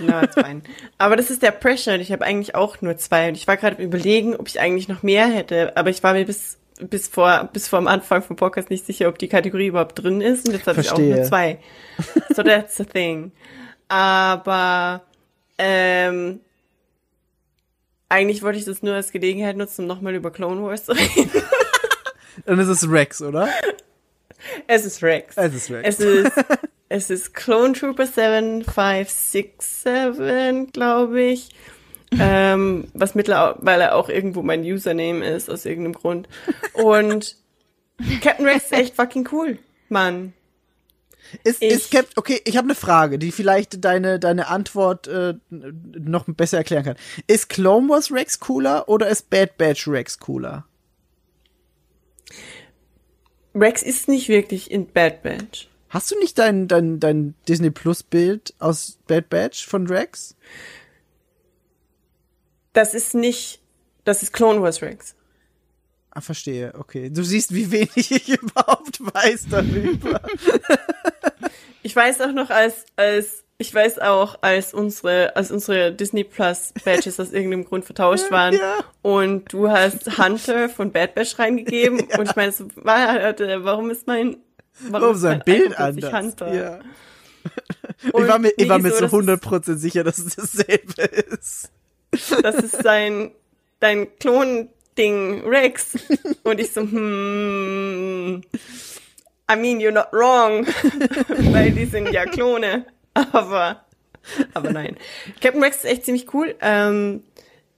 No, 0.00 0.20
it's 0.20 0.34
fine. 0.34 0.62
Aber 0.98 1.16
das 1.16 1.30
ist 1.30 1.42
der 1.42 1.50
Pressure. 1.50 1.94
und 1.94 2.00
Ich 2.00 2.12
habe 2.12 2.24
eigentlich 2.24 2.54
auch 2.54 2.80
nur 2.82 2.96
zwei. 2.98 3.28
Und 3.28 3.36
ich 3.36 3.46
war 3.46 3.56
gerade 3.56 3.82
überlegen, 3.82 4.36
ob 4.36 4.48
ich 4.48 4.60
eigentlich 4.60 4.88
noch 4.88 5.02
mehr 5.02 5.26
hätte. 5.26 5.76
Aber 5.76 5.90
ich 5.90 6.02
war 6.02 6.12
mir 6.12 6.24
bis, 6.26 6.58
bis 6.80 7.08
vor, 7.08 7.48
bis 7.52 7.68
vor 7.68 7.78
am 7.78 7.86
Anfang 7.86 8.22
vom 8.22 8.36
Podcast 8.36 8.70
nicht 8.70 8.84
sicher, 8.86 9.08
ob 9.08 9.18
die 9.18 9.28
Kategorie 9.28 9.68
überhaupt 9.68 10.02
drin 10.02 10.20
ist. 10.20 10.46
Und 10.46 10.54
jetzt 10.54 10.66
habe 10.66 10.80
ich 10.80 10.90
auch 10.92 10.98
nur 10.98 11.22
zwei. 11.24 11.58
So 12.34 12.42
that's 12.42 12.76
the 12.76 12.84
thing. 12.84 13.32
Aber, 13.88 15.02
ähm, 15.56 16.40
eigentlich 18.10 18.42
wollte 18.42 18.58
ich 18.58 18.64
das 18.64 18.82
nur 18.82 18.94
als 18.94 19.12
Gelegenheit 19.12 19.56
nutzen, 19.56 19.82
um 19.82 19.86
nochmal 19.86 20.14
über 20.14 20.30
Clone 20.30 20.62
Wars 20.62 20.84
zu 20.84 20.92
reden. 20.92 21.30
Dann 22.46 22.58
ist 22.58 22.68
es 22.68 22.88
Rex, 22.88 23.20
oder? 23.20 23.48
Es 24.66 24.84
ist 24.84 25.02
Rex. 25.02 25.36
Es 25.36 25.54
ist 25.54 25.70
Rex. 25.70 25.88
Es 25.88 26.00
ist, 26.00 26.32
es 26.88 27.10
ist 27.10 27.34
Clone 27.34 27.74
Trooper 27.74 28.06
7567, 28.06 30.72
glaube 30.72 31.20
ich. 31.22 31.50
ähm, 32.18 32.88
was 32.94 33.14
mittlerweile 33.14 33.94
auch 33.94 34.08
irgendwo 34.08 34.42
mein 34.42 34.62
Username 34.62 35.26
ist, 35.28 35.50
aus 35.50 35.66
irgendeinem 35.66 35.92
Grund. 35.94 36.26
Und 36.72 37.36
Captain 38.22 38.46
Rex 38.46 38.64
ist 38.64 38.72
echt 38.72 38.96
fucking 38.96 39.28
cool, 39.32 39.58
Mann. 39.90 40.32
Ist, 41.44 41.62
Ich- 41.62 41.70
ist 41.72 41.90
Cap 41.90 42.06
okay, 42.16 42.40
ich 42.46 42.56
habe 42.56 42.64
eine 42.66 42.74
Frage, 42.74 43.18
die 43.18 43.32
vielleicht 43.32 43.84
deine, 43.84 44.18
deine 44.18 44.48
Antwort 44.48 45.06
äh, 45.08 45.34
noch 45.50 46.24
besser 46.26 46.56
erklären 46.56 46.84
kann. 46.84 46.96
Ist 47.26 47.50
Clone 47.50 47.86
Wars 47.90 48.10
Rex 48.10 48.40
cooler 48.40 48.88
oder 48.88 49.08
ist 49.08 49.28
Bad 49.28 49.58
Batch 49.58 49.86
Rex 49.88 50.18
cooler? 50.18 50.64
Rex 53.54 53.82
ist 53.82 54.08
nicht 54.08 54.30
wirklich 54.30 54.70
in 54.70 54.86
Bad 54.86 55.22
Batch. 55.22 55.68
Hast 55.90 56.10
du 56.10 56.18
nicht 56.18 56.38
dein, 56.38 56.68
dein, 56.68 57.00
dein 57.00 57.34
Disney 57.48 57.70
Plus 57.70 58.02
Bild 58.02 58.54
aus 58.58 58.98
Bad 59.06 59.28
Batch 59.30 59.66
von 59.66 59.86
Rex? 59.86 60.36
Das 62.72 62.94
ist 62.94 63.14
nicht, 63.14 63.60
das 64.04 64.22
ist 64.22 64.32
Clone 64.32 64.62
Wars 64.62 64.82
Rex. 64.82 65.14
Ah, 66.10 66.20
verstehe, 66.20 66.74
okay. 66.78 67.10
Du 67.10 67.22
siehst, 67.22 67.54
wie 67.54 67.70
wenig 67.70 68.10
ich 68.10 68.28
überhaupt 68.42 69.00
weiß 69.00 69.46
darüber. 69.50 70.20
Ich 71.84 71.94
weiß 71.94 72.20
auch 72.22 72.32
noch, 72.32 72.50
als, 72.50 72.84
als, 72.96 73.44
ich 73.56 73.72
weiß 73.72 74.00
auch, 74.00 74.38
als 74.42 74.74
unsere, 74.74 75.34
als 75.36 75.50
unsere 75.52 75.92
Disney 75.92 76.24
Plus 76.24 76.74
Badges 76.84 77.18
aus 77.20 77.30
irgendeinem 77.32 77.64
Grund 77.64 77.84
vertauscht 77.84 78.30
waren 78.32 78.54
Ja. 78.54 78.84
und 79.00 79.50
du 79.52 79.70
hast 79.70 80.18
Hunter 80.18 80.68
von 80.68 80.90
Bad 80.92 81.14
Batch 81.14 81.38
reingegeben 81.38 82.00
und 82.18 82.28
ich 82.28 82.36
meine, 82.36 82.52
so, 82.52 82.66
warte, 82.74 83.64
warum 83.64 83.90
ist 83.90 84.06
mein, 84.08 84.36
Warum 84.90 85.14
ist 85.14 85.20
so 85.22 85.26
ein 85.28 85.38
mein 85.38 85.44
Bild 85.44 85.78
anders? 85.78 86.34
Ja. 86.54 86.78
Ich 88.02 88.12
war 88.12 88.38
mir, 88.38 88.52
ich 88.56 88.68
war 88.68 88.78
mir 88.78 88.90
so 88.92 89.06
ist- 89.06 89.12
100% 89.12 89.76
sicher, 89.76 90.04
dass 90.04 90.18
es 90.18 90.36
dasselbe 90.36 91.02
ist. 91.02 91.70
das 92.42 92.56
ist 92.56 92.82
sein, 92.82 93.32
dein 93.80 94.06
Klon-Ding, 94.18 95.44
Rex. 95.48 95.96
Und 96.44 96.60
ich 96.60 96.72
so, 96.72 96.82
hm, 96.82 98.42
I 99.50 99.56
mean, 99.56 99.80
you're 99.80 99.90
not 99.90 100.08
wrong, 100.12 100.66
weil 101.52 101.72
die 101.72 101.86
sind 101.86 102.12
ja 102.12 102.26
Klone. 102.26 102.86
Aber, 103.14 103.84
aber 104.54 104.70
nein. 104.72 104.96
Captain 105.40 105.62
Rex 105.62 105.78
ist 105.78 105.84
echt 105.86 106.04
ziemlich 106.04 106.32
cool. 106.34 106.54
Ähm, 106.60 107.22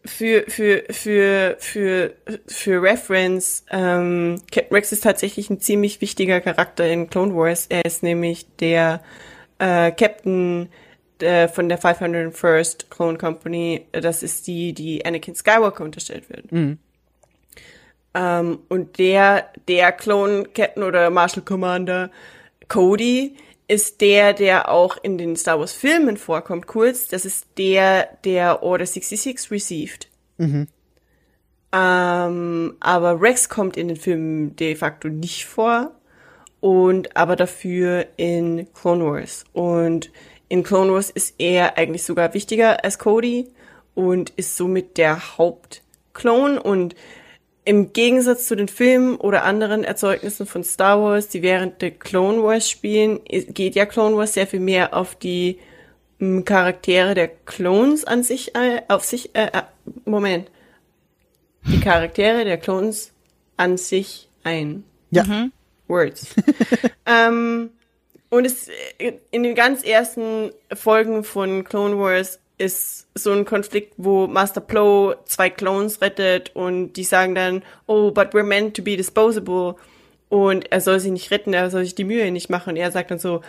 für, 0.05 0.45
für, 0.49 0.85
für, 0.91 1.57
für, 1.59 2.15
für 2.47 2.83
Reference, 2.83 3.65
ähm, 3.71 4.41
Captain 4.51 4.75
Rex 4.75 4.93
ist 4.93 5.05
tatsächlich 5.05 5.51
ein 5.51 5.61
ziemlich 5.61 6.01
wichtiger 6.01 6.41
Charakter 6.41 6.87
in 6.89 7.11
Clone 7.11 7.35
Wars. 7.35 7.67
Er 7.69 7.85
ist 7.85 8.03
nämlich 8.03 8.47
der 8.57 9.03
äh, 9.59 9.91
Captain 9.93 10.71
äh, 11.21 11.49
von 11.49 11.69
der 11.69 11.79
501st 11.79 12.89
Clone 12.89 13.19
Company. 13.19 13.87
Das 13.93 14.23
ist 14.23 14.47
die, 14.47 14.73
die 14.73 15.05
Anakin 15.05 15.35
Skywalker 15.35 15.85
unterstellt 15.85 16.31
wird. 16.31 16.51
Ähm, 18.15 18.61
und 18.69 18.99
der, 18.99 19.51
der 19.69 19.93
Clone 19.93 20.45
Captain 20.55 20.83
oder 20.83 21.11
Marshal 21.11 21.43
Commander 21.43 22.11
Cody 22.69 23.37
ist 23.71 24.01
der, 24.01 24.33
der 24.33 24.69
auch 24.69 24.97
in 25.01 25.17
den 25.17 25.37
Star 25.37 25.61
Wars 25.61 25.73
Filmen 25.73 26.17
vorkommt, 26.17 26.67
kurz. 26.67 27.07
Das 27.07 27.25
ist 27.25 27.47
der, 27.57 28.19
der 28.25 28.65
Order 28.65 28.85
66 28.85 29.49
received. 29.51 30.09
Ähm, 31.73 32.77
aber 32.81 33.21
Rex 33.21 33.49
kommt 33.49 33.77
in 33.77 33.87
den 33.87 33.97
Filmen 33.97 34.57
de 34.57 34.75
facto 34.75 35.09
nicht 35.09 35.45
vor 35.45 35.93
und 36.59 37.17
aber 37.17 37.37
dafür 37.37 38.07
in 38.17 38.67
Clone 38.75 39.05
Wars. 39.05 39.45
Und 39.53 40.11
in 40.49 40.65
Clone 40.65 40.93
Wars 40.93 41.11
ist 41.11 41.37
er 41.39 41.79
eigentlich 41.79 42.03
sogar 42.03 42.35
wichtiger 42.35 42.83
als 42.83 42.99
Cody 42.99 43.53
und 43.95 44.31
ist 44.31 44.57
somit 44.57 44.99
der 44.99 45.39
Hauptklon 45.39 46.59
und 46.59 46.97
im 47.65 47.93
Gegensatz 47.93 48.47
zu 48.47 48.57
den 48.57 48.69
Filmen 48.69 49.17
oder 49.17 49.45
anderen 49.45 49.85
Erzeugnissen 49.85 50.47
von 50.47 50.65
Star 50.65 51.01
Wars, 51.01 51.29
die 51.29 51.43
während 51.43 51.83
der 51.83 51.91
Clone 51.91 52.43
Wars 52.43 52.69
spielen, 52.69 53.21
geht 53.25 53.75
ja 53.75 53.87
Clone 53.87 54.17
Wars 54.17 54.35
sehr 54.35 54.47
viel 54.47 54.61
mehr 54.61 54.95
auf 54.95 55.15
die 55.15 55.59
m, 56.19 56.45
Charaktere 56.45 57.15
der 57.15 57.29
Clones 57.29 58.05
an 58.05 58.23
sich, 58.23 58.55
äh, 58.55 58.83
auf 58.89 59.05
sich, 59.05 59.35
äh, 59.35 59.47
äh, 59.53 59.63
Moment. 60.05 60.51
Die 61.67 61.81
Charaktere 61.81 62.45
der 62.45 62.57
Clones 62.57 63.13
an 63.57 63.77
sich 63.77 64.29
ein. 64.43 64.85
Ja. 65.11 65.51
Words. 65.87 66.35
ähm, 67.07 67.71
und 68.31 68.47
es 68.47 68.69
äh, 68.99 69.13
in 69.31 69.43
den 69.43 69.55
ganz 69.55 69.83
ersten 69.83 70.53
Folgen 70.73 71.25
von 71.25 71.65
Clone 71.65 71.99
Wars 71.99 72.40
ist 72.61 73.07
so 73.15 73.33
ein 73.33 73.45
Konflikt, 73.45 73.95
wo 73.97 74.27
Master 74.27 74.61
Plo 74.61 75.15
zwei 75.25 75.49
Clones 75.49 76.01
rettet 76.03 76.55
und 76.55 76.93
die 76.93 77.05
sagen 77.05 77.35
dann, 77.35 77.63
oh, 77.87 78.11
but 78.11 78.35
we're 78.35 78.43
meant 78.43 78.77
to 78.77 78.83
be 78.83 78.97
disposable. 78.97 79.77
Und 80.29 80.71
er 80.71 80.81
soll 80.81 81.01
sie 81.01 81.11
nicht 81.11 81.31
retten, 81.31 81.55
er 81.55 81.71
soll 81.71 81.85
sich 81.85 81.95
die 81.95 82.05
Mühe 82.05 82.31
nicht 82.31 82.51
machen. 82.51 82.71
Und 82.71 82.77
er 82.77 82.93
sagt 82.93 83.11
dann 83.11 83.19
so, 83.19 83.41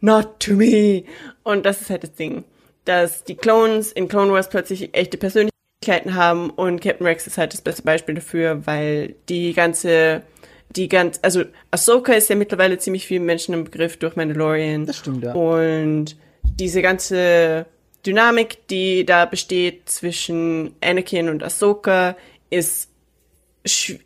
not 0.00 0.38
to 0.38 0.52
me. 0.52 1.02
Und 1.42 1.66
das 1.66 1.82
ist 1.82 1.90
halt 1.90 2.04
das 2.04 2.14
Ding, 2.14 2.44
dass 2.84 3.24
die 3.24 3.36
Clones 3.36 3.92
in 3.92 4.08
Clone 4.08 4.32
Wars 4.32 4.48
plötzlich 4.48 4.94
echte 4.94 5.18
Persönlichkeiten 5.18 6.14
haben 6.14 6.50
und 6.50 6.80
Captain 6.80 7.06
Rex 7.06 7.26
ist 7.26 7.38
halt 7.38 7.52
das 7.52 7.60
beste 7.60 7.82
Beispiel 7.82 8.14
dafür, 8.14 8.66
weil 8.66 9.16
die 9.28 9.52
ganze, 9.52 10.22
die 10.70 10.88
ganz, 10.88 11.18
also 11.22 11.44
Ahsoka 11.70 12.12
ist 12.12 12.30
ja 12.30 12.36
mittlerweile 12.36 12.78
ziemlich 12.78 13.06
vielen 13.06 13.24
Menschen 13.24 13.52
im 13.52 13.64
Begriff 13.64 13.98
durch 13.98 14.16
Mandalorian. 14.16 14.86
Das 14.86 14.98
stimmt, 14.98 15.24
ja. 15.24 15.34
Und 15.34 16.16
diese 16.42 16.80
ganze 16.82 17.66
Dynamik, 18.06 18.66
die 18.68 19.04
da 19.04 19.26
besteht 19.26 19.88
zwischen 19.88 20.74
Anakin 20.80 21.28
und 21.28 21.42
Ahsoka, 21.42 22.16
ist 22.50 22.88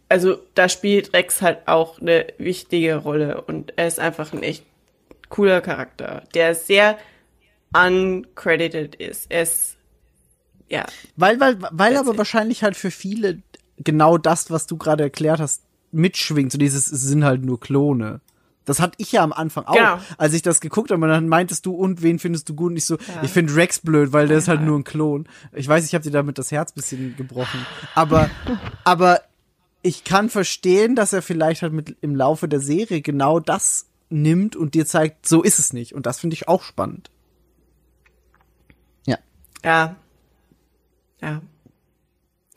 also 0.09 0.39
da 0.55 0.69
spielt 0.69 1.13
Rex 1.13 1.41
halt 1.41 1.69
auch 1.69 2.01
eine 2.01 2.27
wichtige 2.39 2.97
Rolle 2.97 3.43
und 3.43 3.73
er 3.77 3.87
ist 3.87 4.01
einfach 4.01 4.33
ein 4.33 4.43
echt 4.43 4.65
cooler 5.29 5.61
Charakter, 5.61 6.25
der 6.35 6.55
sehr 6.55 6.99
uncredited 7.73 8.97
ist. 8.97 9.27
Er 9.31 9.43
ist 9.43 9.77
Ja. 10.69 10.87
Weil, 11.17 11.39
weil, 11.39 11.59
weil 11.71 11.97
aber 11.97 12.19
wahrscheinlich 12.19 12.63
halt 12.63 12.77
für 12.77 12.91
viele 12.91 13.43
genau 13.79 14.19
das, 14.19 14.51
was 14.51 14.67
du 14.67 14.77
gerade 14.77 15.05
erklärt 15.05 15.41
hast, 15.41 15.63
mitschwingt. 15.93 16.53
So 16.53 16.59
dieses, 16.59 16.91
es 16.91 17.03
sind 17.03 17.25
halt 17.25 17.45
nur 17.45 17.61
Klone. 17.61 18.21
Das 18.65 18.81
hatte 18.81 18.95
ich 18.99 19.13
ja 19.13 19.23
am 19.23 19.33
Anfang 19.33 19.65
auch, 19.67 19.75
Genau. 19.75 19.99
als 20.17 20.33
ich 20.33 20.43
das 20.43 20.61
geguckt 20.61 20.91
habe. 20.91 21.03
Und 21.03 21.09
dann 21.09 21.29
meintest 21.29 21.67
du, 21.67 21.75
und 21.75 22.03
wen 22.03 22.19
findest 22.19 22.49
du 22.49 22.55
gut? 22.55 22.71
Und 22.71 22.77
ich 22.77 22.87
so, 22.87 22.97
ich 23.23 23.31
finde 23.31 23.55
Rex 23.55 23.81
blöd, 23.81 24.13
weil 24.13 24.29
der 24.29 24.39
ist 24.39 24.49
halt 24.49 24.63
nur 24.63 24.79
ein 24.79 24.85
Klon. 24.85 25.29
Ich 25.53 25.69
weiß, 25.69 25.85
ich 25.85 25.95
habe 25.95 26.03
dir 26.03 26.11
damit 26.11 26.39
das 26.39 26.51
Herz 26.51 26.73
bisschen 26.73 27.15
gebrochen. 27.17 27.67
Aber, 27.95 28.31
aber 28.85 29.21
ich 29.83 30.05
kann 30.05 30.31
verstehen, 30.31 30.97
dass 30.97 31.13
er 31.13 31.21
vielleicht 31.21 31.61
halt 31.63 31.75
mit 31.75 31.97
im 32.01 32.17
Laufe 32.17 32.49
der 32.49 32.61
Serie 32.61 33.03
genau 33.03 33.39
das 33.39 33.87
nimmt 34.09 34.57
und 34.57 34.75
dir 34.75 34.87
zeigt, 34.87 35.27
so 35.29 35.43
ist 35.43 35.59
es 35.59 35.73
nicht. 35.75 35.95
Und 35.95 36.07
das 36.07 36.21
finde 36.21 36.35
ich 36.35 36.49
auch 36.49 36.63
spannend. 36.63 37.11
Ja. 39.07 39.19
Ja. 39.63 39.97
Ja. 41.21 41.43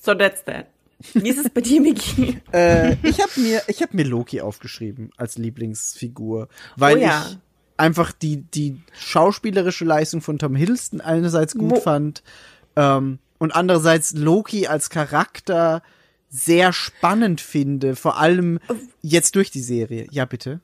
So 0.01 0.13
that's 0.13 0.45
that. 0.45 0.67
Wie 1.13 1.29
ist 1.29 1.37
es 1.37 1.49
bei 1.49 1.61
dir, 1.61 1.81
Miki? 1.81 2.39
Äh, 2.51 2.93
ich 3.07 3.19
habe 3.21 3.31
mir, 3.39 3.61
ich 3.67 3.81
habe 3.81 3.95
mir 3.95 4.03
Loki 4.05 4.41
aufgeschrieben 4.41 5.11
als 5.17 5.37
Lieblingsfigur, 5.37 6.47
weil 6.75 6.97
Oh 6.97 6.99
ja. 7.01 7.25
ich 7.29 7.37
einfach 7.77 8.11
die 8.11 8.37
die 8.41 8.81
schauspielerische 8.99 9.85
Leistung 9.85 10.21
von 10.21 10.39
Tom 10.39 10.55
Hiddleston 10.55 10.99
einerseits 11.01 11.53
gut 11.53 11.69
Mo- 11.69 11.79
fand 11.79 12.23
ähm, 12.75 13.19
und 13.37 13.51
andererseits 13.55 14.13
Loki 14.13 14.65
als 14.67 14.89
Charakter 14.89 15.83
sehr 16.29 16.73
spannend 16.73 17.39
finde, 17.41 17.95
vor 17.95 18.17
allem 18.17 18.59
jetzt 19.03 19.35
durch 19.35 19.51
die 19.51 19.61
Serie. 19.61 20.07
Ja 20.11 20.25
bitte. 20.25 20.59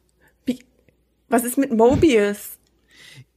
Was 1.30 1.44
ist 1.44 1.58
mit 1.58 1.72
Mobius? 1.72 2.58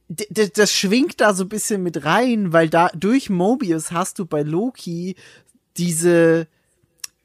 D- 0.09 0.49
das 0.53 0.71
schwingt 0.71 1.19
da 1.21 1.33
so 1.33 1.43
ein 1.45 1.49
bisschen 1.49 1.81
mit 1.83 2.05
rein, 2.05 2.53
weil 2.53 2.69
da 2.69 2.89
durch 2.89 3.29
Mobius 3.29 3.91
hast 3.91 4.19
du 4.19 4.25
bei 4.25 4.41
Loki 4.43 5.15
diese 5.77 6.47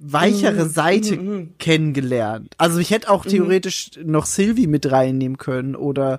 weichere 0.02 0.68
Seite 0.68 1.48
kennengelernt. 1.58 2.54
Also 2.58 2.78
ich 2.78 2.90
hätte 2.90 3.10
auch 3.10 3.24
theoretisch 3.24 3.90
noch 4.02 4.26
Sylvie 4.26 4.66
mit 4.66 4.90
reinnehmen 4.90 5.38
können 5.38 5.76
oder 5.76 6.18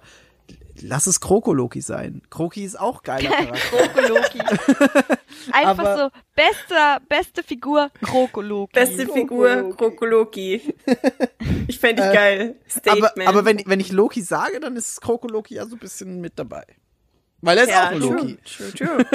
lass 0.81 1.07
es 1.07 1.19
Kroko-Loki 1.19 1.81
sein. 1.81 2.21
Kroki 2.29 2.63
ist 2.63 2.79
auch 2.79 3.03
geiler. 3.03 3.29
Krokoloki. 3.69 4.39
Einfach 5.51 5.83
Aber- 5.83 5.97
so, 5.97 6.09
bester, 6.35 6.99
beste 7.09 7.43
Figur, 7.43 7.89
Krokoloki. 8.01 8.73
Beste 8.73 9.07
Figur, 9.07 9.75
Krokoloki. 9.75 10.61
Ich 11.67 11.79
fände 11.79 12.05
ich 12.05 12.13
geil. 12.13 12.55
aber 12.85 13.07
Statement. 13.07 13.29
aber 13.29 13.45
wenn, 13.45 13.61
wenn 13.65 13.79
ich 13.79 13.91
Loki 13.91 14.21
sage, 14.21 14.59
dann 14.59 14.75
ist 14.75 14.99
Kroko-Loki 15.01 15.55
ja 15.55 15.65
so 15.65 15.75
ein 15.75 15.79
bisschen 15.79 16.19
mit 16.19 16.33
dabei. 16.37 16.63
Weil 17.41 17.57
er 17.57 17.63
ist 17.63 17.69
ja, 17.69 17.87
auch 17.87 17.91
ein 17.91 17.99
true, 17.99 18.15
Loki. 18.15 18.37
true, 18.45 18.73
true. 18.73 19.05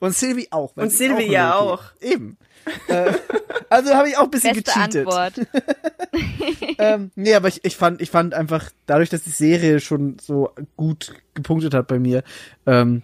Und 0.00 0.14
Sylvie 0.14 0.48
auch. 0.50 0.76
Und 0.76 0.90
Sylvie 0.90 1.24
ein 1.26 1.30
ja 1.30 1.56
auch. 1.56 1.82
Eben. 2.00 2.36
Äh, 2.88 3.12
also 3.70 3.94
habe 3.94 4.08
ich 4.08 4.16
auch 4.16 4.24
ein 4.24 4.30
bisschen 4.30 4.54
Beste 4.54 4.72
gecheatet. 4.72 5.06
Antwort. 5.06 5.46
ähm, 6.78 7.10
nee, 7.16 7.34
aber 7.34 7.48
ich, 7.48 7.64
ich 7.64 7.76
fand, 7.76 8.00
ich 8.00 8.10
fand 8.10 8.34
einfach, 8.34 8.70
dadurch, 8.86 9.10
dass 9.10 9.22
die 9.22 9.30
Serie 9.30 9.80
schon 9.80 10.16
so 10.20 10.50
gut 10.76 11.14
gepunktet 11.34 11.74
hat 11.74 11.86
bei 11.86 11.98
mir, 11.98 12.22
ähm, 12.66 13.02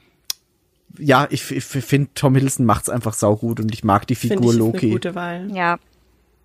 ja, 0.99 1.27
ich, 1.31 1.51
ich 1.51 1.65
finde, 1.65 2.11
Tom 2.15 2.35
Hiddleston 2.35 2.67
macht's 2.67 2.89
einfach 2.89 3.15
saugut 3.15 3.61
und 3.61 3.73
ich 3.73 3.85
mag 3.85 4.07
die 4.07 4.15
Figur 4.15 4.45
ich 4.45 4.51
ist 4.51 4.57
Loki. 4.57 4.87
eine 4.87 4.93
gute 4.93 5.15
Wahl. 5.15 5.51
Ja. 5.53 5.79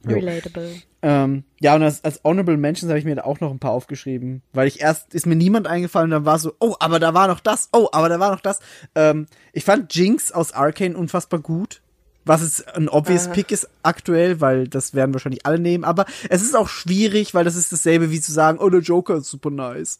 Jo. 0.07 0.15
Relatable. 0.15 0.81
Ähm, 1.01 1.43
ja, 1.59 1.75
und 1.75 1.83
als, 1.83 2.03
als 2.03 2.21
Honorable 2.23 2.57
Mentions 2.57 2.89
habe 2.89 2.99
ich 2.99 3.05
mir 3.05 3.15
da 3.15 3.23
auch 3.23 3.39
noch 3.39 3.51
ein 3.51 3.59
paar 3.59 3.71
aufgeschrieben, 3.71 4.41
weil 4.53 4.67
ich 4.67 4.81
erst 4.81 5.13
ist 5.13 5.25
mir 5.25 5.35
niemand 5.35 5.67
eingefallen 5.67 6.05
und 6.07 6.11
dann 6.11 6.25
war 6.25 6.39
so, 6.39 6.53
oh, 6.59 6.75
aber 6.79 6.99
da 6.99 7.13
war 7.13 7.27
noch 7.27 7.39
das, 7.39 7.69
oh, 7.73 7.87
aber 7.91 8.09
da 8.09 8.19
war 8.19 8.31
noch 8.31 8.41
das. 8.41 8.59
Ähm, 8.95 9.27
ich 9.53 9.63
fand 9.63 9.93
Jinx 9.93 10.31
aus 10.31 10.51
Arcane 10.51 10.95
unfassbar 10.95 11.39
gut, 11.39 11.81
was 12.25 12.41
es 12.41 12.65
ein 12.67 12.89
obvious 12.89 13.27
Ah. 13.27 13.31
Pick 13.31 13.51
ist 13.51 13.67
aktuell, 13.83 14.39
weil 14.41 14.67
das 14.67 14.93
werden 14.93 15.13
wahrscheinlich 15.13 15.45
alle 15.45 15.59
nehmen, 15.59 15.83
aber 15.83 16.05
es 16.29 16.41
ist 16.41 16.55
auch 16.55 16.67
schwierig, 16.67 17.33
weil 17.33 17.45
das 17.45 17.55
ist 17.55 17.71
dasselbe 17.71 18.11
wie 18.11 18.21
zu 18.21 18.31
sagen, 18.31 18.59
oh, 18.59 18.69
der 18.69 18.81
Joker 18.81 19.17
ist 19.17 19.29
super 19.29 19.49
nice. 19.49 19.99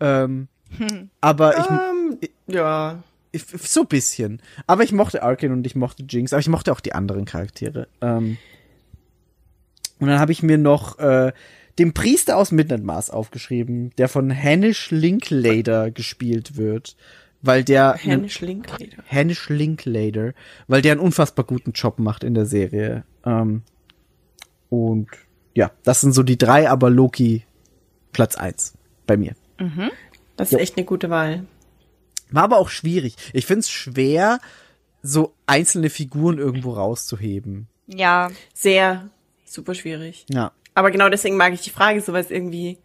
Ähm, 0.00 0.48
aber 1.20 1.58
ich, 1.58 1.66
Ähm, 1.70 2.18
ja. 2.46 3.02
ich, 3.32 3.44
so 3.62 3.82
ein 3.82 3.86
bisschen. 3.86 4.42
Aber 4.66 4.82
ich 4.82 4.92
mochte 4.92 5.22
Arcane 5.22 5.52
und 5.52 5.66
ich 5.66 5.74
mochte 5.74 6.04
Jinx, 6.08 6.32
aber 6.32 6.40
ich 6.40 6.48
mochte 6.48 6.72
auch 6.72 6.80
die 6.80 6.92
anderen 6.94 7.24
Charaktere. 7.24 7.88
Ähm, 8.00 8.36
und 9.98 10.08
dann 10.08 10.18
habe 10.18 10.32
ich 10.32 10.42
mir 10.42 10.58
noch 10.58 10.98
äh, 10.98 11.32
den 11.78 11.92
Priester 11.92 12.36
aus 12.36 12.52
Midnight 12.52 12.82
Mars 12.84 13.10
aufgeschrieben, 13.10 13.90
der 13.98 14.08
von 14.08 14.34
Hanish 14.34 14.90
Linklater 14.90 15.90
gespielt 15.90 16.56
wird, 16.56 16.96
weil 17.42 17.64
der 17.64 17.92
einen- 17.94 18.00
Hennisch 18.02 18.40
Linklater. 18.40 18.84
Hanish 19.10 19.48
Linklater, 19.48 20.32
weil 20.68 20.82
der 20.82 20.92
einen 20.92 21.00
unfassbar 21.00 21.44
guten 21.44 21.72
Job 21.72 21.98
macht 21.98 22.24
in 22.24 22.34
der 22.34 22.46
Serie. 22.46 23.04
Ähm, 23.24 23.62
und 24.68 25.08
ja, 25.54 25.70
das 25.82 26.00
sind 26.00 26.12
so 26.12 26.22
die 26.22 26.38
drei, 26.38 26.70
aber 26.70 26.90
Loki 26.90 27.44
Platz 28.12 28.36
eins 28.36 28.74
bei 29.06 29.16
mir. 29.16 29.34
Das 30.36 30.48
ist 30.48 30.52
Jo. 30.52 30.58
echt 30.58 30.76
eine 30.76 30.86
gute 30.86 31.10
Wahl. 31.10 31.44
War 32.30 32.44
aber 32.44 32.58
auch 32.58 32.68
schwierig. 32.70 33.16
Ich 33.32 33.46
find's 33.46 33.68
schwer, 33.70 34.38
so 35.02 35.34
einzelne 35.46 35.90
Figuren 35.90 36.38
irgendwo 36.38 36.72
rauszuheben. 36.72 37.66
Ja. 37.86 38.30
Sehr, 38.54 39.08
super 39.44 39.74
schwierig. 39.74 40.24
Ja. 40.30 40.52
Aber 40.74 40.90
genau 40.90 41.08
deswegen 41.08 41.36
mag 41.36 41.52
ich 41.52 41.62
die 41.62 41.70
Frage 41.70 42.00
so, 42.00 42.12
weil 42.12 42.22
es 42.24 42.30
irgendwie, 42.30 42.78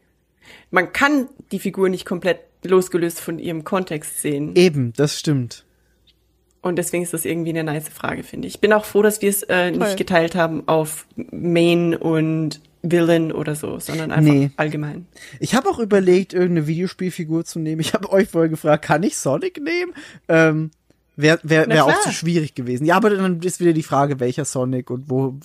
man 0.72 0.92
kann 0.92 1.28
die 1.52 1.60
Figur 1.60 1.90
nicht 1.90 2.06
komplett 2.06 2.40
losgelöst 2.70 3.20
von 3.20 3.40
ihrem 3.40 3.64
Kontext 3.64 4.22
sehen. 4.22 4.56
Eben, 4.56 4.94
das 4.94 5.20
stimmt. 5.20 5.66
Und 6.62 6.78
deswegen 6.78 7.04
ist 7.04 7.14
das 7.14 7.26
irgendwie 7.26 7.52
eine 7.52 7.64
nice 7.64 7.90
Frage, 7.90 8.24
finde 8.24 8.48
ich. 8.48 8.56
Ich 8.56 8.62
bin 8.62 8.74
auch 8.74 8.86
froh, 8.86 9.04
dass 9.04 9.22
wir 9.22 9.30
es 9.30 9.44
äh, 9.44 9.72
Toll. 9.72 9.78
nicht 9.80 9.98
geteilt 9.98 10.34
haben 10.36 10.68
auf 10.68 11.06
Main 11.16 11.96
und 11.96 12.60
Villain 12.82 13.32
oder 13.32 13.56
so, 13.56 13.80
sondern 13.80 14.12
einfach 14.12 14.34
Nee. 14.34 14.52
allgemein. 14.58 15.06
Ich 15.40 15.54
habe 15.54 15.70
auch 15.70 15.80
überlegt, 15.80 16.34
irgendeine 16.34 16.66
Videospielfigur 16.68 17.46
zu 17.46 17.60
nehmen. 17.60 17.82
Ich 17.82 17.94
habe 17.94 18.12
euch 18.12 18.30
vorher 18.30 18.50
gefragt, 18.50 18.84
kann 18.86 19.04
ich 19.04 19.18
Sonic 19.18 19.62
nehmen? 19.62 19.94
Ähm, 20.28 20.72
Wäre 21.18 21.40
wär, 21.44 21.68
wär 21.70 21.86
auch 21.86 22.00
zu 22.02 22.12
schwierig 22.12 22.56
gewesen. 22.56 22.86
Ja, 22.86 22.98
aber 22.98 23.10
dann 23.12 23.40
ist 23.42 23.60
wieder 23.62 23.72
die 23.72 23.84
Frage, 23.84 24.20
welcher 24.20 24.44
Sonic 24.44 24.90
und 24.90 25.10
wo. 25.10 25.38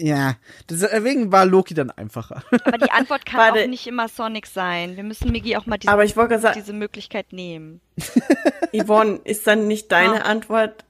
Ja, 0.00 0.36
deswegen 0.70 1.32
war 1.32 1.44
Loki 1.44 1.74
dann 1.74 1.90
einfacher. 1.90 2.44
Aber 2.64 2.78
die 2.78 2.90
Antwort 2.92 3.26
kann 3.26 3.40
Warte. 3.40 3.64
auch 3.64 3.66
nicht 3.68 3.86
immer 3.88 4.08
Sonic 4.08 4.46
sein. 4.46 4.94
Wir 4.96 5.02
müssen 5.02 5.32
Migi 5.32 5.56
auch 5.56 5.66
mal 5.66 5.76
diese, 5.76 5.90
sagen, 6.38 6.54
diese 6.56 6.72
Möglichkeit 6.72 7.32
nehmen. 7.32 7.80
Yvonne, 8.72 9.20
ist 9.24 9.46
dann 9.48 9.66
nicht 9.66 9.90
deine 9.90 10.24
Ah. 10.24 10.28
Antwort, 10.28 10.84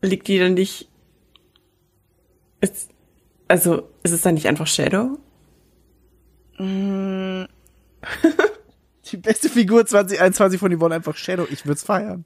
liegt 0.00 0.28
die 0.28 0.38
dann 0.38 0.54
nicht, 0.54 0.88
ist, 2.60 2.90
also, 3.48 3.90
ist 4.04 4.12
es 4.12 4.22
dann 4.22 4.34
nicht 4.34 4.46
einfach 4.46 4.68
Shadow? 4.68 5.18
Die 9.10 9.16
beste 9.16 9.48
Figur 9.48 9.84
2021 9.86 10.60
von 10.60 10.76
Yvonne 10.76 10.94
einfach 10.94 11.16
Shadow. 11.16 11.46
Ich 11.50 11.66
würd's 11.66 11.82
feiern. 11.82 12.24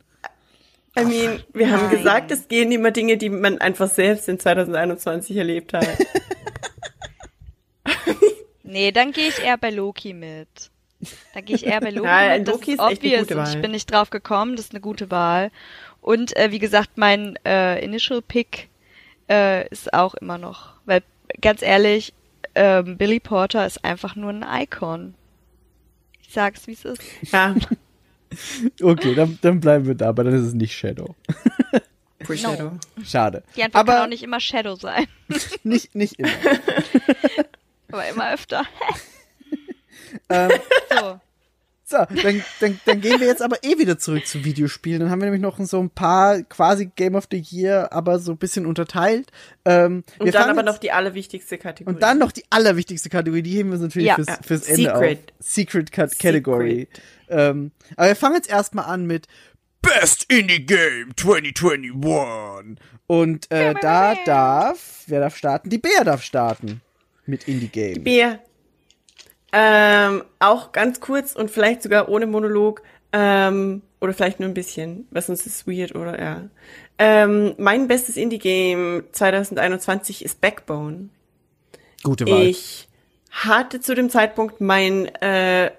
I 0.97 1.05
mean, 1.05 1.43
wir 1.53 1.71
haben 1.71 1.87
Nein. 1.89 1.97
gesagt, 1.97 2.31
es 2.31 2.47
gehen 2.49 2.71
immer 2.71 2.91
Dinge, 2.93 3.17
die 3.17 3.29
man 3.29 3.59
einfach 3.59 3.89
selbst 3.89 4.29
in 4.29 4.39
2021 4.39 5.37
erlebt 5.37 5.73
hat. 5.73 5.87
Nee, 8.67 8.91
dann 8.93 9.13
gehe 9.13 9.29
ich 9.29 9.39
eher 9.41 9.57
bei 9.59 9.71
Loki 9.71 10.15
mit. 10.15 10.49
Da 11.35 11.41
gehe 11.41 11.55
ich 11.55 11.67
eher 11.67 11.81
bei 11.81 11.91
Loki 11.91 12.09
Ja, 12.09 12.39
mit. 12.39 12.49
Das 12.49 12.55
Loki 12.55 12.73
ist 12.73 12.81
ist 12.81 12.91
echt 12.91 13.03
eine 13.05 13.13
obvious 13.15 13.21
gute 13.29 13.39
und 13.39 13.47
ich 13.47 13.55
Wahl. 13.55 13.61
bin 13.63 13.71
nicht 13.71 13.93
drauf 13.93 14.11
gekommen. 14.11 14.57
Das 14.57 14.65
ist 14.67 14.73
eine 14.73 14.81
gute 14.81 15.11
Wahl. 15.11 15.51
Und 16.01 16.37
äh, 16.37 16.51
wie 16.51 16.59
gesagt, 16.59 16.93
mein 16.97 17.39
äh, 17.45 17.79
Initial 17.85 18.21
Pick 18.23 18.69
äh, 19.31 19.69
ist 19.69 19.93
auch 19.95 20.15
immer 20.15 20.39
noch. 20.39 20.73
Weil, 20.87 21.03
ganz 21.41 21.63
ehrlich, 21.63 22.15
ähm, 22.55 22.97
Billy 22.97 23.21
Porter 23.21 23.65
ist 23.67 23.85
einfach 23.85 24.17
nur 24.17 24.31
ein 24.31 24.45
Icon. 24.63 25.15
Ich 26.23 26.33
sag's, 26.33 26.67
wie 26.67 26.73
es 26.73 26.85
ist. 26.85 27.03
ja, 27.33 27.55
Okay, 28.83 29.15
dann, 29.15 29.39
dann 29.43 29.61
bleiben 29.61 29.87
wir 29.87 29.95
da, 29.95 30.09
aber 30.09 30.25
dann 30.25 30.35
ist 30.35 30.43
es 30.49 30.55
nicht 30.55 30.77
Shadow. 30.77 31.15
Free 32.25 32.37
Shadow. 32.39 32.73
Schade. 33.05 33.43
Die 33.57 33.63
Antwort 33.63 33.87
kann 33.87 33.95
aber 33.97 34.05
auch 34.05 34.09
nicht 34.09 34.23
immer 34.23 34.41
Shadow 34.41 34.77
sein. 34.77 35.07
nicht, 35.63 35.95
nicht 35.95 36.19
immer. 36.19 36.31
Aber 37.93 38.09
immer 38.09 38.33
öfter. 38.33 38.65
ähm, 40.31 40.51
So. 40.91 41.21
So, 41.97 42.23
dann, 42.23 42.43
dann, 42.61 42.81
dann 42.87 43.01
gehen 43.01 43.21
wir 43.21 43.27
jetzt 43.29 43.41
aber 43.43 43.57
eh 43.63 43.79
wieder 43.79 43.99
zurück 43.99 44.27
zu 44.27 44.45
Videospielen. 44.45 45.01
Dann 45.01 45.11
haben 45.11 45.21
wir 45.21 45.27
nämlich 45.27 45.43
noch 45.43 45.59
so 45.61 45.79
ein 45.81 45.91
paar 45.91 46.43
quasi 46.43 46.91
Game 46.97 47.15
of 47.15 47.29
the 47.31 47.39
Year, 47.51 47.93
aber 47.93 48.19
so 48.19 48.33
ein 48.33 48.39
bisschen 48.39 48.67
unterteilt. 48.67 49.31
Ähm, 49.65 50.03
Und 50.19 50.35
dann 50.35 50.51
aber 50.51 50.63
noch 50.65 50.79
die 50.79 50.91
allerwichtigste 50.91 51.57
Kategorie. 51.59 51.95
und 51.95 52.03
dann 52.03 52.19
noch 52.19 52.33
die 52.33 52.43
allerwichtigste 52.51 53.09
Kategorie, 53.11 53.43
die 53.43 53.53
heben 53.53 53.69
wir 53.69 53.75
uns 53.75 53.83
natürlich 53.83 54.09
Ja. 54.09 54.17
fürs, 54.17 54.27
Ja. 54.29 54.39
fürs 54.45 54.63
Ende 54.69 54.83
Secret. 54.83 55.19
auf. 55.19 55.35
Secret 55.47 55.93
Cat 55.93 56.19
Category. 56.19 56.89
Ähm, 57.29 57.71
aber 57.97 58.09
wir 58.09 58.17
fangen 58.17 58.35
jetzt 58.35 58.51
erstmal 58.51 58.87
an 58.87 59.07
mit 59.07 59.27
Best 59.83 60.25
Indie 60.33 60.65
Game 60.67 61.15
2021. 61.17 62.77
und 63.07 63.51
äh, 63.51 63.75
da 63.81 64.15
darf, 64.25 65.05
wer 65.07 65.21
darf 65.21 65.37
starten? 65.37 65.71
Die 65.71 65.79
Bea 65.79 66.05
darf 66.05 66.23
starten 66.23 66.81
mit 67.27 67.47
Indie 67.49 67.69
Game. 67.69 68.03
Bier. 68.05 68.41
Ähm, 69.57 70.25
auch 70.41 70.73
ganz 70.73 70.99
kurz 70.99 71.37
und 71.37 71.49
vielleicht 71.49 71.83
sogar 71.83 72.09
ohne 72.09 72.27
Monolog. 72.27 72.83
Ähm, 73.13 73.83
oder 74.01 74.13
vielleicht 74.13 74.41
nur 74.41 74.49
ein 74.49 74.55
bisschen, 74.55 75.07
was 75.13 75.27
sonst 75.27 75.47
ist 75.47 75.69
weird 75.69 75.95
oder 75.95 76.21
ja. 76.21 76.43
Ähm, 76.99 77.55
mein 77.57 77.87
bestes 77.87 78.17
Indie-Game 78.17 79.05
2021 79.13 80.25
ist 80.25 80.41
Backbone. 80.41 81.09
Gute 82.03 82.27
Wahl. 82.27 82.43
Ich 82.43 82.89
hatte 83.31 83.81
zu 83.81 83.95
dem 83.95 84.11
Zeitpunkt 84.11 84.61
mein 84.61 85.07
äh, 85.23 85.71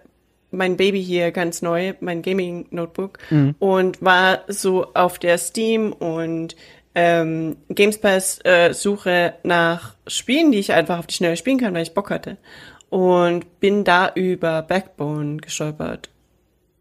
mein 0.51 0.77
Baby 0.77 1.03
hier 1.03 1.31
ganz 1.31 1.61
neu, 1.61 1.93
mein 1.99 2.21
Gaming 2.21 2.67
Notebook 2.71 3.19
und 3.59 4.01
war 4.01 4.43
so 4.47 4.93
auf 4.93 5.19
der 5.19 5.37
Steam 5.37 5.91
und 5.91 6.55
ähm, 6.95 7.57
Games 7.69 7.97
Pass 7.99 8.39
äh, 8.45 8.73
Suche 8.73 9.33
nach 9.43 9.95
Spielen, 10.07 10.53
die 10.53 10.59
ich 10.59 10.71
einfach 10.71 10.99
auf 10.99 11.07
die 11.07 11.15
Schnelle 11.15 11.35
spielen 11.35 11.59
kann, 11.59 11.73
weil 11.73 11.83
ich 11.83 11.93
Bock 11.93 12.09
hatte 12.09 12.37
und 12.95 13.59
bin 13.59 13.83
da 13.83 14.13
über 14.15 14.61
Backbone 14.61 15.35
gestolpert. 15.35 16.07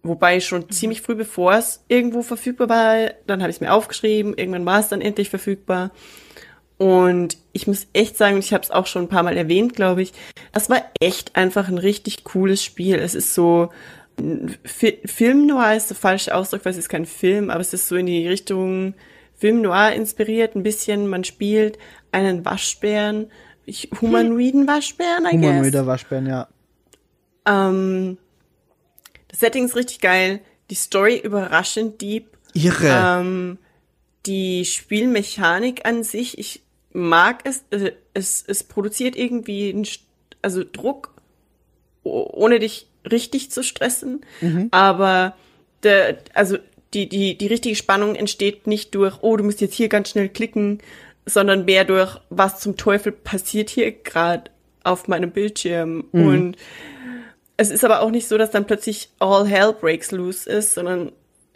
Wobei 0.05 0.39
schon 0.39 0.71
ziemlich 0.71 1.01
früh 1.01 1.17
bevor 1.17 1.55
es 1.55 1.83
irgendwo 1.89 2.23
verfügbar 2.23 2.69
war, 2.69 3.11
dann 3.27 3.41
habe 3.41 3.51
ich 3.51 3.57
es 3.57 3.61
mir 3.61 3.73
aufgeschrieben, 3.73 4.39
irgendwann 4.39 4.65
war 4.65 4.79
es 4.79 4.87
dann 4.87 5.01
endlich 5.01 5.29
verfügbar. 5.29 5.91
Und 6.79 7.37
ich 7.53 7.67
muss 7.67 7.89
echt 7.95 8.17
sagen, 8.17 8.39
ich 8.39 8.53
habe 8.53 8.63
es 8.63 8.71
auch 8.71 8.87
schon 8.87 9.03
ein 9.03 9.09
paar 9.09 9.25
Mal 9.25 9.37
erwähnt, 9.37 9.75
glaube 9.75 10.03
ich, 10.03 10.13
das 10.53 10.71
war 10.71 10.85
echt 11.01 11.35
einfach 11.35 11.67
ein 11.67 11.79
richtig 11.79 12.23
cooles 12.23 12.63
Spiel. 12.63 12.95
Es 12.95 13.17
ist 13.17 13.35
so, 13.35 13.71
Fi 14.63 15.01
Film 15.07 15.49
Noir 15.49 15.75
ist 15.75 15.91
der 15.91 15.97
falsche 15.97 16.33
Ausdruck, 16.33 16.65
weil 16.65 16.71
es 16.71 16.79
ist 16.79 16.89
kein 16.89 17.07
Film, 17.07 17.51
aber 17.51 17.61
es 17.61 17.75
ist 17.75 17.89
so 17.89 17.97
in 17.97 18.07
die 18.07 18.29
Richtung 18.29 18.95
Film 19.35 19.63
Noir 19.63 19.91
inspiriert, 19.91 20.55
ein 20.55 20.63
bisschen. 20.63 21.09
Man 21.09 21.25
spielt 21.25 21.77
einen 22.13 22.45
Waschbären, 22.45 23.33
ich- 23.67 23.91
humanoiden 24.01 24.67
Waschbären, 24.67 25.25
I 25.27 25.31
guess. 25.31 25.41
Humanoider 25.43 25.87
Waschbären, 25.87 26.27
ja. 26.27 26.49
Ähm, 27.47 28.19
das 29.29 29.41
Setting 29.41 29.65
ist 29.67 29.77
richtig 29.77 30.01
geil, 30.01 30.41
die 30.71 30.75
Story 30.75 31.19
überraschend 31.19 32.01
deep. 32.01 32.29
Irre. 32.55 33.21
Ähm, 33.21 33.59
die 34.27 34.65
Spielmechanik 34.65 35.87
an 35.87 36.03
sich, 36.05 36.39
ich 36.39 36.63
mag 36.93 37.41
es, 37.45 37.65
äh, 37.71 37.93
es, 38.15 38.45
es 38.47 38.63
produziert 38.63 39.17
irgendwie 39.17 39.71
einen, 39.71 39.87
also 40.41 40.63
Druck, 40.65 41.13
ohne 42.05 42.59
dich 42.61 42.87
richtig 43.11 43.51
zu 43.51 43.63
stressen, 43.63 44.25
aber 44.71 45.37
der, 45.83 46.19
also 46.33 46.57
die, 46.95 47.09
die, 47.09 47.37
die 47.37 47.47
richtige 47.49 47.75
Spannung 47.77 48.15
entsteht 48.15 48.67
nicht 48.67 48.95
durch, 48.95 49.19
oh, 49.23 49.37
du 49.37 49.45
musst 49.45 49.61
jetzt 49.61 49.75
hier 49.75 49.89
ganz 49.89 50.11
schnell 50.11 50.29
klicken, 50.29 50.79
sondern 51.27 51.65
mehr 51.65 51.85
durch, 51.85 52.17
was 52.31 52.61
zum 52.61 52.77
Teufel 52.77 53.13
passiert 53.13 53.71
hier 53.71 53.93
gerade 53.93 54.51
auf 54.83 55.09
meinem 55.09 55.31
Bildschirm 55.31 56.05
und 56.13 56.57
es 57.57 57.71
ist 57.71 57.85
aber 57.85 58.01
auch 58.03 58.11
nicht 58.11 58.27
so, 58.29 58.37
dass 58.37 58.51
dann 58.51 58.67
plötzlich 58.67 59.11
all 59.21 59.47
hell 59.47 59.73
breaks 59.73 60.11
loose 60.11 60.51
ist, 60.51 60.75
sondern 60.75 61.13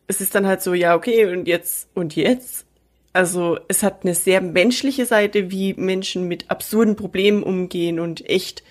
es 0.06 0.20
ist 0.20 0.34
dann 0.34 0.46
halt 0.46 0.62
so, 0.62 0.72
ja, 0.72 0.94
okay, 0.94 1.26
und 1.26 1.48
jetzt, 1.48 1.88
und 1.94 2.14
jetzt? 2.16 2.64
Also, 3.12 3.58
es 3.68 3.82
hat 3.82 4.04
eine 4.04 4.14
sehr 4.14 4.40
menschliche 4.40 5.06
Seite, 5.06 5.50
wie 5.50 5.74
Menschen 5.74 6.28
mit 6.28 6.50
absurden 6.50 6.94
Problemen 6.94 7.42
umgehen 7.42 7.98
und 7.98 8.28
echt 8.28 8.62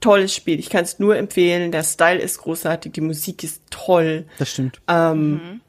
tolles 0.00 0.34
Spiel. 0.34 0.58
Ich 0.58 0.68
kann 0.68 0.82
es 0.84 0.98
nur 0.98 1.16
empfehlen. 1.16 1.70
Der 1.70 1.84
Style 1.84 2.18
ist 2.20 2.38
großartig, 2.38 2.92
die 2.92 3.00
Musik 3.00 3.44
ist 3.44 3.62
toll 3.70 4.26
Das 4.38 4.50
stimmt. 4.50 4.80
ähm, 4.88 5.60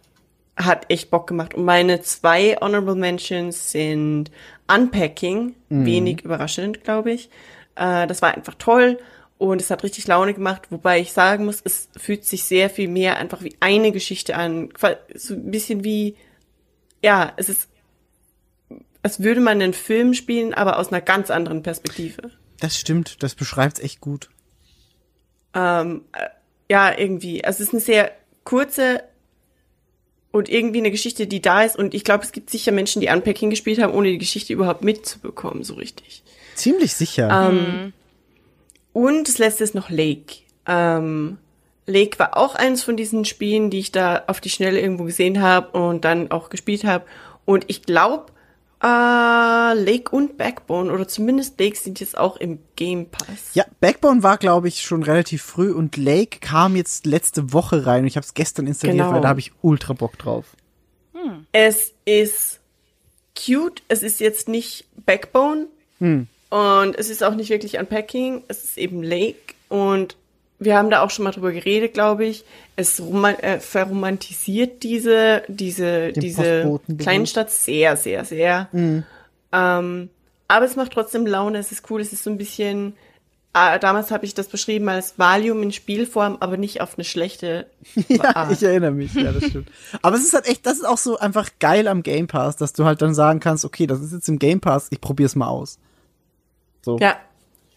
hat 0.58 0.90
echt 0.90 1.11
Bock 1.11 1.27
gemacht. 1.27 1.53
Und 1.53 1.66
meine 1.66 2.01
zwei 2.01 2.56
Honorable 2.61 2.95
Mentions 2.95 3.72
sind 3.72 4.32
Unpacking, 4.67 5.56
wenig 5.69 6.22
überraschend, 6.22 6.84
glaube 6.84 7.11
ich. 7.11 7.30
Äh, 7.75 8.08
das 8.08 8.22
war 8.22 8.34
einfach 8.34 8.56
toll 8.56 8.98
und 9.38 9.59
es 9.59 9.69
hat 9.69 9.84
richtig 9.84 10.08
Laune 10.08 10.34
gemacht, 10.34 10.67
wobei 10.69 11.00
ich 11.01 11.11
sagen 11.11 11.45
muss, 11.45 11.61
es 11.64 11.90
fühlt 11.98 12.24
sich 12.24 12.45
sehr 12.45 12.69
viel 12.69 12.88
mehr 12.88 13.17
einfach 13.17 13.43
wie 13.43 13.56
eine 13.59 13.92
Geschichte 13.92 14.35
an. 14.35 14.69
So 15.14 15.34
ein 15.34 15.51
bisschen 15.51 15.84
wie, 15.84 16.16
ja, 17.03 17.34
es 17.35 17.50
ist, 17.50 17.69
als 19.03 19.22
würde 19.22 19.42
man 19.42 19.61
einen 19.61 19.74
Film 19.74 20.14
spielen, 20.14 20.53
aber 20.53 20.80
aus 20.80 20.88
einer 20.88 21.01
ganz 21.01 21.30
anderen 21.30 21.64
Perspektive. 21.64 22.32
Das 22.61 22.77
stimmt. 22.80 23.22
Das 23.22 23.35
beschreibt's 23.35 23.82
echt 23.82 24.00
gut. 24.00 24.30
ähm, 25.53 26.06
äh, 26.14 26.27
ja, 26.69 26.98
irgendwie. 26.98 27.43
Also 27.43 27.61
es 27.61 27.67
ist 27.67 27.74
eine 27.74 27.82
sehr 27.82 28.11
kurze 28.45 29.03
und 30.35 30.49
irgendwie 30.49 30.80
eine 30.80 30.91
Geschichte, 30.91 31.27
die 31.27 31.41
da 31.41 31.64
ist. 31.64 31.77
Und 31.77 31.93
ich 31.93 32.03
glaube, 32.03 32.25
es 32.25 32.33
gibt 32.33 32.49
sicher 32.49 32.73
Menschen, 32.73 32.99
die 32.99 33.07
Unpacking 33.07 33.49
gespielt 33.49 33.81
haben, 33.81 33.93
ohne 33.93 34.09
die 34.09 34.17
Geschichte 34.17 34.51
überhaupt 34.51 34.83
mitzubekommen, 34.83 35.64
so 35.64 35.75
richtig. 35.75 36.23
Ziemlich 36.55 36.93
sicher. 36.93 37.49
Ähm, 37.49 37.93
Und 38.91 39.30
das 39.30 39.38
letzte 39.38 39.64
ist 39.64 39.75
noch 39.75 39.89
Lake. 39.89 40.39
Ähm, 40.67 41.38
Lake 41.85 42.19
war 42.19 42.35
auch 42.35 42.55
eines 42.55 42.83
von 42.83 42.97
diesen 42.97 43.23
Spielen, 43.23 43.69
die 43.69 43.80
ich 43.80 43.93
da 43.93 44.23
auf 44.27 44.41
die 44.41 44.49
Schnelle 44.49 44.81
irgendwo 44.81 45.05
gesehen 45.05 45.41
habe 45.41 45.77
und 45.77 46.03
dann 46.03 46.31
auch 46.31 46.49
gespielt 46.49 46.83
habe. 46.83 47.05
Und 47.45 47.64
ich 47.67 47.83
glaube, 47.83 48.25
äh, 48.85 49.73
Lake 49.73 50.11
und 50.15 50.38
Backbone 50.38 50.91
oder 50.91 51.07
zumindest 51.07 51.59
Lake 51.59 51.75
sind 51.75 51.99
jetzt 51.99 52.17
auch 52.17 52.38
im 52.38 52.59
Game 52.75 53.07
Pass. 53.09 53.53
Ja, 53.55 53.65
Backbone 53.80 54.22
war, 54.22 54.38
glaube 54.38 54.67
ich, 54.67 54.81
schon 54.83 55.01
relativ 55.03 55.41
früh 55.41 55.72
und 55.72 55.97
Lake 55.97 56.38
kam 56.39 56.75
jetzt 56.75 57.05
letzte 57.05 57.51
Woche 57.51 57.85
rein 57.85 58.01
und 58.01 58.07
ich 58.07 58.15
habe 58.17 58.25
es 58.25 58.33
gestern 58.35 58.67
installiert, 58.67 58.97
Genau. 58.99 59.14
weil 59.14 59.22
da 59.22 59.30
habe 59.30 59.39
ich 59.39 59.51
ultra 59.61 59.93
Bock 59.93 60.17
drauf. 60.19 60.45
Es 61.51 61.93
ist 62.05 62.59
cute, 63.35 63.81
es 63.88 64.03
ist 64.03 64.19
jetzt 64.19 64.47
nicht 64.47 64.85
Backbone 65.05 65.67
und 65.99 66.95
es 66.97 67.09
ist 67.09 67.23
auch 67.23 67.33
nicht 67.33 67.49
wirklich 67.49 67.80
Unpacking, 67.80 68.43
es 68.47 68.64
ist 68.64 68.77
eben 68.77 69.01
Lake 69.01 69.55
und 69.69 70.15
wir 70.59 70.77
haben 70.77 70.90
da 70.90 71.01
auch 71.01 71.09
schon 71.09 71.24
mal 71.25 71.32
drüber 71.32 71.51
geredet, 71.51 71.93
glaube 71.93 72.25
ich. 72.25 72.45
Es 72.75 73.00
äh, 73.00 73.59
verromantisiert 73.59 74.84
diese, 74.84 75.43
diese, 75.48 76.11
Den 76.14 76.22
diese. 76.22 76.80
Kleinstadt 76.98 77.51
sehr, 77.51 77.98
sehr, 77.98 78.25
sehr. 78.25 78.69
Ähm, 78.74 80.09
aber 80.48 80.66
es 80.66 80.75
macht 80.75 80.92
trotzdem 80.93 81.25
Laune, 81.25 81.58
es 81.58 81.72
ist 81.72 81.90
cool, 81.90 82.01
es 82.01 82.14
ist 82.14 82.24
so 82.24 82.30
ein 82.30 82.38
bisschen, 82.38 82.93
äh, 83.53 83.80
damals 83.80 84.11
habe 84.11 84.25
ich 84.25 84.34
das 84.34 84.48
beschrieben 84.48 84.88
als 84.90 85.17
Valium 85.17 85.64
in 85.64 85.72
Spielform, 85.72 86.38
aber 86.40 86.58
nicht 86.58 86.82
auf 86.82 86.95
eine 86.98 87.03
schlechte 87.03 87.66
Ja, 88.08 88.35
Art. 88.35 88.51
ich 88.51 88.61
erinnere 88.64 88.92
mich, 88.92 89.14
ja, 89.14 89.32
das 89.32 89.45
stimmt. 89.45 89.69
Aber 90.01 90.16
es 90.17 90.24
ist 90.24 90.34
halt 90.34 90.48
echt, 90.48 90.66
das 90.66 90.74
ist 90.75 90.85
auch 90.85 90.98
so 90.98 91.17
einfach 91.17 91.50
geil 91.59 91.88
am 91.88 92.03
Game 92.03 92.27
Pass, 92.27 92.56
dass 92.58 92.74
du 92.74 92.85
halt 92.85 93.01
dann 93.01 93.14
sagen 93.16 93.40
kannst, 93.40 93.66
okay, 93.66 93.88
das 93.88 94.01
ist 94.01 94.14
jetzt 94.14 94.30
im 94.30 94.40
Game 94.40 94.59
Pass, 94.61 94.88
ich 94.92 95.01
probier's 95.01 95.35
mal 95.35 95.48
aus. 95.48 95.80
So, 96.82 96.98
Ja, 97.00 97.17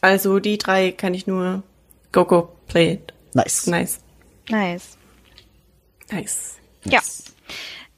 also 0.01 0.39
die 0.39 0.59
drei 0.59 0.93
kann 0.93 1.15
ich 1.15 1.27
nur 1.27 1.63
go 2.13 2.25
go 2.25 2.53
play 2.69 2.95
it. 2.95 3.13
nice. 3.35 3.67
Nice. 3.67 4.01
Nice. 4.49 4.97
Nice. 6.11 6.57
Ja. 6.85 7.01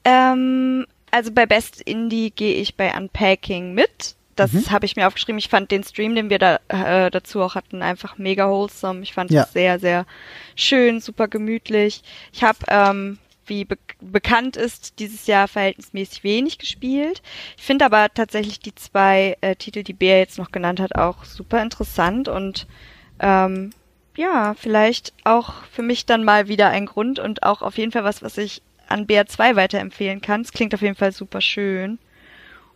Ähm, 0.04 0.86
also 1.10 1.32
bei 1.32 1.46
Best 1.46 1.80
Indie 1.82 2.30
gehe 2.30 2.54
ich 2.54 2.76
bei 2.76 2.96
Unpacking 2.96 3.74
mit. 3.74 4.14
Das 4.36 4.52
Mhm. 4.52 4.70
habe 4.70 4.86
ich 4.86 4.96
mir 4.96 5.06
aufgeschrieben. 5.06 5.38
Ich 5.38 5.48
fand 5.48 5.70
den 5.70 5.84
Stream, 5.84 6.14
den 6.14 6.30
wir 6.30 6.38
da 6.38 6.60
äh, 6.68 7.10
dazu 7.10 7.42
auch 7.42 7.54
hatten, 7.54 7.82
einfach 7.82 8.16
mega 8.16 8.48
wholesome. 8.48 9.02
Ich 9.02 9.12
fand 9.12 9.30
Ja. 9.30 9.42
es 9.42 9.52
sehr, 9.52 9.78
sehr 9.78 10.06
schön, 10.56 11.00
super 11.00 11.28
gemütlich. 11.28 12.02
Ich 12.32 12.42
habe, 12.42 12.58
ähm, 12.68 13.18
wie 13.46 13.64
be 13.64 13.76
bekannt 14.00 14.56
ist, 14.56 14.98
dieses 14.98 15.26
Jahr 15.26 15.46
verhältnismäßig 15.46 16.24
wenig 16.24 16.58
gespielt. 16.58 17.20
Ich 17.58 17.64
finde 17.64 17.84
aber 17.84 18.08
tatsächlich 18.14 18.60
die 18.60 18.74
zwei 18.74 19.36
äh, 19.42 19.56
Titel, 19.56 19.82
die 19.82 19.92
Bea 19.92 20.16
jetzt 20.18 20.38
noch 20.38 20.52
genannt 20.52 20.80
hat, 20.80 20.94
auch 20.94 21.24
super 21.24 21.60
interessant 21.62 22.28
und 22.28 22.66
ähm, 23.20 23.72
ja, 24.20 24.52
vielleicht 24.52 25.14
auch 25.24 25.64
für 25.72 25.80
mich 25.80 26.04
dann 26.04 26.24
mal 26.24 26.46
wieder 26.46 26.68
ein 26.68 26.84
Grund 26.84 27.18
und 27.18 27.42
auch 27.42 27.62
auf 27.62 27.78
jeden 27.78 27.90
Fall 27.90 28.04
was, 28.04 28.22
was 28.22 28.36
ich 28.36 28.60
an 28.86 29.06
BR2 29.06 29.56
weiterempfehlen 29.56 30.20
kann. 30.20 30.42
Es 30.42 30.52
klingt 30.52 30.74
auf 30.74 30.82
jeden 30.82 30.94
Fall 30.94 31.12
super 31.12 31.40
schön. 31.40 31.98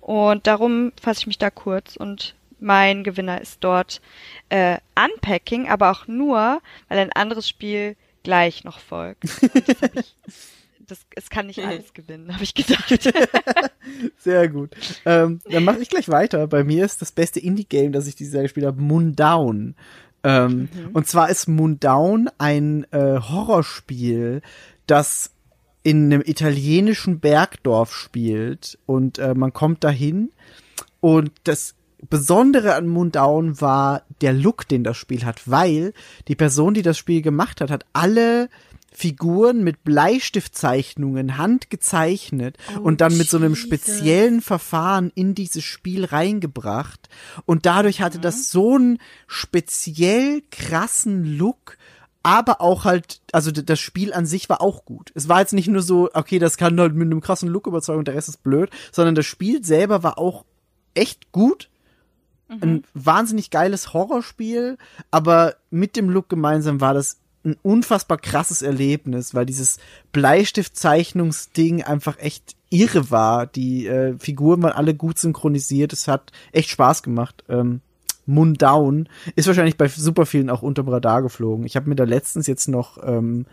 Und 0.00 0.46
darum 0.46 0.92
fasse 1.00 1.20
ich 1.20 1.26
mich 1.26 1.36
da 1.36 1.50
kurz 1.50 1.96
und 1.96 2.34
mein 2.60 3.04
Gewinner 3.04 3.42
ist 3.42 3.58
dort 3.60 4.00
äh, 4.48 4.78
Unpacking, 4.96 5.68
aber 5.68 5.90
auch 5.90 6.06
nur, 6.06 6.62
weil 6.88 6.98
ein 6.98 7.12
anderes 7.12 7.46
Spiel 7.46 7.96
gleich 8.22 8.64
noch 8.64 8.78
folgt. 8.78 9.24
Das 10.86 11.06
es 11.14 11.30
kann 11.30 11.46
nicht 11.46 11.60
alles 11.60 11.94
gewinnen, 11.94 12.30
habe 12.30 12.44
ich 12.44 12.52
gedacht. 12.52 12.90
Sehr 14.18 14.48
gut. 14.50 14.76
Ähm, 15.06 15.40
dann 15.46 15.64
mache 15.64 15.80
ich 15.80 15.88
gleich 15.88 16.10
weiter. 16.10 16.46
Bei 16.46 16.62
mir 16.62 16.84
ist 16.84 17.00
das 17.00 17.10
beste 17.10 17.40
Indie-Game, 17.40 17.92
das 17.92 18.06
ich 18.06 18.16
dieses 18.16 18.34
Jahr 18.34 18.42
gespielt 18.42 18.66
habe, 18.66 18.82
Moondown. 18.82 19.76
Ähm, 20.24 20.68
Und 20.92 21.06
zwar 21.06 21.30
ist 21.30 21.48
Moondown 21.48 22.28
ein 22.38 22.86
äh, 22.92 23.20
Horrorspiel, 23.20 24.42
das 24.86 25.30
in 25.82 26.06
einem 26.06 26.22
italienischen 26.24 27.20
Bergdorf 27.20 27.94
spielt 27.94 28.78
und 28.86 29.18
äh, 29.18 29.34
man 29.34 29.52
kommt 29.52 29.84
dahin 29.84 30.32
und 31.00 31.30
das 31.44 31.74
Besondere 32.10 32.74
an 32.74 32.86
Moondown 32.86 33.60
war 33.60 34.02
der 34.20 34.32
Look, 34.32 34.68
den 34.68 34.84
das 34.84 34.96
Spiel 34.96 35.24
hat, 35.24 35.48
weil 35.48 35.92
die 36.28 36.34
Person, 36.34 36.74
die 36.74 36.82
das 36.82 36.98
Spiel 36.98 37.22
gemacht 37.22 37.60
hat, 37.60 37.70
hat 37.70 37.86
alle 37.92 38.48
Figuren 38.96 39.64
mit 39.64 39.82
Bleistiftzeichnungen 39.82 41.36
handgezeichnet 41.36 42.56
und 42.80 43.00
dann 43.00 43.16
mit 43.16 43.28
so 43.28 43.36
einem 43.36 43.56
speziellen 43.56 44.40
Verfahren 44.40 45.10
in 45.14 45.34
dieses 45.34 45.64
Spiel 45.64 46.04
reingebracht. 46.04 47.08
Und 47.44 47.66
dadurch 47.66 48.00
hatte 48.00 48.20
das 48.20 48.52
so 48.52 48.76
einen 48.76 48.98
speziell 49.26 50.42
krassen 50.50 51.24
Look 51.36 51.76
aber 52.26 52.62
auch 52.62 52.86
halt, 52.86 53.20
also 53.32 53.50
das 53.50 53.78
Spiel 53.78 54.14
an 54.14 54.24
sich 54.24 54.48
war 54.48 54.62
auch 54.62 54.86
gut. 54.86 55.12
Es 55.14 55.28
war 55.28 55.40
jetzt 55.40 55.52
nicht 55.52 55.68
nur 55.68 55.82
so, 55.82 56.08
okay, 56.14 56.38
das 56.38 56.56
kann 56.56 56.80
halt 56.80 56.94
mit 56.94 57.04
einem 57.04 57.20
krassen 57.20 57.50
Look 57.50 57.66
überzeugen 57.66 57.98
und 57.98 58.08
der 58.08 58.14
Rest 58.14 58.30
ist 58.30 58.42
blöd, 58.42 58.70
sondern 58.92 59.14
das 59.14 59.26
Spiel 59.26 59.62
selber 59.62 60.02
war 60.02 60.16
auch 60.16 60.46
echt 60.94 61.32
gut. 61.32 61.68
Ein 62.48 62.84
wahnsinnig 62.94 63.50
geiles 63.50 63.92
Horrorspiel, 63.92 64.78
aber 65.10 65.56
mit 65.70 65.96
dem 65.96 66.08
Look 66.08 66.28
gemeinsam 66.28 66.80
war 66.80 66.94
das 66.94 67.18
ein 67.44 67.56
unfassbar 67.62 68.18
krasses 68.18 68.62
Erlebnis, 68.62 69.34
weil 69.34 69.46
dieses 69.46 69.78
Bleistiftzeichnungsding 70.12 71.82
einfach 71.82 72.18
echt 72.18 72.56
irre 72.70 73.10
war. 73.10 73.46
Die 73.46 73.86
äh, 73.86 74.16
Figuren 74.18 74.62
waren 74.62 74.72
alle 74.72 74.94
gut 74.94 75.18
synchronisiert. 75.18 75.92
Es 75.92 76.08
hat 76.08 76.32
echt 76.52 76.70
Spaß 76.70 77.02
gemacht. 77.02 77.44
Ähm, 77.48 77.80
Mundown 78.26 79.08
ist 79.36 79.46
wahrscheinlich 79.46 79.76
bei 79.76 79.86
super 79.88 80.24
vielen 80.24 80.48
auch 80.48 80.62
unterm 80.62 80.88
Radar 80.88 81.22
geflogen. 81.22 81.66
Ich 81.66 81.76
habe 81.76 81.88
mir 81.88 81.96
da 81.96 82.04
letztens 82.04 82.46
jetzt 82.46 82.68
noch 82.68 82.98
ähm, 83.06 83.44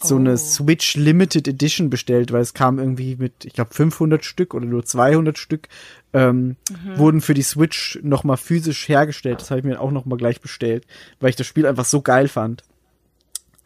so 0.00 0.16
Oh. 0.16 0.18
eine 0.18 0.36
Switch 0.36 0.96
Limited 0.96 1.48
Edition 1.48 1.90
bestellt, 1.90 2.32
weil 2.32 2.42
es 2.42 2.54
kam 2.54 2.78
irgendwie 2.78 3.16
mit, 3.16 3.44
ich 3.44 3.52
glaube, 3.52 3.74
500 3.74 4.24
Stück 4.24 4.54
oder 4.54 4.66
nur 4.66 4.84
200 4.84 5.38
Stück 5.38 5.68
ähm, 6.12 6.56
wurden 6.96 7.20
für 7.20 7.34
die 7.34 7.42
Switch 7.42 7.98
noch 8.02 8.24
mal 8.24 8.36
physisch 8.36 8.88
hergestellt. 8.88 9.40
Das 9.40 9.50
habe 9.50 9.60
ich 9.60 9.66
mir 9.66 9.80
auch 9.80 9.90
noch 9.90 10.04
mal 10.04 10.16
gleich 10.16 10.40
bestellt, 10.40 10.86
weil 11.20 11.30
ich 11.30 11.36
das 11.36 11.46
Spiel 11.46 11.66
einfach 11.66 11.84
so 11.84 12.00
geil 12.00 12.28
fand. 12.28 12.64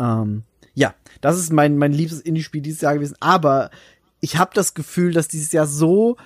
Ähm, 0.03 0.43
ja, 0.75 0.95
das 1.21 1.39
ist 1.39 1.53
mein 1.53 1.79
mein 1.79 1.93
liebstes 1.93 2.21
Indie-Spiel 2.21 2.63
dieses 2.63 2.81
Jahr 2.81 2.95
gewesen. 2.95 3.17
Aber 3.21 3.71
ich 4.21 4.37
habe 4.37 4.51
das 4.55 4.75
Gefühl, 4.75 5.13
dass 5.13 5.29
dieses 5.29 5.53
Jahr 5.53 5.67
so 5.67 6.17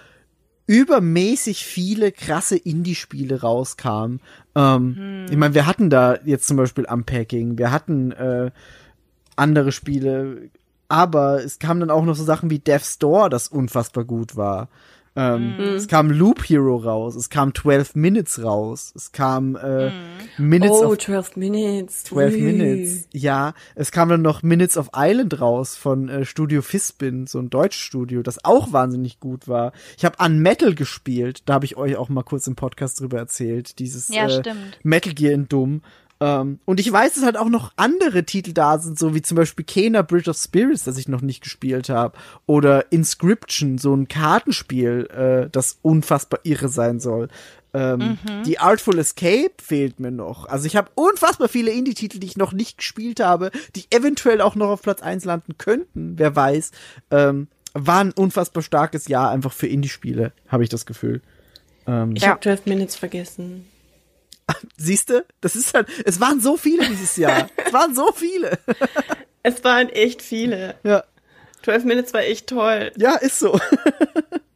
übermäßig 0.66 1.64
viele 1.64 2.10
krasse 2.10 2.56
Indie-Spiele 2.56 3.40
rauskamen. 3.40 4.20
Ähm, 4.54 5.26
Ich 5.30 5.36
meine, 5.36 5.54
wir 5.54 5.66
hatten 5.66 5.90
da 5.90 6.18
jetzt 6.24 6.46
zum 6.46 6.56
Beispiel 6.56 6.86
Unpacking, 6.86 7.58
wir 7.58 7.70
hatten 7.70 8.12
äh, 8.12 8.50
andere 9.36 9.70
Spiele, 9.72 10.50
aber 10.88 11.44
es 11.44 11.58
kamen 11.58 11.80
dann 11.80 11.90
auch 11.90 12.04
noch 12.04 12.16
so 12.16 12.24
Sachen 12.24 12.50
wie 12.50 12.58
Death's 12.58 12.98
Door, 12.98 13.30
das 13.30 13.48
unfassbar 13.48 14.04
gut 14.04 14.36
war. 14.36 14.68
Ähm, 15.16 15.54
Es 15.58 15.88
kam 15.88 16.10
Loop 16.10 16.42
Hero 16.48 16.76
raus, 16.76 17.16
es 17.16 17.30
kam 17.30 17.54
12 17.54 17.94
Minutes 17.94 18.42
raus, 18.42 18.92
es 18.94 19.12
kam 19.12 19.56
äh, 19.56 19.90
Minutes 20.36 20.82
oh, 20.82 20.92
of 20.92 20.98
12 20.98 21.36
Minutes. 21.36 22.04
12 22.04 22.34
Ui. 22.34 22.40
Minutes. 22.40 23.08
Ja, 23.12 23.54
es 23.74 23.92
kam 23.92 24.10
dann 24.10 24.20
noch 24.20 24.42
Minutes 24.42 24.76
of 24.76 24.90
Island 24.94 25.40
raus 25.40 25.74
von 25.74 26.08
äh, 26.08 26.24
Studio 26.26 26.60
Fispin, 26.60 27.26
so 27.26 27.38
ein 27.38 27.48
Deutschstudio, 27.48 28.22
das 28.22 28.44
auch 28.44 28.72
wahnsinnig 28.72 29.18
gut 29.18 29.48
war. 29.48 29.72
Ich 29.96 30.04
habe 30.04 30.20
an 30.20 30.38
Metal 30.38 30.74
gespielt, 30.74 31.42
da 31.46 31.54
habe 31.54 31.64
ich 31.64 31.76
euch 31.76 31.96
auch 31.96 32.10
mal 32.10 32.22
kurz 32.22 32.46
im 32.46 32.54
Podcast 32.54 33.00
drüber 33.00 33.18
erzählt, 33.18 33.78
dieses 33.78 34.08
Ja, 34.08 34.28
äh. 34.28 34.42
Metal 34.82 35.14
Gear 35.14 35.32
in 35.32 35.48
Dumm. 35.48 35.80
Ähm, 36.18 36.60
und 36.64 36.80
ich 36.80 36.90
weiß, 36.90 37.14
dass 37.14 37.24
halt 37.24 37.36
auch 37.36 37.48
noch 37.48 37.72
andere 37.76 38.24
Titel 38.24 38.52
da 38.52 38.78
sind, 38.78 38.98
so 38.98 39.14
wie 39.14 39.20
zum 39.22 39.36
Beispiel 39.36 39.64
Kena 39.64 40.02
Bridge 40.02 40.30
of 40.30 40.36
Spirits, 40.38 40.84
das 40.84 40.96
ich 40.96 41.08
noch 41.08 41.20
nicht 41.20 41.42
gespielt 41.42 41.88
habe. 41.90 42.16
Oder 42.46 42.90
Inscription, 42.90 43.76
so 43.78 43.94
ein 43.94 44.08
Kartenspiel, 44.08 45.08
äh, 45.46 45.50
das 45.50 45.78
unfassbar 45.82 46.40
irre 46.44 46.68
sein 46.68 47.00
soll. 47.00 47.28
Ähm, 47.74 48.18
Die 48.46 48.58
Artful 48.58 48.98
Escape 48.98 49.52
fehlt 49.62 50.00
mir 50.00 50.10
noch. 50.10 50.48
Also 50.48 50.64
ich 50.66 50.76
habe 50.76 50.90
unfassbar 50.94 51.48
viele 51.48 51.70
Indie-Titel, 51.72 52.18
die 52.18 52.26
ich 52.26 52.38
noch 52.38 52.54
nicht 52.54 52.78
gespielt 52.78 53.20
habe, 53.20 53.50
die 53.74 53.84
eventuell 53.90 54.40
auch 54.40 54.54
noch 54.54 54.68
auf 54.68 54.80
Platz 54.82 55.02
1 55.02 55.26
landen 55.26 55.58
könnten, 55.58 56.14
wer 56.18 56.34
weiß. 56.34 56.70
Ähm, 57.10 57.48
war 57.74 58.00
ein 58.00 58.12
unfassbar 58.12 58.62
starkes 58.62 59.08
Jahr 59.08 59.30
einfach 59.30 59.52
für 59.52 59.66
Indie-Spiele, 59.66 60.32
habe 60.48 60.62
ich 60.62 60.70
das 60.70 60.86
Gefühl. 60.86 61.20
Ich 62.14 62.22
Ja. 62.22 62.30
habe 62.30 62.40
12 62.40 62.64
Minutes 62.64 62.96
vergessen. 62.96 63.66
Siehste, 64.76 65.26
das 65.40 65.56
ist 65.56 65.74
halt, 65.74 65.88
es 66.04 66.20
waren 66.20 66.40
so 66.40 66.56
viele 66.56 66.86
dieses 66.86 67.16
Jahr. 67.16 67.48
es 67.66 67.72
waren 67.72 67.94
so 67.94 68.12
viele. 68.12 68.58
Es 69.42 69.62
waren 69.64 69.88
echt 69.88 70.22
viele. 70.22 70.76
Ja, 70.82 71.04
12 71.62 71.84
Minutes 71.84 72.14
war 72.14 72.22
echt 72.22 72.46
toll. 72.48 72.92
ja, 72.96 73.16
ist 73.16 73.38
so. 73.38 73.58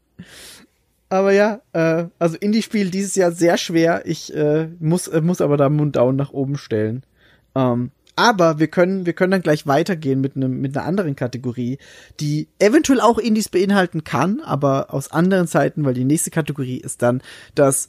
aber 1.08 1.32
ja, 1.32 1.60
äh, 1.72 2.04
also 2.18 2.36
Indie-Spiel 2.36 2.90
dieses 2.90 3.16
Jahr 3.16 3.32
sehr 3.32 3.56
schwer. 3.56 4.02
Ich 4.04 4.34
äh, 4.34 4.68
muss, 4.78 5.08
äh, 5.08 5.20
muss 5.20 5.40
aber 5.40 5.56
da 5.56 5.68
Munddown 5.68 6.14
nach 6.16 6.32
oben 6.32 6.56
stellen. 6.56 7.02
Ähm, 7.56 7.90
aber 8.14 8.58
wir 8.58 8.68
können, 8.68 9.06
wir 9.06 9.12
können 9.12 9.30
dann 9.30 9.42
gleich 9.42 9.66
weitergehen 9.66 10.20
mit 10.20 10.36
einem, 10.36 10.60
mit 10.60 10.76
einer 10.76 10.86
anderen 10.86 11.16
Kategorie, 11.16 11.78
die 12.20 12.48
eventuell 12.58 13.00
auch 13.00 13.18
Indies 13.18 13.48
beinhalten 13.48 14.04
kann, 14.04 14.40
aber 14.40 14.92
aus 14.92 15.10
anderen 15.10 15.46
Zeiten, 15.46 15.84
weil 15.84 15.94
die 15.94 16.04
nächste 16.04 16.30
Kategorie 16.30 16.76
ist 16.76 17.02
dann 17.02 17.22
das 17.54 17.88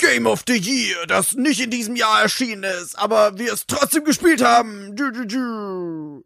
Game 0.00 0.26
of 0.26 0.42
the 0.46 0.56
Year, 0.56 1.06
das 1.06 1.34
nicht 1.34 1.60
in 1.60 1.70
diesem 1.70 1.96
Jahr 1.96 2.22
erschienen 2.22 2.64
ist, 2.64 2.98
aber 2.98 3.38
wir 3.38 3.52
es 3.52 3.66
trotzdem 3.66 4.04
gespielt 4.04 4.42
haben. 4.42 4.96
Du, 4.96 5.10
du, 5.10 5.26
du. 5.26 6.24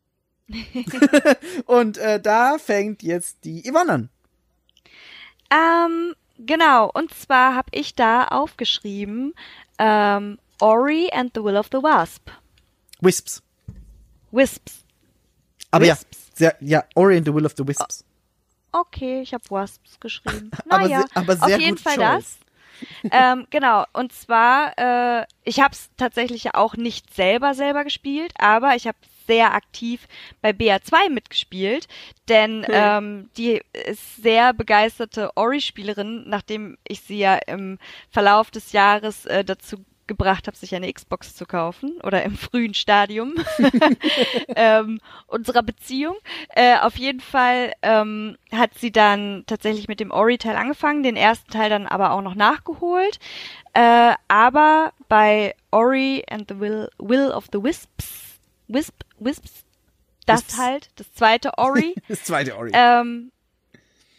und 1.67 1.99
äh, 1.99 2.21
da 2.21 2.59
fängt 2.59 3.03
jetzt 3.03 3.39
die 3.45 3.63
Yvonne 3.69 3.93
an. 3.93 4.09
Ähm, 5.51 6.15
genau, 6.39 6.91
und 6.93 7.13
zwar 7.15 7.55
habe 7.55 7.69
ich 7.73 7.95
da 7.95 8.25
aufgeschrieben 8.29 9.35
ähm, 9.79 10.39
Ori 10.61 11.11
and 11.13 11.33
the 11.35 11.43
Will 11.43 11.57
of 11.57 11.69
the 11.73 11.79
Wasp. 11.79 12.31
Wisps. 13.01 13.43
Wisps. 14.33 14.85
Aber 15.71 15.85
Wisps. 15.85 16.07
ja, 16.13 16.19
sehr, 16.35 16.57
ja, 16.61 16.85
Ori 16.95 17.17
and 17.17 17.27
the 17.27 17.35
Will 17.35 17.47
of 17.47 17.55
the 17.57 17.67
Wisps. 17.67 18.05
Okay, 18.73 19.23
ich 19.23 19.33
habe 19.35 19.45
Wasps 19.51 20.01
geschrieben. 20.01 20.51
Aber 20.69 20.83
Naja, 20.83 21.05
aber 21.15 21.35
auf 21.35 21.45
sehr 21.45 21.59
jeden 21.59 21.77
gut 21.77 21.81
Fall 21.81 21.95
choice. 21.97 22.25
das. 22.25 22.44
ähm, 23.11 23.47
genau, 23.51 23.85
und 23.93 24.13
zwar, 24.13 24.73
äh, 24.79 25.27
ich 25.45 25.61
habe 25.61 25.73
es 25.73 25.91
tatsächlich 25.97 26.55
auch 26.55 26.77
nicht 26.77 27.15
selber 27.15 27.55
selber 27.55 27.85
gespielt, 27.85 28.33
aber 28.39 28.75
ich 28.75 28.87
habe 28.87 28.99
sehr 29.27 29.55
aktiv 29.55 30.07
bei 30.43 30.51
BA2 30.51 31.11
mitgespielt, 31.11 31.89
denn 32.29 32.67
ähm, 32.69 33.31
die 33.37 33.63
ist 33.87 34.17
sehr 34.17 34.53
begeisterte 34.53 35.37
Ori-Spielerin, 35.37 36.25
nachdem 36.27 36.77
ich 36.87 37.01
sie 37.01 37.19
ja 37.19 37.37
im 37.37 37.79
Verlauf 38.11 38.51
des 38.51 38.73
Jahres 38.73 39.27
äh, 39.27 39.45
dazu 39.45 39.79
gebracht 40.07 40.47
habe, 40.47 40.57
sich 40.57 40.75
eine 40.75 40.93
Xbox 40.93 41.35
zu 41.35 41.47
kaufen 41.47 42.01
oder 42.03 42.23
im 42.23 42.37
frühen 42.37 42.75
Stadium 42.75 43.35
ähm, 44.57 45.01
unserer 45.27 45.63
Beziehung. 45.63 46.17
Äh, 46.51 46.79
auf 46.79 46.97
jeden 46.97 47.21
Fall 47.21 47.73
ähm, 47.83 48.37
hat 48.53 48.75
sie 48.79 48.93
dann 48.93 49.45
tatsächlich 49.47 49.89
mit 49.89 50.01
dem 50.01 50.11
Ori-Teil 50.11 50.57
angefangen, 50.57 51.03
den 51.03 51.17
ersten 51.17 51.51
Teil 51.51 51.71
dann 51.71 51.87
aber 51.87 52.13
auch 52.13 52.23
noch 52.23 52.35
nachgeholt. 52.35 53.19
Äh, 53.73 54.15
aber 54.29 54.93
bei 55.09 55.55
Ori 55.71 56.25
and 56.31 56.49
the 56.49 56.61
Will, 56.61 56.89
Will 56.99 57.31
of 57.33 57.47
the 57.53 57.63
Wisps, 57.63 58.39
Wisp, 58.69 58.95
Wisps, 59.19 59.65
das 60.27 60.47
Wisps. 60.47 60.59
halt, 60.59 60.91
das 60.97 61.13
zweite 61.15 61.59
Ori, 61.59 61.95
Das 62.09 62.23
zweite 62.25 62.57
Ori. 62.57 62.71
ähm, 62.73 63.31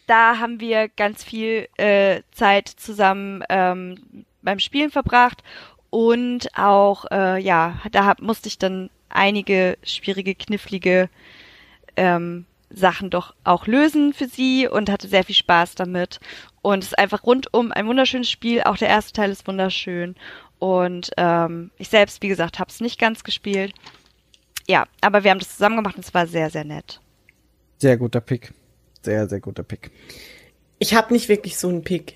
da 0.08 0.40
haben 0.40 0.60
wir 0.60 0.90
ganz 0.90 1.24
viel 1.24 1.68
äh, 1.78 2.22
Zeit 2.32 2.68
zusammen 2.68 3.44
ähm, 3.50 4.26
beim 4.44 4.60
Spielen 4.60 4.92
verbracht 4.92 5.42
und 5.96 6.50
auch, 6.58 7.06
äh, 7.10 7.42
ja, 7.42 7.80
da 7.90 8.04
hab, 8.04 8.22
musste 8.22 8.50
ich 8.50 8.58
dann 8.58 8.90
einige 9.08 9.78
schwierige, 9.82 10.36
knifflige 10.36 11.10
ähm, 11.96 12.46
Sachen 12.70 13.10
doch 13.10 13.34
auch 13.46 13.66
lösen 13.66 14.12
für 14.12 14.28
sie 14.28 14.68
und 14.68 14.90
hatte 14.90 15.08
sehr 15.08 15.24
viel 15.24 15.36
Spaß 15.36 15.76
damit. 15.76 16.20
Und 16.62 16.80
es 16.80 16.88
ist 16.88 17.00
einfach 17.00 17.24
rundum 17.24 17.72
ein 17.72 17.88
wunderschönes 17.88 18.30
Spiel. 18.30 18.62
Auch 18.64 18.76
der 18.76 18.90
erste 18.90 19.14
Teil 19.14 19.32
ist 19.32 19.48
wunderschön. 19.48 20.16
Und 20.60 21.12
ähm, 21.16 21.72
ich 21.78 21.88
selbst, 21.88 22.22
wie 22.22 22.28
gesagt, 22.28 22.60
habe 22.60 22.70
es 22.70 22.82
nicht 22.82 23.00
ganz 23.00 23.24
gespielt. 23.24 23.74
Ja, 24.68 24.88
aber 25.00 25.24
wir 25.24 25.32
haben 25.32 25.40
das 25.40 25.54
zusammen 25.54 25.78
gemacht 25.78 25.96
und 25.96 26.04
es 26.04 26.14
war 26.14 26.28
sehr, 26.28 26.50
sehr 26.50 26.66
nett. 26.66 27.00
Sehr 27.78 27.96
guter 27.96 28.20
Pick. 28.20 28.54
Sehr, 29.02 29.30
sehr 29.30 29.40
guter 29.40 29.64
Pick. 29.64 29.92
Ich 30.78 30.94
habe 30.94 31.14
nicht 31.14 31.30
wirklich 31.30 31.58
so 31.58 31.70
einen 31.70 31.86
Pick. 31.86 32.16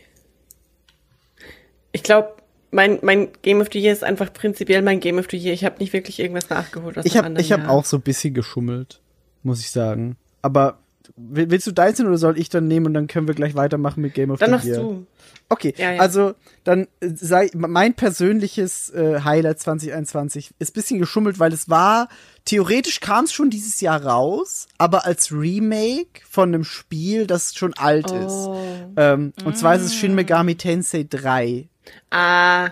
Ich 1.94 2.04
glaube, 2.04 2.39
mein, 2.72 3.00
mein 3.02 3.30
Game 3.42 3.62
of 3.62 3.68
the 3.72 3.80
Year 3.80 3.94
ist 3.94 4.04
einfach 4.04 4.32
prinzipiell 4.34 4.82
mein 4.82 5.00
Game 5.00 5.18
of 5.18 5.28
the 5.32 5.38
Year. 5.38 5.54
Ich 5.54 5.66
habe 5.66 5.78
nicht 5.80 5.94
wirklich 5.94 6.20
irgendwas 6.20 6.50
nachgeholt 6.50 6.98
aus 6.98 7.06
Ich 7.06 7.14
dem 7.14 7.18
habe 7.20 7.28
anderen 7.28 7.46
ich 7.46 7.52
hab 7.52 7.62
Jahr. 7.62 7.70
auch 7.72 7.86
so 7.86 7.98
ein 7.98 8.02
bisschen 8.02 8.34
geschummelt, 8.34 9.02
muss 9.44 9.60
ich 9.62 9.72
sagen. 9.72 10.18
Aber 10.42 10.80
will- 11.18 11.50
willst 11.50 11.66
du 11.68 11.72
deins 11.72 11.98
nehmen 11.98 12.10
oder 12.10 12.18
soll 12.20 12.38
ich 12.38 12.50
dann 12.50 12.68
nehmen 12.68 12.86
und 12.86 12.94
dann 12.94 13.08
können 13.08 13.28
wir 13.28 13.36
gleich 13.36 13.56
weitermachen 13.56 14.02
mit 14.02 14.14
Game 14.14 14.30
of 14.32 14.40
Dann 14.40 14.50
the 14.50 14.52
machst 14.56 14.68
Year? 14.68 14.78
du. 14.80 15.06
Okay, 15.52 15.74
Ja, 15.78 15.94
ja. 15.94 16.00
also 16.02 16.34
dann 16.64 16.84
äh, 17.00 17.10
sei 17.16 17.50
mein 17.56 17.96
persönliches 17.96 18.92
äh, 18.92 19.22
Highlight 19.24 19.60
2021 19.60 20.52
ist 20.60 20.74
bisschen 20.76 21.00
geschummelt, 21.00 21.40
weil 21.40 21.52
es 21.54 21.70
war 21.70 22.08
theoretisch 22.46 23.00
kam 23.00 23.26
es 23.26 23.34
schon 23.34 23.50
dieses 23.50 23.82
Jahr 23.82 24.06
raus, 24.06 24.68
aber 24.78 25.06
als 25.08 25.32
Remake 25.32 26.22
von 26.30 26.50
einem 26.50 26.64
Spiel, 26.64 27.26
das 27.26 27.56
schon 27.56 27.74
alt 27.74 28.12
Oh. 28.12 28.16
ist. 28.16 28.94
Ähm, 28.98 29.34
Und 29.44 29.58
zwar 29.58 29.76
ist 29.76 29.82
es 29.82 29.96
Shin 29.96 30.14
Megami 30.14 30.54
Tensei 30.56 31.06
3. 31.10 31.68
Ah, 32.10 32.70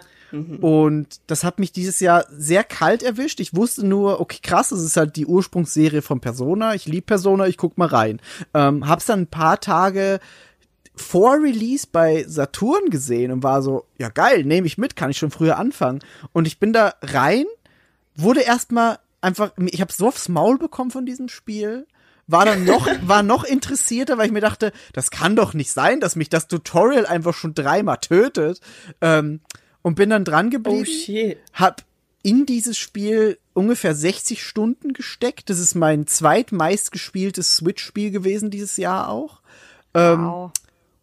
Und 0.62 1.08
das 1.28 1.44
hat 1.44 1.60
mich 1.60 1.72
dieses 1.72 2.00
Jahr 2.00 2.26
sehr 2.30 2.64
kalt 2.64 3.02
erwischt. 3.02 3.40
Ich 3.40 3.56
wusste 3.56 3.86
nur, 3.86 4.20
okay, 4.20 4.40
krass, 4.42 4.70
das 4.70 4.82
ist 4.82 4.98
halt 4.98 5.16
die 5.16 5.26
Ursprungsserie 5.26 6.02
von 6.02 6.20
Persona. 6.20 6.76
Ich 6.76 6.86
lieb 6.86 7.06
Persona, 7.06 7.48
ich 7.48 7.58
guck 7.58 7.78
mal 7.78 7.88
rein. 7.88 8.20
Ähm, 8.54 8.88
hab's 8.88 9.06
dann 9.06 9.22
ein 9.22 9.28
paar 9.28 9.60
Tage 9.60 10.20
vor 10.96 11.36
Release 11.36 11.88
bei 11.90 12.26
Saturn 12.28 12.90
gesehen 12.90 13.32
und 13.32 13.44
war 13.44 13.62
so, 13.62 13.86
ja 13.98 14.10
geil, 14.10 14.44
nehme 14.44 14.68
ich 14.68 14.78
mit, 14.78 14.96
kann 14.96 15.12
ich 15.12 15.18
schon 15.18 15.32
früher 15.32 15.58
anfangen. 15.58 16.00
Und 16.34 16.48
ich 16.48 16.60
bin 16.60 16.74
da 16.74 16.96
rein, 17.02 17.46
wurde 18.16 18.42
erstmal 18.42 19.00
einfach, 19.22 19.52
ich 19.58 19.80
habe 19.80 19.94
so 19.94 20.08
aufs 20.08 20.28
Maul 20.28 20.58
bekommen 20.58 20.92
von 20.92 21.06
diesem 21.06 21.30
Spiel. 21.30 21.86
War 22.28 22.46
dann 22.46 22.66
noch, 22.66 22.88
war 23.04 23.24
noch 23.24 23.44
interessierter, 23.46 24.18
weil 24.18 24.26
ich 24.28 24.32
mir 24.34 24.42
dachte, 24.42 24.74
das 24.94 25.12
kann 25.12 25.36
doch 25.36 25.54
nicht 25.54 25.72
sein, 25.72 26.00
dass 26.02 26.16
mich 26.18 26.30
das 26.30 26.48
Tutorial 26.48 27.06
einfach 27.06 27.34
schon 27.34 27.54
dreimal 27.54 27.98
tötet. 27.98 28.60
Ähm, 29.02 29.40
und 29.82 29.96
bin 29.96 30.10
dann 30.10 30.26
dran 30.26 30.50
geblieben. 30.50 30.82
Oh 30.82 31.06
shit. 31.06 31.38
Hab 31.54 31.84
in 32.24 32.46
dieses 32.46 32.78
Spiel 32.78 33.38
ungefähr 33.54 33.96
60 33.96 34.44
Stunden 34.44 34.92
gesteckt. 34.92 35.50
Das 35.50 35.60
ist 35.60 35.76
mein 35.76 36.08
zweitmeist 36.08 36.92
gespieltes 36.92 37.56
Switch-Spiel 37.56 38.12
gewesen 38.12 38.52
dieses 38.52 38.76
Jahr 38.76 39.08
auch. 39.10 39.40
Ähm, 39.94 40.26
Wow. 40.26 40.52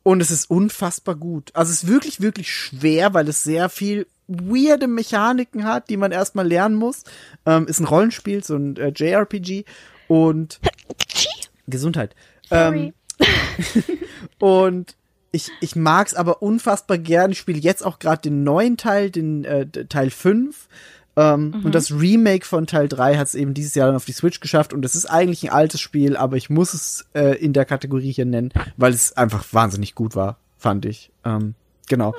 und 0.03 0.21
es 0.21 0.31
ist 0.31 0.51
unfassbar 0.51 1.15
gut. 1.15 1.51
Also 1.55 1.73
es 1.73 1.85
ist 1.85 1.89
wirklich, 1.89 2.21
wirklich 2.21 2.53
schwer, 2.53 3.15
weil 3.15 3.27
es 3.29 3.43
sehr 3.43 3.71
viel 3.71 4.07
weirde 4.29 4.87
Mechaniken 4.89 5.65
hat, 5.65 5.89
die 5.89 5.97
man 5.97 6.13
erstmal 6.13 6.47
lernen 6.47 6.75
muss. 6.75 7.05
Ähm, 7.47 7.67
ist 7.67 7.81
ein 7.81 7.87
Rollenspiel, 7.87 8.45
so 8.45 8.57
ein 8.57 8.77
äh, 8.77 8.93
JRPG. 8.95 9.65
Und 10.09 10.61
Gesundheit. 11.67 12.15
Sorry. 12.49 12.93
Ähm, 13.19 13.27
und 14.39 14.97
ich, 15.33 15.51
ich 15.61 15.75
mag's 15.75 16.15
aber 16.15 16.43
unfassbar 16.43 16.99
gern. 16.99 17.33
Ich 17.33 17.39
spiele 17.39 17.59
jetzt 17.59 17.85
auch 17.85 17.99
gerade 17.99 18.23
den 18.23 18.45
neuen 18.45 18.77
Teil, 18.77 19.11
den 19.11 19.45
äh, 19.45 19.67
Teil 19.67 20.11
5. 20.11 20.69
Ähm, 21.17 21.61
Und 21.65 21.75
das 21.75 21.93
Remake 21.93 22.45
von 22.45 22.67
Teil 22.67 22.89
3 22.89 23.17
hat 23.17 23.27
es 23.29 23.35
eben 23.35 23.55
dieses 23.55 23.75
Jahr 23.75 23.87
dann 23.87 23.97
auf 23.97 24.05
die 24.05 24.13
Switch 24.13 24.41
geschafft. 24.41 24.73
Und 24.73 24.85
es 24.85 24.95
ist 24.95 25.07
eigentlich 25.07 25.45
ein 25.45 25.51
altes 25.51 25.81
Spiel, 25.81 26.17
aber 26.17 26.37
ich 26.37 26.51
muss 26.51 26.75
es 26.75 27.07
äh, 27.15 27.37
in 27.37 27.53
der 27.53 27.65
Kategorie 27.65 28.13
hier 28.13 28.27
nennen, 28.27 28.53
weil 28.77 28.93
es 28.93 29.17
einfach 29.17 29.45
wahnsinnig 29.53 29.95
gut 29.95 30.15
war, 30.17 30.39
fand 30.57 30.85
ich. 30.87 31.11
Ähm, 31.25 31.55
genau. 31.89 32.15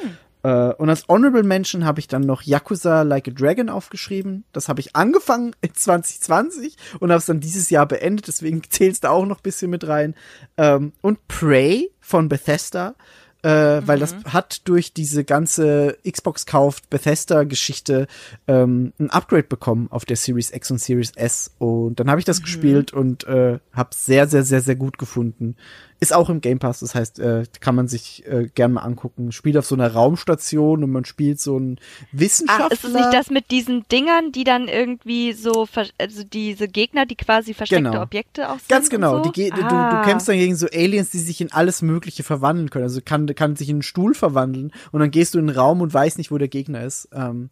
Äh, 0.46 0.74
und 0.76 0.90
als 0.90 1.08
Honorable 1.08 1.42
Mention 1.42 1.86
habe 1.86 2.00
ich 2.00 2.08
dann 2.08 2.22
noch 2.22 2.44
Yakuza 2.44 3.02
Like 3.02 3.28
a 3.28 3.32
Dragon 3.32 3.68
aufgeschrieben. 3.68 4.44
Das 4.52 4.70
habe 4.70 4.80
ich 4.80 4.96
angefangen 4.96 5.56
in 5.62 5.74
2020 5.74 6.78
und 7.00 7.10
habe 7.10 7.18
es 7.18 7.26
dann 7.26 7.40
dieses 7.40 7.72
Jahr 7.72 7.88
beendet. 7.88 8.28
Deswegen 8.28 8.62
zählst 8.70 9.06
da 9.06 9.10
auch 9.10 9.26
noch 9.26 9.40
ein 9.40 9.44
bisschen 9.44 9.72
mit 9.72 9.88
rein. 9.88 10.14
Ähm, 10.58 10.94
und 11.02 11.28
Prey 11.28 11.90
von 12.00 12.30
Bethesda. 12.30 12.94
Äh, 13.42 13.86
weil 13.86 14.00
das 14.00 14.16
hat 14.26 14.68
durch 14.68 14.92
diese 14.92 15.24
ganze 15.24 16.00
Xbox 16.04 16.48
kauft 16.48 16.90
Bethesda-Geschichte 16.90 18.08
ähm, 18.48 18.92
ein 18.98 19.12
Upgrade 19.12 19.44
bekommen 19.44 19.88
auf 19.92 20.04
der 20.04 20.18
Series 20.18 20.52
X 20.52 20.72
und 20.72 20.82
Series 20.82 21.12
S. 21.12 21.52
Und 21.60 22.00
dann 22.00 22.10
habe 22.10 22.20
ich 22.20 22.26
das 22.26 22.42
gespielt 22.42 22.92
und 22.92 23.24
äh, 23.26 23.60
habe 23.72 23.90
sehr, 23.94 24.28
sehr, 24.28 24.42
sehr, 24.44 24.62
sehr 24.62 24.76
gut 24.76 24.98
gefunden. 24.98 25.58
Ist 26.02 26.14
auch 26.14 26.30
im 26.30 26.42
Game 26.42 26.60
Pass, 26.60 26.82
das 26.82 26.94
heißt, 26.94 27.20
äh, 27.20 27.46
kann 27.62 27.74
man 27.74 27.88
sich 27.88 28.26
äh, 28.28 28.50
gern 28.54 28.74
mal 28.74 28.82
angucken. 28.82 29.32
Spielt 29.32 29.56
auf 29.58 29.66
so 29.66 29.76
einer 29.76 29.92
Raumstation 29.94 30.84
und 30.84 30.92
man 30.92 31.06
spielt 31.06 31.40
so 31.40 31.56
einen 31.56 31.80
Wissenschaftler. 32.12 32.68
Ach, 32.68 32.72
ist 32.72 32.84
es 32.84 32.94
nicht 32.94 33.14
das 33.14 33.30
mit 33.30 33.50
diesen 33.50 33.86
Dingern, 33.90 34.32
die 34.34 34.44
dann 34.44 34.68
irgendwie 34.68 35.32
so, 35.34 35.68
also 35.98 36.24
diese 36.24 36.68
Gegner, 36.68 37.06
die 37.06 37.16
quasi 37.16 37.54
versteckte 37.54 37.90
Genau. 37.92 38.02
Objekte 38.04 38.50
auch 38.50 38.60
sind? 38.60 38.68
Ganz 38.70 38.90
genau. 38.90 39.24
So? 39.24 39.30
Die, 39.30 39.32
ge- 39.32 39.50
du, 39.52 39.62
ah. 39.64 40.02
du 40.02 40.08
kämpfst 40.10 40.28
dann 40.28 40.36
gegen 40.38 40.56
so 40.56 40.68
Aliens, 40.68 41.12
die 41.12 41.20
sich 41.20 41.40
in 41.40 41.52
alles 41.54 41.82
Mögliche 41.82 42.24
verwandeln 42.24 42.70
können. 42.70 42.84
Also 42.84 43.00
kann, 43.04 43.26
kann 43.28 43.56
sich 43.56 43.70
in 43.70 43.78
einen 43.78 43.82
Stuhl 43.84 44.14
verwandeln 44.14 44.74
und 44.92 45.00
dann 45.00 45.12
gehst 45.12 45.34
du 45.34 45.40
in 45.40 45.48
den 45.48 45.56
Raum 45.56 45.80
und 45.82 45.94
weißt 45.94 46.18
nicht, 46.18 46.30
wo 46.30 46.38
der 46.38 46.50
Gegner 46.50 46.84
ist. 46.84 47.08
Ähm, 47.14 47.50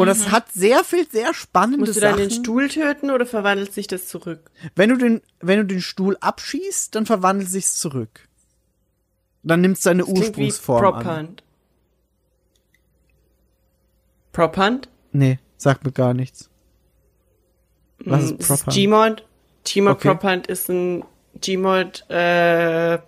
und 0.00 0.06
das 0.08 0.30
hat 0.30 0.50
sehr 0.52 0.84
viel, 0.84 1.08
sehr 1.10 1.32
spannende 1.34 1.78
Musst 1.80 1.96
du 1.96 2.00
dann 2.00 2.16
Sachen. 2.18 2.28
den 2.28 2.30
Stuhl 2.30 2.68
töten 2.68 3.10
oder 3.10 3.26
verwandelt 3.26 3.72
sich 3.72 3.86
das 3.86 4.06
zurück? 4.08 4.50
Wenn 4.74 4.90
du 4.90 4.96
den, 4.96 5.22
wenn 5.40 5.58
du 5.58 5.64
den 5.66 5.80
Stuhl 5.80 6.16
abschießt, 6.20 6.94
dann 6.94 7.06
verwandelt 7.06 7.48
sich's 7.50 7.76
zurück. 7.78 8.28
Dann 9.42 9.60
nimmst 9.62 9.82
seine 9.82 10.02
Klingt 10.04 10.18
wie 10.18 10.22
Ursprungsform 10.26 10.82
Prop 10.82 10.96
an. 10.96 11.18
Hunt. 11.18 11.42
Prop 14.32 14.56
Hunt? 14.56 14.88
Nee, 15.12 15.38
sagt 15.56 15.84
mir 15.84 15.92
gar 15.92 16.14
nichts. 16.14 16.48
Was 18.04 18.24
ist 18.24 18.32
Mm, 18.32 18.36
es 18.40 18.48
Prop 18.48 18.66
Hunt? 18.66 18.74
Gmod. 18.76 19.24
Gmod 19.64 19.92
Okay. 19.96 20.08
Prop 20.08 20.22
Hunt 20.24 20.46
ist 20.46 20.68
ein 20.70 21.04
Gmod 21.40 22.04
äh, 22.10 22.98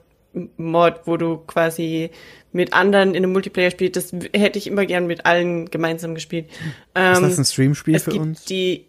Mod, 0.57 1.01
wo 1.05 1.17
du 1.17 1.39
quasi 1.39 2.11
mit 2.53 2.73
anderen 2.73 3.11
in 3.11 3.17
einem 3.25 3.33
Multiplayer 3.33 3.71
spielst. 3.71 3.97
Das 3.97 4.13
hätte 4.35 4.59
ich 4.59 4.67
immer 4.67 4.87
gern 4.87 5.07
mit 5.07 5.27
allen 5.27 5.71
gemeinsam 5.71 6.15
gespielt. 6.15 6.47
Ist 6.49 6.55
Ähm, 6.95 7.23
das 7.23 7.39
ein 7.39 7.45
Streamspiel 7.45 7.95
es 7.95 8.05
für 8.05 8.11
gibt 8.13 8.23
uns? 8.23 8.45
die 8.45 8.87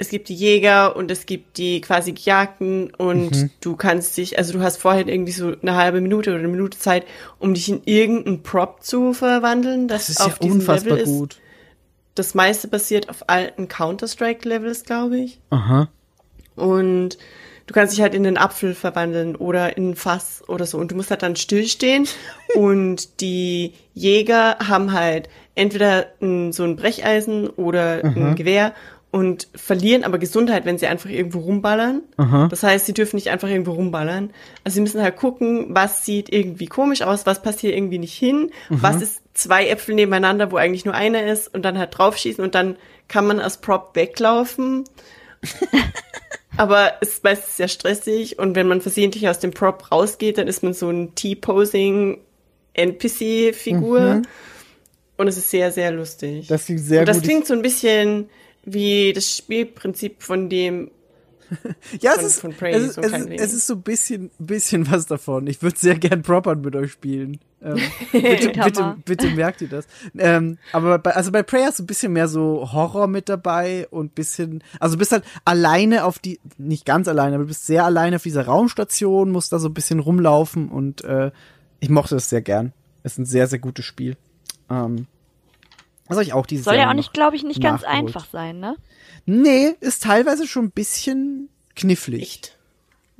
es 0.00 0.10
gibt 0.10 0.28
die 0.28 0.34
Jäger 0.36 0.94
und 0.94 1.10
es 1.10 1.26
gibt 1.26 1.58
die 1.58 1.80
quasi 1.80 2.12
Gejagten 2.12 2.94
und 2.94 3.32
Mhm. 3.32 3.50
du 3.60 3.74
kannst 3.74 4.16
dich, 4.16 4.38
also 4.38 4.52
du 4.52 4.60
hast 4.60 4.76
vorher 4.76 5.08
irgendwie 5.08 5.32
so 5.32 5.54
eine 5.60 5.74
halbe 5.74 6.00
Minute 6.00 6.30
oder 6.30 6.38
eine 6.38 6.46
Minute 6.46 6.78
Zeit, 6.78 7.04
um 7.40 7.52
dich 7.52 7.68
in 7.68 7.82
irgendeinen 7.84 8.44
Prop 8.44 8.84
zu 8.84 9.12
verwandeln, 9.12 9.88
das, 9.88 10.02
Das 10.06 10.10
ist 10.10 10.18
ja 10.20 10.26
auf 10.26 10.38
diesem 10.38 10.60
unfassbar 10.60 10.98
Level 10.98 11.02
ist. 11.02 11.18
gut. 11.18 11.36
Das 12.14 12.34
meiste 12.36 12.68
basiert 12.68 13.08
auf 13.08 13.28
alten 13.28 13.66
Counter-Strike-Levels, 13.66 14.84
glaube 14.84 15.18
ich. 15.18 15.40
Aha. 15.50 15.88
Und 16.54 17.18
du 17.68 17.74
kannst 17.74 17.92
dich 17.92 18.02
halt 18.02 18.14
in 18.14 18.24
den 18.24 18.38
Apfel 18.38 18.74
verwandeln 18.74 19.36
oder 19.36 19.76
in 19.76 19.90
ein 19.90 19.96
Fass 19.96 20.42
oder 20.48 20.66
so. 20.66 20.78
Und 20.78 20.90
du 20.90 20.96
musst 20.96 21.10
halt 21.10 21.22
dann 21.22 21.36
stillstehen. 21.36 22.08
und 22.56 23.20
die 23.20 23.74
Jäger 23.94 24.56
haben 24.66 24.92
halt 24.92 25.28
entweder 25.54 26.06
ein, 26.20 26.52
so 26.52 26.64
ein 26.64 26.76
Brecheisen 26.76 27.48
oder 27.48 28.02
ein 28.04 28.34
Gewehr 28.36 28.74
und 29.10 29.48
verlieren 29.54 30.04
aber 30.04 30.18
Gesundheit, 30.18 30.64
wenn 30.64 30.78
sie 30.78 30.86
einfach 30.86 31.08
irgendwo 31.10 31.40
rumballern. 31.40 32.02
Das 32.48 32.62
heißt, 32.62 32.86
sie 32.86 32.94
dürfen 32.94 33.16
nicht 33.16 33.30
einfach 33.30 33.48
irgendwo 33.48 33.72
rumballern. 33.72 34.30
Also 34.64 34.76
sie 34.76 34.80
müssen 34.82 35.02
halt 35.02 35.16
gucken, 35.16 35.66
was 35.70 36.04
sieht 36.04 36.32
irgendwie 36.32 36.66
komisch 36.66 37.02
aus, 37.02 37.26
was 37.26 37.42
passt 37.42 37.60
hier 37.60 37.74
irgendwie 37.74 37.98
nicht 37.98 38.14
hin, 38.14 38.50
was 38.68 39.02
ist 39.02 39.22
zwei 39.34 39.68
Äpfel 39.68 39.94
nebeneinander, 39.94 40.52
wo 40.52 40.56
eigentlich 40.56 40.84
nur 40.84 40.94
einer 40.94 41.24
ist 41.24 41.52
und 41.52 41.62
dann 41.62 41.78
halt 41.78 41.96
draufschießen 41.96 42.42
und 42.44 42.54
dann 42.54 42.76
kann 43.08 43.26
man 43.26 43.40
als 43.40 43.58
Prop 43.58 43.94
weglaufen. 43.94 44.84
Aber 46.58 46.94
es 47.00 47.08
ist 47.10 47.24
meistens 47.24 47.56
sehr 47.56 47.68
stressig 47.68 48.38
und 48.38 48.54
wenn 48.54 48.68
man 48.68 48.80
versehentlich 48.80 49.28
aus 49.28 49.38
dem 49.38 49.52
Prop 49.52 49.90
rausgeht, 49.92 50.38
dann 50.38 50.48
ist 50.48 50.62
man 50.62 50.74
so 50.74 50.90
ein 50.90 51.14
T-Posing 51.14 52.18
NPC-Figur. 52.74 54.22
Und 55.16 55.26
es 55.26 55.36
ist 55.36 55.50
sehr, 55.50 55.72
sehr 55.72 55.90
lustig. 55.90 56.46
Das 56.46 56.66
klingt 56.66 56.80
sehr 56.80 57.00
und 57.00 57.08
das 57.08 57.22
klingt 57.22 57.46
so 57.46 57.54
ein 57.54 57.62
bisschen 57.62 58.28
wie 58.64 59.12
das 59.12 59.36
Spielprinzip 59.36 60.22
von 60.22 60.48
dem 60.48 60.90
Ja, 62.00 62.12
es 62.12 62.16
von- 62.18 62.26
ist, 62.26 62.40
von 62.40 62.54
Prey, 62.54 62.72
es 62.74 62.82
ist, 62.82 62.94
so 62.94 63.00
es 63.02 63.12
ist, 63.12 63.28
es 63.30 63.52
ist 63.52 63.66
so 63.66 63.74
ein 63.74 63.82
bisschen, 63.82 64.30
bisschen 64.38 64.90
was 64.90 65.06
davon. 65.06 65.46
Ich 65.46 65.62
würde 65.62 65.78
sehr 65.78 65.98
gern 65.98 66.22
Propern 66.22 66.60
mit 66.60 66.76
euch 66.76 66.92
spielen. 66.92 67.38
Ähm, 67.62 67.76
bitte, 68.12 68.50
bitte, 68.50 68.96
bitte 69.04 69.30
merkt 69.30 69.60
ihr 69.62 69.68
das. 69.68 69.86
Ähm, 70.16 70.58
aber 70.72 70.98
bei, 70.98 71.12
also 71.16 71.32
bei 71.32 71.42
Prey 71.42 71.62
hast 71.64 71.78
du 71.78 71.82
ein 71.84 71.86
bisschen 71.86 72.12
mehr 72.12 72.28
so 72.28 72.70
Horror 72.72 73.06
mit 73.08 73.28
dabei 73.28 73.88
und 73.90 74.14
bisschen, 74.14 74.62
also 74.78 74.94
du 74.94 74.98
bist 75.00 75.12
halt 75.12 75.24
alleine 75.44 76.04
auf 76.04 76.18
die, 76.18 76.38
nicht 76.56 76.84
ganz 76.86 77.08
alleine, 77.08 77.34
aber 77.36 77.44
du 77.44 77.48
bist 77.48 77.66
sehr 77.66 77.84
alleine 77.84 78.16
auf 78.16 78.22
dieser 78.22 78.46
Raumstation, 78.46 79.30
musst 79.30 79.52
da 79.52 79.58
so 79.58 79.68
ein 79.68 79.74
bisschen 79.74 79.98
rumlaufen 79.98 80.68
und 80.68 81.02
äh, 81.04 81.30
ich 81.80 81.88
mochte 81.88 82.14
das 82.14 82.28
sehr 82.28 82.42
gern. 82.42 82.72
Es 83.02 83.12
ist 83.12 83.18
ein 83.18 83.26
sehr, 83.26 83.46
sehr 83.46 83.58
gutes 83.58 83.84
Spiel. 83.84 84.16
Ähm, 84.70 85.06
das 86.08 86.16
habe 86.16 86.24
ich 86.24 86.32
auch 86.32 86.46
dieses 86.46 86.64
Soll 86.64 86.74
Jahr 86.74 86.84
ja 86.84 86.90
auch 86.90 86.94
nicht, 86.94 87.12
glaube 87.12 87.36
ich, 87.36 87.42
nicht 87.44 87.62
ganz 87.62 87.84
einfach 87.84 88.26
sein, 88.26 88.60
ne? 88.60 88.76
Nee, 89.28 89.76
ist 89.80 90.04
teilweise 90.04 90.46
schon 90.46 90.64
ein 90.64 90.70
bisschen 90.70 91.50
knifflig. 91.76 92.22
Echt. 92.22 92.58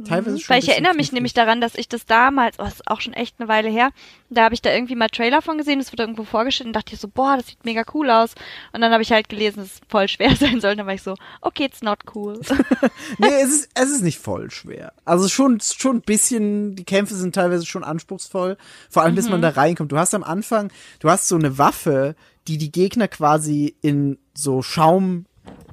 Teilweise 0.07 0.39
schon 0.39 0.55
Weil 0.55 0.63
ich 0.63 0.69
erinnere 0.71 0.93
mich 0.93 1.09
knifflig. 1.09 1.13
nämlich 1.13 1.35
daran, 1.35 1.61
dass 1.61 1.75
ich 1.75 1.87
das 1.87 2.07
damals, 2.07 2.59
oh, 2.59 2.65
das 2.65 2.75
ist 2.75 2.89
auch 2.89 3.03
schon 3.03 3.13
echt 3.13 3.35
eine 3.39 3.49
Weile 3.49 3.69
her, 3.69 3.91
da 4.31 4.45
habe 4.45 4.55
ich 4.55 4.63
da 4.63 4.73
irgendwie 4.73 4.95
mal 4.95 5.09
Trailer 5.09 5.43
von 5.43 5.59
gesehen, 5.59 5.81
das 5.81 5.93
wurde 5.93 6.05
irgendwo 6.05 6.25
vorgestellt 6.25 6.69
und 6.69 6.73
dachte 6.73 6.95
ich 6.95 7.01
so, 7.01 7.09
boah, 7.09 7.37
das 7.37 7.49
sieht 7.49 7.63
mega 7.65 7.83
cool 7.93 8.09
aus. 8.09 8.35
Und 8.73 8.81
dann 8.81 8.93
habe 8.93 9.03
ich 9.03 9.13
halt 9.13 9.29
gelesen, 9.29 9.59
dass 9.59 9.75
es 9.75 9.81
voll 9.87 10.09
schwer 10.09 10.35
sein 10.41 10.63
soll. 10.63 10.71
Und 10.71 10.79
dann 10.79 10.87
war 10.87 10.95
ich 10.95 11.03
so, 11.03 11.15
okay, 11.43 11.65
it's 11.65 11.83
not 11.83 11.99
cool. 12.15 12.41
Nee, 13.19 13.29
es 13.43 13.51
ist, 13.51 13.71
es 13.75 13.91
ist 13.91 14.03
nicht 14.03 14.19
voll 14.19 14.51
schwer. 14.51 14.95
Also 15.05 15.29
schon, 15.29 15.61
schon 15.61 15.97
ein 15.97 16.03
bisschen, 16.03 16.75
die 16.75 16.85
Kämpfe 16.85 17.15
sind 17.17 17.35
teilweise 17.35 17.67
schon 17.67 17.85
anspruchsvoll. 17.85 18.57
Vor 18.89 19.03
allem, 19.03 19.15
bis 19.15 19.29
man 19.29 19.43
da 19.43 19.51
reinkommt. 19.51 19.93
Du 19.93 19.99
hast 19.99 20.15
am 20.15 20.23
Anfang, 20.23 20.73
du 21.01 21.11
hast 21.11 21.29
so 21.29 21.37
eine 21.37 21.59
Waffe, 21.59 22.15
die 22.47 22.57
die 22.57 22.73
Gegner 22.73 23.09
quasi 23.09 23.77
in 23.83 24.19
so 24.35 24.63
Schaum 24.63 25.27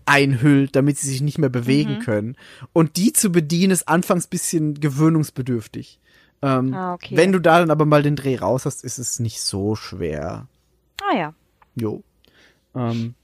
einhüllt, 0.06 0.76
damit 0.76 0.98
sie 0.98 1.08
sich 1.08 1.22
nicht 1.22 1.38
mehr 1.40 1.50
bewegen 1.50 2.00
können. 2.00 2.36
Und 2.74 2.98
die 2.98 3.12
zu 3.14 3.32
bedienen 3.32 3.72
ist 3.72 3.88
anfangs 3.88 4.28
bisschen 4.28 4.80
gewöhnungsbedürftig. 4.80 6.00
Ähm, 6.42 6.74
Ah, 6.74 6.94
okay. 6.94 7.18
Wenn 7.18 7.32
du 7.32 7.40
da 7.40 7.60
dann 7.60 7.72
aber 7.72 7.86
mal 7.86 8.04
den 8.04 8.16
Dreh 8.16 8.36
raus 8.38 8.66
hast, 8.66 8.84
ist 8.84 9.00
es 9.00 9.20
nicht 9.20 9.42
so 9.42 9.76
schwer. 9.76 10.48
ah 11.02 11.18
ja. 11.18 11.34
Jo. 11.76 12.04
Ähm, 12.76 13.16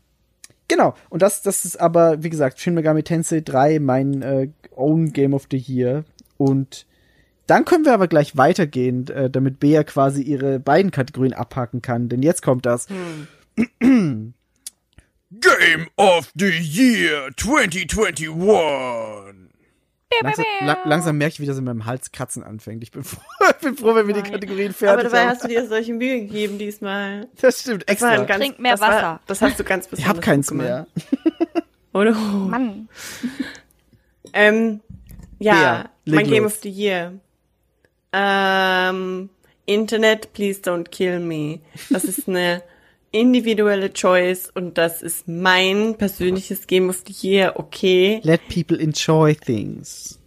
genau. 0.68 0.96
Und 1.10 1.22
das, 1.22 1.42
das 1.42 1.66
ist 1.66 1.80
aber, 1.80 2.24
wie 2.24 2.30
gesagt, 2.30 2.60
Shin 2.60 2.74
Megami 2.74 3.04
Tensei 3.04 3.42
3, 3.42 3.80
mein 3.80 4.22
äh, 4.22 4.50
Own 4.76 5.14
Game 5.14 5.34
of 5.34 5.48
the 5.52 5.58
Year. 5.58 6.04
Und 6.38 6.86
dann 7.48 7.66
können 7.66 7.86
wir 7.86 7.94
aber 7.94 8.08
gleich 8.08 8.38
weitergehen, 8.38 9.08
äh, 9.10 9.30
damit 9.30 9.60
Bea 9.60 9.84
quasi 9.84 10.24
ihre 10.24 10.60
beiden 10.60 10.92
Kategorien 10.92 11.34
abhaken 11.34 11.82
kann. 11.82 12.10
Denn 12.10 12.24
jetzt 12.24 12.42
kommt 12.42 12.66
das. 12.66 12.88
Game 15.40 15.88
of 15.98 16.32
the 16.36 16.50
Year 16.50 17.30
2021. 17.38 19.48
Langsam, 20.22 20.46
la 20.66 20.78
langsam 20.84 21.18
merke 21.18 21.34
ich, 21.36 21.40
wie 21.40 21.46
das 21.46 21.58
in 21.58 21.64
meinem 21.64 21.86
Hals 21.86 22.12
kratzen 22.12 22.44
anfängt. 22.44 22.84
Ich 22.84 22.92
bin 22.92 23.04
froh, 23.04 23.22
ich 23.50 23.56
bin 23.58 23.78
froh 23.78 23.96
wenn 23.96 24.08
wir 24.08 24.14
die 24.14 24.30
Kategorien 24.30 24.74
fertig 24.74 24.94
Aber 24.94 25.04
dabei 25.04 25.22
haben. 25.22 25.30
hast 25.30 25.44
du 25.46 25.48
dir 25.48 25.66
solche 25.68 25.94
Mühe 25.94 26.20
gegeben 26.22 26.58
diesmal. 26.58 27.30
das 27.42 27.62
stimmt, 27.62 27.84
Das 27.88 28.02
war 28.02 28.10
extra. 28.10 28.22
ein 28.22 28.28
ganz, 28.28 28.44
Trink 28.44 28.60
mehr 28.60 28.72
das 28.74 28.82
war, 28.82 28.90
Wasser. 28.90 29.20
Das 29.28 29.42
hast 29.42 29.60
du 29.60 29.64
ganz 29.64 29.86
ich 29.86 29.92
besonders 29.92 30.10
habe 30.10 30.20
keins 30.20 30.52
mehr. 30.52 30.88
Oh 31.94 32.04
no. 32.04 32.12
Mann. 32.12 32.90
Ähm, 34.34 34.82
ja, 35.40 35.90
Bea, 36.06 36.16
mein 36.18 36.28
Game 36.28 36.44
los. 36.44 36.56
of 36.56 36.60
the 36.62 36.70
Year. 36.70 37.14
Ähm, 38.12 39.30
Internet, 39.66 40.34
please 40.34 40.60
don't 40.60 40.90
kill 40.90 41.20
me. 41.20 41.62
Das 41.90 42.04
ist 42.04 42.28
eine 42.28 42.62
individuelle 43.12 43.92
Choice 43.92 44.50
und 44.54 44.78
das 44.78 45.02
ist 45.02 45.28
mein 45.28 45.96
persönliches 45.98 46.66
Game 46.68 46.90
of 46.90 47.04
the 47.06 47.28
Year, 47.28 47.54
okay. 47.58 48.22
Let 48.24 48.42
people 48.48 48.80
enjoy 48.80 49.36
things. 49.36 50.18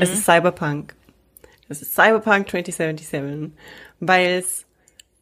Es 0.00 0.12
ist 0.12 0.24
Cyberpunk. 0.24 0.94
Es 1.68 1.80
ist 1.80 1.94
Cyberpunk 1.94 2.50
2077, 2.50 3.52
weil 4.00 4.38
es 4.38 4.66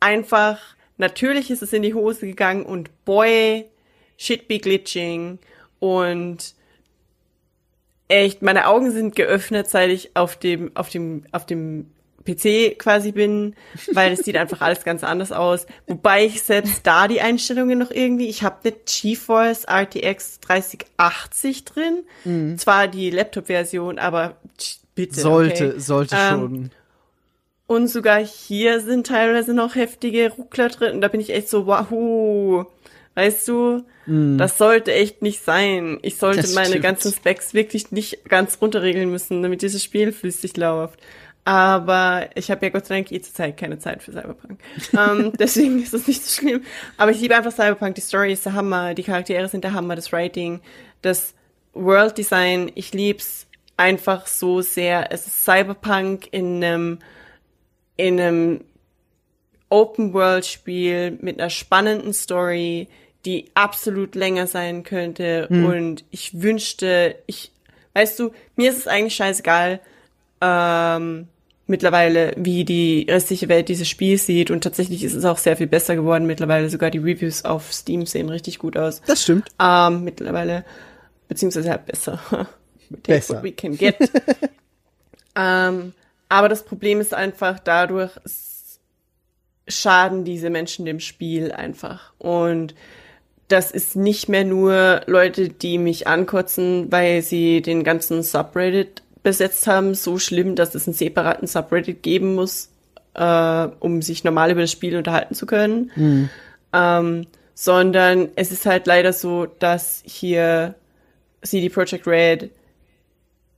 einfach, 0.01 0.59
natürlich 0.99 1.51
ist 1.51 1.63
es 1.63 1.73
in 1.73 1.83
die 1.83 1.95
Hose 1.95 2.27
gegangen 2.27 2.65
und 2.65 2.91
boy, 3.05 3.67
shit 4.17 4.49
be 4.49 4.59
glitching 4.59 5.39
und 5.79 6.55
echt, 8.09 8.43
meine 8.43 8.67
Augen 8.67 8.91
sind 8.91 9.15
geöffnet, 9.15 9.69
seit 9.69 9.91
ich 9.91 10.17
auf 10.17 10.37
dem, 10.37 10.75
auf 10.75 10.89
dem, 10.89 11.25
auf 11.31 11.47
dem 11.47 11.91
PC 12.25 12.79
quasi 12.79 13.13
bin, 13.13 13.55
weil 13.93 14.13
es 14.13 14.21
sieht 14.21 14.37
einfach 14.37 14.61
alles 14.61 14.85
ganz 14.85 15.03
anders 15.05 15.33
aus. 15.33 15.67
Wobei 15.87 16.27
ich 16.27 16.43
selbst 16.43 16.87
da 16.87 17.09
die 17.09 17.21
Einstellungen 17.21 17.79
noch 17.79 17.91
irgendwie, 17.91 18.29
ich 18.29 18.43
habe 18.43 18.57
eine 18.65 18.75
GeForce 18.85 19.65
RTX 19.65 20.41
3080 20.41 21.65
drin, 21.65 22.57
zwar 22.59 22.89
die 22.89 23.11
Laptop-Version, 23.11 23.99
aber 23.99 24.37
bitte. 24.95 25.21
Sollte, 25.21 25.69
okay. 25.71 25.81
sollte 25.81 26.17
Ähm, 26.17 26.31
schon. 26.31 26.71
Und 27.67 27.87
sogar 27.89 28.19
hier 28.19 28.81
sind 28.81 29.07
teilweise 29.07 29.55
noch 29.55 29.77
heftige 29.77 30.31
Ruckler 30.33 30.69
drin. 30.69 30.95
Und 30.95 31.01
da 31.03 31.09
bin 31.09 31.21
ich 31.21 31.31
echt 31.31 31.49
so, 31.49 31.67
wow, 31.67 32.67
weißt 33.15 33.47
du, 33.49 33.85
das 34.07 34.59
sollte 34.59 34.93
echt 34.93 35.23
nicht 35.23 35.45
sein. 35.45 35.99
Ich 36.03 36.17
sollte 36.17 36.43
Das 36.43 36.55
meine 36.55 36.71
stimmt. 36.71 36.83
ganzen 36.83 37.13
Specs 37.13 37.55
wirklich 37.55 37.93
nicht 37.93 38.25
ganz 38.29 38.59
runterregeln 38.61 39.09
müssen, 39.09 39.41
damit 39.43 39.63
dieses 39.63 39.85
Spiel 39.85 40.11
flüssig 40.11 40.57
läuft. 40.57 40.99
Aber 41.45 42.29
ich 42.35 42.51
habe 42.51 42.67
ja 42.67 42.71
Gott 42.71 42.87
sei 42.87 42.97
Dank 42.97 43.13
eh 43.13 43.21
zur 43.21 43.35
Zeit 43.35 43.57
keine 43.57 43.79
Zeit 43.79 44.03
für 44.03 44.13
Cyberpunk. 44.13 44.61
ähm, 44.93 45.33
deswegen 45.39 45.83
ist 45.83 45.95
das 45.95 46.07
nicht 46.07 46.23
so 46.23 46.41
schlimm. 46.41 46.63
Aber 46.97 47.11
ich 47.11 47.21
liebe 47.21 47.35
einfach 47.35 47.53
Cyberpunk. 47.53 47.95
Die 47.95 48.03
Story 48.03 48.33
ist 48.33 48.45
der 48.45 48.53
Hammer, 48.53 48.95
die 48.95 49.03
Charaktere 49.03 49.49
sind 49.49 49.65
der 49.65 49.73
Hammer, 49.73 49.97
das 49.97 50.13
Writing, 50.13 50.61
das 51.03 51.35
World 51.73 52.19
Design. 52.19 52.71
Ich 52.75 52.93
lieb's 52.93 53.47
einfach 53.77 54.27
so 54.27 54.61
sehr. 54.61 55.11
Es 55.13 55.27
ist 55.27 55.45
Cyberpunk 55.45 56.29
in 56.31 56.63
einem 56.63 56.99
in 57.97 58.19
einem 58.19 58.61
Open-World-Spiel 59.69 61.19
mit 61.21 61.39
einer 61.39 61.51
spannenden 61.51 62.13
Story, 62.13 62.89
die 63.25 63.51
absolut 63.55 64.15
länger 64.15 64.47
sein 64.47 64.83
könnte. 64.83 65.49
Und 65.49 66.05
ich 66.11 66.41
wünschte, 66.41 67.17
ich, 67.27 67.53
weißt 67.93 68.19
du, 68.19 68.33
mir 68.57 68.71
ist 68.71 68.79
es 68.79 68.89
eigentlich 68.89 69.15
scheißegal, 69.15 69.81
ähm, 70.41 71.29
mittlerweile, 71.67 72.35
wie 72.37 72.65
die 72.65 73.07
restliche 73.09 73.49
Welt 73.49 73.69
dieses 73.69 73.89
Spiel 73.89 74.19
sieht. 74.19 74.51
Und 74.51 74.63
tatsächlich 74.63 75.05
ist 75.05 75.15
es 75.15 75.25
auch 75.25 75.39
sehr 75.39 75.57
viel 75.57 75.69
besser 75.69 75.97
geworden 75.97 76.27
mittlerweile. 76.27 76.69
Sogar 76.69 76.91
die 76.91 76.99
Reviews 76.99 77.45
auf 77.45 77.73
Steam 77.73 78.05
sehen 78.05 78.29
richtig 78.29 78.59
gut 78.59 78.77
aus. 78.77 79.01
Das 79.07 79.23
stimmt. 79.23 79.49
Ähm, 79.59 80.05
mittlerweile, 80.05 80.65
beziehungsweise 81.29 81.71
halt 81.71 81.87
besser. 81.87 82.21
Besser. 83.05 83.37
what 83.37 83.45
we 83.45 83.53
can 83.53 83.77
get. 83.77 83.95
ähm, 85.37 85.93
aber 86.29 86.49
das 86.49 86.65
Problem 86.65 87.01
ist 87.01 87.15
einfach, 87.15 87.61
dadurch 87.61 88.11
schaden 89.69 90.25
diese 90.25 90.51
Menschen 90.51 90.85
dem 90.85 90.99
Spiel 90.99 91.53
einfach. 91.53 92.13
Und 92.19 92.75
das 93.47 93.71
ist 93.71 93.97
nicht 93.97 94.29
mehr 94.29 94.45
nur 94.45 95.03
Leute, 95.07 95.49
die 95.49 95.79
mich 95.79 96.07
ankotzen, 96.07 96.91
weil 96.91 97.23
sie 97.23 97.63
den 97.63 97.85
ganzen 97.85 98.25
Subreddit 98.25 99.03
besetzt 99.23 99.67
haben, 99.67 99.95
so 99.95 100.19
schlimm, 100.19 100.57
dass 100.57 100.75
es 100.75 100.87
einen 100.87 100.95
separaten 100.95 101.47
Subreddit 101.47 102.03
geben 102.03 102.35
muss, 102.35 102.71
äh, 103.15 103.69
um 103.81 104.03
sich 104.03 104.25
normal 104.25 104.51
über 104.51 104.63
das 104.63 104.73
Spiel 104.73 104.97
unterhalten 104.97 105.35
zu 105.35 105.47
können. 105.47 105.91
Ähm, 106.73 107.27
sondern 107.55 108.29
es 108.37 108.53
ist 108.53 108.65
halt 108.65 108.87
leider 108.87 109.13
so, 109.13 109.47
dass 109.47 110.03
hier 110.07 110.75
CD 111.43 111.69
Projekt 111.69 112.07
Red 112.07 112.51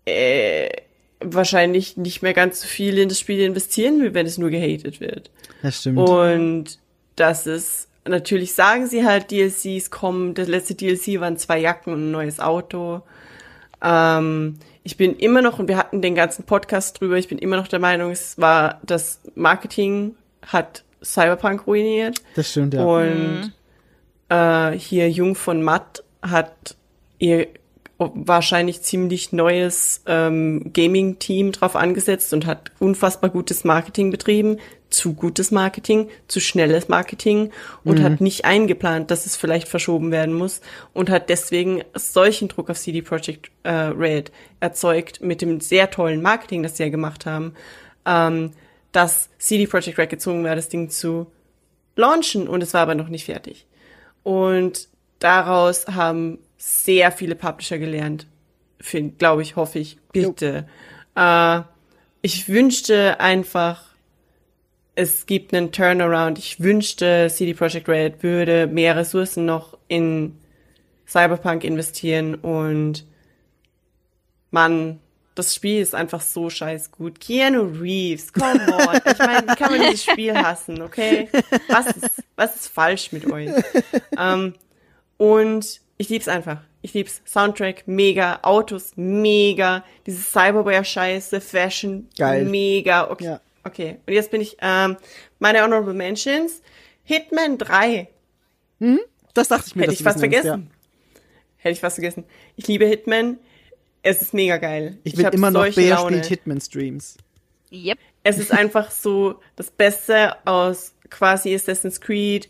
äh, 0.06 0.68
wahrscheinlich 1.20 1.96
nicht 1.96 2.22
mehr 2.22 2.34
ganz 2.34 2.62
so 2.62 2.66
viel 2.66 2.98
in 2.98 3.08
das 3.08 3.20
Spiel 3.20 3.40
investieren 3.40 4.00
will, 4.00 4.14
wenn 4.14 4.26
es 4.26 4.38
nur 4.38 4.50
gehatet 4.50 5.00
wird. 5.00 5.30
Das 5.62 5.78
stimmt. 5.78 5.98
Und 5.98 6.78
das 7.16 7.46
ist, 7.46 7.88
natürlich 8.04 8.54
sagen 8.54 8.86
sie 8.88 9.04
halt, 9.04 9.30
DLCs 9.30 9.90
kommen. 9.90 10.34
Das 10.34 10.48
letzte 10.48 10.74
DLC 10.74 11.20
waren 11.20 11.36
zwei 11.36 11.60
Jacken 11.60 11.92
und 11.92 12.08
ein 12.08 12.10
neues 12.10 12.40
Auto. 12.40 13.02
Ähm, 13.82 14.58
ich 14.84 14.96
bin 14.96 15.16
immer 15.16 15.42
noch, 15.42 15.58
und 15.58 15.68
wir 15.68 15.76
hatten 15.76 16.02
den 16.02 16.14
ganzen 16.14 16.44
Podcast 16.44 17.00
drüber, 17.00 17.16
ich 17.16 17.28
bin 17.28 17.38
immer 17.38 17.56
noch 17.56 17.68
der 17.68 17.78
Meinung, 17.78 18.10
es 18.10 18.38
war 18.38 18.80
das 18.84 19.20
Marketing 19.34 20.16
hat 20.46 20.84
Cyberpunk 21.04 21.66
ruiniert. 21.66 22.20
das 22.34 22.50
stimmt, 22.50 22.74
ja. 22.74 22.84
Und 22.84 23.52
äh, 24.28 24.78
hier 24.78 25.10
Jung 25.10 25.34
von 25.34 25.62
Matt 25.62 26.02
hat 26.22 26.76
ihr 27.18 27.48
wahrscheinlich 28.14 28.82
ziemlich 28.82 29.32
neues 29.32 30.02
ähm, 30.06 30.72
Gaming-Team 30.72 31.52
drauf 31.52 31.76
angesetzt 31.76 32.32
und 32.32 32.46
hat 32.46 32.72
unfassbar 32.78 33.30
gutes 33.30 33.64
Marketing 33.64 34.10
betrieben, 34.10 34.58
zu 34.90 35.14
gutes 35.14 35.50
Marketing, 35.50 36.08
zu 36.28 36.40
schnelles 36.40 36.88
Marketing 36.88 37.50
und 37.82 38.02
hat 38.02 38.20
nicht 38.20 38.44
eingeplant, 38.44 39.10
dass 39.10 39.26
es 39.26 39.36
vielleicht 39.36 39.68
verschoben 39.68 40.10
werden 40.10 40.34
muss 40.34 40.60
und 40.92 41.10
hat 41.10 41.30
deswegen 41.30 41.82
solchen 41.94 42.48
Druck 42.48 42.70
auf 42.70 42.78
CD 42.78 43.02
Projekt 43.02 43.50
äh, 43.62 43.70
Red 43.70 44.30
erzeugt 44.60 45.22
mit 45.22 45.40
dem 45.40 45.60
sehr 45.60 45.90
tollen 45.90 46.22
Marketing, 46.22 46.62
das 46.62 46.76
sie 46.76 46.84
ja 46.84 46.88
gemacht 46.90 47.26
haben, 47.26 47.54
ähm, 48.04 48.52
dass 48.92 49.30
CD 49.38 49.66
Projekt 49.66 49.98
Red 49.98 50.10
gezwungen 50.10 50.44
war, 50.44 50.56
das 50.56 50.68
Ding 50.68 50.90
zu 50.90 51.26
launchen 51.96 52.48
und 52.48 52.62
es 52.62 52.74
war 52.74 52.82
aber 52.82 52.94
noch 52.94 53.08
nicht 53.08 53.24
fertig. 53.24 53.66
Und 54.22 54.88
daraus 55.18 55.86
haben 55.88 56.38
sehr 56.62 57.10
viele 57.10 57.34
Publisher 57.34 57.78
gelernt. 57.78 58.28
Glaube 59.18 59.42
ich, 59.42 59.56
hoffe 59.56 59.80
ich. 59.80 59.98
Bitte. 60.12 60.68
Äh, 61.16 61.62
ich 62.22 62.48
wünschte 62.48 63.18
einfach, 63.18 63.82
es 64.94 65.26
gibt 65.26 65.52
einen 65.52 65.72
Turnaround. 65.72 66.38
Ich 66.38 66.60
wünschte, 66.60 67.28
CD 67.30 67.54
Projekt 67.54 67.88
Red 67.88 68.22
würde 68.22 68.68
mehr 68.68 68.94
Ressourcen 68.94 69.44
noch 69.44 69.76
in 69.88 70.38
Cyberpunk 71.04 71.64
investieren 71.64 72.36
und 72.36 73.06
Mann, 74.52 75.00
das 75.34 75.56
Spiel 75.56 75.80
ist 75.80 75.96
einfach 75.96 76.20
so 76.20 76.48
scheiß 76.48 76.92
gut. 76.92 77.18
Keanu 77.18 77.62
Reeves, 77.62 78.32
come 78.32 78.60
on. 78.72 79.00
Ich 79.10 79.18
meine, 79.18 79.48
wie 79.48 79.56
kann 79.56 79.72
man 79.72 79.80
dieses 79.80 80.04
Spiel 80.04 80.34
hassen, 80.34 80.80
okay? 80.80 81.28
Was 81.68 81.86
ist, 81.88 82.22
was 82.36 82.54
ist 82.54 82.68
falsch 82.68 83.10
mit 83.10 83.30
euch? 83.30 83.50
ähm, 84.16 84.54
und 85.16 85.81
ich 86.02 86.08
lieb's 86.08 86.26
einfach. 86.28 86.60
Ich 86.82 86.94
lieb's. 86.94 87.22
Soundtrack, 87.24 87.86
mega. 87.86 88.40
Autos, 88.42 88.92
mega. 88.96 89.84
Dieses 90.04 90.32
Cyberware-Scheiße, 90.32 91.40
Fashion, 91.40 92.08
Geil. 92.18 92.44
mega. 92.44 93.08
Okay. 93.08 93.24
Ja. 93.24 93.40
okay. 93.64 93.98
Und 94.06 94.12
jetzt 94.12 94.32
bin 94.32 94.40
ich, 94.40 94.56
ähm, 94.60 94.96
meine 95.38 95.62
Honorable 95.62 95.94
Mentions. 95.94 96.60
Hitman 97.04 97.56
3. 97.58 98.08
Das 99.34 99.48
dachte 99.48 99.64
ich 99.68 99.76
mir. 99.76 99.82
Hätte 99.82 99.92
ich 99.94 100.02
fast 100.02 100.18
nennst, 100.18 100.34
vergessen. 100.34 100.70
Hätte 101.56 101.72
ich 101.72 101.80
fast 101.80 101.96
vergessen. 101.96 102.24
Ich 102.56 102.66
liebe 102.66 102.84
Hitman. 102.84 103.38
Es 104.02 104.20
ist 104.20 104.34
mega 104.34 104.56
geil. 104.56 104.98
Ich 105.04 105.16
will 105.16 105.24
hab 105.24 105.34
immer 105.34 105.52
noch, 105.52 105.72
Bea 105.72 105.94
Laune. 105.94 106.16
spielt 106.16 106.26
Hitman-Streams. 106.26 107.16
Yep. 107.70 107.98
Es 108.24 108.38
ist 108.38 108.52
einfach 108.52 108.90
so 108.90 109.40
das 109.54 109.70
Beste 109.70 110.34
aus 110.44 110.94
quasi 111.10 111.54
Assassin's 111.54 112.00
Creed, 112.00 112.48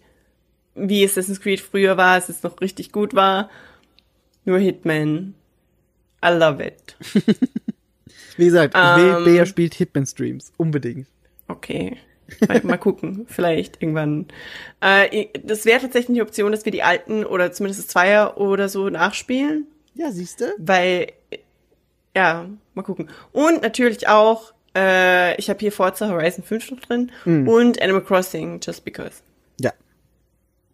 wie 0.75 1.05
Assassin's 1.05 1.41
Creed 1.41 1.60
früher 1.60 1.97
war, 1.97 2.15
als 2.15 2.28
es 2.28 2.42
noch 2.42 2.60
richtig 2.60 2.92
gut 2.92 3.15
war. 3.15 3.51
Nur 4.44 4.59
Hitman. 4.59 5.34
I 6.25 6.28
love 6.31 6.65
it. 6.65 6.97
Wie 8.36 8.47
gesagt, 8.47 8.75
will, 8.75 9.15
Ähm. 9.18 9.25
Bea 9.25 9.47
spielt 9.47 9.75
Hitman-Streams. 9.75 10.52
Unbedingt. 10.57 11.07
Okay. 11.49 11.99
Mal, 12.49 12.60
mal 12.65 12.78
gucken, 12.78 13.26
vielleicht 13.28 13.83
irgendwann. 13.83 14.26
Äh, 14.81 15.26
das 15.42 15.65
wäre 15.67 15.81
tatsächlich 15.81 16.17
eine 16.17 16.23
Option, 16.23 16.52
dass 16.52 16.65
wir 16.65 16.73
die 16.73 16.83
alten 16.83 17.25
oder 17.25 17.52
zumindest 17.52 17.81
das 17.81 17.89
Zweier 17.89 18.39
oder 18.39 18.68
so 18.68 18.89
nachspielen. 18.89 19.67
Ja, 19.94 20.10
siehst 20.10 20.41
du? 20.41 20.47
Weil, 20.59 21.12
ja, 22.17 22.49
mal 22.75 22.83
gucken. 22.83 23.10
Und 23.33 23.60
natürlich 23.62 24.09
auch, 24.09 24.55
äh, 24.75 25.36
ich 25.36 25.51
habe 25.51 25.60
hier 25.60 25.73
Forza 25.73 26.09
Horizon 26.09 26.42
5 26.42 26.70
noch 26.70 26.81
drin 26.81 27.12
und 27.26 27.83
Animal 27.83 28.02
Crossing, 28.02 28.60
just 28.62 28.84
because. 28.86 29.23
Ja. 29.60 29.73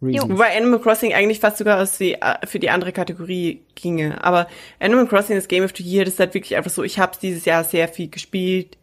Reason. 0.01 0.31
Wobei 0.31 0.55
Animal 0.55 0.79
Crossing 0.79 1.13
eigentlich 1.13 1.39
fast 1.39 1.57
sogar 1.57 1.81
aus 1.81 1.97
die, 1.97 2.13
äh, 2.13 2.35
für 2.45 2.59
die 2.59 2.69
andere 2.69 2.93
Kategorie 2.93 3.61
ginge. 3.75 4.23
Aber 4.23 4.47
Animal 4.79 5.07
Crossing, 5.07 5.35
das 5.35 5.49
Game 5.49 5.63
of 5.63 5.71
the 5.75 5.83
Year, 5.83 6.05
das 6.05 6.13
ist 6.13 6.19
halt 6.19 6.33
wirklich 6.33 6.55
einfach 6.55 6.71
so, 6.71 6.83
ich 6.83 6.99
habe 6.99 7.17
dieses 7.21 7.43
Jahr 7.45 7.63
sehr 7.65 7.87
viel 7.89 8.09
gespielt. 8.09 8.77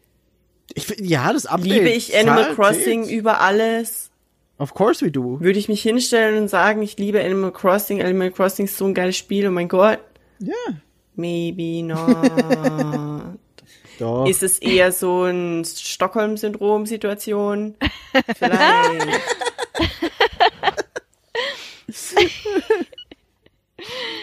Ich, 0.75 0.95
ja, 1.01 1.33
das 1.33 1.47
Update. 1.47 1.73
Liebe 1.73 1.89
ich 1.89 2.17
Animal 2.17 2.55
Crossing 2.55 3.05
zählt. 3.05 3.19
über 3.19 3.41
alles. 3.41 4.11
Of 4.59 4.75
course 4.75 5.05
we 5.05 5.11
do. 5.11 5.41
Würde 5.41 5.59
ich 5.59 5.69
mich 5.69 5.83
hinstellen 5.83 6.39
und 6.39 6.49
sagen, 6.49 6.83
ich 6.83 6.99
liebe 6.99 7.23
Animal 7.23 7.53
Crossing, 7.53 8.03
Animal 8.03 8.31
Crossing 8.31 8.67
ist 8.67 8.77
so 8.77 8.85
ein 8.87 8.95
geiles 8.95 9.17
Spiel, 9.17 9.49
oh 9.49 9.51
mein 9.51 9.69
Gott. 9.69 9.99
Ja. 10.39 10.53
Maybe 11.15 11.83
not. 11.87 13.39
Doch. 13.99 14.27
Ist 14.27 14.43
es 14.43 14.59
eher 14.59 14.93
so 14.93 15.25
ein 15.25 15.65
Stockholm-Syndrom-Situation? 15.65 17.75
Vielleicht. 18.39 19.21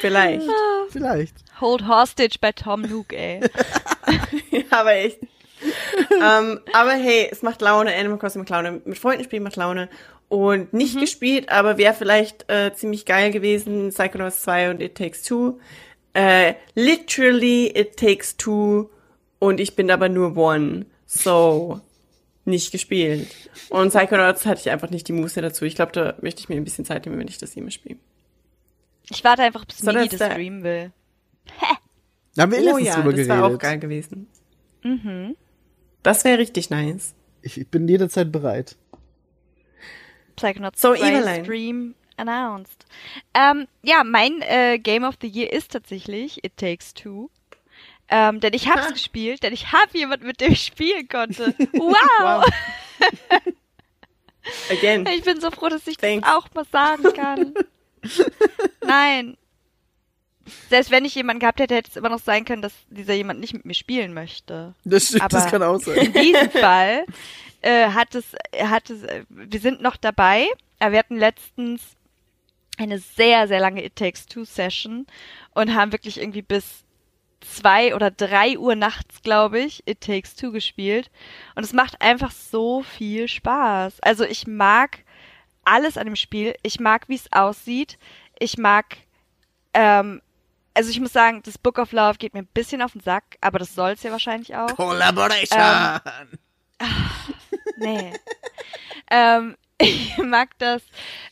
Vielleicht. 0.01 0.49
Vielleicht. 0.89 1.35
Hold 1.61 1.87
hostage 1.87 2.37
bei 2.41 2.51
Tom 2.51 2.81
Nook, 2.81 3.13
ey. 3.13 3.41
Ja, 4.51 4.61
aber 4.71 4.95
echt. 4.95 5.19
ähm, 6.11 6.59
aber 6.73 6.91
hey, 6.91 7.29
es 7.31 7.41
macht 7.41 7.61
Laune, 7.61 7.95
Animal 7.95 8.17
Crossing 8.17 8.41
macht 8.41 8.49
Laune, 8.49 8.81
mit 8.83 8.97
Freunden 8.97 9.23
spielen 9.23 9.43
macht 9.43 9.55
Laune. 9.55 9.89
Und 10.29 10.73
nicht 10.73 10.99
gespielt, 10.99 11.49
aber 11.49 11.77
wäre 11.77 11.93
vielleicht 11.93 12.49
äh, 12.49 12.73
ziemlich 12.73 13.05
geil 13.05 13.31
gewesen, 13.31 13.89
Psychonauts 13.89 14.41
2 14.41 14.71
und 14.71 14.81
It 14.81 14.95
Takes 14.95 15.21
Two. 15.21 15.59
Äh, 16.13 16.55
literally, 16.73 17.67
It 17.67 17.97
Takes 17.97 18.35
Two 18.37 18.89
und 19.39 19.59
ich 19.59 19.75
bin 19.75 19.91
aber 19.91 20.09
nur 20.09 20.35
One. 20.35 20.87
So, 21.05 21.81
nicht 22.45 22.71
gespielt. 22.71 23.27
Und 23.69 23.89
Psychonauts 23.89 24.45
hatte 24.45 24.61
ich 24.61 24.69
einfach 24.69 24.89
nicht 24.89 25.07
die 25.07 25.13
Muße 25.13 25.41
dazu. 25.41 25.65
Ich 25.65 25.75
glaube, 25.75 25.91
da 25.93 26.15
möchte 26.21 26.41
ich 26.41 26.49
mir 26.49 26.55
ein 26.55 26.63
bisschen 26.63 26.85
Zeit 26.85 27.05
nehmen, 27.05 27.19
wenn 27.19 27.27
ich 27.27 27.37
das 27.37 27.55
jemals 27.55 27.75
spiele. 27.75 27.97
Ich 29.09 29.23
warte 29.23 29.43
einfach, 29.43 29.65
bis 29.65 29.81
Mini 29.83 30.07
das 30.07 30.19
das 30.19 30.31
streamen 30.31 30.63
will. 30.63 30.91
Da 32.35 32.43
haben 32.43 32.51
wir 32.51 32.59
Oh 32.59 32.63
letztens 32.77 32.87
ja, 32.87 32.95
drüber 32.95 33.11
das 33.11 33.15
geredet. 33.27 33.37
war 33.41 33.43
auch 33.53 33.57
geil 33.59 33.79
gewesen. 33.79 34.27
Das 36.03 36.23
wäre 36.25 36.37
richtig 36.39 36.69
nice. 36.69 37.13
Ich, 37.41 37.59
ich 37.59 37.67
bin 37.69 37.87
jederzeit 37.87 38.31
bereit. 38.31 38.75
Psychonauts 40.35 40.81
So, 40.81 40.95
2 40.95 41.11
Evelyn. 41.11 41.43
Stream 41.45 41.95
announced. 42.17 42.85
Ähm, 43.33 43.67
ja, 43.83 44.03
mein 44.03 44.41
äh, 44.41 44.79
Game 44.79 45.03
of 45.03 45.15
the 45.21 45.27
Year 45.27 45.51
ist 45.53 45.71
tatsächlich 45.71 46.43
It 46.43 46.57
Takes 46.57 46.93
Two. 46.93 47.29
Ähm, 48.09 48.39
denn 48.41 48.53
ich 48.53 48.67
hab's 48.69 48.87
Ha. 48.87 48.91
gespielt, 48.91 49.43
denn 49.43 49.53
ich 49.53 49.71
habe 49.71 49.97
jemand, 49.97 50.23
mit 50.23 50.41
dem 50.41 50.51
ich 50.51 50.63
spielen 50.65 51.07
konnte. 51.07 51.53
Wow! 51.73 51.95
Wow. 52.19 52.45
Again. 54.69 55.05
Ich 55.07 55.23
bin 55.23 55.39
so 55.39 55.51
froh, 55.51 55.69
dass 55.69 55.87
ich 55.87 55.97
Thanks. 55.97 56.27
das 56.27 56.35
auch 56.35 56.47
mal 56.53 56.65
sagen 56.65 57.03
kann. 57.13 57.53
Nein. 58.85 59.37
Selbst 60.69 60.91
wenn 60.91 61.05
ich 61.05 61.15
jemanden 61.15 61.39
gehabt 61.39 61.61
hätte, 61.61 61.75
hätte 61.75 61.89
es 61.89 61.95
immer 61.95 62.09
noch 62.09 62.19
sein 62.19 62.43
können, 62.43 62.61
dass 62.61 62.73
dieser 62.89 63.13
jemand 63.13 63.39
nicht 63.39 63.53
mit 63.53 63.63
mir 63.65 63.73
spielen 63.73 64.13
möchte. 64.13 64.75
Das 64.83 65.07
stimmt, 65.07 65.31
das 65.31 65.43
Aber- 65.43 65.51
kann 65.51 65.63
auch 65.63 65.79
sein. 65.79 65.97
In 65.97 66.13
diesem 66.13 66.51
Fall 66.51 67.05
äh, 67.61 67.87
hat 67.89 68.13
es, 68.15 68.25
hat 68.61 68.89
es, 68.89 69.03
äh, 69.03 69.23
wir 69.29 69.59
sind 69.61 69.81
noch 69.81 69.95
dabei, 69.95 70.47
aber 70.79 70.91
wir 70.91 70.99
hatten 70.99 71.15
letztens 71.17 71.81
eine 72.77 72.99
sehr, 72.99 73.47
sehr 73.47 73.61
lange 73.61 73.85
It 73.85 73.95
Takes 73.95 74.25
Two 74.25 74.43
Session 74.43 75.07
und 75.51 75.73
haben 75.73 75.93
wirklich 75.93 76.19
irgendwie 76.19 76.41
bis 76.41 76.82
zwei 77.43 77.95
oder 77.95 78.11
drei 78.11 78.57
Uhr 78.57 78.75
nachts, 78.75 79.21
glaube 79.21 79.59
ich, 79.59 79.83
It 79.87 80.01
Takes 80.01 80.35
Two 80.35 80.51
gespielt. 80.51 81.11
Und 81.55 81.63
es 81.63 81.73
macht 81.73 82.01
einfach 82.01 82.31
so 82.31 82.83
viel 82.83 83.27
Spaß. 83.27 83.99
Also 84.01 84.23
ich 84.23 84.47
mag 84.47 84.99
alles 85.63 85.97
an 85.97 86.05
dem 86.05 86.15
Spiel. 86.15 86.55
Ich 86.63 86.79
mag, 86.79 87.07
wie 87.09 87.15
es 87.15 87.31
aussieht. 87.31 87.97
Ich 88.39 88.57
mag, 88.57 88.97
ähm, 89.73 90.21
also 90.73 90.89
ich 90.89 90.99
muss 90.99 91.13
sagen, 91.13 91.41
das 91.43 91.57
Book 91.57 91.77
of 91.77 91.91
Love 91.91 92.17
geht 92.17 92.33
mir 92.33 92.41
ein 92.41 92.49
bisschen 92.53 92.81
auf 92.81 92.93
den 92.93 93.01
Sack, 93.01 93.37
aber 93.41 93.59
das 93.59 93.75
soll 93.75 93.91
es 93.91 94.03
ja 94.03 94.11
wahrscheinlich 94.11 94.55
auch. 94.55 94.75
Collaboration. 94.75 95.99
Nee. 97.77 98.13
ähm, 99.09 99.55
ich 100.17 100.17
mag 100.17 100.49
das, 100.59 100.81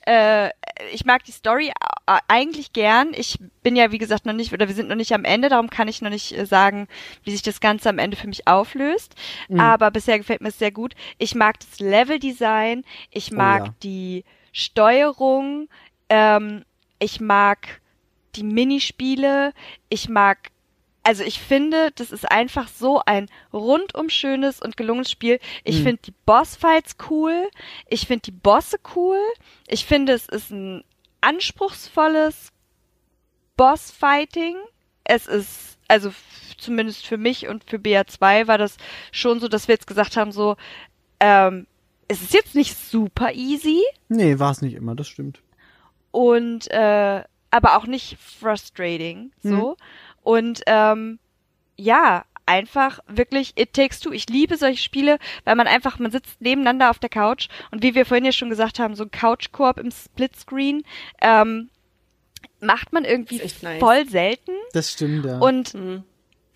äh, 0.06 0.50
ich 0.94 1.06
mag 1.06 1.24
die 1.24 1.32
Story 1.32 1.72
a- 2.06 2.20
eigentlich 2.28 2.74
gern. 2.74 3.14
Ich 3.16 3.38
bin 3.64 3.76
ja, 3.76 3.92
wie 3.92 3.98
gesagt, 3.98 4.26
noch 4.26 4.34
nicht, 4.34 4.52
oder 4.54 4.68
wir 4.68 4.76
sind 4.76 4.90
noch 4.90 4.96
nicht 4.96 5.14
am 5.14 5.24
Ende, 5.26 5.50
darum 5.50 5.70
kann 5.70 5.88
ich 5.88 6.02
noch 6.02 6.10
nicht 6.10 6.38
äh, 6.38 6.46
sagen, 6.46 6.88
wie 7.24 7.32
sich 7.32 7.42
das 7.42 7.60
Ganze 7.60 7.90
am 7.90 8.00
Ende 8.00 8.18
für 8.18 8.28
mich 8.28 8.48
auflöst. 8.48 9.16
Aber 9.58 9.92
bisher 9.92 10.18
gefällt 10.18 10.42
mir 10.42 10.50
es 10.50 10.60
sehr 10.60 10.72
gut. 10.72 10.96
Ich 11.18 11.36
mag 11.36 11.60
das 11.60 11.80
Leveldesign, 11.80 12.84
ich 13.12 13.32
Oh 13.32 13.36
mag 13.36 13.66
ja. 13.68 13.74
die 13.84 14.24
Steuerung, 14.52 15.70
ähm, 16.10 16.66
ich 17.00 17.20
mag 17.22 17.82
die 18.36 18.44
Minispiele, 18.44 19.54
ich 19.90 20.10
mag 20.10 20.50
also 21.04 21.24
ich 21.24 21.40
finde, 21.40 21.92
das 21.96 22.12
ist 22.12 22.30
einfach 22.30 22.68
so 22.68 23.02
ein 23.06 23.28
rundum 23.52 24.10
schönes 24.10 24.62
und 24.62 24.78
gelungenes 24.78 25.10
Spiel. 25.10 25.40
Ich 25.64 25.80
Mhm. 25.80 25.84
finde 25.84 26.02
die 26.06 26.14
Bossfights 26.26 26.96
cool. 27.10 27.50
Ich 27.88 28.06
finde 28.08 28.22
die 28.24 28.32
Bosse 28.32 28.78
cool. 28.96 29.20
Ich 29.68 29.86
finde, 29.86 30.14
es 30.14 30.28
ist 30.28 30.52
ein 30.52 30.84
anspruchsvolles 31.22 32.52
Bossfighting. 33.58 34.56
Es 35.04 35.28
ist, 35.28 35.78
also 35.88 36.12
zumindest 36.58 37.06
für 37.06 37.18
mich 37.18 37.48
und 37.48 37.64
für 37.70 37.78
BA2 37.78 38.48
war 38.48 38.58
das 38.58 38.78
schon 39.12 39.40
so, 39.40 39.48
dass 39.48 39.68
wir 39.68 39.76
jetzt 39.76 39.88
gesagt 39.88 40.18
haben, 40.18 40.32
so, 40.32 40.56
ähm, 41.20 41.68
es 42.08 42.22
ist 42.22 42.34
jetzt 42.34 42.56
nicht 42.56 42.76
super 42.78 43.32
easy 43.34 43.82
Nee, 44.10 44.38
war 44.40 44.52
es 44.52 44.62
nicht 44.62 44.74
immer, 44.76 44.96
das 44.96 45.08
stimmt. 45.08 45.40
und 46.12 46.70
äh, 46.72 47.24
aber 47.54 47.78
auch 47.78 47.86
nicht 47.86 48.18
frustrating 48.20 49.32
so 49.44 49.76
und 50.24 50.62
ähm, 50.68 51.20
ja 51.78 52.24
einfach 52.46 53.00
wirklich 53.08 53.54
It 53.58 53.74
Takes 53.74 54.00
Two. 54.00 54.12
Ich 54.12 54.28
liebe 54.28 54.58
solche 54.58 54.82
Spiele, 54.82 55.20
weil 55.46 55.56
man 55.56 55.68
einfach 55.68 56.00
man 56.00 56.12
sitzt 56.12 56.42
nebeneinander 56.42 56.90
auf 56.90 57.00
der 57.00 57.10
Couch 57.10 57.48
und 57.72 57.82
wie 57.84 57.96
wir 57.96 58.06
vorhin 58.06 58.26
ja 58.26 58.32
schon 58.32 58.50
gesagt 58.50 58.80
haben, 58.80 58.96
so 58.96 59.04
ein 59.04 59.12
Couch-Koop 59.12 59.78
im 59.80 59.92
Splitscreen 59.92 60.84
ähm, 61.22 61.70
macht 62.60 62.94
man 62.94 63.06
irgendwie 63.06 63.38
nice. 63.38 63.80
voll 63.80 64.08
selten 64.08 64.52
Das 64.74 64.92
stimmt, 64.92 65.26
ja. 65.26 65.38
und 65.40 65.74
Mhm. 65.74 66.04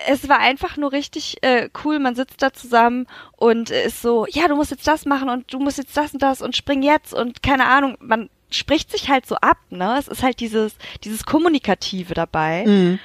es 0.07 0.27
war 0.27 0.39
einfach 0.39 0.75
nur 0.77 0.91
richtig 0.91 1.37
äh, 1.41 1.69
cool. 1.83 1.99
Man 1.99 2.15
sitzt 2.15 2.41
da 2.41 2.51
zusammen 2.51 3.07
und 3.37 3.71
äh, 3.71 3.85
ist 3.85 4.01
so, 4.01 4.25
ja, 4.29 4.47
du 4.47 4.55
musst 4.55 4.71
jetzt 4.71 4.87
das 4.87 5.05
machen 5.05 5.29
und 5.29 5.53
du 5.53 5.59
musst 5.59 5.77
jetzt 5.77 5.95
das 5.95 6.13
und 6.13 6.21
das 6.21 6.41
und 6.41 6.55
spring 6.55 6.83
jetzt 6.83 7.13
und 7.13 7.41
keine 7.41 7.65
Ahnung. 7.67 7.95
Man 8.01 8.29
spricht 8.49 8.91
sich 8.91 9.09
halt 9.09 9.25
so 9.25 9.35
ab, 9.35 9.57
ne? 9.69 9.95
Es 9.97 10.07
ist 10.07 10.21
halt 10.23 10.39
dieses, 10.39 10.75
dieses 11.03 11.25
Kommunikative 11.25 12.13
dabei. 12.13 12.65
Mhm. 12.65 12.99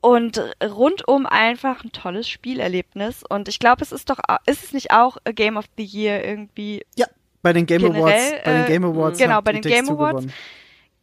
Und 0.00 0.40
rundum 0.64 1.26
einfach 1.26 1.84
ein 1.84 1.92
tolles 1.92 2.28
Spielerlebnis. 2.28 3.22
Und 3.28 3.48
ich 3.48 3.58
glaube, 3.58 3.82
es 3.82 3.92
ist 3.92 4.08
doch, 4.08 4.18
ist 4.46 4.64
es 4.64 4.72
nicht 4.72 4.92
auch 4.92 5.18
a 5.24 5.32
Game 5.32 5.56
of 5.56 5.66
the 5.76 5.84
Year 5.84 6.24
irgendwie? 6.24 6.86
Ja, 6.96 7.06
bei 7.42 7.52
den 7.52 7.66
Game 7.66 7.82
Generell, 7.82 8.02
Awards, 8.02 8.44
bei 8.44 8.52
den 8.52 8.64
äh, 8.64 8.68
Game 8.68 8.84
Awards. 8.84 9.18
genau, 9.18 9.42
bei 9.42 9.52
den 9.52 9.62
Game 9.62 9.90
Awards. 9.90 10.20
gewonnen. 10.22 10.32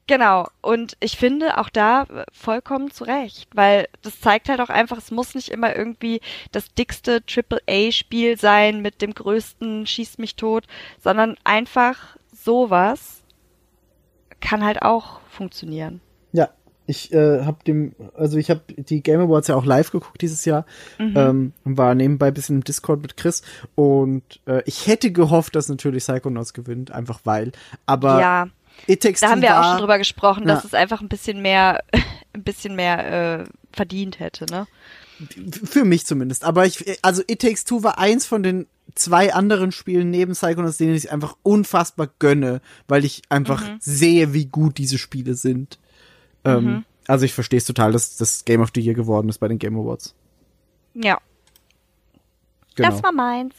Genau. 0.08 0.48
Und 0.62 0.96
ich 1.02 1.18
finde 1.18 1.58
auch 1.58 1.70
da 1.70 2.08
vollkommen 2.32 2.92
zu 2.92 3.04
Recht, 3.04 3.50
weil 3.54 3.90
das 4.02 4.22
zeigt 4.22 4.48
halt 4.48 4.62
auch 4.62 4.70
einfach, 4.70 4.98
es 4.98 5.12
muss 5.12 5.36
nicht 5.36 5.50
immer 5.50 5.76
irgendwie 5.76 6.22
das 6.52 6.74
dickste 6.74 7.26
Triple-A-Spiel 7.26 8.38
sein 8.38 8.82
mit 8.82 9.02
dem 9.02 9.14
größten 9.14 9.86
Schieß 9.86 10.18
mich 10.18 10.36
tot, 10.36 10.66
sondern 10.98 11.36
einfach 11.44 12.16
sowas 12.32 13.22
kann 14.40 14.64
halt 14.64 14.82
auch 14.82 15.20
funktionieren. 15.30 16.00
Ja, 16.32 16.50
ich 16.88 17.14
äh, 17.14 17.44
habe 17.44 17.58
dem, 17.66 17.94
also 18.16 18.38
ich 18.38 18.50
habe 18.50 18.62
die 18.76 19.04
Game 19.04 19.20
Awards 19.22 19.48
ja 19.50 19.56
auch 19.56 19.66
live 19.66 19.92
geguckt 19.92 20.22
dieses 20.22 20.46
Jahr 20.46 20.66
Mhm. 20.98 21.14
ähm, 21.16 21.54
und 21.66 21.78
war 21.78 21.94
nebenbei 21.94 22.30
ein 22.30 22.34
bisschen 22.34 22.56
im 22.58 22.64
Discord 22.64 23.02
mit 23.02 23.18
Chris 23.18 23.44
und 23.76 24.24
äh, 24.48 24.64
ich 24.66 24.88
hätte 24.88 25.12
gehofft, 25.12 25.56
dass 25.56 25.70
natürlich 25.70 26.04
Psychonauts 26.06 26.54
gewinnt, 26.54 26.92
einfach 26.92 27.20
weil. 27.26 27.52
Aber 27.86 28.20
ja, 28.20 28.48
It 28.88 29.02
Takes 29.04 29.20
da 29.22 29.30
haben 29.30 29.42
wir 29.42 29.50
war, 29.50 29.60
auch 29.62 29.70
schon 29.72 29.80
drüber 29.80 29.98
gesprochen, 29.98 30.46
dass 30.46 30.64
Ja. 30.64 30.68
es 30.68 30.74
einfach 30.74 31.02
ein 31.02 31.10
bisschen 31.10 31.42
mehr, 31.42 31.84
ein 32.34 32.44
bisschen 32.44 32.76
mehr 32.76 33.42
äh, 33.42 33.46
verdient 33.74 34.20
hätte, 34.20 34.46
ne? 34.46 34.66
Für 35.66 35.84
mich 35.84 36.06
zumindest. 36.06 36.44
Aber 36.44 36.66
ich, 36.66 36.86
also 37.04 37.24
It 37.28 37.42
Takes 37.42 37.66
Two 37.66 37.82
war 37.84 37.98
eins 37.98 38.26
von 38.28 38.44
den 38.44 38.68
zwei 38.96 39.34
anderen 39.34 39.72
Spielen 39.72 40.10
neben 40.12 40.34
Psychonauts, 40.34 40.78
denen 40.78 40.96
ich 40.96 41.12
einfach 41.12 41.36
unfassbar 41.44 42.08
gönne, 42.20 42.62
weil 42.88 43.04
ich 43.04 43.24
einfach 43.30 43.62
Mhm. 43.62 43.78
sehe, 43.80 44.34
wie 44.34 44.46
gut 44.46 44.78
diese 44.78 44.98
Spiele 45.00 45.34
sind. 45.34 45.80
Ähm, 46.46 46.86
also 47.08 47.26
ich 47.26 47.34
verstehe 47.34 47.58
es 47.58 47.66
total, 47.66 47.92
dass 47.92 48.18
das 48.18 48.46
Game 48.46 48.62
of 48.62 48.70
the 48.76 48.82
Year 48.82 48.94
geworden 48.94 49.30
ist 49.30 49.38
bei 49.40 49.48
den 49.48 49.60
Game 49.60 49.78
Awards. 49.78 50.14
Ja, 50.94 51.20
Genau. 52.76 52.90
das 52.90 53.04
war 53.04 53.12
meins. 53.12 53.54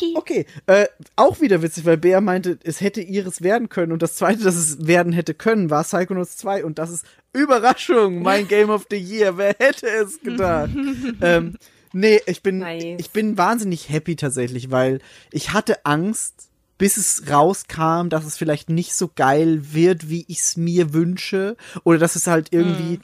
Hi. 0.00 0.14
Okay, 0.16 0.46
äh, 0.66 0.86
auch 1.14 1.40
wieder 1.40 1.60
witzig, 1.62 1.84
weil 1.84 1.98
Bea 1.98 2.20
meinte, 2.20 2.58
es 2.64 2.80
hätte 2.80 3.00
ihres 3.02 3.42
werden 3.42 3.68
können 3.68 3.92
und 3.92 4.00
das 4.02 4.14
zweite, 4.16 4.42
das 4.42 4.56
es 4.56 4.86
werden 4.86 5.12
hätte 5.12 5.34
können, 5.34 5.68
war 5.70 5.84
Psychonauts 5.84 6.38
2 6.38 6.64
und 6.64 6.78
das 6.78 6.90
ist 6.90 7.04
Überraschung, 7.32 8.22
mein 8.22 8.48
Game 8.48 8.70
of 8.70 8.86
the 8.90 8.96
Year. 8.96 9.36
Wer 9.36 9.54
hätte 9.58 9.86
es 9.86 10.20
gedacht? 10.20 10.70
ähm, 11.20 11.56
nee, 11.92 12.20
ich 12.26 12.42
bin, 12.42 12.58
Nice. 12.58 12.96
ich 12.98 13.10
bin 13.10 13.36
wahnsinnig 13.36 13.90
happy 13.90 14.16
tatsächlich, 14.16 14.70
weil 14.70 15.00
ich 15.30 15.52
hatte 15.52 15.84
Angst, 15.84 16.48
bis 16.78 16.96
es 16.96 17.30
rauskam, 17.30 18.08
dass 18.08 18.24
es 18.24 18.36
vielleicht 18.36 18.68
nicht 18.68 18.94
so 18.94 19.10
geil 19.14 19.72
wird, 19.72 20.08
wie 20.08 20.24
ich 20.28 20.40
es 20.40 20.56
mir 20.56 20.92
wünsche 20.92 21.56
oder 21.84 21.98
dass 21.98 22.16
es 22.16 22.26
halt 22.26 22.48
irgendwie 22.52 23.00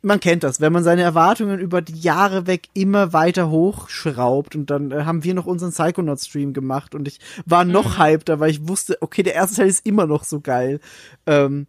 man 0.00 0.20
kennt 0.20 0.44
das, 0.44 0.60
wenn 0.60 0.72
man 0.72 0.84
seine 0.84 1.02
Erwartungen 1.02 1.58
über 1.58 1.82
die 1.82 1.98
Jahre 1.98 2.46
weg 2.46 2.68
immer 2.72 3.12
weiter 3.12 3.50
hochschraubt 3.50 4.54
und 4.54 4.70
dann 4.70 4.92
äh, 4.92 5.04
haben 5.04 5.24
wir 5.24 5.34
noch 5.34 5.46
unseren 5.46 5.72
Psychonaut-Stream 5.72 6.52
gemacht 6.52 6.94
und 6.94 7.08
ich 7.08 7.18
war 7.46 7.64
noch 7.64 7.98
mhm. 7.98 8.02
hypter, 8.02 8.40
weil 8.40 8.50
ich 8.50 8.68
wusste, 8.68 8.98
okay, 9.00 9.22
der 9.22 9.34
erste 9.34 9.56
Teil 9.56 9.68
ist 9.68 9.84
immer 9.84 10.06
noch 10.06 10.24
so 10.24 10.40
geil. 10.40 10.80
Ähm, 11.26 11.66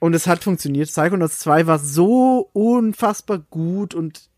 und 0.00 0.14
es 0.14 0.26
hat 0.26 0.44
funktioniert. 0.44 0.88
Psychonauts 0.88 1.38
2 1.38 1.66
war 1.66 1.78
so 1.78 2.50
unfassbar 2.52 3.38
gut 3.38 3.94
und 3.94 4.28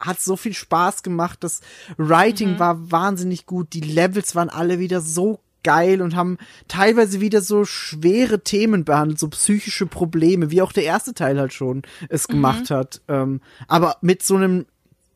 hat 0.00 0.20
so 0.20 0.36
viel 0.36 0.54
Spaß 0.54 1.02
gemacht. 1.02 1.38
Das 1.42 1.60
Writing 1.96 2.54
mhm. 2.54 2.58
war 2.58 2.90
wahnsinnig 2.90 3.46
gut. 3.46 3.72
Die 3.72 3.80
Levels 3.80 4.34
waren 4.34 4.48
alle 4.48 4.78
wieder 4.78 5.00
so 5.00 5.40
geil 5.62 6.00
und 6.00 6.16
haben 6.16 6.38
teilweise 6.68 7.20
wieder 7.20 7.42
so 7.42 7.64
schwere 7.64 8.40
Themen 8.40 8.84
behandelt, 8.84 9.18
so 9.18 9.28
psychische 9.28 9.86
Probleme, 9.86 10.50
wie 10.50 10.62
auch 10.62 10.72
der 10.72 10.84
erste 10.84 11.14
Teil 11.14 11.38
halt 11.38 11.52
schon 11.52 11.82
es 12.08 12.28
mhm. 12.28 12.32
gemacht 12.32 12.70
hat. 12.70 13.02
Ähm, 13.08 13.40
aber 13.68 13.96
mit 14.00 14.22
so 14.22 14.36
einem 14.36 14.66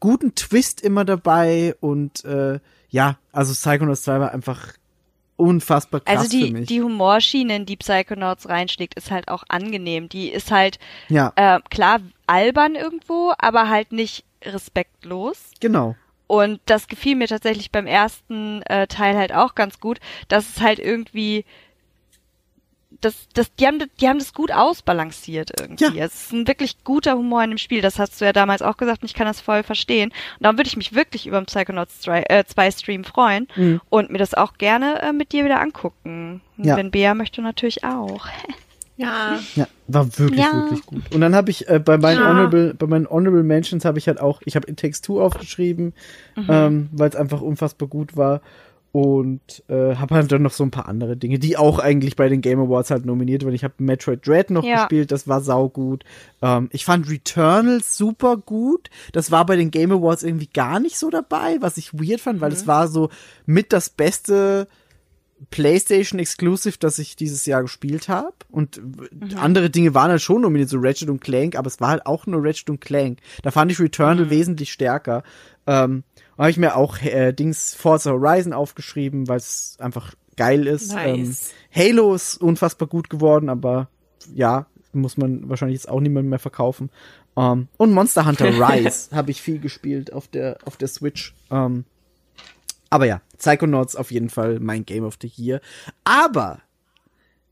guten 0.00 0.34
Twist 0.34 0.82
immer 0.82 1.04
dabei 1.04 1.74
und 1.80 2.24
äh, 2.24 2.60
ja, 2.90 3.18
also 3.32 3.54
Psychonauts 3.54 4.02
2 4.02 4.20
war 4.20 4.32
einfach 4.32 4.74
unfassbar 5.36 6.00
krass 6.00 6.18
Also 6.18 6.30
die, 6.30 6.46
für 6.46 6.52
mich. 6.52 6.68
die 6.68 6.82
Humorschiene, 6.82 7.56
in 7.56 7.66
die 7.66 7.76
Psychonauts 7.76 8.48
reinschlägt, 8.48 8.94
ist 8.94 9.10
halt 9.10 9.28
auch 9.28 9.44
angenehm. 9.48 10.08
Die 10.08 10.28
ist 10.28 10.50
halt 10.50 10.78
ja. 11.08 11.32
äh, 11.36 11.60
klar 11.70 12.00
albern 12.26 12.74
irgendwo, 12.74 13.32
aber 13.38 13.68
halt 13.68 13.92
nicht 13.92 14.24
respektlos. 14.44 15.50
Genau. 15.60 15.96
Und 16.26 16.60
das 16.66 16.88
gefiel 16.88 17.16
mir 17.16 17.28
tatsächlich 17.28 17.70
beim 17.70 17.86
ersten 17.86 18.62
äh, 18.62 18.86
Teil 18.86 19.16
halt 19.16 19.32
auch 19.32 19.54
ganz 19.54 19.78
gut, 19.78 20.00
dass 20.28 20.48
es 20.48 20.60
halt 20.60 20.78
irgendwie 20.78 21.44
das, 23.04 23.28
das, 23.34 23.54
die 23.54 23.66
haben, 23.66 23.82
die 24.00 24.08
haben 24.08 24.18
das 24.18 24.32
gut 24.32 24.50
ausbalanciert 24.50 25.52
irgendwie. 25.58 25.98
Ja. 25.98 26.04
Es 26.04 26.24
ist 26.24 26.32
ein 26.32 26.46
wirklich 26.46 26.82
guter 26.84 27.16
Humor 27.16 27.42
in 27.44 27.50
dem 27.50 27.58
Spiel. 27.58 27.80
Das 27.80 27.98
hast 27.98 28.20
du 28.20 28.24
ja 28.24 28.32
damals 28.32 28.62
auch 28.62 28.76
gesagt 28.76 29.02
und 29.02 29.08
ich 29.10 29.14
kann 29.14 29.26
das 29.26 29.40
voll 29.40 29.62
verstehen. 29.62 30.10
Und 30.10 30.42
darum 30.44 30.56
würde 30.56 30.68
ich 30.68 30.76
mich 30.76 30.94
wirklich 30.94 31.26
über 31.26 31.40
den 31.40 31.46
Psychonauts 31.46 32.00
2 32.00 32.22
äh, 32.22 32.72
Stream 32.72 33.04
freuen 33.04 33.48
mhm. 33.56 33.80
und 33.90 34.10
mir 34.10 34.18
das 34.18 34.34
auch 34.34 34.54
gerne 34.54 35.02
äh, 35.02 35.12
mit 35.12 35.32
dir 35.32 35.44
wieder 35.44 35.60
angucken. 35.60 36.40
Ja. 36.56 36.76
wenn 36.76 36.90
Bea 36.90 37.14
möchte 37.14 37.42
natürlich 37.42 37.84
auch. 37.84 38.26
Ja. 38.96 39.40
Ja, 39.54 39.66
war 39.88 40.06
wirklich, 40.18 40.40
ja. 40.40 40.52
wirklich 40.52 40.86
gut. 40.86 41.02
Und 41.12 41.20
dann 41.20 41.34
habe 41.34 41.50
ich 41.50 41.68
äh, 41.68 41.80
bei 41.80 41.98
meinen 41.98 42.20
ja. 42.20 42.28
Honorable, 42.28 42.74
bei 42.74 42.86
meinen 42.86 43.08
Honorable 43.08 43.42
Mentions 43.42 43.84
habe 43.84 43.98
ich 43.98 44.06
halt 44.06 44.20
auch, 44.20 44.40
ich 44.44 44.56
habe 44.56 44.70
It 44.70 44.78
Takes 44.78 45.00
Two 45.00 45.20
aufgeschrieben, 45.20 45.94
mhm. 46.36 46.46
ähm, 46.48 46.88
weil 46.92 47.08
es 47.08 47.16
einfach 47.16 47.40
unfassbar 47.40 47.88
gut 47.88 48.16
war. 48.16 48.40
Und 48.92 49.64
äh, 49.66 49.96
habe 49.96 50.14
halt 50.14 50.30
dann 50.30 50.42
noch 50.42 50.52
so 50.52 50.62
ein 50.62 50.70
paar 50.70 50.86
andere 50.86 51.16
Dinge, 51.16 51.40
die 51.40 51.56
auch 51.56 51.80
eigentlich 51.80 52.14
bei 52.14 52.28
den 52.28 52.40
Game 52.40 52.60
Awards 52.60 52.92
halt 52.92 53.04
nominiert 53.04 53.42
wurden. 53.42 53.56
Ich 53.56 53.64
habe 53.64 53.74
Metroid 53.78 54.24
Dread 54.24 54.50
noch 54.50 54.62
ja. 54.62 54.76
gespielt, 54.76 55.10
das 55.10 55.26
war 55.26 55.40
saugut. 55.40 56.04
Ähm, 56.40 56.68
ich 56.70 56.84
fand 56.84 57.10
Returnals 57.10 57.96
super 57.96 58.36
gut. 58.36 58.90
Das 59.10 59.32
war 59.32 59.46
bei 59.46 59.56
den 59.56 59.72
Game 59.72 59.90
Awards 59.90 60.22
irgendwie 60.22 60.46
gar 60.46 60.78
nicht 60.78 60.96
so 60.96 61.10
dabei, 61.10 61.56
was 61.58 61.76
ich 61.76 61.92
weird 61.92 62.20
fand, 62.20 62.40
weil 62.40 62.52
es 62.52 62.66
mhm. 62.66 62.68
war 62.68 62.86
so 62.86 63.08
mit 63.46 63.72
das 63.72 63.90
beste 63.90 64.68
PlayStation 65.50 66.18
Exclusive, 66.18 66.76
das 66.78 66.98
ich 66.98 67.16
dieses 67.16 67.46
Jahr 67.46 67.62
gespielt 67.62 68.08
habe. 68.08 68.34
Und 68.50 68.80
mhm. 68.82 69.36
andere 69.36 69.70
Dinge 69.70 69.94
waren 69.94 70.10
halt 70.10 70.22
schon 70.22 70.42
nominiert, 70.42 70.68
so 70.68 70.78
Ratchet 70.78 71.08
und 71.08 71.20
Clank, 71.20 71.56
aber 71.56 71.68
es 71.68 71.80
war 71.80 71.88
halt 71.88 72.06
auch 72.06 72.26
nur 72.26 72.44
Ratchet 72.44 72.70
und 72.70 72.80
Clank. 72.80 73.18
Da 73.42 73.50
fand 73.50 73.70
ich 73.70 73.80
Returnal 73.80 74.26
mhm. 74.26 74.30
wesentlich 74.30 74.72
stärker. 74.72 75.22
Ähm, 75.66 76.04
habe 76.36 76.50
ich 76.50 76.56
mir 76.56 76.76
auch 76.76 77.00
äh, 77.02 77.32
Dings 77.32 77.74
Forza 77.74 78.10
Horizon 78.10 78.52
aufgeschrieben, 78.52 79.28
weil 79.28 79.38
es 79.38 79.76
einfach 79.78 80.14
geil 80.36 80.66
ist. 80.66 80.92
Nice. 80.92 81.52
Ähm, 81.74 81.96
Halo 81.96 82.14
ist 82.14 82.36
unfassbar 82.38 82.88
gut 82.88 83.08
geworden, 83.10 83.48
aber 83.48 83.88
ja, 84.34 84.66
muss 84.92 85.16
man 85.16 85.48
wahrscheinlich 85.48 85.76
jetzt 85.76 85.88
auch 85.88 86.00
niemand 86.00 86.28
mehr 86.28 86.38
verkaufen. 86.38 86.90
Ähm, 87.36 87.68
und 87.76 87.92
Monster 87.92 88.26
Hunter 88.26 88.46
Rise 88.70 89.14
habe 89.14 89.30
ich 89.30 89.42
viel 89.42 89.58
gespielt 89.58 90.12
auf 90.12 90.28
der 90.28 90.58
auf 90.64 90.76
der 90.76 90.88
Switch. 90.88 91.34
Ähm, 91.50 91.84
aber 92.94 93.06
ja, 93.06 93.22
Psychonauts 93.38 93.96
auf 93.96 94.12
jeden 94.12 94.30
Fall 94.30 94.60
mein 94.60 94.86
Game 94.86 95.02
of 95.02 95.18
the 95.20 95.26
Year. 95.26 95.60
Aber 96.04 96.60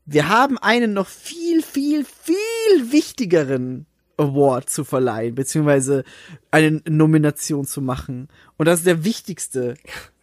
wir 0.05 0.29
haben 0.29 0.57
einen 0.57 0.93
noch 0.93 1.09
viel, 1.09 1.61
viel, 1.61 2.05
viel 2.05 2.93
wichtigeren 2.93 3.85
Award 4.15 4.69
zu 4.69 4.85
verleihen, 4.85 5.35
beziehungsweise 5.35 6.05
eine 6.49 6.81
Nomination 6.87 7.65
zu 7.65 7.81
machen. 7.81 8.29
Und 8.55 8.67
das 8.67 8.79
ist 8.79 8.87
der 8.87 9.03
wichtigste 9.03 9.73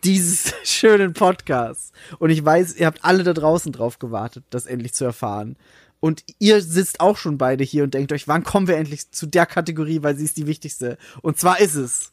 dieses 0.04 0.54
schönen 0.64 1.12
Podcasts. 1.12 1.92
Und 2.18 2.30
ich 2.30 2.42
weiß, 2.42 2.76
ihr 2.76 2.86
habt 2.86 3.04
alle 3.04 3.22
da 3.22 3.34
draußen 3.34 3.72
drauf 3.72 3.98
gewartet, 3.98 4.44
das 4.48 4.64
endlich 4.64 4.94
zu 4.94 5.04
erfahren. 5.04 5.56
Und 6.00 6.24
ihr 6.38 6.62
sitzt 6.62 7.00
auch 7.00 7.18
schon 7.18 7.36
beide 7.36 7.62
hier 7.62 7.84
und 7.84 7.92
denkt 7.92 8.10
euch, 8.14 8.26
wann 8.26 8.42
kommen 8.42 8.68
wir 8.68 8.78
endlich 8.78 9.10
zu 9.10 9.26
der 9.26 9.44
Kategorie, 9.44 10.02
weil 10.02 10.16
sie 10.16 10.24
ist 10.24 10.38
die 10.38 10.46
wichtigste. 10.46 10.96
Und 11.20 11.38
zwar 11.38 11.60
ist 11.60 11.74
es. 11.74 12.10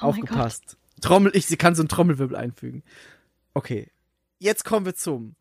Oh 0.00 0.06
Aufgepasst. 0.06 0.78
Trommel, 1.02 1.32
ich 1.36 1.46
kann 1.58 1.74
so 1.74 1.82
einen 1.82 1.88
Trommelwirbel 1.88 2.36
einfügen. 2.36 2.82
Okay. 3.52 3.90
Jetzt 4.38 4.64
kommen 4.64 4.86
wir 4.86 4.94
zum 4.94 5.36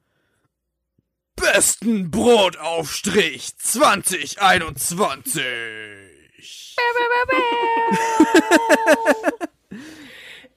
besten 1.35 2.11
Brotaufstrich 2.11 3.57
2021. 3.57 5.43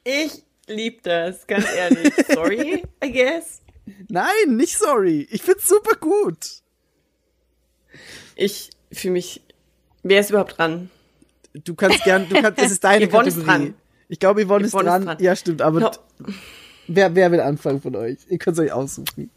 ich 0.04 0.42
lieb 0.66 1.02
das, 1.02 1.46
ganz 1.46 1.66
ehrlich. 1.72 2.12
Sorry, 2.28 2.82
I 3.02 3.12
guess. 3.12 3.62
Nein, 4.08 4.56
nicht 4.56 4.76
sorry. 4.78 5.26
Ich 5.30 5.42
find's 5.42 5.68
super 5.68 5.96
gut. 5.96 6.62
Ich 8.36 8.70
fühle 8.92 9.12
mich. 9.12 9.42
Wer 10.02 10.20
ist 10.20 10.30
überhaupt 10.30 10.58
dran? 10.58 10.90
Du 11.52 11.74
kannst 11.74 12.02
gern, 12.04 12.28
du 12.28 12.40
kannst, 12.42 12.58
es 12.60 12.72
ist 12.72 12.84
deine 12.84 13.08
Yvonne 13.08 13.30
Kategorie. 13.30 13.40
Ist 13.40 13.46
dran. 13.46 13.74
Ich 14.08 14.18
glaube, 14.18 14.44
Yvonne, 14.44 14.66
Yvonne 14.68 14.84
ist, 14.84 14.88
dran. 14.88 15.02
ist 15.02 15.06
dran. 15.06 15.16
Ja, 15.20 15.36
stimmt, 15.36 15.62
aber 15.62 15.80
no. 15.80 15.90
wer, 16.86 17.14
wer 17.14 17.32
will 17.32 17.40
anfangen 17.40 17.80
von 17.80 17.96
euch? 17.96 18.18
Ihr 18.28 18.38
könnt 18.38 18.58
es 18.58 18.64
euch 18.64 18.72
aussuchen. 18.72 19.30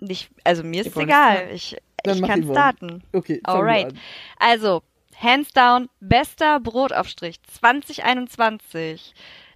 Nicht, 0.00 0.30
also 0.44 0.62
mir 0.62 0.82
ist 0.82 0.96
es 0.96 0.96
egal. 0.96 1.48
Ich, 1.52 1.76
ich 2.04 2.22
kann 2.22 2.42
starten. 2.42 3.02
Okay, 3.12 3.40
Alright. 3.44 3.94
Also, 4.38 4.82
hands 5.18 5.52
down, 5.52 5.88
bester 6.00 6.60
Brotaufstrich 6.60 7.42
2021. 7.42 9.14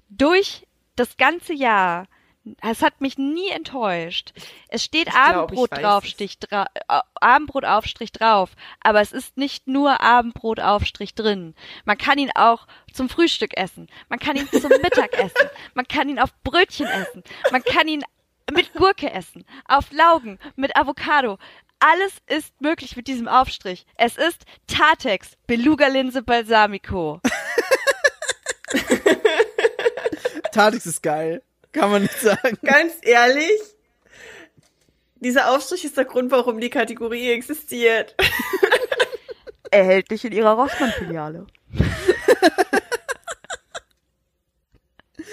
Durch 0.08 0.66
das 0.96 1.16
ganze 1.16 1.52
Jahr 1.52 2.06
es 2.60 2.82
hat 2.82 3.00
mich 3.00 3.18
nie 3.18 3.48
enttäuscht. 3.50 4.32
Es 4.68 4.84
steht 4.84 5.14
Abendbrot 5.14 5.72
draufstich, 5.72 6.38
dra 6.38 6.66
äh, 6.74 7.00
Abendbrotaufstrich 7.14 8.12
drauf, 8.12 8.50
aber 8.80 9.00
es 9.00 9.12
ist 9.12 9.36
nicht 9.36 9.66
nur 9.66 10.00
Abendbrotaufstrich 10.00 11.14
drin. 11.14 11.54
Man 11.84 11.98
kann 11.98 12.18
ihn 12.18 12.30
auch 12.34 12.66
zum 12.92 13.08
Frühstück 13.08 13.56
essen. 13.56 13.88
Man 14.08 14.18
kann 14.18 14.36
ihn 14.36 14.48
zum 14.48 14.70
Mittag 14.82 15.12
essen. 15.18 15.50
Man 15.74 15.86
kann 15.86 16.08
ihn 16.08 16.18
auf 16.18 16.30
Brötchen 16.42 16.86
essen. 16.86 17.22
Man 17.50 17.62
kann 17.62 17.88
ihn 17.88 18.04
mit 18.52 18.72
Gurke 18.74 19.10
essen, 19.12 19.44
auf 19.66 19.92
Laugen, 19.92 20.38
mit 20.56 20.76
Avocado. 20.76 21.38
Alles 21.80 22.12
ist 22.26 22.60
möglich 22.60 22.96
mit 22.96 23.06
diesem 23.06 23.28
Aufstrich. 23.28 23.86
Es 23.96 24.16
ist 24.16 24.44
Tatex, 24.66 25.36
Beluga-Linse 25.46 26.22
Balsamico. 26.22 27.20
Tatex 30.52 30.86
ist 30.86 31.02
geil. 31.02 31.42
Kann 31.72 31.90
man 31.90 32.02
nicht 32.02 32.20
sagen. 32.20 32.58
Ganz 32.62 32.94
ehrlich, 33.02 33.60
dieser 35.16 35.54
Aufstrich 35.54 35.84
ist 35.84 35.96
der 35.96 36.04
Grund, 36.04 36.30
warum 36.30 36.60
die 36.60 36.70
Kategorie 36.70 37.30
existiert. 37.32 38.14
Erhältlich 39.70 40.24
in 40.24 40.32
ihrer 40.32 40.52
Rossmann-Filiale. 40.52 41.46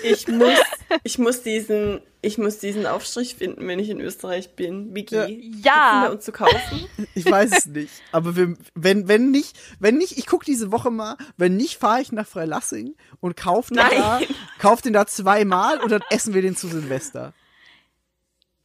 Ich 0.03 0.27
muss, 0.27 0.59
ich 1.03 1.17
muss 1.17 1.41
diesen, 1.41 2.01
ich 2.25 2.39
muss 2.39 2.57
diesen 2.57 2.87
Aufstrich 2.87 3.35
finden, 3.35 3.67
wenn 3.67 3.77
ich 3.77 3.89
in 3.89 4.01
Österreich 4.01 4.55
bin. 4.55 4.95
Vicky, 4.95 5.51
ja. 5.63 6.01
ja. 6.01 6.03
wir 6.03 6.11
uns 6.11 6.25
zu 6.25 6.31
kaufen? 6.31 6.87
Ich 7.13 7.29
weiß 7.29 7.59
es 7.59 7.65
nicht. 7.67 7.93
Aber 8.11 8.35
wir, 8.35 8.57
wenn, 8.73 9.07
wenn 9.07 9.31
nicht, 9.31 9.57
wenn 9.79 9.97
nicht, 9.97 10.17
ich 10.17 10.25
gucke 10.25 10.43
diese 10.43 10.71
Woche 10.71 10.91
mal, 10.91 11.17
wenn 11.37 11.55
nicht, 11.55 11.77
fahre 11.77 12.01
ich 12.01 12.11
nach 12.11 12.27
Freilassing 12.27 12.95
und 13.21 13.37
kaufe 13.37 13.73
den 13.73 13.83
da, 13.89 14.19
kauf 14.59 14.81
den 14.81 14.93
da 14.93 15.05
zweimal 15.05 15.79
und 15.79 15.91
dann 15.91 16.01
essen 16.09 16.33
wir 16.33 16.41
den 16.41 16.55
zu 16.55 16.67
Silvester. 16.67 17.33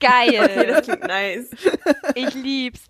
Geil. 0.00 0.30
Okay, 0.40 0.66
das 0.66 0.86
klingt 0.86 1.06
nice. 1.06 1.50
Ich 2.14 2.34
lieb's. 2.34 2.80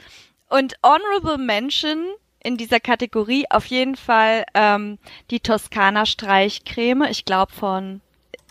Und 0.48 0.76
Honorable 0.82 1.38
Mention 1.38 2.06
in 2.42 2.56
dieser 2.56 2.80
Kategorie 2.80 3.44
auf 3.50 3.66
jeden 3.66 3.96
Fall 3.96 4.44
ähm, 4.54 4.98
die 5.30 5.40
Toskana 5.40 6.06
Streichcreme. 6.06 7.02
Ich 7.10 7.24
glaube 7.24 7.52
von 7.52 8.00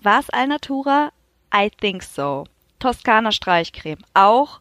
war 0.03 0.19
es 0.19 0.29
Alnatura? 0.29 1.11
I 1.53 1.69
think 1.69 2.03
so. 2.03 2.45
Toskana 2.79 3.31
Streichcreme. 3.31 4.03
Auch 4.13 4.59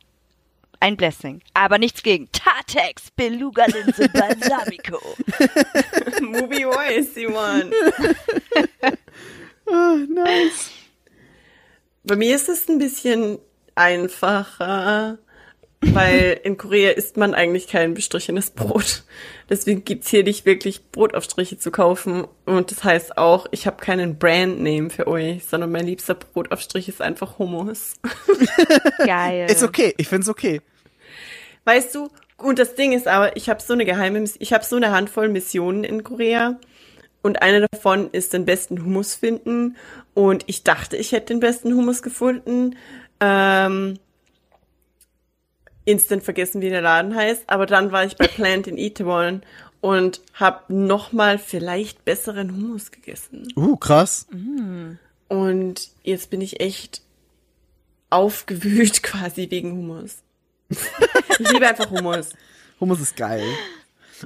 ein 0.81 0.97
Blessing. 0.97 1.42
Aber 1.55 1.78
nichts 1.78 2.02
gegen 2.02 2.31
Tatex, 2.33 3.10
Beluga 3.10 3.67
Linse 3.67 4.08
Balsamico. 4.12 4.99
Movie 6.23 6.65
Voice, 6.65 7.15
Simon. 7.15 7.73
oh, 9.67 9.97
nice. 10.08 10.70
Bei 12.05 12.17
mir 12.17 12.36
ist 12.36 12.49
es 12.49 12.68
ein 12.68 12.78
bisschen 12.78 13.39
einfacher. 13.75 15.18
Weil 15.81 16.40
in 16.42 16.57
Korea 16.57 16.90
isst 16.90 17.16
man 17.16 17.34
eigentlich 17.34 17.68
kein 17.68 17.94
bestrichenes 17.94 18.50
Brot. 18.50 19.05
Deswegen 19.48 19.84
gibt's 19.84 20.08
hier 20.08 20.24
nicht 20.24 20.44
wirklich 20.44 20.90
Brotaufstriche 20.90 21.58
zu 21.58 21.70
kaufen. 21.70 22.26
Und 22.47 22.70
das 22.70 22.82
heißt 22.82 23.16
auch, 23.16 23.47
ich 23.52 23.66
habe 23.66 23.76
keinen 23.76 24.18
Brandname 24.18 24.90
für 24.90 25.07
euch, 25.07 25.44
sondern 25.44 25.70
mein 25.70 25.86
liebster 25.86 26.15
Brotaufstrich 26.15 26.89
ist 26.89 27.00
einfach 27.00 27.39
Hummus. 27.39 27.94
Geil. 29.07 29.50
Ist 29.50 29.62
okay, 29.62 29.94
ich 29.97 30.08
find's 30.08 30.28
okay. 30.28 30.60
Weißt 31.65 31.94
du, 31.94 32.08
und 32.39 32.58
das 32.58 32.74
Ding 32.74 32.92
ist 32.92 33.07
aber, 33.07 33.36
ich 33.36 33.48
habe 33.48 33.60
so 33.60 33.73
eine 33.73 33.84
geheime, 33.84 34.24
ich 34.39 34.52
habe 34.52 34.65
so 34.65 34.76
eine 34.76 34.90
Handvoll 34.90 35.28
Missionen 35.28 35.84
in 35.84 36.02
Korea. 36.02 36.58
Und 37.23 37.42
eine 37.42 37.66
davon 37.68 38.10
ist 38.10 38.32
den 38.32 38.44
besten 38.44 38.84
Hummus 38.84 39.15
finden. 39.15 39.76
Und 40.15 40.44
ich 40.47 40.65
dachte, 40.65 40.97
ich 40.97 41.12
hätte 41.12 41.34
den 41.34 41.40
besten 41.40 41.74
Hummus 41.74 42.02
gefunden. 42.02 42.76
Ähm, 43.20 43.98
instant 45.89 46.23
vergessen, 46.23 46.60
wie 46.60 46.68
der 46.68 46.83
Laden 46.83 47.15
heißt. 47.15 47.44
Aber 47.47 47.67
dann 47.67 47.92
war 47.92 48.05
ich 48.05 48.17
bei 48.17 48.26
Plant 48.26 48.67
in 48.67 48.76
Itaewon 48.76 49.42
und 49.81 50.20
habe 50.34 50.73
nochmal 50.73 51.39
vielleicht 51.39 52.05
besseren 52.05 52.52
Hummus 52.52 52.91
gegessen. 52.91 53.49
Uh, 53.57 53.76
krass. 53.76 54.26
Und 55.28 55.91
jetzt 56.02 56.31
bin 56.31 56.41
ich 56.41 56.60
echt 56.60 57.02
aufgewühlt 58.10 59.02
quasi 59.02 59.50
wegen 59.50 59.73
Hummus. 59.73 60.18
ich 60.68 61.50
liebe 61.50 61.67
einfach 61.67 61.91
Hummus. 61.91 62.31
Hummus 62.81 63.00
ist 63.00 63.17
geil. 63.17 63.44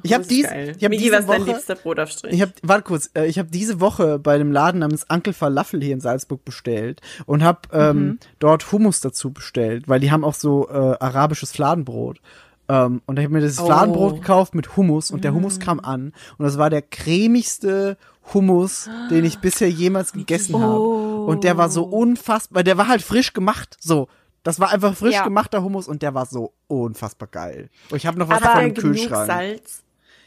Ich 0.03 0.13
habe 0.13 0.25
dies, 0.25 0.47
ich 0.47 0.85
hab 0.85 0.91
Migi, 0.91 1.05
diese 1.05 1.13
was 1.15 1.21
ist 1.21 1.29
dein 1.29 1.41
Woche, 1.43 1.51
liebster 1.53 1.75
Brotaufstrich? 1.75 2.33
ich 2.33 2.43
habe, 2.43 2.53
warte 2.63 2.85
kurz, 2.85 3.11
äh, 3.15 3.27
ich 3.27 3.39
habe 3.39 3.49
diese 3.51 3.81
Woche 3.81 4.19
bei 4.19 4.39
dem 4.39 4.53
Laden 4.53 4.81
namens 4.81 5.07
Uncle 5.09 5.33
Falafel 5.33 5.83
hier 5.83 5.93
in 5.95 6.01
Salzburg 6.01 6.45
bestellt 6.45 7.01
und 7.27 7.43
habe 7.43 7.61
ähm, 7.73 8.19
dort 8.39 8.73
Hummus 8.73 9.01
dazu 9.01 9.33
bestellt, 9.33 9.89
weil 9.89 10.01
die 10.01 10.11
haben 10.11 10.25
auch 10.25 10.35
so 10.35 10.69
äh, 10.69 10.73
arabisches 10.73 11.53
Fladenbrot. 11.53 12.21
Ähm, 12.69 13.03
und 13.07 13.19
ich 13.19 13.25
habe 13.25 13.35
mir 13.35 13.41
das 13.41 13.59
Oh. 13.59 13.67
Fladenbrot 13.67 14.15
gekauft 14.17 14.55
mit 14.55 14.77
Hummus 14.77 15.11
und 15.11 15.25
der 15.25 15.35
Hummus 15.35 15.59
kam 15.59 15.81
an 15.81 16.13
und 16.39 16.45
das 16.45 16.59
war 16.59 16.71
der 16.71 16.83
cremigste 16.83 17.97
Hummus, 18.33 18.89
den 19.11 19.25
ich 19.25 19.41
bisher 19.41 19.69
jemals 19.69 20.13
gegessen 20.13 20.59
habe. 20.61 20.79
Und 20.81 21.45
der 21.45 21.57
war 21.57 21.69
so 21.71 21.83
unfassbar, 21.83 22.63
der 22.63 22.79
war 22.79 22.89
halt 22.89 23.03
frisch 23.03 23.33
gemacht, 23.33 23.77
so. 23.81 24.09
Das 24.43 24.59
war 24.59 24.71
einfach 24.71 24.97
frisch 24.97 25.15
Ja. 25.15 25.25
gemachter 25.25 25.63
Hummus 25.63 25.87
und 25.87 26.03
der 26.03 26.15
war 26.15 26.27
so 26.27 26.53
unfassbar 26.67 27.29
geil. 27.29 27.71
Und 27.91 27.97
ich 27.99 28.07
habe 28.07 28.19
noch 28.19 28.29
was 28.29 28.39
Aber 28.39 28.47
davon 28.47 28.65
im 28.67 28.75
genug 28.75 28.97
Kühlschrank. 28.97 29.27
Salz. 29.27 29.83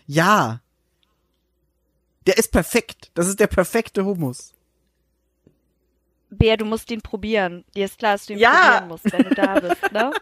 Ja. 0.08 0.62
Der 2.28 2.38
ist 2.38 2.52
perfekt. 2.52 3.12
Das 3.14 3.28
ist 3.28 3.40
der 3.40 3.48
perfekte 3.48 4.06
Hummus. 4.06 4.54
Bär, 6.30 6.58
du 6.58 6.66
musst 6.66 6.90
ihn 6.92 7.02
probieren. 7.02 7.64
Dir 7.76 7.86
ist 7.86 7.98
klar, 8.00 8.14
dass 8.14 8.26
du 8.26 8.34
ihn 8.34 8.40
Ja. 8.40 8.52
probieren 8.80 8.88
musst, 8.88 9.12
wenn 9.12 9.24
du 9.24 9.36
da 9.36 9.60
bist, 9.60 9.92
ne? 9.92 10.12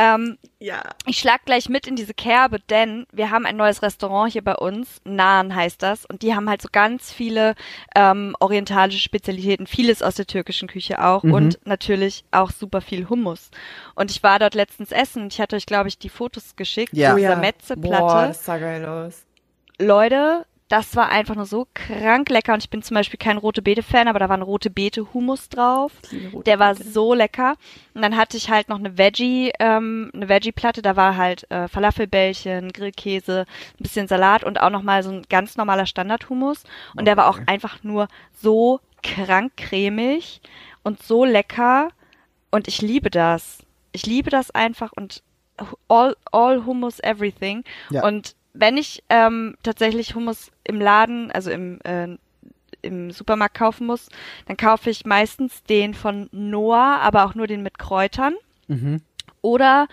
ähm, 0.00 0.38
Ja. 0.58 0.82
ich 1.06 1.18
schlag 1.18 1.44
gleich 1.44 1.68
mit 1.68 1.86
in 1.86 1.96
diese 1.96 2.14
Kerbe, 2.14 2.58
denn 2.70 3.06
wir 3.12 3.30
haben 3.30 3.44
ein 3.46 3.56
neues 3.56 3.82
Restaurant 3.82 4.32
hier 4.32 4.42
bei 4.42 4.54
uns, 4.54 5.00
Naan 5.04 5.54
heißt 5.54 5.82
das, 5.82 6.06
und 6.06 6.22
die 6.22 6.34
haben 6.34 6.48
halt 6.48 6.62
so 6.62 6.68
ganz 6.72 7.12
viele 7.12 7.54
ähm, 7.94 8.34
orientalische 8.40 9.00
Spezialitäten, 9.00 9.66
vieles 9.66 10.02
aus 10.02 10.14
der 10.14 10.26
türkischen 10.26 10.68
Küche 10.68 11.04
auch 11.04 11.22
Mhm. 11.22 11.32
und 11.34 11.58
natürlich 11.66 12.24
auch 12.30 12.50
super 12.50 12.80
viel 12.80 13.08
Hummus. 13.08 13.50
Und 13.94 14.10
ich 14.10 14.22
war 14.22 14.38
dort 14.38 14.54
letztens 14.54 14.92
essen 14.92 15.22
und 15.24 15.32
ich 15.32 15.40
hatte 15.40 15.56
euch, 15.56 15.66
glaube 15.66 15.88
ich, 15.88 15.98
die 15.98 16.08
Fotos 16.08 16.56
geschickt, 16.56 16.92
Ja. 16.94 17.14
Oh 17.14 17.16
ja. 17.18 17.36
Metzeplatte. 17.36 18.02
Boah, 18.02 18.26
das 18.28 18.44
sah 18.44 18.58
geil 18.58 18.84
aus. 18.86 19.24
Leute, 19.78 20.44
das 20.70 20.94
war 20.94 21.08
einfach 21.08 21.34
nur 21.34 21.46
so 21.46 21.66
krank 21.74 22.30
lecker. 22.30 22.54
Und 22.54 22.62
ich 22.62 22.70
bin 22.70 22.80
zum 22.80 22.94
Beispiel 22.94 23.18
kein 23.18 23.38
rote 23.38 23.60
Beete-Fan, 23.60 24.06
aber 24.06 24.20
da 24.20 24.28
war 24.28 24.36
ein 24.36 24.42
rote 24.42 24.70
Beete-Hummus 24.70 25.48
drauf. 25.48 25.90
Der 26.46 26.60
war 26.60 26.76
so 26.76 27.12
lecker. 27.12 27.56
Und 27.92 28.02
dann 28.02 28.16
hatte 28.16 28.36
ich 28.36 28.50
halt 28.50 28.68
noch 28.68 28.78
eine 28.78 28.96
Veggie, 28.96 29.50
ähm, 29.58 30.12
eine 30.14 30.28
Veggie-Platte. 30.28 30.80
Da 30.80 30.94
war 30.94 31.16
halt 31.16 31.50
äh, 31.50 31.66
Falafelbällchen, 31.66 32.72
Grillkäse, 32.72 33.46
ein 33.80 33.82
bisschen 33.82 34.06
Salat 34.06 34.44
und 34.44 34.60
auch 34.60 34.70
nochmal 34.70 35.02
so 35.02 35.10
ein 35.10 35.24
ganz 35.28 35.56
normaler 35.56 35.86
Standard-Hummus. 35.86 36.62
Und 36.96 37.04
der 37.04 37.16
war 37.16 37.28
auch 37.28 37.40
einfach 37.46 37.82
nur 37.82 38.06
so 38.32 38.78
krank 39.02 39.56
cremig 39.56 40.40
und 40.84 41.02
so 41.02 41.24
lecker. 41.24 41.88
Und 42.52 42.68
ich 42.68 42.80
liebe 42.80 43.10
das. 43.10 43.58
Ich 43.90 44.06
liebe 44.06 44.30
das 44.30 44.52
einfach 44.52 44.92
und 44.92 45.24
all, 45.88 46.16
all 46.30 46.64
Hummus 46.64 47.00
everything. 47.00 47.64
Ja. 47.90 48.04
Und 48.06 48.36
wenn 48.52 48.76
ich 48.76 49.02
ähm, 49.08 49.56
tatsächlich 49.62 50.14
Hummus 50.14 50.50
im 50.64 50.80
Laden, 50.80 51.30
also 51.30 51.50
im, 51.50 51.80
äh, 51.82 52.08
im 52.82 53.10
Supermarkt 53.10 53.56
kaufen 53.56 53.86
muss, 53.86 54.08
dann 54.46 54.56
kaufe 54.56 54.90
ich 54.90 55.04
meistens 55.04 55.62
den 55.64 55.94
von 55.94 56.28
Noah, 56.32 56.98
aber 57.02 57.24
auch 57.24 57.34
nur 57.34 57.46
den 57.46 57.62
mit 57.62 57.78
Kräutern. 57.78 58.34
Mhm. 58.68 59.02
Oder 59.42 59.86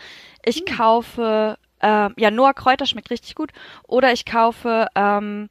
ich 0.44 0.66
kaufe, 0.66 1.58
ähm, 1.82 2.14
ja, 2.18 2.32
Noah 2.32 2.54
Kräuter 2.54 2.86
schmeckt 2.86 3.12
richtig 3.12 3.36
gut. 3.36 3.52
Oder 3.88 4.12
ich 4.12 4.26
kaufe 4.26 4.88
ähm, 4.96 5.50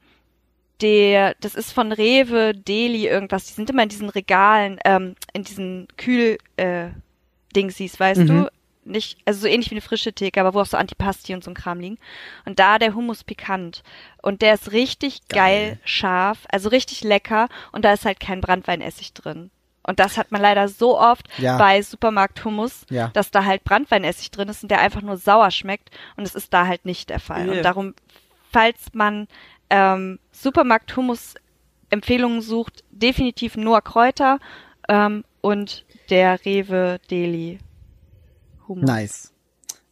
der, 0.82 1.34
das 1.40 1.54
ist 1.54 1.72
von 1.72 1.92
Rewe, 1.92 2.52
Deli, 2.54 3.06
irgendwas. 3.06 3.46
Die 3.46 3.54
sind 3.54 3.70
immer 3.70 3.82
in 3.82 3.88
diesen 3.88 4.10
Regalen, 4.10 4.78
ähm, 4.84 5.14
in 5.32 5.42
diesen 5.44 5.88
Kühl, 5.96 6.36
äh, 6.56 6.88
Dingsies, 7.54 7.98
weißt 7.98 8.22
Mhm. 8.22 8.26
du? 8.26 8.50
Nicht, 8.86 9.18
also 9.24 9.40
so 9.40 9.46
ähnlich 9.48 9.70
wie 9.70 9.74
eine 9.74 9.80
frische 9.82 10.12
Theke, 10.12 10.40
aber 10.40 10.54
wo 10.54 10.60
auch 10.60 10.66
so 10.66 10.76
Antipasti 10.76 11.34
und 11.34 11.42
so 11.44 11.50
ein 11.50 11.54
Kram 11.54 11.80
liegen. 11.80 11.98
Und 12.44 12.58
da 12.58 12.78
der 12.78 12.94
Hummus 12.94 13.24
pikant. 13.24 13.82
Und 14.22 14.42
der 14.42 14.54
ist 14.54 14.72
richtig 14.72 15.26
geil, 15.28 15.70
Geil. 15.70 15.78
scharf, 15.84 16.38
also 16.50 16.68
richtig 16.68 17.02
lecker. 17.02 17.48
Und 17.72 17.84
da 17.84 17.92
ist 17.92 18.04
halt 18.04 18.20
kein 18.20 18.40
Brandweinessig 18.40 19.12
drin. 19.12 19.50
Und 19.82 20.00
das 20.00 20.16
hat 20.18 20.32
man 20.32 20.40
leider 20.42 20.68
so 20.68 20.98
oft 20.98 21.26
Ja. 21.38 21.58
bei 21.58 21.80
Supermarkt-Hummus, 21.82 22.86
Ja. 22.90 23.08
dass 23.08 23.30
da 23.30 23.44
halt 23.44 23.62
Brandweinessig 23.64 24.30
drin 24.32 24.48
ist 24.48 24.62
und 24.62 24.70
der 24.70 24.80
einfach 24.80 25.02
nur 25.02 25.16
sauer 25.16 25.50
schmeckt. 25.50 25.90
Und 26.16 26.24
es 26.24 26.34
ist 26.34 26.52
da 26.54 26.66
halt 26.66 26.84
nicht 26.84 27.08
der 27.10 27.20
Fall. 27.20 27.46
Ja. 27.46 27.52
Und 27.52 27.62
darum, 27.62 27.94
falls 28.52 28.92
man 28.94 29.28
ähm, 29.70 30.18
Supermarkt-Hummus-Empfehlungen 30.32 32.40
sucht, 32.42 32.82
definitiv 32.90 33.56
nur 33.56 33.80
Kräuter 33.82 34.38
ähm, 34.88 35.24
und 35.40 35.84
der 36.10 36.44
Rewe 36.44 36.98
Deli 37.10 37.58
Hummus. 38.68 38.86
Nice. 38.86 39.32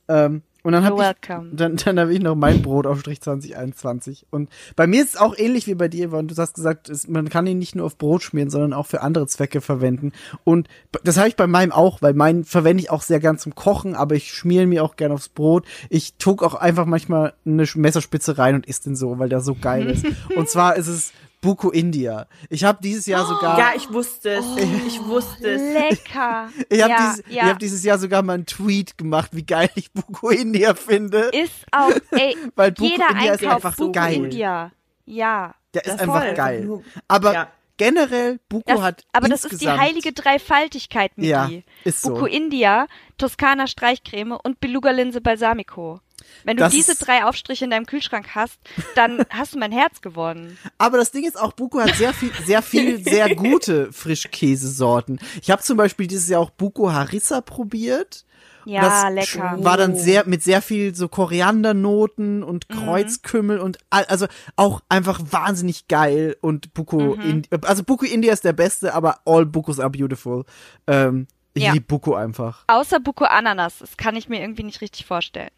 Ähm, 0.08 0.42
und 0.64 0.72
dann 0.72 0.82
habe 0.82 0.96
ich, 0.96 1.28
dann, 1.52 1.76
dann 1.76 2.00
habe 2.00 2.14
ich 2.14 2.20
noch 2.20 2.34
mein 2.34 2.62
Brotaufstrich 2.62 3.20
2021. 3.20 4.26
Und 4.30 4.48
bei 4.76 4.86
mir 4.86 5.02
ist 5.02 5.10
es 5.10 5.20
auch 5.20 5.36
ähnlich 5.36 5.66
wie 5.66 5.74
bei 5.74 5.88
dir, 5.88 6.10
weil 6.10 6.24
du 6.24 6.34
hast 6.34 6.54
gesagt, 6.54 6.88
es, 6.88 7.06
man 7.06 7.28
kann 7.28 7.46
ihn 7.46 7.58
nicht 7.58 7.76
nur 7.76 7.84
auf 7.84 7.98
Brot 7.98 8.22
schmieren, 8.22 8.48
sondern 8.48 8.72
auch 8.72 8.86
für 8.86 9.02
andere 9.02 9.26
Zwecke 9.26 9.60
verwenden. 9.60 10.12
Und 10.42 10.68
das 11.02 11.18
habe 11.18 11.28
ich 11.28 11.36
bei 11.36 11.46
meinem 11.46 11.70
auch, 11.70 12.00
weil 12.00 12.14
meinen 12.14 12.44
verwende 12.44 12.82
ich 12.82 12.90
auch 12.90 13.02
sehr 13.02 13.20
gern 13.20 13.36
zum 13.36 13.54
Kochen, 13.54 13.94
aber 13.94 14.14
ich 14.14 14.32
schmiere 14.32 14.66
mir 14.66 14.82
auch 14.84 14.96
gern 14.96 15.12
aufs 15.12 15.28
Brot. 15.28 15.66
Ich 15.90 16.14
tuck 16.14 16.42
auch 16.42 16.54
einfach 16.54 16.86
manchmal 16.86 17.34
eine 17.44 17.66
Messerspitze 17.74 18.38
rein 18.38 18.54
und 18.54 18.64
isst 18.64 18.86
den 18.86 18.96
so, 18.96 19.18
weil 19.18 19.28
der 19.28 19.40
so 19.40 19.54
geil 19.54 19.86
ist. 19.90 20.06
und 20.34 20.48
zwar 20.48 20.76
ist 20.76 20.88
es 20.88 21.12
Buko 21.44 21.70
India. 21.70 22.26
Ich 22.48 22.64
habe 22.64 22.78
dieses 22.82 23.04
Jahr 23.06 23.26
sogar 23.26 23.58
Ja, 23.58 23.72
ich 23.76 23.92
wusste 23.92 24.30
es. 24.30 24.44
Ich 24.86 25.04
wusste 25.04 25.50
es. 25.50 25.60
Lecker. 25.90 26.48
Ich 26.70 26.82
habe 26.82 26.90
ja, 26.92 27.10
dieses, 27.12 27.24
ja. 27.28 27.42
ich 27.44 27.50
hab 27.50 27.58
dieses 27.58 27.84
Jahr 27.84 27.98
sogar 27.98 28.22
mal 28.22 28.32
einen 28.32 28.46
Tweet 28.46 28.96
gemacht, 28.98 29.30
wie 29.34 29.44
geil 29.44 29.68
ich 29.74 29.92
Buko 29.92 30.30
India 30.30 30.74
finde. 30.74 31.30
ist 31.32 31.52
auch, 31.70 31.90
ey, 32.12 32.36
Weil 32.56 32.72
Buko 32.72 32.88
jeder 32.90 33.10
India 33.10 33.32
ist 33.34 33.42
Einkauf 33.42 33.54
einfach 33.56 33.76
so 33.76 33.84
Buko 33.88 33.92
geil. 33.92 34.14
India. 34.14 34.72
Ja. 35.04 35.54
Der 35.74 35.84
ist 35.84 36.00
einfach 36.00 36.24
voll. 36.24 36.34
geil. 36.34 36.82
Aber 37.08 37.32
Ja. 37.34 37.48
generell, 37.76 38.38
Buko 38.48 38.64
Das, 38.66 38.80
hat 38.80 39.04
aber 39.12 39.28
das 39.28 39.44
ist 39.44 39.60
die 39.60 39.68
heilige 39.68 40.12
Dreifaltigkeit, 40.12 41.16
Miki. 41.16 41.28
Ja, 41.30 41.50
ist 41.84 42.02
so. 42.02 42.10
Buco 42.14 42.26
India, 42.26 42.86
Toskana 43.18 43.66
Streichcreme 43.66 44.32
und 44.42 44.60
Beluga 44.60 44.90
Linse 44.92 45.20
Balsamico. 45.20 46.00
Wenn 46.42 46.56
du 46.56 46.62
Das 46.64 46.72
diese 46.72 46.94
drei 46.96 47.24
Aufstriche 47.24 47.64
in 47.64 47.70
deinem 47.70 47.86
Kühlschrank 47.86 48.34
hast, 48.34 48.58
dann 48.94 49.24
hast 49.30 49.54
du 49.54 49.58
mein 49.58 49.72
Herz 49.72 50.00
gewonnen. 50.00 50.58
Aber 50.78 50.98
das 50.98 51.10
Ding 51.12 51.24
ist 51.24 51.40
auch, 51.40 51.52
Buko 51.52 51.80
hat 51.80 51.94
sehr 51.94 52.12
viel, 52.12 52.30
sehr 52.44 52.62
viel, 52.62 53.02
sehr 53.04 53.34
gute 53.34 53.92
Frischkäsesorten. 53.92 55.18
Ich 55.42 55.50
habe 55.50 55.62
zum 55.62 55.76
Beispiel 55.76 56.06
dieses 56.06 56.28
Jahr 56.28 56.40
auch 56.40 56.50
Buko 56.50 56.92
Harissa 56.92 57.40
probiert. 57.40 58.24
Ja, 58.66 59.10
das 59.10 59.12
lecker. 59.34 59.58
War 59.62 59.76
dann 59.76 59.94
sehr, 59.94 60.26
mit 60.26 60.42
sehr 60.42 60.62
viel 60.62 60.94
so 60.94 61.08
Koriandernoten 61.08 62.42
und 62.42 62.66
Mhm. 62.70 62.74
Kreuzkümmel 62.74 63.58
und, 63.58 63.78
all- 63.90 64.06
also 64.06 64.26
auch 64.56 64.80
einfach 64.88 65.20
wahnsinnig 65.30 65.86
geil 65.88 66.36
und 66.40 66.72
Buko, 66.72 67.16
Mhm. 67.16 67.42
Also 67.62 67.84
Buko 67.84 68.06
India 68.06 68.32
ist 68.32 68.44
der 68.44 68.54
beste, 68.54 68.94
aber 68.94 69.18
all 69.26 69.44
Bukos 69.44 69.80
are 69.80 69.90
beautiful. 69.90 70.44
Ähm, 70.86 71.26
ich 71.52 71.62
Ja. 71.64 71.72
lieb 71.72 71.86
Buko 71.88 72.14
einfach. 72.14 72.64
Außer 72.66 73.00
Buco 73.00 73.24
Ananas. 73.26 73.78
Das 73.80 73.96
kann 73.98 74.16
ich 74.16 74.28
mir 74.30 74.40
irgendwie 74.40 74.64
nicht 74.64 74.80
richtig 74.80 75.04
vorstellen. 75.06 75.50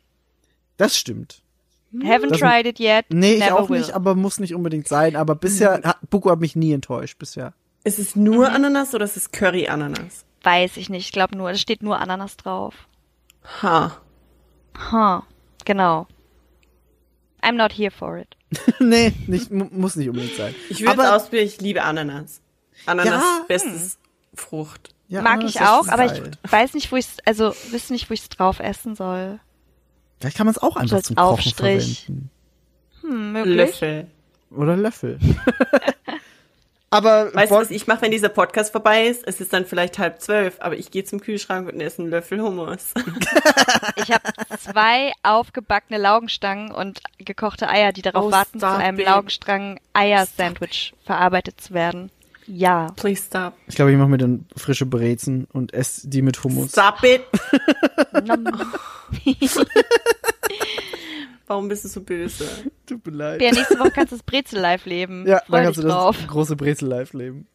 Das 0.77 0.97
stimmt. 0.97 1.43
Haven't 1.95 2.31
Das- 2.31 2.41
tried 2.41 2.67
it 2.67 2.79
yet. 2.81 3.07
Nee, 3.09 3.35
ich 3.35 3.53
auch 3.53 3.71
will. 3.71 3.79
nicht, 3.79 3.93
aber 3.93 4.15
muss 4.15 4.39
nicht 4.41 4.55
unbedingt 4.55 4.87
sein. 4.89 5.17
Aber 5.17 5.35
bisher, 5.35 5.81
hat, 5.85 5.99
Buko 6.11 6.31
hat 6.31 6.41
mich 6.41 6.57
nie 6.57 6.73
enttäuscht 6.73 7.19
bisher. 7.19 7.55
Ist 7.85 7.99
es 7.99 8.17
nur 8.17 8.51
Ananas 8.51 8.95
oder 8.95 9.05
ist 9.05 9.17
es 9.17 9.31
Curry-Ananas? 9.31 10.25
Weiß 10.43 10.77
ich 10.77 10.91
nicht. 10.91 11.07
Ich 11.07 11.13
glaube 11.13 11.37
nur, 11.37 11.51
es 11.51 11.61
steht 11.61 11.83
nur 11.83 11.99
Ananas 12.01 12.37
drauf. 12.37 12.75
Ha. 13.63 13.97
Ha, 14.91 15.23
genau. 15.65 16.07
I'm 17.43 17.53
not 17.57 17.73
here 17.73 17.91
for 17.93 18.19
it. 18.19 18.37
nee, 18.81 19.13
nicht, 19.27 19.51
mu 19.51 19.67
muss 19.71 19.97
nicht 19.97 20.09
unbedingt 20.09 20.35
sein. 20.37 20.55
Ich 20.69 20.81
will 20.81 20.89
es 20.89 20.93
aber 20.99 21.15
ausprobieren, 21.15 21.47
ich 21.47 21.61
liebe 21.61 21.83
Ananas. 21.83 22.43
Ananas, 22.87 23.23
Ja, 23.23 23.45
bestes 23.49 23.99
Frucht. 24.35 24.95
Ja, 25.09 25.23
Mag 25.23 25.41
das 25.41 25.51
ich 25.55 25.61
auch, 25.61 25.87
aber 25.89 26.07
ich 26.07 26.21
weiß 26.51 26.75
nicht, 26.75 26.91
wo 26.91 26.97
ich 26.97 27.07
also 27.25 27.55
wüsste 27.71 27.93
nicht, 27.93 28.11
wo 28.11 28.15
ich 28.15 28.23
es 28.23 28.29
drauf 28.29 28.59
essen 28.59 28.97
soll. 28.97 29.39
Vielleicht 30.21 30.37
kann 30.37 30.47
man 30.47 30.55
es 30.55 30.63
auch 30.63 30.77
einfach 30.77 31.03
zum 31.03 31.17
Kochen 31.17 31.29
Aufstrich. 31.29 32.05
verwenden. 32.07 32.31
Hm, 33.03 33.33
möglich. 33.33 33.57
Löffel. 33.57 34.07
Oder 34.51 34.77
Löffel. 34.77 35.19
aber 36.91 37.35
Weißt 37.35 37.51
du, 37.51 37.57
was 37.57 37.71
ich 37.71 37.87
mache, 37.87 38.03
wenn 38.03 38.11
dieser 38.11 38.29
Podcast 38.31 38.73
vorbei 38.73 39.07
ist? 39.07 39.27
Es 39.27 39.41
ist 39.41 39.53
dann 39.53 39.67
vielleicht 39.67 39.99
halb 39.99 40.21
zwölf, 40.21 40.57
aber 40.61 40.77
ich 40.77 40.91
gehe 40.91 41.05
zum 41.05 41.21
Kühlschrank 41.21 41.69
und 41.71 41.81
esse 41.81 42.01
einen 42.03 42.11
Löffel 42.11 42.41
Hummus. 42.41 42.93
Ich 43.99 44.11
habe 44.13 44.23
zwei 44.59 45.13
aufgebackene 45.23 45.99
Laugenstangen 45.99 46.71
und 46.71 47.01
gekochte 47.19 47.69
Eier, 47.69 47.93
die 47.93 48.03
darauf 48.03 48.27
Oh, 48.27 48.31
warten, 48.31 48.61
zu 48.61 48.69
einem 48.69 48.99
it. 48.99 49.07
Laugenstangen-Eier-Sandwich 49.07 50.95
verarbeitet 51.05 51.61
zu 51.61 51.73
werden. 51.75 52.11
Ja. 52.47 52.89
Please 52.97 53.23
stop. 53.27 53.55
ich 53.67 53.75
glaube, 53.75 53.91
ich 53.93 53.99
mache 53.99 54.09
mir 54.09 54.19
dann 54.19 54.47
frische 54.57 54.87
Brezen 54.87 55.47
und 55.53 55.75
esse 55.75 56.09
die 56.09 56.23
mit 56.23 56.43
Hummus. 56.45 56.71
Stop 56.73 57.03
it. 57.03 57.23
Warum 61.49 61.69
bist 61.69 61.85
du 61.85 61.89
so 61.89 62.01
böse? 62.01 62.49
Tut 62.87 63.07
mir 63.07 63.13
leid. 63.13 63.41
Ja, 63.41 63.53
nächste 63.53 63.79
Woche 63.79 63.93
kannst 63.93 64.13
du 64.13 64.17
das 64.17 64.25
Brezel 64.25 64.59
live 64.61 64.85
leben. 64.87 65.27
Ja, 65.27 65.39
Freu 65.47 65.57
dann 65.57 65.65
kannst 65.65 65.79
du 65.79 65.83
das 65.83 65.93
drauf. 65.93 66.17
große 66.27 66.57
Brezel 66.57 66.89
live 66.89 67.13
leben. 67.13 67.47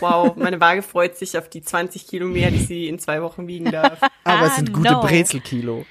Wow, 0.00 0.34
meine 0.36 0.60
Waage 0.60 0.82
freut 0.82 1.16
sich 1.16 1.38
auf 1.38 1.48
die 1.48 1.62
20 1.62 2.08
Kilo 2.08 2.26
mehr, 2.26 2.50
die 2.50 2.58
sie 2.58 2.88
in 2.88 2.98
zwei 2.98 3.22
Wochen 3.22 3.46
wiegen 3.46 3.70
darf. 3.70 4.00
Aber 4.24 4.46
es 4.46 4.52
Ah, 4.52 4.56
sind 4.56 4.72
gute 4.72 4.90
no. 4.92 5.00
Brezelkilo. 5.00 5.86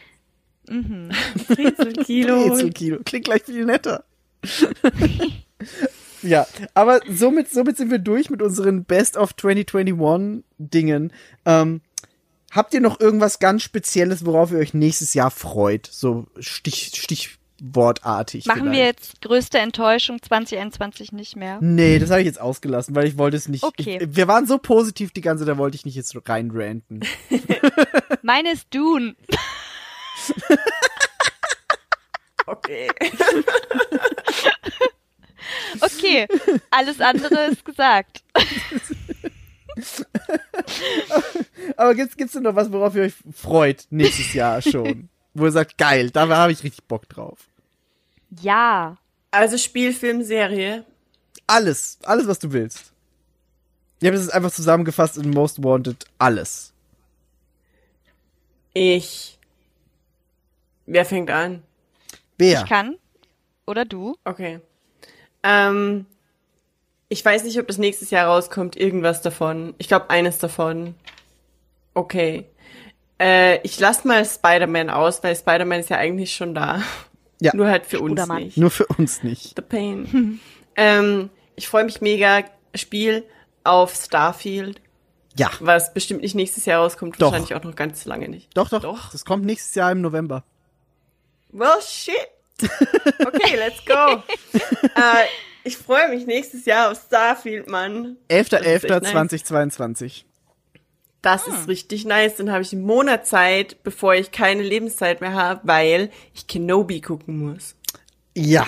Brezelkilo. 0.68 2.48
Brezelkilo. 2.50 3.00
Klingt 3.06 3.24
gleich 3.26 3.43
viel 3.43 3.64
netter. 3.66 4.03
Ja, 6.22 6.48
aber 6.73 7.01
somit, 7.09 7.49
somit 7.49 7.77
sind 7.77 7.91
wir 7.91 7.99
durch 7.99 8.30
mit 8.30 8.41
unseren 8.41 8.85
Best 8.85 9.17
of 9.17 9.35
2021 9.35 10.43
Dingen. 10.57 11.14
Ähm, 11.45 11.81
habt 12.51 12.73
ihr 12.73 12.81
noch 12.81 12.99
irgendwas 12.99 13.39
ganz 13.39 13.64
Spezielles, 13.64 14.25
worauf 14.25 14.51
ihr 14.51 14.59
euch 14.59 14.73
nächstes 14.73 15.14
Jahr 15.14 15.31
freut? 15.31 15.88
So 15.91 16.27
Stich, 16.39 16.91
Stichwortartig. 16.95 18.45
Machen 18.45 18.65
wir 18.65 18.73
vielleicht. 18.73 18.99
jetzt 18.99 19.22
größte 19.22 19.59
Enttäuschung 19.59 20.22
2021 20.22 21.11
nicht 21.11 21.35
mehr? 21.35 21.59
Nee, 21.61 21.99
das 21.99 22.09
habe 22.09 22.22
ich 22.22 22.27
jetzt 22.27 22.41
ausgelassen, 22.41 22.95
weil 22.95 23.07
ich 23.07 23.17
wollte 23.17 23.38
es 23.38 23.48
nicht. 23.48 23.64
Okay. 23.64 23.99
Ich, 24.01 24.15
wir 24.15 24.27
waren 24.27 24.45
so 24.45 24.57
positiv 24.57 25.11
die 25.11 25.22
ganze, 25.22 25.45
da 25.45 25.57
wollte 25.57 25.75
ich 25.75 25.85
nicht 25.85 25.95
jetzt 25.95 26.15
reinranten. 26.27 27.01
Meine 28.22 28.53
ist 28.53 28.67
Dune. 28.72 29.15
Okay. 32.49 32.89
Okay, 35.82 36.28
alles 36.72 37.00
andere 37.02 37.48
ist 37.52 37.64
gesagt. 37.66 38.24
Aber 41.78 41.95
gibt's, 41.95 42.18
gibt's 42.18 42.34
denn 42.34 42.44
noch 42.44 42.56
was, 42.56 42.72
worauf 42.72 42.95
ihr 42.95 43.03
euch 43.03 43.14
freut 43.34 43.86
nächstes 43.90 44.34
Jahr 44.34 44.61
schon? 44.61 45.10
Wo 45.34 45.45
ihr 45.45 45.52
sagt, 45.52 45.78
geil, 45.78 46.10
da 46.10 46.28
habe 46.28 46.52
ich 46.52 46.64
richtig 46.64 46.84
Bock 46.86 47.08
drauf. 47.08 47.40
Ja. 48.42 48.98
Also 49.32 49.58
Spielfilm, 49.58 50.24
Serie. 50.24 50.86
Alles, 51.48 52.00
alles, 52.03 52.28
was 52.28 52.40
du 52.40 52.52
willst. 52.52 52.92
Ich 54.02 54.08
habe 54.08 54.18
das 54.18 54.30
einfach 54.30 54.52
zusammengefasst 54.52 55.18
in 55.18 55.30
Most 55.30 55.64
Wanted. 55.64 56.06
Alles. 56.18 56.74
Ich. 58.74 59.38
Wer 60.86 61.06
fängt 61.06 61.30
an? 61.30 61.64
Bea. 62.38 62.64
Ich 62.64 62.69
kann. 62.69 62.95
Oder 63.66 63.86
du? 63.86 64.16
Okay. 64.24 64.61
Ähm, 65.43 66.06
ich 67.08 67.24
weiß 67.24 67.43
nicht, 67.43 67.59
ob 67.59 67.68
das 67.68 67.77
nächstes 67.77 68.11
Jahr 68.11 68.27
rauskommt. 68.27 68.76
Irgendwas 68.76 69.22
davon. 69.22 69.74
Ich 69.77 69.88
glaube, 69.88 70.09
eines 70.09 70.38
davon. 70.38 70.95
Okay. 71.93 72.45
Äh, 73.19 73.59
ich 73.64 73.80
lasse 73.80 74.08
mal 74.08 74.24
Spider-Man 74.26 74.90
aus, 74.90 75.24
weil 75.24 75.35
Spider-Man 75.35 75.80
ist 75.80 75.90
ja 75.90 75.98
eigentlich 75.98 76.34
schon 76.35 76.53
da. 76.53 76.82
Ja. 77.42 77.51
Nur 77.56 77.68
halt 77.68 77.85
für 77.85 78.00
uns 78.00 78.27
nicht. 78.27 78.58
Nur 78.58 78.69
für 78.72 78.85
uns 78.85 79.24
nicht. 79.24 79.56
The 79.56 79.61
Pain. 79.61 80.40
ähm, 80.76 81.30
ich 81.56 81.68
freue 81.68 81.85
mich 81.85 82.01
mega. 82.01 82.43
Spiel 82.76 83.26
auf 83.64 83.95
Starfield, 83.95 84.80
Ja. 85.35 85.50
was 85.59 85.93
bestimmt 85.93 86.22
nicht 86.22 86.35
nächstes 86.35 86.66
Jahr 86.66 86.82
rauskommt. 86.84 87.16
Doch. 87.19 87.32
Wahrscheinlich 87.32 87.56
auch 87.56 87.64
noch 87.64 87.76
ganz 87.76 88.06
lange 88.06 88.30
nicht. 88.30 88.56
Doch, 88.56 88.69
doch, 88.69 88.82
Doch. 88.82 89.11
Das 89.11 89.26
kommt 89.26 89.45
nächstes 89.45 89.74
Jahr 89.76 89.92
im 89.92 90.01
November. 90.01 90.43
Well, 91.51 91.82
shit. 91.82 92.16
Okay, 93.25 93.55
let's 93.57 93.83
go. 93.85 94.23
äh, 94.83 95.25
ich 95.63 95.77
freue 95.77 96.09
mich 96.09 96.25
nächstes 96.25 96.65
Jahr 96.65 96.91
auf 96.91 96.99
Starfield, 97.05 97.67
Mann. 97.69 98.17
Das 98.27 98.47
ist 98.47 98.53
echt 98.53 98.89
nice. 98.89 99.03
11.11.2022. 99.03 100.23
Das 101.21 101.47
ist 101.47 101.67
richtig 101.67 102.05
nice. 102.05 102.35
Dann 102.38 102.49
habe 102.51 102.61
ich 102.61 102.71
einen 102.71 102.83
Monat 102.85 103.27
Zeit, 103.27 103.83
bevor 103.83 104.15
ich 104.15 104.31
keine 104.31 104.63
Lebenszeit 104.63 105.19
mehr 105.19 105.33
habe, 105.33 105.61
weil 105.65 106.11
ich 106.33 106.47
Kenobi 106.47 107.01
gucken 107.01 107.38
muss. 107.39 107.75
Ja. 108.35 108.65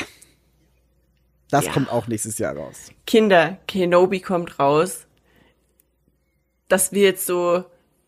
Das 1.50 1.66
Ja. 1.66 1.72
kommt 1.72 1.90
auch 1.90 2.08
nächstes 2.08 2.38
Jahr 2.40 2.56
raus. 2.58 2.92
Kinder, 3.08 3.58
Kenobi 3.68 4.20
kommt 4.20 4.60
raus. 4.60 5.06
Das 6.68 6.92
wird 6.92 7.20
so 7.20 7.64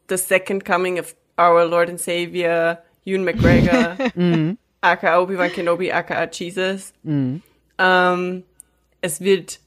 the 0.09 0.17
second 0.17 0.65
coming 0.65 0.99
of 0.99 1.15
our 1.39 1.65
Lord 1.65 1.89
and 1.89 1.99
Savior, 1.99 2.79
Ewan 3.05 3.23
McGregor, 3.25 3.97
aka 4.83 5.19
Obi-Wan 5.21 5.51
Kenobi, 5.51 5.91
aka 5.91 6.25
Jesus. 6.31 6.93
Ähm, 7.03 8.43
es 9.01 9.21
wird 9.21 9.59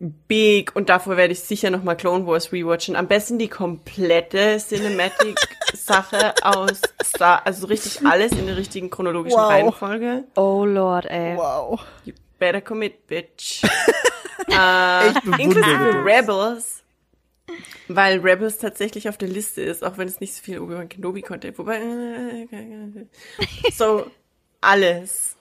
big 0.00 0.76
und 0.76 0.88
davor 0.88 1.16
werde 1.16 1.32
ich 1.32 1.40
sicher 1.40 1.70
nochmal 1.70 1.96
Clone 1.96 2.26
Wars 2.26 2.52
rewatchen. 2.52 2.94
Am 2.96 3.08
besten 3.08 3.38
die 3.38 3.48
komplette 3.48 4.58
Cinematic-Sache 4.58 6.34
aus 6.42 6.82
Star, 7.04 7.44
also 7.46 7.66
richtig 7.66 8.06
alles 8.06 8.32
in 8.32 8.46
der 8.46 8.56
richtigen 8.56 8.90
chronologischen 8.90 9.38
Wow. 9.38 9.48
Reihenfolge. 9.50 10.24
Oh 10.36 10.64
Lord, 10.64 11.06
ey. 11.06 11.36
Wow. 11.36 11.80
You 12.04 12.12
better 12.38 12.60
commit, 12.60 13.06
bitch. 13.08 13.62
äh, 14.48 15.08
Ich 15.08 15.20
bewundere 15.22 15.42
inklusive. 15.42 16.04
Rebels. 16.04 16.84
Weil 17.88 18.20
Rebels 18.20 18.58
tatsächlich 18.58 19.08
auf 19.08 19.16
der 19.16 19.28
Liste 19.28 19.62
ist, 19.62 19.82
auch 19.82 19.96
wenn 19.96 20.06
es 20.06 20.20
nicht 20.20 20.34
so 20.34 20.42
viel 20.42 20.60
Obi-Wan 20.60 20.88
Kenobi 20.90 21.22
konnte. 21.22 21.56
Wobei, 21.56 21.78
äh, 21.78 23.06
so, 23.72 24.06
alles. 24.60 25.36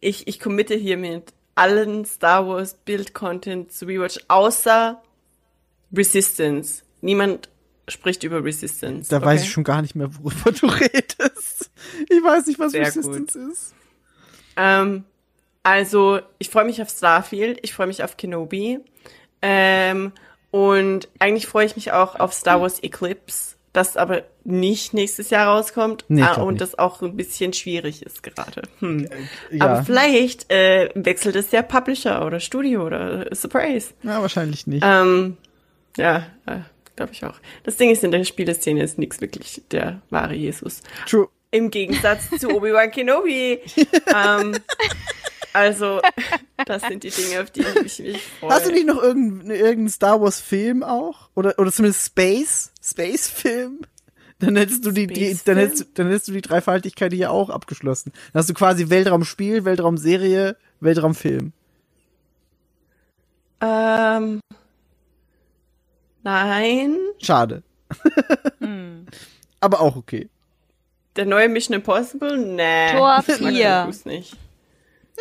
Ich, 0.00 0.28
ich 0.28 0.40
committe 0.40 0.74
hiermit 0.74 1.32
allen 1.54 2.04
Star 2.04 2.46
Wars 2.46 2.74
Build-Content 2.84 3.72
zu 3.72 3.86
rewatch, 3.86 4.18
außer 4.28 5.02
Resistance. 5.92 6.82
Niemand 7.00 7.48
spricht 7.88 8.22
über 8.24 8.44
Resistance. 8.44 9.10
Da 9.10 9.18
okay? 9.18 9.26
weiß 9.26 9.42
ich 9.42 9.50
schon 9.50 9.64
gar 9.64 9.82
nicht 9.82 9.94
mehr, 9.94 10.10
worüber 10.16 10.52
du 10.52 10.66
redest. 10.66 11.70
Ich 12.08 12.22
weiß 12.22 12.46
nicht, 12.46 12.58
was 12.58 12.72
Sehr 12.72 12.86
Resistance 12.86 13.38
ist. 13.38 13.74
Ähm, 14.56 15.04
also, 15.62 16.20
ich 16.38 16.50
freue 16.50 16.64
mich 16.64 16.80
auf 16.82 16.90
Starfield, 16.90 17.58
ich 17.62 17.74
freue 17.74 17.86
mich 17.86 18.02
auf 18.02 18.16
Kenobi. 18.16 18.80
Ähm, 19.42 20.12
und 20.50 21.08
eigentlich 21.18 21.46
freue 21.46 21.66
ich 21.66 21.76
mich 21.76 21.92
auch 21.92 22.18
auf 22.18 22.32
Star 22.32 22.60
Wars 22.60 22.82
Eclipse, 22.82 23.56
das 23.72 23.96
aber 23.96 24.24
nicht 24.46 24.94
nächstes 24.94 25.30
Jahr 25.30 25.48
rauskommt 25.48 26.04
Nee, 26.08 26.22
ah, 26.22 26.40
und 26.40 26.54
nicht. 26.54 26.60
das 26.60 26.78
auch 26.78 27.02
ein 27.02 27.16
bisschen 27.16 27.52
schwierig 27.52 28.02
ist 28.02 28.22
gerade. 28.22 28.62
Hm. 28.80 29.08
Ja. 29.50 29.64
Aber 29.64 29.84
vielleicht 29.84 30.50
äh, 30.52 30.90
wechselt 30.94 31.36
es 31.36 31.50
der 31.50 31.62
Publisher 31.62 32.24
oder 32.24 32.40
Studio 32.40 32.86
oder 32.86 33.34
Surprise. 33.34 33.92
ja, 34.02 34.20
wahrscheinlich 34.22 34.66
nicht. 34.66 34.84
Ähm, 34.86 35.36
ja, 35.96 36.26
äh, 36.46 36.60
glaube 36.94 37.12
ich 37.12 37.24
auch. 37.24 37.34
Das 37.64 37.76
Ding 37.76 37.90
ist, 37.90 38.04
in 38.04 38.10
der 38.10 38.24
Spieleszene 38.24 38.82
ist 38.82 38.98
nichts 38.98 39.20
wirklich 39.20 39.62
der 39.70 40.00
wahre 40.10 40.34
Jesus. 40.34 40.82
True. 41.08 41.28
Im 41.50 41.70
Gegensatz 41.70 42.28
zu 42.38 42.48
Obi-Wan 42.56 42.90
Kenobi. 42.90 43.60
ähm, 44.14 44.56
also, 45.52 46.00
das 46.66 46.82
sind 46.82 47.02
die 47.02 47.10
Dinge, 47.10 47.40
auf 47.40 47.50
die 47.50 47.62
ich 47.84 47.98
mich 48.00 48.22
freue. 48.40 48.50
Hast 48.50 48.66
du 48.66 48.72
nicht 48.72 48.86
noch 48.86 49.02
irgendeinen 49.02 49.50
irgendeinen 49.50 49.88
Star 49.88 50.20
Wars 50.20 50.40
Film 50.40 50.82
auch? 50.82 51.30
Oder, 51.34 51.58
oder 51.58 51.72
zumindest 51.72 52.06
Space? 52.06 52.72
Space 52.82 53.28
Film? 53.28 53.80
Dann 54.38 54.56
hättest 54.56 54.84
du 54.84 54.90
die, 54.90 55.06
die 55.06 55.38
dann 55.44 55.56
hättest, 55.56 55.98
dann 55.98 56.08
hättest 56.08 56.28
du 56.28 56.32
die 56.32 56.42
Dreifaltigkeit 56.42 57.12
hier 57.12 57.30
auch 57.30 57.48
abgeschlossen. 57.48 58.12
Dann 58.32 58.40
hast 58.40 58.50
du 58.50 58.54
quasi 58.54 58.90
Weltraumspiel, 58.90 59.64
Weltraumserie, 59.64 60.56
Weltraumfilm. 60.80 61.52
Ähm, 63.60 64.40
nein. 66.22 66.98
Schade. 67.22 67.62
Aber 69.60 69.80
auch 69.80 69.96
okay. 69.96 70.28
Der 71.16 71.24
neue 71.24 71.48
Mission 71.48 71.74
Impossible? 71.74 72.36
Nee. 72.36 72.92
Tor 72.92 73.20
Ich 73.20 73.28
mag 73.28 73.38
vier. 73.38 73.70
Tom 73.70 73.84
Cruise 73.84 74.08
nicht. 74.08 74.36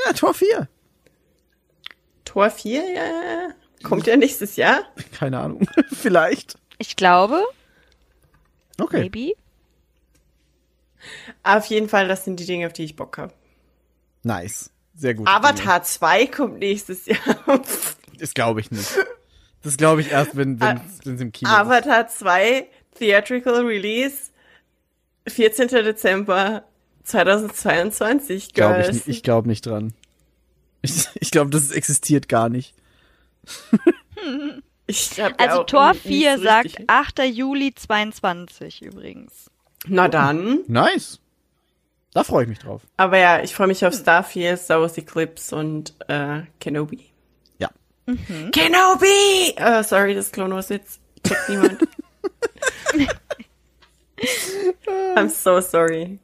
Ja, 0.05 0.13
Tor 0.13 0.33
4. 0.33 0.67
Tor 2.25 2.49
4, 2.49 2.81
ja, 2.81 2.85
ja, 2.89 3.03
ja. 3.05 3.49
Kommt 3.83 4.07
ja 4.07 4.17
nächstes 4.17 4.55
Jahr. 4.55 4.83
Keine 5.17 5.39
Ahnung. 5.39 5.67
Vielleicht. 5.91 6.57
Ich 6.79 6.95
glaube, 6.95 7.43
Okay. 8.79 9.01
maybe. 9.01 9.33
Auf 11.43 11.65
jeden 11.67 11.87
Fall, 11.89 12.07
das 12.07 12.25
sind 12.25 12.39
die 12.39 12.45
Dinge, 12.45 12.67
auf 12.67 12.73
die 12.73 12.83
ich 12.83 12.95
Bock 12.95 13.17
habe. 13.17 13.33
Nice. 14.23 14.71
Sehr 14.95 15.13
gut. 15.13 15.27
Avatar 15.27 15.83
2 15.83 16.27
kommt 16.27 16.59
nächstes 16.59 17.05
Jahr. 17.05 17.19
Das 18.17 18.33
glaube 18.33 18.61
ich 18.61 18.71
nicht. 18.71 18.89
Das 19.61 19.75
glaube 19.75 19.99
ich 19.99 20.11
erst, 20.11 20.37
wenn 20.37 20.57
wenn 20.61 20.79
es 21.03 21.05
im 21.21 21.33
Kino 21.33 21.51
ist. 21.51 21.57
Avatar 21.57 22.07
2 22.07 22.65
Theatrical 22.97 23.65
Release 23.65 24.29
14. 25.27 25.67
Dezember 25.67 26.63
2022, 27.03 28.53
Glaube 28.53 28.81
ich, 28.83 28.87
nicht- 28.93 29.07
ich 29.09 29.21
glaube 29.21 29.49
nicht 29.49 29.65
dran. 29.65 29.93
Ich, 30.81 31.09
ich 31.15 31.29
glaube, 31.31 31.49
das 31.49 31.71
existiert 31.71 32.29
gar 32.29 32.47
nicht. 32.47 32.73
Ich 34.87 35.19
hab 35.19 35.39
ja 35.41 35.47
Also 35.49 35.63
Tor 35.63 35.93
nie- 35.93 35.99
nie 36.09 36.19
4 36.21 36.37
so 36.37 36.43
sagt 36.43 36.65
richtig- 36.65 36.89
8. 36.89 37.19
Juli 37.25 37.73
22 37.73 38.81
übrigens. 38.83 39.49
Na 39.87 40.07
dann. 40.07 40.59
Nice. 40.67 41.19
Da 42.13 42.23
freue 42.23 42.43
ich 42.43 42.49
mich 42.49 42.59
drauf. 42.59 42.81
Aber 42.97 43.17
ja, 43.17 43.41
ich 43.43 43.53
freue 43.53 43.67
mich 43.67 43.85
auf 43.85 43.93
Starfield, 43.93 44.59
Star 44.59 44.79
Wars 44.81 44.97
Eclipse 44.97 45.55
und 45.55 45.93
äh, 46.07 46.43
Kenobi. 46.59 47.09
Ja. 47.59 47.69
Kenobi! 48.51 49.53
Äh, 49.57 49.83
sorry, 49.83 50.15
das 50.15 50.31
Clone 50.31 50.55
Wars 50.55 50.69
jetzt 50.69 51.01
checkt 51.27 51.49
niemand. 51.49 51.79
I'm 54.87 55.29
so 55.29 55.59
sorry. 55.59 56.19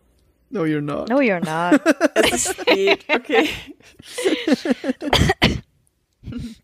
No, 0.49 0.64
you're 0.64 0.81
not. 0.81 1.09
No, 1.09 1.19
you're 1.19 1.40
not. 1.43 1.81
Es 2.15 2.31
ist 2.48 2.61
spät, 2.61 3.03
okay. 3.09 3.49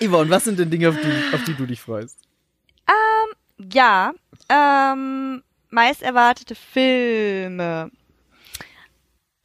Yvonne, 0.00 0.30
was 0.30 0.44
sind 0.44 0.58
denn 0.58 0.70
Dinge, 0.70 0.88
auf 0.90 0.96
die, 1.00 1.34
auf 1.34 1.44
die 1.44 1.54
du 1.54 1.66
dich 1.66 1.80
freust? 1.80 2.18
ja, 3.72 4.12
ähm, 4.48 5.42
meist 5.70 6.00
erwartete 6.02 6.54
Filme. 6.54 7.90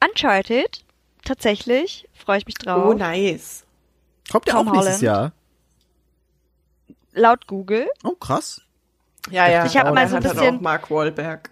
Uncharted, 0.05 0.85
tatsächlich, 1.25 2.07
freue 2.13 2.37
ich 2.37 2.45
mich 2.45 2.55
drauf. 2.55 2.85
Oh, 2.85 2.93
nice. 2.93 3.65
Kommt 4.31 4.45
der 4.47 4.53
Tom 4.53 4.67
auch 4.67 4.73
nächstes 4.73 5.01
Holland. 5.01 5.01
Jahr? 5.01 5.31
Laut 7.13 7.47
Google. 7.47 7.89
Oh, 8.03 8.11
krass. 8.15 8.61
Ja, 9.31 9.49
ja. 9.49 9.65
Ich 9.65 9.75
hab 9.77 9.87
aber 9.87 9.95
mal 9.95 10.07
so 10.07 10.17
ein 10.17 10.23
bisschen- 10.23 10.57
auch 10.57 10.61
Mark 10.61 10.91
Wahlberg. 10.91 11.49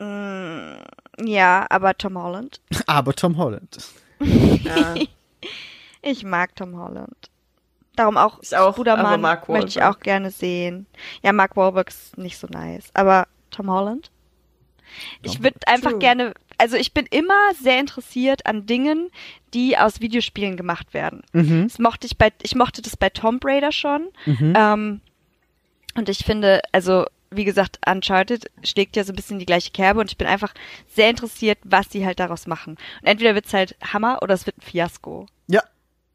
Ja, 0.00 1.66
aber 1.68 1.98
Tom 1.98 2.16
Holland. 2.16 2.60
Aber 2.86 3.12
Tom 3.14 3.36
Holland. 3.36 3.78
Ja. 4.20 4.94
Ich 6.00 6.22
mag 6.22 6.54
Tom 6.54 6.76
Holland. 6.78 7.28
Darum 7.98 8.16
auch, 8.16 8.38
Ich 8.42 8.56
auch, 8.56 8.76
Brudermann 8.76 9.20
Mark 9.20 9.48
möchte 9.48 9.70
ich 9.70 9.82
auch 9.82 9.98
gerne 9.98 10.30
sehen. 10.30 10.86
Ja, 11.22 11.32
Mark 11.32 11.56
Wahlberg 11.56 11.88
ist 11.88 12.16
nicht 12.16 12.38
so 12.38 12.46
nice, 12.46 12.90
aber 12.94 13.26
Tom 13.50 13.68
Holland? 13.70 14.12
Ich 15.22 15.42
würde 15.42 15.58
einfach 15.66 15.90
True. 15.90 15.98
gerne, 15.98 16.34
also 16.58 16.76
ich 16.76 16.94
bin 16.94 17.06
immer 17.10 17.52
sehr 17.60 17.80
interessiert 17.80 18.46
an 18.46 18.66
Dingen, 18.66 19.10
die 19.52 19.76
aus 19.76 20.00
Videospielen 20.00 20.56
gemacht 20.56 20.94
werden. 20.94 21.22
Mhm. 21.32 21.64
Das 21.64 21.80
mochte 21.80 22.06
ich 22.06 22.16
bei, 22.16 22.32
ich 22.42 22.54
mochte 22.54 22.82
das 22.82 22.96
bei 22.96 23.10
Tomb 23.10 23.44
Raider 23.44 23.72
schon. 23.72 24.08
Mhm. 24.26 24.54
Ähm, 24.56 25.00
und 25.96 26.08
ich 26.08 26.18
finde, 26.18 26.62
also 26.70 27.04
wie 27.30 27.44
gesagt, 27.44 27.80
Uncharted 27.84 28.48
schlägt 28.62 28.94
ja 28.94 29.02
so 29.02 29.12
ein 29.12 29.16
bisschen 29.16 29.40
die 29.40 29.46
gleiche 29.46 29.72
Kerbe 29.72 30.00
und 30.00 30.10
ich 30.10 30.16
bin 30.16 30.28
einfach 30.28 30.54
sehr 30.86 31.10
interessiert, 31.10 31.58
was 31.64 31.88
die 31.88 32.06
halt 32.06 32.20
daraus 32.20 32.46
machen. 32.46 32.76
Und 33.02 33.08
entweder 33.08 33.34
wird's 33.34 33.52
halt 33.52 33.76
Hammer 33.82 34.20
oder 34.22 34.34
es 34.34 34.46
wird 34.46 34.58
ein 34.58 34.62
Fiasko. 34.62 35.26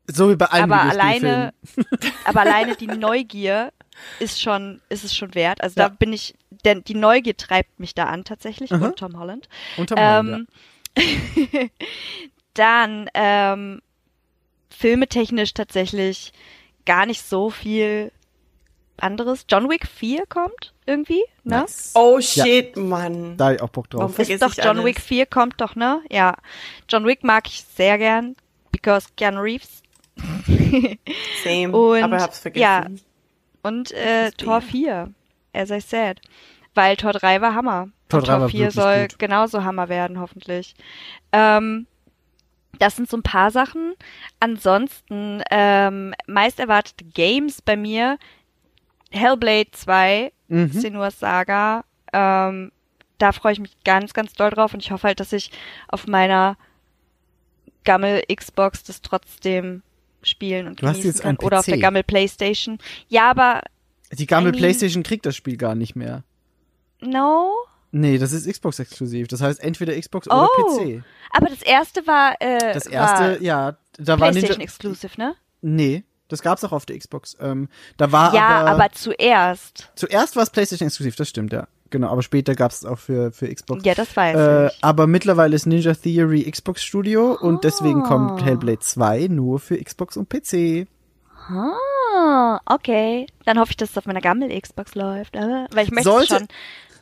Ja. 0.07 0.13
So 0.15 0.29
wie 0.29 0.35
bei 0.35 0.45
allen 0.47 0.63
aber 0.71 0.81
alleine, 0.81 1.53
aber 2.25 2.41
alleine 2.41 2.75
die 2.75 2.87
Neugier 2.87 3.71
ist 4.19 4.41
schon, 4.41 4.81
ist 4.89 5.03
es 5.03 5.15
schon 5.15 5.33
wert. 5.35 5.61
Also 5.61 5.79
Ja. 5.79 5.87
da 5.89 5.95
bin 5.95 6.11
ich, 6.13 6.35
denn 6.65 6.83
die 6.83 6.95
Neugier 6.95 7.37
treibt 7.37 7.79
mich 7.79 7.93
da 7.95 8.05
an 8.05 8.23
tatsächlich 8.25 8.71
Aha. 8.73 8.85
und 8.85 8.97
Tom 8.97 9.17
Holland. 9.17 9.47
Und 9.77 9.89
Tom 9.89 9.99
Holland, 9.99 10.47
Ähm, 10.95 11.69
dann 12.53 13.09
ähm, 13.13 13.81
filmetechnisch 14.69 15.53
tatsächlich 15.53 16.33
gar 16.85 17.05
nicht 17.05 17.23
so 17.25 17.49
viel 17.49 18.11
anderes. 18.97 19.45
John 19.49 19.69
Wick 19.69 19.87
4 19.87 20.25
kommt 20.27 20.73
irgendwie, 20.85 21.23
ja. 21.43 21.57
ne? 21.57 21.61
Nice. 21.61 21.91
Oh 21.95 22.19
shit, 22.21 22.75
Mann. 22.77 23.37
Da 23.37 23.47
hab 23.47 23.55
ich 23.55 23.61
auch 23.61 23.69
Bock 23.69 23.89
drauf. 23.89 24.19
Ist 24.19 24.41
doch 24.41 24.53
John 24.55 24.77
alles? 24.79 24.85
Wick 24.85 25.01
4 25.01 25.25
kommt 25.25 25.61
doch, 25.61 25.75
ne? 25.75 26.01
Ja. 26.11 26.35
John 26.89 27.05
Wick 27.05 27.23
mag 27.23 27.47
ich 27.47 27.63
sehr 27.75 27.97
gern, 27.97 28.35
because 28.71 29.07
Keanu 29.17 29.41
Reeves. 29.41 29.81
Same. 31.43 31.75
Und, 31.75 32.03
aber 32.03 32.19
hab's 32.21 32.39
vergessen. 32.39 32.61
ja. 32.61 32.85
Und 33.63 33.91
äh. 33.91 34.31
Tor 34.31 34.61
4, 34.61 35.11
as 35.53 35.71
I 35.71 35.79
said. 35.79 36.19
Weil 36.75 36.97
Tor 36.97 37.13
3 37.13 37.41
war 37.41 37.55
Hammer. 37.55 37.89
Tor 38.09 38.19
Und 38.19 38.27
3 38.27 38.31
Tor 38.33 38.41
war 38.41 38.49
4 38.49 38.59
wirklich 38.59 38.73
soll 38.75 39.01
gut. 39.07 39.19
genauso 39.19 39.63
Hammer 39.63 39.89
werden, 39.89 40.19
hoffentlich. 40.19 40.75
Ähm, 41.31 41.87
das 42.79 42.95
sind 42.95 43.09
so 43.09 43.17
ein 43.17 43.23
paar 43.23 43.51
Sachen. 43.51 43.93
Ansonsten, 44.39 45.41
ähm, 45.51 46.13
meist 46.27 46.59
erwartete 46.59 47.05
Games 47.05 47.61
bei 47.61 47.75
mir. 47.77 48.17
Hellblade 49.11 49.71
2, 49.71 50.31
Mhm. 50.47 50.71
Senua's 50.71 51.19
Saga. 51.19 51.85
Ähm, 52.11 52.71
da 53.19 53.31
freue 53.31 53.53
ich 53.53 53.59
mich 53.59 53.75
ganz, 53.85 54.13
ganz 54.13 54.33
doll 54.33 54.49
drauf 54.49 54.73
und 54.73 54.81
ich 54.83 54.91
hoffe 54.91 55.07
halt, 55.07 55.19
dass 55.19 55.31
ich 55.33 55.51
auf 55.87 56.07
meiner 56.07 56.57
Gammel 57.85 58.23
Xbox 58.33 58.83
das 58.83 59.01
trotzdem 59.01 59.81
spielen 60.25 60.67
und 60.67 60.81
Du 60.81 60.87
hast 60.87 60.93
genießen 61.01 61.11
jetzt 61.11 61.21
kann. 61.21 61.37
Oder 61.37 61.59
auf 61.59 61.65
der. 61.65 61.77
Gammel 61.77 62.03
Playstation. 62.03 62.77
Ja, 63.07 63.29
aber 63.29 63.61
Die 64.11 64.25
Gammel 64.25 64.49
I 64.49 64.51
mean- 64.51 64.59
Playstation 64.59 65.03
kriegt 65.03 65.25
das 65.25 65.35
Spiel 65.35 65.57
gar 65.57 65.75
nicht 65.75 65.95
mehr. 65.95 66.23
no. 67.01 67.51
Nee, 67.95 68.17
das 68.17 68.31
ist 68.31 68.49
Xbox 68.51 68.79
exklusiv. 68.79 69.27
Das 69.27 69.39
heißt 69.41 69.59
entweder 69.63 69.93
Xbox 69.99 70.25
oder 70.27 70.49
Oh. 70.57 70.77
PC. 70.79 71.03
Aber 71.29 71.45
das 71.47 71.61
erste 71.61 72.07
war, 72.07 72.33
äh, 72.39 72.73
Das 72.73 72.87
erste, 72.87 73.23
war 73.33 73.41
ja, 73.41 73.77
da 73.99 74.19
war 74.19 74.31
PlayStation. 74.31 74.61
Exclusive, 74.61 75.11
ne? 75.17 75.35
Nee, 75.61 76.03
das 76.27 76.41
gab's 76.41 76.63
auch 76.63 76.71
auf 76.71 76.87
der 76.87 76.97
Xbox. 76.97 77.37
Ähm, 77.39 77.69
da 77.97 78.11
war 78.11 78.33
ja, 78.33 78.47
aber, 78.47 78.69
aber, 78.71 78.91
zuerst. 78.93 79.91
zuerst 79.95 80.35
war 80.35 80.41
es 80.41 80.49
PlayStation 80.49 80.87
exklusiv, 80.87 81.15
das 81.17 81.29
stimmt, 81.29 81.53
ja. 81.53 81.67
Genau, 81.93 82.09
aber 82.09 82.23
später 82.23 82.55
gab's 82.55 82.77
es 82.77 82.85
auch 82.85 82.97
für, 82.97 83.31
für 83.31 83.53
Xbox. 83.53 83.85
Ja, 83.85 83.93
das 83.93 84.17
weiß 84.17 84.35
Äh, 84.35 84.67
ich. 84.67 84.83
aber 84.83 85.05
mittlerweile 85.05 85.55
ist 85.55 85.67
Ninja 85.67 85.93
Theory 85.93 86.49
Xbox 86.49 86.81
Studio 86.83 87.37
und 87.39 87.63
deswegen 87.63 88.01
kommt 88.01 88.41
Ah. 88.41 88.45
Hellblade 88.45 88.79
2 88.79 89.27
nur 89.29 89.59
für 89.59 89.77
Xbox 89.77 90.17
und 90.17 90.27
PC. 90.27 90.87
Ah, 91.37 92.59
okay. 92.65 93.27
Dann 93.45 93.59
hoffe 93.59 93.69
ich, 93.71 93.77
dass 93.77 93.91
es 93.91 93.97
auf 93.99 94.07
meiner 94.07 94.21
Gammel 94.21 94.49
Xbox 94.59 94.95
läuft. 94.95 95.35
Äh, 95.35 95.67
weil 95.71 95.85
ich 95.85 95.91
möchte 95.91 96.09
Sollte- 96.09 96.35
schon. 96.39 96.47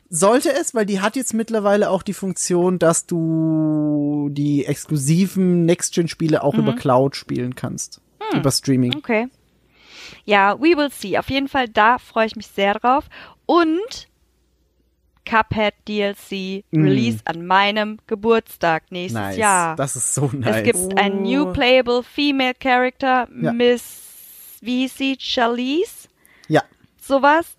Sollte 0.10 0.52
es, 0.54 0.76
weil 0.76 0.86
die 0.86 1.00
hat 1.00 1.16
jetzt 1.16 1.34
mittlerweile 1.34 1.90
auch 1.90 2.04
die 2.04 2.14
Funktion, 2.14 2.80
dass 2.80 3.06
du 3.06 4.28
die 4.34 4.66
exklusiven 4.66 5.66
Next-Gen-Spiele 5.66 6.40
Mhm. 6.40 6.44
auch 6.44 6.54
über 6.56 6.74
Cloud 6.74 7.16
spielen 7.16 7.56
kannst. 7.56 8.02
Hm. 8.20 8.40
Über 8.42 8.52
Streaming. 8.52 8.94
Okay. 8.98 9.30
Ja, 10.26 10.60
we 10.60 10.76
will 10.76 10.90
see. 10.92 11.18
Auf 11.18 11.30
jeden 11.30 11.48
Fall, 11.48 11.70
da 11.70 11.98
freue 11.98 12.26
ich 12.28 12.36
mich 12.36 12.48
sehr 12.48 12.74
drauf. 12.74 13.06
Und 13.46 14.10
Cuphead 15.26 15.74
DLC 15.88 16.64
Mm. 16.72 16.84
Release 16.84 17.20
an 17.26 17.46
meinem 17.46 18.00
Geburtstag 18.08 18.92
nächstes 18.92 19.22
Nice. 19.22 19.38
Jahr. 19.38 19.76
Das 19.76 19.96
ist 19.96 20.14
so 20.14 20.30
nice. 20.34 20.58
Es 20.58 20.64
gibt 20.64 20.98
ein 21.00 21.22
new 21.24 21.52
playable 21.54 22.04
female 22.04 22.54
character, 22.60 23.28
Ja. 23.42 23.54
Miss, 23.54 24.58
wie 24.62 24.82
hieß 24.82 24.98
sie, 24.98 25.18
Charlize? 25.20 26.08
ja. 26.48 26.64
Sowas. 27.02 27.58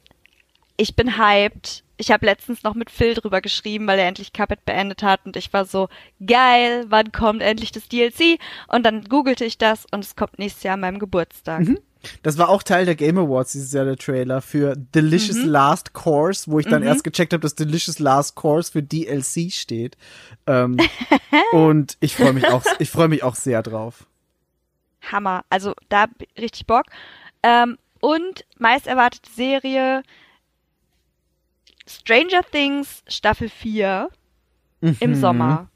Ich 0.76 0.96
bin 0.96 1.18
hyped. 1.18 1.84
Ich 1.98 2.10
habe 2.10 2.26
letztens 2.26 2.62
noch 2.64 2.74
mit 2.74 2.90
Phil 2.90 3.14
drüber 3.14 3.40
geschrieben, 3.40 3.86
weil 3.86 3.98
er 3.98 4.08
endlich 4.08 4.32
Cuphead 4.32 4.64
beendet 4.64 5.02
hat 5.04 5.20
und 5.24 5.36
ich 5.36 5.52
war 5.52 5.64
so, 5.66 5.88
geil, 6.26 6.86
wann 6.88 7.12
kommt 7.12 7.42
endlich 7.42 7.70
das 7.70 7.86
DLC? 7.88 8.38
Und 8.66 8.84
dann 8.84 9.04
googelte 9.04 9.44
ich 9.44 9.58
das 9.58 9.86
und 9.92 10.04
es 10.04 10.16
kommt 10.16 10.38
nächstes 10.38 10.64
Jahr 10.64 10.74
an 10.74 10.80
meinem 10.80 10.98
Geburtstag. 10.98 11.60
Mhm. 11.60 11.78
Das 12.22 12.38
war 12.38 12.48
auch 12.48 12.62
Teil 12.62 12.84
der 12.84 12.94
Game 12.94 13.18
Awards 13.18 13.52
dieses 13.52 13.72
Jahr, 13.72 13.84
der 13.84 13.96
Trailer 13.96 14.40
für 14.42 14.74
Delicious 14.76 15.38
Mhm. 15.38 15.48
Last 15.48 15.92
Course, 15.92 16.50
wo 16.50 16.58
ich 16.58 16.66
dann 16.66 16.82
erst 16.82 17.04
gecheckt 17.04 17.32
habe, 17.32 17.42
dass 17.42 17.54
Delicious 17.54 17.98
Last 17.98 18.34
Course 18.34 18.72
für 18.72 18.82
DLC 18.82 19.52
steht. 19.52 19.96
Ähm, 20.46 20.78
und 21.52 21.96
ich 22.00 22.16
freue 22.16 22.32
mich 22.32 22.46
auch, 22.46 22.64
ich 22.78 22.90
freue 22.90 23.08
mich 23.08 23.22
auch 23.22 23.34
sehr 23.34 23.62
drauf. 23.62 24.06
Hammer. 25.10 25.44
Also 25.50 25.74
da 25.88 26.06
richtig 26.38 26.66
Bock. 26.66 26.86
Ähm, 27.42 27.78
und 28.00 28.44
meist 28.58 28.86
erwartete 28.86 29.30
Serie 29.30 30.02
Stranger 31.86 32.42
Things 32.50 33.02
Staffel 33.08 33.48
4 33.48 34.08
im 35.00 35.14
Sommer. 35.14 35.68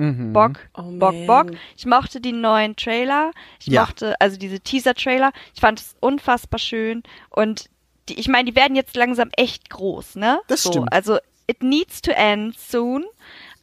Mhm. 0.00 0.32
Bock, 0.32 0.52
Oh, 0.74 0.82
Bock, 0.98 1.14
man. 1.14 1.26
Bock. 1.26 1.50
Ich 1.76 1.86
mochte 1.86 2.20
die 2.20 2.32
neuen 2.32 2.74
Trailer. 2.76 3.32
Ich 3.60 3.66
Ja. 3.66 3.82
mochte, 3.82 4.18
also 4.20 4.36
diese 4.38 4.60
Teaser-Trailer. 4.60 5.32
Ich 5.54 5.60
fand 5.60 5.80
es 5.80 5.94
unfassbar 6.00 6.58
schön. 6.58 7.02
Und 7.28 7.68
die, 8.08 8.18
ich 8.18 8.28
meine, 8.28 8.50
die 8.50 8.56
werden 8.56 8.76
jetzt 8.76 8.96
langsam 8.96 9.30
echt 9.36 9.68
groß, 9.70 10.16
ne? 10.16 10.40
Das 10.48 10.62
so, 10.62 10.70
stimmt. 10.72 10.92
Also, 10.92 11.18
it 11.46 11.62
needs 11.62 12.00
to 12.02 12.12
end 12.12 12.58
soon. 12.58 13.04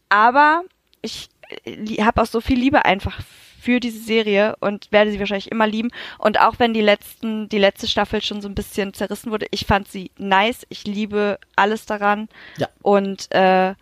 Aber 0.09 0.64
ich 1.01 1.30
äh, 1.66 2.03
habe 2.03 2.22
auch 2.22 2.27
so 2.27 2.40
viel 2.41 2.59
Liebe 2.59 2.85
einfach 2.85 3.19
für 3.59 3.80
diese 3.80 3.99
Serie 3.99 4.56
und 4.61 4.91
werde 4.91 5.11
sie 5.11 5.19
wahrscheinlich 5.19 5.51
immer 5.51 5.67
lieben. 5.67 5.90
Und 6.19 6.40
auch 6.40 6.59
wenn 6.59 6.74
die 6.74 6.82
letzten, 6.82 7.49
die 7.49 7.57
letzte 7.57 7.88
Staffel 7.88 8.22
schon 8.22 8.41
so 8.41 8.48
ein 8.48 8.56
bisschen 8.56 8.93
zerrissen 8.93 9.32
wurde, 9.32 9.48
ich 9.51 9.66
fand 9.66 9.88
sie 9.90 10.11
nice. 10.17 10.66
Ich 10.69 10.85
liebe 10.85 11.40
alles 11.56 11.85
daran. 11.85 12.30
Ja. 12.57 12.69
Und 12.82 13.30
äh, 13.33 13.74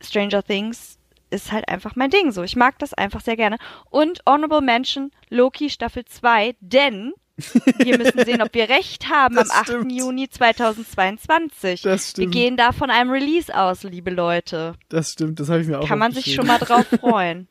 Stranger 0.00 0.42
Things 0.44 0.97
ist 1.30 1.52
halt 1.52 1.68
einfach 1.68 1.94
mein 1.96 2.10
Ding 2.10 2.32
so. 2.32 2.42
Ich 2.42 2.56
mag 2.56 2.78
das 2.78 2.94
einfach 2.94 3.20
sehr 3.20 3.36
gerne. 3.36 3.56
Und 3.90 4.20
Honorable 4.26 4.60
Mention 4.62 5.10
Loki 5.28 5.70
Staffel 5.70 6.04
2, 6.04 6.54
denn 6.60 7.12
Wir 7.78 7.96
müssen 7.98 8.24
sehen, 8.24 8.42
ob 8.42 8.52
wir 8.52 8.68
recht 8.68 9.08
haben 9.10 9.36
Das 9.36 9.50
am 9.50 9.58
8. 9.60 9.66
stimmt. 9.68 9.92
Juni 9.92 10.28
2022. 10.28 11.82
Das 11.82 11.92
Wir 12.06 12.10
stimmt. 12.10 12.32
gehen 12.34 12.56
da 12.56 12.72
von 12.72 12.90
einem 12.90 13.10
Release 13.10 13.54
aus, 13.56 13.84
liebe 13.84 14.10
Leute. 14.10 14.74
Das 14.88 15.12
stimmt, 15.12 15.38
das 15.38 15.48
habe 15.48 15.60
ich 15.60 15.68
mir 15.68 15.78
auch 15.78 15.86
Kann 15.86 16.00
man 16.00 16.10
sich 16.12 16.34
schon 16.34 16.48
mal 16.48 16.58
drauf 16.58 16.86
freuen. 17.00 17.46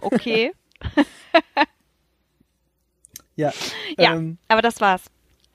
Okay. 0.00 0.52
Ja, 3.36 3.52
Ja, 3.98 4.14
ähm, 4.14 4.36
aber 4.48 4.60
das 4.60 4.80
war's. 4.80 5.02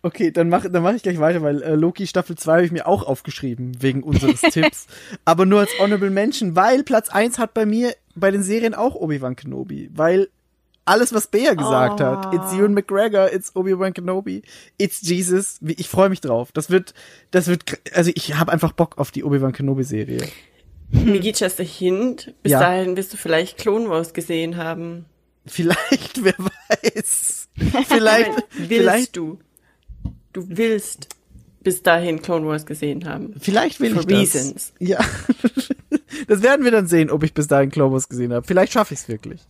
Okay, 0.06 0.32
dann 0.32 0.50
mache 0.50 0.70
dann 0.70 0.84
mach 0.84 0.94
ich 0.94 1.04
gleich 1.04 1.20
weiter, 1.20 1.42
weil 1.42 1.62
äh, 1.64 1.76
Loki 1.76 2.06
Staffel 2.08 2.38
2 2.38 2.52
habe 2.54 2.66
ich 2.66 2.72
mir 2.72 2.88
auch 2.88 3.04
aufgeschrieben, 3.04 3.82
wegen 3.82 4.04
unseres 4.04 4.42
Tipps. 4.52 4.88
Aber 5.26 5.46
nur 5.46 5.60
als 5.62 5.72
Honorable 5.80 6.10
Mention, 6.10 6.56
weil 6.56 6.84
Platz 6.84 7.10
1 7.10 7.40
hat 7.40 7.54
bei 7.54 7.66
mir 7.66 7.94
bei 8.16 8.32
den 8.32 8.44
Serien 8.44 8.74
auch 8.74 8.96
Obi-Wan 8.96 9.36
Kenobi. 9.36 9.90
Weil 9.94 10.30
alles, 10.86 11.14
was 11.14 11.28
Bea 11.28 11.56
gesagt 11.56 12.00
hat, 12.00 12.34
it's 12.34 12.54
Ewan 12.54 12.74
McGregor, 12.76 13.34
it's 13.34 13.56
Obi-Wan 13.56 13.94
Kenobi, 13.94 14.44
it's 14.78 15.02
Jesus, 15.02 15.58
wie- 15.62 15.74
ich 15.74 15.90
freue 15.90 16.10
mich 16.10 16.22
drauf. 16.22 16.52
Das 16.52 16.70
wird, 16.70 16.94
das 17.32 17.48
wird, 17.48 17.64
also 17.94 18.12
ich 18.14 18.36
habe 18.36 18.52
einfach 18.52 18.72
Bock 18.74 18.98
auf 19.00 19.10
die 19.12 19.24
Obi-Wan 19.24 19.52
Kenobi-Serie. 19.54 20.28
Mir 20.92 21.20
geht 21.20 21.40
just 21.40 21.60
a 21.60 21.64
hint. 21.64 22.36
Bis 22.44 22.52
Ja. 22.52 22.60
dahin 22.60 22.96
wirst 22.96 23.12
du 23.12 23.18
vielleicht 23.18 23.58
Clone 23.58 23.90
Wars 23.90 24.14
gesehen 24.14 24.58
haben. 24.58 25.06
Vielleicht, 25.48 26.24
wer 26.24 26.36
weiß. 26.38 27.50
Vielleicht, 27.88 28.32
Willst 28.56 28.68
vielleicht, 28.70 29.16
du? 29.18 29.40
Du 30.36 30.44
willst 30.50 31.08
bis 31.64 31.82
dahin 31.82 32.22
Clone 32.22 32.46
Wars 32.46 32.66
gesehen 32.66 33.08
haben. 33.08 33.34
Vielleicht 33.40 33.80
will 33.80 33.94
For 33.94 34.02
ich 34.02 34.06
das. 34.08 34.20
reasons. 34.36 34.74
Ja. 34.80 35.00
das 36.28 36.44
werden 36.44 36.66
wir 36.66 36.72
dann 36.72 36.88
sehen, 36.88 37.10
ob 37.10 37.24
ich 37.24 37.34
bis 37.34 37.48
dahin 37.48 37.70
Globus 37.70 38.10
gesehen 38.10 38.34
habe. 38.34 38.46
Vielleicht 38.46 38.74
schaffe 38.74 38.94
ich 38.94 39.00
es 39.00 39.08
wirklich. 39.08 39.42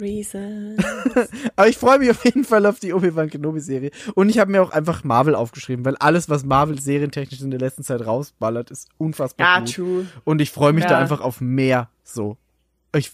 Reason. 0.00 0.76
Aber 1.56 1.68
ich 1.68 1.76
freue 1.76 1.98
mich 1.98 2.10
auf 2.10 2.24
jeden 2.24 2.44
Fall 2.44 2.64
auf 2.66 2.80
die 2.80 2.92
Obi-Wan 2.94 3.28
Kenobi-Serie. 3.28 3.90
Und 4.14 4.30
ich 4.30 4.38
habe 4.38 4.50
mir 4.50 4.62
auch 4.62 4.70
einfach 4.70 5.04
Marvel 5.04 5.34
aufgeschrieben, 5.34 5.84
weil 5.84 5.96
alles, 5.96 6.28
was 6.30 6.44
Marvel 6.44 6.80
serientechnisch 6.80 7.42
in 7.42 7.50
der 7.50 7.60
letzten 7.60 7.82
Zeit 7.82 8.04
rausballert, 8.06 8.70
ist 8.70 8.88
unfassbar 8.96 9.46
Ja, 9.46 9.58
gut. 9.60 9.74
true. 9.74 10.06
Und 10.24 10.40
ich 10.40 10.50
freue 10.50 10.72
mich 10.72 10.84
da 10.84 10.92
Ja. 10.92 10.98
einfach 10.98 11.20
auf 11.20 11.40
mehr 11.40 11.90
so. 12.04 12.36
Ich, 12.96 13.10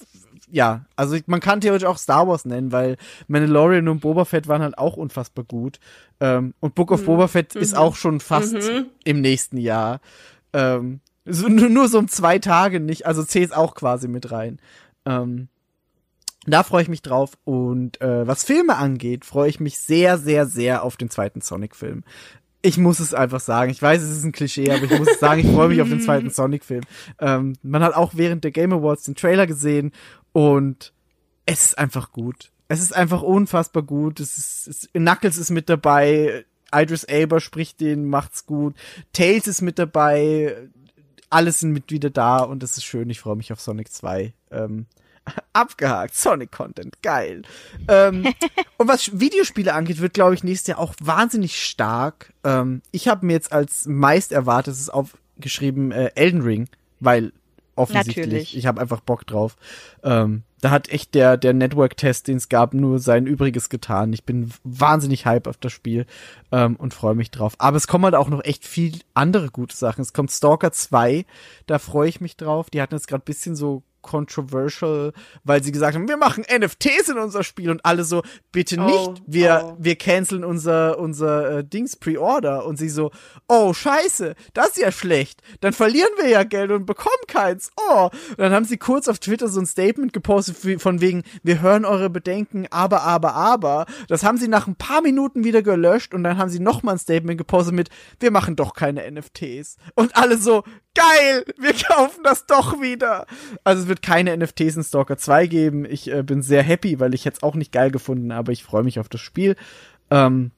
ja, 0.51 0.85
also 0.97 1.17
man 1.27 1.41
kann 1.41 1.61
theoretisch 1.61 1.87
auch 1.87 1.99
Star 1.99 2.27
Wars 2.29 2.45
nennen, 2.45 2.73
weil 2.73 2.97
Mandalorian 3.27 3.89
und 3.89 4.01
Boba 4.01 4.25
Fett 4.25 4.49
waren 4.49 4.63
halt 4.63 4.79
auch 4.79 4.97
unfassbar 4.97 5.45
gut. 5.45 5.79
Ähm, 6.21 6.55
und 6.61 6.75
Book 6.75 6.91
Mhm. 6.91 6.95
of 6.95 7.05
Boba 7.05 7.29
Fett 7.29 7.55
ist 7.55 7.77
auch 7.77 7.97
schon 7.97 8.21
fast 8.21 8.55
im 9.05 9.21
nächsten 9.21 9.59
Jahr. 9.59 10.01
Ähm, 10.53 11.01
so, 11.25 11.49
nur, 11.49 11.69
nur 11.69 11.89
so 11.89 11.99
um 11.99 12.09
zwei 12.09 12.39
Tage 12.39 12.81
nicht, 12.81 13.07
also 13.07 13.23
zählt 13.25 13.55
auch 13.55 13.75
quasi 13.75 14.09
mit 14.09 14.31
rein. 14.33 14.59
Ähm, 15.05 15.49
da 16.47 16.63
freue 16.63 16.83
ich 16.83 16.89
mich 16.89 17.03
drauf. 17.03 17.33
Und 17.45 18.01
äh, 18.01 18.27
was 18.27 18.45
Filme 18.45 18.77
angeht, 18.77 19.27
freue 19.27 19.51
ich 19.51 19.61
mich 19.61 19.79
sehr, 19.79 20.17
sehr, 20.17 20.47
sehr 20.47 20.83
auf 20.83 20.97
den 20.97 21.11
zweiten 21.11 21.43
Sonic-Film. 21.43 22.05
Ich 22.69 22.77
muss 22.77 23.01
es 23.01 23.15
einfach 23.15 23.41
sagen. 23.41 23.71
Ich 23.71 23.81
weiß, 23.81 24.03
es 24.03 24.19
ist 24.19 24.25
ein 24.25 24.33
Klischee, 24.33 24.71
aber 24.71 24.85
ich 24.85 24.99
muss 24.99 25.09
es 25.09 25.21
sagen, 25.21 25.41
ich 25.41 25.47
freue 25.47 25.69
mich 25.69 25.81
auf 25.81 25.89
den 25.89 26.03
zweiten 26.03 26.29
Sonic-Film. 26.39 26.83
Ähm, 27.19 27.55
man 27.63 27.83
hat 27.83 27.95
auch 27.95 28.13
während 28.15 28.45
der 28.45 28.51
Game 28.51 28.75
Awards 28.75 29.05
den 29.05 29.15
Trailer 29.15 29.47
gesehen 29.47 29.91
und 30.33 30.93
es 31.47 31.65
ist 31.65 31.79
einfach 31.79 32.13
gut. 32.13 32.53
Es 32.69 32.83
ist 32.83 32.95
einfach 32.95 33.23
unfassbar 33.23 33.83
gut. 33.83 34.21
Es 34.21 34.37
ist, 34.37 34.69
es, 34.69 34.89
Knuckles 34.93 35.39
ist 35.39 35.49
mit 35.49 35.71
dabei. 35.71 36.45
Idris 36.71 37.05
Elba 37.05 37.41
spricht 37.41 37.81
den, 37.81 38.05
macht's 38.05 38.45
gut. 38.45 38.75
Tails 39.15 39.47
ist 39.47 39.63
mit 39.63 39.79
dabei. 39.79 40.69
Alles 41.31 41.61
sind 41.61 41.73
mit 41.73 41.91
wieder 41.91 42.11
da 42.11 42.41
und 42.41 42.63
es 42.63 42.77
ist 42.77 42.85
schön. 42.85 43.09
Ich 43.09 43.21
freue 43.21 43.37
mich 43.37 43.51
auf 43.51 43.63
Sonic 43.63 43.91
2. 43.91 44.35
Ähm, 44.51 44.85
abgehakt. 45.53 46.15
Sonic-Content. 46.15 47.03
Geil. 47.03 47.43
Ähm, 47.89 48.33
und 48.77 48.89
was 48.89 49.21
Videospiele 49.21 49.75
angeht, 49.75 50.01
wird, 50.01 50.15
glaube 50.15 50.35
ich, 50.35 50.45
nächstes 50.45 50.69
Jahr 50.69 50.79
auch 50.79 50.95
wahnsinnig 51.01 51.63
stark. 51.63 52.33
Ähm, 52.45 52.83
ich 52.91 53.09
habe 53.09 53.27
mir 53.27 53.33
jetzt 53.35 53.53
als 53.53 53.87
meist 53.87 54.33
erwartetes 54.33 54.91
aufgeschrieben 54.91 55.93
äh, 55.93 56.11
Elden 56.15 56.43
Ring, 56.43 56.69
weil 57.01 57.33
offensichtlich, 57.79 58.27
Natürlich. 58.27 58.57
ich 58.57 58.67
habe 58.67 58.81
einfach 58.81 59.01
Bock 59.01 59.27
drauf. 59.27 59.57
Ähm, 60.03 60.43
da 60.61 60.71
hat 60.71 60.89
echt 60.89 61.15
der, 61.15 61.37
der 61.37 61.55
Network-Test, 61.55 62.27
den 62.27 62.37
es 62.37 62.49
gab, 62.49 62.75
nur 62.75 62.99
sein 62.99 63.27
Übriges 63.27 63.69
getan. 63.69 64.13
Ich 64.13 64.25
bin 64.25 64.51
wahnsinnig 64.65 65.25
hype 65.25 65.47
auf 65.47 65.57
das 65.57 65.73
Spiel 65.73 66.07
ähm, 66.51 66.77
und 66.77 66.95
freue 66.95 67.15
mich 67.15 67.31
drauf. 67.31 67.55
Aber 67.59 67.77
es 67.77 67.87
kommen 67.87 68.05
halt 68.05 68.17
auch 68.17 68.29
noch 68.29 68.45
echt 68.45 68.67
viel 68.67 68.99
andere 69.15 69.51
gute 69.51 69.77
Sachen. 69.77 70.03
Es 70.03 70.13
kommt 70.13 70.33
Stalker 70.33 70.73
2, 70.73 71.25
da 71.67 71.79
freue 71.79 72.09
ich 72.09 72.21
mich 72.21 72.37
drauf. 72.37 72.71
Die 72.71 72.83
hatten 72.83 72.95
jetzt 72.95 73.07
gerade 73.07 73.23
bisschen 73.25 73.55
so 73.55 73.83
controversial, 74.03 75.13
weil 75.45 75.63
sie 75.63 75.73
gesagt 75.73 75.95
haben, 75.95 76.09
wir 76.09 76.17
machen 76.17 76.45
NFTs 76.45 77.09
in 77.09 77.19
unser 77.19 77.43
Spiel 77.43 77.71
und 77.71 77.85
alle 77.85 78.05
so, 78.05 78.23
bitte 78.53 78.77
Oh, 78.79 78.85
nicht, 78.85 79.23
wir, 79.27 79.63
oh. 79.65 79.77
wir 79.79 79.97
canceln 79.97 80.45
unser, 80.45 80.99
unser 80.99 81.59
äh, 81.59 81.65
Dings 81.65 81.97
Pre-Order 81.97 82.65
und 82.67 82.77
sie 82.79 82.89
so, 82.89 83.11
oh 83.49 83.73
scheiße, 83.73 84.35
das 84.55 84.69
ist 84.69 84.79
ja 84.79 84.93
schlecht, 84.93 85.43
dann 85.61 85.73
verlieren 85.73 86.11
wir 86.21 86.29
ja 86.29 86.45
Geld 86.45 86.71
und 86.71 86.87
bekommen 86.87 87.09
keins, 87.27 87.71
oh. 87.77 88.09
Und 88.31 88.39
dann 88.39 88.53
haben 88.53 88.65
sie 88.65 88.77
kurz 88.79 89.09
auf 89.09 89.19
Twitter 89.19 89.49
so 89.49 89.61
ein 89.61 89.67
Statement 89.67 90.13
gepostet 90.13 90.65
wie- 90.65 90.79
von 90.79 91.01
wegen, 91.01 91.23
wir 91.43 91.61
hören 91.61 91.85
eure 91.85 92.11
Bedenken, 92.11 92.67
aber, 92.71 93.03
aber, 93.03 93.35
aber. 93.35 93.87
Das 94.09 94.23
haben 94.25 94.39
sie 94.39 94.49
nach 94.49 94.67
ein 94.67 94.77
paar 94.77 95.03
Minuten 95.03 95.45
wieder 95.45 95.63
gelöscht 95.63 96.15
und 96.15 96.23
dann 96.25 96.39
haben 96.39 96.51
sie 96.51 96.61
nochmal 96.61 96.95
ein 96.95 96.99
Statement 96.99 97.39
gepostet 97.39 97.75
mit, 97.75 97.89
wir 98.21 98.31
machen 98.31 98.57
doch 98.57 98.75
keine 98.75 99.11
NFTs. 99.11 99.77
Und 99.95 100.17
alle 100.17 100.39
so, 100.39 100.63
geil, 100.99 101.45
wir 101.57 101.75
kaufen 101.75 102.23
das 102.25 102.47
doch 102.47 102.81
wieder. 102.81 103.27
Also 103.65 103.83
es 103.83 103.89
wird 103.89 104.03
keine 104.03 104.37
NFTs 104.37 104.77
in 104.77 104.85
Stalker 104.85 105.17
2 105.17 105.47
geben. 105.47 105.85
Ich 105.85 106.11
äh, 106.11 106.23
bin 106.23 106.43
sehr 106.43 106.63
happy, 106.63 107.01
weil 107.01 107.15
ich 107.15 107.25
jetzt 107.25 107.43
auch 107.43 107.55
nicht 107.55 107.73
geil 107.73 107.91
gefunden, 107.91 108.33
aber 108.33 108.53
ich 108.53 108.65
freue 108.65 108.83
mich 108.83 108.99
auf 108.99 109.09
das 109.09 109.21
Spiel. 109.21 109.57
Ähm, 110.11 110.51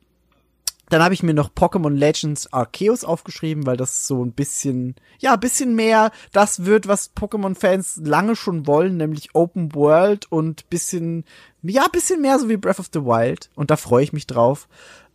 dann 0.89 1.05
habe 1.05 1.15
ich 1.15 1.23
mir 1.23 1.35
noch 1.35 1.51
Pokémon 1.51 1.95
Legends 1.95 2.53
Arceus 2.53 3.05
aufgeschrieben, 3.05 3.65
weil 3.65 3.77
das 3.77 4.09
so 4.09 4.25
ein 4.25 4.33
bisschen, 4.33 4.97
ja, 5.21 5.35
ein 5.35 5.41
bisschen 5.41 5.77
mehr 5.77 6.11
das 6.33 6.65
wird, 6.65 6.89
was 6.89 7.15
Pokémon-Fans 7.15 8.01
lange 8.05 8.35
schon 8.35 8.67
wollen, 8.67 8.97
nämlich 8.97 9.35
Open 9.35 9.73
World 9.75 10.31
und 10.33 10.69
bisschen, 10.69 11.25
ja, 11.63 11.87
bisschen 11.87 12.21
mehr 12.21 12.41
so 12.41 12.49
wie 12.49 12.57
Breath 12.57 12.81
of 12.81 12.91
the 12.93 13.03
Wild. 13.03 13.51
Und 13.55 13.71
da 13.71 13.77
freue 13.77 14.03
ich 14.03 14.13
mich 14.13 14.27
drauf. 14.27 14.69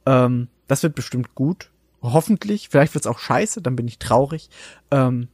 Ähm, 0.05 0.47
das 0.67 0.81
wird 0.81 0.95
bestimmt 0.95 1.35
gut. 1.35 1.71
Hoffentlich. 2.13 2.69
Vielleicht 2.69 2.93
wird's 2.93 3.07
auch 3.07 3.19
scheiße, 3.19 3.61
dann 3.61 3.75
bin 3.75 3.87
ich 3.87 3.99
traurig. 3.99 4.49
Ähm, 4.91 5.27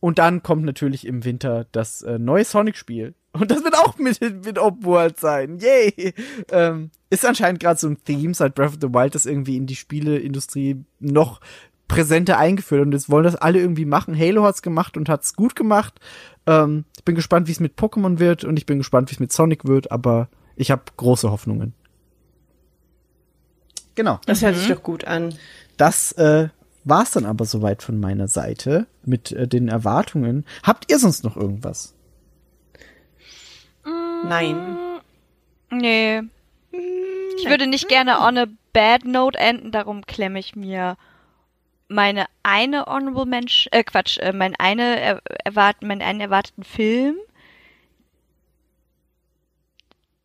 und 0.00 0.18
dann 0.18 0.42
kommt 0.42 0.64
natürlich 0.64 1.06
im 1.06 1.24
Winter 1.24 1.66
das 1.72 2.02
äh, 2.02 2.18
neue 2.18 2.44
Sonic-Spiel. 2.44 3.14
Und 3.32 3.50
das 3.50 3.64
wird 3.64 3.74
auch 3.76 3.98
mit, 3.98 4.20
mit 4.20 4.58
Open 4.58 4.84
World 4.84 5.18
sein. 5.18 5.58
Yay! 5.58 6.14
Ähm, 6.50 6.90
ist 7.10 7.26
anscheinend 7.26 7.60
gerade 7.60 7.80
so 7.80 7.88
ein 7.88 8.02
Theme 8.04 8.34
seit 8.34 8.54
Breath 8.54 8.74
of 8.74 8.78
the 8.80 8.92
Wild, 8.92 9.14
das 9.14 9.26
irgendwie 9.26 9.56
in 9.56 9.66
die 9.66 9.76
Spieleindustrie 9.76 10.84
noch 11.00 11.40
präsenter 11.88 12.38
eingeführt. 12.38 12.82
Und 12.82 12.92
jetzt 12.92 13.10
wollen 13.10 13.24
das 13.24 13.34
alle 13.34 13.58
irgendwie 13.58 13.86
machen. 13.86 14.18
Halo 14.18 14.44
hat's 14.44 14.62
gemacht 14.62 14.96
und 14.96 15.08
hat's 15.08 15.34
gut 15.34 15.56
gemacht. 15.56 15.98
Ähm, 16.46 16.84
ich 16.96 17.04
bin 17.04 17.14
gespannt, 17.14 17.48
wie 17.48 17.52
es 17.52 17.60
mit 17.60 17.76
Pokémon 17.76 18.18
wird 18.18 18.44
und 18.44 18.56
ich 18.56 18.66
bin 18.66 18.78
gespannt, 18.78 19.10
wie 19.10 19.14
es 19.14 19.20
mit 19.20 19.32
Sonic 19.32 19.64
wird, 19.64 19.90
aber 19.90 20.28
ich 20.54 20.70
habe 20.70 20.82
große 20.96 21.30
Hoffnungen. 21.30 21.74
Genau. 23.94 24.20
Das 24.26 24.42
hört 24.42 24.56
sich 24.56 24.68
doch 24.68 24.82
gut 24.82 25.04
an. 25.04 25.34
Das 25.76 26.12
äh, 26.12 26.48
war's 26.84 27.12
dann 27.12 27.26
aber 27.26 27.44
soweit 27.44 27.82
von 27.82 27.98
meiner 27.98 28.28
Seite 28.28 28.86
mit 29.04 29.32
äh, 29.32 29.48
den 29.48 29.68
Erwartungen. 29.68 30.44
Habt 30.62 30.90
ihr 30.90 30.98
sonst 30.98 31.24
noch 31.24 31.36
irgendwas? 31.36 31.94
Nein. 33.84 34.78
Nee. 35.70 36.22
Ich 37.36 37.48
würde 37.48 37.66
nicht 37.66 37.88
gerne 37.88 38.20
on 38.20 38.38
a 38.38 38.46
bad 38.72 39.04
note 39.04 39.38
enden, 39.38 39.70
darum 39.70 40.06
klemme 40.06 40.38
ich 40.38 40.56
mir 40.56 40.96
meine 41.88 42.26
eine 42.42 42.86
honorable 42.86 43.26
Mensch, 43.26 43.68
äh 43.70 43.84
Quatsch, 43.84 44.18
äh, 44.18 44.32
mein 44.32 44.56
eine 44.56 45.00
er, 45.00 45.22
erwart, 45.44 45.82
meinen 45.82 46.02
einen 46.02 46.20
erwarteten 46.20 46.64
Film. 46.64 47.16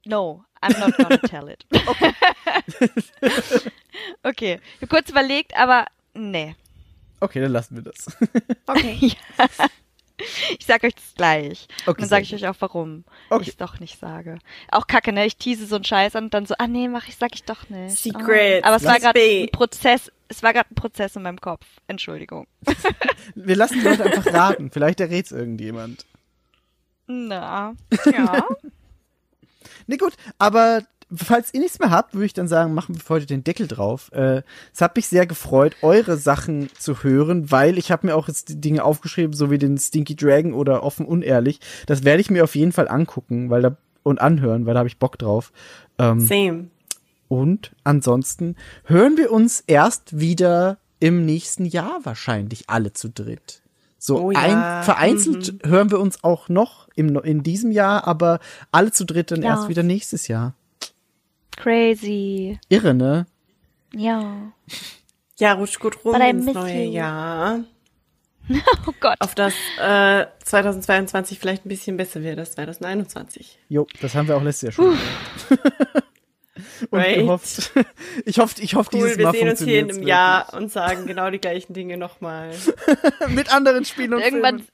No, 0.06 0.44
I'm 0.62 0.80
not 0.80 0.98
gonna 0.98 1.18
tell 1.20 1.50
it. 1.50 1.66
okay, 4.24 4.60
ich 4.76 4.82
habe 4.82 4.88
kurz 4.88 5.10
überlegt, 5.10 5.56
aber 5.56 5.86
nee. 6.14 6.56
Okay, 7.20 7.42
dann 7.42 7.52
lassen 7.52 7.76
wir 7.76 7.84
das. 7.84 8.08
Okay. 8.68 9.12
Ich 10.60 10.66
sag 10.66 10.84
euch 10.84 10.96
das 10.96 11.14
gleich. 11.16 11.70
Okay, 11.84 11.92
und 11.92 12.02
dann 12.02 12.10
sage 12.10 12.24
ich 12.24 12.36
euch 12.36 12.46
auch 12.46 12.56
warum 12.60 13.06
Okay. 13.30 13.44
ich 13.44 13.48
es 13.52 13.56
doch 13.56 13.80
nicht 13.80 14.02
sage. 14.02 14.40
Auch 14.70 14.86
kacke, 14.86 15.14
ne? 15.14 15.26
Ich 15.26 15.38
tease 15.38 15.66
so 15.66 15.76
einen 15.76 15.86
Scheiß 15.86 16.14
an 16.18 16.26
und 16.26 16.34
dann 16.34 16.46
so, 16.46 16.56
ah 16.58 16.68
nee, 16.68 16.90
mach 16.90 17.08
ich, 17.08 17.16
sag 17.16 17.34
ich 17.36 17.46
doch 17.46 17.70
nicht. 17.70 17.96
Secret. 17.96 18.64
Oh. 18.64 18.68
Aber 18.68 18.76
es 18.76 18.84
war 18.84 19.00
gerade 19.00 19.18
ein 19.18 19.48
Prozess, 19.50 20.12
es 20.28 20.44
war 20.44 20.52
gerade 20.52 20.70
ein 20.72 20.76
Prozess 20.76 21.16
in 21.16 21.22
meinem 21.22 21.40
Kopf. 21.40 21.66
Entschuldigung. 21.88 22.48
Wir 23.34 23.56
lassen 23.56 23.76
die 23.80 23.86
Leute 23.86 24.04
einfach 24.04 24.26
raten. 24.26 24.72
Vielleicht 24.72 25.00
errät's 25.00 25.32
irgendjemand. 25.32 26.06
Na, 27.08 27.76
ja. 28.12 28.46
Nee, 29.90 29.98
gut, 29.98 30.14
aber 30.38 30.84
falls 31.12 31.52
ihr 31.52 31.60
nichts 31.62 31.80
mehr 31.80 31.90
habt, 31.90 32.14
würde 32.14 32.28
ich 32.28 32.34
dann 32.34 32.48
sagen, 32.48 32.76
machen 32.76 32.94
wir 32.94 33.02
für 33.02 33.16
heute 33.16 33.26
den 33.26 33.44
Deckel 33.44 33.68
drauf. 33.68 34.12
Äh, 34.12 34.44
es 34.72 34.82
hat 34.82 34.96
mich 34.96 35.08
sehr 35.08 35.26
gefreut, 35.26 35.76
eure 35.82 36.16
Sachen 36.16 36.70
zu 36.78 37.02
hören, 37.02 37.50
weil 37.50 37.80
ich 37.80 37.92
habe 37.92 38.06
mir 38.06 38.16
auch 38.16 38.28
jetzt 38.28 38.50
die 38.50 38.62
Dinge 38.62 38.84
aufgeschrieben, 38.84 39.34
so 39.34 39.50
wie 39.50 39.58
den 39.58 39.80
Stinky 39.80 40.16
Dragon 40.16 40.54
oder 40.54 40.84
Offen 40.84 41.08
Unehrlich. 41.08 41.60
Das 41.88 42.04
werde 42.04 42.22
ich 42.22 42.30
mir 42.30 42.44
auf 42.44 42.54
jeden 42.54 42.72
Fall 42.72 42.88
angucken, 42.88 43.50
weil 43.50 43.64
da 43.64 43.78
und 44.04 44.22
anhören, 44.22 44.68
weil 44.68 44.76
da 44.76 44.80
habe 44.80 44.90
ich 44.90 45.00
Bock 45.00 45.18
drauf. 45.18 45.52
Ähm, 45.98 46.20
Same. 46.20 46.68
Und 47.28 47.72
ansonsten 47.84 48.56
hören 48.84 49.18
wir 49.18 49.32
uns 49.32 49.64
erst 49.66 50.20
wieder 50.20 50.78
im 51.00 51.26
nächsten 51.26 51.66
Jahr 51.66 52.00
wahrscheinlich 52.04 52.70
alle 52.70 52.94
zu 52.94 53.10
dritt. 53.10 53.64
So 54.02 54.18
Oh 54.20 54.32
ja. 54.32 54.40
ein, 54.80 54.84
vereinzelt 54.86 55.56
hören 55.66 55.92
wir 55.92 56.00
uns 56.00 56.24
auch 56.24 56.48
noch 56.50 56.88
im, 56.96 57.18
in 57.20 57.44
diesem 57.44 57.72
Jahr, 57.72 58.08
aber 58.08 58.40
alle 58.72 58.92
zu 58.92 59.06
dritt 59.06 59.30
dann 59.32 59.44
Ja. 59.44 59.50
erst 59.52 59.68
wieder 59.70 59.84
nächstes 59.84 60.28
Jahr. 60.30 60.54
Crazy. 61.58 62.58
Irre, 62.70 62.94
ne? 62.94 63.26
Ja. 63.94 64.54
Ja, 65.38 65.54
rutsch 65.54 65.80
gut 65.80 66.04
rum 66.06 66.16
ins 66.16 66.46
neue 66.54 66.86
you. 66.86 66.92
Jahr. 66.94 67.60
Oh 68.88 68.94
Gott. 69.00 69.16
Auf 69.20 69.36
das 69.36 69.54
äh, 69.80 70.26
2022 70.44 71.38
vielleicht 71.38 71.66
ein 71.66 71.70
bisschen 71.70 71.98
besser 71.98 72.24
wird 72.24 72.40
als 72.40 72.54
2021. 72.54 73.60
Jo, 73.70 73.86
das 74.02 74.16
haben 74.16 74.28
wir 74.28 74.38
auch 74.38 74.42
letztes 74.42 74.62
Jahr 74.64 74.72
schon. 74.72 74.98
Und 76.90 77.00
Right. 77.00 77.18
gehofft. 77.20 77.72
Ich 78.26 78.40
hoffe, 78.40 78.62
ich 78.62 78.76
hoffe, 78.76 78.90
Cool, 78.94 79.02
dieses 79.04 79.18
wir 79.18 79.26
Mal 79.28 79.34
sehen 79.34 79.50
uns 79.50 79.64
hier 79.64 79.80
in 79.80 79.92
einem 79.92 80.04
Jahr 80.08 80.54
und 80.54 80.72
sagen 80.72 81.06
genau 81.08 81.30
die 81.30 81.40
gleichen 81.40 81.74
Dinge 81.74 81.98
nochmal. 81.98 82.52
Mit 83.30 83.52
anderen 83.54 83.86
Spielen 83.86 84.14
und 84.14 84.22
irgendwann, 84.22 84.58
Filmen. 84.60 84.72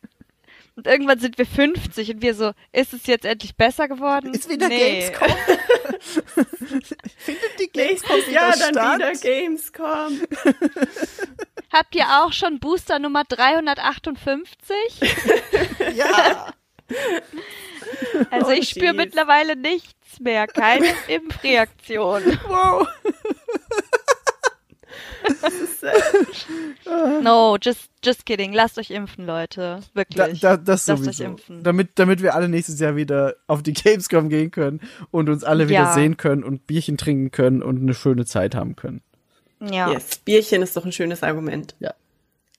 und 0.76 0.88
irgendwann 0.88 1.20
sind 1.20 1.38
wir 1.38 1.46
50 1.46 2.12
und 2.16 2.22
wir 2.22 2.34
so, 2.36 2.52
ist 2.72 2.94
es 2.94 3.06
jetzt 3.08 3.26
endlich 3.26 3.56
besser 3.56 3.88
geworden? 3.88 4.34
Ist 4.34 4.50
wieder 4.50 4.68
nee. 4.68 5.02
Gamescom. 5.10 5.28
Findet 7.18 7.60
die 7.60 7.68
Gamescom 7.72 8.18
wieder 8.28 8.54
dann 8.60 8.74
statt? 8.74 9.00
wieder 9.00 9.14
Gamescom. 9.14 10.22
Habt 11.72 11.96
ihr 11.96 12.06
auch 12.24 12.32
schon 12.34 12.60
Booster 12.60 13.00
Nummer 13.00 13.24
358? 13.28 14.76
Ja. 15.96 16.54
Also 18.32 18.48
Oh, 18.48 18.52
ich 18.52 18.70
spüre 18.70 18.94
mittlerweile 18.94 19.56
nichts 19.56 20.20
mehr, 20.20 20.48
keine 20.48 20.88
Impfreaktion. 21.08 22.24
Wow. 22.48 22.88
No, 27.22 27.58
just, 27.62 27.90
just 28.04 28.26
kidding. 28.26 28.54
Lasst 28.54 28.78
euch 28.78 28.92
impfen, 28.92 29.26
Leute. 29.26 29.80
Da, 29.94 29.96
Wirklich. 30.00 30.40
da, 30.40 30.58
das 30.58 30.88
Lasst 30.88 31.00
euch 31.02 31.06
sowieso. 31.06 31.24
impfen. 31.26 31.64
Damit, 31.64 31.90
damit 31.96 32.22
wir 32.22 32.36
alle 32.36 32.48
nächstes 32.50 32.80
Jahr 32.80 32.96
wieder 32.96 33.36
auf 33.48 33.64
die 33.64 33.74
Gamescom 33.74 34.30
gehen 34.30 34.52
können 34.52 34.82
und 35.12 35.30
uns 35.30 35.44
alle 35.44 35.68
wieder 35.68 35.80
Ja. 35.84 35.94
sehen 35.94 36.18
können 36.18 36.44
und 36.44 36.68
Bierchen 36.68 36.98
trinken 36.98 37.32
können 37.32 37.62
und 37.64 37.82
eine 37.82 37.94
schöne 37.94 38.26
Zeit 38.26 38.56
haben 38.56 38.76
können. 38.76 39.02
Ja. 39.60 39.92
Yes, 39.92 40.18
Bierchen 40.18 40.62
ist 40.62 40.78
doch 40.78 40.86
ein 40.86 40.92
schönes 40.92 41.24
Argument 41.24 41.76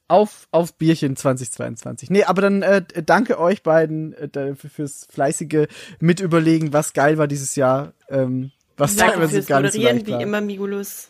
auf, 0.08 0.48
auf 0.50 0.74
Bierchen 0.74 1.16
2022. 1.16 2.10
Nee, 2.10 2.24
aber 2.24 2.42
dann 2.42 2.62
äh, 2.62 2.82
danke 3.04 3.38
euch 3.38 3.62
beiden 3.62 4.12
äh, 4.14 4.54
fürs 4.54 5.06
fleißige 5.10 5.66
Mitüberlegen, 6.00 6.72
was 6.72 6.92
geil 6.92 7.18
war 7.18 7.26
dieses 7.26 7.56
Jahr. 7.56 7.92
Ähm, 8.08 8.52
was 8.76 8.96
danke 8.96 9.14
teilweise 9.14 9.34
fürs 9.34 9.46
gar 9.46 9.60
nicht 9.62 9.72
so 9.74 9.80
leicht 9.80 10.08
war. 10.08 10.18
wie 10.18 10.22
immer, 10.22 10.40
Migulus. 10.40 11.08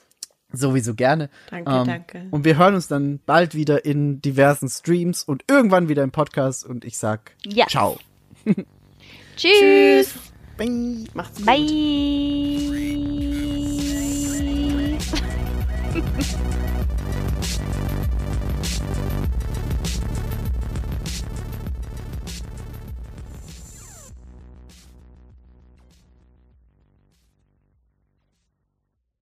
Sowieso 0.52 0.94
gerne. 0.94 1.28
Danke, 1.50 1.70
ähm, 1.70 1.84
danke. 1.86 2.26
Und 2.31 2.44
wir 2.44 2.57
hören 2.57 2.75
uns 2.75 2.89
dann 2.89 3.20
bald 3.26 3.55
wieder 3.55 3.84
in 3.84 4.23
diversen 4.23 4.68
Streams 4.68 5.25
und 5.25 5.44
irgendwann 5.50 5.89
wieder 5.89 6.02
im 6.02 6.12
Podcast 6.12 6.65
und 6.65 6.84
ich 6.84 6.99
sag 6.99 7.33
ja. 7.44 7.66
ciao. 7.66 7.99
Tschüss. 9.36 9.58
Tschüss. 9.58 10.15
Bye. 10.57 11.05
Macht's 11.12 11.39
gut. 11.39 11.47
Bye. 11.47 11.66